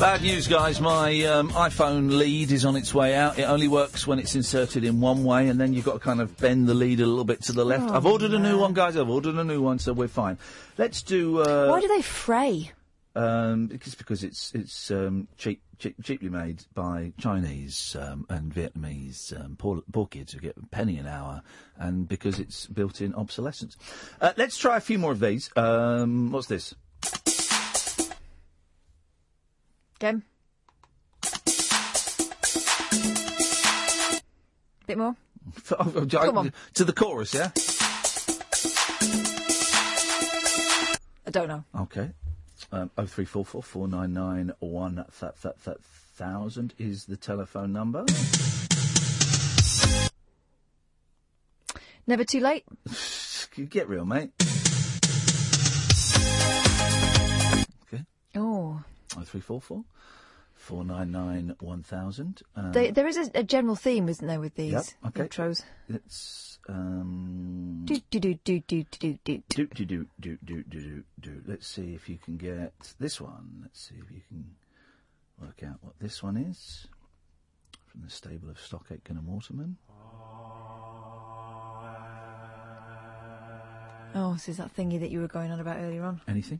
Bad 0.03 0.21
news, 0.21 0.49
guys. 0.49 0.81
My 0.81 1.23
um, 1.23 1.49
iPhone 1.51 2.17
lead 2.17 2.51
is 2.51 2.65
on 2.65 2.75
its 2.75 2.93
way 2.93 3.15
out. 3.15 3.39
It 3.39 3.43
only 3.43 3.69
works 3.69 4.05
when 4.05 4.19
it's 4.19 4.35
inserted 4.35 4.83
in 4.83 4.99
one 4.99 5.23
way, 5.23 5.47
and 5.47 5.57
then 5.57 5.71
you've 5.71 5.85
got 5.85 5.93
to 5.93 5.99
kind 5.99 6.19
of 6.19 6.35
bend 6.39 6.67
the 6.67 6.73
lead 6.73 6.99
a 6.99 7.05
little 7.05 7.23
bit 7.23 7.41
to 7.43 7.53
the 7.53 7.63
left. 7.63 7.89
Oh, 7.89 7.93
I've 7.93 8.05
ordered 8.05 8.33
a 8.33 8.37
new 8.37 8.59
one, 8.59 8.73
guys. 8.73 8.97
I've 8.97 9.09
ordered 9.09 9.35
a 9.35 9.45
new 9.45 9.61
one, 9.61 9.79
so 9.79 9.93
we're 9.93 10.09
fine. 10.09 10.37
Let's 10.77 11.03
do. 11.03 11.39
Uh, 11.39 11.69
Why 11.69 11.79
do 11.79 11.87
they 11.87 12.01
fray? 12.01 12.73
Um, 13.15 13.67
because 13.67 13.95
because 13.95 14.25
it's 14.25 14.53
it's 14.53 14.91
um, 14.91 15.29
cheap, 15.37 15.61
cheap 15.79 15.95
cheaply 16.03 16.27
made 16.27 16.65
by 16.73 17.13
Chinese 17.17 17.95
um, 17.97 18.25
and 18.29 18.53
Vietnamese 18.53 19.33
um, 19.39 19.55
poor, 19.55 19.83
poor 19.93 20.07
kids 20.07 20.33
who 20.33 20.39
get 20.41 20.57
a 20.57 20.65
penny 20.65 20.97
an 20.97 21.07
hour, 21.07 21.43
and 21.77 22.09
because 22.09 22.39
it's 22.39 22.67
built-in 22.67 23.15
obsolescence. 23.15 23.77
Uh, 24.19 24.33
let's 24.35 24.57
try 24.57 24.75
a 24.75 24.81
few 24.81 24.99
more 24.99 25.13
of 25.13 25.21
these. 25.21 25.49
Um, 25.55 26.33
what's 26.33 26.47
this? 26.47 26.75
Again. 30.03 30.23
Bit 34.85 34.97
more. 34.97 35.15
Come 35.69 36.37
on. 36.37 36.53
To 36.73 36.83
the 36.83 36.91
chorus, 36.91 37.33
yeah. 37.33 37.51
I 41.25 41.31
don't 41.31 41.47
know. 41.47 41.63
Okay. 41.83 42.11
Um, 42.73 42.91
oh 42.97 43.05
three 43.05 43.23
four 43.23 43.45
four 43.45 43.63
four 43.63 43.87
nine 43.87 44.11
nine 44.11 44.51
one 44.59 44.95
that 44.95 45.13
that 45.21 45.63
that 45.63 45.81
thousand 45.81 46.73
is 46.77 47.05
the 47.05 47.15
telephone 47.15 47.71
number. 47.71 48.03
Never 52.05 52.25
too 52.25 52.41
late. 52.41 52.65
Get 53.69 53.87
real, 53.87 54.03
mate. 54.03 54.31
Oh. 59.15 59.21
Oh 59.21 59.23
three 59.23 59.41
four 59.41 59.61
four 59.61 59.83
four 60.53 60.83
nine 60.83 61.11
nine 61.11 61.55
one 61.59 61.83
thousand. 61.83 62.41
Uh, 62.55 62.71
They, 62.71 62.91
there 62.91 63.07
is 63.07 63.17
a, 63.17 63.29
a 63.35 63.43
general 63.43 63.75
theme, 63.75 64.09
isn't 64.09 64.25
there, 64.27 64.39
with 64.39 64.55
these 64.55 64.95
okay. 65.05 65.23
intros? 65.23 65.63
It's 65.89 66.59
um. 66.69 67.81
Do 67.85 67.99
do 68.09 68.19
do 68.19 68.33
do 68.43 68.59
do 68.61 68.83
do 68.99 69.19
do. 69.23 69.43
Do 69.49 69.67
do 69.67 69.85
do 69.85 70.07
do 70.19 70.37
do 70.43 70.63
do 70.63 70.63
do 70.63 71.03
do. 71.19 71.41
Let's 71.45 71.67
see 71.67 71.93
if 71.93 72.07
you 72.09 72.17
can 72.17 72.37
get 72.37 72.73
this 72.99 73.19
one. 73.19 73.59
Let's 73.61 73.79
see 73.89 73.95
if 73.95 74.11
you 74.11 74.21
can 74.27 74.55
work 75.41 75.63
out 75.63 75.77
what 75.81 75.99
this 75.99 76.23
one 76.23 76.37
is 76.37 76.87
from 77.87 78.01
the 78.03 78.09
stable 78.09 78.49
of 78.49 78.59
Stock 78.59 78.85
Aitken 78.91 79.17
and 79.17 79.27
Waterman. 79.27 79.77
Oh, 84.15 84.33
this 84.33 84.47
is 84.47 84.57
that 84.57 84.75
thingy 84.75 84.99
that 84.99 85.09
you 85.09 85.19
were 85.21 85.27
going 85.27 85.51
on 85.51 85.59
about 85.59 85.77
earlier 85.77 86.03
on. 86.03 86.21
Anything? 86.27 86.59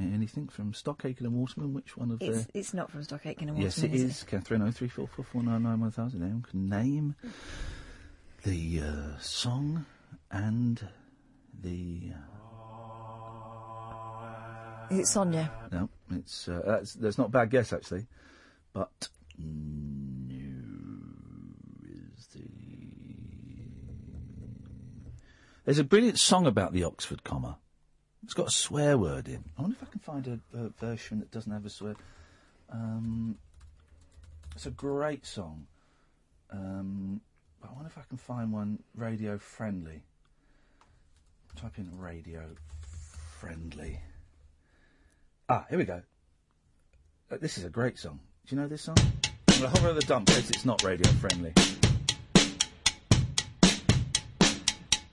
Anything 0.00 0.48
from 0.48 0.74
Stock 0.74 1.04
Aitken 1.04 1.26
and 1.26 1.34
Waterman? 1.34 1.72
Which 1.74 1.96
one 1.96 2.10
of 2.10 2.22
It's, 2.22 2.44
the? 2.44 2.58
it's 2.58 2.74
not 2.74 2.90
from 2.90 3.02
Stock 3.02 3.24
Aitken 3.26 3.48
and 3.48 3.58
Yes, 3.58 3.78
it 3.78 3.90
Waterman, 3.90 4.10
is. 4.10 4.22
Katherine 4.24 4.62
oh 4.62 4.70
three 4.70 4.88
four 4.88 5.08
four 5.08 5.24
four 5.24 5.42
nine 5.42 5.62
nine 5.62 5.80
one 5.80 5.90
thousand. 5.90 6.22
Anyone 6.22 6.42
can 6.42 6.68
name 6.68 7.14
the 8.44 8.80
uh, 8.80 9.18
song 9.18 9.86
and 10.30 10.86
the. 11.62 12.12
Is 14.90 15.00
it 15.00 15.06
Sonia? 15.06 15.50
No, 15.70 15.88
it's 16.12 16.48
uh, 16.48 16.62
that's 16.64 16.94
that's 16.94 17.18
not 17.18 17.26
a 17.26 17.30
bad 17.30 17.50
guess 17.50 17.72
actually, 17.72 18.06
but 18.72 19.08
no 19.38 20.44
is 22.16 22.26
the. 22.28 22.40
There's 25.64 25.78
a 25.78 25.84
brilliant 25.84 26.18
song 26.18 26.46
about 26.46 26.72
the 26.72 26.84
Oxford 26.84 27.22
comma. 27.24 27.58
It's 28.28 28.34
got 28.34 28.48
a 28.48 28.50
swear 28.50 28.98
word 28.98 29.26
in. 29.26 29.42
I 29.56 29.62
wonder 29.62 29.74
if 29.80 29.88
I 29.88 29.90
can 29.90 30.00
find 30.00 30.26
a, 30.26 30.38
a 30.58 30.68
version 30.68 31.20
that 31.20 31.30
doesn't 31.30 31.50
have 31.50 31.64
a 31.64 31.70
swear. 31.70 31.96
Um, 32.70 33.38
it's 34.54 34.66
a 34.66 34.70
great 34.70 35.24
song. 35.24 35.66
Um, 36.52 37.22
I 37.64 37.72
wonder 37.72 37.86
if 37.86 37.96
I 37.96 38.02
can 38.06 38.18
find 38.18 38.52
one 38.52 38.80
radio 38.94 39.38
friendly. 39.38 40.02
Type 41.56 41.78
in 41.78 41.88
radio 41.98 42.42
friendly. 43.40 43.98
Ah, 45.48 45.64
here 45.70 45.78
we 45.78 45.84
go. 45.84 46.02
Uh, 47.32 47.38
this 47.40 47.56
is 47.56 47.64
a 47.64 47.70
great 47.70 47.98
song. 47.98 48.20
Do 48.46 48.54
you 48.54 48.60
know 48.60 48.68
this 48.68 48.82
song? 48.82 48.98
I'm 48.98 49.58
going 49.58 49.62
to 49.62 49.68
hover 49.68 49.88
over 49.88 50.00
the 50.00 50.06
dump 50.06 50.28
in 50.28 50.34
case 50.34 50.50
it's 50.50 50.66
not 50.66 50.82
radio 50.82 51.10
friendly. 51.12 51.54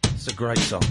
It's 0.03 0.27
a 0.27 0.33
great 0.35 0.57
song. 0.57 0.83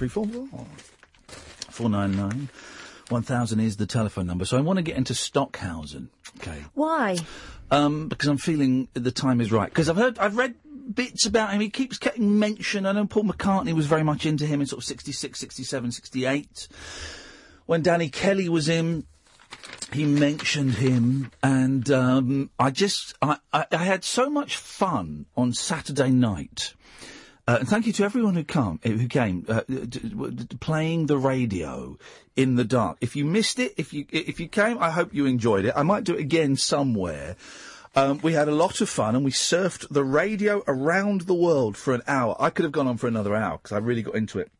Three 0.00 0.08
four 0.08 0.26
four 0.26 0.66
four 1.68 1.90
nine 1.90 2.16
nine 2.16 2.48
one 3.10 3.20
thousand 3.20 3.60
is 3.60 3.76
the 3.76 3.84
telephone 3.84 4.26
number. 4.26 4.46
So 4.46 4.56
I 4.56 4.62
want 4.62 4.78
to 4.78 4.82
get 4.82 4.96
into 4.96 5.12
Stockhausen. 5.12 6.08
Okay. 6.38 6.64
Why? 6.72 7.18
Um, 7.70 8.08
because 8.08 8.26
I'm 8.28 8.38
feeling 8.38 8.88
the 8.94 9.10
time 9.10 9.42
is 9.42 9.52
right. 9.52 9.68
Because 9.68 9.90
I've 9.90 9.96
heard, 9.96 10.18
I've 10.18 10.38
read 10.38 10.54
bits 10.94 11.26
about 11.26 11.52
him. 11.52 11.60
He 11.60 11.68
keeps 11.68 11.98
getting 11.98 12.38
mentioned. 12.38 12.88
I 12.88 12.92
know 12.92 13.04
Paul 13.04 13.24
McCartney 13.24 13.74
was 13.74 13.84
very 13.84 14.02
much 14.02 14.24
into 14.24 14.46
him 14.46 14.62
in 14.62 14.66
sort 14.66 14.82
of 14.82 14.86
66, 14.86 15.38
67, 15.38 15.92
68. 15.92 16.68
When 17.66 17.82
Danny 17.82 18.08
Kelly 18.08 18.48
was 18.48 18.70
in, 18.70 19.04
he 19.92 20.06
mentioned 20.06 20.76
him, 20.76 21.30
and 21.42 21.90
um, 21.90 22.50
I 22.58 22.70
just 22.70 23.14
I, 23.20 23.36
I, 23.52 23.66
I 23.70 23.84
had 23.84 24.02
so 24.04 24.30
much 24.30 24.56
fun 24.56 25.26
on 25.36 25.52
Saturday 25.52 26.10
night. 26.10 26.72
Uh, 27.50 27.56
and 27.58 27.68
thank 27.68 27.84
you 27.84 27.92
to 27.92 28.04
everyone 28.04 28.36
who 28.36 28.44
come 28.44 28.78
who 28.84 29.08
came 29.08 29.44
uh, 29.48 29.62
d- 29.68 29.84
d- 29.84 30.56
playing 30.60 31.06
the 31.06 31.18
radio 31.18 31.98
in 32.36 32.54
the 32.54 32.62
dark. 32.62 32.96
If 33.00 33.16
you 33.16 33.24
missed 33.24 33.58
it, 33.58 33.74
if 33.76 33.92
you 33.92 34.06
if 34.12 34.38
you 34.38 34.46
came, 34.46 34.78
I 34.78 34.90
hope 34.90 35.12
you 35.12 35.26
enjoyed 35.26 35.64
it. 35.64 35.72
I 35.74 35.82
might 35.82 36.04
do 36.04 36.14
it 36.14 36.20
again 36.20 36.54
somewhere. 36.54 37.34
Um, 37.96 38.20
we 38.22 38.34
had 38.34 38.46
a 38.46 38.54
lot 38.54 38.80
of 38.80 38.88
fun 38.88 39.16
and 39.16 39.24
we 39.24 39.32
surfed 39.32 39.88
the 39.90 40.04
radio 40.04 40.62
around 40.68 41.22
the 41.22 41.34
world 41.34 41.76
for 41.76 41.92
an 41.92 42.02
hour. 42.06 42.36
I 42.38 42.50
could 42.50 42.62
have 42.62 42.70
gone 42.70 42.86
on 42.86 42.98
for 42.98 43.08
another 43.08 43.34
hour 43.34 43.58
because 43.58 43.72
I 43.72 43.78
really 43.78 44.02
got 44.02 44.14
into 44.14 44.38
it 44.38 44.52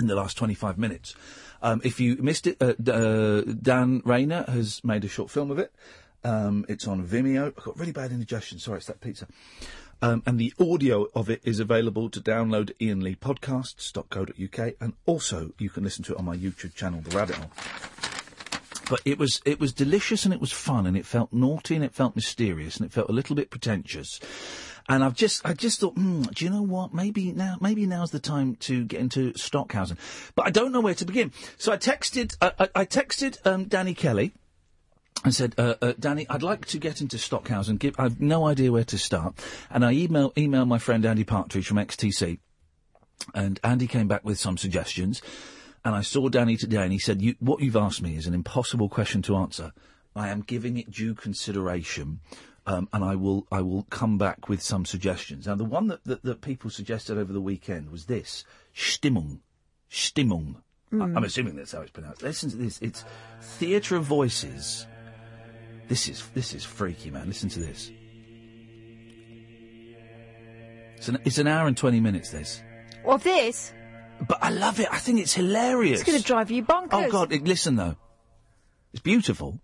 in 0.00 0.08
the 0.08 0.16
last 0.16 0.36
25 0.36 0.76
minutes. 0.76 1.14
Um, 1.62 1.80
if 1.84 2.00
you 2.00 2.16
missed 2.16 2.48
it, 2.48 2.60
uh, 2.60 2.72
D- 2.82 2.90
uh, 2.90 3.42
Dan 3.62 4.02
Rayner 4.04 4.44
has 4.48 4.82
made 4.82 5.04
a 5.04 5.08
short 5.08 5.30
film 5.30 5.52
of 5.52 5.60
it. 5.60 5.72
Um, 6.24 6.66
it's 6.68 6.88
on 6.88 7.06
Vimeo. 7.06 7.46
I've 7.46 7.54
got 7.54 7.78
really 7.78 7.92
bad 7.92 8.10
indigestion. 8.10 8.58
Sorry, 8.58 8.78
it's 8.78 8.88
that 8.88 9.00
pizza. 9.00 9.28
Um, 10.02 10.22
and 10.26 10.38
the 10.38 10.52
audio 10.58 11.08
of 11.14 11.28
it 11.28 11.42
is 11.44 11.60
available 11.60 12.08
to 12.10 12.20
download 12.20 12.72
ianleepodcasts.co.uk 12.80 14.74
and 14.80 14.94
also 15.06 15.52
you 15.58 15.68
can 15.68 15.84
listen 15.84 16.04
to 16.04 16.14
it 16.14 16.18
on 16.18 16.24
my 16.24 16.36
YouTube 16.36 16.74
channel, 16.74 17.02
The 17.02 17.16
Rabbit 17.16 17.36
Hole. 17.36 17.50
But 18.88 19.02
it 19.04 19.18
was 19.18 19.40
it 19.44 19.60
was 19.60 19.72
delicious 19.72 20.24
and 20.24 20.34
it 20.34 20.40
was 20.40 20.50
fun 20.50 20.86
and 20.86 20.96
it 20.96 21.06
felt 21.06 21.32
naughty 21.32 21.76
and 21.76 21.84
it 21.84 21.94
felt 21.94 22.16
mysterious 22.16 22.78
and 22.78 22.86
it 22.86 22.92
felt 22.92 23.08
a 23.08 23.12
little 23.12 23.36
bit 23.36 23.50
pretentious. 23.50 24.18
And 24.88 25.04
I've 25.04 25.14
just 25.14 25.46
I 25.46 25.52
just 25.52 25.78
thought, 25.78 25.94
hmm, 25.94 26.22
do 26.22 26.44
you 26.44 26.50
know 26.50 26.62
what? 26.62 26.92
Maybe 26.92 27.30
now 27.30 27.56
maybe 27.60 27.86
now's 27.86 28.10
the 28.10 28.18
time 28.18 28.56
to 28.56 28.84
get 28.84 28.98
into 29.00 29.32
Stockhausen. 29.34 29.96
But 30.34 30.46
I 30.46 30.50
don't 30.50 30.72
know 30.72 30.80
where 30.80 30.94
to 30.94 31.04
begin. 31.04 31.30
So 31.56 31.70
I 31.72 31.76
texted 31.76 32.36
I, 32.40 32.52
I, 32.58 32.68
I 32.74 32.84
texted 32.84 33.36
um, 33.46 33.66
Danny 33.66 33.94
Kelly 33.94 34.32
and 35.24 35.34
said, 35.34 35.54
uh, 35.58 35.74
uh, 35.82 35.92
Danny, 35.98 36.26
I'd 36.30 36.42
like 36.42 36.66
to 36.66 36.78
get 36.78 37.00
into 37.00 37.18
Stockhausen. 37.18 37.76
Give, 37.76 37.94
I've 37.98 38.20
no 38.20 38.46
idea 38.46 38.72
where 38.72 38.84
to 38.84 38.96
start. 38.98 39.34
And 39.68 39.84
I 39.84 39.92
email 39.92 40.30
emailed 40.32 40.68
my 40.68 40.78
friend 40.78 41.04
Andy 41.04 41.24
Partridge 41.24 41.66
from 41.66 41.76
XTC, 41.76 42.38
and 43.34 43.60
Andy 43.62 43.86
came 43.86 44.08
back 44.08 44.24
with 44.24 44.38
some 44.38 44.56
suggestions. 44.56 45.20
And 45.84 45.94
I 45.94 46.02
saw 46.02 46.28
Danny 46.28 46.56
today, 46.56 46.82
and 46.82 46.92
he 46.92 46.98
said, 46.98 47.22
you, 47.22 47.34
"What 47.38 47.60
you've 47.60 47.76
asked 47.76 48.02
me 48.02 48.16
is 48.16 48.26
an 48.26 48.34
impossible 48.34 48.88
question 48.88 49.22
to 49.22 49.36
answer. 49.36 49.72
I 50.14 50.28
am 50.28 50.40
giving 50.42 50.76
it 50.76 50.90
due 50.90 51.14
consideration." 51.14 52.20
Um, 52.66 52.88
and 52.92 53.02
I 53.02 53.14
will 53.16 53.46
I 53.50 53.62
will 53.62 53.84
come 53.84 54.18
back 54.18 54.48
with 54.48 54.60
some 54.62 54.84
suggestions. 54.84 55.46
Now, 55.46 55.54
the 55.54 55.64
one 55.64 55.86
that, 55.88 56.04
that, 56.04 56.22
that 56.22 56.42
people 56.42 56.68
suggested 56.70 57.16
over 57.18 57.32
the 57.32 57.40
weekend 57.40 57.90
was 57.90 58.04
this 58.04 58.44
Stimmung. 58.74 59.40
Stimmung. 59.90 60.56
I- 60.92 60.96
I'm 60.96 61.24
assuming 61.24 61.56
that's 61.56 61.72
how 61.72 61.80
it's 61.80 61.90
pronounced. 61.90 62.22
Listen 62.22 62.50
to 62.50 62.56
this. 62.56 62.78
It's 62.82 63.04
Theatre 63.40 63.96
of 63.96 64.04
Voices. 64.04 64.86
This 65.90 66.08
is 66.08 66.24
this 66.34 66.54
is 66.54 66.64
freaky, 66.64 67.10
man. 67.10 67.26
Listen 67.26 67.48
to 67.50 67.58
this. 67.58 67.90
It's 70.96 71.08
an, 71.08 71.18
it's 71.24 71.38
an 71.38 71.48
hour 71.48 71.66
and 71.66 71.76
20 71.76 71.98
minutes, 71.98 72.30
this. 72.30 72.62
Of 73.04 73.24
this, 73.24 73.72
But 74.28 74.38
I 74.40 74.50
love 74.50 74.78
it. 74.78 74.86
I 74.92 74.98
think 74.98 75.18
it's 75.18 75.32
hilarious. 75.34 76.00
it's 76.00 76.08
going 76.08 76.18
to 76.20 76.24
drive 76.24 76.50
you 76.50 76.62
bonkers. 76.62 76.88
Oh, 76.92 77.10
God. 77.10 77.32
it- 77.32 77.42
Listen, 77.44 77.74
though. 77.76 77.96
It's 78.92 79.02
beautiful. 79.02 79.60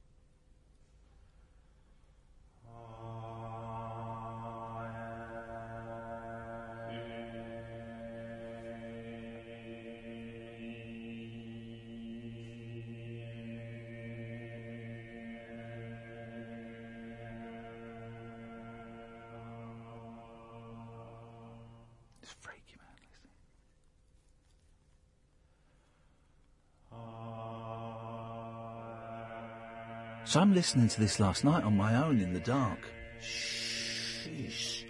So 30.26 30.40
I'm 30.40 30.52
listening 30.52 30.88
to 30.88 31.00
this 31.00 31.20
last 31.20 31.44
night 31.44 31.62
on 31.62 31.76
my 31.76 31.94
own 32.02 32.20
in 32.20 32.32
the 32.32 32.40
dark. 32.40 32.80
Sheesh. 33.22 34.82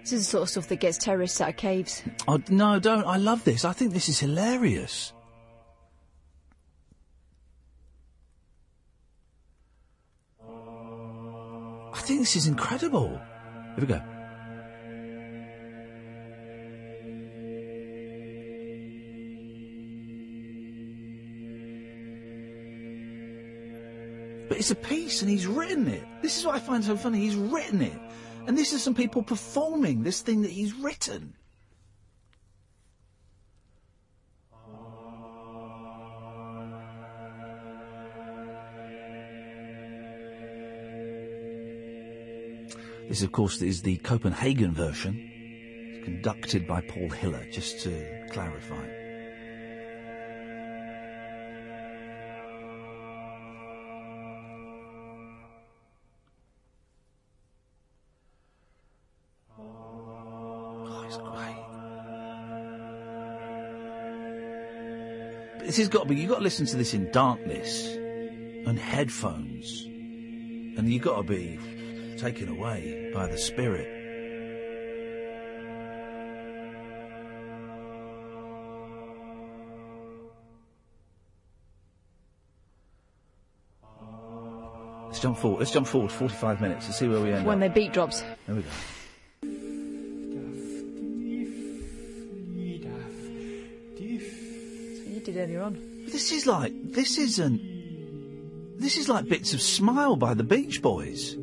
This 0.00 0.12
is 0.14 0.20
the 0.20 0.30
sort 0.30 0.42
of 0.44 0.48
stuff 0.48 0.68
that 0.68 0.76
gets 0.76 0.96
terrorists 0.96 1.38
out 1.42 1.50
of 1.50 1.56
caves. 1.58 2.02
Oh, 2.26 2.40
no, 2.48 2.78
don't. 2.78 3.06
I 3.06 3.18
love 3.18 3.44
this. 3.44 3.66
I 3.66 3.74
think 3.74 3.92
this 3.92 4.08
is 4.08 4.18
hilarious. 4.18 5.12
I 10.40 12.00
think 12.00 12.20
this 12.20 12.36
is 12.36 12.46
incredible. 12.46 13.10
Here 13.10 13.80
we 13.80 13.86
go. 13.86 14.17
It's 24.68 24.78
a 24.78 24.86
piece 24.86 25.22
and 25.22 25.30
he's 25.30 25.46
written 25.46 25.88
it. 25.88 26.04
This 26.20 26.36
is 26.36 26.44
what 26.44 26.54
I 26.56 26.58
find 26.58 26.84
so 26.84 26.94
funny. 26.94 27.20
He's 27.20 27.36
written 27.36 27.80
it. 27.80 27.98
And 28.46 28.54
this 28.54 28.74
is 28.74 28.82
some 28.82 28.94
people 28.94 29.22
performing 29.22 30.02
this 30.02 30.20
thing 30.20 30.42
that 30.42 30.50
he's 30.50 30.74
written. 30.74 31.32
This, 43.08 43.22
of 43.22 43.32
course, 43.32 43.62
is 43.62 43.80
the 43.80 43.96
Copenhagen 43.96 44.74
version. 44.74 45.16
It's 45.94 46.04
conducted 46.04 46.68
by 46.68 46.82
Paul 46.82 47.08
Hillier, 47.08 47.50
just 47.50 47.80
to 47.84 48.26
clarify. 48.32 48.97
This 65.78 65.86
has 65.86 65.92
got 65.92 66.08
to 66.08 66.08
be, 66.08 66.20
you've 66.20 66.28
got 66.28 66.38
to 66.38 66.42
listen 66.42 66.66
to 66.66 66.76
this 66.76 66.92
in 66.92 67.08
darkness 67.12 67.86
and 67.94 68.76
headphones. 68.76 69.82
And 69.84 70.92
you've 70.92 71.02
got 71.02 71.18
to 71.18 71.22
be 71.22 71.56
taken 72.18 72.48
away 72.48 73.12
by 73.14 73.28
the 73.28 73.38
spirit. 73.38 73.86
Let's 85.06 85.20
jump 85.20 85.38
forward. 85.38 85.60
Let's 85.60 85.70
jump 85.70 85.86
forward 85.86 86.10
45 86.10 86.60
minutes 86.60 86.86
to 86.86 86.92
see 86.92 87.06
where 87.06 87.20
we 87.20 87.30
end 87.32 87.46
When 87.46 87.58
up. 87.58 87.60
their 87.60 87.70
beat 87.70 87.92
drops. 87.92 88.24
There 88.46 88.56
we 88.56 88.62
go. 88.62 88.68
What 95.48 95.54
you 95.54 95.62
on. 95.62 96.04
This 96.04 96.30
is 96.30 96.46
like 96.46 96.74
this 96.92 97.16
isn't. 97.16 98.78
This 98.78 98.98
is 98.98 99.08
like 99.08 99.28
bits 99.28 99.54
of 99.54 99.62
"Smile" 99.62 100.14
by 100.14 100.34
the 100.34 100.42
Beach 100.42 100.82
Boys. 100.82 101.36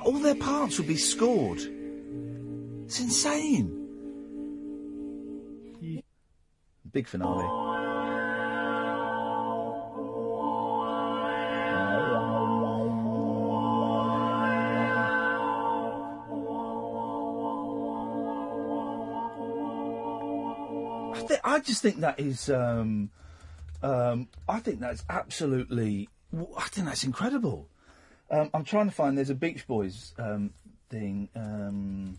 All 0.00 0.18
their 0.18 0.34
parts 0.34 0.78
would 0.78 0.88
be 0.88 0.96
scored. 0.96 1.60
It's 2.86 3.00
insane. 3.00 3.81
Big 6.92 7.08
finale. 7.08 7.62
I, 21.44 21.60
just 21.60 21.82
think 21.82 22.00
that 22.00 22.20
is. 22.20 22.50
Um, 22.50 23.10
um, 23.82 24.28
I 24.48 24.60
think 24.60 24.80
that's 24.80 25.04
absolutely. 25.08 26.08
I 26.56 26.68
think 26.68 26.86
that's 26.86 27.04
incredible. 27.04 27.68
Um, 28.30 28.50
I'm 28.54 28.64
trying 28.64 28.86
to 28.86 28.94
find. 28.94 29.16
There's 29.16 29.30
a 29.30 29.34
Beach 29.34 29.66
Boys 29.66 30.12
um, 30.18 30.50
thing. 30.90 31.28
Um, 31.34 32.18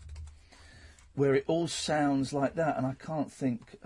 where 1.14 1.34
it 1.34 1.44
all 1.46 1.68
sounds 1.68 2.32
like 2.32 2.56
that, 2.56 2.76
and 2.76 2.86
I 2.86 2.94
can't 2.94 3.30
think. 3.30 3.76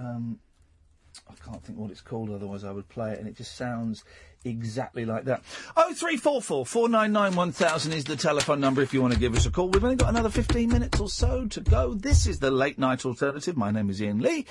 I 1.28 1.34
can't 1.44 1.62
think 1.62 1.78
what 1.78 1.90
it's 1.90 2.00
called. 2.00 2.30
Otherwise, 2.30 2.64
I 2.64 2.72
would 2.72 2.88
play 2.88 3.12
it, 3.12 3.18
and 3.18 3.28
it 3.28 3.36
just 3.36 3.56
sounds 3.56 4.04
exactly 4.44 5.04
like 5.04 5.24
that. 5.24 5.42
Oh 5.76 5.92
three 5.94 6.16
four 6.16 6.40
four 6.40 6.64
four 6.64 6.88
nine 6.88 7.12
nine 7.12 7.34
one 7.34 7.50
thousand 7.50 7.92
is 7.92 8.04
the 8.04 8.14
telephone 8.14 8.60
number 8.60 8.82
if 8.82 8.94
you 8.94 9.02
want 9.02 9.12
to 9.12 9.18
give 9.18 9.36
us 9.36 9.46
a 9.46 9.50
call. 9.50 9.68
We've 9.68 9.82
only 9.82 9.96
got 9.96 10.10
another 10.10 10.30
fifteen 10.30 10.68
minutes 10.68 11.00
or 11.00 11.08
so 11.08 11.46
to 11.46 11.60
go. 11.60 11.94
This 11.94 12.26
is 12.26 12.38
the 12.38 12.50
late 12.50 12.78
night 12.78 13.04
alternative. 13.04 13.56
My 13.56 13.70
name 13.70 13.90
is 13.90 14.00
Iain 14.00 14.20
Lee. 14.20 14.46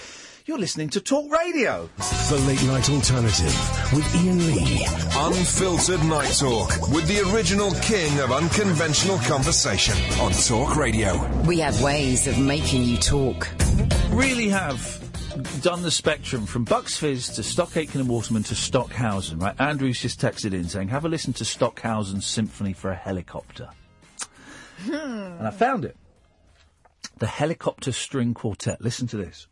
You're 0.46 0.60
listening 0.60 0.90
to 0.90 1.02
Talk 1.02 1.32
Radio. 1.32 1.90
The 1.98 2.44
Late 2.48 2.64
Night 2.64 2.90
Alternative 2.90 3.54
with 3.94 4.16
Iain 4.16 4.48
Lee. 4.48 4.86
Unfiltered 5.16 6.04
Night 6.06 6.34
Talk 6.38 6.90
with 6.90 7.08
the 7.08 7.22
original 7.34 7.72
king 7.82 8.20
of 8.20 8.32
unconventional 8.32 9.18
conversation 9.20 9.96
on 10.20 10.32
Talk 10.32 10.76
Radio. 10.76 11.26
We 11.44 11.60
have 11.60 11.82
ways 11.82 12.28
of 12.28 12.38
making 12.40 12.84
you 12.84 12.98
talk. 12.98 13.48
Really 14.10 14.50
have 14.50 15.07
done 15.38 15.82
the 15.82 15.92
spectrum 15.92 16.46
from 16.46 16.64
Bucks 16.64 16.98
Fizz 16.98 17.30
to 17.36 17.44
Stock 17.44 17.76
Aitken 17.78 18.02
and 18.02 18.10
Waterman 18.10 18.44
to 18.44 18.56
Stockhausen. 18.56 19.40
Right, 19.40 19.60
Andrew's 19.60 20.02
just 20.02 20.20
texted 20.20 20.54
in 20.54 20.68
saying, 20.68 20.90
"Have 20.90 21.06
a 21.06 21.10
listen 21.10 21.34
to 21.34 21.46
Stockhausen's 21.46 22.26
Symphony 22.26 22.74
for 22.74 22.92
a 22.92 22.96
Helicopter." 22.96 23.70
Hmm. 24.86 24.94
And 24.94 25.48
I 25.48 25.52
found 25.52 25.86
it. 25.86 25.98
The 27.18 27.28
Helicopter 27.28 27.92
String 27.92 28.34
Quartet. 28.34 28.82
Listen 28.82 29.08
to 29.08 29.18
this. 29.18 29.48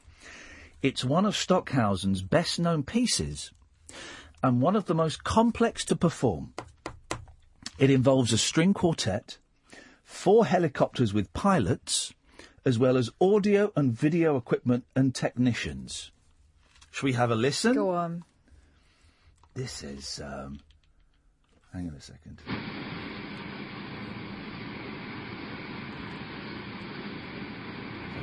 It's 0.81 1.03
one 1.03 1.25
of 1.25 1.35
Stockhausen's 1.35 2.22
best 2.22 2.59
known 2.59 2.83
pieces 2.83 3.51
and 4.43 4.61
one 4.61 4.75
of 4.75 4.85
the 4.85 4.95
most 4.95 5.23
complex 5.23 5.83
to 5.85 5.95
perform. 5.95 6.53
It 7.77 7.89
involves 7.89 8.31
a 8.31 8.38
string 8.38 8.73
quartet, 8.73 9.38
four 10.03 10.45
helicopters 10.45 11.14
with 11.14 11.33
pilots, 11.33 12.14
as 12.66 12.80
well 12.80 12.98
as 12.98 13.11
audio 13.22 13.72
and 13.76 13.94
video 13.94 14.35
equipment 14.35 14.85
and 14.95 15.14
technicians. 15.14 16.11
Shall 16.92 17.08
we 17.08 17.14
have 17.14 17.30
a 17.30 17.35
listen? 17.35 17.76
Go 17.76 17.92
on. 17.92 18.24
This 19.53 19.84
is. 19.84 20.22
Um, 20.24 20.60
hang 21.72 21.88
on 21.90 21.95
a 21.95 22.02
second. 22.02 22.42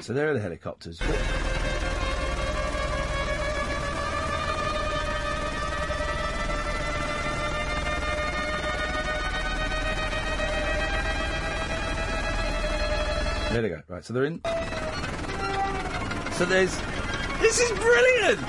So 0.01 0.13
there 0.13 0.31
are 0.31 0.35
the 0.35 0.41
helicopters. 0.41 1.01
There 13.53 13.61
they 13.61 13.69
go. 13.69 13.83
Right, 13.87 14.03
so 14.03 14.15
they're 14.15 14.25
in. 14.25 14.41
So 16.33 16.47
there's. 16.47 16.75
This 17.43 17.61
is 17.61 17.79
brilliant! 17.79 18.41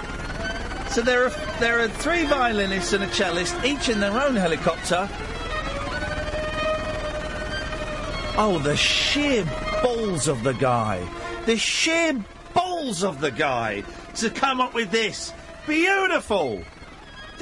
So 0.92 1.02
there 1.02 1.26
are 1.26 1.30
there 1.60 1.82
are 1.82 1.90
three 1.90 2.26
violinists 2.26 2.94
and 2.94 3.04
a 3.04 3.08
cellist, 3.08 3.54
each 3.66 3.90
in 3.90 4.00
their 4.00 4.14
own 4.14 4.36
helicopter. 4.36 5.10
Oh, 8.38 8.62
the 8.64 8.78
sheer 8.78 9.44
balls 9.84 10.30
of 10.30 10.44
the 10.44 10.54
guy! 10.54 11.06
The 11.48 11.58
sheer 11.58 12.24
balls 12.54 13.04
of 13.04 13.20
the 13.20 13.32
guy 13.32 13.84
to 14.16 14.30
come 14.30 14.62
up 14.62 14.74
with 14.74 14.90
this. 14.92 15.34
Beautiful. 15.68 16.64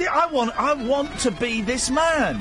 I 0.00 0.26
want 0.32 0.58
I 0.58 0.72
want 0.72 1.16
to 1.20 1.30
be 1.30 1.62
this 1.62 1.90
man. 1.90 2.40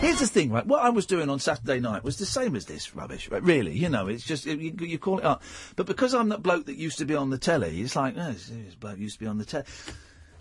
Here's 0.00 0.18
the 0.20 0.26
thing, 0.26 0.50
right? 0.52 0.66
What 0.66 0.82
I 0.84 0.90
was 0.90 1.06
doing 1.06 1.30
on 1.30 1.38
Saturday 1.38 1.80
night 1.80 2.04
was 2.04 2.18
the 2.18 2.26
same 2.26 2.54
as 2.54 2.66
this 2.66 2.94
rubbish, 2.94 3.30
right? 3.30 3.42
Really, 3.42 3.72
you 3.72 3.88
know, 3.88 4.08
it's 4.08 4.24
just 4.24 4.44
you, 4.44 4.74
you 4.78 4.98
call 4.98 5.18
it 5.18 5.24
up. 5.24 5.42
But 5.74 5.86
because 5.86 6.14
I'm 6.14 6.28
that 6.28 6.42
bloke 6.42 6.66
that 6.66 6.76
used 6.76 6.98
to 6.98 7.06
be 7.06 7.14
on 7.14 7.30
the 7.30 7.38
telly, 7.38 7.80
it's 7.80 7.96
like, 7.96 8.14
oh, 8.16 8.32
this 8.32 8.48
this 8.48 8.74
bloke 8.74 8.98
used 8.98 9.14
to 9.14 9.20
be 9.20 9.26
on 9.26 9.38
the 9.38 9.44
telly. 9.44 9.64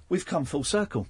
We've 0.10 0.26
come 0.26 0.44
full 0.46 0.66
circle. 0.66 1.08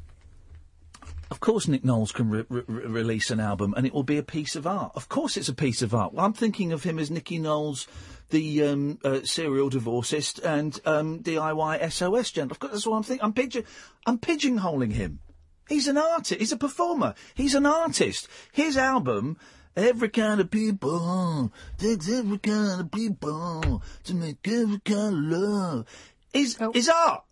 Of 1.31 1.39
course, 1.39 1.67
Nick 1.67 1.83
Knowles 1.83 2.11
can 2.11 2.29
re- 2.29 2.45
re- 2.47 2.63
release 2.67 3.31
an 3.31 3.39
album 3.39 3.73
and 3.75 3.85
it 3.85 3.93
will 3.93 4.03
be 4.03 4.17
a 4.19 4.23
piece 4.23 4.55
of 4.55 4.67
art. 4.67 4.91
Of 4.95 5.09
course, 5.09 5.37
it's 5.37 5.49
a 5.49 5.53
piece 5.53 5.81
of 5.81 5.95
art. 5.95 6.13
Well, 6.13 6.23
I'm 6.23 6.33
thinking 6.33 6.71
of 6.71 6.83
him 6.83 6.99
as 6.99 7.09
Nicky 7.09 7.39
Knowles, 7.39 7.87
the 8.29 8.63
um, 8.63 8.99
uh, 9.03 9.21
serial 9.23 9.69
divorcist 9.69 10.39
and 10.39 10.79
um, 10.85 11.23
DIY 11.23 11.91
SOS 11.91 12.29
gent. 12.31 12.51
Of 12.51 12.59
course, 12.59 12.73
that's 12.73 12.85
what 12.87 12.97
I'm 12.97 13.03
thinking. 13.03 13.25
I'm, 13.25 13.33
pigeon- 13.33 13.65
I'm 14.05 14.19
pigeonholing 14.19 14.93
him. 14.93 15.19
He's 15.67 15.87
an 15.87 15.97
artist. 15.97 16.39
He's 16.39 16.51
a 16.51 16.57
performer. 16.57 17.15
He's 17.33 17.55
an 17.55 17.65
artist. 17.65 18.27
His 18.51 18.77
album, 18.77 19.37
Every 19.75 20.09
Kind 20.09 20.39
of 20.39 20.51
People, 20.51 21.51
takes 21.77 22.09
every 22.09 22.37
kind 22.37 22.81
of 22.81 22.91
people 22.91 23.81
to 24.03 24.13
make 24.13 24.47
every 24.47 24.79
kind 24.79 25.15
of 25.15 25.39
love, 25.39 25.85
is, 26.33 26.57
is 26.73 26.89
art. 26.89 27.23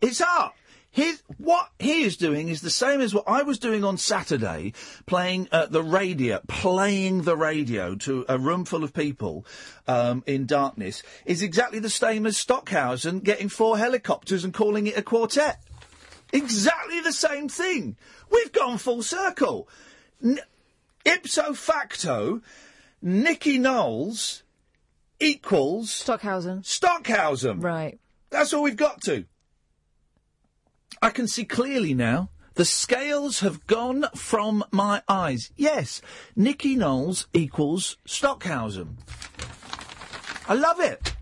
It's 0.00 0.20
art. 0.20 0.54
His, 0.96 1.22
what 1.36 1.68
he 1.78 2.04
is 2.04 2.16
doing 2.16 2.48
is 2.48 2.62
the 2.62 2.70
same 2.70 3.02
as 3.02 3.12
what 3.12 3.28
I 3.28 3.42
was 3.42 3.58
doing 3.58 3.84
on 3.84 3.98
Saturday, 3.98 4.72
playing 5.04 5.46
uh, 5.52 5.66
the 5.66 5.82
radio, 5.82 6.40
playing 6.48 7.24
the 7.24 7.36
radio 7.36 7.94
to 7.96 8.24
a 8.30 8.38
room 8.38 8.64
full 8.64 8.82
of 8.82 8.94
people 8.94 9.44
um, 9.86 10.24
in 10.26 10.46
darkness, 10.46 11.02
is 11.26 11.42
exactly 11.42 11.80
the 11.80 11.90
same 11.90 12.24
as 12.24 12.38
Stockhausen 12.38 13.20
getting 13.20 13.50
four 13.50 13.76
helicopters 13.76 14.42
and 14.42 14.54
calling 14.54 14.86
it 14.86 14.96
a 14.96 15.02
quartet. 15.02 15.60
Exactly 16.32 17.00
the 17.00 17.12
same 17.12 17.48
thing. 17.48 17.96
We've 18.30 18.52
gone 18.52 18.78
full 18.78 19.02
circle. 19.02 19.68
N- 20.22 20.40
ipso 21.04 21.52
facto, 21.54 22.42
Nicky 23.00 23.58
Knowles 23.58 24.42
equals 25.20 25.90
Stockhausen. 25.90 26.62
Stockhausen. 26.64 27.60
Right. 27.60 27.98
That's 28.30 28.52
all 28.52 28.62
we've 28.62 28.76
got 28.76 29.02
to. 29.02 29.24
I 31.00 31.10
can 31.10 31.28
see 31.28 31.44
clearly 31.44 31.94
now. 31.94 32.30
The 32.54 32.64
scales 32.64 33.40
have 33.40 33.66
gone 33.66 34.06
from 34.14 34.64
my 34.70 35.02
eyes. 35.08 35.52
Yes, 35.56 36.00
Nicky 36.34 36.74
Knowles 36.74 37.26
equals 37.34 37.98
Stockhausen. 38.06 38.96
I 40.48 40.54
love 40.54 40.80
it. 40.80 41.15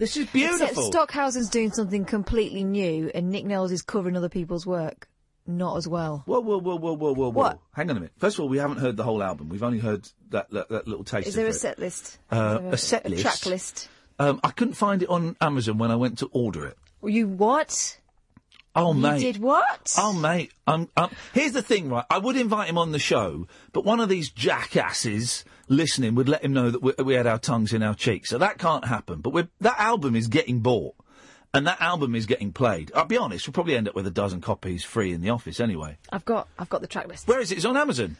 This 0.00 0.16
is 0.16 0.26
beautiful. 0.28 0.66
Except 0.66 0.86
Stockhausen's 0.86 1.50
doing 1.50 1.72
something 1.72 2.06
completely 2.06 2.64
new, 2.64 3.10
and 3.14 3.28
Nick 3.28 3.44
Knowles 3.44 3.70
is 3.70 3.82
covering 3.82 4.16
other 4.16 4.30
people's 4.30 4.66
work. 4.66 5.06
Not 5.46 5.76
as 5.76 5.86
well. 5.86 6.22
Whoa, 6.24 6.40
whoa, 6.40 6.58
whoa, 6.58 6.76
whoa, 6.76 6.94
whoa, 6.94 7.12
whoa, 7.12 7.28
whoa. 7.30 7.60
Hang 7.72 7.90
on 7.90 7.98
a 7.98 8.00
minute. 8.00 8.12
First 8.16 8.36
of 8.38 8.40
all, 8.40 8.48
we 8.48 8.56
haven't 8.56 8.78
heard 8.78 8.96
the 8.96 9.02
whole 9.02 9.22
album. 9.22 9.50
We've 9.50 9.62
only 9.62 9.78
heard 9.78 10.08
that, 10.30 10.48
that, 10.52 10.70
that 10.70 10.88
little 10.88 11.04
taste 11.04 11.28
Is 11.28 11.34
there 11.34 11.46
of 11.46 11.52
a 11.52 11.56
it. 11.56 11.58
set 11.58 11.78
list? 11.78 12.18
Uh, 12.30 12.58
there 12.58 12.72
a 12.72 12.76
set 12.78 13.04
a 13.04 13.14
track 13.14 13.44
list. 13.44 13.90
Um, 14.18 14.40
I 14.42 14.52
couldn't 14.52 14.74
find 14.74 15.02
it 15.02 15.10
on 15.10 15.36
Amazon 15.38 15.76
when 15.76 15.90
I 15.90 15.96
went 15.96 16.18
to 16.20 16.30
order 16.32 16.64
it. 16.66 16.78
You 17.02 17.28
what? 17.28 17.98
Oh, 18.74 18.94
mate. 18.94 19.08
You 19.08 19.12
mate. 19.12 19.32
did 19.32 19.42
what? 19.42 19.94
Oh, 19.98 20.12
mate. 20.14 20.52
Um, 20.66 20.88
um, 20.96 21.10
here's 21.34 21.52
the 21.52 21.62
thing, 21.62 21.90
right? 21.90 22.04
I 22.08 22.18
would 22.18 22.36
invite 22.36 22.70
him 22.70 22.78
on 22.78 22.92
the 22.92 22.98
show, 22.98 23.48
but 23.72 23.84
one 23.84 24.00
of 24.00 24.08
these 24.08 24.30
jackasses 24.30 25.44
listening 25.70 26.16
would 26.16 26.28
let 26.28 26.44
him 26.44 26.52
know 26.52 26.70
that 26.70 26.82
we, 26.82 26.92
we 27.02 27.14
had 27.14 27.26
our 27.26 27.38
tongues 27.38 27.72
in 27.72 27.82
our 27.82 27.94
cheeks. 27.94 28.28
So 28.28 28.36
that 28.38 28.58
can't 28.58 28.84
happen. 28.84 29.20
But 29.20 29.32
we're, 29.32 29.48
that 29.60 29.80
album 29.80 30.14
is 30.14 30.28
getting 30.28 30.60
bought, 30.60 30.94
and 31.54 31.66
that 31.66 31.80
album 31.80 32.14
is 32.14 32.26
getting 32.26 32.52
played. 32.52 32.92
I'll 32.94 33.06
be 33.06 33.16
honest, 33.16 33.46
we'll 33.46 33.54
probably 33.54 33.76
end 33.76 33.88
up 33.88 33.94
with 33.94 34.06
a 34.06 34.10
dozen 34.10 34.42
copies 34.42 34.84
free 34.84 35.12
in 35.12 35.22
the 35.22 35.30
office 35.30 35.60
anyway. 35.60 35.96
I've 36.12 36.26
got 36.26 36.48
I've 36.58 36.68
got 36.68 36.82
the 36.82 36.86
track 36.86 37.08
list. 37.08 37.26
Where 37.26 37.40
is 37.40 37.50
it? 37.50 37.56
It's 37.56 37.64
on 37.64 37.76
Amazon. 37.76 38.16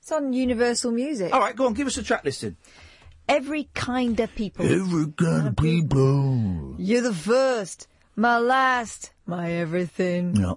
It's 0.00 0.10
on 0.10 0.32
Universal 0.32 0.92
Music. 0.92 1.32
All 1.32 1.40
right, 1.40 1.54
go 1.54 1.66
on, 1.66 1.74
give 1.74 1.86
us 1.86 1.96
a 1.96 2.02
track 2.02 2.24
listing. 2.24 2.56
Every 3.28 3.68
kind 3.74 4.18
of 4.20 4.32
people. 4.34 4.64
Every 4.64 5.12
kind 5.12 5.48
of 5.48 5.56
people. 5.56 6.76
You're 6.78 7.02
the 7.02 7.12
first, 7.12 7.88
my 8.14 8.38
last, 8.38 9.10
my 9.26 9.50
everything. 9.50 10.36
Yeah. 10.36 10.54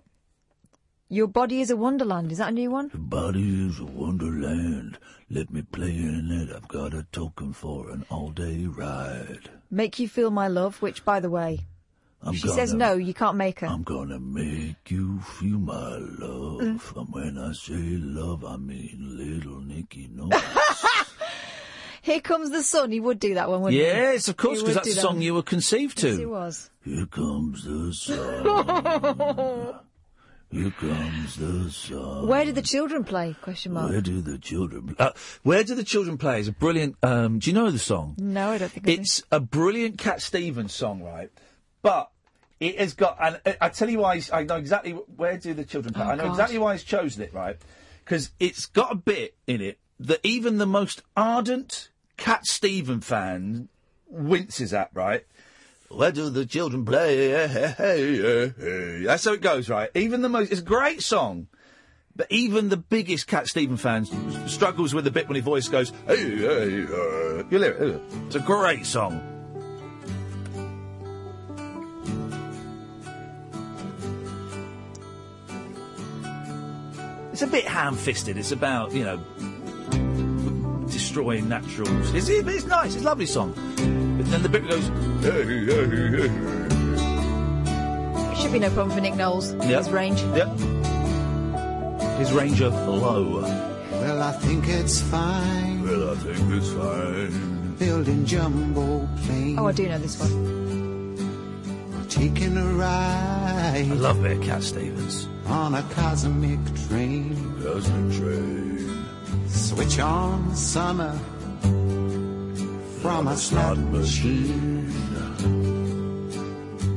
Your 1.11 1.27
body 1.27 1.59
is 1.61 1.71
a 1.71 1.75
wonderland. 1.77 2.31
Is 2.31 2.37
that 2.37 2.49
a 2.49 2.51
new 2.51 2.69
one? 2.69 2.91
Your 2.93 3.01
body 3.01 3.67
is 3.67 3.79
a 3.79 3.85
wonderland. 3.85 4.99
Let 5.31 5.49
me 5.51 5.63
play 5.63 5.89
in 5.89 6.29
it. 6.31 6.55
I've 6.55 6.67
got 6.67 6.93
a 6.93 7.03
token 7.11 7.51
for 7.53 7.89
an 7.89 8.05
all-day 8.11 8.65
ride. 8.67 9.49
Make 9.71 9.97
you 9.99 10.07
feel 10.07 10.29
my 10.29 10.47
love, 10.47 10.79
which, 10.83 11.03
by 11.05 11.19
the 11.19 11.29
way, 11.31 11.61
I'm 12.21 12.33
she 12.35 12.47
says 12.47 12.73
gonna- 12.73 12.85
no, 12.85 12.93
you 12.93 13.13
can't 13.15 13.37
make 13.37 13.61
her. 13.61 13.67
I'm 13.67 13.81
gonna 13.83 14.19
make 14.19 14.91
you 14.91 15.19
feel 15.21 15.57
my 15.57 15.97
love. 15.97 16.61
Mm. 16.61 16.95
And 16.97 17.07
when 17.11 17.37
I 17.39 17.53
say 17.53 17.73
love, 17.73 18.45
I 18.45 18.57
mean 18.57 19.15
little 19.17 19.61
Nicky 19.61 20.09
knows. 20.11 20.31
Here 22.01 22.19
comes 22.21 22.49
the 22.51 22.61
sun. 22.63 22.91
He 22.91 22.99
would 22.99 23.19
do 23.19 23.33
that 23.35 23.49
one, 23.49 23.61
wouldn't 23.61 23.79
he? 23.81 23.85
yes, 23.87 24.27
of 24.29 24.37
course, 24.37 24.59
because 24.61 24.75
that's 24.75 24.87
the 24.89 24.93
that 24.95 25.01
song 25.01 25.21
you 25.21 25.33
were 25.33 25.43
conceived 25.43 25.97
to. 25.99 26.09
Yes, 26.09 26.17
he 26.19 26.25
was. 26.25 26.69
Here 26.83 27.05
comes 27.07 27.63
the 27.63 27.93
sun. 27.93 29.79
Here 30.51 30.71
comes 30.71 31.35
the 31.35 31.69
sun. 31.69 32.27
Where 32.27 32.43
do 32.43 32.51
the 32.51 32.63
children 32.63 33.03
play? 33.03 33.35
Question 33.41 33.73
mark. 33.73 33.91
Where 33.91 34.01
do 34.01 34.19
the 34.21 34.39
children? 34.39 34.95
Uh, 34.97 35.11
Where 35.43 35.63
do 35.63 35.75
the 35.75 35.83
children 35.83 36.17
play? 36.17 36.39
Is 36.39 36.47
a 36.47 36.51
brilliant. 36.51 36.95
Um, 37.03 37.37
do 37.37 37.51
you 37.51 37.53
know 37.53 37.69
the 37.69 37.77
song? 37.77 38.15
No, 38.17 38.49
I 38.51 38.57
don't 38.57 38.71
think 38.71 38.87
It's 38.87 39.21
a 39.31 39.39
brilliant 39.39 39.99
Cat 39.99 40.21
Stevens 40.23 40.73
song, 40.73 41.03
right? 41.03 41.29
But 41.83 42.09
it 42.59 42.79
has 42.79 42.95
got. 42.95 43.17
And 43.21 43.39
I- 43.45 43.57
I 43.61 43.69
tell 43.69 43.89
you 43.91 43.99
why. 43.99 44.21
I 44.33 44.43
know 44.43 44.55
exactly 44.55 44.93
where 44.93 45.37
do 45.37 45.53
the 45.53 45.63
children 45.65 45.93
play. 45.93 46.05
Oh, 46.05 46.09
I 46.09 46.15
know 46.15 46.23
God. 46.23 46.31
exactly 46.31 46.57
why 46.57 46.73
he's 46.73 46.83
chosen 46.83 47.21
it, 47.21 47.31
right? 47.31 47.57
Because 48.03 48.31
it's 48.39 48.65
got 48.65 48.91
a 48.91 48.95
bit 48.95 49.35
in 49.45 49.61
it 49.61 49.77
that 49.99 50.19
even 50.23 50.57
the 50.57 50.65
most 50.65 51.03
ardent 51.15 51.89
Cat 52.17 52.47
Stevens 52.47 53.05
fan 53.05 53.69
winces 54.07 54.73
at, 54.73 54.89
right? 54.95 55.25
Where 55.89 56.11
do 56.11 56.29
the 56.29 56.45
children 56.45 56.85
play? 56.85 57.31
That's 59.05 59.25
how 59.25 59.33
it 59.33 59.41
goes, 59.41 59.69
right? 59.69 59.89
Even 59.95 60.21
the 60.21 60.29
most, 60.29 60.51
it's 60.51 60.61
a 60.61 60.63
great 60.63 61.01
song. 61.01 61.47
But 62.15 62.27
even 62.31 62.69
the 62.69 62.77
biggest 62.77 63.27
Cat 63.27 63.47
Stephen 63.47 63.77
fan 63.77 64.01
s- 64.03 64.51
struggles 64.51 64.93
with 64.93 65.05
the 65.05 65.11
bit 65.11 65.27
when 65.27 65.35
his 65.35 65.43
voice 65.45 65.67
goes, 65.69 65.91
you 66.09 66.15
hear 66.15 67.71
it? 67.71 68.01
It's 68.27 68.35
a 68.35 68.39
great 68.39 68.85
song. 68.85 69.21
It's 77.31 77.41
a 77.41 77.47
bit 77.47 77.65
ham-fisted. 77.65 78.37
It's 78.37 78.51
about, 78.51 78.91
you 78.91 79.05
know, 79.05 79.17
destroying 80.87 81.47
naturals. 81.47 82.13
It's, 82.13 82.27
it's 82.27 82.65
nice. 82.65 82.95
It's 82.95 83.03
a 83.03 83.05
lovely 83.05 83.25
song. 83.27 83.53
But 84.19 84.27
then 84.31 84.43
the 84.43 84.49
bit 84.49 84.67
goes, 84.67 84.85
hey, 85.23 85.45
hey, 85.63 85.87
hey. 86.11 86.29
It 88.33 88.37
should 88.37 88.51
be 88.51 88.59
no 88.59 88.69
problem 88.69 88.91
for 88.93 88.99
Nick 88.99 89.15
Knowles. 89.15 89.53
Yeah. 89.53 89.77
His 89.77 89.89
range. 89.91 90.21
Yep. 90.35 90.59
His 92.19 92.33
range 92.33 92.59
of 92.59 92.73
low. 92.73 93.39
Well, 93.91 94.21
I 94.21 94.33
think 94.33 94.67
it's 94.67 94.99
fine. 94.99 95.83
Well, 95.83 96.09
I 96.09 96.15
think 96.15 96.51
it's 96.51 96.69
fine. 96.73 97.75
Building 97.77 98.25
jumbo 98.25 99.07
planes. 99.23 99.57
Oh, 99.57 99.67
I 99.67 99.71
do 99.71 99.87
know 99.87 99.99
this 99.99 100.19
one. 100.19 102.05
Taking 102.09 102.57
a 102.57 102.73
ride. 102.73 103.85
I 103.89 103.93
love 103.93 104.19
a 104.19 104.23
bit 104.23 104.37
of 104.37 104.43
Cat 104.43 104.63
Stevens. 104.63 105.29
On 105.45 105.75
a 105.75 105.83
cosmic 105.93 106.59
train. 106.89 107.55
Cosmic 107.63 108.17
train. 108.17 109.05
Switch 109.47 109.97
on 109.97 110.53
summer 110.57 111.17
from 113.01 113.27
a 113.27 113.37
slot 113.37 113.77
machine. 113.77 114.91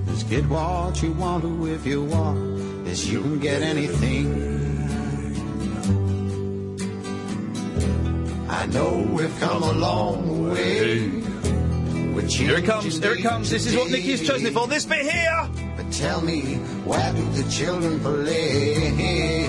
Just 0.06 0.28
get 0.28 0.44
what 0.48 1.00
you 1.02 1.12
want 1.12 1.44
to 1.44 1.66
if 1.68 1.86
you 1.86 2.04
want. 2.04 2.58
Yes, 2.86 3.06
you 3.06 3.22
can 3.22 3.38
get 3.38 3.62
anything. 3.62 4.26
I 8.48 8.66
know 8.66 9.08
we've 9.12 9.40
come 9.40 9.62
a 9.62 9.72
long 9.72 10.50
way. 10.50 11.22
Here 12.28 12.56
it 12.56 12.64
comes. 12.64 12.98
Here 12.98 13.14
it 13.14 13.22
comes. 13.22 13.50
This 13.50 13.66
is 13.66 13.76
what 13.76 13.90
Nicky's 13.90 14.26
chosen 14.26 14.52
for. 14.52 14.66
This 14.66 14.86
bit 14.86 15.10
here. 15.10 15.48
But 15.76 15.92
tell 15.92 16.20
me, 16.20 16.56
where 16.84 17.12
do 17.12 17.24
the 17.30 17.50
children 17.50 18.00
play? 18.00 19.48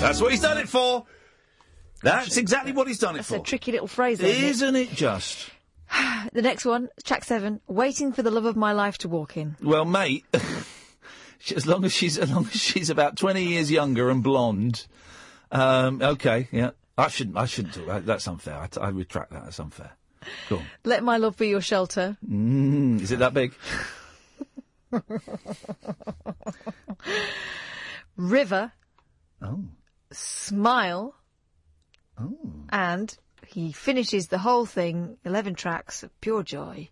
That's 0.00 0.20
what 0.20 0.30
he's 0.30 0.40
done 0.40 0.58
it 0.58 0.68
for. 0.68 1.04
That's 2.02 2.36
exactly 2.36 2.72
what 2.72 2.86
he's 2.88 2.98
done 2.98 3.14
it 3.14 3.18
That's 3.18 3.28
for. 3.28 3.36
a 3.36 3.40
tricky 3.40 3.72
little 3.72 3.86
phrase, 3.86 4.18
there, 4.18 4.32
Nick. 4.32 4.42
Isn't 4.42 4.76
it 4.76 4.90
just? 4.90 5.50
The 6.32 6.42
next 6.42 6.64
one, 6.64 6.88
track 7.04 7.24
seven, 7.24 7.60
waiting 7.68 8.12
for 8.12 8.22
the 8.22 8.30
love 8.30 8.44
of 8.44 8.56
my 8.56 8.72
life 8.72 8.98
to 8.98 9.08
walk 9.08 9.36
in. 9.36 9.56
Well, 9.62 9.84
mate, 9.84 10.24
as 11.54 11.66
long 11.66 11.84
as 11.84 11.92
she's 11.92 12.18
as 12.18 12.30
long 12.30 12.44
as 12.46 12.60
she's 12.60 12.90
about 12.90 13.16
twenty 13.16 13.44
years 13.44 13.70
younger 13.70 14.10
and 14.10 14.22
blonde, 14.22 14.86
um, 15.52 16.02
okay, 16.02 16.48
yeah. 16.50 16.70
I 16.98 17.08
shouldn't. 17.08 17.36
I 17.36 17.46
shouldn't 17.46 17.74
do 17.74 17.86
that. 17.86 18.04
That's 18.06 18.26
unfair. 18.26 18.58
I, 18.58 18.66
t- 18.66 18.80
I 18.80 18.88
retract 18.88 19.30
that. 19.32 19.44
That's 19.44 19.60
unfair. 19.60 19.92
Go 20.48 20.56
on. 20.56 20.66
Let 20.84 21.04
my 21.04 21.18
love 21.18 21.36
be 21.36 21.48
your 21.48 21.60
shelter. 21.60 22.16
Mm, 22.28 23.00
is 23.00 23.12
it 23.12 23.18
that 23.20 23.32
big? 23.34 23.54
River. 28.16 28.72
Oh. 29.42 29.64
Smile. 30.10 31.14
Oh. 32.20 32.36
And 32.70 33.16
he 33.46 33.72
finishes 33.72 34.28
the 34.28 34.38
whole 34.38 34.66
thing, 34.66 35.16
11 35.24 35.54
tracks 35.54 36.02
of 36.02 36.20
pure 36.20 36.42
joy, 36.42 36.88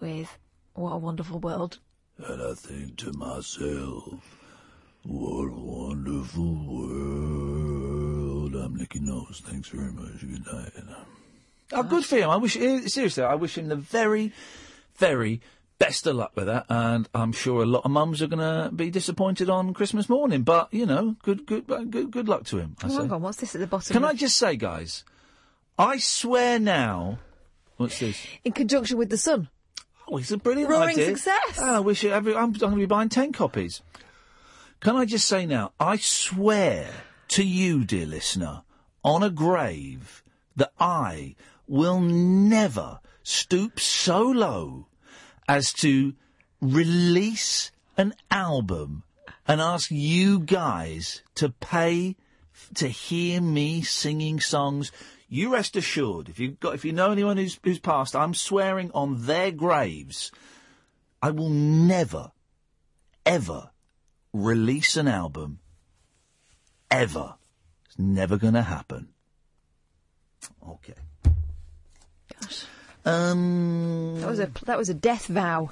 with 0.00 0.38
What 0.74 0.92
a 0.92 0.98
Wonderful 0.98 1.38
World. 1.40 1.78
And 2.18 2.42
I 2.42 2.54
think 2.54 2.96
to 2.98 3.12
myself, 3.12 4.40
what 5.02 5.46
a 5.46 5.52
wonderful 5.52 6.54
world. 6.66 8.54
I'm 8.54 8.76
Nicky 8.76 9.00
Knowles. 9.00 9.40
Thanks 9.44 9.68
very 9.68 9.92
much. 9.92 10.20
Good 10.20 10.46
night. 10.52 10.72
Oh, 11.72 11.82
good 11.82 12.04
for 12.04 12.16
him. 12.16 12.28
I 12.30 12.36
wish, 12.36 12.56
eh, 12.56 12.86
seriously, 12.86 13.22
I 13.22 13.34
wish 13.34 13.56
him 13.56 13.68
the 13.68 13.76
very, 13.76 14.32
very 14.96 15.40
best 15.80 16.06
of 16.06 16.14
luck 16.14 16.32
with 16.36 16.46
that. 16.46 16.66
And 16.68 17.08
I'm 17.12 17.32
sure 17.32 17.64
a 17.64 17.66
lot 17.66 17.84
of 17.84 17.90
mums 17.90 18.22
are 18.22 18.28
going 18.28 18.38
to 18.38 18.70
be 18.72 18.90
disappointed 18.90 19.50
on 19.50 19.74
Christmas 19.74 20.08
morning. 20.08 20.42
But, 20.42 20.72
you 20.72 20.86
know, 20.86 21.16
good, 21.24 21.46
good, 21.46 21.68
uh, 21.68 21.82
good, 21.82 22.12
good 22.12 22.28
luck 22.28 22.44
to 22.46 22.58
him. 22.58 22.76
I 22.84 22.86
Oh, 22.86 22.98
hang 23.00 23.12
on, 23.12 23.22
what's 23.22 23.38
this 23.38 23.56
at 23.56 23.60
the 23.60 23.66
bottom? 23.66 23.92
Can 23.92 24.04
I 24.04 24.12
just 24.12 24.36
say, 24.38 24.54
guys, 24.54 25.02
I 25.76 25.96
swear 25.98 26.60
now. 26.60 27.18
What's 27.78 27.98
this? 27.98 28.24
In 28.44 28.52
conjunction 28.52 28.98
with 28.98 29.08
the 29.10 29.18
sun. 29.18 29.48
Oh, 30.06 30.18
it's 30.18 30.30
a 30.30 30.36
brilliant 30.36 30.70
Roaring 30.70 30.90
idea. 30.90 31.06
success. 31.06 31.58
And 31.58 31.70
I 31.70 31.80
wish 31.80 32.04
it 32.04 32.10
every, 32.12 32.36
I'm, 32.36 32.44
I'm 32.44 32.52
going 32.52 32.72
to 32.72 32.76
be 32.78 32.86
buying 32.86 33.08
10 33.08 33.32
copies. 33.32 33.80
Can 34.80 34.96
I 34.96 35.04
just 35.06 35.26
say 35.26 35.46
now, 35.46 35.72
I 35.80 35.96
swear 35.96 36.90
to 37.28 37.42
you, 37.44 37.84
dear 37.84 38.06
listener, 38.06 38.62
on 39.02 39.22
a 39.22 39.30
grave, 39.30 40.22
that 40.56 40.72
I 40.78 41.36
will 41.66 42.00
never 42.00 43.00
stoop 43.22 43.80
so 43.80 44.22
low 44.22 44.86
as 45.50 45.72
to 45.72 46.14
release 46.60 47.72
an 47.96 48.14
album 48.30 49.02
and 49.48 49.60
ask 49.60 49.90
you 49.90 50.38
guys 50.38 51.22
to 51.34 51.48
pay 51.48 52.14
f- 52.54 52.70
to 52.76 52.86
hear 52.86 53.40
me 53.40 53.82
singing 53.82 54.38
songs. 54.38 54.92
You 55.28 55.52
rest 55.52 55.74
assured, 55.74 56.28
if 56.28 56.38
you've 56.38 56.60
got, 56.60 56.76
if 56.76 56.84
you 56.84 56.92
know 56.92 57.10
anyone 57.10 57.36
who's, 57.36 57.58
who's 57.64 57.80
passed, 57.80 58.14
I'm 58.14 58.32
swearing 58.32 58.92
on 58.94 59.26
their 59.26 59.50
graves, 59.50 60.30
I 61.20 61.32
will 61.32 61.50
never, 61.50 62.30
ever 63.26 63.70
release 64.32 64.96
an 64.96 65.08
album. 65.08 65.58
Ever. 66.92 67.34
It's 67.86 67.98
never 67.98 68.36
going 68.36 68.54
to 68.54 68.62
happen. 68.62 69.08
Okay. 70.64 70.94
Um. 73.04 74.20
That 74.20 74.28
was 74.28 74.40
a 74.40 74.50
that 74.66 74.78
was 74.78 74.88
a 74.88 74.94
death 74.94 75.26
vow. 75.26 75.70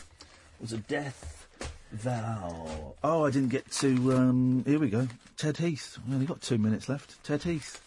It 0.59 0.63
was 0.63 0.73
a 0.73 0.79
death 0.79 1.47
vow. 1.93 2.95
Oh, 3.05 3.25
I 3.27 3.31
didn't 3.31 3.51
get 3.51 3.71
to. 3.73 4.13
Um, 4.15 4.65
here 4.67 4.79
we 4.79 4.89
go. 4.91 5.09
Ted 5.37 5.59
Heath. 5.59 5.99
We 6.07 6.15
only 6.15 6.27
got 6.27 6.41
two 6.43 6.59
minutes 6.59 6.89
left. 6.89 7.23
Ted 7.23 7.43
Heath, 7.45 7.81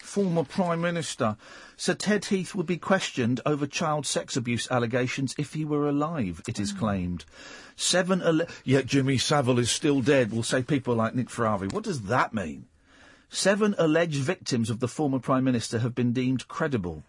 former 0.00 0.44
Prime 0.44 0.80
Minister. 0.80 1.36
So 1.76 1.92
Ted 1.92 2.26
Heath 2.26 2.54
would 2.54 2.66
be 2.66 2.76
questioned 2.76 3.40
over 3.44 3.66
child 3.66 4.06
sex 4.06 4.36
abuse 4.36 4.70
allegations 4.70 5.34
if 5.36 5.54
he 5.54 5.64
were 5.64 5.88
alive. 5.88 6.40
It 6.48 6.58
is 6.60 6.72
claimed. 6.72 7.24
Seven. 7.76 8.22
Ele- 8.22 8.46
Yet 8.64 8.86
Jimmy 8.86 9.18
Savile 9.18 9.58
is 9.58 9.70
still 9.70 10.00
dead. 10.00 10.32
Will 10.32 10.44
say 10.44 10.62
people 10.62 10.94
like 10.94 11.14
Nick 11.14 11.28
Ferrari. 11.30 11.66
What 11.68 11.84
does 11.84 12.02
that 12.02 12.32
mean? 12.32 12.66
Seven 13.28 13.74
alleged 13.76 14.22
victims 14.22 14.70
of 14.70 14.78
the 14.78 14.86
former 14.88 15.18
Prime 15.18 15.42
Minister 15.42 15.80
have 15.80 15.94
been 15.94 16.12
deemed 16.12 16.46
credible. 16.46 17.02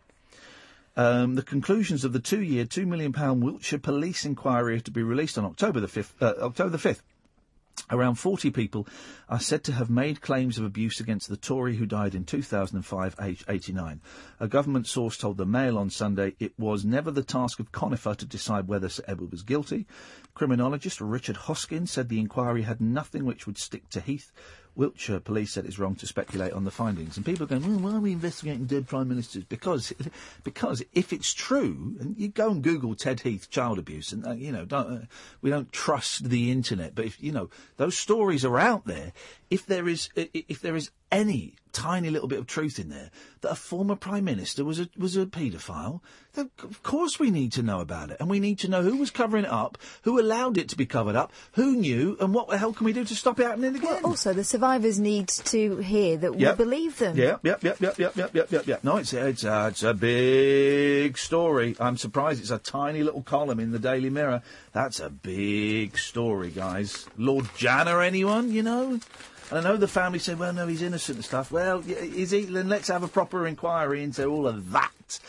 Um, 0.98 1.36
the 1.36 1.44
conclusions 1.44 2.06
of 2.06 2.14
the 2.14 2.20
two-year, 2.20 2.66
two 2.66 2.86
million 2.86 3.12
pound 3.12 3.44
Wiltshire 3.44 3.80
police 3.80 4.26
inquiry 4.26 4.78
are 4.78 4.82
to 4.82 4.92
be 4.92 5.04
released 5.04 5.38
on 5.38 5.46
October 5.46 5.80
the 5.80 5.88
fifth. 5.88 6.14
Uh, 6.22 6.34
October 6.42 6.70
the 6.70 6.78
fifth. 6.78 7.04
Around 7.92 8.16
40 8.16 8.52
people 8.52 8.88
are 9.28 9.40
said 9.40 9.64
to 9.66 9.74
have 9.74 9.90
made 9.90 10.22
claims 10.22 10.58
of 10.58 10.64
abuse 10.64 11.02
against 11.02 11.28
the 11.28 11.38
Tory 11.38 11.76
who 11.76 11.86
died 11.86 12.16
in 12.16 12.24
2005, 12.24 13.16
aged 13.22 13.46
89. 13.48 14.02
A 14.40 14.48
government 14.48 14.88
source 14.88 15.18
told 15.18 15.38
the 15.38 15.46
Mail 15.46 15.78
on 15.78 15.90
Sunday 15.90 16.36
it 16.40 16.58
was 16.58 16.86
never 16.86 17.12
the 17.12 17.22
task 17.22 17.60
of 17.60 17.74
Conifer 17.74 18.16
to 18.16 18.26
decide 18.26 18.68
whether 18.68 18.88
Sir 18.88 19.04
Edward 19.08 19.32
was 19.32 19.44
guilty. 19.44 19.86
Criminologist 20.34 21.02
Richard 21.02 21.36
Hoskin 21.36 21.86
said 21.86 22.08
the 22.08 22.20
inquiry 22.20 22.62
had 22.62 22.80
nothing 22.80 23.26
which 23.26 23.46
would 23.46 23.58
stick 23.58 23.90
to 23.90 24.00
Heath. 24.00 24.32
Wiltshire 24.76 25.20
police 25.20 25.52
said 25.52 25.66
it's 25.66 25.80
wrong 25.80 25.96
to 25.96 26.08
speculate 26.08 26.54
on 26.54 26.64
the 26.64 26.72
findings. 26.72 27.16
And 27.16 27.26
people 27.26 27.44
are 27.44 27.48
going, 27.48 27.62
well, 27.62 27.92
why 27.92 27.98
are 27.98 28.02
we 28.02 28.12
investigating 28.12 28.66
dead 28.66 28.88
prime 28.88 29.08
ministers? 29.08 29.44
Because, 29.44 29.94
because 30.44 30.84
if 30.94 31.14
it's 31.14 31.34
true, 31.34 31.96
and 32.00 32.16
you 32.18 32.28
go 32.28 32.52
and 32.52 32.62
Google 32.62 32.96
Ted 32.96 33.22
Heath 33.22 33.50
child 33.50 33.80
abuse, 33.80 34.12
and 34.12 34.26
uh, 34.26 34.32
you 34.32 34.52
know, 34.52 34.66
don't, 34.66 34.92
uh, 34.92 35.06
we 35.42 35.50
don't 35.50 35.72
trust 35.72 36.30
the 36.30 36.52
internet. 36.52 36.96
But 36.96 37.06
if 37.06 37.22
you 37.22 37.32
know 37.32 37.50
those 37.78 37.98
stories 37.98 38.44
are 38.44 38.60
out 38.60 38.86
there, 38.86 39.14
if 39.50 39.66
there 39.66 39.88
is, 39.88 40.10
if 40.16 40.62
there 40.62 40.76
is 40.76 40.92
any 41.12 41.56
tiny 41.76 42.10
little 42.10 42.30
bit 42.30 42.40
of 42.40 42.48
truth 42.48 42.80
in 42.80 42.90
there 42.90 43.12
that 43.42 43.52
a 43.52 43.56
former 43.56 43.96
prime 43.96 44.24
minister 44.24 44.64
was 44.64 44.80
a 44.80 44.88
was 44.98 45.18
a 45.18 45.26
paedophile. 45.26 46.00
Of 46.38 46.84
course, 46.84 47.18
we 47.18 47.32
need 47.32 47.54
to 47.54 47.64
know 47.64 47.80
about 47.80 48.10
it, 48.12 48.18
and 48.20 48.30
we 48.30 48.40
need 48.40 48.60
to 48.60 48.68
know 48.70 48.82
who 48.82 48.98
was 48.98 49.10
covering 49.10 49.46
it 49.46 49.52
up, 49.52 49.78
who 50.02 50.20
allowed 50.20 50.58
it 50.58 50.68
to 50.70 50.76
be 50.76 50.86
covered 50.86 51.16
up, 51.16 51.32
who 51.54 51.78
knew, 51.78 52.18
and 52.20 52.34
what 52.34 52.50
the 52.50 52.58
hell 52.58 52.74
can 52.74 52.86
we 52.86 52.92
do 52.92 53.06
to 53.06 53.16
stop 53.16 53.40
it 53.40 53.46
happening 53.46 53.76
again? 53.76 54.02
Well, 54.04 54.12
also, 54.12 54.34
the 54.34 54.44
survivors 54.44 55.00
need 55.00 55.30
to 55.30 55.78
hear 55.78 56.18
that 56.18 56.38
yep. 56.38 56.58
we 56.58 56.66
believe 56.66 56.98
them. 56.98 57.18
Yep, 57.18 57.40
yep, 57.44 57.64
yep, 57.64 57.80
yep, 57.80 57.98
yep, 57.98 58.16
yep, 58.16 58.36
yep, 58.36 58.52
yep. 58.52 58.68
yep. 58.68 58.84
No, 58.84 58.98
it's 58.98 59.14
it's, 59.14 59.46
uh, 59.46 59.70
it's 59.72 59.84
a 59.84 59.94
big 59.94 61.18
story. 61.18 61.76
I'm 61.80 61.98
surprised 61.98 62.42
it's 62.42 62.52
a 62.52 62.58
tiny 62.58 63.04
little 63.04 63.24
column 63.24 63.60
in 63.60 63.72
the 63.72 63.80
Daily 63.80 64.10
Mirror. 64.10 64.42
That's 64.74 65.00
a 65.00 65.10
big 65.10 65.98
story, 65.98 66.50
guys. 66.50 67.06
Lord 67.18 67.48
Janner, 67.56 68.02
anyone? 68.02 68.52
You 68.52 68.64
know. 68.64 69.00
And 69.50 69.60
I 69.60 69.62
know 69.62 69.78
the 69.78 69.88
family 69.88 70.20
said, 70.20 70.40
well, 70.40 70.54
no, 70.54 70.66
he's 70.68 70.82
innocent 70.82 71.18
and 71.18 71.26
stuff. 71.26 71.52
Well, 71.52 71.84
is 71.88 72.32
he? 72.32 72.46
Then 72.46 72.68
let's 72.68 72.88
have 72.88 73.04
a 73.04 73.08
proper 73.08 73.46
inquiry 73.46 74.04
into 74.04 74.26
all 74.26 74.48
of 74.48 74.72
that. 74.72 75.20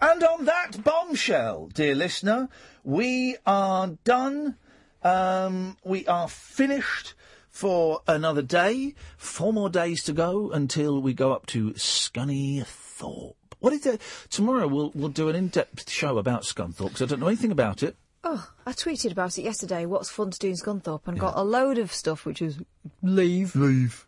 And 0.00 0.22
on 0.24 0.46
that 0.46 0.82
bombshell, 0.82 1.68
dear 1.74 1.94
listener, 1.94 2.48
we 2.82 3.36
are 3.46 3.88
done. 4.04 4.56
Um, 5.02 5.76
we 5.84 6.06
are 6.06 6.28
finished 6.28 7.14
for 7.50 8.00
another 8.06 8.42
day. 8.42 8.94
Four 9.16 9.52
more 9.52 9.68
days 9.68 10.02
to 10.04 10.12
go 10.12 10.50
until 10.50 11.02
we 11.02 11.12
go 11.12 11.32
up 11.32 11.46
to 11.46 11.72
Scunny 11.72 12.64
Thorpe. 12.64 13.36
What 13.60 13.72
is 13.72 13.84
it? 13.84 14.00
Tomorrow 14.30 14.68
we'll 14.68 14.92
we'll 14.94 15.08
do 15.08 15.28
an 15.28 15.36
in-depth 15.36 15.90
show 15.90 16.18
about 16.18 16.42
Scunthorpe 16.42 16.88
because 16.88 17.02
I 17.02 17.06
don't 17.06 17.20
know 17.20 17.26
anything 17.26 17.52
about 17.52 17.82
it. 17.82 17.96
Oh, 18.24 18.50
I 18.66 18.72
tweeted 18.72 19.12
about 19.12 19.38
it 19.38 19.42
yesterday. 19.42 19.86
What's 19.86 20.10
fun 20.10 20.30
to 20.30 20.38
do 20.38 20.48
in 20.48 20.54
Scunthorpe, 20.54 21.06
and 21.06 21.18
got 21.18 21.36
a 21.36 21.42
load 21.42 21.78
of 21.78 21.92
stuff, 21.92 22.26
which 22.26 22.42
is 22.42 22.58
leave. 23.02 23.54
Leave. 23.54 24.06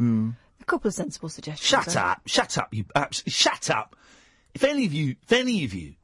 A 0.00 0.64
couple 0.66 0.88
of 0.88 0.94
sensible 0.94 1.28
suggestions. 1.28 1.66
Shut 1.68 1.96
up! 1.96 2.22
Shut 2.26 2.56
up! 2.58 2.72
You 2.72 2.84
abs- 2.94 3.22
shut 3.26 3.70
up! 3.70 3.94
If 4.54 4.64
any 4.64 4.86
of 4.86 4.92
you, 4.92 5.16
if 5.22 5.32
any 5.32 5.64
of 5.64 5.74
you, 5.74 5.94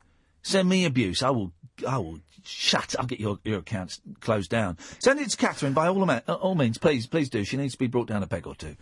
send 0.42 0.68
me 0.68 0.84
abuse, 0.84 1.22
I 1.22 1.30
will, 1.30 1.52
I 1.86 1.98
will 1.98 2.20
shut. 2.44 2.94
I'll 2.98 3.06
get 3.06 3.20
your 3.20 3.38
your 3.44 3.60
accounts 3.60 4.00
closed 4.20 4.50
down. 4.50 4.76
Send 4.98 5.18
it 5.20 5.30
to 5.30 5.36
Katherine 5.36 5.72
by 5.72 5.88
all, 5.88 6.02
ama- 6.02 6.22
uh, 6.28 6.34
all 6.34 6.54
means, 6.54 6.78
please, 6.78 7.06
please 7.06 7.30
do. 7.30 7.44
She 7.44 7.56
needs 7.56 7.72
to 7.72 7.78
be 7.78 7.86
brought 7.86 8.08
down 8.08 8.22
a 8.22 8.26
peg 8.26 8.46
or 8.46 8.54
two. 8.54 8.76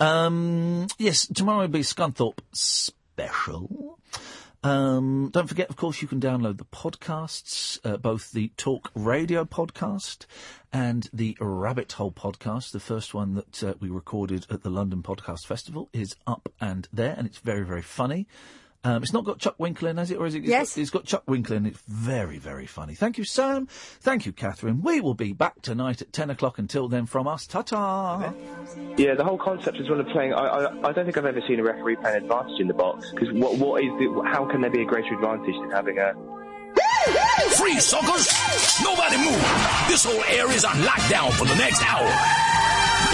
Um, 0.00 0.86
yes, 0.98 1.26
tomorrow 1.26 1.62
will 1.62 1.68
be 1.68 1.80
Scunthorpe 1.80 2.38
special. 2.52 3.98
Um, 4.64 5.30
don't 5.32 5.46
forget, 5.46 5.70
of 5.70 5.76
course, 5.76 6.02
you 6.02 6.08
can 6.08 6.20
download 6.20 6.58
the 6.58 6.64
podcasts, 6.64 7.78
uh, 7.84 7.96
both 7.96 8.32
the 8.32 8.50
Talk 8.56 8.90
Radio 8.94 9.44
podcast 9.44 10.26
and 10.72 11.08
the 11.12 11.36
Rabbit 11.40 11.92
Hole 11.92 12.10
podcast. 12.10 12.72
The 12.72 12.80
first 12.80 13.14
one 13.14 13.34
that 13.34 13.62
uh, 13.62 13.74
we 13.78 13.88
recorded 13.88 14.46
at 14.50 14.64
the 14.64 14.70
London 14.70 15.02
Podcast 15.02 15.46
Festival 15.46 15.88
is 15.92 16.16
up 16.26 16.48
and 16.60 16.88
there, 16.92 17.14
and 17.16 17.26
it's 17.26 17.38
very, 17.38 17.64
very 17.64 17.82
funny. 17.82 18.26
Um, 18.84 19.02
it's 19.02 19.12
not 19.12 19.24
got 19.24 19.38
Chuck 19.40 19.56
Winkler 19.58 19.90
in, 19.90 19.96
has 19.96 20.10
it? 20.12 20.18
Or 20.18 20.26
is 20.26 20.34
it? 20.36 20.38
it's 20.38 20.48
Yes. 20.48 20.74
got- 20.74 20.80
it's 20.80 20.90
got 20.90 21.04
Chuck 21.04 21.22
Winkler 21.26 21.56
in. 21.56 21.66
It's 21.66 21.80
very, 21.88 22.38
very 22.38 22.66
funny. 22.66 22.94
Thank 22.94 23.18
you, 23.18 23.24
Sam. 23.24 23.66
Thank 24.00 24.24
you, 24.24 24.32
Katherine. 24.32 24.82
We 24.82 25.00
will 25.00 25.14
be 25.14 25.32
back 25.32 25.60
tonight 25.62 26.00
at 26.00 26.12
10 26.12 26.30
o'clock. 26.30 26.58
Until 26.58 26.88
then, 26.88 27.04
from 27.06 27.26
us, 27.26 27.46
ta-ta. 27.46 28.32
Yeah, 28.96 29.14
the 29.14 29.24
whole 29.24 29.36
concept 29.38 29.78
as 29.78 29.88
well 29.90 29.98
of 30.00 30.06
playing. 30.08 30.32
I, 30.32 30.38
I, 30.44 30.88
I 30.88 30.92
don't 30.92 31.04
think 31.04 31.16
I've 31.18 31.26
ever 31.26 31.42
seen 31.48 31.58
a 31.58 31.64
referee 31.64 31.96
play 31.96 32.12
an 32.16 32.22
advantage 32.24 32.60
in 32.60 32.68
the 32.68 32.74
box 32.74 33.10
because 33.10 33.32
what 33.32 33.58
what 33.58 33.82
is 33.82 33.90
the, 33.98 34.22
how 34.32 34.46
can 34.48 34.60
there 34.60 34.70
be 34.70 34.82
a 34.82 34.86
greater 34.86 35.12
advantage 35.14 35.54
than 35.60 35.70
having 35.70 35.98
a 35.98 36.12
Free 37.56 37.80
suckers! 37.80 38.28
Nobody 38.82 39.16
move! 39.16 39.40
This 39.88 40.04
whole 40.04 40.22
area 40.28 40.54
is 40.54 40.64
on 40.64 40.74
lockdown 40.76 41.32
for 41.32 41.46
the 41.46 41.54
next 41.56 41.82
hour. 41.84 42.06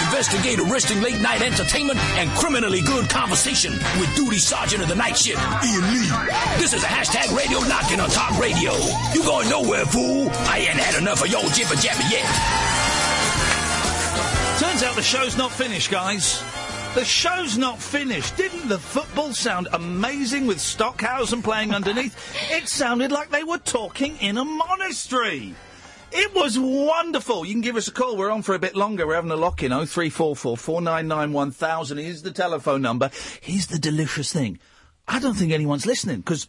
Investigate 0.05 0.59
arresting 0.59 1.01
late 1.01 1.19
night 1.19 1.41
entertainment 1.41 1.99
and 2.17 2.29
criminally 2.37 2.81
good 2.81 3.09
conversation 3.09 3.73
with 3.99 4.15
duty 4.15 4.37
sergeant 4.37 4.83
of 4.83 4.87
the 4.87 4.95
night 4.95 5.17
shift, 5.17 5.41
Iain 5.41 5.81
Lee. 5.91 6.61
This 6.61 6.73
is 6.73 6.83
a 6.83 6.87
hashtag 6.87 7.35
radio 7.35 7.59
knocking 7.61 7.99
on 7.99 8.09
top 8.09 8.39
radio. 8.39 8.71
You 9.13 9.23
going 9.23 9.49
nowhere, 9.49 9.83
fool? 9.85 10.29
I 10.47 10.59
ain't 10.59 10.79
had 10.79 11.01
enough 11.01 11.23
of 11.23 11.29
your 11.29 11.41
jibber 11.49 11.75
jabber 11.75 12.03
yet. 12.09 12.25
Turns 14.59 14.83
out 14.83 14.95
the 14.95 15.01
show's 15.01 15.35
not 15.37 15.51
finished, 15.51 15.89
guys. 15.89 16.41
The 16.93 17.03
show's 17.03 17.57
not 17.57 17.81
finished. 17.81 18.37
Didn't 18.37 18.69
the 18.69 18.79
football 18.79 19.33
sound 19.33 19.67
amazing 19.73 20.45
with 20.45 20.61
Stockhausen 20.61 21.41
playing 21.41 21.73
underneath? 21.73 22.15
it 22.51 22.69
sounded 22.69 23.11
like 23.11 23.31
they 23.31 23.43
were 23.43 23.57
talking 23.57 24.17
in 24.17 24.37
a 24.37 24.45
monastery. 24.45 25.55
It 26.17 26.33
was 26.33 26.57
wonderful. 26.57 27.45
You 27.45 27.51
can 27.53 27.61
give 27.61 27.75
us 27.75 27.89
a 27.89 27.91
call. 27.91 28.15
We're 28.15 28.31
on 28.31 28.41
for 28.41 28.55
a 28.55 28.59
bit 28.59 28.73
longer. 28.73 29.05
We're 29.05 29.15
having 29.15 29.31
a 29.31 29.35
lock 29.35 29.61
in. 29.63 29.73
Oh 29.73 29.85
three 29.85 30.09
four 30.09 30.33
four 30.33 30.55
four 30.55 30.81
nine 30.81 31.09
nine 31.09 31.33
one 31.33 31.51
thousand. 31.51 31.97
Here's 31.97 32.21
the 32.21 32.31
telephone 32.31 32.81
number. 32.81 33.11
Here's 33.41 33.67
the 33.67 33.77
delicious 33.77 34.31
thing. 34.31 34.57
I 35.09 35.19
don't 35.19 35.33
think 35.33 35.51
anyone's 35.51 35.85
listening 35.85 36.19
because 36.19 36.47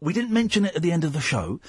we 0.00 0.12
didn't 0.12 0.32
mention 0.32 0.64
it 0.64 0.74
at 0.74 0.82
the 0.82 0.90
end 0.90 1.04
of 1.04 1.12
the 1.12 1.20
show. 1.20 1.60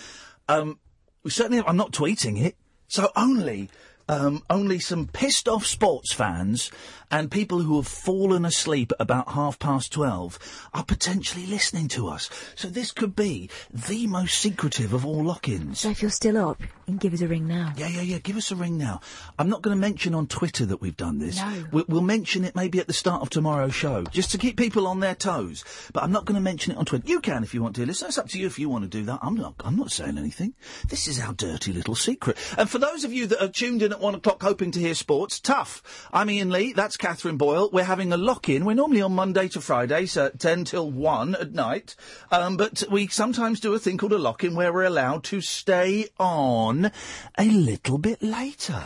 Um, 0.48 0.80
we 1.24 1.30
certainly, 1.30 1.64
I'm 1.64 1.77
not 1.77 1.92
tweeting 1.92 2.42
it. 2.42 2.56
So 2.88 3.11
only, 3.16 3.69
um, 4.08 4.42
only 4.50 4.80
some 4.80 5.06
pissed 5.06 5.48
off 5.48 5.68
sports 5.68 6.11
fans 6.11 6.72
and 7.11 7.31
people 7.31 7.59
who 7.59 7.75
have 7.77 7.88
fallen 7.88 8.45
asleep 8.45 8.91
at 8.93 9.01
about 9.01 9.29
half 9.31 9.57
past 9.59 9.91
twelve 9.93 10.38
are 10.73 10.83
potentially 10.83 11.45
listening 11.45 11.88
to 11.89 12.07
us. 12.07 12.29
So 12.55 12.67
this 12.67 12.91
could 12.91 13.15
be 13.15 13.49
the 13.73 14.07
most 14.07 14.39
secretive 14.39 14.93
of 14.93 15.05
all 15.05 15.23
lock-ins. 15.23 15.79
So 15.79 15.89
if 15.89 16.01
you're 16.01 16.11
still 16.11 16.38
up, 16.38 16.59
you 16.61 16.67
can 16.85 16.97
give 16.97 17.13
us 17.13 17.21
a 17.21 17.27
ring 17.27 17.47
now. 17.47 17.73
Yeah, 17.77 17.88
yeah, 17.88 18.01
yeah. 18.01 18.17
Give 18.19 18.38
us 18.38 18.51
a 18.51 18.55
ring 18.55 18.77
now. 18.77 19.01
I'm 19.38 19.49
not 19.49 19.61
going 19.61 19.75
to 19.75 19.81
mention 19.81 20.13
on 20.15 20.27
Twitter 20.27 20.65
that 20.67 20.81
we've 20.81 20.97
done 20.97 21.19
this. 21.19 21.38
No. 21.38 21.65
We- 21.71 21.85
We'll 21.89 22.01
mention 22.01 22.45
it 22.45 22.55
maybe 22.55 22.79
at 22.79 22.85
the 22.88 22.93
start 22.93 23.23
of 23.23 23.29
tomorrow's 23.31 23.73
show, 23.73 24.03
just 24.03 24.31
to 24.31 24.38
keep 24.38 24.57
people 24.57 24.85
on 24.85 24.99
their 24.99 25.15
toes. 25.15 25.63
But 25.91 26.03
I'm 26.03 26.11
not 26.11 26.25
going 26.25 26.35
to 26.35 26.41
mention 26.41 26.71
it 26.73 26.77
on 26.77 26.85
Twitter. 26.85 27.07
You 27.07 27.19
can 27.19 27.43
if 27.43 27.53
you 27.55 27.63
want 27.63 27.75
to. 27.77 27.85
Listen, 27.85 28.07
it's 28.09 28.17
up 28.19 28.27
to 28.29 28.39
you 28.39 28.45
if 28.45 28.59
you 28.59 28.69
want 28.69 28.83
to 28.83 28.89
do 28.89 29.03
that. 29.05 29.19
I'm 29.23 29.33
not. 29.35 29.55
I'm 29.65 29.75
not 29.75 29.91
saying 29.91 30.17
anything. 30.19 30.53
This 30.88 31.07
is 31.07 31.19
our 31.19 31.33
dirty 31.33 31.73
little 31.73 31.95
secret. 31.95 32.38
And 32.57 32.69
for 32.69 32.77
those 32.77 33.03
of 33.05 33.11
you 33.11 33.25
that 33.27 33.43
are 33.43 33.47
tuned 33.49 33.81
in 33.81 33.91
at 33.91 33.99
one 33.99 34.13
o'clock 34.13 34.43
hoping 34.43 34.69
to 34.71 34.79
hear 34.79 34.93
sports, 34.93 35.39
tough. 35.39 36.07
I'm 36.13 36.29
Iain 36.29 36.51
Lee. 36.51 36.73
That's 36.73 36.95
Katherine 37.00 37.38
Boyle. 37.38 37.69
We're 37.72 37.86
having 37.86 38.11
a 38.11 38.18
lock-in. 38.18 38.66
We're 38.66 38.76
normally 38.76 39.02
on 39.02 39.16
Monday 39.16 39.48
to 39.50 39.61
Friday, 39.61 40.06
so 40.06 40.30
10 40.30 40.66
till 40.66 40.92
1 40.92 41.36
at 41.36 41.53
night. 41.53 41.95
Um, 42.32 42.58
but 42.58 42.84
we 42.92 43.08
sometimes 43.08 43.60
do 43.60 43.74
a 43.74 43.80
thing 43.80 43.98
called 43.98 44.14
a 44.14 44.19
lock-in 44.19 44.53
where 44.53 44.72
we're 44.72 44.84
allowed 44.84 45.24
to 45.26 45.42
stay 45.42 46.10
on 46.19 46.92
a 47.38 47.45
little 47.45 47.98
bit 47.98 48.22
later. 48.22 48.84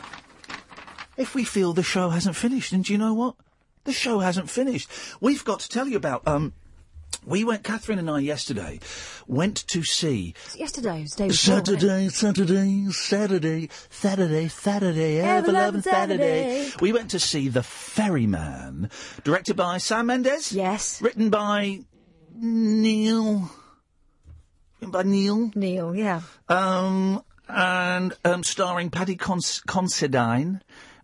If 1.17 1.35
we 1.35 1.43
feel 1.43 1.74
the 1.74 1.83
show 1.83 2.09
hasn't 2.09 2.35
finished. 2.35 2.72
And 2.72 2.85
do 2.85 2.93
you 2.93 3.00
know 3.00 3.14
what? 3.14 3.35
The 3.83 3.93
show 3.93 4.19
hasn't 4.19 4.50
finished. 4.50 4.90
We've 5.19 5.43
got 5.43 5.59
to 5.61 5.69
tell 5.69 5.88
you 5.88 5.98
about, 5.98 6.25
um, 6.27 6.53
we 7.25 7.43
went, 7.43 7.63
Katherine 7.63 7.99
and 7.99 8.09
I 8.09 8.19
yesterday, 8.19 8.79
went 9.27 9.57
to 9.67 9.83
see 9.83 10.33
Yesterday 10.55 11.01
was 11.01 11.11
day 11.11 11.27
before. 11.27 11.35
Saturday, 11.35 12.09
Saturday, 12.09 12.87
Saturday, 12.91 13.69
Saturday, 13.89 14.47
Saturday, 14.47 15.19
ever 15.19 15.51
loving 15.51 15.81
Saturday. 15.81 16.71
We 16.81 16.93
went 16.93 17.11
to 17.11 17.19
see 17.19 17.47
The 17.49 17.63
Ferryman, 17.63 18.89
directed 19.23 19.55
by 19.55 19.77
Sam 19.77 20.07
Mendes. 20.07 20.51
Yes. 20.51 21.01
Written 21.01 21.29
by 21.29 21.79
Neil. 22.35 23.49
Written 24.79 24.91
by 24.91 25.03
Neil. 25.03 25.51
Neil, 25.55 25.95
yeah. 25.95 26.21
Um, 26.49 27.23
and 27.47 28.13
um, 28.25 28.43
starring 28.43 28.89
Paddy 28.89 29.15
Cons- 29.15 29.61
Considine 29.67 30.61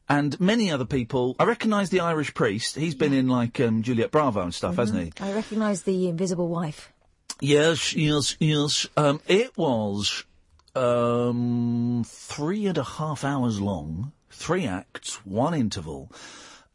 and 0.10 0.40
many 0.40 0.72
other 0.72 0.86
people. 0.86 1.36
I 1.40 1.46
recognise 1.46 1.90
the 1.90 2.00
Irish 2.00 2.34
priest. 2.34 2.76
He's 2.76 2.96
been 2.96 3.14
in 3.14 3.28
like 3.28 3.60
um, 3.60 3.84
Juliet 3.84 4.12
Bravo 4.12 4.42
and 4.42 4.54
stuff, 4.54 4.76
hasn't 4.76 5.04
he? 5.04 5.24
I 5.24 5.34
recognise 5.34 5.84
the 5.84 6.08
invisible 6.08 6.50
wife. 6.50 6.92
Yes, 7.40 7.96
yes, 7.96 8.36
yes. 8.40 8.88
Um, 8.98 9.22
it 9.28 9.56
was 9.56 10.26
um, 10.76 12.04
three 12.06 12.66
and 12.66 12.78
a 12.78 12.84
half 12.84 13.24
hours 13.24 13.62
long, 13.62 14.12
three 14.30 14.66
acts, 14.66 15.26
one 15.26 15.54
interval. 15.54 16.12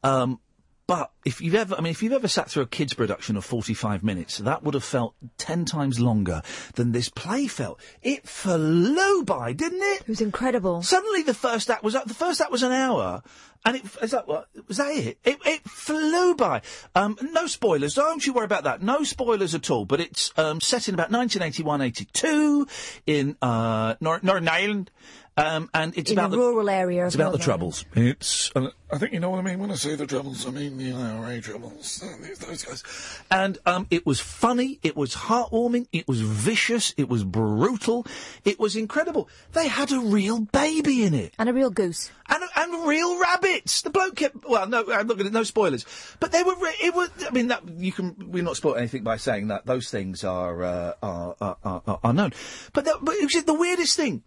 Um, 0.02 0.38
but 0.86 1.10
if 1.24 1.40
you've 1.40 1.54
ever, 1.54 1.74
I 1.76 1.80
mean, 1.80 1.92
if 1.92 2.02
you've 2.02 2.12
ever 2.12 2.28
sat 2.28 2.50
through 2.50 2.64
a 2.64 2.66
kids' 2.66 2.92
production 2.92 3.36
of 3.36 3.44
45 3.44 4.04
minutes, 4.04 4.38
that 4.38 4.62
would 4.62 4.74
have 4.74 4.84
felt 4.84 5.14
10 5.38 5.64
times 5.64 5.98
longer 5.98 6.42
than 6.74 6.92
this 6.92 7.08
play 7.08 7.46
felt. 7.46 7.80
It 8.02 8.28
flew 8.28 9.24
by, 9.24 9.54
didn't 9.54 9.80
it? 9.80 10.02
It 10.02 10.08
was 10.08 10.20
incredible. 10.20 10.82
Suddenly 10.82 11.22
the 11.22 11.32
first 11.32 11.70
act 11.70 11.82
was, 11.82 11.94
the 11.94 12.12
first 12.12 12.42
act 12.42 12.50
was 12.50 12.62
an 12.62 12.72
hour, 12.72 13.22
and 13.64 13.76
it, 13.76 13.84
is 14.02 14.10
that 14.10 14.28
what, 14.28 14.48
was 14.68 14.76
that 14.76 14.90
it? 14.90 15.18
It, 15.24 15.38
it 15.46 15.62
flew 15.62 16.34
by. 16.34 16.60
Um, 16.94 17.16
no 17.32 17.46
spoilers, 17.46 17.94
don't 17.94 18.26
you 18.26 18.34
worry 18.34 18.44
about 18.44 18.64
that. 18.64 18.82
No 18.82 19.04
spoilers 19.04 19.54
at 19.54 19.70
all, 19.70 19.86
but 19.86 20.00
it's, 20.00 20.32
um, 20.36 20.60
set 20.60 20.86
in 20.88 20.94
about 20.94 21.10
1981-82 21.10 22.68
in, 23.06 23.36
uh, 23.40 23.94
Nor- 24.00 24.20
Northern 24.22 24.48
Ireland. 24.48 24.90
Um, 25.36 25.68
and 25.74 25.96
it's 25.98 26.12
in 26.12 26.18
about 26.18 26.30
the 26.30 26.36
the, 26.36 26.42
rural 26.42 26.70
area 26.70 27.06
it's 27.06 27.16
about 27.16 27.32
the 27.32 27.38
Northern 27.38 27.44
troubles. 27.44 27.84
It's, 27.94 28.52
uh, 28.54 28.68
I 28.92 28.98
think 28.98 29.12
you 29.12 29.18
know 29.18 29.30
what 29.30 29.40
I 29.40 29.42
mean 29.42 29.58
when 29.58 29.72
I 29.72 29.74
say 29.74 29.96
the 29.96 30.06
troubles. 30.06 30.46
I 30.46 30.50
mean 30.50 30.78
the 30.78 30.92
IRA 30.92 31.40
troubles. 31.40 32.04
Those 32.40 32.64
guys. 32.64 32.84
And 33.32 33.58
um, 33.66 33.88
it 33.90 34.06
was 34.06 34.20
funny. 34.20 34.78
It 34.84 34.96
was 34.96 35.16
heartwarming. 35.16 35.88
It 35.90 36.06
was 36.06 36.20
vicious. 36.20 36.94
It 36.96 37.08
was 37.08 37.24
brutal. 37.24 38.06
It 38.44 38.60
was 38.60 38.76
incredible. 38.76 39.28
They 39.54 39.66
had 39.66 39.90
a 39.90 39.98
real 39.98 40.40
baby 40.40 41.02
in 41.02 41.14
it. 41.14 41.34
And 41.36 41.48
a 41.48 41.52
real 41.52 41.70
goose. 41.70 42.12
And, 42.28 42.44
and 42.54 42.86
real 42.86 43.20
rabbits. 43.20 43.82
The 43.82 43.90
bloke 43.90 44.14
kept. 44.14 44.48
Well, 44.48 44.68
no, 44.68 44.82
I'm 44.92 45.08
not 45.08 45.18
going 45.18 45.26
to. 45.26 45.30
No 45.30 45.42
spoilers. 45.42 45.84
But 46.20 46.30
they 46.30 46.44
were. 46.44 46.54
Re- 46.54 46.76
it 46.80 46.94
was. 46.94 47.10
I 47.26 47.30
mean, 47.30 47.48
that 47.48 47.68
you 47.76 47.90
can. 47.90 48.30
We're 48.30 48.44
not 48.44 48.56
spoil 48.56 48.76
anything 48.76 49.02
by 49.02 49.16
saying 49.16 49.48
that. 49.48 49.66
Those 49.66 49.90
things 49.90 50.22
are 50.22 50.62
uh, 50.62 50.92
are, 51.02 51.36
are, 51.40 51.56
are, 51.64 51.82
are 51.86 52.00
are 52.04 52.12
known. 52.12 52.32
But 52.72 52.84
that, 52.84 52.98
but 53.02 53.16
it 53.16 53.24
was 53.24 53.44
the 53.44 53.52
weirdest 53.52 53.96
thing. 53.96 54.22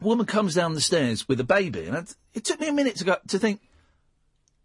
Woman 0.00 0.26
comes 0.26 0.54
down 0.54 0.74
the 0.74 0.80
stairs 0.80 1.26
with 1.28 1.40
a 1.40 1.44
baby, 1.44 1.86
and 1.86 1.96
it, 1.96 2.14
it 2.34 2.44
took 2.44 2.60
me 2.60 2.68
a 2.68 2.72
minute 2.72 2.96
to 2.96 3.04
go 3.04 3.16
to 3.28 3.38
think. 3.38 3.60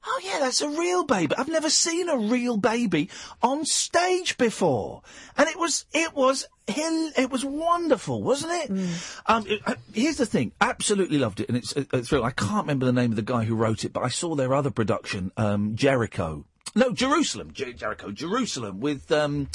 Oh 0.05 0.19
yeah, 0.21 0.39
that's 0.41 0.59
a 0.61 0.67
real 0.67 1.05
baby. 1.05 1.33
I've 1.37 1.47
never 1.47 1.69
seen 1.69 2.09
a 2.09 2.17
real 2.17 2.57
baby 2.57 3.09
on 3.41 3.63
stage 3.63 4.37
before, 4.37 5.01
and 5.37 5.47
it 5.47 5.57
was 5.57 5.85
it 5.93 6.13
was 6.13 6.45
it 6.67 7.31
was 7.31 7.45
wonderful, 7.45 8.21
wasn't 8.21 8.51
it? 8.69 8.89
Um, 9.27 9.45
it- 9.47 9.61
uh, 9.65 9.75
here's 9.93 10.17
the 10.17 10.25
thing, 10.25 10.51
absolutely 10.59 11.17
loved 11.19 11.39
it, 11.39 11.47
and 11.47 11.57
it's 11.57 11.73
a, 11.77 11.85
a 11.93 12.01
thrill. 12.01 12.25
I 12.25 12.31
can't 12.31 12.63
remember 12.63 12.85
the 12.85 12.91
name 12.91 13.11
of 13.11 13.15
the 13.15 13.21
guy 13.21 13.45
who 13.45 13.55
wrote 13.55 13.85
it, 13.85 13.93
but 13.93 14.03
I 14.03 14.09
saw 14.09 14.35
their 14.35 14.53
other 14.53 14.71
production, 14.71 15.31
um, 15.37 15.75
Jericho. 15.75 16.45
No, 16.75 16.91
Jerusalem, 16.91 17.51
Jer- 17.53 17.71
Jericho, 17.73 18.11
Jerusalem, 18.11 18.81
with 18.81 19.09
um, 19.11 19.47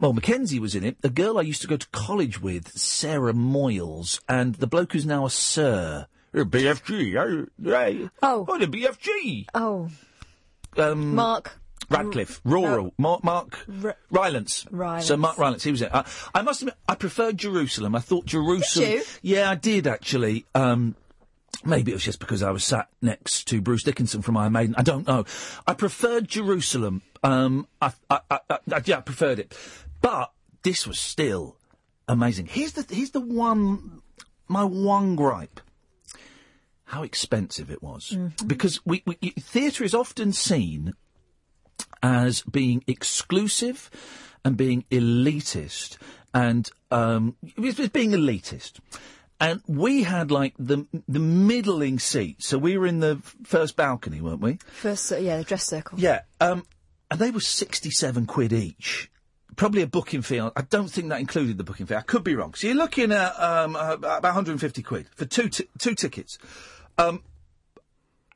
well, 0.00 0.12
Mackenzie 0.12 0.58
was 0.60 0.74
in 0.74 0.84
it. 0.84 0.96
A 1.02 1.08
girl 1.08 1.38
I 1.38 1.42
used 1.42 1.62
to 1.62 1.68
go 1.68 1.76
to 1.76 1.88
college 1.88 2.40
with, 2.40 2.76
Sarah 2.78 3.32
Moyles, 3.32 4.20
and 4.28 4.54
the 4.56 4.66
bloke 4.66 4.92
who's 4.92 5.06
now 5.06 5.26
a 5.26 5.30
sir. 5.30 6.06
You're 6.32 6.44
BFG, 6.44 7.16
oh, 7.16 7.46
hey. 7.62 8.08
Oh. 8.22 8.44
Oh, 8.48 8.58
the 8.58 8.66
BFG. 8.66 9.46
Oh, 9.54 9.88
Um, 10.76 11.14
Mark. 11.14 11.58
Radcliffe, 11.90 12.42
rural, 12.44 12.92
Mark, 12.98 13.24
Mark 13.24 13.64
R- 13.82 13.96
Rylance. 14.10 14.66
Rylance. 14.70 15.06
So 15.06 15.16
Mark 15.16 15.38
Rylance, 15.38 15.64
he 15.64 15.70
was 15.70 15.80
it. 15.80 15.88
I, 15.90 16.04
I 16.34 16.42
must 16.42 16.60
admit, 16.60 16.74
I 16.86 16.94
preferred 16.96 17.38
Jerusalem. 17.38 17.94
I 17.94 18.00
thought 18.00 18.26
Jerusalem. 18.26 18.90
you? 18.90 19.02
Yeah, 19.22 19.50
I 19.50 19.54
did 19.54 19.86
actually. 19.86 20.44
Um, 20.54 20.96
maybe 21.64 21.92
it 21.92 21.94
was 21.94 22.04
just 22.04 22.20
because 22.20 22.42
I 22.42 22.50
was 22.50 22.62
sat 22.62 22.88
next 23.00 23.48
to 23.48 23.62
Bruce 23.62 23.84
Dickinson 23.84 24.20
from 24.20 24.36
Iron 24.36 24.52
Maiden. 24.52 24.74
I 24.76 24.82
don't 24.82 25.06
know. 25.08 25.24
I 25.66 25.72
preferred 25.72 26.28
Jerusalem. 26.28 27.00
Um, 27.22 27.66
I, 27.80 27.92
I, 28.10 28.20
I, 28.30 28.38
I, 28.50 28.58
yeah, 28.84 28.98
I 28.98 29.00
preferred 29.00 29.38
it, 29.38 29.56
but 30.00 30.32
this 30.62 30.86
was 30.86 30.98
still 30.98 31.56
amazing. 32.06 32.46
Here's 32.46 32.72
the 32.72 32.86
here's 32.94 33.10
the 33.10 33.20
one, 33.20 34.02
my 34.48 34.64
one 34.64 35.16
gripe. 35.16 35.60
How 36.84 37.02
expensive 37.02 37.70
it 37.70 37.82
was, 37.82 38.16
because 38.46 38.80
we, 38.86 39.02
we 39.04 39.14
theatre 39.38 39.84
is 39.84 39.94
often 39.94 40.32
seen 40.32 40.94
as 42.02 42.42
being 42.42 42.82
exclusive 42.86 43.90
and 44.42 44.56
being 44.56 44.84
elitist 44.90 45.98
and 46.32 46.70
um, 46.90 47.36
it's 47.42 47.88
being 47.88 48.12
elitist. 48.12 48.80
And 49.40 49.62
we 49.68 50.02
had 50.02 50.30
like 50.30 50.54
the 50.58 50.86
the 51.06 51.20
middling 51.20 51.98
seat, 51.98 52.42
so 52.42 52.58
we 52.58 52.76
were 52.76 52.86
in 52.86 53.00
the 53.00 53.20
first 53.44 53.76
balcony, 53.76 54.20
weren't 54.20 54.40
we? 54.40 54.58
First, 54.66 55.12
uh, 55.12 55.16
yeah, 55.16 55.36
the 55.36 55.44
dress 55.44 55.64
circle. 55.64 56.00
Yeah, 56.00 56.22
um, 56.40 56.64
and 57.10 57.20
they 57.20 57.30
were 57.30 57.40
sixty-seven 57.40 58.26
quid 58.26 58.52
each. 58.52 59.10
Probably 59.58 59.82
a 59.82 59.88
booking 59.88 60.22
fee. 60.22 60.38
I 60.38 60.62
don't 60.70 60.88
think 60.88 61.08
that 61.08 61.18
included 61.18 61.58
the 61.58 61.64
booking 61.64 61.86
fee. 61.86 61.96
I 61.96 62.02
could 62.02 62.22
be 62.22 62.36
wrong. 62.36 62.54
So 62.54 62.68
you're 62.68 62.76
looking 62.76 63.10
at 63.10 63.32
um, 63.40 63.74
uh, 63.74 63.94
about 63.94 64.22
150 64.22 64.82
quid 64.82 65.08
for 65.16 65.24
two 65.24 65.48
ti- 65.48 65.68
two 65.78 65.96
tickets. 65.96 66.38
Um, 66.96 67.24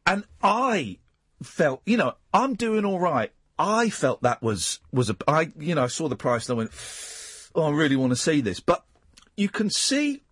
and 0.05 0.25
I 0.43 0.99
felt, 1.41 1.81
you 1.87 1.97
know, 1.97 2.15
I'm 2.35 2.55
doing 2.55 2.85
all 2.85 2.99
right. 2.99 3.31
I 3.57 3.89
felt 3.89 4.23
that 4.23 4.43
was 4.43 4.81
was 4.93 5.11
a. 5.11 5.17
I 5.29 5.53
you 5.57 5.77
know 5.77 5.85
I 5.85 5.87
saw 5.87 6.09
the 6.09 6.17
price 6.17 6.49
and 6.49 6.57
I 6.57 6.59
went, 6.59 6.71
oh, 7.55 7.63
I 7.63 7.71
really 7.71 7.95
want 7.95 8.11
to 8.11 8.17
see 8.17 8.41
this. 8.41 8.59
But 8.59 8.85
you 9.37 9.49
can 9.49 9.71
see, 9.71 10.23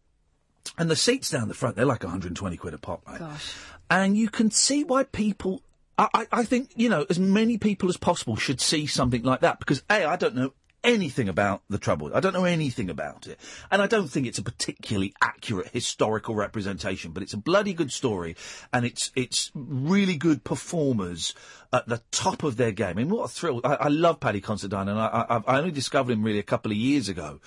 and 0.76 0.90
the 0.90 0.96
seats 0.96 1.30
down 1.30 1.46
the 1.46 1.54
front 1.54 1.76
they're 1.76 1.84
like 1.84 2.02
120 2.02 2.56
quid 2.56 2.74
a 2.74 2.78
pop, 2.78 3.06
right? 3.06 3.20
Gosh. 3.20 3.54
And 3.88 4.16
you 4.16 4.28
can 4.28 4.50
see 4.50 4.82
why 4.82 5.04
people. 5.04 5.62
I, 5.96 6.08
I, 6.14 6.26
I 6.32 6.44
think 6.44 6.72
you 6.74 6.88
know 6.88 7.06
as 7.08 7.20
many 7.20 7.58
people 7.58 7.88
as 7.88 7.96
possible 7.96 8.34
should 8.34 8.60
see 8.60 8.86
something 8.86 9.22
like 9.22 9.40
that 9.40 9.60
because 9.60 9.84
a 9.88 10.04
I 10.06 10.16
don't 10.16 10.34
know 10.34 10.52
anything 10.82 11.28
about 11.28 11.62
the 11.68 11.78
trouble. 11.78 12.10
I 12.14 12.20
don't 12.20 12.32
know 12.32 12.44
anything 12.44 12.90
about 12.90 13.26
it, 13.26 13.38
and 13.70 13.82
I 13.82 13.86
don't 13.86 14.08
think 14.08 14.26
it's 14.26 14.38
a 14.38 14.42
particularly 14.42 15.14
accurate 15.22 15.68
historical 15.68 16.34
representation. 16.34 17.12
But 17.12 17.22
it's 17.22 17.34
a 17.34 17.38
bloody 17.38 17.72
good 17.72 17.92
story, 17.92 18.36
and 18.72 18.84
it's 18.84 19.10
it's 19.14 19.50
really 19.54 20.16
good 20.16 20.44
performers 20.44 21.34
at 21.72 21.86
the 21.86 22.02
top 22.10 22.42
of 22.42 22.56
their 22.56 22.72
game. 22.72 22.90
I 22.90 22.94
mean, 22.94 23.10
what 23.10 23.24
a 23.24 23.28
thrill! 23.28 23.60
I, 23.64 23.74
I 23.74 23.88
love 23.88 24.20
Paddy 24.20 24.40
Considine, 24.40 24.88
and 24.88 24.98
I, 24.98 25.26
I, 25.28 25.42
I 25.46 25.58
only 25.58 25.70
discovered 25.70 26.12
him 26.12 26.22
really 26.22 26.38
a 26.38 26.44
couple 26.44 26.70
of 26.70 26.76
years 26.76 27.08
ago. 27.08 27.40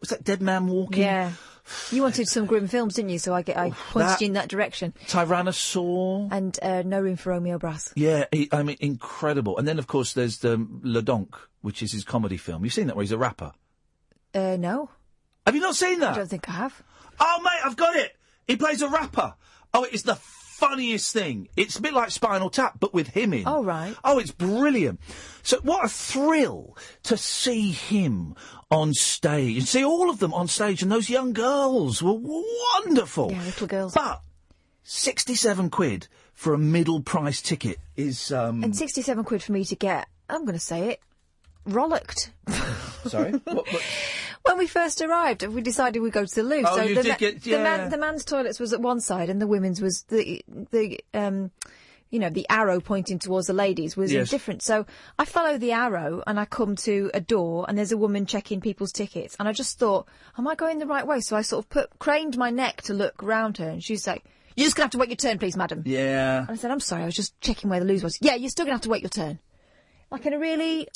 Was 0.00 0.10
that 0.10 0.24
Dead 0.24 0.42
Man 0.42 0.66
Walking? 0.66 1.02
Yeah. 1.02 1.32
You 1.90 2.02
wanted 2.02 2.28
some 2.28 2.46
grim 2.46 2.68
films, 2.68 2.94
didn't 2.94 3.10
you? 3.10 3.18
So 3.18 3.34
I, 3.34 3.42
get, 3.42 3.56
I 3.56 3.70
pointed 3.70 4.08
that- 4.08 4.20
you 4.20 4.26
in 4.28 4.32
that 4.34 4.48
direction. 4.48 4.94
Tyrannosaur. 5.06 6.28
And 6.30 6.58
uh, 6.62 6.82
No 6.82 7.00
Room 7.00 7.16
for 7.16 7.30
Romeo 7.30 7.58
Brass. 7.58 7.92
Yeah, 7.96 8.26
he, 8.30 8.48
I 8.52 8.62
mean, 8.62 8.76
incredible. 8.80 9.58
And 9.58 9.66
then, 9.66 9.78
of 9.78 9.86
course, 9.86 10.12
there's 10.12 10.38
the 10.38 10.64
Le 10.82 11.02
Donk, 11.02 11.36
which 11.62 11.82
is 11.82 11.92
his 11.92 12.04
comedy 12.04 12.36
film. 12.36 12.62
You've 12.64 12.72
seen 12.74 12.86
that 12.86 12.96
where 12.96 13.02
he's 13.02 13.12
a 13.12 13.18
rapper. 13.18 13.52
Uh, 14.34 14.56
no. 14.58 14.90
Have 15.44 15.54
you 15.54 15.60
not 15.60 15.74
seen 15.76 16.00
that? 16.00 16.12
I 16.14 16.16
don't 16.18 16.28
think 16.28 16.48
I 16.48 16.52
have. 16.52 16.82
Oh, 17.18 17.40
mate, 17.42 17.60
I've 17.64 17.76
got 17.76 17.96
it. 17.96 18.12
He 18.46 18.56
plays 18.56 18.82
a 18.82 18.88
rapper. 18.88 19.34
Oh, 19.74 19.84
it 19.84 19.92
is 19.92 20.02
the 20.04 20.14
funniest 20.58 21.12
thing. 21.12 21.48
It's 21.56 21.76
a 21.76 21.82
bit 21.82 21.92
like 21.94 22.10
Spinal 22.10 22.50
Tap, 22.50 22.78
but 22.80 22.94
with 22.94 23.08
him 23.08 23.32
in. 23.32 23.44
Oh, 23.46 23.62
right. 23.62 23.94
Oh, 24.04 24.18
it's 24.18 24.30
brilliant. 24.30 25.00
So, 25.42 25.58
what 25.62 25.84
a 25.84 25.88
thrill 25.88 26.76
to 27.04 27.16
see 27.16 27.70
him 27.72 28.34
on 28.70 28.92
stage 28.94 29.58
and 29.58 29.68
see 29.68 29.84
all 29.84 30.10
of 30.10 30.18
them 30.18 30.32
on 30.34 30.48
stage, 30.48 30.82
and 30.82 30.90
those 30.90 31.08
young 31.10 31.32
girls 31.32 32.02
were 32.02 32.18
wonderful. 32.18 33.30
Yeah, 33.32 33.44
little 33.44 33.66
girls. 33.66 33.94
But 33.94 34.22
sixty-seven 34.82 35.70
quid 35.70 36.08
for 36.34 36.54
a 36.54 36.58
middle-price 36.58 37.42
ticket 37.42 37.78
is 37.96 38.32
um. 38.32 38.62
And 38.64 38.76
67 38.76 39.24
quid 39.24 39.42
for 39.42 39.52
me 39.52 39.64
to 39.64 39.76
get, 39.76 40.06
I'm 40.28 40.44
going 40.44 40.58
to 40.58 40.64
say 40.64 40.90
it, 40.90 41.00
rollocked. 41.68 42.30
Sorry. 43.06 43.32
What- 43.44 43.72
what- 43.72 43.82
When 44.46 44.58
we 44.58 44.66
first 44.66 45.00
arrived, 45.02 45.46
we 45.46 45.60
decided 45.60 46.00
we'd 46.00 46.12
go 46.12 46.24
to 46.24 46.34
the 46.34 46.42
loo. 46.42 46.62
Oh, 46.66 46.76
so 46.76 46.82
you 46.82 46.94
the, 46.94 47.02
did 47.02 47.18
get- 47.18 47.42
the, 47.42 47.50
yeah. 47.50 47.62
man, 47.62 47.90
the 47.90 47.98
man's 47.98 48.24
toilets 48.24 48.58
was 48.60 48.72
at 48.72 48.80
one 48.80 49.00
side 49.00 49.28
and 49.30 49.40
the 49.40 49.46
women's 49.46 49.80
was 49.82 50.02
the 50.04 50.42
the 50.70 51.00
um 51.14 51.50
you 52.10 52.20
know 52.20 52.30
the 52.30 52.46
arrow 52.48 52.78
pointing 52.78 53.18
towards 53.18 53.48
the 53.48 53.52
ladies 53.52 53.96
was 53.96 54.12
Yes. 54.12 54.30
different. 54.30 54.62
So 54.62 54.86
I 55.18 55.24
follow 55.24 55.58
the 55.58 55.72
arrow 55.72 56.22
and 56.26 56.38
I 56.38 56.44
come 56.44 56.76
to 56.76 57.10
a 57.12 57.20
door 57.20 57.66
and 57.68 57.76
there's 57.76 57.90
a 57.92 57.96
woman 57.98 58.26
checking 58.26 58.60
people's 58.60 58.92
tickets 58.92 59.34
and 59.40 59.48
I 59.48 59.52
just 59.52 59.78
thought, 59.78 60.06
am 60.38 60.46
I 60.46 60.54
going 60.54 60.78
the 60.78 60.86
right 60.86 61.06
way? 61.06 61.20
So 61.20 61.36
I 61.36 61.42
sort 61.42 61.64
of 61.64 61.68
put 61.68 61.98
craned 61.98 62.36
my 62.38 62.50
neck 62.50 62.82
to 62.82 62.94
look 62.94 63.20
round 63.22 63.58
her 63.58 63.68
and 63.68 63.82
she's 63.82 64.06
like, 64.06 64.24
"You're 64.54 64.66
just 64.66 64.76
gonna 64.76 64.84
have 64.84 64.92
to 64.92 64.98
wait 64.98 65.08
your 65.08 65.16
turn, 65.16 65.38
please, 65.38 65.56
madam." 65.56 65.82
Yeah. 65.84 66.42
And 66.42 66.50
I 66.50 66.54
said, 66.54 66.70
I'm 66.70 66.78
sorry, 66.80 67.02
I 67.02 67.06
was 67.06 67.16
just 67.16 67.38
checking 67.40 67.68
where 67.70 67.80
the 67.80 67.86
loo 67.86 67.98
was. 67.98 68.18
Yeah, 68.20 68.36
you're 68.36 68.50
still 68.50 68.64
going 68.64 68.72
to 68.72 68.76
have 68.76 68.82
to 68.82 68.88
wait 68.90 69.02
your 69.02 69.10
turn. 69.10 69.40
Like 70.08 70.24
in 70.26 70.32
a 70.32 70.38
really 70.38 70.86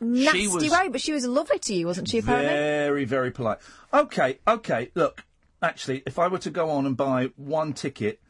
nasty 0.00 0.48
was- 0.48 0.70
way, 0.70 0.88
but 0.88 1.00
she 1.00 1.12
was 1.12 1.26
lovely 1.26 1.58
to 1.60 1.74
you, 1.74 1.86
wasn't 1.86 2.08
she, 2.08 2.18
apparently? 2.18 2.48
Very, 2.54 3.04
very 3.04 3.30
polite. 3.30 3.58
Okay, 3.92 4.38
okay. 4.46 4.90
Look, 4.94 5.24
actually, 5.62 6.02
if 6.06 6.18
I 6.18 6.28
were 6.28 6.38
to 6.38 6.50
go 6.50 6.70
on 6.70 6.86
and 6.86 6.96
buy 6.96 7.30
one 7.36 7.72
ticket, 7.72 8.20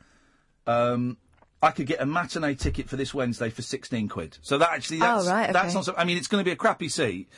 um, 0.66 1.16
I 1.62 1.70
could 1.72 1.86
get 1.86 2.00
a 2.00 2.06
matinee 2.06 2.54
ticket 2.54 2.88
for 2.88 2.96
this 2.96 3.12
Wednesday 3.12 3.50
for 3.50 3.62
sixteen 3.62 4.08
quid. 4.08 4.38
So 4.42 4.58
that 4.58 4.70
actually, 4.72 5.00
that's, 5.00 5.26
Oh, 5.26 5.30
right, 5.30 5.44
okay. 5.44 5.52
that's 5.52 5.74
not. 5.74 5.84
So, 5.84 5.94
I 5.96 6.04
mean, 6.04 6.16
it's 6.16 6.28
going 6.28 6.40
to 6.40 6.44
be 6.44 6.52
a 6.52 6.56
crappy 6.56 6.88
seat. 6.88 7.28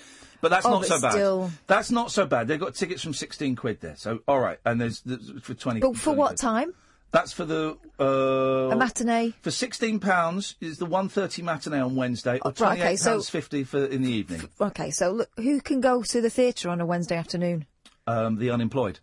But 0.42 0.48
that's 0.48 0.64
Oh, 0.64 0.70
not 0.70 0.80
but 0.80 0.88
so 0.88 1.00
bad. 1.02 1.12
still- 1.12 1.50
That's 1.66 1.90
not 1.90 2.10
so 2.10 2.24
bad. 2.24 2.48
They've 2.48 2.58
got 2.58 2.74
tickets 2.74 3.02
from 3.02 3.12
sixteen 3.12 3.56
quid 3.56 3.80
there. 3.82 3.96
So 3.96 4.20
all 4.26 4.40
right, 4.40 4.58
and 4.64 4.80
there's, 4.80 5.00
there's 5.02 5.30
for 5.42 5.52
twenty. 5.52 5.80
But 5.80 5.96
for 5.96 6.04
20 6.14 6.18
what 6.18 6.28
quid. 6.28 6.38
time? 6.38 6.74
That's 7.12 7.32
for 7.32 7.44
the 7.44 7.76
uh, 7.98 8.72
A 8.72 8.76
matinee? 8.76 9.34
For 9.42 9.50
sixteen 9.50 9.98
pounds 9.98 10.54
is 10.60 10.78
the 10.78 10.86
one 10.86 11.08
thirty 11.08 11.42
matinee 11.42 11.80
on 11.80 11.96
Wednesday, 11.96 12.36
or 12.36 12.40
Oh, 12.44 12.48
right, 12.50 12.56
twenty 12.56 12.80
eight 12.82 12.84
okay, 12.84 12.96
so- 12.96 13.20
fifty 13.22 13.64
for 13.64 13.84
in 13.84 14.02
the 14.02 14.10
evening. 14.12 14.48
Okay, 14.60 14.90
so 14.92 15.10
look, 15.10 15.30
who 15.36 15.60
can 15.60 15.80
go 15.80 16.02
to 16.02 16.20
the 16.20 16.30
theatre 16.30 16.68
on 16.68 16.80
a 16.80 16.86
Wednesday 16.86 17.16
afternoon? 17.16 17.66
um, 18.06 18.36
the 18.36 18.50
unemployed, 18.50 19.00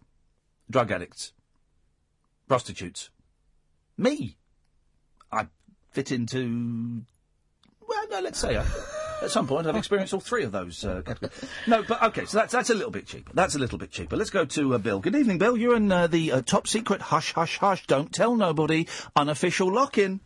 drug 0.70 0.92
addicts, 0.92 1.34
prostitutes. 2.48 3.10
Me. 3.98 4.38
I 5.32 5.48
fit 5.92 6.12
into. 6.12 7.02
Well, 7.88 8.08
no, 8.10 8.22
let's 8.22 8.40
say 8.40 8.58
I, 8.58 8.66
at 9.22 9.32
some 9.32 9.48
point 9.48 9.68
I've 9.68 9.76
experienced 9.76 10.14
all 10.14 10.20
three 10.20 10.44
of 10.44 10.52
those 10.52 10.84
uh, 10.86 11.02
categories. 11.06 11.50
No, 11.66 11.84
but 11.84 12.02
okay, 12.04 12.26
so 12.26 12.38
that's 12.38 12.54
that's 12.54 12.70
a 12.70 12.76
little 12.76 12.92
bit 12.92 13.08
cheaper. 13.08 13.32
That's 13.34 13.56
a 13.56 13.60
little 13.60 13.78
bit 13.78 13.92
cheaper. 13.92 14.16
Let's 14.16 14.30
go 14.30 14.46
to 14.46 14.76
uh, 14.76 14.78
Bill. 14.78 15.00
Good 15.00 15.16
evening, 15.16 15.38
Bill. 15.38 15.58
You're 15.58 15.76
in 15.76 15.92
uh, 15.92 16.08
the 16.08 16.32
uh, 16.32 16.42
top 16.42 16.68
secret 16.68 17.02
hush 17.02 17.34
hush 17.34 17.58
hush. 17.58 17.86
Don't 17.88 18.14
tell 18.14 18.36
nobody 18.36 18.88
unofficial 19.16 19.72
lock 19.74 19.98
in. 19.98 20.22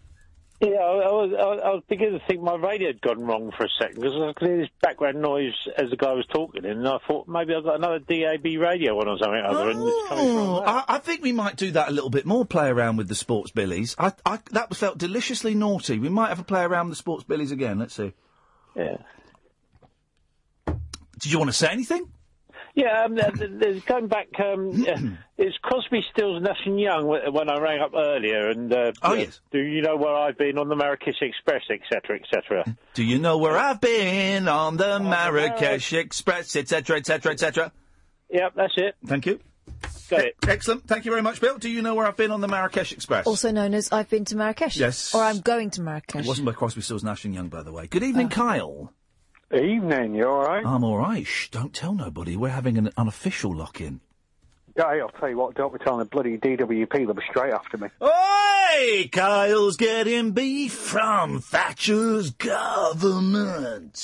Yeah, 0.61 0.77
I, 0.77 1.07
I 1.07 1.11
was 1.11 1.33
I, 1.33 1.67
I 1.67 1.69
was 1.73 1.83
beginning 1.89 2.19
to 2.19 2.25
think 2.27 2.43
my 2.43 2.53
radio 2.55 2.89
had 2.89 3.01
gone 3.01 3.25
wrong 3.25 3.51
for 3.57 3.65
a 3.65 3.69
second 3.79 3.95
because 3.95 4.13
I 4.13 4.31
could 4.33 4.47
hear 4.47 4.57
this 4.59 4.69
background 4.79 5.19
noise 5.19 5.55
as 5.75 5.89
the 5.89 5.97
guy 5.97 6.13
was 6.13 6.27
talking, 6.31 6.65
and 6.65 6.87
I 6.87 6.99
thought 7.07 7.27
maybe 7.27 7.55
I've 7.55 7.63
got 7.63 7.77
another 7.77 7.97
DAB 7.97 8.45
radio 8.59 8.99
on 8.99 9.07
or 9.07 9.17
something 9.17 9.41
other, 9.43 9.71
and 9.71 9.81
it's 9.81 10.07
coming 10.09 10.25
from 10.25 10.37
Oh. 10.37 10.63
I, 10.63 10.83
I 10.87 10.97
think 10.99 11.23
we 11.23 11.31
might 11.31 11.55
do 11.55 11.71
that 11.71 11.89
a 11.89 11.91
little 11.91 12.11
bit 12.11 12.27
more. 12.27 12.45
Play 12.45 12.69
around 12.69 12.97
with 12.97 13.07
the 13.07 13.15
sports 13.15 13.49
billies. 13.49 13.95
I, 13.97 14.13
I, 14.23 14.37
that 14.51 14.75
felt 14.75 14.99
deliciously 14.99 15.55
naughty. 15.55 15.97
We 15.97 16.09
might 16.09 16.29
have 16.29 16.39
a 16.39 16.43
play 16.43 16.61
around 16.61 16.89
with 16.89 16.97
the 16.97 17.01
sports 17.01 17.23
billies 17.23 17.51
again. 17.51 17.79
Let's 17.79 17.95
see. 17.95 18.13
Yeah. 18.75 18.98
Did 21.19 21.32
you 21.32 21.38
want 21.38 21.50
to 21.51 21.56
say 21.56 21.69
anything? 21.72 22.09
Yeah, 22.74 23.03
um, 23.03 23.16
th- 23.17 23.33
th- 23.38 23.51
there's- 23.59 23.83
going 23.83 24.08
back, 24.08 24.27
um, 24.40 24.72
uh, 24.88 24.98
it's 25.38 25.58
Crosby, 25.61 26.03
Stills, 26.14 26.41
Nash 26.41 26.66
and 26.66 26.80
Young 26.80 27.06
when 27.06 27.50
I 27.50 27.59
rang 27.59 27.82
up 27.82 27.91
earlier, 27.93 28.50
and 28.50 28.74
uh, 28.74 28.91
Oh, 29.03 29.14
yes. 29.14 29.41
do 29.51 29.59
you 29.59 29.82
know 29.82 29.98
where 29.98 30.16
I've 30.16 30.38
been 30.38 30.58
on 30.58 30.69
the 30.69 30.75
Marrakesh 30.75 31.22
Express, 31.22 31.64
etc., 31.69 32.19
etc. 32.22 32.75
Do 32.93 33.03
you 33.03 33.19
know 33.19 33.38
where 33.40 33.58
I've 33.58 33.82
been 33.82 34.48
on 34.48 34.77
the 34.77 35.00
Marrakesh 35.00 35.91
Express, 35.93 36.56
etc., 36.56 36.98
etc., 36.98 37.33
etc.? 37.33 37.72
Yep, 38.30 38.53
that's 38.56 38.74
it. 38.77 38.95
Thank 39.06 39.25
you. 39.25 39.40
Got 40.10 40.26
it. 40.26 40.35
Excellent. 40.48 40.88
Thank 40.88 41.06
you 41.06 41.11
very 41.11 41.22
much, 41.22 41.40
Bill. 41.40 41.58
Do 41.58 41.69
you 41.69 41.82
know 41.82 41.95
where 41.95 42.06
I've 42.06 42.18
been 42.18 42.32
on 42.32 42.42
the 42.42 42.48
Marrakesh 42.48 42.92
Express? 42.92 43.26
Also 43.26 43.51
known 43.51 43.74
as 43.74 43.92
I've 43.92 44.10
been 44.10 44.26
to 44.26 44.35
Marrakesh. 44.35 44.76
Yes. 44.77 45.16
Or 45.16 45.24
I'm 45.24 45.40
going 45.40 45.69
to 45.72 45.82
Marrakesh. 45.82 46.26
It 46.26 46.27
wasn't 46.27 46.45
by 46.48 46.51
Crosby, 46.53 46.82
Stills, 46.82 47.03
Nash 47.03 47.24
and 47.26 47.34
Young, 47.34 47.48
by 47.48 47.64
the 47.64 47.72
way. 47.72 47.88
Good 47.88 48.03
evening, 48.03 48.27
oh. 48.27 48.30
Kyle. 48.30 48.93
Evening, 49.53 50.16
you 50.16 50.26
alright? 50.26 50.66
I'm 50.66 50.84
all 50.84 50.98
right. 50.98 51.26
Shh, 51.26 51.50
don't 51.50 51.74
tell 51.74 51.93
nobody. 51.93 52.38
We're 52.38 52.50
having 52.50 52.77
an 52.77 52.90
unofficial 52.98 53.56
lock-in. 53.56 54.01
Yeah, 54.77 54.85
I'll 54.85 55.10
tell 55.10 55.30
you 55.30 55.38
what, 55.38 55.56
don't 55.56 55.74
be 55.74 55.80
telling 55.80 56.00
the 56.00 56.06
bloody 56.06 56.38
DWP, 56.38 56.90
they'll 56.92 57.14
be 57.14 57.22
straight 57.30 57.53
after 57.53 57.77
me. 57.77 57.90
Oi! 58.01 59.10
Kyle's 59.11 59.76
getting 59.76 60.32
beef 60.32 60.72
from 60.72 61.42
Thatcher's 61.42 62.32
government. 62.32 63.98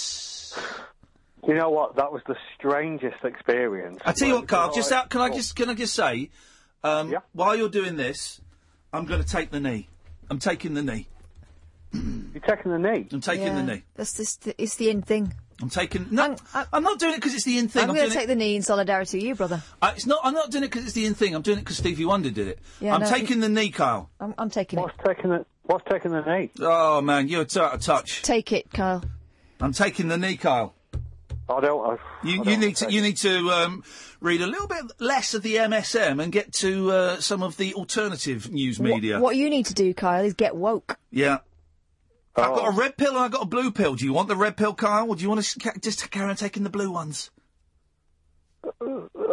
You 1.48 1.54
know 1.54 1.70
what? 1.70 1.96
That 1.96 2.12
was 2.12 2.22
the 2.28 2.36
strangest 2.58 3.24
experience. 3.24 4.00
I 4.06 4.12
tell 4.12 4.28
you 4.28 4.36
what, 4.36 4.48
Carl. 4.48 4.74
Just 4.74 4.92
out, 4.92 5.10
can 5.10 5.22
I 5.22 5.30
just 5.30 5.56
can 5.56 5.70
I 5.70 5.74
just 5.76 5.96
say, 5.96 6.30
um, 6.84 7.16
while 7.32 7.56
you're 7.56 7.70
doing 7.70 7.96
this, 7.96 8.42
I'm 8.92 9.06
going 9.06 9.24
to 9.24 9.28
take 9.28 9.50
the 9.52 9.60
knee. 9.60 9.88
I'm 10.30 10.40
taking 10.40 10.74
the 10.74 10.84
knee. 10.84 11.08
You're 11.94 12.44
taking 12.46 12.72
the 12.72 12.78
knee. 12.78 13.08
I'm 13.14 13.22
taking 13.22 13.56
the 13.56 13.64
knee. 13.64 13.84
That's 13.96 14.18
just, 14.18 14.46
it's 14.58 14.76
the 14.76 14.90
in 14.90 15.02
thing. 15.02 15.34
I'm 15.62 15.70
taking. 15.70 16.08
No, 16.12 16.36
I'm, 16.74 16.84
not 16.84 17.00
doing 17.00 17.14
it 17.14 17.16
because 17.16 17.34
it's 17.34 17.46
the 17.46 17.58
in 17.58 17.70
thing. 17.70 17.84
I'm, 17.84 17.90
I'm, 17.92 17.96
going 17.96 18.10
doing 18.10 18.12
to 18.12 18.18
take 18.20 18.28
the 18.28 18.36
knee 18.36 18.58
in 18.58 18.62
solidarity 18.62 19.18
with 19.18 19.26
you, 19.26 19.36
brother. 19.36 19.56
it. 19.56 19.74
Uh, 19.82 19.94
it's 19.96 20.06
not. 20.06 20.20
I'm 20.24 20.34
not 20.34 20.52
doing 20.52 20.66
it 20.66 20.68
because 20.68 20.84
it's 20.84 20.94
the 20.94 21.06
in 21.06 21.16
thing. 21.16 21.34
I'm 21.34 21.42
doing 21.42 21.60
it 21.60 21.62
because 21.62 21.78
Stevie 21.78 22.06
Wonder 22.06 22.30
did 22.30 22.50
it. 22.50 22.60
Yeah, 22.82 22.94
I'm 22.94 23.02
no, 23.02 23.10
taking 23.10 23.40
the 23.40 23.50
knee, 23.50 23.70
Kyle. 23.70 24.12
I'm, 24.20 24.36
I'm 24.38 24.50
taking 24.50 24.78
it. 24.78 24.82
What's 24.82 24.98
taking 25.04 25.32
the 25.32 25.46
What's 25.64 25.84
taking 25.90 26.12
the 26.12 26.22
knee? 26.22 26.52
Oh 26.60 27.02
man, 27.02 27.28
you're 27.28 27.46
t- 27.46 27.60
out 27.60 27.74
of 27.74 27.82
touch. 27.82 28.22
Take 28.22 28.52
it, 28.52 28.72
Kyle. 28.72 29.04
I'm 29.60 29.74
taking 29.74 30.10
the 30.10 30.18
knee, 30.18 30.38
Kyle. 30.38 30.76
I 31.50 31.62
don't. 31.62 31.86
I, 31.86 31.98
You, 32.28 32.42
I 32.42 32.44
don't 32.44 32.48
you 32.48 32.58
need 32.58 32.76
to 32.78 32.92
you 32.92 33.02
need 33.02 33.18
to 33.18 33.50
um, 33.52 33.84
read 34.20 34.42
a 34.42 34.48
little 34.48 34.68
bit 34.68 34.84
less 35.00 35.34
of 35.34 35.44
the 35.44 35.56
MSM 35.56 36.22
and 36.22 36.32
get 36.32 36.52
to 36.56 36.92
uh, 36.92 37.20
some 37.22 37.42
of 37.44 37.56
the 37.58 37.74
alternative 37.76 38.52
news 38.52 38.80
media. 38.80 39.14
What, 39.16 39.22
what 39.24 39.36
you 39.38 39.50
need 39.50 39.66
to 39.68 39.74
do, 39.74 39.94
Kyle, 39.94 40.26
is 40.26 40.34
get 40.34 40.56
woke. 40.56 40.98
Yeah. 41.12 41.40
I've 42.36 42.52
Oh. 42.52 42.56
got 42.58 42.68
a 42.68 42.72
red 42.78 42.98
pill 42.98 43.10
and 43.12 43.20
I've 43.20 43.32
got 43.32 43.42
a 43.44 43.48
blue 43.48 43.72
pill. 43.72 43.96
Do 43.96 44.06
you 44.06 44.14
want 44.14 44.28
the 44.28 44.36
red 44.36 44.58
pill, 44.58 44.74
Kyle, 44.76 45.10
or 45.10 45.16
do 45.16 45.24
you 45.24 45.30
want 45.30 45.44
to 45.44 45.80
just 45.82 46.12
carry 46.12 46.30
on 46.30 46.36
taking 46.36 46.64
the 46.64 46.70
blue 46.70 46.92
ones? 46.92 47.32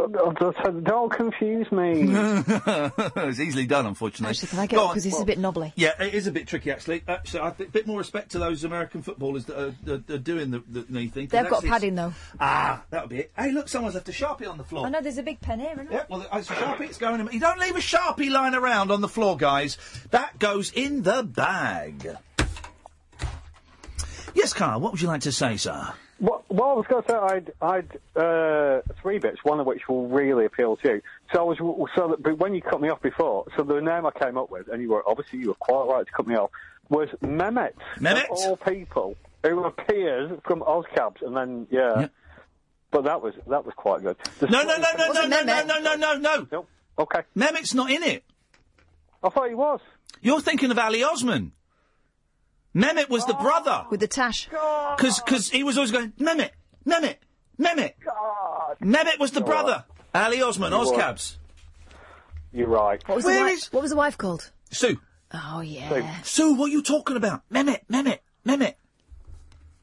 Don't 0.07 1.11
confuse 1.13 1.71
me. 1.73 1.93
it's 2.09 3.41
easily 3.41 3.67
done, 3.67 3.87
unfortunately. 3.87 4.31
Actually, 4.31 4.49
can 4.49 4.59
I 4.59 4.67
get 4.67 4.77
Go 4.77 4.83
it? 4.83 4.87
on. 4.87 4.91
Because 4.93 5.07
it's 5.07 5.21
a 5.21 5.25
bit 5.25 5.39
knobbly. 5.39 5.73
Yeah, 5.77 6.01
it 6.03 6.15
is 6.15 6.27
a 6.27 6.33
bit 6.33 6.47
tricky, 6.47 6.71
actually. 6.71 7.03
Actually, 7.09 7.41
I 7.41 7.51
think 7.51 7.69
a 7.71 7.73
bit 7.73 7.87
more 7.87 7.99
respect 7.99 8.33
to 8.33 8.39
those 8.39 8.65
American 8.65 9.03
footballers 9.03 9.45
that 9.47 9.59
are, 9.59 9.75
are, 9.89 10.15
are 10.15 10.19
doing 10.19 10.51
the, 10.51 10.63
the 10.69 10.85
knee 10.89 11.09
thing. 11.09 11.27
'cause 11.29 11.41
They've 11.43 11.51
got 11.51 11.65
padding, 11.65 11.95
it's- 11.95 12.13
though. 12.13 12.37
Ah, 12.41 12.83
that'll 12.91 13.09
be 13.09 13.19
it. 13.21 13.33
Hey, 13.37 13.53
look, 13.53 13.69
someone's 13.69 13.95
left 13.95 14.09
a 14.09 14.13
sharpie 14.13 14.49
on 14.49 14.59
the 14.59 14.65
floor. 14.65 14.87
I 14.87 14.91
know 14.91 15.01
there's 15.01 15.19
a 15.19 15.23
big 15.23 15.41
pen 15.41 15.61
here, 15.61 15.73
isn't 15.73 15.91
Yeah, 15.93 16.05
well, 16.09 16.27
it's 16.33 16.51
a 16.51 16.55
sharpie. 16.55 16.83
It's 16.83 16.99
going 16.99 17.21
in. 17.21 17.29
You 17.33 17.41
don't 17.41 17.59
leave 17.59 17.77
a 17.77 17.81
sharpie 17.81 18.31
lying 18.31 18.55
around 18.55 18.91
on 18.91 19.01
the 19.01 19.09
floor, 19.09 19.37
guys. 19.37 19.79
That 20.11 20.39
goes 20.39 20.73
in 20.73 21.03
the 21.03 21.23
bag. 21.23 22.17
Yes, 24.35 24.53
Carl. 24.53 24.81
What 24.81 24.93
would 24.93 25.01
you 25.01 25.09
like 25.09 25.23
to 25.23 25.33
say, 25.33 25.57
sir? 25.57 25.93
Well, 26.25 26.43
well, 26.49 26.71
I 26.71 26.73
was 26.73 26.87
going 26.89 27.03
to 27.03 27.11
say 27.11 27.17
I'd, 27.17 27.53
I'd 27.61 27.99
uh, 28.17 28.81
three 29.03 29.19
bits, 29.19 29.41
one 29.45 29.61
of 29.61 29.67
which 29.67 29.83
will 29.91 30.09
really 30.09 30.47
appeal 30.47 30.77
to 30.79 30.89
you. 30.89 31.03
So 31.35 31.41
I 31.41 31.43
was 31.43 31.59
so 31.95 32.09
that, 32.09 32.23
but 32.23 32.39
when 32.39 32.55
you 32.55 32.63
cut 32.63 32.81
me 32.81 32.89
off 32.89 33.03
before, 33.03 33.45
so 33.57 33.63
the 33.63 33.81
name 33.81 34.07
I 34.07 34.11
came 34.11 34.39
up 34.39 34.51
with, 34.51 34.69
and 34.69 34.81
you 34.81 34.89
were 34.89 35.03
obviously 35.07 35.41
you 35.41 35.49
were 35.49 35.55
quite 35.55 35.85
right 35.87 36.07
to 36.07 36.13
cut 36.13 36.27
me 36.27 36.37
off, 36.37 36.51
was 36.89 37.11
Mehmet. 37.23 37.73
Mehmet? 37.99 38.25
of 38.25 38.31
all 38.31 38.57
people 38.57 39.17
who 39.43 39.65
appears 39.65 40.41
from 40.47 40.61
Ozcabs, 40.61 41.21
and 41.21 41.37
then 41.37 41.67
yeah. 41.71 42.09
But 42.91 43.05
that 43.05 43.21
was 43.21 43.35
that 43.49 43.67
was 43.67 43.75
quite 43.77 44.03
good. 44.03 44.17
The 44.39 44.47
No, 44.47 44.63
no, 44.63 44.77
split- 44.77 44.97
no, 44.97 45.13
no, 45.13 45.27
no, 45.27 45.43
no, 45.43 45.43
no, 45.43 45.63
no, 45.65 45.79
no, 45.79 45.95
no, 45.97 46.15
no. 46.17 46.47
Nope. 46.51 46.69
Okay. 47.01 47.21
Mehmet's 47.37 47.75
not 47.75 47.91
in 47.91 48.03
it. 48.03 48.25
I 49.23 49.29
thought 49.29 49.49
he 49.49 49.55
was. 49.55 49.81
You're 50.23 50.41
thinking 50.41 50.71
of 50.71 50.79
Ali 50.79 51.03
Osman. 51.05 51.53
Mehmet 52.75 53.09
was 53.09 53.25
the 53.27 53.35
brother. 53.35 53.87
With 53.91 54.01
the 54.01 54.09
tash. 54.09 54.49
Because 54.49 55.21
cause 55.21 55.51
he 55.51 55.63
was 55.63 55.77
always 55.77 55.93
going, 55.93 56.13
Mehmet, 56.19 56.51
Mehmet, 56.87 57.17
Mehmet. 57.59 57.93
Mehmet 58.83 59.19
was 59.19 59.31
the 59.31 59.41
You're 59.41 59.47
brother. 59.47 59.85
Ali 60.15 60.43
Osman, 60.43 60.73
You're 60.73 60.97
right. 60.97 61.37
You're 62.53 62.69
right. 62.69 63.09
What 63.09 63.17
was, 63.17 63.25
the 63.25 63.31
Where 63.31 63.39
wi- 63.41 63.55
is- 63.57 63.73
what 63.73 63.83
was 63.83 63.91
the 63.91 63.97
wife 63.97 64.17
called? 64.19 64.51
Sue. 64.71 65.01
Oh, 65.33 65.61
yeah. 65.61 66.23
Sue, 66.23 66.55
what 66.55 66.67
are 66.71 66.73
you 66.73 66.83
talking 66.83 67.17
about? 67.17 67.43
Mehmet, 67.51 67.81
Mehmet, 67.91 68.19
Mehmet. 68.47 68.75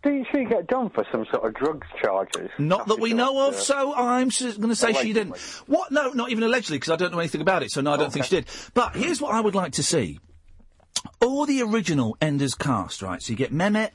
Didn't 0.03 0.27
she 0.31 0.45
get 0.45 0.65
done 0.67 0.89
for 0.89 1.05
some 1.11 1.25
sort 1.31 1.45
of 1.45 1.53
drugs 1.53 1.85
charges? 2.01 2.49
Not 2.57 2.87
that 2.87 2.99
we 2.99 3.13
know 3.13 3.47
of, 3.47 3.55
so 3.55 3.93
I'm 3.93 4.29
going 4.29 4.69
to 4.69 4.75
say 4.75 4.93
she 4.93 5.13
didn't. 5.13 5.37
What? 5.67 5.91
No, 5.91 6.09
not 6.13 6.31
even 6.31 6.43
allegedly, 6.43 6.77
because 6.77 6.89
I 6.91 6.95
don't 6.95 7.11
know 7.11 7.19
anything 7.19 7.41
about 7.41 7.61
it, 7.61 7.71
so 7.71 7.81
no, 7.81 7.93
I 7.93 7.97
don't 7.97 8.11
think 8.11 8.25
she 8.25 8.37
did. 8.37 8.47
But 8.73 8.95
here's 8.95 9.21
what 9.21 9.33
I 9.35 9.41
would 9.41 9.53
like 9.53 9.73
to 9.73 9.83
see. 9.83 10.19
All 11.21 11.45
the 11.45 11.61
original 11.61 12.17
Enders 12.21 12.55
cast, 12.55 13.01
right? 13.01 13.21
So 13.21 13.31
you 13.31 13.37
get 13.37 13.53
Mehmet, 13.53 13.91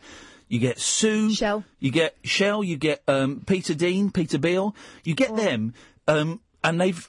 you 0.48 0.58
get 0.58 0.78
Sue, 0.80 1.32
Shell, 1.34 1.64
you 1.78 1.90
get 1.90 2.16
Shell, 2.24 2.64
you 2.64 2.76
get 2.76 3.02
um, 3.08 3.42
Peter 3.46 3.74
Dean, 3.74 4.10
Peter 4.10 4.38
Beale. 4.38 4.74
You 5.04 5.14
get 5.14 5.34
them, 5.36 5.74
um, 6.08 6.40
and 6.64 6.80
they've 6.80 7.08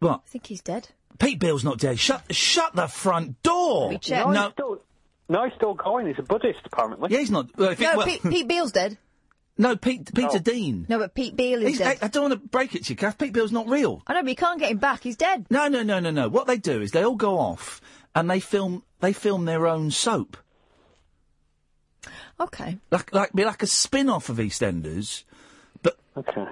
what? 0.00 0.22
I 0.26 0.28
think 0.28 0.46
he's 0.46 0.60
dead. 0.62 0.88
Pete 1.18 1.38
Beale's 1.40 1.64
not 1.64 1.78
dead. 1.78 1.98
Shut, 1.98 2.22
shut 2.34 2.74
the 2.76 2.86
front 2.86 3.42
door. 3.42 3.88
we 3.88 3.98
check? 3.98 4.24
No, 4.26 4.32
No, 4.32 4.42
he's 4.44 4.52
still, 4.52 4.82
no, 5.28 5.44
he's 5.44 5.54
still 5.56 5.74
going. 5.74 6.06
He's 6.06 6.18
a 6.18 6.22
Buddhist, 6.22 6.60
apparently. 6.64 7.08
yeah, 7.10 7.18
he's 7.18 7.30
not. 7.30 7.48
Well, 7.56 7.70
if 7.70 7.80
it- 7.80 7.84
No, 7.84 7.96
well- 7.96 8.06
Pete, 8.06 8.22
Pete 8.22 8.46
Beale's 8.48 8.70
dead. 8.70 8.96
no, 9.56 9.74
Pete, 9.76 10.14
Peter 10.14 10.28
Oh. 10.34 10.38
Dean. 10.38 10.86
No, 10.88 10.98
but 11.00 11.14
Pete 11.14 11.34
Beale 11.34 11.62
is 11.62 11.68
He's, 11.70 11.78
dead. 11.78 11.98
I, 12.00 12.04
I 12.06 12.08
don't 12.08 12.30
want 12.30 12.34
to 12.40 12.48
break 12.48 12.76
it 12.76 12.84
to 12.84 12.92
you, 12.92 12.96
Kath. 12.96 13.18
Pete 13.18 13.32
Beale's 13.32 13.50
not 13.50 13.68
real. 13.68 14.02
I 14.06 14.12
know, 14.14 14.22
but 14.22 14.28
you 14.30 14.36
can't 14.36 14.60
get 14.60 14.70
him 14.70 14.78
back. 14.78 15.02
He's 15.02 15.16
dead. 15.16 15.46
No, 15.50 15.66
no, 15.66 15.82
no, 15.82 15.98
no, 15.98 16.10
no. 16.12 16.28
What 16.28 16.46
they 16.46 16.56
do 16.58 16.80
is 16.80 16.92
they 16.92 17.02
all 17.04 17.16
go 17.16 17.36
off 17.38 17.80
and 18.14 18.30
they 18.30 18.38
film. 18.38 18.84
They 19.00 19.12
film 19.12 19.44
their 19.44 19.66
own 19.66 19.90
soap, 19.90 20.36
Okay. 22.40 22.78
like 22.90 23.12
like 23.12 23.32
be 23.32 23.44
like 23.44 23.62
a 23.62 23.66
spin 23.66 24.08
off 24.08 24.28
of 24.28 24.36
EastEnders, 24.38 25.24
but 25.82 25.96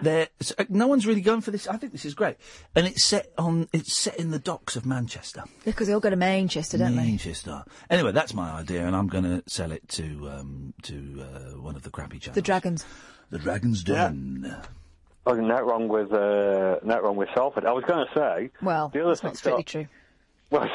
they're 0.02 0.28
uh, 0.58 0.64
no 0.68 0.86
one's 0.86 1.06
really 1.06 1.20
going 1.20 1.40
for 1.40 1.50
this. 1.50 1.66
I 1.68 1.76
think 1.76 1.92
this 1.92 2.04
is 2.04 2.14
great, 2.14 2.36
and 2.74 2.86
it's 2.86 3.04
set 3.04 3.32
on. 3.38 3.68
It's 3.72 3.92
set 3.92 4.16
in 4.18 4.30
the 4.30 4.38
docks 4.38 4.76
of 4.76 4.84
Manchester. 4.86 5.44
Because 5.64 5.86
they 5.88 5.92
all 5.94 6.00
go 6.00 6.10
to 6.10 6.16
Manchester, 6.16 6.78
don't 6.78 6.96
they? 6.96 7.02
Manchester. 7.04 7.64
Anyway, 7.90 8.12
that's 8.12 8.34
my 8.34 8.50
idea, 8.50 8.84
and 8.86 8.94
I'm 8.96 9.06
going 9.08 9.24
to 9.24 9.42
sell 9.48 9.72
it 9.72 9.88
to 9.90 10.28
um, 10.30 10.74
to 10.82 11.22
uh, 11.24 11.38
one 11.60 11.76
of 11.76 11.82
the 11.82 11.90
crappy 11.90 12.18
channels. 12.18 12.34
The 12.36 12.42
Dragons. 12.42 12.84
The 13.30 13.38
Dragon's 13.38 13.82
Den. 13.82 14.56
Oh, 15.28 15.34
not 15.34 15.66
wrong 15.66 15.88
with 15.88 16.12
uh, 16.12 16.76
not 16.84 17.02
wrong 17.02 17.16
with 17.16 17.28
Salford. 17.34 17.64
I 17.64 17.72
was 17.72 17.84
going 17.84 18.06
to 18.06 18.14
say 18.14 18.50
Well, 18.62 18.88
the 18.92 19.00
other 19.00 19.10
that's 19.10 19.20
thing. 19.20 19.28
not 19.30 19.36
strictly 19.36 19.64
true. 19.64 19.86
Well, 20.50 20.68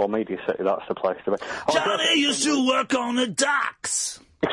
well, 0.00 0.08
Media 0.08 0.38
City, 0.46 0.62
that's 0.64 0.82
the 0.88 0.94
place 0.94 1.18
to 1.26 1.32
be. 1.32 1.36
I 1.42 1.64
was 1.66 1.74
Johnny 1.74 2.20
used 2.20 2.42
to 2.44 2.66
work 2.66 2.94
on 2.94 3.16
the 3.16 3.26
docks. 3.26 4.20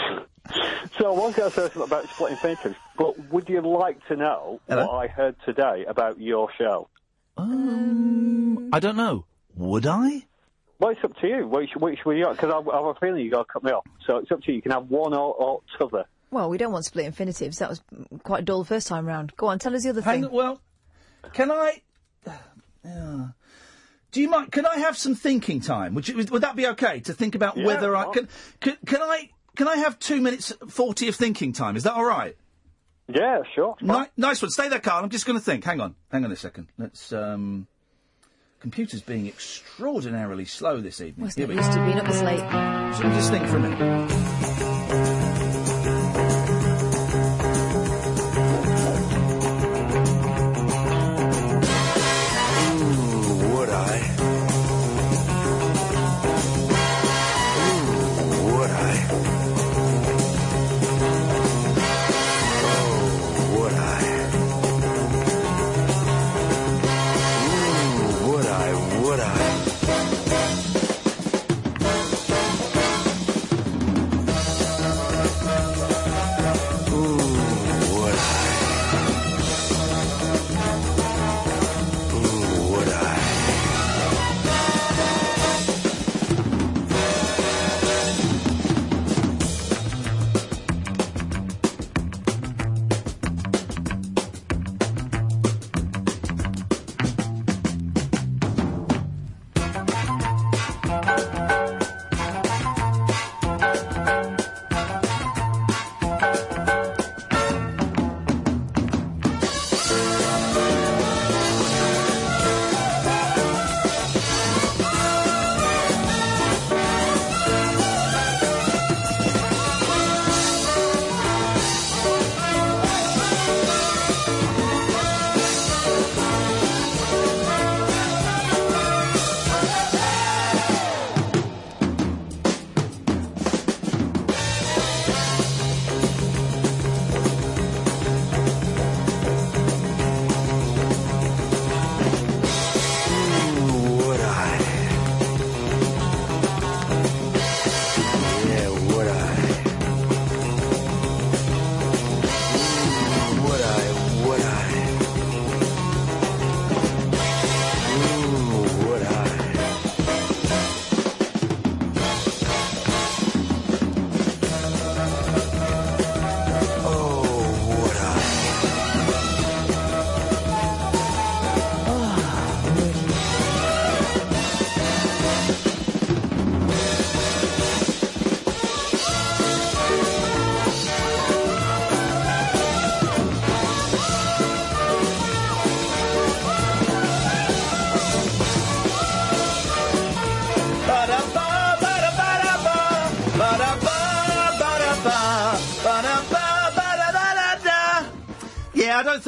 So 0.97 1.13
I 1.13 1.17
was 1.19 1.35
going 1.35 1.51
to 1.51 1.55
say 1.55 1.61
something 1.63 1.81
about 1.83 2.09
split 2.09 2.31
infinitives, 2.31 2.75
but 2.97 3.19
would 3.31 3.49
you 3.49 3.59
like 3.61 3.99
to 4.07 4.15
know 4.15 4.61
Hello? 4.69 4.85
what 4.87 4.93
I 5.03 5.07
heard 5.07 5.35
today 5.45 5.83
about 5.85 6.19
your 6.21 6.47
show? 6.57 6.87
Um, 7.35 8.69
I 8.71 8.79
don't 8.79 8.95
know. 8.95 9.25
Would 9.55 9.85
I? 9.85 10.23
Well, 10.79 10.91
it's 10.91 11.03
up 11.03 11.15
to 11.17 11.27
you. 11.27 11.47
Which, 11.47 11.71
which 11.75 11.99
were 12.05 12.15
you? 12.15 12.29
Because 12.29 12.49
I, 12.51 12.57
I 12.71 12.77
have 12.77 12.85
a 12.85 12.93
feeling 12.99 13.25
you 13.25 13.29
got 13.29 13.45
to 13.45 13.53
cut 13.53 13.63
me 13.63 13.71
off. 13.71 13.85
So 14.07 14.17
it's 14.17 14.31
up 14.31 14.41
to 14.43 14.51
you. 14.51 14.55
You 14.55 14.61
can 14.61 14.71
have 14.71 14.89
one 14.89 15.13
or, 15.13 15.33
or 15.33 15.61
t'other. 15.77 16.05
Well, 16.31 16.49
we 16.49 16.57
don't 16.57 16.71
want 16.71 16.85
split 16.85 17.05
infinitives. 17.05 17.59
That 17.59 17.69
was 17.69 17.81
quite 18.23 18.45
dull 18.45 18.59
the 18.59 18.67
first 18.67 18.87
time 18.87 19.05
round. 19.05 19.35
Go 19.35 19.47
on, 19.47 19.59
tell 19.59 19.75
us 19.75 19.83
the 19.83 19.89
other 19.89 20.01
Hang 20.01 20.23
thing. 20.23 20.31
well, 20.31 20.61
can 21.33 21.51
I? 21.51 21.81
Yeah. 22.85 23.27
Do 24.11 24.21
you 24.21 24.29
mind? 24.29 24.51
Can 24.51 24.65
I 24.65 24.77
have 24.77 24.97
some 24.97 25.15
thinking 25.15 25.59
time? 25.59 25.93
Would, 25.95 26.07
you, 26.07 26.17
would 26.17 26.41
that 26.41 26.55
be 26.55 26.67
okay 26.67 27.01
to 27.01 27.13
think 27.13 27.35
about 27.35 27.57
Yeah, 27.57 27.65
whether 27.65 27.95
I 27.95 28.05
can, 28.11 28.27
can? 28.61 28.77
Can 28.85 29.01
I? 29.01 29.29
Can 29.55 29.67
I 29.67 29.77
have 29.77 29.99
two 29.99 30.21
minutes 30.21 30.53
forty 30.69 31.07
of 31.07 31.15
thinking 31.15 31.51
time? 31.51 31.75
Is 31.75 31.83
that 31.83 31.93
all 31.93 32.05
right? 32.05 32.35
Yeah, 33.07 33.41
sure. 33.55 33.75
Ni- 33.81 34.05
nice 34.17 34.41
one. 34.41 34.51
Stay 34.51 34.69
there, 34.69 34.79
Carl. 34.79 35.03
I'm 35.03 35.09
just 35.09 35.25
going 35.25 35.37
to 35.37 35.43
think. 35.43 35.63
Hang 35.63 35.81
on. 35.81 35.95
Hang 36.11 36.25
on 36.25 36.31
a 36.31 36.35
second. 36.35 36.67
Let's. 36.77 37.11
um... 37.11 37.67
Computer's 38.59 39.03
being 39.03 39.27
extraordinarily 39.27 40.45
slow 40.45 40.81
this 40.81 40.99
evening. 40.99 41.21
Well, 41.21 41.27
it's 41.27 41.35
Here 41.35 41.47
not 41.47 41.55
used 41.57 41.71
to 41.73 41.85
being 41.85 41.99
up 41.99 42.07
this 42.07 42.23
late. 42.23 42.39
So 42.95 43.03
just 43.03 43.29
think 43.29 43.45
for 43.45 43.57
a 43.57 43.59
minute. 43.59 44.66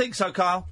Think 0.09 0.15
so, 0.15 0.31
Kyle. 0.31 0.67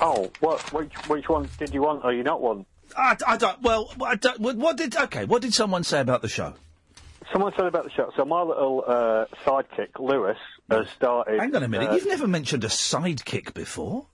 Oh, 0.00 0.30
what? 0.40 0.72
Which 0.72 0.94
which 1.08 1.28
one 1.28 1.48
did 1.58 1.74
you 1.74 1.82
want 1.82 2.04
or 2.04 2.12
you 2.12 2.22
not 2.22 2.40
want? 2.40 2.66
I, 2.96 3.16
I 3.26 3.36
don't. 3.36 3.60
Well, 3.62 3.92
I 4.02 4.16
don't, 4.16 4.40
what, 4.40 4.56
what 4.56 4.76
did? 4.78 4.96
Okay, 4.96 5.26
what 5.26 5.42
did 5.42 5.52
someone 5.52 5.84
say 5.84 6.00
about 6.00 6.22
the 6.22 6.28
show? 6.28 6.54
Someone 7.32 7.52
said 7.56 7.66
about 7.66 7.84
the 7.84 7.90
show. 7.90 8.10
So 8.16 8.24
my 8.24 8.40
little 8.42 8.84
uh, 8.86 9.26
sidekick 9.44 9.98
Lewis 9.98 10.38
has 10.70 10.88
started. 10.96 11.38
Hang 11.40 11.54
on 11.54 11.62
a 11.62 11.68
minute. 11.68 11.90
uh, 11.90 11.94
You've 11.94 12.06
never 12.06 12.26
mentioned 12.26 12.64
a 12.64 12.68
sidekick 12.68 13.52
before. 13.54 14.06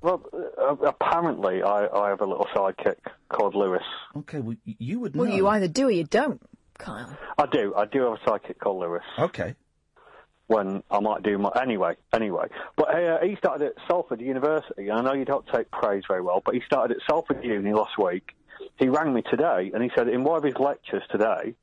Well, 0.00 0.22
uh, 0.58 0.76
apparently 0.86 1.62
I, 1.62 1.86
I 1.88 2.08
have 2.08 2.20
a 2.20 2.26
little 2.26 2.46
sidekick 2.54 2.96
called 3.28 3.54
Lewis. 3.54 3.82
Okay, 4.16 4.40
well 4.40 4.56
you 4.64 5.00
would 5.00 5.14
Well, 5.14 5.28
you 5.28 5.46
either 5.48 5.68
do 5.68 5.88
or 5.88 5.90
you 5.90 6.04
don't, 6.04 6.40
Kyle. 6.78 7.16
I 7.36 7.46
do. 7.46 7.74
I 7.76 7.84
do 7.86 8.02
have 8.04 8.12
a 8.14 8.30
sidekick 8.30 8.58
called 8.58 8.80
Lewis. 8.80 9.02
Okay. 9.18 9.54
When 10.48 10.82
I 10.90 10.98
might 11.00 11.22
do 11.22 11.36
my 11.38 11.50
anyway, 11.60 11.94
anyway. 12.12 12.48
But 12.74 12.94
uh, 12.94 13.18
he 13.22 13.36
started 13.36 13.66
at 13.68 13.74
Salford 13.86 14.20
University. 14.20 14.88
and 14.88 14.98
I 14.98 15.02
know 15.02 15.12
you 15.12 15.24
don't 15.26 15.46
take 15.54 15.70
praise 15.70 16.02
very 16.08 16.22
well, 16.22 16.42
but 16.44 16.54
he 16.54 16.62
started 16.66 16.96
at 16.96 17.02
Salford 17.08 17.44
Uni 17.44 17.72
last 17.72 17.96
week. 17.98 18.32
He 18.76 18.88
rang 18.88 19.12
me 19.12 19.22
today 19.22 19.70
and 19.72 19.82
he 19.82 19.90
said 19.94 20.08
in 20.08 20.24
one 20.24 20.38
of 20.38 20.42
his 20.44 20.56
lectures 20.58 21.02
today, 21.12 21.54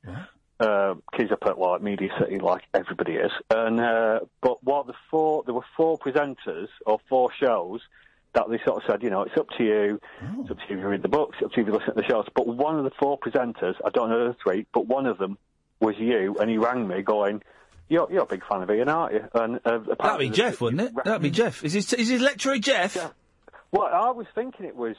uh, 0.60 0.94
he's 1.16 1.30
up 1.32 1.42
at 1.46 1.58
like 1.58 1.82
Media 1.82 2.08
City, 2.18 2.38
like 2.38 2.62
everybody 2.72 3.14
is. 3.14 3.32
And 3.50 3.80
uh, 3.80 4.20
but 4.40 4.62
what 4.64 4.86
the 4.86 4.94
four, 5.10 5.42
there 5.44 5.54
were 5.54 5.66
four 5.76 5.98
presenters 5.98 6.68
or 6.86 6.98
four 7.08 7.30
shows 7.38 7.80
that 8.34 8.48
they 8.48 8.58
sort 8.64 8.82
of 8.82 8.90
said, 8.90 9.02
you 9.02 9.10
know, 9.10 9.22
it's 9.22 9.36
up 9.36 9.48
to 9.58 9.64
you. 9.64 10.00
It's 10.42 10.50
up 10.50 10.58
to 10.58 10.64
you 10.68 10.76
if 10.76 10.82
you 10.82 10.88
read 10.88 11.02
the 11.02 11.08
books. 11.08 11.36
It's 11.40 11.46
up 11.46 11.52
to 11.52 11.56
you 11.60 11.62
if 11.62 11.68
you 11.68 11.74
listen 11.78 11.94
to 11.94 12.00
the 12.00 12.06
shows. 12.06 12.26
But 12.34 12.46
one 12.46 12.78
of 12.78 12.84
the 12.84 12.92
four 13.00 13.18
presenters, 13.18 13.74
I 13.84 13.90
don't 13.90 14.10
know 14.10 14.28
the 14.28 14.36
three, 14.42 14.66
but 14.72 14.86
one 14.86 15.06
of 15.06 15.18
them 15.18 15.38
was 15.80 15.96
you, 15.98 16.36
and 16.38 16.48
he 16.48 16.56
rang 16.58 16.86
me 16.86 17.02
going. 17.02 17.42
You're, 17.88 18.10
you're 18.10 18.22
a 18.22 18.26
big 18.26 18.42
fan 18.46 18.62
of 18.62 18.70
Iain, 18.70 18.88
aren't 18.88 19.14
you? 19.14 19.24
And 19.34 19.60
uh, 19.64 19.78
That'd 19.98 20.18
be 20.18 20.30
Jeff, 20.30 20.60
wouldn't 20.60 20.82
it? 20.82 20.92
That'd 21.04 21.22
be 21.22 21.30
Jeff. 21.30 21.64
Is 21.64 21.72
his, 21.72 21.92
is 21.92 22.08
his 22.08 22.20
lecturer 22.20 22.58
Jeff? 22.58 22.96
Well, 23.70 23.88
I 23.92 24.10
was 24.10 24.26
thinking 24.34 24.66
it 24.66 24.76
was 24.76 24.96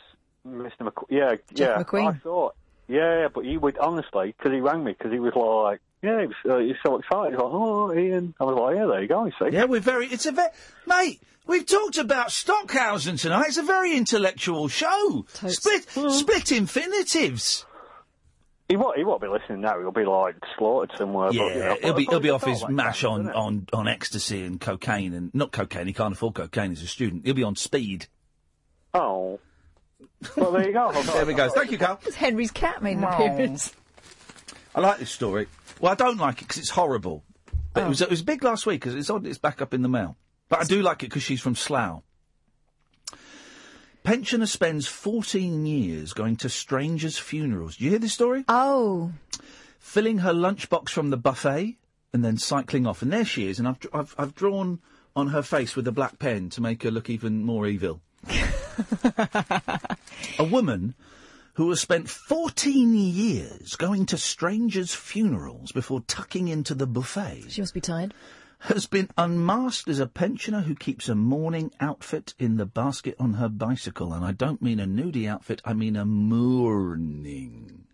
Mr. 0.47 0.81
McQueen. 0.81 1.05
Yeah, 1.09 1.35
Jeff 1.53 1.77
yeah. 1.77 1.83
McQueen. 1.83 2.15
I 2.15 2.17
thought. 2.19 2.55
Yeah, 2.87 3.27
but 3.33 3.43
he 3.43 3.57
would 3.57 3.77
honestly 3.77 4.33
because 4.37 4.53
he 4.53 4.61
rang 4.61 4.83
me 4.83 4.93
because 4.93 5.11
he 5.11 5.19
was 5.19 5.33
like, 5.35 5.81
yeah, 6.01 6.21
he 6.21 6.27
was, 6.27 6.35
uh, 6.49 6.57
he 6.59 6.67
was 6.67 6.77
so 6.85 6.97
excited. 6.97 7.31
He 7.31 7.35
was 7.35 7.43
like, 7.43 7.53
oh, 7.53 7.91
Iain. 7.91 8.33
I 8.39 8.43
was 8.45 8.55
like, 8.57 8.75
yeah, 8.77 8.85
there 8.85 9.01
you 9.01 9.07
go. 9.07 9.25
You 9.25 9.31
see. 9.39 9.55
Yeah, 9.55 9.65
we're 9.65 9.81
very. 9.81 10.07
It's 10.07 10.25
a 10.25 10.31
very 10.31 10.49
mate. 10.85 11.21
We've 11.47 11.65
talked 11.65 11.97
about 11.97 12.31
Stockhausen 12.31 13.17
tonight. 13.17 13.47
It's 13.47 13.57
a 13.57 13.63
very 13.63 13.95
intellectual 13.95 14.67
show. 14.67 15.25
Split, 15.47 15.87
split 16.11 16.51
infinitives. 16.51 17.65
He 18.69 18.75
won't. 18.75 18.97
He 18.97 19.03
won't 19.05 19.21
be 19.21 19.27
listening 19.27 19.61
now. 19.61 19.79
He'll 19.79 19.91
be 19.91 20.03
like 20.03 20.35
slaughtered 20.57 20.91
somewhere. 20.97 21.31
Yeah, 21.31 21.43
but, 21.43 21.53
you 21.55 21.59
know, 21.63 21.77
he'll 21.81 21.93
be 21.93 22.05
he'll 22.05 22.19
be 22.19 22.29
off 22.29 22.43
his 22.43 22.61
like 22.61 22.71
mash 22.71 23.01
that, 23.01 23.07
on, 23.07 23.29
on 23.31 23.67
on 23.71 23.87
ecstasy 23.87 24.43
and 24.43 24.59
cocaine 24.59 25.13
and 25.13 25.33
not 25.33 25.51
cocaine. 25.53 25.87
He 25.87 25.93
can't 25.93 26.13
afford 26.13 26.33
cocaine 26.35 26.73
as 26.73 26.81
a 26.81 26.87
student. 26.87 27.25
He'll 27.25 27.33
be 27.33 27.43
on 27.43 27.55
speed. 27.55 28.07
Oh. 28.93 29.39
Well, 30.35 30.51
there 30.51 30.67
you 30.67 30.73
go. 30.73 30.91
there 31.13 31.25
we 31.25 31.33
go. 31.33 31.49
Thank 31.49 31.71
you, 31.71 31.77
Carl. 31.77 31.99
It's 32.05 32.15
Henry's 32.15 32.51
cat 32.51 32.83
made 32.83 32.97
an 32.97 33.03
Wow. 33.03 33.11
appearance. 33.13 33.73
I 34.75 34.81
like 34.81 34.99
this 34.99 35.11
story. 35.11 35.47
Well, 35.79 35.91
I 35.91 35.95
don't 35.95 36.17
like 36.17 36.41
it 36.41 36.47
because 36.47 36.57
it's 36.57 36.69
horrible. 36.69 37.23
But 37.73 37.83
Oh. 37.83 37.85
it 37.85 37.89
was 37.89 38.01
it 38.01 38.09
was 38.09 38.21
big 38.21 38.43
last 38.43 38.65
week 38.65 38.81
because 38.81 38.95
it's 38.95 39.09
odd 39.09 39.25
it's 39.25 39.37
back 39.37 39.61
up 39.61 39.73
in 39.73 39.81
the 39.81 39.89
mail. 39.89 40.17
But 40.49 40.59
I 40.59 40.63
do 40.65 40.81
like 40.81 41.03
it 41.03 41.07
because 41.07 41.23
she's 41.23 41.41
from 41.41 41.55
Slough. 41.55 42.01
Pensioner 44.07 44.47
spends 44.47 44.87
14 44.87 45.65
years 45.65 46.13
going 46.13 46.37
to 46.37 46.47
strangers' 46.47 47.17
funerals. 47.17 47.75
Do 47.75 47.83
you 47.83 47.89
hear 47.89 47.99
this 47.99 48.13
story? 48.13 48.45
Oh. 48.47 49.11
Filling 49.79 50.19
her 50.19 50.31
lunchbox 50.31 50.91
from 50.91 51.09
the 51.09 51.17
buffet 51.17 51.75
and 52.13 52.23
then 52.23 52.37
cycling 52.37 52.87
off. 52.87 53.01
And 53.01 53.11
there 53.11 53.25
she 53.25 53.49
is. 53.49 53.59
And 53.59 53.67
I've, 53.67 53.79
I've, 53.91 54.15
I've 54.17 54.33
drawn 54.33 54.79
on 55.13 55.27
her 55.27 55.41
face 55.41 55.75
with 55.75 55.89
a 55.89 55.91
black 55.91 56.19
pen 56.19 56.47
to 56.51 56.61
make 56.61 56.83
her 56.83 56.89
look 56.89 57.09
even 57.09 57.43
more 57.43 57.67
evil. 57.67 57.99
a 60.39 60.45
woman 60.49 60.95
who 61.55 61.67
has 61.67 61.81
spent 61.81 62.07
14 62.07 62.95
years 62.95 63.75
going 63.75 64.05
to 64.05 64.17
strangers' 64.17 64.95
funerals 64.95 65.73
before 65.73 65.99
tucking 66.07 66.47
into 66.47 66.73
the 66.73 66.87
buffet 66.87 67.47
She 67.49 67.59
must 67.59 67.73
be 67.73 67.81
tired. 67.81 68.13
Has 68.59 68.87
been 68.87 69.09
unmasked 69.17 69.87
as 69.87 69.99
a 69.99 70.07
pensioner 70.07 70.61
who 70.61 70.75
keeps 70.75 71.07
a 71.07 71.15
mourning 71.15 71.71
outfit 71.79 72.33
in 72.39 72.57
the 72.57 72.65
basket 72.65 73.15
on 73.19 73.33
her 73.33 73.49
bicycle. 73.49 74.13
And 74.13 74.25
I 74.25 74.31
don't 74.31 74.61
mean 74.61 74.79
a 74.79 74.85
nudie 74.85 75.27
outfit, 75.27 75.61
I 75.63 75.73
mean 75.73 75.95
a 75.95 76.05
mourning. 76.05 77.85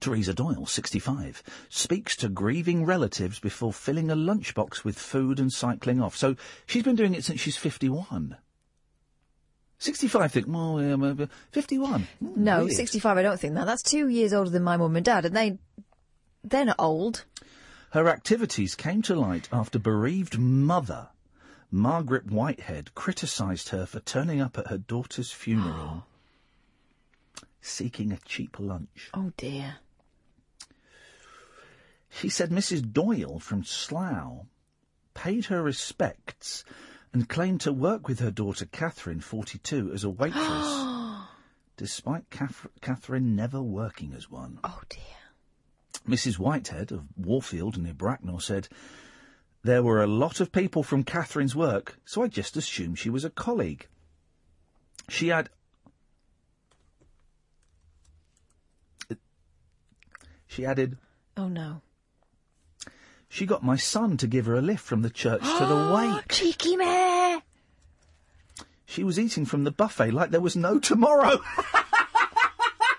Teresa 0.00 0.34
Doyle, 0.34 0.66
65, 0.66 1.42
speaks 1.70 2.14
to 2.16 2.28
grieving 2.28 2.84
relatives 2.84 3.38
before 3.38 3.72
filling 3.72 4.10
a 4.10 4.16
lunchbox 4.16 4.84
with 4.84 4.98
food 4.98 5.40
and 5.40 5.50
cycling 5.50 6.00
off. 6.00 6.14
So 6.14 6.36
she's 6.66 6.82
been 6.82 6.96
doing 6.96 7.14
it 7.14 7.24
since 7.24 7.40
she's 7.40 7.56
51. 7.56 8.36
65, 9.78 10.32
think, 10.32 10.46
well, 10.48 10.82
yeah, 10.82 10.96
maybe 10.96 11.28
51. 11.52 12.06
Mm, 12.22 12.36
no, 12.36 12.64
Weird. 12.64 12.72
65, 12.72 13.16
I 13.16 13.22
don't 13.22 13.40
think 13.40 13.54
that. 13.54 13.66
That's 13.66 13.82
two 13.82 14.08
years 14.08 14.32
older 14.32 14.50
than 14.50 14.62
my 14.62 14.76
mum 14.76 14.96
and 14.96 15.04
dad, 15.04 15.24
and 15.24 15.36
they, 15.36 15.58
they're 16.42 16.66
not 16.66 16.76
old. 16.78 17.24
Her 17.94 18.08
activities 18.08 18.74
came 18.74 19.02
to 19.02 19.14
light 19.14 19.48
after 19.52 19.78
bereaved 19.78 20.36
mother 20.36 21.10
Margaret 21.70 22.26
Whitehead 22.26 22.92
criticised 22.96 23.68
her 23.68 23.86
for 23.86 24.00
turning 24.00 24.40
up 24.40 24.58
at 24.58 24.66
her 24.66 24.78
daughter's 24.78 25.30
funeral 25.30 26.04
seeking 27.60 28.10
a 28.10 28.18
cheap 28.24 28.58
lunch. 28.58 29.10
Oh 29.14 29.32
dear. 29.36 29.76
She 32.10 32.28
said 32.28 32.50
Mrs. 32.50 32.92
Doyle 32.92 33.38
from 33.38 33.62
Slough 33.62 34.46
paid 35.14 35.44
her 35.44 35.62
respects 35.62 36.64
and 37.12 37.28
claimed 37.28 37.60
to 37.60 37.72
work 37.72 38.08
with 38.08 38.18
her 38.18 38.32
daughter 38.32 38.66
Catherine, 38.66 39.20
42, 39.20 39.92
as 39.92 40.02
a 40.02 40.10
waitress, 40.10 40.84
despite 41.76 42.28
Cath- 42.28 42.66
Catherine 42.80 43.36
never 43.36 43.62
working 43.62 44.14
as 44.14 44.28
one. 44.28 44.58
Oh 44.64 44.80
dear. 44.88 45.23
Mrs. 46.08 46.38
Whitehead 46.38 46.92
of 46.92 47.06
Warfield 47.16 47.78
near 47.78 47.94
Bracknell 47.94 48.40
said, 48.40 48.68
There 49.62 49.82
were 49.82 50.02
a 50.02 50.06
lot 50.06 50.40
of 50.40 50.52
people 50.52 50.82
from 50.82 51.04
Catherine's 51.04 51.56
work, 51.56 51.98
so 52.04 52.22
I 52.22 52.28
just 52.28 52.56
assumed 52.56 52.98
she 52.98 53.10
was 53.10 53.24
a 53.24 53.30
colleague. 53.30 53.86
She 55.08 55.28
had. 55.28 55.48
She 60.46 60.64
added, 60.64 60.98
Oh 61.36 61.48
no. 61.48 61.80
She 63.28 63.46
got 63.46 63.64
my 63.64 63.76
son 63.76 64.16
to 64.18 64.28
give 64.28 64.46
her 64.46 64.54
a 64.54 64.62
lift 64.62 64.84
from 64.84 65.02
the 65.02 65.10
church 65.10 65.42
to 65.42 65.66
the 65.66 65.92
wake. 65.94 66.28
Cheeky 66.28 66.76
mare! 66.76 67.42
She 68.86 69.02
was 69.02 69.18
eating 69.18 69.44
from 69.44 69.64
the 69.64 69.72
buffet 69.72 70.12
like 70.12 70.30
there 70.30 70.40
was 70.40 70.54
no 70.54 70.78
tomorrow. 70.78 71.40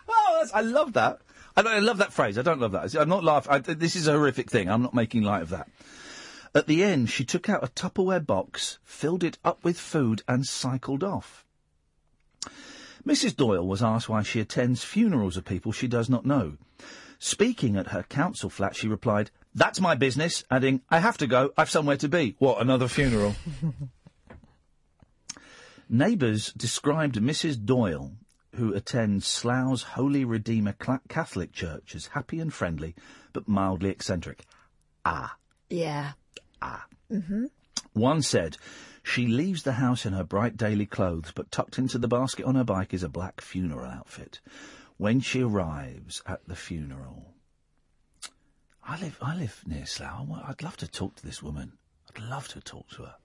oh, 0.10 0.48
I 0.54 0.62
love 0.62 0.94
that. 0.94 1.22
I, 1.56 1.62
I 1.62 1.80
love 1.80 1.98
that 1.98 2.14
phrase. 2.14 2.38
I 2.38 2.42
don't 2.42 2.60
love 2.60 2.74
that. 2.74 2.94
I'm 2.96 3.10
not 3.10 3.24
laughing. 3.24 3.52
I, 3.52 3.60
this 3.60 3.96
is 3.96 4.08
a 4.08 4.14
horrific 4.14 4.50
thing. 4.50 4.70
I'm 4.70 4.82
not 4.82 4.94
making 4.94 5.24
light 5.24 5.42
of 5.42 5.50
that. 5.50 5.70
At 6.54 6.68
the 6.68 6.84
end, 6.84 7.10
she 7.10 7.26
took 7.26 7.50
out 7.50 7.64
a 7.64 7.68
Tupperware 7.68 8.26
box, 8.26 8.80
filled 8.84 9.24
it 9.24 9.38
up 9.44 9.64
with 9.64 9.78
food, 9.78 10.24
and 10.28 10.46
cycled 10.46 11.04
off. 11.04 11.46
Mrs. 13.06 13.36
Doyle 13.36 13.68
was 13.68 13.84
asked 13.84 14.10
why 14.10 14.24
she 14.24 14.40
attends 14.40 14.84
funerals 14.84 15.38
of 15.38 15.46
people 15.46 15.72
she 15.72 15.88
does 15.88 16.10
not 16.10 16.26
know. 16.26 16.58
Speaking 17.20 17.76
at 17.76 17.88
her 17.88 18.04
council 18.04 18.50
flat, 18.50 18.76
she 18.76 18.88
replied, 18.88 19.32
That's 19.54 19.82
my 19.82 19.96
business, 19.96 20.44
adding, 20.50 20.82
I 20.90 21.00
have 21.00 21.18
to 21.18 21.28
go, 21.28 21.52
I've 21.58 21.70
somewhere 21.70 21.98
to 21.98 22.08
be. 22.08 22.36
What, 22.40 22.62
another 22.62 22.88
funeral? 22.88 23.36
Neighbours 25.90 26.52
described 26.54 27.16
Mrs. 27.16 27.64
Doyle, 27.64 28.14
who 28.56 28.74
attends 28.74 29.28
Slough's 29.28 29.84
Holy 29.84 30.26
Redeemer 30.26 30.74
Catholic 31.08 31.52
Church, 31.52 31.96
as 31.96 32.08
happy 32.08 32.40
and 32.40 32.54
friendly, 32.54 32.96
but 33.34 33.48
mildly 33.48 33.90
eccentric. 33.90 34.46
Ah. 35.06 35.36
Yeah. 35.70 36.14
Ah. 36.62 36.86
Mm-hmm. 37.12 37.46
One 37.94 38.22
said, 38.22 38.58
she 39.04 39.28
leaves 39.28 39.64
the 39.64 39.74
house 39.74 40.06
in 40.06 40.14
her 40.14 40.24
bright 40.24 40.58
daily 40.58 40.86
clothes, 40.86 41.32
but 41.36 41.52
tucked 41.52 41.78
into 41.78 41.98
the 41.98 42.08
basket 42.08 42.46
on 42.46 42.56
her 42.56 42.64
bike 42.64 42.94
is 42.94 43.04
a 43.04 43.10
black 43.10 43.42
funeral 43.42 43.90
outfit. 43.90 44.40
When 44.98 45.20
she 45.20 45.44
arrives 45.44 46.24
at 46.26 46.48
the 46.48 46.56
funeral, 46.56 47.34
I 48.84 49.00
live, 49.00 49.18
I 49.22 49.36
live 49.36 49.62
near 49.66 49.86
Slough. 49.86 50.28
I'd 50.48 50.64
love 50.64 50.78
to 50.78 50.88
talk 50.88 51.16
to 51.16 51.26
this 51.26 51.44
woman. 51.44 51.74
I'd 52.10 52.24
love 52.24 52.48
to 52.50 52.62
talk 52.62 52.90
to 52.92 53.04
her. 53.04 53.16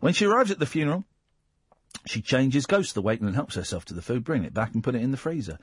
When 0.00 0.12
she 0.12 0.26
arrives 0.26 0.50
at 0.50 0.58
the 0.58 0.66
funeral, 0.66 1.04
she 2.08 2.22
changes, 2.22 2.66
goes 2.66 2.88
to 2.88 2.94
the 2.94 3.02
wake 3.02 3.20
and 3.20 3.34
helps 3.34 3.54
herself 3.54 3.84
to 3.86 3.94
the 3.94 4.02
food, 4.02 4.24
bring 4.24 4.44
it 4.44 4.54
back 4.54 4.74
and 4.74 4.82
put 4.84 4.94
it 4.94 5.02
in 5.02 5.10
the 5.10 5.16
freezer. 5.16 5.58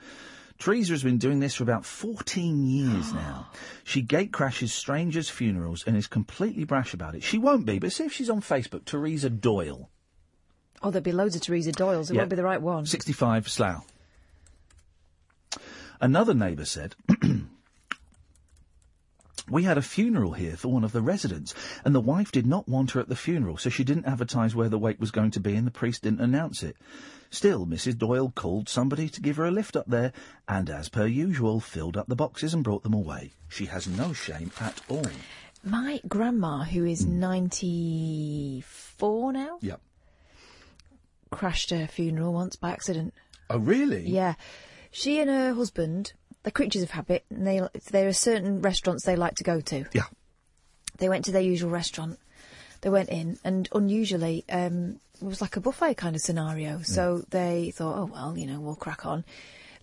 Teresa 0.58 0.92
has 0.92 1.02
been 1.02 1.18
doing 1.18 1.40
this 1.40 1.54
for 1.54 1.64
about 1.64 1.84
14 1.84 2.64
years 2.66 3.12
now. 3.12 3.48
She 3.84 4.00
gate 4.02 4.32
crashes 4.32 4.72
strangers' 4.72 5.28
funerals 5.28 5.84
and 5.86 5.96
is 5.96 6.06
completely 6.06 6.64
brash 6.64 6.92
about 6.94 7.14
it. 7.14 7.22
She 7.22 7.38
won't 7.38 7.66
be, 7.66 7.78
but 7.78 7.92
see 7.92 8.04
if 8.04 8.12
she's 8.12 8.30
on 8.30 8.40
Facebook, 8.40 8.84
Teresa 8.84 9.28
Doyle. 9.30 9.90
Oh, 10.82 10.90
there'll 10.90 11.02
be 11.04 11.12
loads 11.12 11.36
of 11.36 11.42
Teresa 11.42 11.72
Doyles. 11.72 12.10
It 12.10 12.14
Yeah. 12.14 12.20
won't 12.22 12.30
be 12.30 12.36
the 12.36 12.42
right 12.44 12.60
one. 12.60 12.84
65 12.86 13.48
Slough. 13.48 13.84
Another 16.00 16.34
neighbour 16.34 16.64
said, 16.64 16.94
We 19.48 19.62
had 19.62 19.78
a 19.78 19.82
funeral 19.82 20.32
here 20.32 20.56
for 20.56 20.72
one 20.72 20.82
of 20.82 20.90
the 20.92 21.00
residents, 21.00 21.54
and 21.84 21.94
the 21.94 22.00
wife 22.00 22.32
did 22.32 22.46
not 22.46 22.68
want 22.68 22.90
her 22.92 23.00
at 23.00 23.08
the 23.08 23.14
funeral, 23.14 23.56
so 23.56 23.70
she 23.70 23.84
didn't 23.84 24.06
advertise 24.06 24.56
where 24.56 24.68
the 24.68 24.78
wake 24.78 24.98
was 25.00 25.12
going 25.12 25.30
to 25.32 25.40
be, 25.40 25.54
and 25.54 25.64
the 25.66 25.70
priest 25.70 26.02
didn't 26.02 26.20
announce 26.20 26.62
it. 26.64 26.76
Still, 27.30 27.64
Mrs. 27.66 27.96
Doyle 27.96 28.32
called 28.34 28.68
somebody 28.68 29.08
to 29.08 29.20
give 29.20 29.36
her 29.36 29.46
a 29.46 29.50
lift 29.52 29.76
up 29.76 29.86
there, 29.86 30.12
and 30.48 30.68
as 30.68 30.88
per 30.88 31.06
usual, 31.06 31.60
filled 31.60 31.96
up 31.96 32.08
the 32.08 32.16
boxes 32.16 32.54
and 32.54 32.64
brought 32.64 32.82
them 32.82 32.94
away. 32.94 33.30
She 33.48 33.66
has 33.66 33.86
no 33.86 34.12
shame 34.12 34.50
at 34.60 34.80
all. 34.88 35.06
My 35.62 36.00
grandma, 36.08 36.64
who 36.64 36.84
is 36.84 37.04
Hmm. 37.04 37.20
94 37.20 39.32
now, 39.32 39.58
Yep. 39.60 39.80
crashed 41.30 41.70
her 41.70 41.86
funeral 41.86 42.32
once 42.32 42.56
by 42.56 42.70
accident. 42.70 43.14
Oh, 43.50 43.58
really? 43.58 44.08
Yeah. 44.08 44.34
She 44.90 45.20
and 45.20 45.28
her 45.30 45.54
husband, 45.54 46.14
they're 46.46 46.52
creatures 46.52 46.82
of 46.84 46.90
habit, 46.92 47.24
and 47.28 47.44
they, 47.44 47.60
there 47.90 48.06
are 48.06 48.12
certain 48.12 48.62
restaurants 48.62 49.04
they 49.04 49.16
like 49.16 49.34
to 49.34 49.42
go 49.42 49.60
to. 49.62 49.84
Yeah. 49.92 50.04
They 50.98 51.08
went 51.08 51.24
to 51.24 51.32
their 51.32 51.42
usual 51.42 51.70
restaurant. 51.70 52.20
They 52.82 52.88
went 52.88 53.08
in, 53.08 53.36
and 53.42 53.68
unusually, 53.74 54.44
um, 54.48 55.00
it 55.20 55.24
was 55.24 55.40
like 55.40 55.56
a 55.56 55.60
buffet 55.60 55.94
kind 55.94 56.14
of 56.14 56.22
scenario. 56.22 56.82
So 56.82 57.24
they 57.30 57.72
thought, 57.74 57.98
oh 57.98 58.04
well, 58.12 58.38
you 58.38 58.46
know, 58.46 58.60
we'll 58.60 58.76
crack 58.76 59.04
on. 59.04 59.24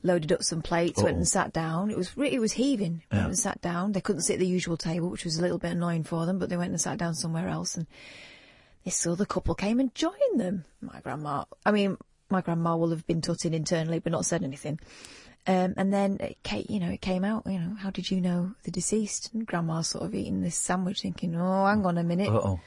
Loaded 0.04 0.32
up 0.32 0.42
some 0.42 0.62
plates, 0.62 1.04
went 1.04 1.16
Uh-oh. 1.16 1.18
and 1.18 1.28
sat 1.28 1.52
down. 1.52 1.92
It 1.92 1.98
was 1.98 2.16
re- 2.16 2.32
it 2.32 2.40
was 2.40 2.54
heaving. 2.54 3.04
Yeah. 3.12 3.18
Went 3.18 3.28
and 3.32 3.40
sat 3.40 3.60
down. 3.60 3.92
They 3.92 4.00
couldn't 4.00 4.22
sit 4.22 4.36
at 4.36 4.40
the 4.40 4.48
usual 4.48 4.78
table, 4.78 5.10
which 5.10 5.26
was 5.26 5.38
a 5.38 5.42
little 5.42 5.58
bit 5.58 5.74
annoying 5.74 6.06
for 6.06 6.26
them. 6.26 6.40
But 6.40 6.48
they 6.48 6.56
went 6.56 6.72
and 6.72 6.80
sat 6.80 6.98
down 6.98 7.14
somewhere 7.14 7.50
else, 7.50 7.76
and 7.76 7.88
this 8.86 9.06
other 9.06 9.26
couple 9.26 9.54
came 9.54 9.82
and 9.82 9.94
joined 9.96 10.40
them. 10.40 10.64
My 10.80 11.02
grandma, 11.02 11.44
I 11.66 11.72
mean, 11.72 11.98
my 12.30 12.40
grandma 12.40 12.78
will 12.78 12.92
have 12.92 13.06
been 13.06 13.22
tutting 13.22 13.54
internally, 13.54 14.00
but 14.00 14.14
not 14.14 14.26
said 14.26 14.44
anything. 14.44 14.80
Um, 15.46 15.74
and 15.76 15.92
then 15.92 16.18
it 16.22 16.42
came, 16.44 16.66
you 16.70 16.80
know, 16.80 16.90
it 16.90 17.02
came 17.02 17.26
out, 17.26 17.44
you 17.46 17.60
know, 17.60 17.76
how 17.76 17.90
did 17.90 18.10
you 18.10 18.22
know 18.22 18.54
the 18.64 18.72
deceased? 18.72 19.34
And 19.34 19.46
grandma's 19.46 19.90
sort 19.90 20.06
of 20.06 20.16
eating 20.16 20.42
this 20.42 20.56
sandwich 20.56 21.02
thinking, 21.02 21.36
oh, 21.36 21.66
hang 21.66 21.86
on 21.86 21.98
a 21.98 22.04
minute. 22.04 22.30
Uh-oh. 22.30 22.60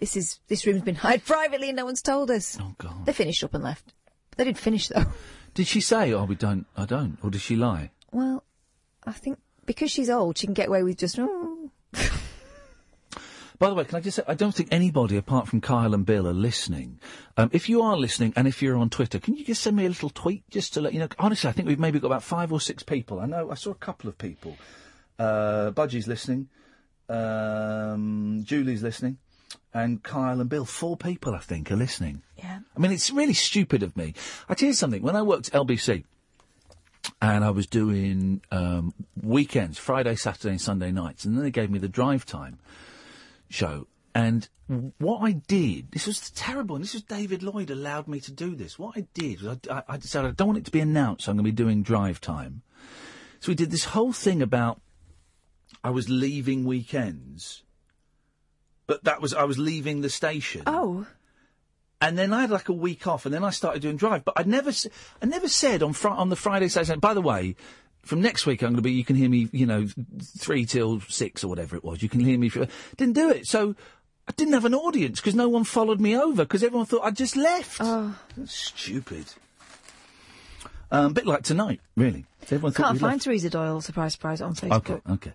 This 0.00 0.16
is, 0.16 0.40
this 0.48 0.66
room's 0.66 0.82
been 0.82 0.96
hired 0.96 1.24
privately 1.24 1.68
and 1.68 1.76
no 1.76 1.84
one's 1.84 2.02
told 2.02 2.30
us. 2.30 2.58
Oh, 2.60 2.74
God. 2.78 3.06
They 3.06 3.12
finished 3.12 3.44
up 3.44 3.54
and 3.54 3.62
left. 3.62 3.94
But 4.30 4.38
they 4.38 4.44
didn't 4.44 4.58
finish 4.58 4.88
though. 4.88 5.04
Did 5.54 5.68
she 5.68 5.80
say, 5.80 6.12
oh, 6.12 6.24
we 6.24 6.34
don't, 6.34 6.66
I 6.76 6.84
don't, 6.84 7.18
or 7.22 7.30
did 7.30 7.40
she 7.40 7.54
lie? 7.54 7.92
Well, 8.10 8.42
I 9.06 9.12
think 9.12 9.38
because 9.66 9.92
she's 9.92 10.10
old, 10.10 10.36
she 10.36 10.48
can 10.48 10.54
get 10.54 10.66
away 10.66 10.82
with 10.82 10.98
just, 10.98 11.16
oh. 11.20 11.70
By 13.58 13.68
the 13.68 13.74
way, 13.74 13.84
can 13.84 13.96
I 13.96 14.00
just 14.00 14.16
say, 14.16 14.24
I 14.26 14.34
don't 14.34 14.54
think 14.54 14.68
anybody 14.72 15.16
apart 15.16 15.46
from 15.46 15.60
Kyle 15.60 15.94
and 15.94 16.04
Bill 16.04 16.26
are 16.26 16.32
listening. 16.32 16.98
Um, 17.36 17.50
if 17.52 17.68
you 17.68 17.82
are 17.82 17.96
listening 17.96 18.32
and 18.36 18.48
if 18.48 18.60
you're 18.60 18.76
on 18.76 18.90
Twitter, 18.90 19.20
can 19.20 19.36
you 19.36 19.44
just 19.44 19.62
send 19.62 19.76
me 19.76 19.86
a 19.86 19.88
little 19.88 20.10
tweet 20.10 20.42
just 20.50 20.74
to 20.74 20.80
let 20.80 20.92
you 20.92 20.98
know? 20.98 21.08
Honestly, 21.18 21.48
I 21.48 21.52
think 21.52 21.68
we've 21.68 21.78
maybe 21.78 22.00
got 22.00 22.08
about 22.08 22.24
five 22.24 22.52
or 22.52 22.60
six 22.60 22.82
people. 22.82 23.20
I 23.20 23.26
know, 23.26 23.50
I 23.50 23.54
saw 23.54 23.70
a 23.70 23.76
couple 23.76 24.08
of 24.10 24.18
people. 24.18 24.56
Uh, 25.18 25.70
Budgie's 25.70 26.08
listening. 26.08 26.48
Um, 27.08 28.42
Julie's 28.44 28.82
listening. 28.82 29.18
And 29.72 30.02
Kyle 30.02 30.40
and 30.40 30.50
Bill, 30.50 30.64
four 30.64 30.96
people, 30.96 31.34
I 31.34 31.38
think, 31.38 31.70
are 31.70 31.76
listening. 31.76 32.22
Yeah. 32.36 32.60
I 32.76 32.80
mean, 32.80 32.90
it's 32.90 33.10
really 33.10 33.34
stupid 33.34 33.82
of 33.82 33.96
me. 33.96 34.14
I 34.48 34.54
tell 34.54 34.68
you 34.68 34.74
something, 34.74 35.02
when 35.02 35.16
I 35.16 35.22
worked 35.22 35.48
at 35.48 35.54
LBC, 35.54 36.04
and 37.20 37.44
I 37.44 37.50
was 37.50 37.66
doing 37.66 38.40
um, 38.50 38.94
weekends, 39.20 39.78
Friday, 39.78 40.16
Saturday, 40.16 40.50
and 40.50 40.60
Sunday 40.60 40.90
nights, 40.90 41.24
and 41.24 41.36
then 41.36 41.44
they 41.44 41.50
gave 41.50 41.70
me 41.70 41.78
the 41.78 41.88
drive 41.88 42.24
time 42.24 42.58
show. 43.48 43.86
And 44.14 44.48
what 44.98 45.20
I 45.20 45.32
did, 45.32 45.92
this 45.92 46.06
was 46.06 46.30
terrible, 46.30 46.76
and 46.76 46.84
this 46.84 46.94
was 46.94 47.02
David 47.02 47.42
Lloyd 47.42 47.70
allowed 47.70 48.08
me 48.08 48.20
to 48.20 48.32
do 48.32 48.54
this. 48.54 48.78
What 48.78 48.96
I 48.96 49.06
did 49.12 49.42
was 49.42 49.58
I, 49.68 49.78
I, 49.78 49.82
I 49.88 49.96
decided 49.96 50.28
I 50.28 50.32
don't 50.32 50.48
want 50.48 50.58
it 50.58 50.64
to 50.66 50.70
be 50.70 50.80
announced, 50.80 51.24
so 51.24 51.30
I'm 51.30 51.36
going 51.36 51.44
to 51.44 51.52
be 51.52 51.56
doing 51.56 51.82
drive 51.82 52.20
time. 52.20 52.62
So 53.40 53.50
we 53.50 53.56
did 53.56 53.70
this 53.70 53.84
whole 53.84 54.12
thing 54.12 54.40
about 54.40 54.80
I 55.82 55.90
was 55.90 56.08
leaving 56.08 56.64
weekends, 56.64 57.62
but 58.86 59.04
that 59.04 59.20
was 59.20 59.34
I 59.34 59.44
was 59.44 59.58
leaving 59.58 60.00
the 60.00 60.08
station. 60.08 60.62
Oh. 60.66 61.06
And 62.00 62.18
then 62.18 62.32
I 62.32 62.42
had 62.42 62.50
like 62.50 62.68
a 62.68 62.72
week 62.72 63.06
off, 63.06 63.26
and 63.26 63.34
then 63.34 63.44
I 63.44 63.50
started 63.50 63.82
doing 63.82 63.96
drive. 63.96 64.24
But 64.24 64.34
I 64.36 64.44
never, 64.44 64.72
I 65.22 65.26
never 65.26 65.48
said 65.48 65.82
on 65.82 65.92
fri- 65.92 66.10
on 66.10 66.28
the 66.28 66.36
Friday, 66.36 66.68
Saturday. 66.68 67.00
By 67.00 67.14
the 67.14 67.22
way, 67.22 67.56
from 68.04 68.20
next 68.20 68.46
week 68.46 68.62
I'm 68.62 68.70
going 68.70 68.76
to 68.76 68.82
be. 68.82 68.92
You 68.92 69.04
can 69.04 69.16
hear 69.16 69.28
me, 69.28 69.48
you 69.52 69.66
know, 69.66 69.86
three 70.38 70.64
till 70.64 71.00
six 71.00 71.44
or 71.44 71.48
whatever 71.48 71.76
it 71.76 71.84
was. 71.84 72.02
You 72.02 72.08
can 72.08 72.20
hear 72.20 72.38
me. 72.38 72.48
For, 72.48 72.66
didn't 72.96 73.14
do 73.14 73.30
it, 73.30 73.46
so 73.46 73.74
I 74.28 74.32
didn't 74.32 74.54
have 74.54 74.64
an 74.64 74.74
audience 74.74 75.20
because 75.20 75.34
no 75.34 75.48
one 75.48 75.64
followed 75.64 76.00
me 76.00 76.16
over 76.16 76.44
because 76.44 76.62
everyone 76.62 76.86
thought 76.86 77.04
I'd 77.04 77.16
just 77.16 77.36
left. 77.36 77.78
Oh. 77.80 78.16
That's 78.36 78.54
Stupid. 78.54 79.26
Um, 80.90 81.12
bit 81.12 81.26
like 81.26 81.42
tonight, 81.42 81.80
really. 81.96 82.24
Everyone 82.42 82.72
Can't 82.72 83.00
find 83.00 83.14
left. 83.14 83.24
Teresa 83.24 83.50
Doyle, 83.50 83.80
surprise, 83.80 84.12
surprise, 84.12 84.40
on 84.40 84.54
Facebook. 84.54 84.90
Okay, 84.90 85.00
okay. 85.12 85.32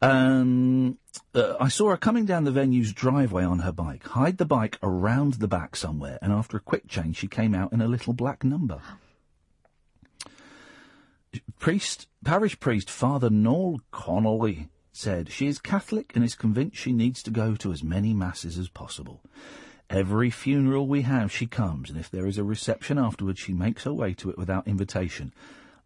Um, 0.00 0.98
uh, 1.34 1.54
I 1.60 1.68
saw 1.68 1.90
her 1.90 1.96
coming 1.96 2.24
down 2.26 2.44
the 2.44 2.50
venue's 2.50 2.92
driveway 2.92 3.44
on 3.44 3.60
her 3.60 3.72
bike, 3.72 4.06
hide 4.06 4.38
the 4.38 4.44
bike 4.44 4.78
around 4.82 5.34
the 5.34 5.48
back 5.48 5.76
somewhere, 5.76 6.18
and 6.22 6.32
after 6.32 6.56
a 6.56 6.60
quick 6.60 6.88
change, 6.88 7.18
she 7.18 7.26
came 7.26 7.54
out 7.54 7.72
in 7.72 7.80
a 7.80 7.88
little 7.88 8.12
black 8.12 8.44
number. 8.44 8.80
Priest, 11.58 12.06
parish 12.24 12.58
priest 12.60 12.90
Father 12.90 13.30
Noel 13.30 13.80
Connolly 13.90 14.68
said 14.92 15.30
she 15.30 15.46
is 15.46 15.58
Catholic 15.58 16.12
and 16.14 16.24
is 16.24 16.34
convinced 16.34 16.76
she 16.76 16.92
needs 16.92 17.22
to 17.24 17.30
go 17.30 17.56
to 17.56 17.72
as 17.72 17.82
many 17.82 18.14
masses 18.14 18.58
as 18.58 18.68
possible. 18.68 19.22
Every 19.90 20.30
funeral 20.30 20.86
we 20.86 21.02
have, 21.02 21.30
she 21.30 21.46
comes, 21.46 21.90
and 21.90 21.98
if 21.98 22.10
there 22.10 22.26
is 22.26 22.38
a 22.38 22.44
reception 22.44 22.98
afterwards, 22.98 23.38
she 23.40 23.52
makes 23.52 23.84
her 23.84 23.92
way 23.92 24.14
to 24.14 24.30
it 24.30 24.38
without 24.38 24.66
invitation. 24.66 25.32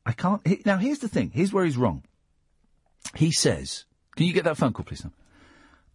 I 0.06 0.12
can't. 0.12 0.46
he- 0.46 0.62
Now, 0.64 0.78
here's 0.78 1.00
the 1.00 1.08
thing. 1.08 1.30
Here's 1.34 1.52
where 1.52 1.64
he's 1.64 1.76
wrong. 1.76 2.04
He 3.14 3.32
says, 3.32 3.84
"Can 4.16 4.26
you 4.26 4.32
get 4.32 4.44
that 4.44 4.56
phone 4.56 4.72
call, 4.72 4.84
please?" 4.84 5.04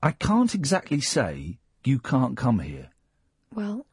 I 0.01 0.11
can't 0.11 0.53
exactly 0.53 0.99
say 0.99 1.59
you 1.85 1.99
can't 1.99 2.35
come 2.35 2.59
here. 2.59 2.90
Well, 3.53 3.85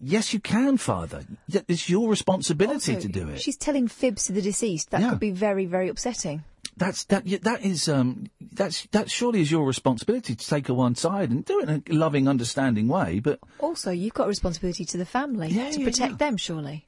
Yes, 0.00 0.32
you 0.32 0.40
can, 0.40 0.76
Father. 0.76 1.24
It's 1.68 1.88
your 1.88 2.08
responsibility 2.08 2.94
also, 2.94 3.06
to 3.06 3.12
do 3.12 3.28
it. 3.28 3.40
She's 3.40 3.56
telling 3.56 3.88
fibs 3.88 4.26
to 4.26 4.32
the 4.32 4.42
deceased. 4.42 4.90
That 4.90 5.08
could 5.08 5.20
be 5.20 5.30
very, 5.30 5.66
very 5.66 5.88
upsetting. 5.88 6.44
That's 6.76 7.04
that. 7.06 7.26
That 7.42 7.64
is 7.64 7.88
um. 7.88 8.26
That's 8.40 8.86
that. 8.92 9.10
Surely 9.10 9.40
is 9.40 9.50
your 9.50 9.66
responsibility 9.66 10.36
to 10.36 10.46
take 10.46 10.68
her 10.68 10.74
one 10.74 10.94
side 10.94 11.30
and 11.30 11.44
do 11.44 11.58
it 11.60 11.68
in 11.68 11.82
a 11.90 11.92
loving, 11.92 12.28
understanding 12.28 12.86
way. 12.86 13.18
But 13.18 13.40
Also, 13.58 13.90
you've 13.90 14.14
got 14.14 14.24
a 14.24 14.28
responsibility 14.28 14.84
to 14.84 14.96
the 14.96 15.04
family 15.04 15.48
Yeah, 15.48 15.70
to 15.70 15.80
yeah, 15.80 15.84
protect 15.84 16.12
yeah. 16.12 16.16
them, 16.18 16.36
surely. 16.36 16.86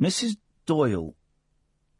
Mrs. 0.00 0.36
Doyle 0.66 1.14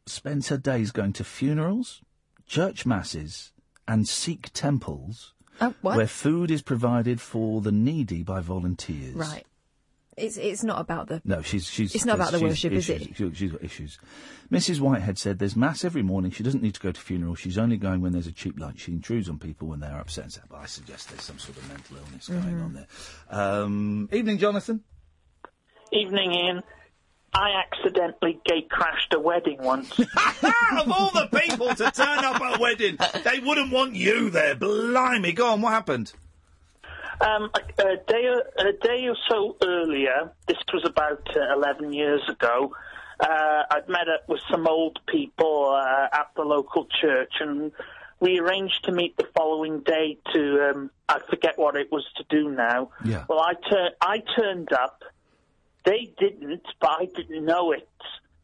spends 0.05 0.49
her 0.49 0.57
days 0.57 0.91
going 0.91 1.13
to 1.13 1.23
funerals, 1.23 2.01
church 2.45 2.85
masses, 2.85 3.51
and 3.87 4.07
Sikh 4.07 4.51
temples 4.53 5.33
Oh, 5.61 5.73
what? 5.81 5.97
where 5.97 6.07
food 6.07 6.51
is 6.51 6.61
provided 6.61 7.21
for 7.21 7.61
the 7.61 7.71
needy 7.71 8.23
by 8.23 8.41
volunteers. 8.41 9.13
Right. 9.15 9.45
It's 10.15 10.37
it's 10.37 10.63
not 10.63 10.79
about 10.79 11.07
the. 11.07 11.21
No, 11.25 11.41
she's 11.41 11.65
she's. 11.67 11.95
It's 11.95 12.05
not 12.05 12.15
about 12.17 12.31
the 12.33 12.37
she's 12.39 12.47
worship, 12.49 12.73
is 12.73 12.87
it? 12.89 13.15
She- 13.15 13.33
She's 13.33 13.51
got 13.51 13.63
issues. 13.63 13.97
Mrs. 14.51 14.79
Whitehead 14.79 15.17
said 15.17 15.39
there's 15.39 15.55
mass 15.55 15.83
every 15.83 16.03
morning. 16.03 16.29
She 16.29 16.43
doesn't 16.43 16.61
need 16.61 16.75
to 16.75 16.79
go 16.79 16.91
to 16.91 17.01
funerals. 17.01 17.39
She's 17.39 17.57
only 17.57 17.77
going 17.77 18.01
when 18.01 18.11
there's 18.11 18.27
a 18.27 18.31
cheap 18.31 18.59
lunch. 18.59 18.81
She 18.81 18.91
intrudes 18.91 19.27
on 19.27 19.39
people 19.39 19.69
when 19.69 19.79
they're 19.79 19.97
upset. 19.99 20.25
and 20.25 20.33
sad. 20.33 20.43
But 20.49 20.57
I 20.59 20.65
suggest 20.67 21.09
there's 21.09 21.23
some 21.23 21.39
sort 21.39 21.57
of 21.57 21.67
mental 21.67 21.97
illness 21.97 22.27
going 22.27 22.43
Mm-hmm. 22.43 22.61
on 22.63 22.73
there. 22.73 22.87
Um, 23.31 24.09
evening, 24.13 24.37
Jonathan. 24.37 24.83
Evening, 25.91 26.31
Iain. 26.31 26.61
I 27.35 27.63
accidentally 27.65 28.39
gate 28.45 28.69
crashed 28.69 29.13
a 29.13 29.19
wedding 29.19 29.57
once. 29.61 29.97
of 29.99 30.91
all 30.91 31.11
the 31.11 31.29
people 31.33 31.69
to 31.69 31.91
turn 31.91 32.19
up 32.19 32.39
at 32.41 32.57
a 32.57 32.61
wedding, 32.61 32.97
they 33.23 33.39
wouldn't 33.39 33.71
want 33.71 33.95
you 33.95 34.29
there. 34.29 34.55
Blimey, 34.55 35.33
go 35.33 35.47
on. 35.47 35.61
What 35.61 35.73
happened? 35.73 36.13
Um, 37.21 37.49
a, 37.53 37.83
a 37.83 37.97
day, 38.07 38.33
a 38.57 38.71
day 38.85 39.07
or 39.07 39.15
so 39.29 39.55
earlier, 39.63 40.31
this 40.47 40.57
was 40.73 40.83
about 40.85 41.27
uh, 41.35 41.55
11 41.55 41.93
years 41.93 42.21
ago, 42.27 42.73
uh, 43.19 43.63
I'd 43.71 43.87
met 43.87 44.09
up 44.09 44.27
with 44.27 44.41
some 44.51 44.67
old 44.67 44.99
people 45.07 45.69
uh, 45.73 46.07
at 46.11 46.31
the 46.35 46.41
local 46.41 46.87
church 47.01 47.33
and 47.39 47.71
we 48.19 48.39
arranged 48.39 48.83
to 48.85 48.91
meet 48.91 49.15
the 49.17 49.27
following 49.35 49.81
day 49.81 50.17
to, 50.33 50.69
um, 50.69 50.91
I 51.09 51.19
forget 51.29 51.57
what 51.57 51.75
it 51.75 51.91
was 51.91 52.05
to 52.17 52.25
do 52.29 52.49
now. 52.49 52.89
Yeah. 53.03 53.25
Well, 53.27 53.39
I, 53.39 53.53
tur- 53.69 53.91
I 54.01 54.21
turned 54.35 54.71
up. 54.73 55.03
They 55.85 56.13
didn't, 56.17 56.63
but 56.79 56.89
I 56.89 57.05
didn't 57.05 57.45
know 57.45 57.71
it 57.71 57.89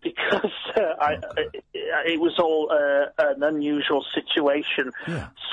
because 0.01 0.51
uh, 0.76 0.82
I, 1.00 1.14
it, 1.38 1.64
it 1.74 2.19
was 2.19 2.38
all 2.40 2.72
uh, 2.72 3.32
an 3.32 3.43
unusual 3.43 4.06
situation. 4.14 4.92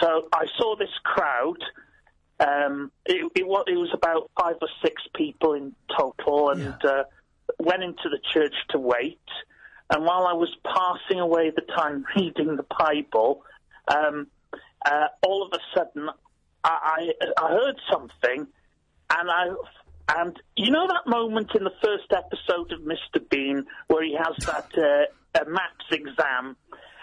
So 0.00 0.28
I 0.32 0.47
saw 0.56 0.76
this 0.76 0.90
crowd. 1.02 1.62
Um, 2.39 2.92
it, 3.06 3.31
it, 3.34 3.47
was, 3.47 3.65
it 3.66 3.76
was 3.76 3.90
about 3.94 4.31
five 4.39 4.56
or 4.60 4.68
six 4.82 5.02
people 5.15 5.55
in 5.55 5.74
total, 5.97 6.50
and 6.50 6.84
uh, 6.84 7.05
went 7.58 7.82
into 7.82 8.08
the 8.08 8.20
church 8.32 8.55
to 8.70 8.78
wait. 8.78 9.20
And 9.90 10.05
while 10.05 10.26
I 10.26 10.32
was 10.32 10.55
passing 10.65 11.20
away 11.20 11.50
the 11.50 11.62
time 11.62 12.05
reading 12.16 12.56
the 12.56 12.66
Bible, 12.78 13.42
um, 13.89 14.26
uh, 14.84 15.06
all 15.23 15.44
of 15.47 15.52
a 15.52 15.60
sudden 15.74 16.08
I, 16.62 17.10
I, 17.39 17.44
I 17.44 17.50
heard 17.50 17.76
something, 17.90 18.47
and 19.10 19.31
I 19.31 19.55
and 20.08 20.36
you 20.56 20.70
know 20.70 20.86
that 20.86 21.08
moment 21.10 21.50
in 21.54 21.64
the 21.64 21.72
first 21.82 22.12
episode 22.12 22.72
of 22.72 22.80
Mr. 22.80 23.26
Bean 23.28 23.64
where 23.88 24.04
he 24.04 24.14
has 24.16 24.36
that 24.46 24.70
uh, 24.76 25.38
uh, 25.40 25.44
maths 25.48 25.90
exam, 25.90 26.56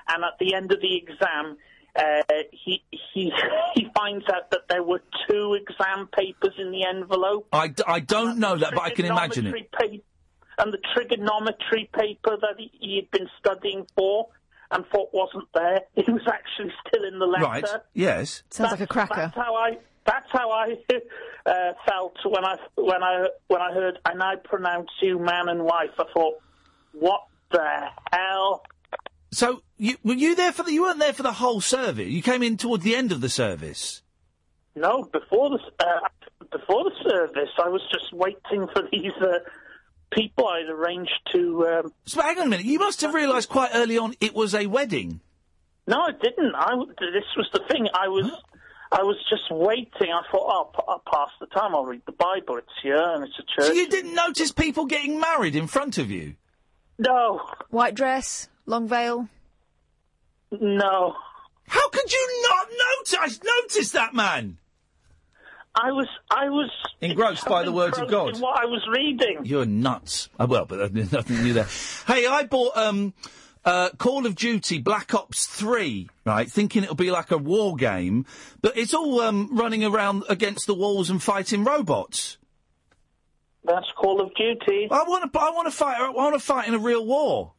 and 0.08 0.24
at 0.24 0.38
the 0.40 0.54
end 0.56 0.72
of 0.72 0.80
the 0.82 0.96
exam, 0.98 1.58
uh, 1.96 2.22
he 2.52 2.84
he 3.14 3.32
he 3.76 3.88
finds 3.96 4.26
out 4.30 4.52
that 4.52 4.68
there 4.70 4.84
were 4.84 5.02
two 5.30 5.56
exam 5.56 6.08
papers 6.16 6.54
in 6.58 6.72
the 6.72 6.86
envelope. 6.86 7.48
I, 7.52 7.68
d- 7.70 7.84
I 7.86 8.00
don't 8.00 8.40
know 8.40 8.58
that, 8.58 8.74
but 8.74 8.82
I 8.84 8.90
can 8.92 9.06
imagine 9.06 9.48
it. 9.48 9.52
Trigonometry 9.52 10.00
pa- 10.00 10.64
and 10.64 10.72
the 10.72 10.78
trigonometry 10.94 11.90
paper 11.94 12.38
that 12.40 12.56
he, 12.58 12.72
he 12.80 12.96
had 12.98 13.10
been 13.12 13.28
studying 13.40 13.88
for 13.96 14.28
and 14.72 14.86
thought 14.88 15.10
wasn't 15.14 15.48
there, 15.54 15.82
it 15.96 16.08
was 16.10 16.22
actually 16.28 16.72
still 16.88 17.04
in 17.06 17.20
the 17.20 17.26
letter. 17.26 17.44
Right. 17.44 17.66
Yes. 17.94 18.44
Sounds 18.50 18.72
like 18.72 18.82
a 18.82 18.88
cracker. 18.88 19.16
That's 19.16 19.36
how 19.36 19.56
I. 19.56 19.78
That's 20.06 20.30
how 20.32 20.52
I 20.52 20.78
uh, 21.46 21.74
felt 21.88 22.18
when 22.26 22.44
I 22.44 22.58
when 22.76 23.04
I 23.04 23.28
when 23.48 23.62
I 23.62 23.74
heard 23.74 24.00
and 24.06 24.22
I 24.22 24.36
pronounce 24.36 24.90
you 25.02 25.20
man 25.20 25.50
and 25.50 25.64
wife. 25.64 25.92
I 25.98 26.06
thought, 26.14 26.36
what 26.94 27.22
the 27.52 27.88
hell? 28.12 28.64
So 29.32 29.64
you, 29.78 29.98
were 30.04 30.14
you 30.14 30.36
there 30.36 30.52
for 30.52 30.64
the? 30.64 30.74
You 30.74 30.84
weren't 30.84 31.00
there 31.00 31.14
for 31.14 31.24
the 31.24 31.34
whole 31.34 31.62
service. 31.62 32.08
You 32.08 32.22
came 32.22 32.44
in 32.44 32.58
towards 32.58 32.84
the 32.84 32.96
end 32.96 33.12
of 33.12 33.22
the 33.22 33.30
service. 33.30 34.02
No, 34.76 35.04
before 35.04 35.50
the 35.50 35.60
uh, 35.80 36.08
before 36.52 36.84
the 36.84 37.10
service, 37.10 37.50
I 37.64 37.70
was 37.70 37.82
just 37.92 38.14
waiting 38.14 38.68
for 38.74 38.84
these 38.92 39.12
uh, 39.22 39.40
people 40.12 40.48
I'd 40.48 40.70
arranged 40.70 41.20
to. 41.32 41.68
Um... 41.68 41.94
So 42.06 42.22
hang 42.22 42.40
on 42.40 42.48
a 42.48 42.50
minute. 42.50 42.66
You 42.66 42.80
must 42.80 43.02
have 43.02 43.14
realised 43.14 43.50
quite 43.50 43.72
early 43.74 43.98
on 43.98 44.16
it 44.20 44.36
was 44.36 44.54
a 44.54 44.68
wedding. 44.68 45.22
No, 45.88 46.00
I 46.00 46.12
didn't. 46.12 46.56
I 46.56 46.76
this 47.00 47.26
was 47.36 47.50
the 47.54 47.62
thing. 47.70 47.88
I 47.94 48.08
was 48.08 48.32
I 48.94 49.02
was 49.02 49.18
just 49.30 49.50
waiting. 49.50 50.12
I 50.14 50.22
thought, 50.32 50.46
oh, 50.48 50.72
p- 50.74 50.84
I'll 50.88 51.02
pass 51.12 51.30
the 51.40 51.48
time. 51.48 51.76
I'll 51.76 51.86
read 51.86 52.04
the 52.06 52.12
Bible. 52.12 52.58
It's 52.58 52.68
here 52.84 52.96
and 52.96 53.24
it's 53.24 53.34
a 53.40 53.44
church. 53.44 53.68
So 53.68 53.74
you 53.74 53.90
didn't 53.90 54.14
notice 54.14 54.52
people 54.52 54.86
getting 54.86 55.20
married 55.20 55.56
in 55.56 55.66
front 55.68 55.98
of 55.98 56.12
you? 56.12 56.36
No. 57.00 57.42
White 57.70 57.96
dress, 57.96 58.50
long 58.68 58.88
veil. 58.88 59.28
No. 60.52 61.16
How 61.68 61.90
could 61.90 62.12
you 62.12 62.44
not 62.50 62.68
notice 63.20 63.40
notice 63.44 63.92
that 63.94 64.14
man? 64.14 64.58
I 65.76 65.92
was 65.92 66.08
I 66.30 66.50
was 66.50 66.70
Engrossed 67.02 67.46
by 67.48 67.64
the 67.64 67.72
words 67.72 67.98
of 67.98 68.08
God. 68.10 68.36
in 68.36 68.42
what 68.42 68.60
I 68.62 68.66
was 68.66 68.86
reading. 68.96 69.40
You're 69.44 69.66
nuts. 69.66 70.30
Uh, 70.40 70.46
well, 70.48 70.66
but 70.66 70.94
there's 70.94 71.12
nothing 71.12 71.42
new 71.44 71.54
there. 71.54 71.68
Hey, 72.06 72.28
I 72.28 72.44
bought 72.44 72.78
um, 72.78 73.14
uh, 73.66 73.90
Call 73.98 74.26
of 74.26 74.36
Duty 74.36 74.80
Black 74.80 75.14
Ops 75.14 75.46
3, 75.46 76.10
right, 76.26 76.50
thinking 76.50 76.84
it'll 76.84 76.96
be 76.96 77.12
like 77.12 77.32
a 77.32 77.38
war 77.38 77.76
game, 77.76 78.26
but 78.62 78.78
it's 78.78 78.94
all 78.94 79.22
um, 79.22 79.50
running 79.52 79.84
around 79.84 80.24
against 80.30 80.68
the 80.68 80.74
walls 80.74 81.10
and 81.10 81.22
fighting 81.22 81.64
robots. 81.64 82.38
That's 83.64 83.88
Call 83.96 84.22
of 84.22 84.34
Duty. 84.36 84.90
I 84.92 85.04
want 85.04 85.32
to. 85.32 85.40
I 85.40 85.52
want 85.52 85.68
to 85.68 85.72
fight. 85.72 85.98
I 85.98 86.10
want 86.10 86.34
to 86.34 86.40
fight 86.40 86.68
in 86.68 86.74
a 86.74 86.80
real 86.80 87.06
war. 87.06 87.54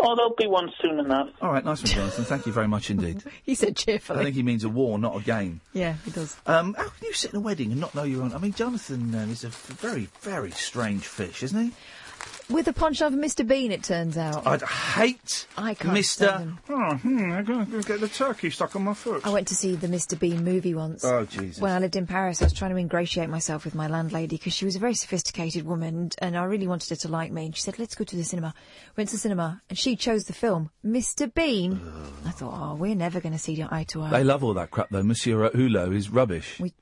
Oh, 0.00 0.14
there'll 0.14 0.34
be 0.36 0.46
one 0.46 0.70
soon 0.80 1.00
enough. 1.00 1.28
All 1.42 1.52
right, 1.52 1.64
nice 1.64 1.82
one, 1.82 1.92
Jonathan. 1.92 2.24
Thank 2.24 2.46
you 2.46 2.52
very 2.52 2.68
much 2.68 2.88
indeed. 2.88 3.22
He 3.42 3.56
said 3.56 3.76
cheerfully. 3.76 4.20
I 4.20 4.24
think 4.24 4.36
he 4.36 4.44
means 4.44 4.62
a 4.62 4.68
war, 4.68 4.98
not 4.98 5.16
a 5.16 5.20
game. 5.20 5.60
Yeah, 5.72 5.94
he 6.04 6.12
does. 6.12 6.36
Um, 6.46 6.74
how 6.74 6.84
can 6.84 7.06
you 7.06 7.12
sit 7.12 7.32
in 7.32 7.36
a 7.36 7.40
wedding 7.40 7.72
and 7.72 7.80
not 7.80 7.94
know 7.94 8.04
you're 8.04 8.22
on? 8.22 8.32
I 8.32 8.38
mean, 8.38 8.52
Jonathan 8.52 9.12
um, 9.14 9.30
is 9.30 9.42
a 9.42 9.48
very, 9.48 10.08
very 10.20 10.52
strange 10.52 11.04
fish, 11.04 11.42
isn't 11.42 11.60
he? 11.60 11.72
With 12.50 12.66
a 12.66 12.72
penchant 12.72 13.12
of 13.12 13.20
Mr. 13.20 13.46
Bean, 13.46 13.70
it 13.72 13.82
turns 13.82 14.16
out. 14.16 14.46
I'd 14.46 14.62
hate 14.62 15.46
I 15.58 15.74
can't 15.74 15.98
Mr. 15.98 16.04
stand 16.04 16.42
him. 16.42 16.58
Oh, 16.70 16.94
hmm, 16.94 17.32
I'm 17.32 17.44
going 17.44 17.66
to 17.66 17.82
get 17.82 18.00
the 18.00 18.08
turkey 18.08 18.48
stuck 18.48 18.74
on 18.74 18.84
my 18.84 18.94
foot. 18.94 19.26
I 19.26 19.30
went 19.30 19.48
to 19.48 19.54
see 19.54 19.76
the 19.76 19.86
Mr. 19.86 20.18
Bean 20.18 20.44
movie 20.44 20.74
once. 20.74 21.04
Oh, 21.04 21.26
Jesus. 21.26 21.60
When 21.60 21.72
I 21.72 21.78
lived 21.78 21.94
in 21.94 22.06
Paris, 22.06 22.40
I 22.40 22.46
was 22.46 22.54
trying 22.54 22.70
to 22.70 22.78
ingratiate 22.78 23.28
myself 23.28 23.66
with 23.66 23.74
my 23.74 23.86
landlady 23.86 24.36
because 24.36 24.54
she 24.54 24.64
was 24.64 24.76
a 24.76 24.78
very 24.78 24.94
sophisticated 24.94 25.66
woman 25.66 25.94
and, 25.94 26.16
and 26.20 26.38
I 26.38 26.44
really 26.44 26.66
wanted 26.66 26.88
her 26.88 26.96
to 26.96 27.08
like 27.08 27.30
me. 27.30 27.46
And 27.46 27.54
she 27.54 27.60
said, 27.60 27.78
let's 27.78 27.94
go 27.94 28.04
to 28.04 28.16
the 28.16 28.24
cinema. 28.24 28.54
Went 28.96 29.10
to 29.10 29.16
the 29.16 29.20
cinema 29.20 29.60
and 29.68 29.78
she 29.78 29.94
chose 29.94 30.24
the 30.24 30.32
film, 30.32 30.70
Mr. 30.82 31.32
Bean. 31.32 31.78
I 32.24 32.30
thought, 32.30 32.54
oh, 32.54 32.74
we're 32.76 32.94
never 32.94 33.20
going 33.20 33.34
to 33.34 33.38
see 33.38 33.62
eye 33.62 33.84
to 33.88 34.02
eye. 34.02 34.10
They 34.10 34.24
love 34.24 34.42
all 34.42 34.54
that 34.54 34.70
crap, 34.70 34.88
though. 34.88 35.02
Monsieur 35.02 35.50
Hulot 35.50 35.94
is 35.94 36.08
rubbish. 36.08 36.58
We, 36.58 36.72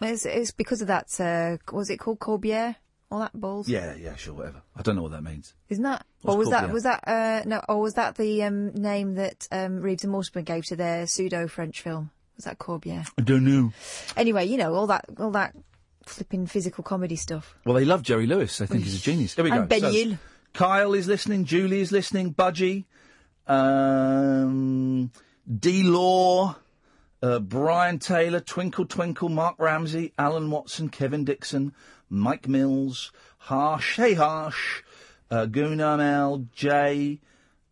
it's, 0.00 0.24
it's 0.24 0.52
because 0.52 0.82
of 0.82 0.86
that, 0.86 1.08
uh, 1.18 1.56
was 1.74 1.90
it 1.90 1.96
called 1.96 2.20
Corbière? 2.20 2.76
All 3.10 3.20
that 3.20 3.32
balls? 3.32 3.68
Yeah, 3.68 3.94
yeah, 3.94 4.16
sure, 4.16 4.34
whatever. 4.34 4.62
I 4.74 4.82
don't 4.82 4.96
know 4.96 5.02
what 5.02 5.12
that 5.12 5.22
means. 5.22 5.54
Isn't 5.68 5.84
that? 5.84 6.04
What's 6.22 6.34
or 6.34 6.38
was 6.38 6.50
that 6.50 6.72
was 6.72 6.82
that 6.82 7.06
uh, 7.06 7.42
no? 7.46 7.62
Or 7.68 7.80
was 7.80 7.94
that 7.94 8.16
the 8.16 8.42
um, 8.42 8.74
name 8.74 9.14
that 9.14 9.46
um, 9.52 9.80
Reeves 9.80 10.02
and 10.02 10.10
Mortimer 10.10 10.42
gave 10.42 10.64
to 10.66 10.76
their 10.76 11.06
pseudo 11.06 11.46
French 11.46 11.80
film? 11.82 12.10
Was 12.34 12.46
that 12.46 12.58
Corbière? 12.58 13.08
I 13.16 13.22
don't 13.22 13.44
know. 13.44 13.72
Anyway, 14.16 14.46
you 14.46 14.56
know 14.56 14.74
all 14.74 14.88
that 14.88 15.04
all 15.18 15.30
that 15.30 15.54
flipping 16.04 16.46
physical 16.46 16.82
comedy 16.82 17.16
stuff. 17.16 17.56
Well, 17.64 17.74
they 17.76 17.84
love 17.84 18.02
Jerry 18.02 18.26
Lewis. 18.26 18.60
I 18.60 18.66
think 18.66 18.82
he's 18.82 18.96
a 18.96 19.00
genius. 19.00 19.34
Here 19.34 19.44
we 19.44 19.50
go. 19.50 19.56
And 19.56 19.68
Ben 19.68 19.80
So. 19.80 20.18
Kyle 20.52 20.92
is 20.94 21.06
listening. 21.06 21.44
Julie 21.44 21.80
is 21.80 21.92
listening. 21.92 22.34
Budgie. 22.34 22.84
Um, 23.46 25.12
D. 25.58 25.82
Law. 25.84 26.56
Uh, 27.22 27.38
Brian 27.38 27.98
Taylor, 27.98 28.40
Twinkle 28.40 28.84
Twinkle, 28.84 29.30
Mark 29.30 29.56
Ramsey, 29.58 30.12
Alan 30.18 30.50
Watson, 30.50 30.90
Kevin 30.90 31.24
Dixon, 31.24 31.72
Mike 32.08 32.48
Mills, 32.48 33.12
Harsh, 33.38 33.96
Hey 33.96 34.14
Harsh, 34.14 34.82
uh, 35.30 35.46
Gunnar 35.46 35.96
Mel, 35.96 36.46
Jay, 36.54 37.20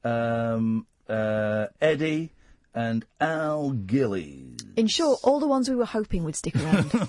um, 0.03 0.87
uh, 1.09 1.67
Eddie, 1.81 2.33
and 2.75 3.05
Al 3.21 3.71
Gillies. 3.71 4.59
In 4.77 4.89
short, 4.89 5.21
all 5.23 5.41
the 5.41 5.47
ones 5.47 5.69
we 5.69 5.77
were 5.77 5.85
hoping 5.85 6.25
would 6.25 6.37
stick 6.37 6.57
around. 6.57 7.09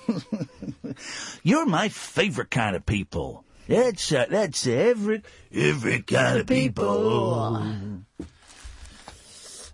You're 1.44 1.66
my 1.66 1.90
favourite 1.90 2.52
kind 2.52 2.76
of 2.76 2.86
people. 2.86 3.44
That's 3.68 4.12
uh, 4.12 4.28
that's 4.30 4.68
every 4.68 5.24
every 5.52 6.02
kind 6.04 6.40
of 6.40 6.48
people. 6.48 8.04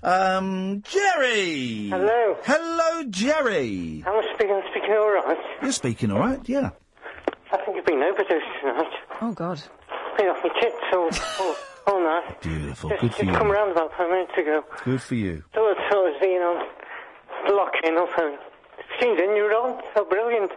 Um, 0.03 0.81
Jerry. 0.81 1.89
Hello. 1.89 2.37
Hello, 2.43 3.03
Jerry. 3.09 4.03
Am 4.07 4.13
I 4.13 4.33
speaking, 4.33 4.55
I'm 4.55 4.63
speaking 4.71 4.93
all 4.93 5.11
right? 5.11 5.37
You're 5.61 5.71
speaking 5.71 6.11
all 6.11 6.19
right, 6.19 6.39
yeah. 6.49 6.71
I 7.53 7.57
think 7.63 7.75
you've 7.77 7.85
been 7.85 8.01
overdosed 8.01 8.45
tonight. 8.61 8.93
Oh, 9.21 9.33
God. 9.33 9.61
Been 10.17 10.27
off 10.27 10.43
my 10.43 10.49
tits 10.59 10.75
all, 10.93 11.09
all, 11.39 11.55
all 11.87 12.01
night. 12.03 12.41
Beautiful. 12.41 12.89
Just, 12.89 13.01
Good 13.01 13.13
for 13.13 13.23
just 13.25 13.37
come 13.37 13.47
you. 13.47 13.53
round 13.53 13.71
about 13.71 13.91
five 13.97 14.09
minutes 14.09 14.31
ago. 14.37 14.63
Good 14.83 15.01
for 15.01 15.15
you. 15.15 15.43
Thought 15.53 15.77
I 15.77 15.93
was 15.95 16.17
being 16.21 16.41
on 16.41 16.67
locking 17.55 17.97
up 17.97 18.09
and 18.17 18.37
seen 18.99 19.15
the 19.17 19.23
you're 19.35 19.53
on. 19.55 19.81
So 19.95 20.05
brilliant. 20.05 20.51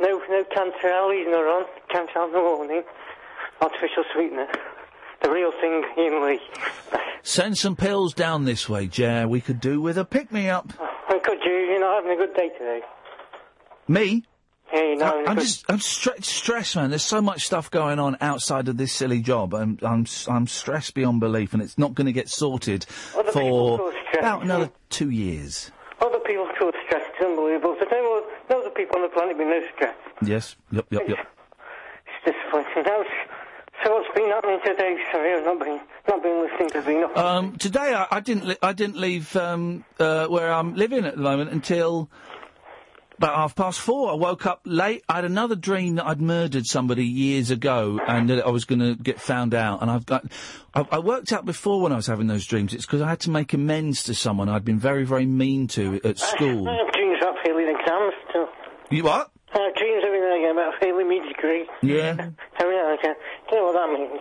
No, 0.00 0.22
no 0.30 0.44
cancer 0.44 0.88
alleys 0.88 1.26
not 1.28 1.44
on. 1.44 1.64
Cancer 1.90 2.22
in 2.24 2.32
the 2.32 2.38
morning. 2.38 2.82
Artificial 3.60 4.04
sweetener. 4.14 4.46
The 5.22 5.30
real 5.30 5.50
thing, 5.60 5.82
Iain 5.98 6.24
Lee. 6.24 6.40
Send 7.22 7.58
some 7.58 7.74
pills 7.74 8.14
down 8.14 8.44
this 8.44 8.68
way, 8.68 8.86
Jer. 8.86 9.26
We 9.26 9.40
could 9.40 9.60
do 9.60 9.80
with 9.80 9.98
a 9.98 10.04
pick 10.04 10.30
me 10.30 10.48
up. 10.48 10.72
Oh, 10.80 10.88
and 11.10 11.22
could 11.22 11.38
you, 11.44 11.52
you're 11.52 11.80
not 11.80 12.02
having 12.04 12.12
a 12.20 12.26
good 12.26 12.34
day 12.36 12.50
today. 12.50 12.80
Me? 13.88 14.24
Yeah, 14.72 14.82
you're 14.82 14.96
not 14.96 15.14
having 15.14 15.26
a 15.26 15.30
I'm 15.30 15.36
just 15.38 15.64
I'm 15.68 15.78
stre- 15.78 16.24
stressed, 16.24 16.76
man. 16.76 16.90
There's 16.90 17.02
so 17.02 17.20
much 17.22 17.46
stuff 17.46 17.70
going 17.70 17.98
on 17.98 18.16
outside 18.20 18.68
of 18.68 18.76
this 18.76 18.92
silly 18.92 19.20
job. 19.20 19.54
I'm 19.54 19.78
I'm 19.82 20.06
I'm 20.28 20.46
stressed 20.46 20.94
beyond 20.94 21.20
belief, 21.20 21.54
and 21.54 21.62
it's 21.62 21.78
not 21.78 21.94
going 21.94 22.06
to 22.06 22.12
get 22.12 22.28
sorted 22.28 22.86
Other 23.16 23.32
for 23.32 23.92
about 24.18 24.42
another 24.42 24.70
two 24.90 25.10
years. 25.10 25.70
Other 26.00 26.18
people 26.20 26.48
feel 26.58 26.72
stressed. 26.86 27.10
It's 27.14 27.24
unbelievable. 27.24 27.76
There's 27.78 27.90
no, 27.90 28.24
no 28.50 28.60
other 28.60 28.70
people 28.70 28.96
on 28.96 29.02
the 29.02 29.08
planet 29.08 29.36
with 29.36 29.48
no 29.48 29.60
stress. 29.74 29.96
Yes. 30.22 30.56
Yep. 30.70 30.86
Yep. 30.90 31.08
Yep. 31.08 31.18
It's 32.06 32.36
disappointing. 32.36 32.84
Now, 32.84 33.02
so 33.84 33.94
what's 33.94 34.08
been 34.14 34.28
happening 34.28 34.60
today? 34.64 34.96
Sorry, 35.12 35.34
I've 35.34 35.44
not 35.44 35.58
been, 35.60 35.80
not 36.08 36.22
been 36.22 36.42
listening 36.42 36.68
to 36.70 36.90
enough. 36.90 37.16
Um, 37.16 37.56
today 37.56 37.94
I, 37.94 38.06
I 38.10 38.20
didn't 38.20 38.46
li- 38.46 38.56
I 38.62 38.72
didn't 38.72 38.96
leave 38.96 39.34
um, 39.36 39.84
uh, 39.98 40.26
where 40.26 40.52
I'm 40.52 40.74
living 40.74 41.04
at 41.04 41.14
the 41.14 41.22
moment 41.22 41.50
until 41.50 42.08
about 43.18 43.34
half 43.34 43.54
past 43.54 43.80
four. 43.80 44.10
I 44.10 44.14
woke 44.14 44.46
up 44.46 44.60
late. 44.64 45.04
I 45.08 45.16
had 45.16 45.24
another 45.24 45.56
dream 45.56 45.96
that 45.96 46.06
I'd 46.06 46.20
murdered 46.20 46.66
somebody 46.66 47.04
years 47.04 47.50
ago 47.50 48.00
and 48.06 48.30
that 48.30 48.46
I 48.46 48.50
was 48.50 48.64
going 48.64 48.78
to 48.78 48.94
get 48.94 49.20
found 49.20 49.54
out. 49.54 49.82
And 49.82 49.90
I've 49.90 50.06
got 50.06 50.24
I, 50.72 50.86
I 50.90 50.98
worked 51.00 51.32
out 51.32 51.44
before 51.44 51.82
when 51.82 51.92
I 51.92 51.96
was 51.96 52.06
having 52.06 52.28
those 52.28 52.46
dreams. 52.46 52.72
It's 52.72 52.86
because 52.86 53.02
I 53.02 53.08
had 53.08 53.20
to 53.20 53.30
make 53.30 53.52
amends 53.52 54.04
to 54.04 54.14
someone 54.14 54.48
I'd 54.48 54.64
been 54.64 54.78
very 54.78 55.04
very 55.04 55.26
mean 55.26 55.66
to 55.68 55.96
at 55.96 56.04
uh, 56.06 56.14
school. 56.14 56.68
I 56.68 56.76
have 56.76 56.92
dreams 56.92 57.18
about 57.20 57.36
failing 57.44 57.68
exams 57.68 58.14
still. 58.30 58.48
You 58.90 59.04
what? 59.04 59.30
I 59.52 59.58
have 59.58 59.74
dreams 59.74 60.02
every 60.06 60.20
now 60.20 60.34
and 60.34 60.44
again 60.44 60.52
about 60.52 60.80
failing 60.80 61.08
my 61.08 61.26
degree. 61.26 61.68
Yeah. 61.82 62.30
Every 62.60 62.76
now 62.76 62.90
and 62.90 62.98
again. 62.98 63.14
Don't 63.50 63.58
know 63.58 63.64
what 63.66 63.72
that 63.72 63.98
means. 63.98 64.20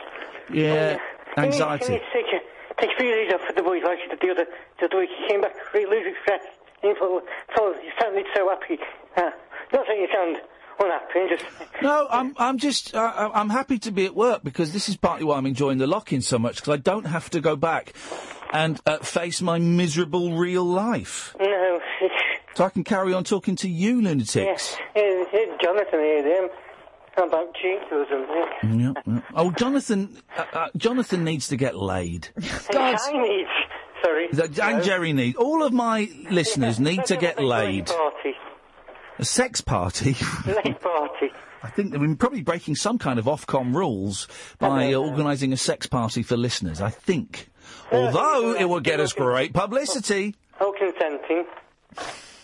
Yeah. 0.49 0.91
You 0.93 0.99
you 1.37 1.43
Anxiety. 1.43 1.99
take, 2.13 2.25
a, 2.33 2.81
take 2.81 2.91
a 2.91 2.97
few 2.97 3.11
days 3.11 3.33
off 3.33 3.41
for 3.45 3.53
the 3.53 3.61
boys 3.61 3.83
like 3.83 3.99
you 3.99 4.09
did 4.09 4.19
the 4.21 4.31
other, 4.31 4.47
the 4.79 4.85
other 4.85 4.99
week. 4.99 5.09
You 5.19 5.27
came 5.27 5.41
back 5.41 5.53
really 5.73 5.97
refreshed. 6.03 6.56
Full, 6.99 7.21
full, 7.55 7.73
you 7.83 7.91
sounded 7.99 8.25
so 8.35 8.49
happy. 8.49 8.79
Uh, 9.15 9.31
not 9.73 9.85
that 9.87 9.97
you 9.97 10.07
sound 10.13 10.37
unhappy, 10.79 11.27
just... 11.29 11.45
No, 11.81 12.07
I'm 12.09 12.33
I'm 12.37 12.57
just 12.57 12.95
uh, 12.95 12.99
I- 12.99 13.39
I'm 13.39 13.49
happy 13.49 13.79
to 13.79 13.91
be 13.91 14.05
at 14.05 14.15
work 14.15 14.43
because 14.43 14.73
this 14.73 14.89
is 14.89 14.95
partly 14.95 15.25
why 15.25 15.37
I'm 15.37 15.45
enjoying 15.45 15.79
the 15.79 15.87
lock-in 15.87 16.21
so 16.21 16.37
much 16.39 16.57
because 16.57 16.73
I 16.73 16.77
don't 16.77 17.05
have 17.05 17.29
to 17.31 17.41
go 17.41 17.55
back 17.55 17.93
and 18.53 18.79
uh, 18.85 18.99
face 18.99 19.41
my 19.41 19.59
miserable 19.59 20.37
real 20.37 20.63
life. 20.63 21.35
No. 21.39 21.79
So 22.55 22.63
I 22.63 22.69
can 22.69 22.83
carry 22.83 23.13
on 23.13 23.23
talking 23.23 23.55
to 23.57 23.69
you 23.69 24.01
lunatics. 24.01 24.35
Yes, 24.35 24.77
it's 24.95 25.63
Jonathan 25.63 25.99
here, 25.99 26.43
him. 26.43 26.49
About 27.17 27.51
cheats 27.55 27.85
or 27.91 28.05
something. 28.11 28.79
Yeah, 28.79 28.93
yeah. 29.07 29.21
Oh, 29.33 29.49
Jonathan, 29.49 30.21
uh, 30.37 30.45
uh, 30.53 30.67
Jonathan 30.77 31.23
needs 31.23 31.47
to 31.47 31.57
get 31.57 31.75
laid. 31.75 32.29
God. 32.71 32.95
I 33.01 33.11
need. 33.11 33.47
Sorry. 34.07 34.27
Th- 34.29 34.59
And 34.59 34.83
Jerry 34.83 35.13
needs. 35.13 35.37
All 35.37 35.63
of 35.63 35.73
my 35.73 36.09
listeners 36.31 36.79
need 36.79 37.05
to 37.05 37.17
get 37.17 37.39
laid. 37.41 37.87
Party. 37.87 38.33
A 39.19 39.25
sex 39.25 39.61
party. 39.61 40.15
Late 40.45 40.79
party. 40.79 41.31
I 41.63 41.69
think 41.69 41.95
we're 41.97 42.15
probably 42.15 42.43
breaking 42.43 42.75
some 42.75 42.99
kind 42.99 43.17
of 43.17 43.25
Ofcom 43.25 43.73
rules 43.73 44.27
by 44.59 44.93
uh, 44.93 44.99
organising 44.99 45.51
a 45.53 45.57
sex 45.57 45.87
party 45.87 46.21
for 46.21 46.37
listeners. 46.37 46.81
I 46.81 46.91
think. 46.91 47.49
Although 47.91 48.53
it 48.55 48.65
will 48.65 48.79
get 48.79 48.99
us 49.05 49.13
great 49.13 49.53
publicity. 49.53 50.35
All 50.61 50.71
consenting. 50.73 51.45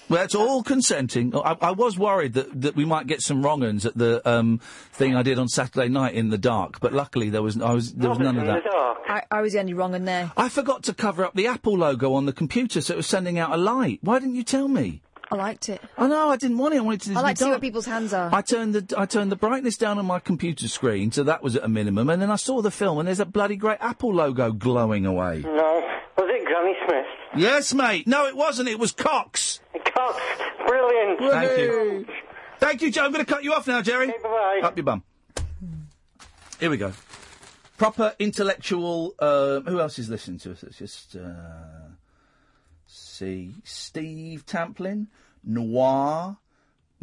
Well, 0.09 0.23
it's 0.23 0.35
all 0.35 0.63
consenting. 0.63 1.35
I, 1.35 1.55
I 1.61 1.71
was 1.71 1.97
worried 1.97 2.33
that, 2.33 2.61
that 2.61 2.75
we 2.75 2.85
might 2.85 3.07
get 3.07 3.21
some 3.21 3.43
wrong 3.43 3.63
uns 3.63 3.85
at 3.85 3.97
the 3.97 4.27
um, 4.29 4.59
thing 4.91 5.15
I 5.15 5.23
did 5.23 5.39
on 5.39 5.47
Saturday 5.47 5.87
night 5.87 6.13
in 6.13 6.29
the 6.29 6.37
dark, 6.37 6.79
but 6.79 6.93
luckily 6.93 7.29
there 7.29 7.41
was 7.41 7.59
I 7.59 7.73
was 7.73 7.93
there 7.93 8.09
was 8.09 8.19
none 8.19 8.37
of 8.37 8.45
that. 8.45 8.63
I, 9.07 9.23
I 9.31 9.41
was 9.41 9.53
the 9.53 9.59
only 9.59 9.73
wrong 9.73 9.95
in 9.95 10.05
there. 10.05 10.31
I 10.37 10.49
forgot 10.49 10.83
to 10.83 10.93
cover 10.93 11.23
up 11.23 11.33
the 11.35 11.47
Apple 11.47 11.77
logo 11.77 12.13
on 12.13 12.25
the 12.25 12.33
computer, 12.33 12.81
so 12.81 12.93
it 12.93 12.97
was 12.97 13.07
sending 13.07 13.39
out 13.39 13.53
a 13.53 13.57
light. 13.57 13.99
Why 14.01 14.19
didn't 14.19 14.35
you 14.35 14.43
tell 14.43 14.67
me? 14.67 15.01
I 15.31 15.35
liked 15.35 15.69
it. 15.69 15.81
I 15.97 16.07
know 16.07 16.29
I 16.29 16.35
didn't 16.35 16.57
want 16.59 16.75
it. 16.75 16.77
I 16.77 16.81
wanted 16.81 17.01
to. 17.01 17.13
I 17.13 17.21
like 17.21 17.35
be 17.35 17.37
to 17.37 17.39
see 17.39 17.45
where 17.45 17.53
dark. 17.53 17.61
people's 17.61 17.85
hands 17.85 18.13
are. 18.13 18.29
I 18.31 18.41
turned 18.41 18.75
the 18.75 18.99
I 18.99 19.05
turned 19.05 19.31
the 19.31 19.35
brightness 19.35 19.77
down 19.77 19.97
on 19.97 20.05
my 20.05 20.19
computer 20.19 20.67
screen, 20.67 21.11
so 21.11 21.23
that 21.23 21.41
was 21.41 21.55
at 21.55 21.63
a 21.63 21.67
minimum, 21.67 22.09
and 22.09 22.21
then 22.21 22.29
I 22.29 22.35
saw 22.35 22.61
the 22.61 22.71
film, 22.71 22.99
and 22.99 23.07
there's 23.07 23.19
a 23.19 23.25
bloody 23.25 23.55
great 23.55 23.79
Apple 23.79 24.13
logo 24.13 24.51
glowing 24.51 25.05
away. 25.05 25.41
No. 25.43 25.81
Was 26.17 26.29
it 26.29 26.45
Granny 26.45 26.75
Smith? 26.85 27.05
Yes, 27.35 27.73
mate. 27.73 28.05
No, 28.05 28.27
it 28.27 28.35
wasn't. 28.35 28.69
It 28.69 28.77
was 28.77 28.91
Cox. 28.91 29.59
Cox. 29.93 30.19
Brilliant. 30.67 31.19
Thank 31.19 31.57
you. 31.59 32.05
Thank 32.59 32.81
you, 32.81 32.91
Joe. 32.91 33.05
I'm 33.05 33.11
going 33.11 33.25
to 33.25 33.31
cut 33.31 33.43
you 33.43 33.53
off 33.53 33.67
now, 33.67 33.81
Jerry. 33.81 34.13
bye. 34.23 34.61
Up 34.63 34.77
your 34.77 34.85
bum. 34.85 35.03
Here 36.59 36.69
we 36.69 36.77
go. 36.77 36.93
Proper 37.77 38.13
intellectual. 38.19 39.15
Uh, 39.19 39.59
who 39.61 39.79
else 39.79 39.99
is 39.99 40.09
listening 40.09 40.39
to 40.39 40.51
us? 40.53 40.63
Let's 40.63 40.77
just 40.77 41.15
uh, 41.15 41.89
see. 42.87 43.55
Steve 43.63 44.45
Tamplin, 44.45 45.07
Noir. 45.43 46.37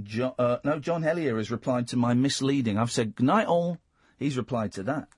Jo- 0.02 0.34
uh, 0.38 0.58
no, 0.64 0.78
John 0.78 1.02
Hellier 1.02 1.36
has 1.36 1.50
replied 1.50 1.88
to 1.88 1.96
my 1.96 2.14
misleading. 2.14 2.78
I've 2.78 2.90
said 2.90 3.14
good 3.16 3.26
night 3.26 3.46
all. 3.46 3.78
He's 4.18 4.36
replied 4.36 4.72
to 4.72 4.82
that. 4.84 5.08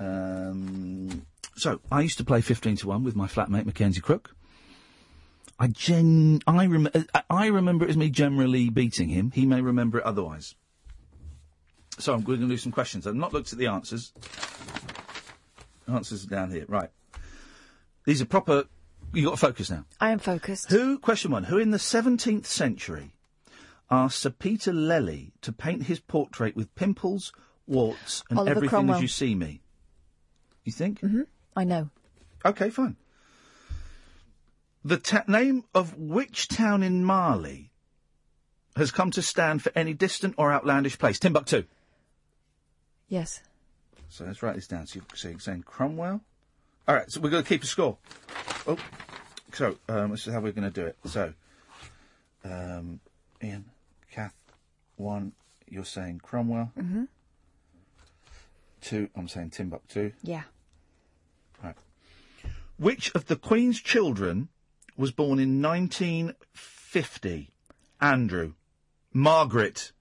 Um, 0.00 1.26
so 1.54 1.80
I 1.92 2.00
used 2.00 2.18
to 2.18 2.24
play 2.24 2.40
fifteen 2.40 2.76
to 2.78 2.88
one 2.88 3.04
with 3.04 3.14
my 3.14 3.28
flatmate 3.28 3.66
Mackenzie 3.66 4.00
Crook. 4.00 4.34
I 5.58 5.68
gen 5.68 6.40
I 6.46 6.66
rem- 6.66 6.88
uh, 6.94 7.20
I 7.30 7.46
remember 7.46 7.84
it 7.84 7.90
as 7.90 7.96
me 7.96 8.10
generally 8.10 8.70
beating 8.70 9.08
him. 9.08 9.30
He 9.30 9.46
may 9.46 9.60
remember 9.60 9.98
it 9.98 10.04
otherwise. 10.04 10.54
So 11.98 12.12
I'm 12.12 12.22
going 12.22 12.40
to 12.40 12.48
do 12.48 12.56
some 12.56 12.72
questions. 12.72 13.06
I've 13.06 13.14
not 13.14 13.32
looked 13.32 13.52
at 13.52 13.58
the 13.58 13.68
answers. 13.68 14.12
Answers 15.86 16.24
are 16.24 16.28
down 16.28 16.50
here. 16.50 16.64
Right. 16.68 16.90
These 18.04 18.20
are 18.20 18.26
proper. 18.26 18.64
You 19.12 19.24
got 19.26 19.30
to 19.32 19.36
focus 19.36 19.70
now. 19.70 19.84
I 20.00 20.10
am 20.10 20.18
focused. 20.18 20.70
Who? 20.70 20.98
Question 20.98 21.30
one. 21.30 21.44
Who 21.44 21.58
in 21.58 21.70
the 21.70 21.78
17th 21.78 22.46
century 22.46 23.12
asked 23.90 24.18
Sir 24.18 24.30
Peter 24.30 24.72
Lely 24.72 25.32
to 25.42 25.52
paint 25.52 25.84
his 25.84 26.00
portrait 26.00 26.56
with 26.56 26.74
pimples, 26.74 27.32
warts, 27.66 28.24
and 28.28 28.38
Oliver 28.40 28.50
everything 28.56 28.68
Cromwell. 28.70 28.96
as 28.96 29.02
you 29.02 29.08
see 29.08 29.34
me? 29.36 29.60
You 30.64 30.72
think? 30.72 31.00
hmm 31.00 31.22
I 31.54 31.62
know. 31.62 31.90
Okay, 32.44 32.70
fine. 32.70 32.96
The 34.84 34.98
ta- 34.98 35.24
name 35.26 35.64
of 35.74 35.96
which 35.96 36.48
town 36.48 36.82
in 36.82 37.04
Mali 37.04 37.70
has 38.76 38.90
come 38.90 39.10
to 39.12 39.22
stand 39.22 39.62
for 39.62 39.72
any 39.74 39.94
distant 39.94 40.34
or 40.36 40.52
outlandish 40.52 40.98
place? 40.98 41.18
Timbuktu. 41.18 41.64
Yes. 43.08 43.40
So 44.08 44.24
let's 44.24 44.42
write 44.42 44.56
this 44.56 44.66
down. 44.66 44.86
So 44.86 45.00
you're, 45.22 45.30
you're 45.30 45.40
saying 45.40 45.62
Cromwell? 45.62 46.20
All 46.86 46.94
right, 46.94 47.10
so 47.10 47.20
we're 47.20 47.30
going 47.30 47.42
to 47.42 47.48
keep 47.48 47.62
a 47.62 47.66
score. 47.66 47.96
Oh, 48.66 48.76
so 49.52 49.76
um, 49.88 50.10
this 50.10 50.26
is 50.26 50.34
how 50.34 50.40
we're 50.40 50.52
going 50.52 50.70
to 50.70 50.80
do 50.80 50.86
it. 50.86 50.96
So, 51.06 51.32
um, 52.44 53.00
Iain, 53.42 53.64
Kath, 54.10 54.34
one, 54.96 55.32
you're 55.66 55.84
saying 55.86 56.20
Cromwell. 56.22 56.72
hmm 56.78 57.04
Two, 58.82 59.08
I'm 59.16 59.28
saying 59.28 59.50
Timbuktu. 59.50 60.12
Yeah. 60.22 60.42
Right. 61.62 61.74
Which 62.76 63.14
of 63.14 63.26
the 63.28 63.36
Queen's 63.36 63.80
children 63.80 64.48
was 64.96 65.10
born 65.12 65.38
in 65.38 65.60
1950? 65.62 67.50
Andrew. 68.00 68.52
Margaret. 69.12 69.92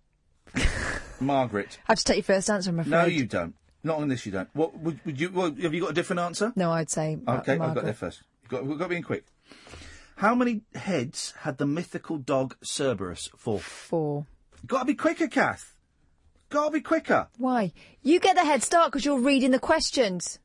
Margaret. 1.20 1.78
I 1.88 1.92
have 1.94 2.00
to 2.00 2.04
take 2.04 2.18
your 2.18 2.24
first 2.36 2.50
answer, 2.50 2.70
I'm 2.70 2.80
afraid. 2.80 2.92
No, 2.92 3.06
you 3.06 3.26
don't. 3.26 3.56
Not 3.84 4.00
on 4.00 4.08
this, 4.08 4.26
you 4.26 4.32
don't. 4.32 4.50
What 4.54 4.78
would, 4.80 5.00
would 5.06 5.20
you? 5.20 5.30
Well, 5.32 5.54
have 5.62 5.74
you 5.74 5.82
got 5.82 5.92
a 5.92 5.94
different 5.94 6.20
answer? 6.22 6.54
No, 6.56 6.72
I'd 6.72 6.90
say. 6.90 7.18
Ma- 7.18 7.38
Okay, 7.40 7.54
I've 7.54 7.76
got 7.76 7.84
there 7.84 7.94
first. 7.94 8.22
You've 8.44 8.50
got, 8.52 8.66
we've 8.66 8.78
got 8.78 8.86
to 8.86 8.90
be 8.90 8.96
in 8.98 9.04
quick. 9.04 9.26
How 10.16 10.36
many 10.36 10.62
heads 10.76 11.34
had 11.40 11.58
the 11.58 11.66
mythical 11.66 12.18
dog 12.18 12.56
Cerberus? 12.64 13.30
Four. 13.36 13.60
Four. 13.60 14.26
Got 14.66 14.80
to 14.80 14.86
be 14.86 14.96
quicker, 14.96 15.28
Kath. 15.28 15.76
Got 16.50 16.66
to 16.68 16.72
be 16.72 16.82
quicker. 16.82 17.28
Why? 17.38 17.74
You 18.04 18.20
get 18.20 18.36
the 18.36 18.46
head 18.46 18.64
start 18.64 18.92
because 18.92 19.04
you're 19.04 19.20
reading 19.20 19.52
the 19.52 19.60
questions. 19.60 20.40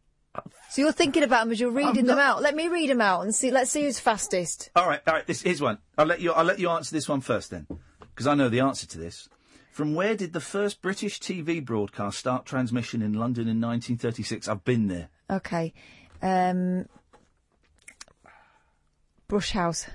So 0.70 0.83
you're 0.83 0.92
thinking 0.92 1.23
about 1.23 1.44
them 1.44 1.52
as 1.52 1.60
you're 1.60 1.70
reading 1.70 2.07
them 2.07 2.18
out. 2.18 2.42
Let 2.42 2.55
me 2.55 2.68
read 2.68 2.91
them 2.91 3.00
out 3.00 3.23
and 3.23 3.34
see. 3.34 3.50
Let's 3.50 3.70
see 3.70 3.84
who's 3.84 3.99
fastest. 3.99 4.70
All 4.76 4.86
right, 4.86 5.00
all 5.07 5.15
right. 5.15 5.26
This 5.26 5.42
here's 5.42 5.60
one. 5.60 5.78
I'll 5.97 6.07
let 6.07 6.20
you. 6.20 6.33
I'll 6.33 6.44
let 6.44 6.58
you 6.58 6.68
answer 6.70 6.94
this 6.94 7.08
one 7.08 7.20
first, 7.20 7.50
then, 7.50 7.67
because 8.00 8.26
I 8.26 8.34
know 8.34 8.49
the 8.49 8.60
answer 8.60 8.86
to 8.86 8.99
this. 8.99 9.28
From 9.70 9.94
where 9.94 10.17
did 10.17 10.33
the 10.33 10.41
first 10.41 10.83
British 10.83 11.20
TV 11.20 11.65
broadcast 11.65 12.18
start 12.18 12.44
transmission 12.44 13.00
in 13.00 13.12
London 13.12 13.42
in 13.42 13.60
1936? 13.60 14.49
I've 14.49 14.65
been 14.65 14.89
there. 14.89 15.08
Okay. 15.31 15.73
Um, 16.20 16.86
Brush 19.28 19.52
House. 19.52 19.86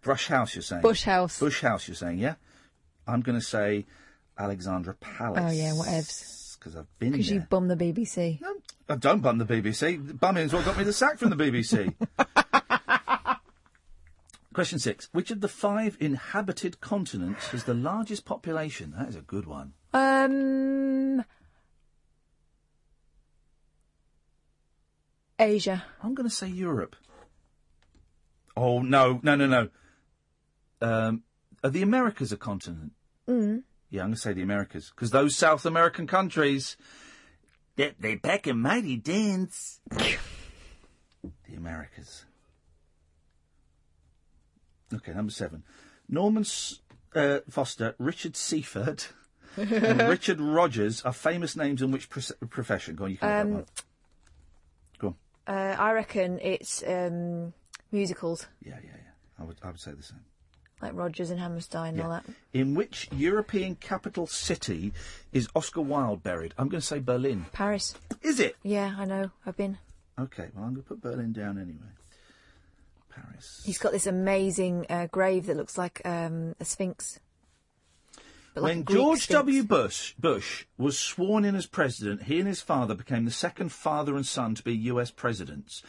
Brush 0.00 0.28
House, 0.28 0.54
you're 0.54 0.62
saying. 0.62 0.82
Bush 0.82 1.02
House. 1.02 1.40
Bush 1.40 1.62
House, 1.62 1.88
you're 1.88 1.94
saying. 1.94 2.18
Yeah. 2.18 2.34
I'm 3.06 3.20
going 3.20 3.38
to 3.38 3.44
say 3.44 3.86
Alexandra 4.38 4.94
Palace. 4.94 5.42
Oh 5.44 5.50
yeah, 5.50 5.72
whatevs. 5.72 6.58
Because 6.58 6.76
I've 6.76 6.98
been. 6.98 7.12
Because 7.12 7.30
you 7.30 7.40
bum 7.40 7.68
the 7.68 7.76
BBC. 7.76 8.40
I 8.92 8.96
don't 8.96 9.20
bum 9.20 9.38
the 9.38 9.46
BBC. 9.46 10.20
Bumming's 10.20 10.52
what 10.52 10.66
got 10.66 10.76
me 10.76 10.84
the 10.84 10.92
sack 10.92 11.18
from 11.18 11.30
the 11.30 11.36
BBC. 11.36 11.94
Question 14.52 14.78
six. 14.78 15.08
Which 15.12 15.30
of 15.30 15.40
the 15.40 15.48
five 15.48 15.96
inhabited 15.98 16.82
continents 16.82 17.46
has 17.48 17.64
the 17.64 17.72
largest 17.72 18.26
population? 18.26 18.92
That 18.98 19.08
is 19.08 19.16
a 19.16 19.22
good 19.22 19.46
one. 19.46 19.72
Um, 19.94 21.24
Asia. 25.38 25.84
I'm 26.02 26.12
going 26.14 26.28
to 26.28 26.34
say 26.34 26.48
Europe. 26.48 26.94
Oh, 28.54 28.82
no, 28.82 29.20
no, 29.22 29.36
no, 29.36 29.46
no. 29.46 29.68
Um, 30.82 31.22
are 31.64 31.70
the 31.70 31.80
Americas 31.80 32.30
a 32.30 32.36
continent? 32.36 32.92
Mm. 33.26 33.62
Yeah, 33.88 34.02
I'm 34.02 34.08
going 34.08 34.16
to 34.16 34.20
say 34.20 34.34
the 34.34 34.42
Americas. 34.42 34.92
Because 34.94 35.12
those 35.12 35.34
South 35.34 35.64
American 35.64 36.06
countries, 36.06 36.76
they, 37.76 37.94
they 37.98 38.16
pack 38.16 38.46
a 38.46 38.54
mighty 38.54 38.96
dense. 38.96 39.80
the 39.90 41.54
Americas. 41.56 42.24
Okay, 44.94 45.12
number 45.12 45.32
seven. 45.32 45.62
Norman 46.08 46.44
uh, 47.14 47.38
Foster, 47.48 47.94
Richard 47.98 48.36
Seifert, 48.36 49.12
and 49.56 50.02
Richard 50.08 50.40
Rogers 50.40 51.02
are 51.02 51.12
famous 51.12 51.56
names 51.56 51.80
in 51.82 51.90
which 51.90 52.10
pros- 52.10 52.32
profession? 52.50 52.94
Go 52.96 53.04
on, 53.04 53.10
you 53.12 53.16
can 53.16 53.40
Um, 53.40 53.52
one. 53.54 53.66
Go 54.98 55.06
on. 55.08 55.14
Uh, 55.54 55.76
I 55.78 55.92
reckon 55.92 56.38
it's 56.40 56.82
um, 56.86 57.54
musicals, 57.90 58.46
Yeah, 58.64 58.76
yeah, 58.84 58.90
yeah. 58.94 59.10
I 59.38 59.44
would, 59.44 59.56
I 59.62 59.68
would 59.68 59.80
say 59.80 59.92
the 59.92 60.02
same. 60.02 60.20
Like 60.82 60.92
Rodgers 60.94 61.30
and 61.30 61.38
Hammerstein 61.38 61.94
and 61.94 62.02
all 62.02 62.10
that. 62.10 62.24
In 62.52 62.74
which 62.74 63.08
European 63.12 63.76
capital 63.76 64.26
city 64.26 64.92
is 65.32 65.48
Oscar 65.54 65.80
Wilde 65.80 66.24
buried? 66.24 66.54
I'm 66.58 66.68
going 66.68 66.80
to 66.80 66.86
say 66.86 66.98
Berlin. 66.98 67.46
Paris. 67.52 67.94
Is 68.20 68.40
it? 68.40 68.56
Yeah, 68.64 68.96
I 68.98 69.04
know. 69.04 69.30
I've 69.46 69.56
been. 69.56 69.78
Okay, 70.18 70.48
well, 70.54 70.64
I'm 70.64 70.74
going 70.74 70.82
to 70.82 70.88
put 70.88 71.00
Berlin 71.00 71.32
down 71.32 71.56
anyway. 71.56 71.92
Paris. 73.14 73.62
He's 73.64 73.78
got 73.78 73.92
this 73.92 74.06
amazing 74.06 74.86
uh, 74.90 75.06
grave 75.10 75.46
that 75.46 75.56
looks 75.56 75.78
like 75.78 76.02
um, 76.04 76.56
a 76.58 76.64
sphinx. 76.64 77.20
But 78.54 78.64
when 78.64 78.82
Greek 78.82 78.98
George 78.98 79.20
sphinx. 79.20 79.38
W. 79.38 79.62
Bush, 79.62 80.14
Bush 80.18 80.66
was 80.76 80.98
sworn 80.98 81.44
in 81.44 81.54
as 81.54 81.66
president, 81.66 82.24
he 82.24 82.38
and 82.38 82.48
his 82.48 82.60
father 82.60 82.94
became 82.94 83.24
the 83.24 83.30
second 83.30 83.70
father 83.70 84.16
and 84.16 84.26
son 84.26 84.54
to 84.56 84.62
be 84.62 84.74
US 84.74 85.10
presidents. 85.10 85.82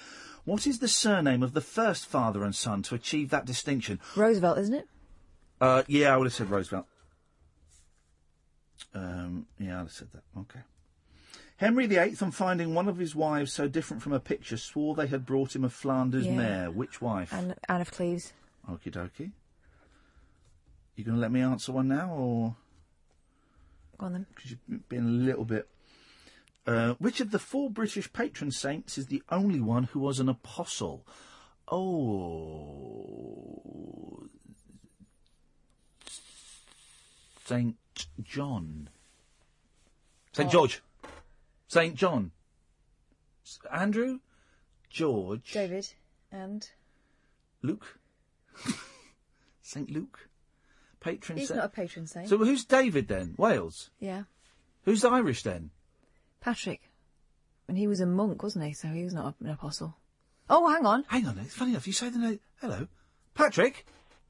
What 0.45 0.67
is 0.67 0.79
the 0.79 0.87
surname 0.87 1.41
of 1.43 1.53
the 1.53 1.61
first 1.61 2.05
father 2.05 2.43
and 2.43 2.53
son 2.53 2.81
to 2.83 2.95
achieve 2.95 3.29
that 3.29 3.45
distinction? 3.45 3.99
Roosevelt, 4.15 4.57
isn't 4.57 4.73
it? 4.75 4.87
Uh, 5.61 5.83
yeah, 5.87 6.13
I 6.13 6.17
would 6.17 6.25
have 6.25 6.33
said 6.33 6.49
Roosevelt. 6.49 6.85
Um, 8.93 9.47
yeah, 9.59 9.75
I'd 9.75 9.79
have 9.79 9.91
said 9.91 10.09
that. 10.13 10.23
Okay. 10.41 10.59
Henry 11.57 11.87
VIII, 11.87 12.17
on 12.21 12.31
finding 12.31 12.73
one 12.73 12.89
of 12.89 12.97
his 12.97 13.15
wives 13.15 13.53
so 13.53 13.67
different 13.67 14.03
from 14.03 14.11
a 14.11 14.19
picture, 14.19 14.57
swore 14.57 14.95
they 14.95 15.07
had 15.07 15.25
brought 15.25 15.55
him 15.55 15.63
a 15.63 15.69
Flanders 15.69 16.25
Yeah. 16.25 16.35
mare. 16.35 16.71
Which 16.71 17.01
wife? 17.01 17.33
Anne, 17.33 17.55
Anne 17.69 17.81
of 17.81 17.91
Cleves. 17.91 18.33
Okie 18.69 18.91
dokie. 18.91 19.31
You 20.95 21.03
going 21.05 21.15
to 21.15 21.21
let 21.21 21.31
me 21.31 21.41
answer 21.41 21.71
one 21.71 21.87
now, 21.87 22.11
or 22.13 22.55
Go 23.97 24.07
on 24.07 24.13
then. 24.13 24.25
because 24.35 24.51
you've 24.51 24.89
been 24.89 25.05
a 25.05 25.09
little 25.09 25.45
bit? 25.45 25.67
Uh, 26.65 26.93
which 26.97 27.19
of 27.19 27.31
the 27.31 27.39
four 27.39 27.69
British 27.69 28.11
patron 28.13 28.49
saints 28.51 28.97
is 28.97 29.07
the 29.07 29.21
only 29.29 29.59
one 29.59 29.83
who 29.83 29.99
was 29.99 30.19
an 30.19 30.29
apostle? 30.29 31.05
Oh. 31.69 32.93
St. 37.45 37.75
John. 38.23 38.89
St. 40.31 40.47
Oh. 40.47 40.51
George. 40.51 40.81
St. 41.67 41.95
John. 41.95 42.31
S- 43.45 43.59
Andrew? 43.71 44.19
George? 44.89 45.51
David 45.51 45.93
and 46.31 46.69
Luke? 47.61 47.99
St. 49.61 49.91
Luke? 49.91 50.29
Patron 51.01 51.37
he's 51.37 51.49
saint? 51.49 51.57
not 51.57 51.65
a 51.65 51.69
patron 51.69 52.07
saint. 52.07 52.29
So 52.29 52.37
who's 52.37 52.63
David 52.63 53.09
then? 53.09 53.35
Wales? 53.37 53.89
yeah, 53.99 54.23
Who's 54.85 55.03
Irish 55.03 55.43
then? 55.43 55.71
Patrick, 56.43 56.81
and 57.69 57.77
he 57.77 57.87
was 57.87 58.01
a 58.01 58.05
monk, 58.05 58.43
wasn't 58.43 58.65
he? 58.65 58.73
So 58.73 58.89
he 58.89 59.03
was 59.05 59.13
not 59.13 59.35
an 59.39 59.49
apostle. 59.49 59.95
Oh, 60.49 60.69
hang 60.69 60.85
on. 60.85 61.05
Hang 61.07 61.25
on, 61.25 61.37
it's 61.39 61.55
funny 61.55 61.71
enough, 61.71 61.87
you 61.87 61.93
say 61.93 62.09
the 62.09 62.19
name. 62.19 62.39
Hello? 62.59 62.87
Patrick? 63.33 63.85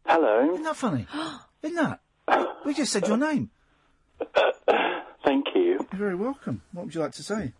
Hello. 0.05 0.51
Isn't 0.53 0.63
that 0.63 0.75
funny? 0.75 1.07
Isn't 1.63 1.75
that? 1.75 1.99
We 2.65 2.73
just 2.75 2.91
said 2.93 3.07
your 3.07 3.17
name. 3.17 3.49
Thank 5.25 5.45
you. 5.55 5.63
You're 5.63 5.87
very 5.93 6.15
welcome. 6.15 6.61
What 6.71 6.85
would 6.85 6.95
you 6.95 7.01
like 7.01 7.13
to 7.13 7.23
say? 7.23 7.53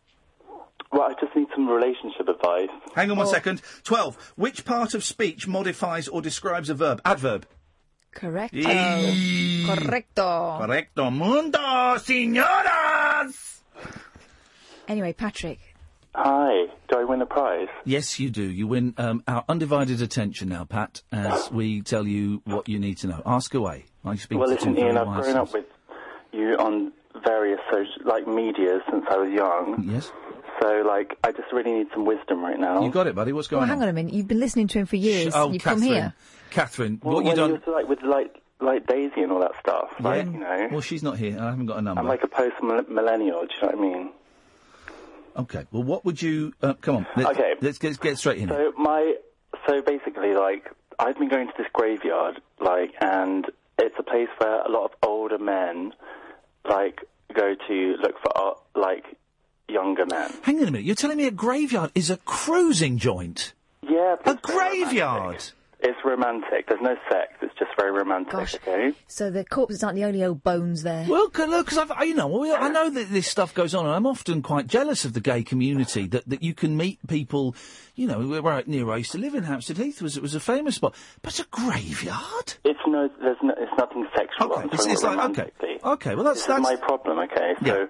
Well, 0.92 1.02
I 1.02 1.14
just 1.20 1.36
need 1.36 1.48
some 1.56 1.68
relationship 1.68 2.28
advice. 2.30 2.70
Hang 2.96 3.10
on 3.10 3.18
one 3.18 3.26
Oh. 3.28 3.32
second. 3.32 3.62
12. 3.84 4.34
Which 4.36 4.64
part 4.66 4.94
of 4.94 5.04
speech 5.04 5.48
modifies 5.48 6.08
or 6.08 6.22
describes 6.22 6.70
a 6.70 6.76
verb? 6.76 7.02
Adverb. 7.04 7.48
Correcto. 8.14 8.52
Yee. 8.54 9.66
Correcto. 9.68 10.60
Correcto 10.62 11.12
mundo, 11.12 11.58
señoras! 11.98 13.63
Anyway, 14.88 15.14
Patrick, 15.14 15.60
Hi. 16.16 16.68
Do 16.90 17.00
I 17.00 17.04
win 17.06 17.22
a 17.22 17.26
prize? 17.26 17.70
Yes, 17.86 18.20
you 18.20 18.30
do. 18.30 18.44
You 18.44 18.68
win 18.68 18.94
um, 18.98 19.24
our 19.28 19.44
undivided 19.50 20.02
attention 20.02 20.50
now, 20.50 20.64
Pat, 20.64 21.02
as 21.12 21.52
we 21.52 21.82
tell 21.82 22.06
you 22.06 22.42
what 22.46 22.70
you 22.70 22.78
need 22.78 23.00
to 23.00 23.08
know. 23.08 23.22
Ask 23.26 23.54
away. 23.56 23.86
I 24.06 24.16
speak 24.18 24.38
well, 24.38 24.48
to 24.48 24.54
listen, 24.54 24.78
Iain, 24.78 24.96
I've 24.98 25.08
wise 25.08 25.24
grown 25.24 25.38
up 25.38 25.54
with 25.54 25.66
you 26.32 26.56
on 26.58 26.92
various 27.26 27.60
social, 27.72 27.94
like 28.06 28.28
media 28.28 28.80
since 28.92 29.06
I 29.10 29.18
was 29.18 29.32
young. 29.32 29.90
Yes. 29.90 30.12
So, 30.62 30.84
like, 30.86 31.18
I 31.24 31.32
just 31.32 31.52
really 31.52 31.72
need 31.72 31.88
some 31.94 32.06
wisdom 32.06 32.44
right 32.44 32.60
now. 32.60 32.84
You 32.84 32.92
got 32.92 33.08
it, 33.08 33.16
buddy. 33.16 33.34
What's 33.34 33.50
well, 33.50 33.62
going 33.62 33.70
hang 33.70 33.78
on? 33.78 33.82
Hang 33.82 33.90
on 33.90 33.90
a 33.90 33.94
minute. 33.94 34.14
You've 34.14 34.28
been 34.28 34.40
listening 34.40 34.68
to 34.68 34.80
him 34.80 34.86
for 34.86 34.98
years. 34.98 35.34
oh, 35.36 35.46
and 35.46 35.56
You've 35.56 35.64
Katherine. 35.64 35.88
come 35.88 35.94
here. 35.96 36.14
Katherine, 36.52 37.00
Well, 37.02 37.16
what 37.16 37.26
you 37.26 37.36
done? 37.36 37.50
you 37.50 37.56
was, 37.56 37.64
like 37.68 37.90
with 37.90 38.04
like 38.04 38.40
like 38.62 38.86
Daisy 38.86 39.22
and 39.22 39.32
all 39.32 39.40
that 39.40 39.54
stuff, 39.60 39.94
like 40.00 40.26
you 40.26 40.32
know, 40.40 40.68
Well, 40.72 40.82
she's 40.82 41.02
not 41.02 41.18
here. 41.18 41.40
I 41.40 41.50
haven't 41.50 41.66
got 41.66 41.80
a 41.80 41.82
number. 41.82 42.00
I'm 42.00 42.08
like 42.08 42.24
a 42.24 42.28
post 42.28 42.54
millennial. 42.62 43.42
Do 43.42 43.48
you 43.56 43.62
know 43.62 43.68
what 43.68 43.76
I 43.76 43.82
mean? 43.82 44.12
Okay. 45.38 45.66
Well, 45.72 45.84
what 45.84 46.06
would 46.06 46.22
you? 46.22 46.54
Uh, 46.62 46.74
come 46.76 46.98
on. 46.98 47.08
Let's, 47.16 47.30
Okay. 47.32 47.54
Let's 47.62 47.78
get, 47.78 48.00
get 48.00 48.18
straight 48.18 48.38
in. 48.40 48.50
So 48.50 48.74
my, 48.78 49.16
so 49.68 49.82
basically, 49.82 50.34
like 50.34 50.70
I've 51.00 51.18
been 51.18 51.30
going 51.30 51.48
to 51.48 51.54
this 51.58 51.68
graveyard, 51.74 52.42
like, 52.60 52.92
and 53.02 53.46
it's 53.80 53.96
a 53.98 54.04
place 54.04 54.30
where 54.38 54.62
a 54.62 54.70
lot 54.70 54.86
of 54.86 54.92
older 55.02 55.40
men, 55.40 55.94
like, 56.68 57.02
go 57.34 57.56
to 57.68 57.96
look 58.02 58.16
for, 58.22 58.38
uh, 58.38 58.54
like, 58.76 59.06
younger 59.68 60.06
men. 60.06 60.32
Hang 60.44 60.58
on 60.58 60.68
a 60.68 60.72
minute. 60.72 60.86
You're 60.86 60.96
telling 60.96 61.18
me 61.18 61.26
a 61.28 61.32
graveyard 61.32 61.92
is 61.96 62.10
a 62.10 62.18
cruising 62.18 62.98
joint? 62.98 63.54
Yeah, 63.82 64.16
A 64.26 64.36
graveyard. 64.36 65.44
It's 65.86 66.00
romantic. 66.06 66.68
There's 66.70 66.80
no 66.82 66.96
sex. 67.12 67.34
It's 67.42 67.54
just 67.60 67.72
very 67.78 67.92
romantic. 67.92 68.34
Okay. 68.56 68.94
So 69.08 69.30
the 69.30 69.44
corpses 69.44 69.84
aren't 69.84 69.98
the 69.98 70.06
only 70.06 70.24
old 70.24 70.42
bones 70.42 70.84
there. 70.84 71.06
Well, 71.10 71.28
because 71.28 71.78
I've, 71.78 71.92
I- 71.92 72.04
you 72.04 72.14
know, 72.16 72.28
well, 72.28 72.58
I 72.58 72.70
know 72.70 72.90
that 72.90 73.10
this 73.10 73.28
stuff 73.28 73.54
goes 73.54 73.76
on, 73.76 73.86
and 73.86 73.94
I'm 73.94 74.06
often 74.08 74.42
quite 74.42 74.68
jealous 74.68 75.04
of 75.04 75.12
the 75.14 75.20
gay 75.20 75.44
community 75.44 76.08
that, 76.08 76.28
that 76.30 76.42
you 76.42 76.54
can 76.54 76.78
meet 76.78 77.00
people. 77.08 77.54
You 77.96 78.08
know, 78.08 78.42
where 78.42 78.54
I, 78.54 78.64
near 78.66 78.86
where 78.86 78.96
I 78.96 78.98
used 79.00 79.12
to 79.12 79.18
live 79.20 79.36
in 79.36 79.44
Hampstead 79.44 79.78
Heath 79.78 80.02
was 80.02 80.16
it 80.18 80.24
was 80.24 80.34
a 80.34 80.40
famous 80.40 80.76
spot, 80.76 80.96
but 81.22 81.38
a 81.40 81.46
graveyard. 81.52 82.54
It's 82.64 82.80
no, 82.88 83.10
there's 83.22 83.38
no, 83.44 83.54
it's 83.58 83.72
nothing 83.78 84.08
sexual. 84.16 84.56
I'm 84.56 84.70
It's, 84.72 84.86
it's 84.88 85.04
like 85.04 85.20
okay, 85.38 85.52
okay. 85.84 86.16
Well, 86.16 86.24
that's 86.24 86.40
this 86.40 86.48
that's 86.48 86.60
is 86.60 86.64
my 86.64 86.76
problem. 86.78 87.20
Okay, 87.20 87.54
so 87.64 87.88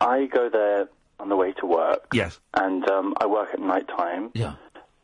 I 0.00 0.26
go 0.26 0.48
there 0.48 0.88
on 1.18 1.28
the 1.28 1.36
way 1.36 1.52
to 1.52 1.66
work. 1.66 2.06
Yes. 2.14 2.40
And 2.54 2.88
um, 2.90 3.14
I 3.20 3.26
work 3.26 3.50
at 3.52 3.60
night 3.60 3.86
time. 3.88 4.30
Yeah. 4.32 4.54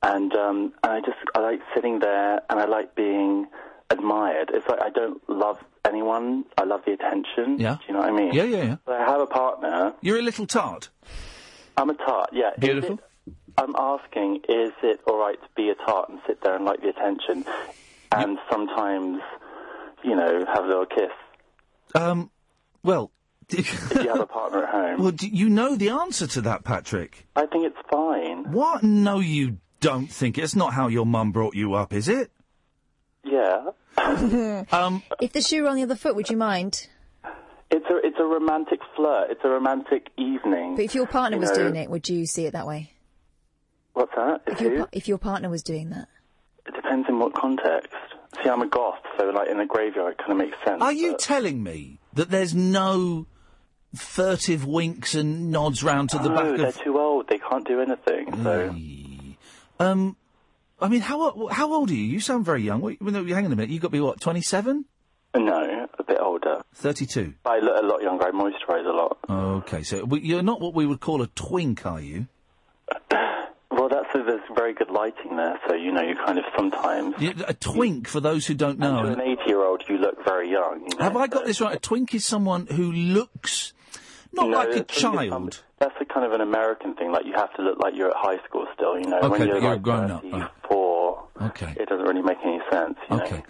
And 0.03 0.33
um, 0.35 0.73
and 0.83 0.93
I 0.93 1.01
just 1.01 1.19
I 1.35 1.41
like 1.41 1.61
sitting 1.75 1.99
there 2.01 2.41
and 2.49 2.61
I 2.61 2.67
like 2.67 2.95
being 2.95 3.47
admired. 3.91 4.51
It's 4.53 4.67
like 4.69 4.81
I 4.81 4.91
don't 4.91 5.21
love 5.29 5.59
anyone. 5.85 6.45
I 6.59 6.65
love 6.65 6.83
the 6.87 6.93
attention. 6.93 7.59
Yeah. 7.59 7.77
Do 7.77 7.85
you 7.89 7.95
know 7.95 8.01
what 8.01 8.09
I 8.09 8.13
mean? 8.13 8.33
Yeah, 8.35 8.45
yeah, 8.45 8.63
yeah. 8.63 8.77
So 8.87 8.93
I 8.93 8.99
have 9.05 9.21
a 9.21 9.27
partner. 9.27 9.95
You're 10.03 10.19
a 10.19 10.23
little 10.23 10.47
tart. 10.47 10.91
I'm 11.77 11.91
a 11.91 11.95
tart. 11.95 12.31
Yeah. 12.33 12.51
Beautiful. 12.59 12.95
it- 12.95 13.01
I'm 13.59 13.75
asking, 13.75 14.43
is 14.51 14.73
it 14.83 15.01
all 15.07 15.19
right 15.19 15.41
to 15.41 15.49
be 15.57 15.71
a 15.71 15.75
tart 15.75 16.11
and 16.11 16.19
sit 16.27 16.43
there 16.43 16.55
and 16.55 16.67
like 16.67 16.83
the 16.83 16.91
attention, 16.91 17.47
and 18.13 18.39
sometimes, 18.51 19.23
you 20.05 20.15
know, 20.15 20.45
have 20.45 20.65
a 20.65 20.67
little 20.69 20.85
kiss? 20.85 21.11
Um, 21.95 22.31
well, 22.83 23.11
if 23.49 23.95
you 23.95 24.09
have 24.11 24.21
a 24.21 24.27
partner 24.27 24.65
at 24.65 24.69
home. 24.71 25.01
well, 25.03 25.11
do 25.11 25.27
you 25.27 25.49
know 25.49 25.75
the 25.75 25.89
answer 25.89 26.27
to 26.27 26.43
that, 26.43 26.65
Patrick? 26.65 27.27
I 27.35 27.47
think 27.47 27.65
it's 27.65 27.79
fine. 27.91 28.53
What? 28.53 28.83
No, 28.83 29.21
you 29.21 29.57
don't 29.81 30.09
think 30.09 30.39
it's 30.39 30.57
not 30.57 30.73
how 30.75 30.89
your 30.89 31.07
mum 31.07 31.33
brought 31.33 31.55
you 31.55 31.75
up, 31.75 31.93
is 31.93 32.09
it? 32.09 32.31
Yeah. 33.25 33.71
um, 34.73 35.03
if 35.21 35.33
the 35.33 35.41
shoe 35.41 35.63
were 35.63 35.69
on 35.69 35.77
the 35.77 35.83
other 35.83 35.97
foot, 35.97 36.15
would 36.17 36.31
you 36.31 36.37
mind? 36.37 36.89
It's 37.71 37.87
a 37.91 37.97
it's 38.07 38.17
a 38.21 38.25
romantic 38.25 38.81
flirt. 38.95 39.31
It's 39.31 39.41
a 39.43 39.49
romantic 39.49 40.09
evening. 40.17 40.77
But 40.77 40.85
if 40.85 40.95
your 40.95 41.07
partner 41.07 41.37
you 41.37 41.41
was 41.41 41.51
know. 41.51 41.57
doing 41.57 41.77
it, 41.77 41.91
would 41.91 42.09
you 42.09 42.27
see 42.27 42.47
it 42.47 42.53
that 42.53 42.67
way? 42.67 42.93
What's 43.95 44.13
that? 44.15 44.43
If 44.47 44.55
If 44.55 44.61
your, 44.61 44.79
pa- 44.79 44.89
if 44.93 45.09
your 45.09 45.19
partner 45.19 45.49
was 45.49 45.63
doing 45.63 45.91
that. 45.91 46.09
It 46.67 46.75
depends 46.75 47.09
in 47.09 47.19
what 47.19 47.35
context. 47.35 47.93
See, 48.43 48.51
I'm 48.51 48.61
a 48.61 48.69
goth, 48.69 48.99
so 49.19 49.27
like 49.31 49.49
in 49.49 49.59
the 49.59 49.67
graveyard, 49.67 50.13
it 50.13 50.19
kind 50.19 50.33
of 50.33 50.39
makes 50.39 50.57
sense. 50.65 50.83
Are 50.83 50.93
you 50.93 51.17
telling 51.17 51.63
me 51.63 52.01
that 52.13 52.29
there's 52.31 52.55
no 52.55 53.27
furtive 53.95 54.67
winks 54.67 55.15
and 55.15 55.51
nods 55.51 55.83
round 55.83 56.11
to 56.11 56.19
the 56.19 56.29
no, 56.29 56.35
back 56.35 56.57
they're 56.59 56.67
of? 56.69 56.81
too 56.81 56.99
old. 56.99 57.29
They 57.29 57.39
can't 57.39 57.67
do 57.67 57.81
anything. 57.81 58.43
So 58.45 58.75
Um, 59.79 60.17
I 60.81 60.89
mean, 60.89 61.01
how 61.01 61.49
how 61.49 61.73
old 61.73 61.91
are 61.91 61.95
you? 61.95 62.03
You 62.05 62.21
sound 62.21 62.45
very 62.45 62.63
young. 62.63 62.81
No, 63.01 63.25
hang 63.25 63.47
on 63.47 63.53
a 63.53 63.57
minute. 63.57 63.71
You've 63.71 63.83
got 63.83 63.89
to 63.89 63.93
be 63.93 64.01
what? 64.01 64.21
Twenty-seven? 64.21 64.85
no, 65.35 65.87
a 65.99 66.03
bit 66.05 66.19
older. 66.21 66.63
Thirty-two. 66.75 67.35
I 67.45 67.59
look 67.59 67.83
a 67.83 67.87
lot 67.87 68.03
younger. 68.03 68.25
I 68.27 68.31
moisturise 68.31 68.87
a 68.87 68.93
lot. 68.93 69.19
Okay, 69.29 69.83
so 69.83 70.05
we- 70.05 70.21
you're 70.21 70.43
not 70.43 70.61
what 70.61 70.75
we 70.75 70.87
would 70.87 71.01
call 71.01 71.21
a 71.23 71.27
twink, 71.29 71.85
are 71.87 72.01
you? 72.01 72.27
Well, 73.69 73.89
that's 73.91 74.07
there's 74.15 74.41
very 74.55 74.73
good 74.73 74.91
lighting 74.91 75.37
there, 75.37 75.59
so 75.69 75.75
you 75.75 75.93
know 75.93 76.01
you 76.01 76.15
kind 76.17 76.39
of 76.39 76.45
sometimes. 76.57 77.15
You- 77.21 77.35
A 77.47 77.53
twink, 77.53 78.09
for 78.09 78.21
those 78.21 78.47
who 78.47 78.55
don't 78.55 78.81
To 78.81 78.81
know. 78.81 79.05
an 79.05 79.21
80 79.21 79.43
year 79.47 79.63
old, 79.63 79.83
you 79.89 79.99
look 79.99 80.25
very 80.25 80.51
young. 80.51 80.81
You 80.91 80.97
know? 80.99 81.05
Have 81.05 81.17
I 81.17 81.27
got 81.27 81.45
this 81.45 81.61
right? 81.61 81.77
A 81.77 81.79
twink 81.79 82.15
is 82.15 82.25
someone 82.25 82.67
who 82.69 82.91
looks 82.91 83.75
not 84.37 84.49
No, 84.51 84.57
like 84.57 84.77
a 84.77 84.85
child. 84.85 85.63
That's 85.79 85.95
a 86.01 86.05
kind 86.05 86.25
of 86.25 86.33
an 86.33 86.41
American 86.41 86.95
thing. 86.95 87.11
Like 87.13 87.27
you 87.27 87.33
have 87.35 87.53
to 87.55 87.63
look 87.63 87.79
like 87.81 87.95
you're 87.97 88.11
at 88.11 88.17
high 88.17 88.39
school 88.47 88.67
still. 88.75 88.99
You 88.99 89.07
know, 89.09 89.19
Okay, 89.19 89.29
when 89.29 89.47
you're, 89.49 89.59
you're 89.61 89.71
like 89.73 89.83
grown 89.83 90.11
up. 90.11 90.23
34, 90.23 91.29
Okay. 91.43 91.75
it 91.79 91.89
doesn't 91.89 92.07
really 92.07 92.23
make 92.23 92.39
any 92.45 92.61
sense. 92.71 92.97
You 93.11 93.17
Okay. 93.23 93.37
Know? 93.37 93.43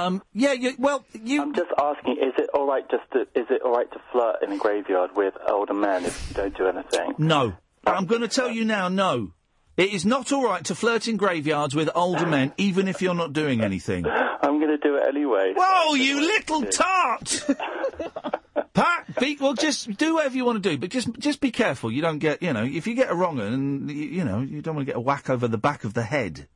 Um, 0.00 0.22
yeah, 0.32 0.52
yeah, 0.52 0.72
well, 0.78 1.04
you. 1.12 1.40
I'm 1.40 1.54
just 1.54 1.70
asking: 1.80 2.16
Is 2.20 2.32
it 2.36 2.50
all 2.52 2.66
right 2.66 2.84
just 2.90 3.04
to, 3.12 3.20
is 3.40 3.46
it 3.48 3.62
all 3.62 3.72
right 3.72 3.90
to 3.92 4.00
flirt 4.10 4.42
in 4.42 4.50
a 4.52 4.56
graveyard 4.58 5.10
with 5.16 5.34
older 5.48 5.72
men 5.74 6.04
if 6.04 6.28
you 6.30 6.34
don't 6.34 6.56
do 6.56 6.66
anything? 6.66 7.14
No. 7.18 7.52
I'm 7.86 8.06
going 8.06 8.22
to 8.22 8.28
tell 8.28 8.50
you 8.50 8.64
now, 8.64 8.88
no. 8.88 9.30
It 9.76 9.92
is 9.92 10.04
not 10.04 10.32
all 10.32 10.44
right 10.44 10.64
to 10.66 10.74
flirt 10.74 11.06
in 11.08 11.16
graveyards 11.16 11.74
with 11.74 11.90
older 11.94 12.26
men, 12.26 12.52
even 12.56 12.86
if 12.88 13.02
you're 13.02 13.14
not 13.14 13.32
doing 13.32 13.60
anything. 13.60 14.04
I'm 14.42 14.58
going 14.58 14.70
to 14.70 14.78
do 14.78 14.96
it 14.96 15.04
anyway. 15.08 15.52
Whoa, 15.56 15.94
you 15.94 16.20
little 16.20 16.62
tart! 16.64 17.44
Pat, 18.74 19.06
be, 19.20 19.38
well, 19.40 19.54
just 19.54 19.96
do 19.96 20.14
whatever 20.14 20.34
you 20.36 20.44
want 20.44 20.60
to 20.60 20.68
do, 20.70 20.76
but 20.76 20.90
just 20.90 21.12
just 21.20 21.40
be 21.40 21.52
careful. 21.52 21.92
You 21.92 22.02
don't 22.02 22.18
get, 22.18 22.42
you 22.42 22.52
know, 22.52 22.64
if 22.64 22.88
you 22.88 22.94
get 22.94 23.08
a 23.08 23.14
wrong 23.14 23.38
un, 23.40 23.88
you, 23.88 23.94
you 23.94 24.24
know, 24.24 24.40
you 24.40 24.60
don't 24.60 24.74
want 24.74 24.84
to 24.84 24.92
get 24.92 24.96
a 24.96 25.00
whack 25.00 25.30
over 25.30 25.46
the 25.46 25.58
back 25.58 25.84
of 25.84 25.94
the 25.94 26.02
head. 26.02 26.48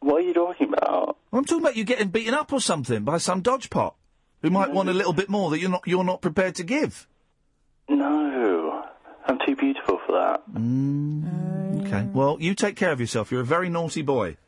What 0.00 0.22
are 0.22 0.26
you 0.26 0.32
talking 0.32 0.68
about? 0.68 1.18
Well, 1.30 1.38
I'm 1.38 1.44
talking 1.44 1.62
about 1.62 1.76
you 1.76 1.84
getting 1.84 2.08
beaten 2.08 2.32
up 2.32 2.52
or 2.54 2.60
something 2.60 3.04
by 3.04 3.18
some 3.18 3.42
dodgepot 3.42 3.94
who 4.40 4.48
might 4.48 4.72
want 4.72 4.88
a 4.88 4.94
little 4.94 5.12
bit 5.12 5.28
more 5.28 5.50
that 5.50 5.60
you're 5.60 5.70
not 5.70 5.82
you're 5.86 6.04
not 6.04 6.22
prepared 6.22 6.54
to 6.54 6.62
give. 6.64 7.06
No, 7.90 8.82
I'm 9.26 9.38
too 9.46 9.54
beautiful 9.54 10.00
for 10.06 10.12
that. 10.12 10.42
Mm, 10.54 11.86
okay. 11.86 12.08
Well, 12.14 12.38
you 12.40 12.54
take 12.54 12.76
care 12.76 12.92
of 12.92 13.00
yourself. 13.00 13.30
You're 13.30 13.42
a 13.42 13.44
very 13.44 13.68
naughty 13.68 14.00
boy. 14.00 14.38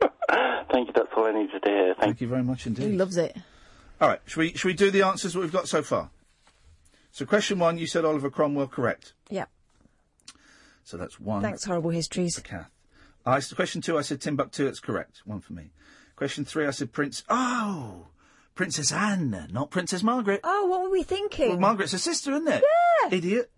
Thank 0.30 0.88
you. 0.88 0.92
That's 0.94 1.08
all 1.14 1.26
I 1.26 1.32
needed 1.32 1.62
to 1.62 1.68
hear. 1.68 1.94
Thank 2.00 2.22
you 2.22 2.28
very 2.28 2.42
much 2.42 2.66
indeed. 2.66 2.90
He 2.90 2.96
loves 2.96 3.18
it. 3.18 3.36
All 4.02 4.08
right, 4.08 4.20
should 4.26 4.40
we, 4.40 4.52
should 4.54 4.66
we 4.66 4.74
do 4.74 4.90
the 4.90 5.02
answers 5.02 5.34
that 5.34 5.38
we've 5.38 5.52
got 5.52 5.68
so 5.68 5.80
far? 5.80 6.10
So, 7.12 7.24
question 7.24 7.60
one, 7.60 7.78
you 7.78 7.86
said 7.86 8.04
Oliver 8.04 8.30
Cromwell, 8.30 8.66
correct. 8.66 9.12
Yeah. 9.30 9.44
So 10.82 10.96
that's 10.96 11.20
one. 11.20 11.40
Thanks, 11.40 11.64
horrible 11.64 11.90
histories. 11.90 12.36
Kath. 12.40 12.68
I, 13.24 13.40
question 13.40 13.80
two, 13.80 13.96
I 13.96 14.00
said 14.00 14.20
Timbuktu, 14.20 14.64
that's 14.64 14.80
correct. 14.80 15.22
One 15.24 15.38
for 15.38 15.52
me. 15.52 15.70
Question 16.16 16.44
three, 16.44 16.66
I 16.66 16.72
said 16.72 16.92
Prince. 16.92 17.22
Oh! 17.28 18.08
Princess 18.56 18.90
Anne, 18.90 19.46
not 19.52 19.70
Princess 19.70 20.02
Margaret. 20.02 20.40
Oh, 20.42 20.66
what 20.66 20.82
were 20.82 20.90
we 20.90 21.04
thinking? 21.04 21.50
Well, 21.50 21.60
Margaret's 21.60 21.92
a 21.92 21.98
sister, 22.00 22.32
isn't 22.32 22.48
it? 22.48 22.64
Yeah. 23.04 23.16
Idiot. 23.16 23.52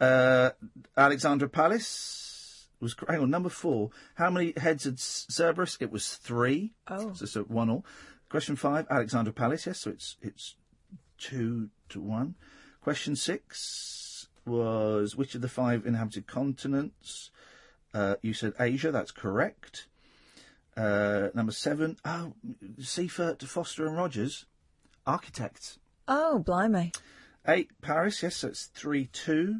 Uh, 0.00 0.50
Alexandra 0.96 1.48
Palace 1.48 2.66
was 2.80 2.96
hang 3.08 3.20
on 3.20 3.30
number 3.30 3.48
four. 3.48 3.90
How 4.16 4.28
many 4.28 4.54
heads 4.56 4.84
had 4.84 4.98
Cerberus? 4.98 5.78
It 5.80 5.92
was 5.92 6.16
three. 6.16 6.72
Oh. 6.88 7.12
so, 7.14 7.26
so 7.26 7.42
one 7.44 7.70
all. 7.70 7.86
Question 8.32 8.56
five, 8.56 8.86
Alexandra 8.88 9.30
Palace. 9.30 9.66
Yes, 9.66 9.80
so 9.80 9.90
it's 9.90 10.16
it's 10.22 10.56
two 11.18 11.68
to 11.90 12.00
one. 12.00 12.34
Question 12.80 13.14
six 13.14 14.26
was 14.46 15.14
which 15.14 15.34
of 15.34 15.42
the 15.42 15.50
five 15.50 15.84
inhabited 15.84 16.26
continents? 16.26 17.30
Uh, 17.92 18.14
you 18.22 18.32
said 18.32 18.54
Asia. 18.58 18.90
That's 18.90 19.10
correct. 19.10 19.86
Uh, 20.74 21.28
number 21.34 21.52
seven, 21.52 21.98
oh, 22.06 22.32
Seifert, 22.80 23.38
to 23.40 23.46
Foster 23.46 23.86
and 23.86 23.98
Rogers, 23.98 24.46
architects. 25.06 25.78
Oh, 26.08 26.38
blimey. 26.38 26.92
Eight, 27.46 27.68
Paris, 27.82 28.22
yes, 28.22 28.36
so 28.36 28.48
it's 28.48 28.64
3 28.64 29.10
2. 29.12 29.56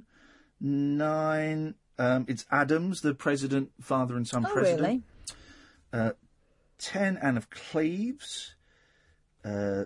Nine, 0.63 1.75
um, 1.99 2.25
it's 2.27 2.47
Adams, 2.51 3.03
the 3.03 3.13
president, 3.13 3.73
father 3.83 4.17
and 4.17 4.27
son 4.27 4.47
Oh, 4.47 4.51
president. 4.55 4.81
really? 5.93 6.07
Uh, 6.07 6.13
10, 6.79 7.19
Anne 7.19 7.37
of 7.37 7.51
Cleves. 7.51 8.55
Uh, 9.45 9.85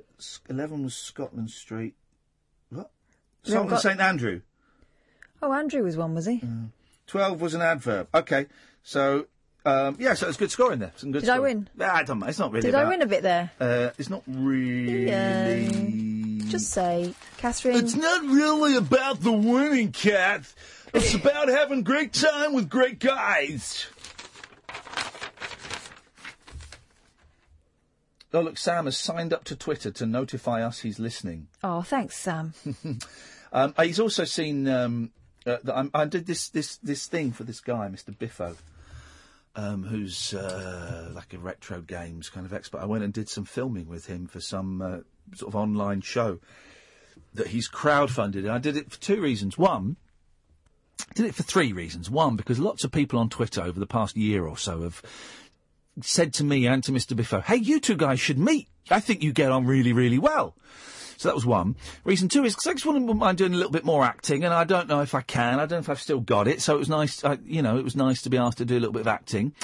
11 0.49 0.85
was 0.85 0.95
Scotland 0.95 1.51
Street. 1.51 1.95
What? 2.71 2.91
We 3.47 3.53
haven't 3.53 3.69
got- 3.69 3.81
St 3.83 4.01
Andrew. 4.01 4.41
Oh, 5.43 5.53
Andrew 5.53 5.83
was 5.83 5.97
one, 5.97 6.15
was 6.15 6.27
he? 6.27 6.43
12 7.07 7.41
was 7.41 7.55
an 7.55 7.63
adverb. 7.63 8.09
Okay, 8.15 8.47
so, 8.83 9.27
um, 9.65 9.97
yeah, 9.99 10.15
so 10.15 10.29
it's 10.29 10.37
good 10.37 10.51
scoring 10.51 10.79
there. 10.81 10.93
Some 10.97 11.13
good 11.13 11.21
Did 11.21 11.31
I 11.31 11.35
scoring. 11.37 11.57
win? 11.59 11.69
Nah, 11.87 11.95
I 11.95 12.03
don't 12.03 12.19
know. 12.19 12.27
It's 12.27 12.39
not 12.39 12.51
really 12.53 12.67
Did 12.67 12.75
I 12.75 12.81
about- 12.81 12.91
win 12.91 13.03
a 13.03 13.07
bit 13.07 13.23
there? 13.23 13.51
Uh, 13.61 13.91
it's 13.99 14.11
not 14.11 14.23
really. 14.27 15.07
Just 16.49 16.71
say, 16.71 17.15
Katherine. 17.39 17.77
It's 17.77 17.95
not 17.97 18.23
really 18.25 18.77
about 18.77 19.21
the 19.21 19.33
winning, 19.33 19.93
Cat. 19.93 20.53
It's 20.95 21.15
about 21.21 21.49
having 21.49 21.83
great 21.83 22.13
time 22.13 22.53
with 22.55 22.69
great 22.71 22.99
guys. 22.99 23.87
Oh, 28.37 28.43
look, 28.43 28.59
Sam 28.59 28.85
has 28.85 28.99
signed 28.99 29.33
up 29.33 29.45
to 29.45 29.57
Twitter 29.57 29.91
to 29.93 30.05
notify 30.05 30.63
us 30.63 30.81
he's 30.81 30.99
listening. 30.99 31.49
Oh, 31.65 31.81
thanks, 31.83 32.17
Sam. 32.17 32.53
Um, 33.53 33.73
uh, 33.79 33.85
he's 33.85 34.01
also 34.01 34.25
seen 34.25 34.67
um, 34.67 35.13
uh, 35.47 35.59
that 35.63 35.75
I'm, 35.75 35.91
I 35.95 36.05
did 36.05 36.27
this, 36.27 36.49
this, 36.49 36.77
this 36.79 37.07
thing 37.07 37.31
for 37.31 37.45
this 37.45 37.61
guy, 37.61 37.89
Mr. 37.89 38.17
Biffo, 38.19 38.57
um, 39.55 39.85
who's 39.85 40.35
uh, 40.35 41.13
like 41.15 41.33
a 41.33 41.39
retro 41.39 41.81
games 41.81 42.29
kind 42.29 42.45
of 42.45 42.53
expert. 42.53 42.81
I 42.83 42.87
went 42.87 43.05
and 43.05 43.13
did 43.13 43.29
some 43.29 43.45
filming 43.45 43.87
with 43.87 44.07
him 44.07 44.27
for 44.27 44.41
some 44.41 44.83
uh, 44.83 44.99
sort 45.37 45.49
of 45.49 45.57
online 45.57 46.01
show 46.01 46.41
that 47.35 47.47
he's 47.47 47.69
crowdfunded. 47.69 48.41
And 48.41 48.51
I 48.51 48.59
did 48.59 48.77
it 48.77 48.91
for 48.91 49.01
two 49.01 49.23
reasons. 49.23 49.57
One, 49.57 49.97
I 51.01 51.15
did 51.15 51.27
it 51.27 51.35
for 51.35 51.45
three 51.45 51.73
reasons. 51.73 52.11
One, 52.11 52.35
because 52.35 52.59
lots 52.59 52.83
of 52.83 52.91
people 52.91 53.21
on 53.21 53.31
Twitter 53.31 53.63
over 53.63 53.79
the 53.79 53.87
past 53.87 54.17
year 54.17 54.45
or 54.45 54.59
so 54.59 54.83
have 54.83 55.01
said 56.03 56.35
to 56.35 56.45
me 56.45 56.67
and 56.67 56.83
to 56.85 56.93
Mr. 56.93 57.17
Biffo, 57.17 57.41
hey, 57.41 57.57
you 57.57 57.81
two 57.81 57.97
guys 57.97 58.21
should 58.21 58.39
meet. 58.39 58.69
I 58.91 59.01
think 59.01 59.23
you 59.23 59.33
get 59.33 59.51
on 59.51 59.67
really, 59.67 59.93
really 59.93 60.19
well. 60.19 60.55
So 61.17 61.29
that 61.29 61.35
was 61.35 61.47
one. 61.47 61.77
Reason 62.05 62.29
two 62.29 62.45
is 62.45 62.55
because 62.55 62.67
I 62.67 62.73
just 62.75 62.85
wouldn't 62.85 63.17
mind 63.17 63.39
doing 63.39 63.55
a 63.55 63.57
little 63.57 63.73
bit 63.73 63.85
more 63.85 64.05
acting, 64.05 64.45
and 64.45 64.53
I 64.53 64.65
don't 64.65 64.89
know 64.89 65.01
if 65.01 65.15
I 65.15 65.23
can. 65.23 65.55
I 65.55 65.67
don't 65.67 65.71
know 65.71 65.79
if 65.79 65.89
I've 65.89 66.01
still 66.01 66.21
got 66.21 66.47
it. 66.47 66.61
So 66.61 66.75
it 66.75 66.79
was 66.79 66.89
nice, 66.89 67.25
I, 67.25 67.39
you 67.45 67.63
know, 67.63 67.79
it 67.79 67.85
was 67.85 67.97
nice 67.97 68.23
to 68.23 68.31
be 68.31 68.37
asked 68.37 68.59
to 68.59 68.65
do 68.65 68.75
a 68.75 68.81
little 68.81 68.93
bit 68.93 69.01
of 69.01 69.09
acting. 69.09 69.55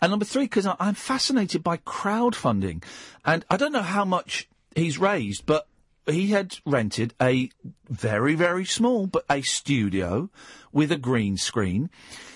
And 0.00 0.10
number 0.10 0.24
three, 0.24 0.44
because 0.44 0.66
I'm 0.78 0.94
fascinated 0.94 1.62
by 1.62 1.76
crowdfunding, 1.78 2.82
and 3.24 3.44
I 3.48 3.56
don't 3.56 3.72
know 3.72 3.82
how 3.82 4.04
much 4.04 4.48
he's 4.74 4.98
raised, 4.98 5.46
but 5.46 5.68
he 6.06 6.28
had 6.28 6.56
rented 6.64 7.14
a 7.20 7.50
very, 7.88 8.34
very 8.34 8.64
small, 8.64 9.06
but 9.06 9.24
a 9.30 9.42
studio 9.42 10.30
with 10.72 10.90
a 10.90 10.96
green 10.96 11.36
screen. 11.36 11.90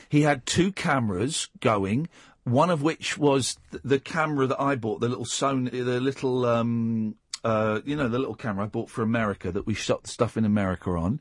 He 0.09 0.23
had 0.23 0.45
two 0.45 0.73
cameras 0.73 1.49
going, 1.61 2.09
one 2.45 2.71
of 2.71 2.83
which 2.83 3.17
was 3.19 3.57
th- 3.71 3.83
the 3.85 4.01
camera 4.01 4.47
that 4.47 4.61
I 4.61 4.75
bought, 4.75 5.01
the 5.01 5.09
little 5.09 5.25
Sony, 5.25 5.71
the 5.71 6.01
little, 6.01 6.45
um, 6.45 7.17
uh, 7.45 7.81
you 7.85 7.97
know, 7.97 8.09
the 8.09 8.19
little 8.19 8.35
camera 8.35 8.65
I 8.65 8.69
bought 8.69 8.91
for 8.91 9.03
America 9.03 9.53
that 9.53 9.67
we 9.67 9.75
shot 9.75 10.05
the 10.05 10.09
stuff 10.11 10.37
in 10.37 10.45
America 10.45 10.91
on. 10.91 11.21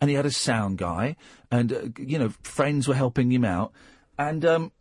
And 0.00 0.08
he 0.08 0.16
had 0.16 0.26
a 0.26 0.30
sound 0.30 0.78
guy, 0.78 1.16
and 1.50 1.72
uh, 1.72 1.82
you 1.98 2.18
know, 2.18 2.30
friends 2.42 2.88
were 2.88 2.94
helping 2.94 3.30
him 3.30 3.44
out, 3.44 3.72
and 4.18 4.46
um, 4.46 4.72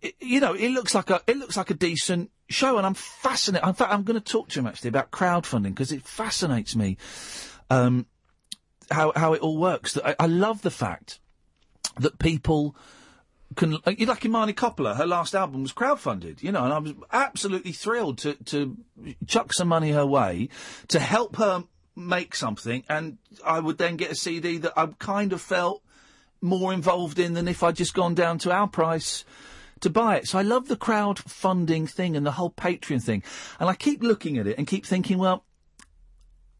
it, 0.00 0.16
you 0.20 0.40
know, 0.40 0.52
it 0.52 0.70
looks 0.70 0.96
like 0.96 1.10
a 1.10 1.20
it 1.28 1.36
looks 1.36 1.56
like 1.56 1.70
a 1.70 1.74
decent 1.74 2.32
show, 2.48 2.76
and 2.76 2.84
I'm 2.84 2.94
fascinated. 2.94 3.68
In 3.68 3.74
fact, 3.74 3.92
I'm 3.92 4.02
going 4.02 4.20
to 4.20 4.32
talk 4.32 4.48
to 4.48 4.58
him 4.58 4.66
actually 4.66 4.88
about 4.88 5.12
crowdfunding 5.12 5.70
because 5.70 5.92
it 5.92 6.02
fascinates 6.02 6.74
me 6.74 6.96
um, 7.70 8.06
how 8.90 9.12
how 9.14 9.32
it 9.32 9.42
all 9.42 9.58
works. 9.58 9.96
I, 10.04 10.16
I 10.18 10.26
love 10.26 10.62
the 10.62 10.72
fact 10.72 11.20
that 12.00 12.18
people 12.18 12.74
can 13.56 13.78
like 13.86 14.00
like 14.00 14.24
Imani 14.24 14.52
Coppola, 14.52 14.96
her 14.96 15.06
last 15.06 15.34
album 15.34 15.62
was 15.62 15.72
crowdfunded, 15.72 16.42
you 16.42 16.52
know, 16.52 16.64
and 16.64 16.72
I 16.72 16.78
was 16.78 16.94
absolutely 17.12 17.72
thrilled 17.72 18.18
to 18.18 18.34
to 18.34 18.76
chuck 19.26 19.52
some 19.52 19.68
money 19.68 19.90
her 19.92 20.06
way 20.06 20.48
to 20.88 20.98
help 20.98 21.36
her 21.36 21.64
make 21.94 22.34
something, 22.34 22.84
and 22.88 23.18
I 23.44 23.60
would 23.60 23.78
then 23.78 23.96
get 23.96 24.10
a 24.10 24.14
CD 24.14 24.58
that 24.58 24.72
I 24.76 24.86
kind 24.98 25.32
of 25.32 25.40
felt 25.40 25.82
more 26.40 26.72
involved 26.72 27.18
in 27.18 27.34
than 27.34 27.48
if 27.48 27.62
I'd 27.62 27.76
just 27.76 27.94
gone 27.94 28.14
down 28.14 28.38
to 28.38 28.52
Our 28.52 28.68
Price 28.68 29.24
to 29.80 29.90
buy 29.90 30.16
it. 30.16 30.28
So 30.28 30.38
I 30.38 30.42
love 30.42 30.68
the 30.68 30.76
crowdfunding 30.76 31.90
thing 31.90 32.16
and 32.16 32.24
the 32.24 32.32
whole 32.32 32.50
Patreon 32.50 33.02
thing, 33.02 33.22
and 33.60 33.68
I 33.68 33.74
keep 33.74 34.02
looking 34.02 34.38
at 34.38 34.46
it 34.46 34.58
and 34.58 34.66
keep 34.66 34.86
thinking, 34.86 35.18
well, 35.18 35.44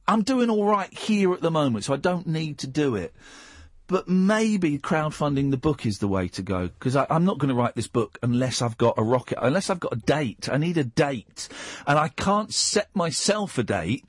I'm 0.06 0.22
doing 0.22 0.50
all 0.50 0.64
right 0.64 0.92
here 0.92 1.32
at 1.32 1.40
the 1.40 1.50
moment, 1.50 1.84
so 1.84 1.94
I 1.94 1.96
don't 1.96 2.26
need 2.26 2.58
to 2.58 2.66
do 2.66 2.96
it. 2.96 3.14
But 3.88 4.08
maybe 4.08 4.78
crowdfunding 4.78 5.50
the 5.50 5.56
book 5.58 5.84
is 5.84 5.98
the 5.98 6.08
way 6.08 6.28
to 6.28 6.42
go 6.42 6.68
because 6.68 6.96
I'm 6.96 7.24
not 7.24 7.38
going 7.38 7.48
to 7.50 7.54
write 7.54 7.74
this 7.74 7.88
book 7.88 8.18
unless 8.22 8.62
I've 8.62 8.78
got 8.78 8.94
a 8.96 9.02
rocket, 9.02 9.38
unless 9.44 9.68
I've 9.68 9.80
got 9.80 9.92
a 9.92 9.96
date. 9.96 10.48
I 10.50 10.56
need 10.56 10.78
a 10.78 10.84
date, 10.84 11.48
and 11.86 11.98
I 11.98 12.08
can't 12.08 12.54
set 12.54 12.88
myself 12.94 13.58
a 13.58 13.62
date 13.62 14.04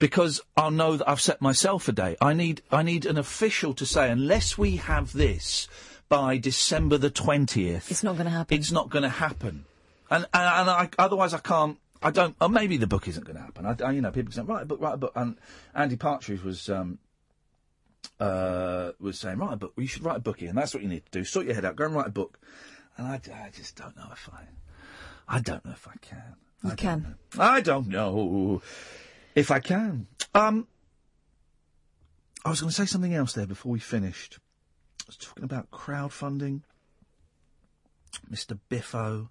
because 0.00 0.40
I'll 0.56 0.70
know 0.72 0.96
that 0.96 1.08
I've 1.08 1.20
set 1.20 1.40
myself 1.40 1.86
a 1.86 1.92
date. 1.92 2.16
I 2.20 2.32
need 2.32 2.62
I 2.72 2.82
need 2.82 3.06
an 3.06 3.18
official 3.18 3.72
to 3.74 3.86
say 3.86 4.10
unless 4.10 4.58
we 4.58 4.76
have 4.76 5.12
this 5.12 5.68
by 6.08 6.38
December 6.38 6.98
the 6.98 7.10
twentieth, 7.10 7.88
It's 7.90 8.02
not 8.02 8.14
going 8.16 8.24
to 8.24 8.32
happen. 8.32 8.58
it's 8.58 8.72
not 8.72 8.90
going 8.90 9.04
to 9.04 9.08
happen. 9.10 9.64
And 10.10 10.24
and, 10.34 10.42
and 10.60 10.70
I, 10.70 10.88
otherwise 10.98 11.34
I 11.34 11.38
can't. 11.38 11.78
I 12.02 12.10
don't. 12.10 12.34
Or 12.40 12.48
maybe 12.48 12.78
the 12.78 12.86
book 12.88 13.06
isn't 13.06 13.24
going 13.24 13.36
to 13.36 13.42
happen. 13.42 13.64
I, 13.66 13.76
I- 13.84 13.92
you 13.92 14.00
know, 14.00 14.10
people 14.10 14.32
say 14.32 14.42
write 14.42 14.62
a 14.62 14.64
book, 14.66 14.80
write 14.80 14.94
a 14.94 14.96
book. 14.96 15.12
And 15.14 15.36
Andy 15.74 15.96
Partridge 15.96 16.42
was 16.42 16.68
um, 16.70 16.98
uh, 18.18 18.92
was 19.00 19.18
saying 19.18 19.38
write 19.38 19.54
a 19.54 19.56
book. 19.56 19.72
You 19.76 19.86
should 19.86 20.04
write 20.04 20.18
a 20.18 20.20
book, 20.20 20.42
and 20.42 20.56
That's 20.56 20.74
what 20.74 20.82
you 20.82 20.88
need 20.88 21.04
to 21.06 21.10
do. 21.10 21.24
Sort 21.24 21.46
your 21.46 21.54
head 21.54 21.64
out. 21.64 21.76
Go 21.76 21.86
and 21.86 21.94
write 21.94 22.08
a 22.08 22.12
book. 22.12 22.38
And 22.96 23.06
I, 23.06 23.14
I 23.14 23.50
just 23.50 23.76
don't 23.76 23.96
know 23.96 24.08
if 24.12 24.28
I. 24.32 24.42
I 25.28 25.40
don't 25.40 25.64
know 25.64 25.72
if 25.72 25.86
I 25.88 25.94
can. 26.00 26.34
You 26.64 26.72
can. 26.72 27.14
I 27.38 27.60
don't 27.60 27.88
know 27.88 28.60
if 29.34 29.50
I 29.50 29.60
can. 29.60 30.06
Um, 30.34 30.66
I 32.44 32.50
was 32.50 32.60
going 32.60 32.70
to 32.70 32.74
say 32.74 32.86
something 32.86 33.14
else 33.14 33.32
there 33.32 33.46
before 33.46 33.72
we 33.72 33.78
finished. 33.78 34.38
I 35.02 35.04
was 35.06 35.16
talking 35.16 35.44
about 35.44 35.70
crowdfunding. 35.70 36.62
Mr. 38.30 38.58
Biffo. 38.68 39.30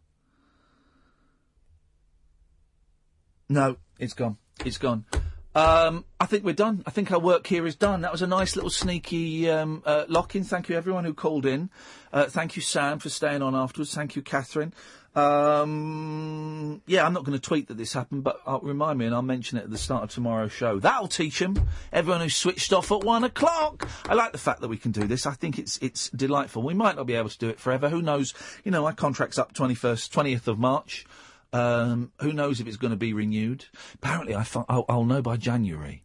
No, 3.49 3.77
it's 3.97 4.13
gone. 4.13 4.37
It's 4.63 4.77
gone. 4.77 5.05
Um, 5.55 6.05
I 6.19 6.25
think 6.25 6.43
we're 6.43 6.53
done. 6.53 6.83
I 6.85 6.91
think 6.91 7.11
our 7.11 7.19
work 7.19 7.47
here 7.47 7.65
is 7.65 7.75
done. 7.75 8.01
That 8.01 8.11
was 8.11 8.21
a 8.21 8.27
nice 8.27 8.55
little 8.55 8.69
sneaky 8.69 9.49
um, 9.49 9.81
uh, 9.85 10.05
lock-in. 10.07 10.43
Thank 10.43 10.69
you, 10.69 10.75
everyone 10.75 11.05
who 11.05 11.13
called 11.13 11.45
in. 11.45 11.69
Uh, 12.13 12.25
thank 12.25 12.55
you, 12.55 12.61
Sam, 12.61 12.99
for 12.99 13.09
staying 13.09 13.41
on 13.41 13.55
afterwards. 13.55 13.93
Thank 13.93 14.15
you, 14.15 14.21
Katherine. 14.21 14.73
Um, 15.15 16.81
yeah, 16.85 17.05
I'm 17.05 17.13
not 17.13 17.25
going 17.25 17.37
to 17.37 17.41
tweet 17.41 17.67
that 17.69 17.77
this 17.77 17.93
happened, 17.93 18.23
but 18.23 18.39
I'll 18.45 18.59
remind 18.59 18.99
me 18.99 19.05
and 19.05 19.15
I'll 19.15 19.23
mention 19.23 19.57
it 19.57 19.63
at 19.63 19.71
the 19.71 19.77
start 19.77 20.03
of 20.03 20.09
tomorrow's 20.11 20.51
show. 20.51 20.79
That'll 20.79 21.07
teach 21.07 21.39
them. 21.39 21.67
Everyone 21.91 22.21
who 22.21 22.29
switched 22.29 22.71
off 22.71 22.91
at 22.91 23.03
one 23.03 23.23
o'clock. 23.23 23.87
I 24.07 24.13
like 24.13 24.31
the 24.31 24.37
fact 24.37 24.61
that 24.61 24.67
we 24.67 24.77
can 24.77 24.91
do 24.91 25.07
this. 25.07 25.25
I 25.25 25.33
think 25.33 25.57
it's 25.57 25.77
it's 25.81 26.09
delightful. 26.11 26.61
We 26.61 26.75
might 26.75 26.95
not 26.95 27.07
be 27.07 27.15
able 27.15 27.29
to 27.29 27.37
do 27.37 27.49
it 27.49 27.59
forever. 27.59 27.89
Who 27.89 28.03
knows? 28.03 28.35
You 28.63 28.71
know, 28.71 28.83
my 28.83 28.91
contract's 28.91 29.39
up 29.39 29.53
21st, 29.53 30.09
20th 30.09 30.47
of 30.47 30.59
March. 30.59 31.05
Um, 31.51 32.11
who 32.19 32.31
knows 32.31 32.59
if 32.59 32.67
it's 32.67 32.77
going 32.77 32.91
to 32.91 32.97
be 32.97 33.13
renewed? 33.13 33.65
Apparently, 33.95 34.35
I 34.35 34.43
fi- 34.43 34.65
I'll, 34.69 34.85
I'll 34.87 35.05
know 35.05 35.21
by 35.21 35.37
January 35.37 36.03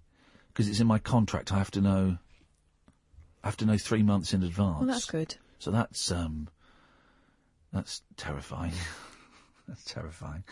because 0.49 0.69
it's 0.69 0.81
in 0.81 0.87
my 0.87 0.99
contract. 0.99 1.53
I 1.53 1.59
have 1.59 1.71
to 1.73 1.81
know. 1.81 2.19
I 3.43 3.47
have 3.49 3.57
to 3.59 3.67
know 3.67 3.77
three 3.77 4.03
months 4.03 4.33
in 4.33 4.43
advance. 4.43 4.79
Well, 4.79 4.87
that's 4.89 5.05
good. 5.05 5.37
So 5.59 5.71
that's 5.71 6.11
um, 6.11 6.49
that's 7.73 8.03
terrifying. 8.17 8.73
that's 9.69 9.85
terrifying. 9.85 10.45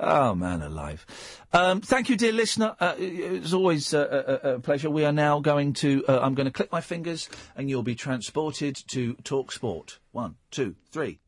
Oh 0.00 0.34
man, 0.34 0.60
alive! 0.62 1.06
Um, 1.52 1.80
thank 1.80 2.08
you, 2.08 2.16
dear 2.16 2.32
listener. 2.32 2.74
Uh, 2.80 2.94
it's 2.98 3.52
always 3.52 3.94
a, 3.94 4.40
a, 4.42 4.54
a 4.54 4.60
pleasure. 4.60 4.90
We 4.90 5.04
are 5.04 5.12
now 5.12 5.38
going 5.38 5.74
to. 5.74 6.04
Uh, 6.08 6.18
I'm 6.20 6.34
going 6.34 6.46
to 6.46 6.52
click 6.52 6.72
my 6.72 6.80
fingers, 6.80 7.28
and 7.56 7.70
you'll 7.70 7.84
be 7.84 7.94
transported 7.94 8.74
to 8.88 9.14
Talk 9.22 9.52
Sport. 9.52 10.00
One, 10.10 10.34
two, 10.50 10.74
three. 10.90 11.20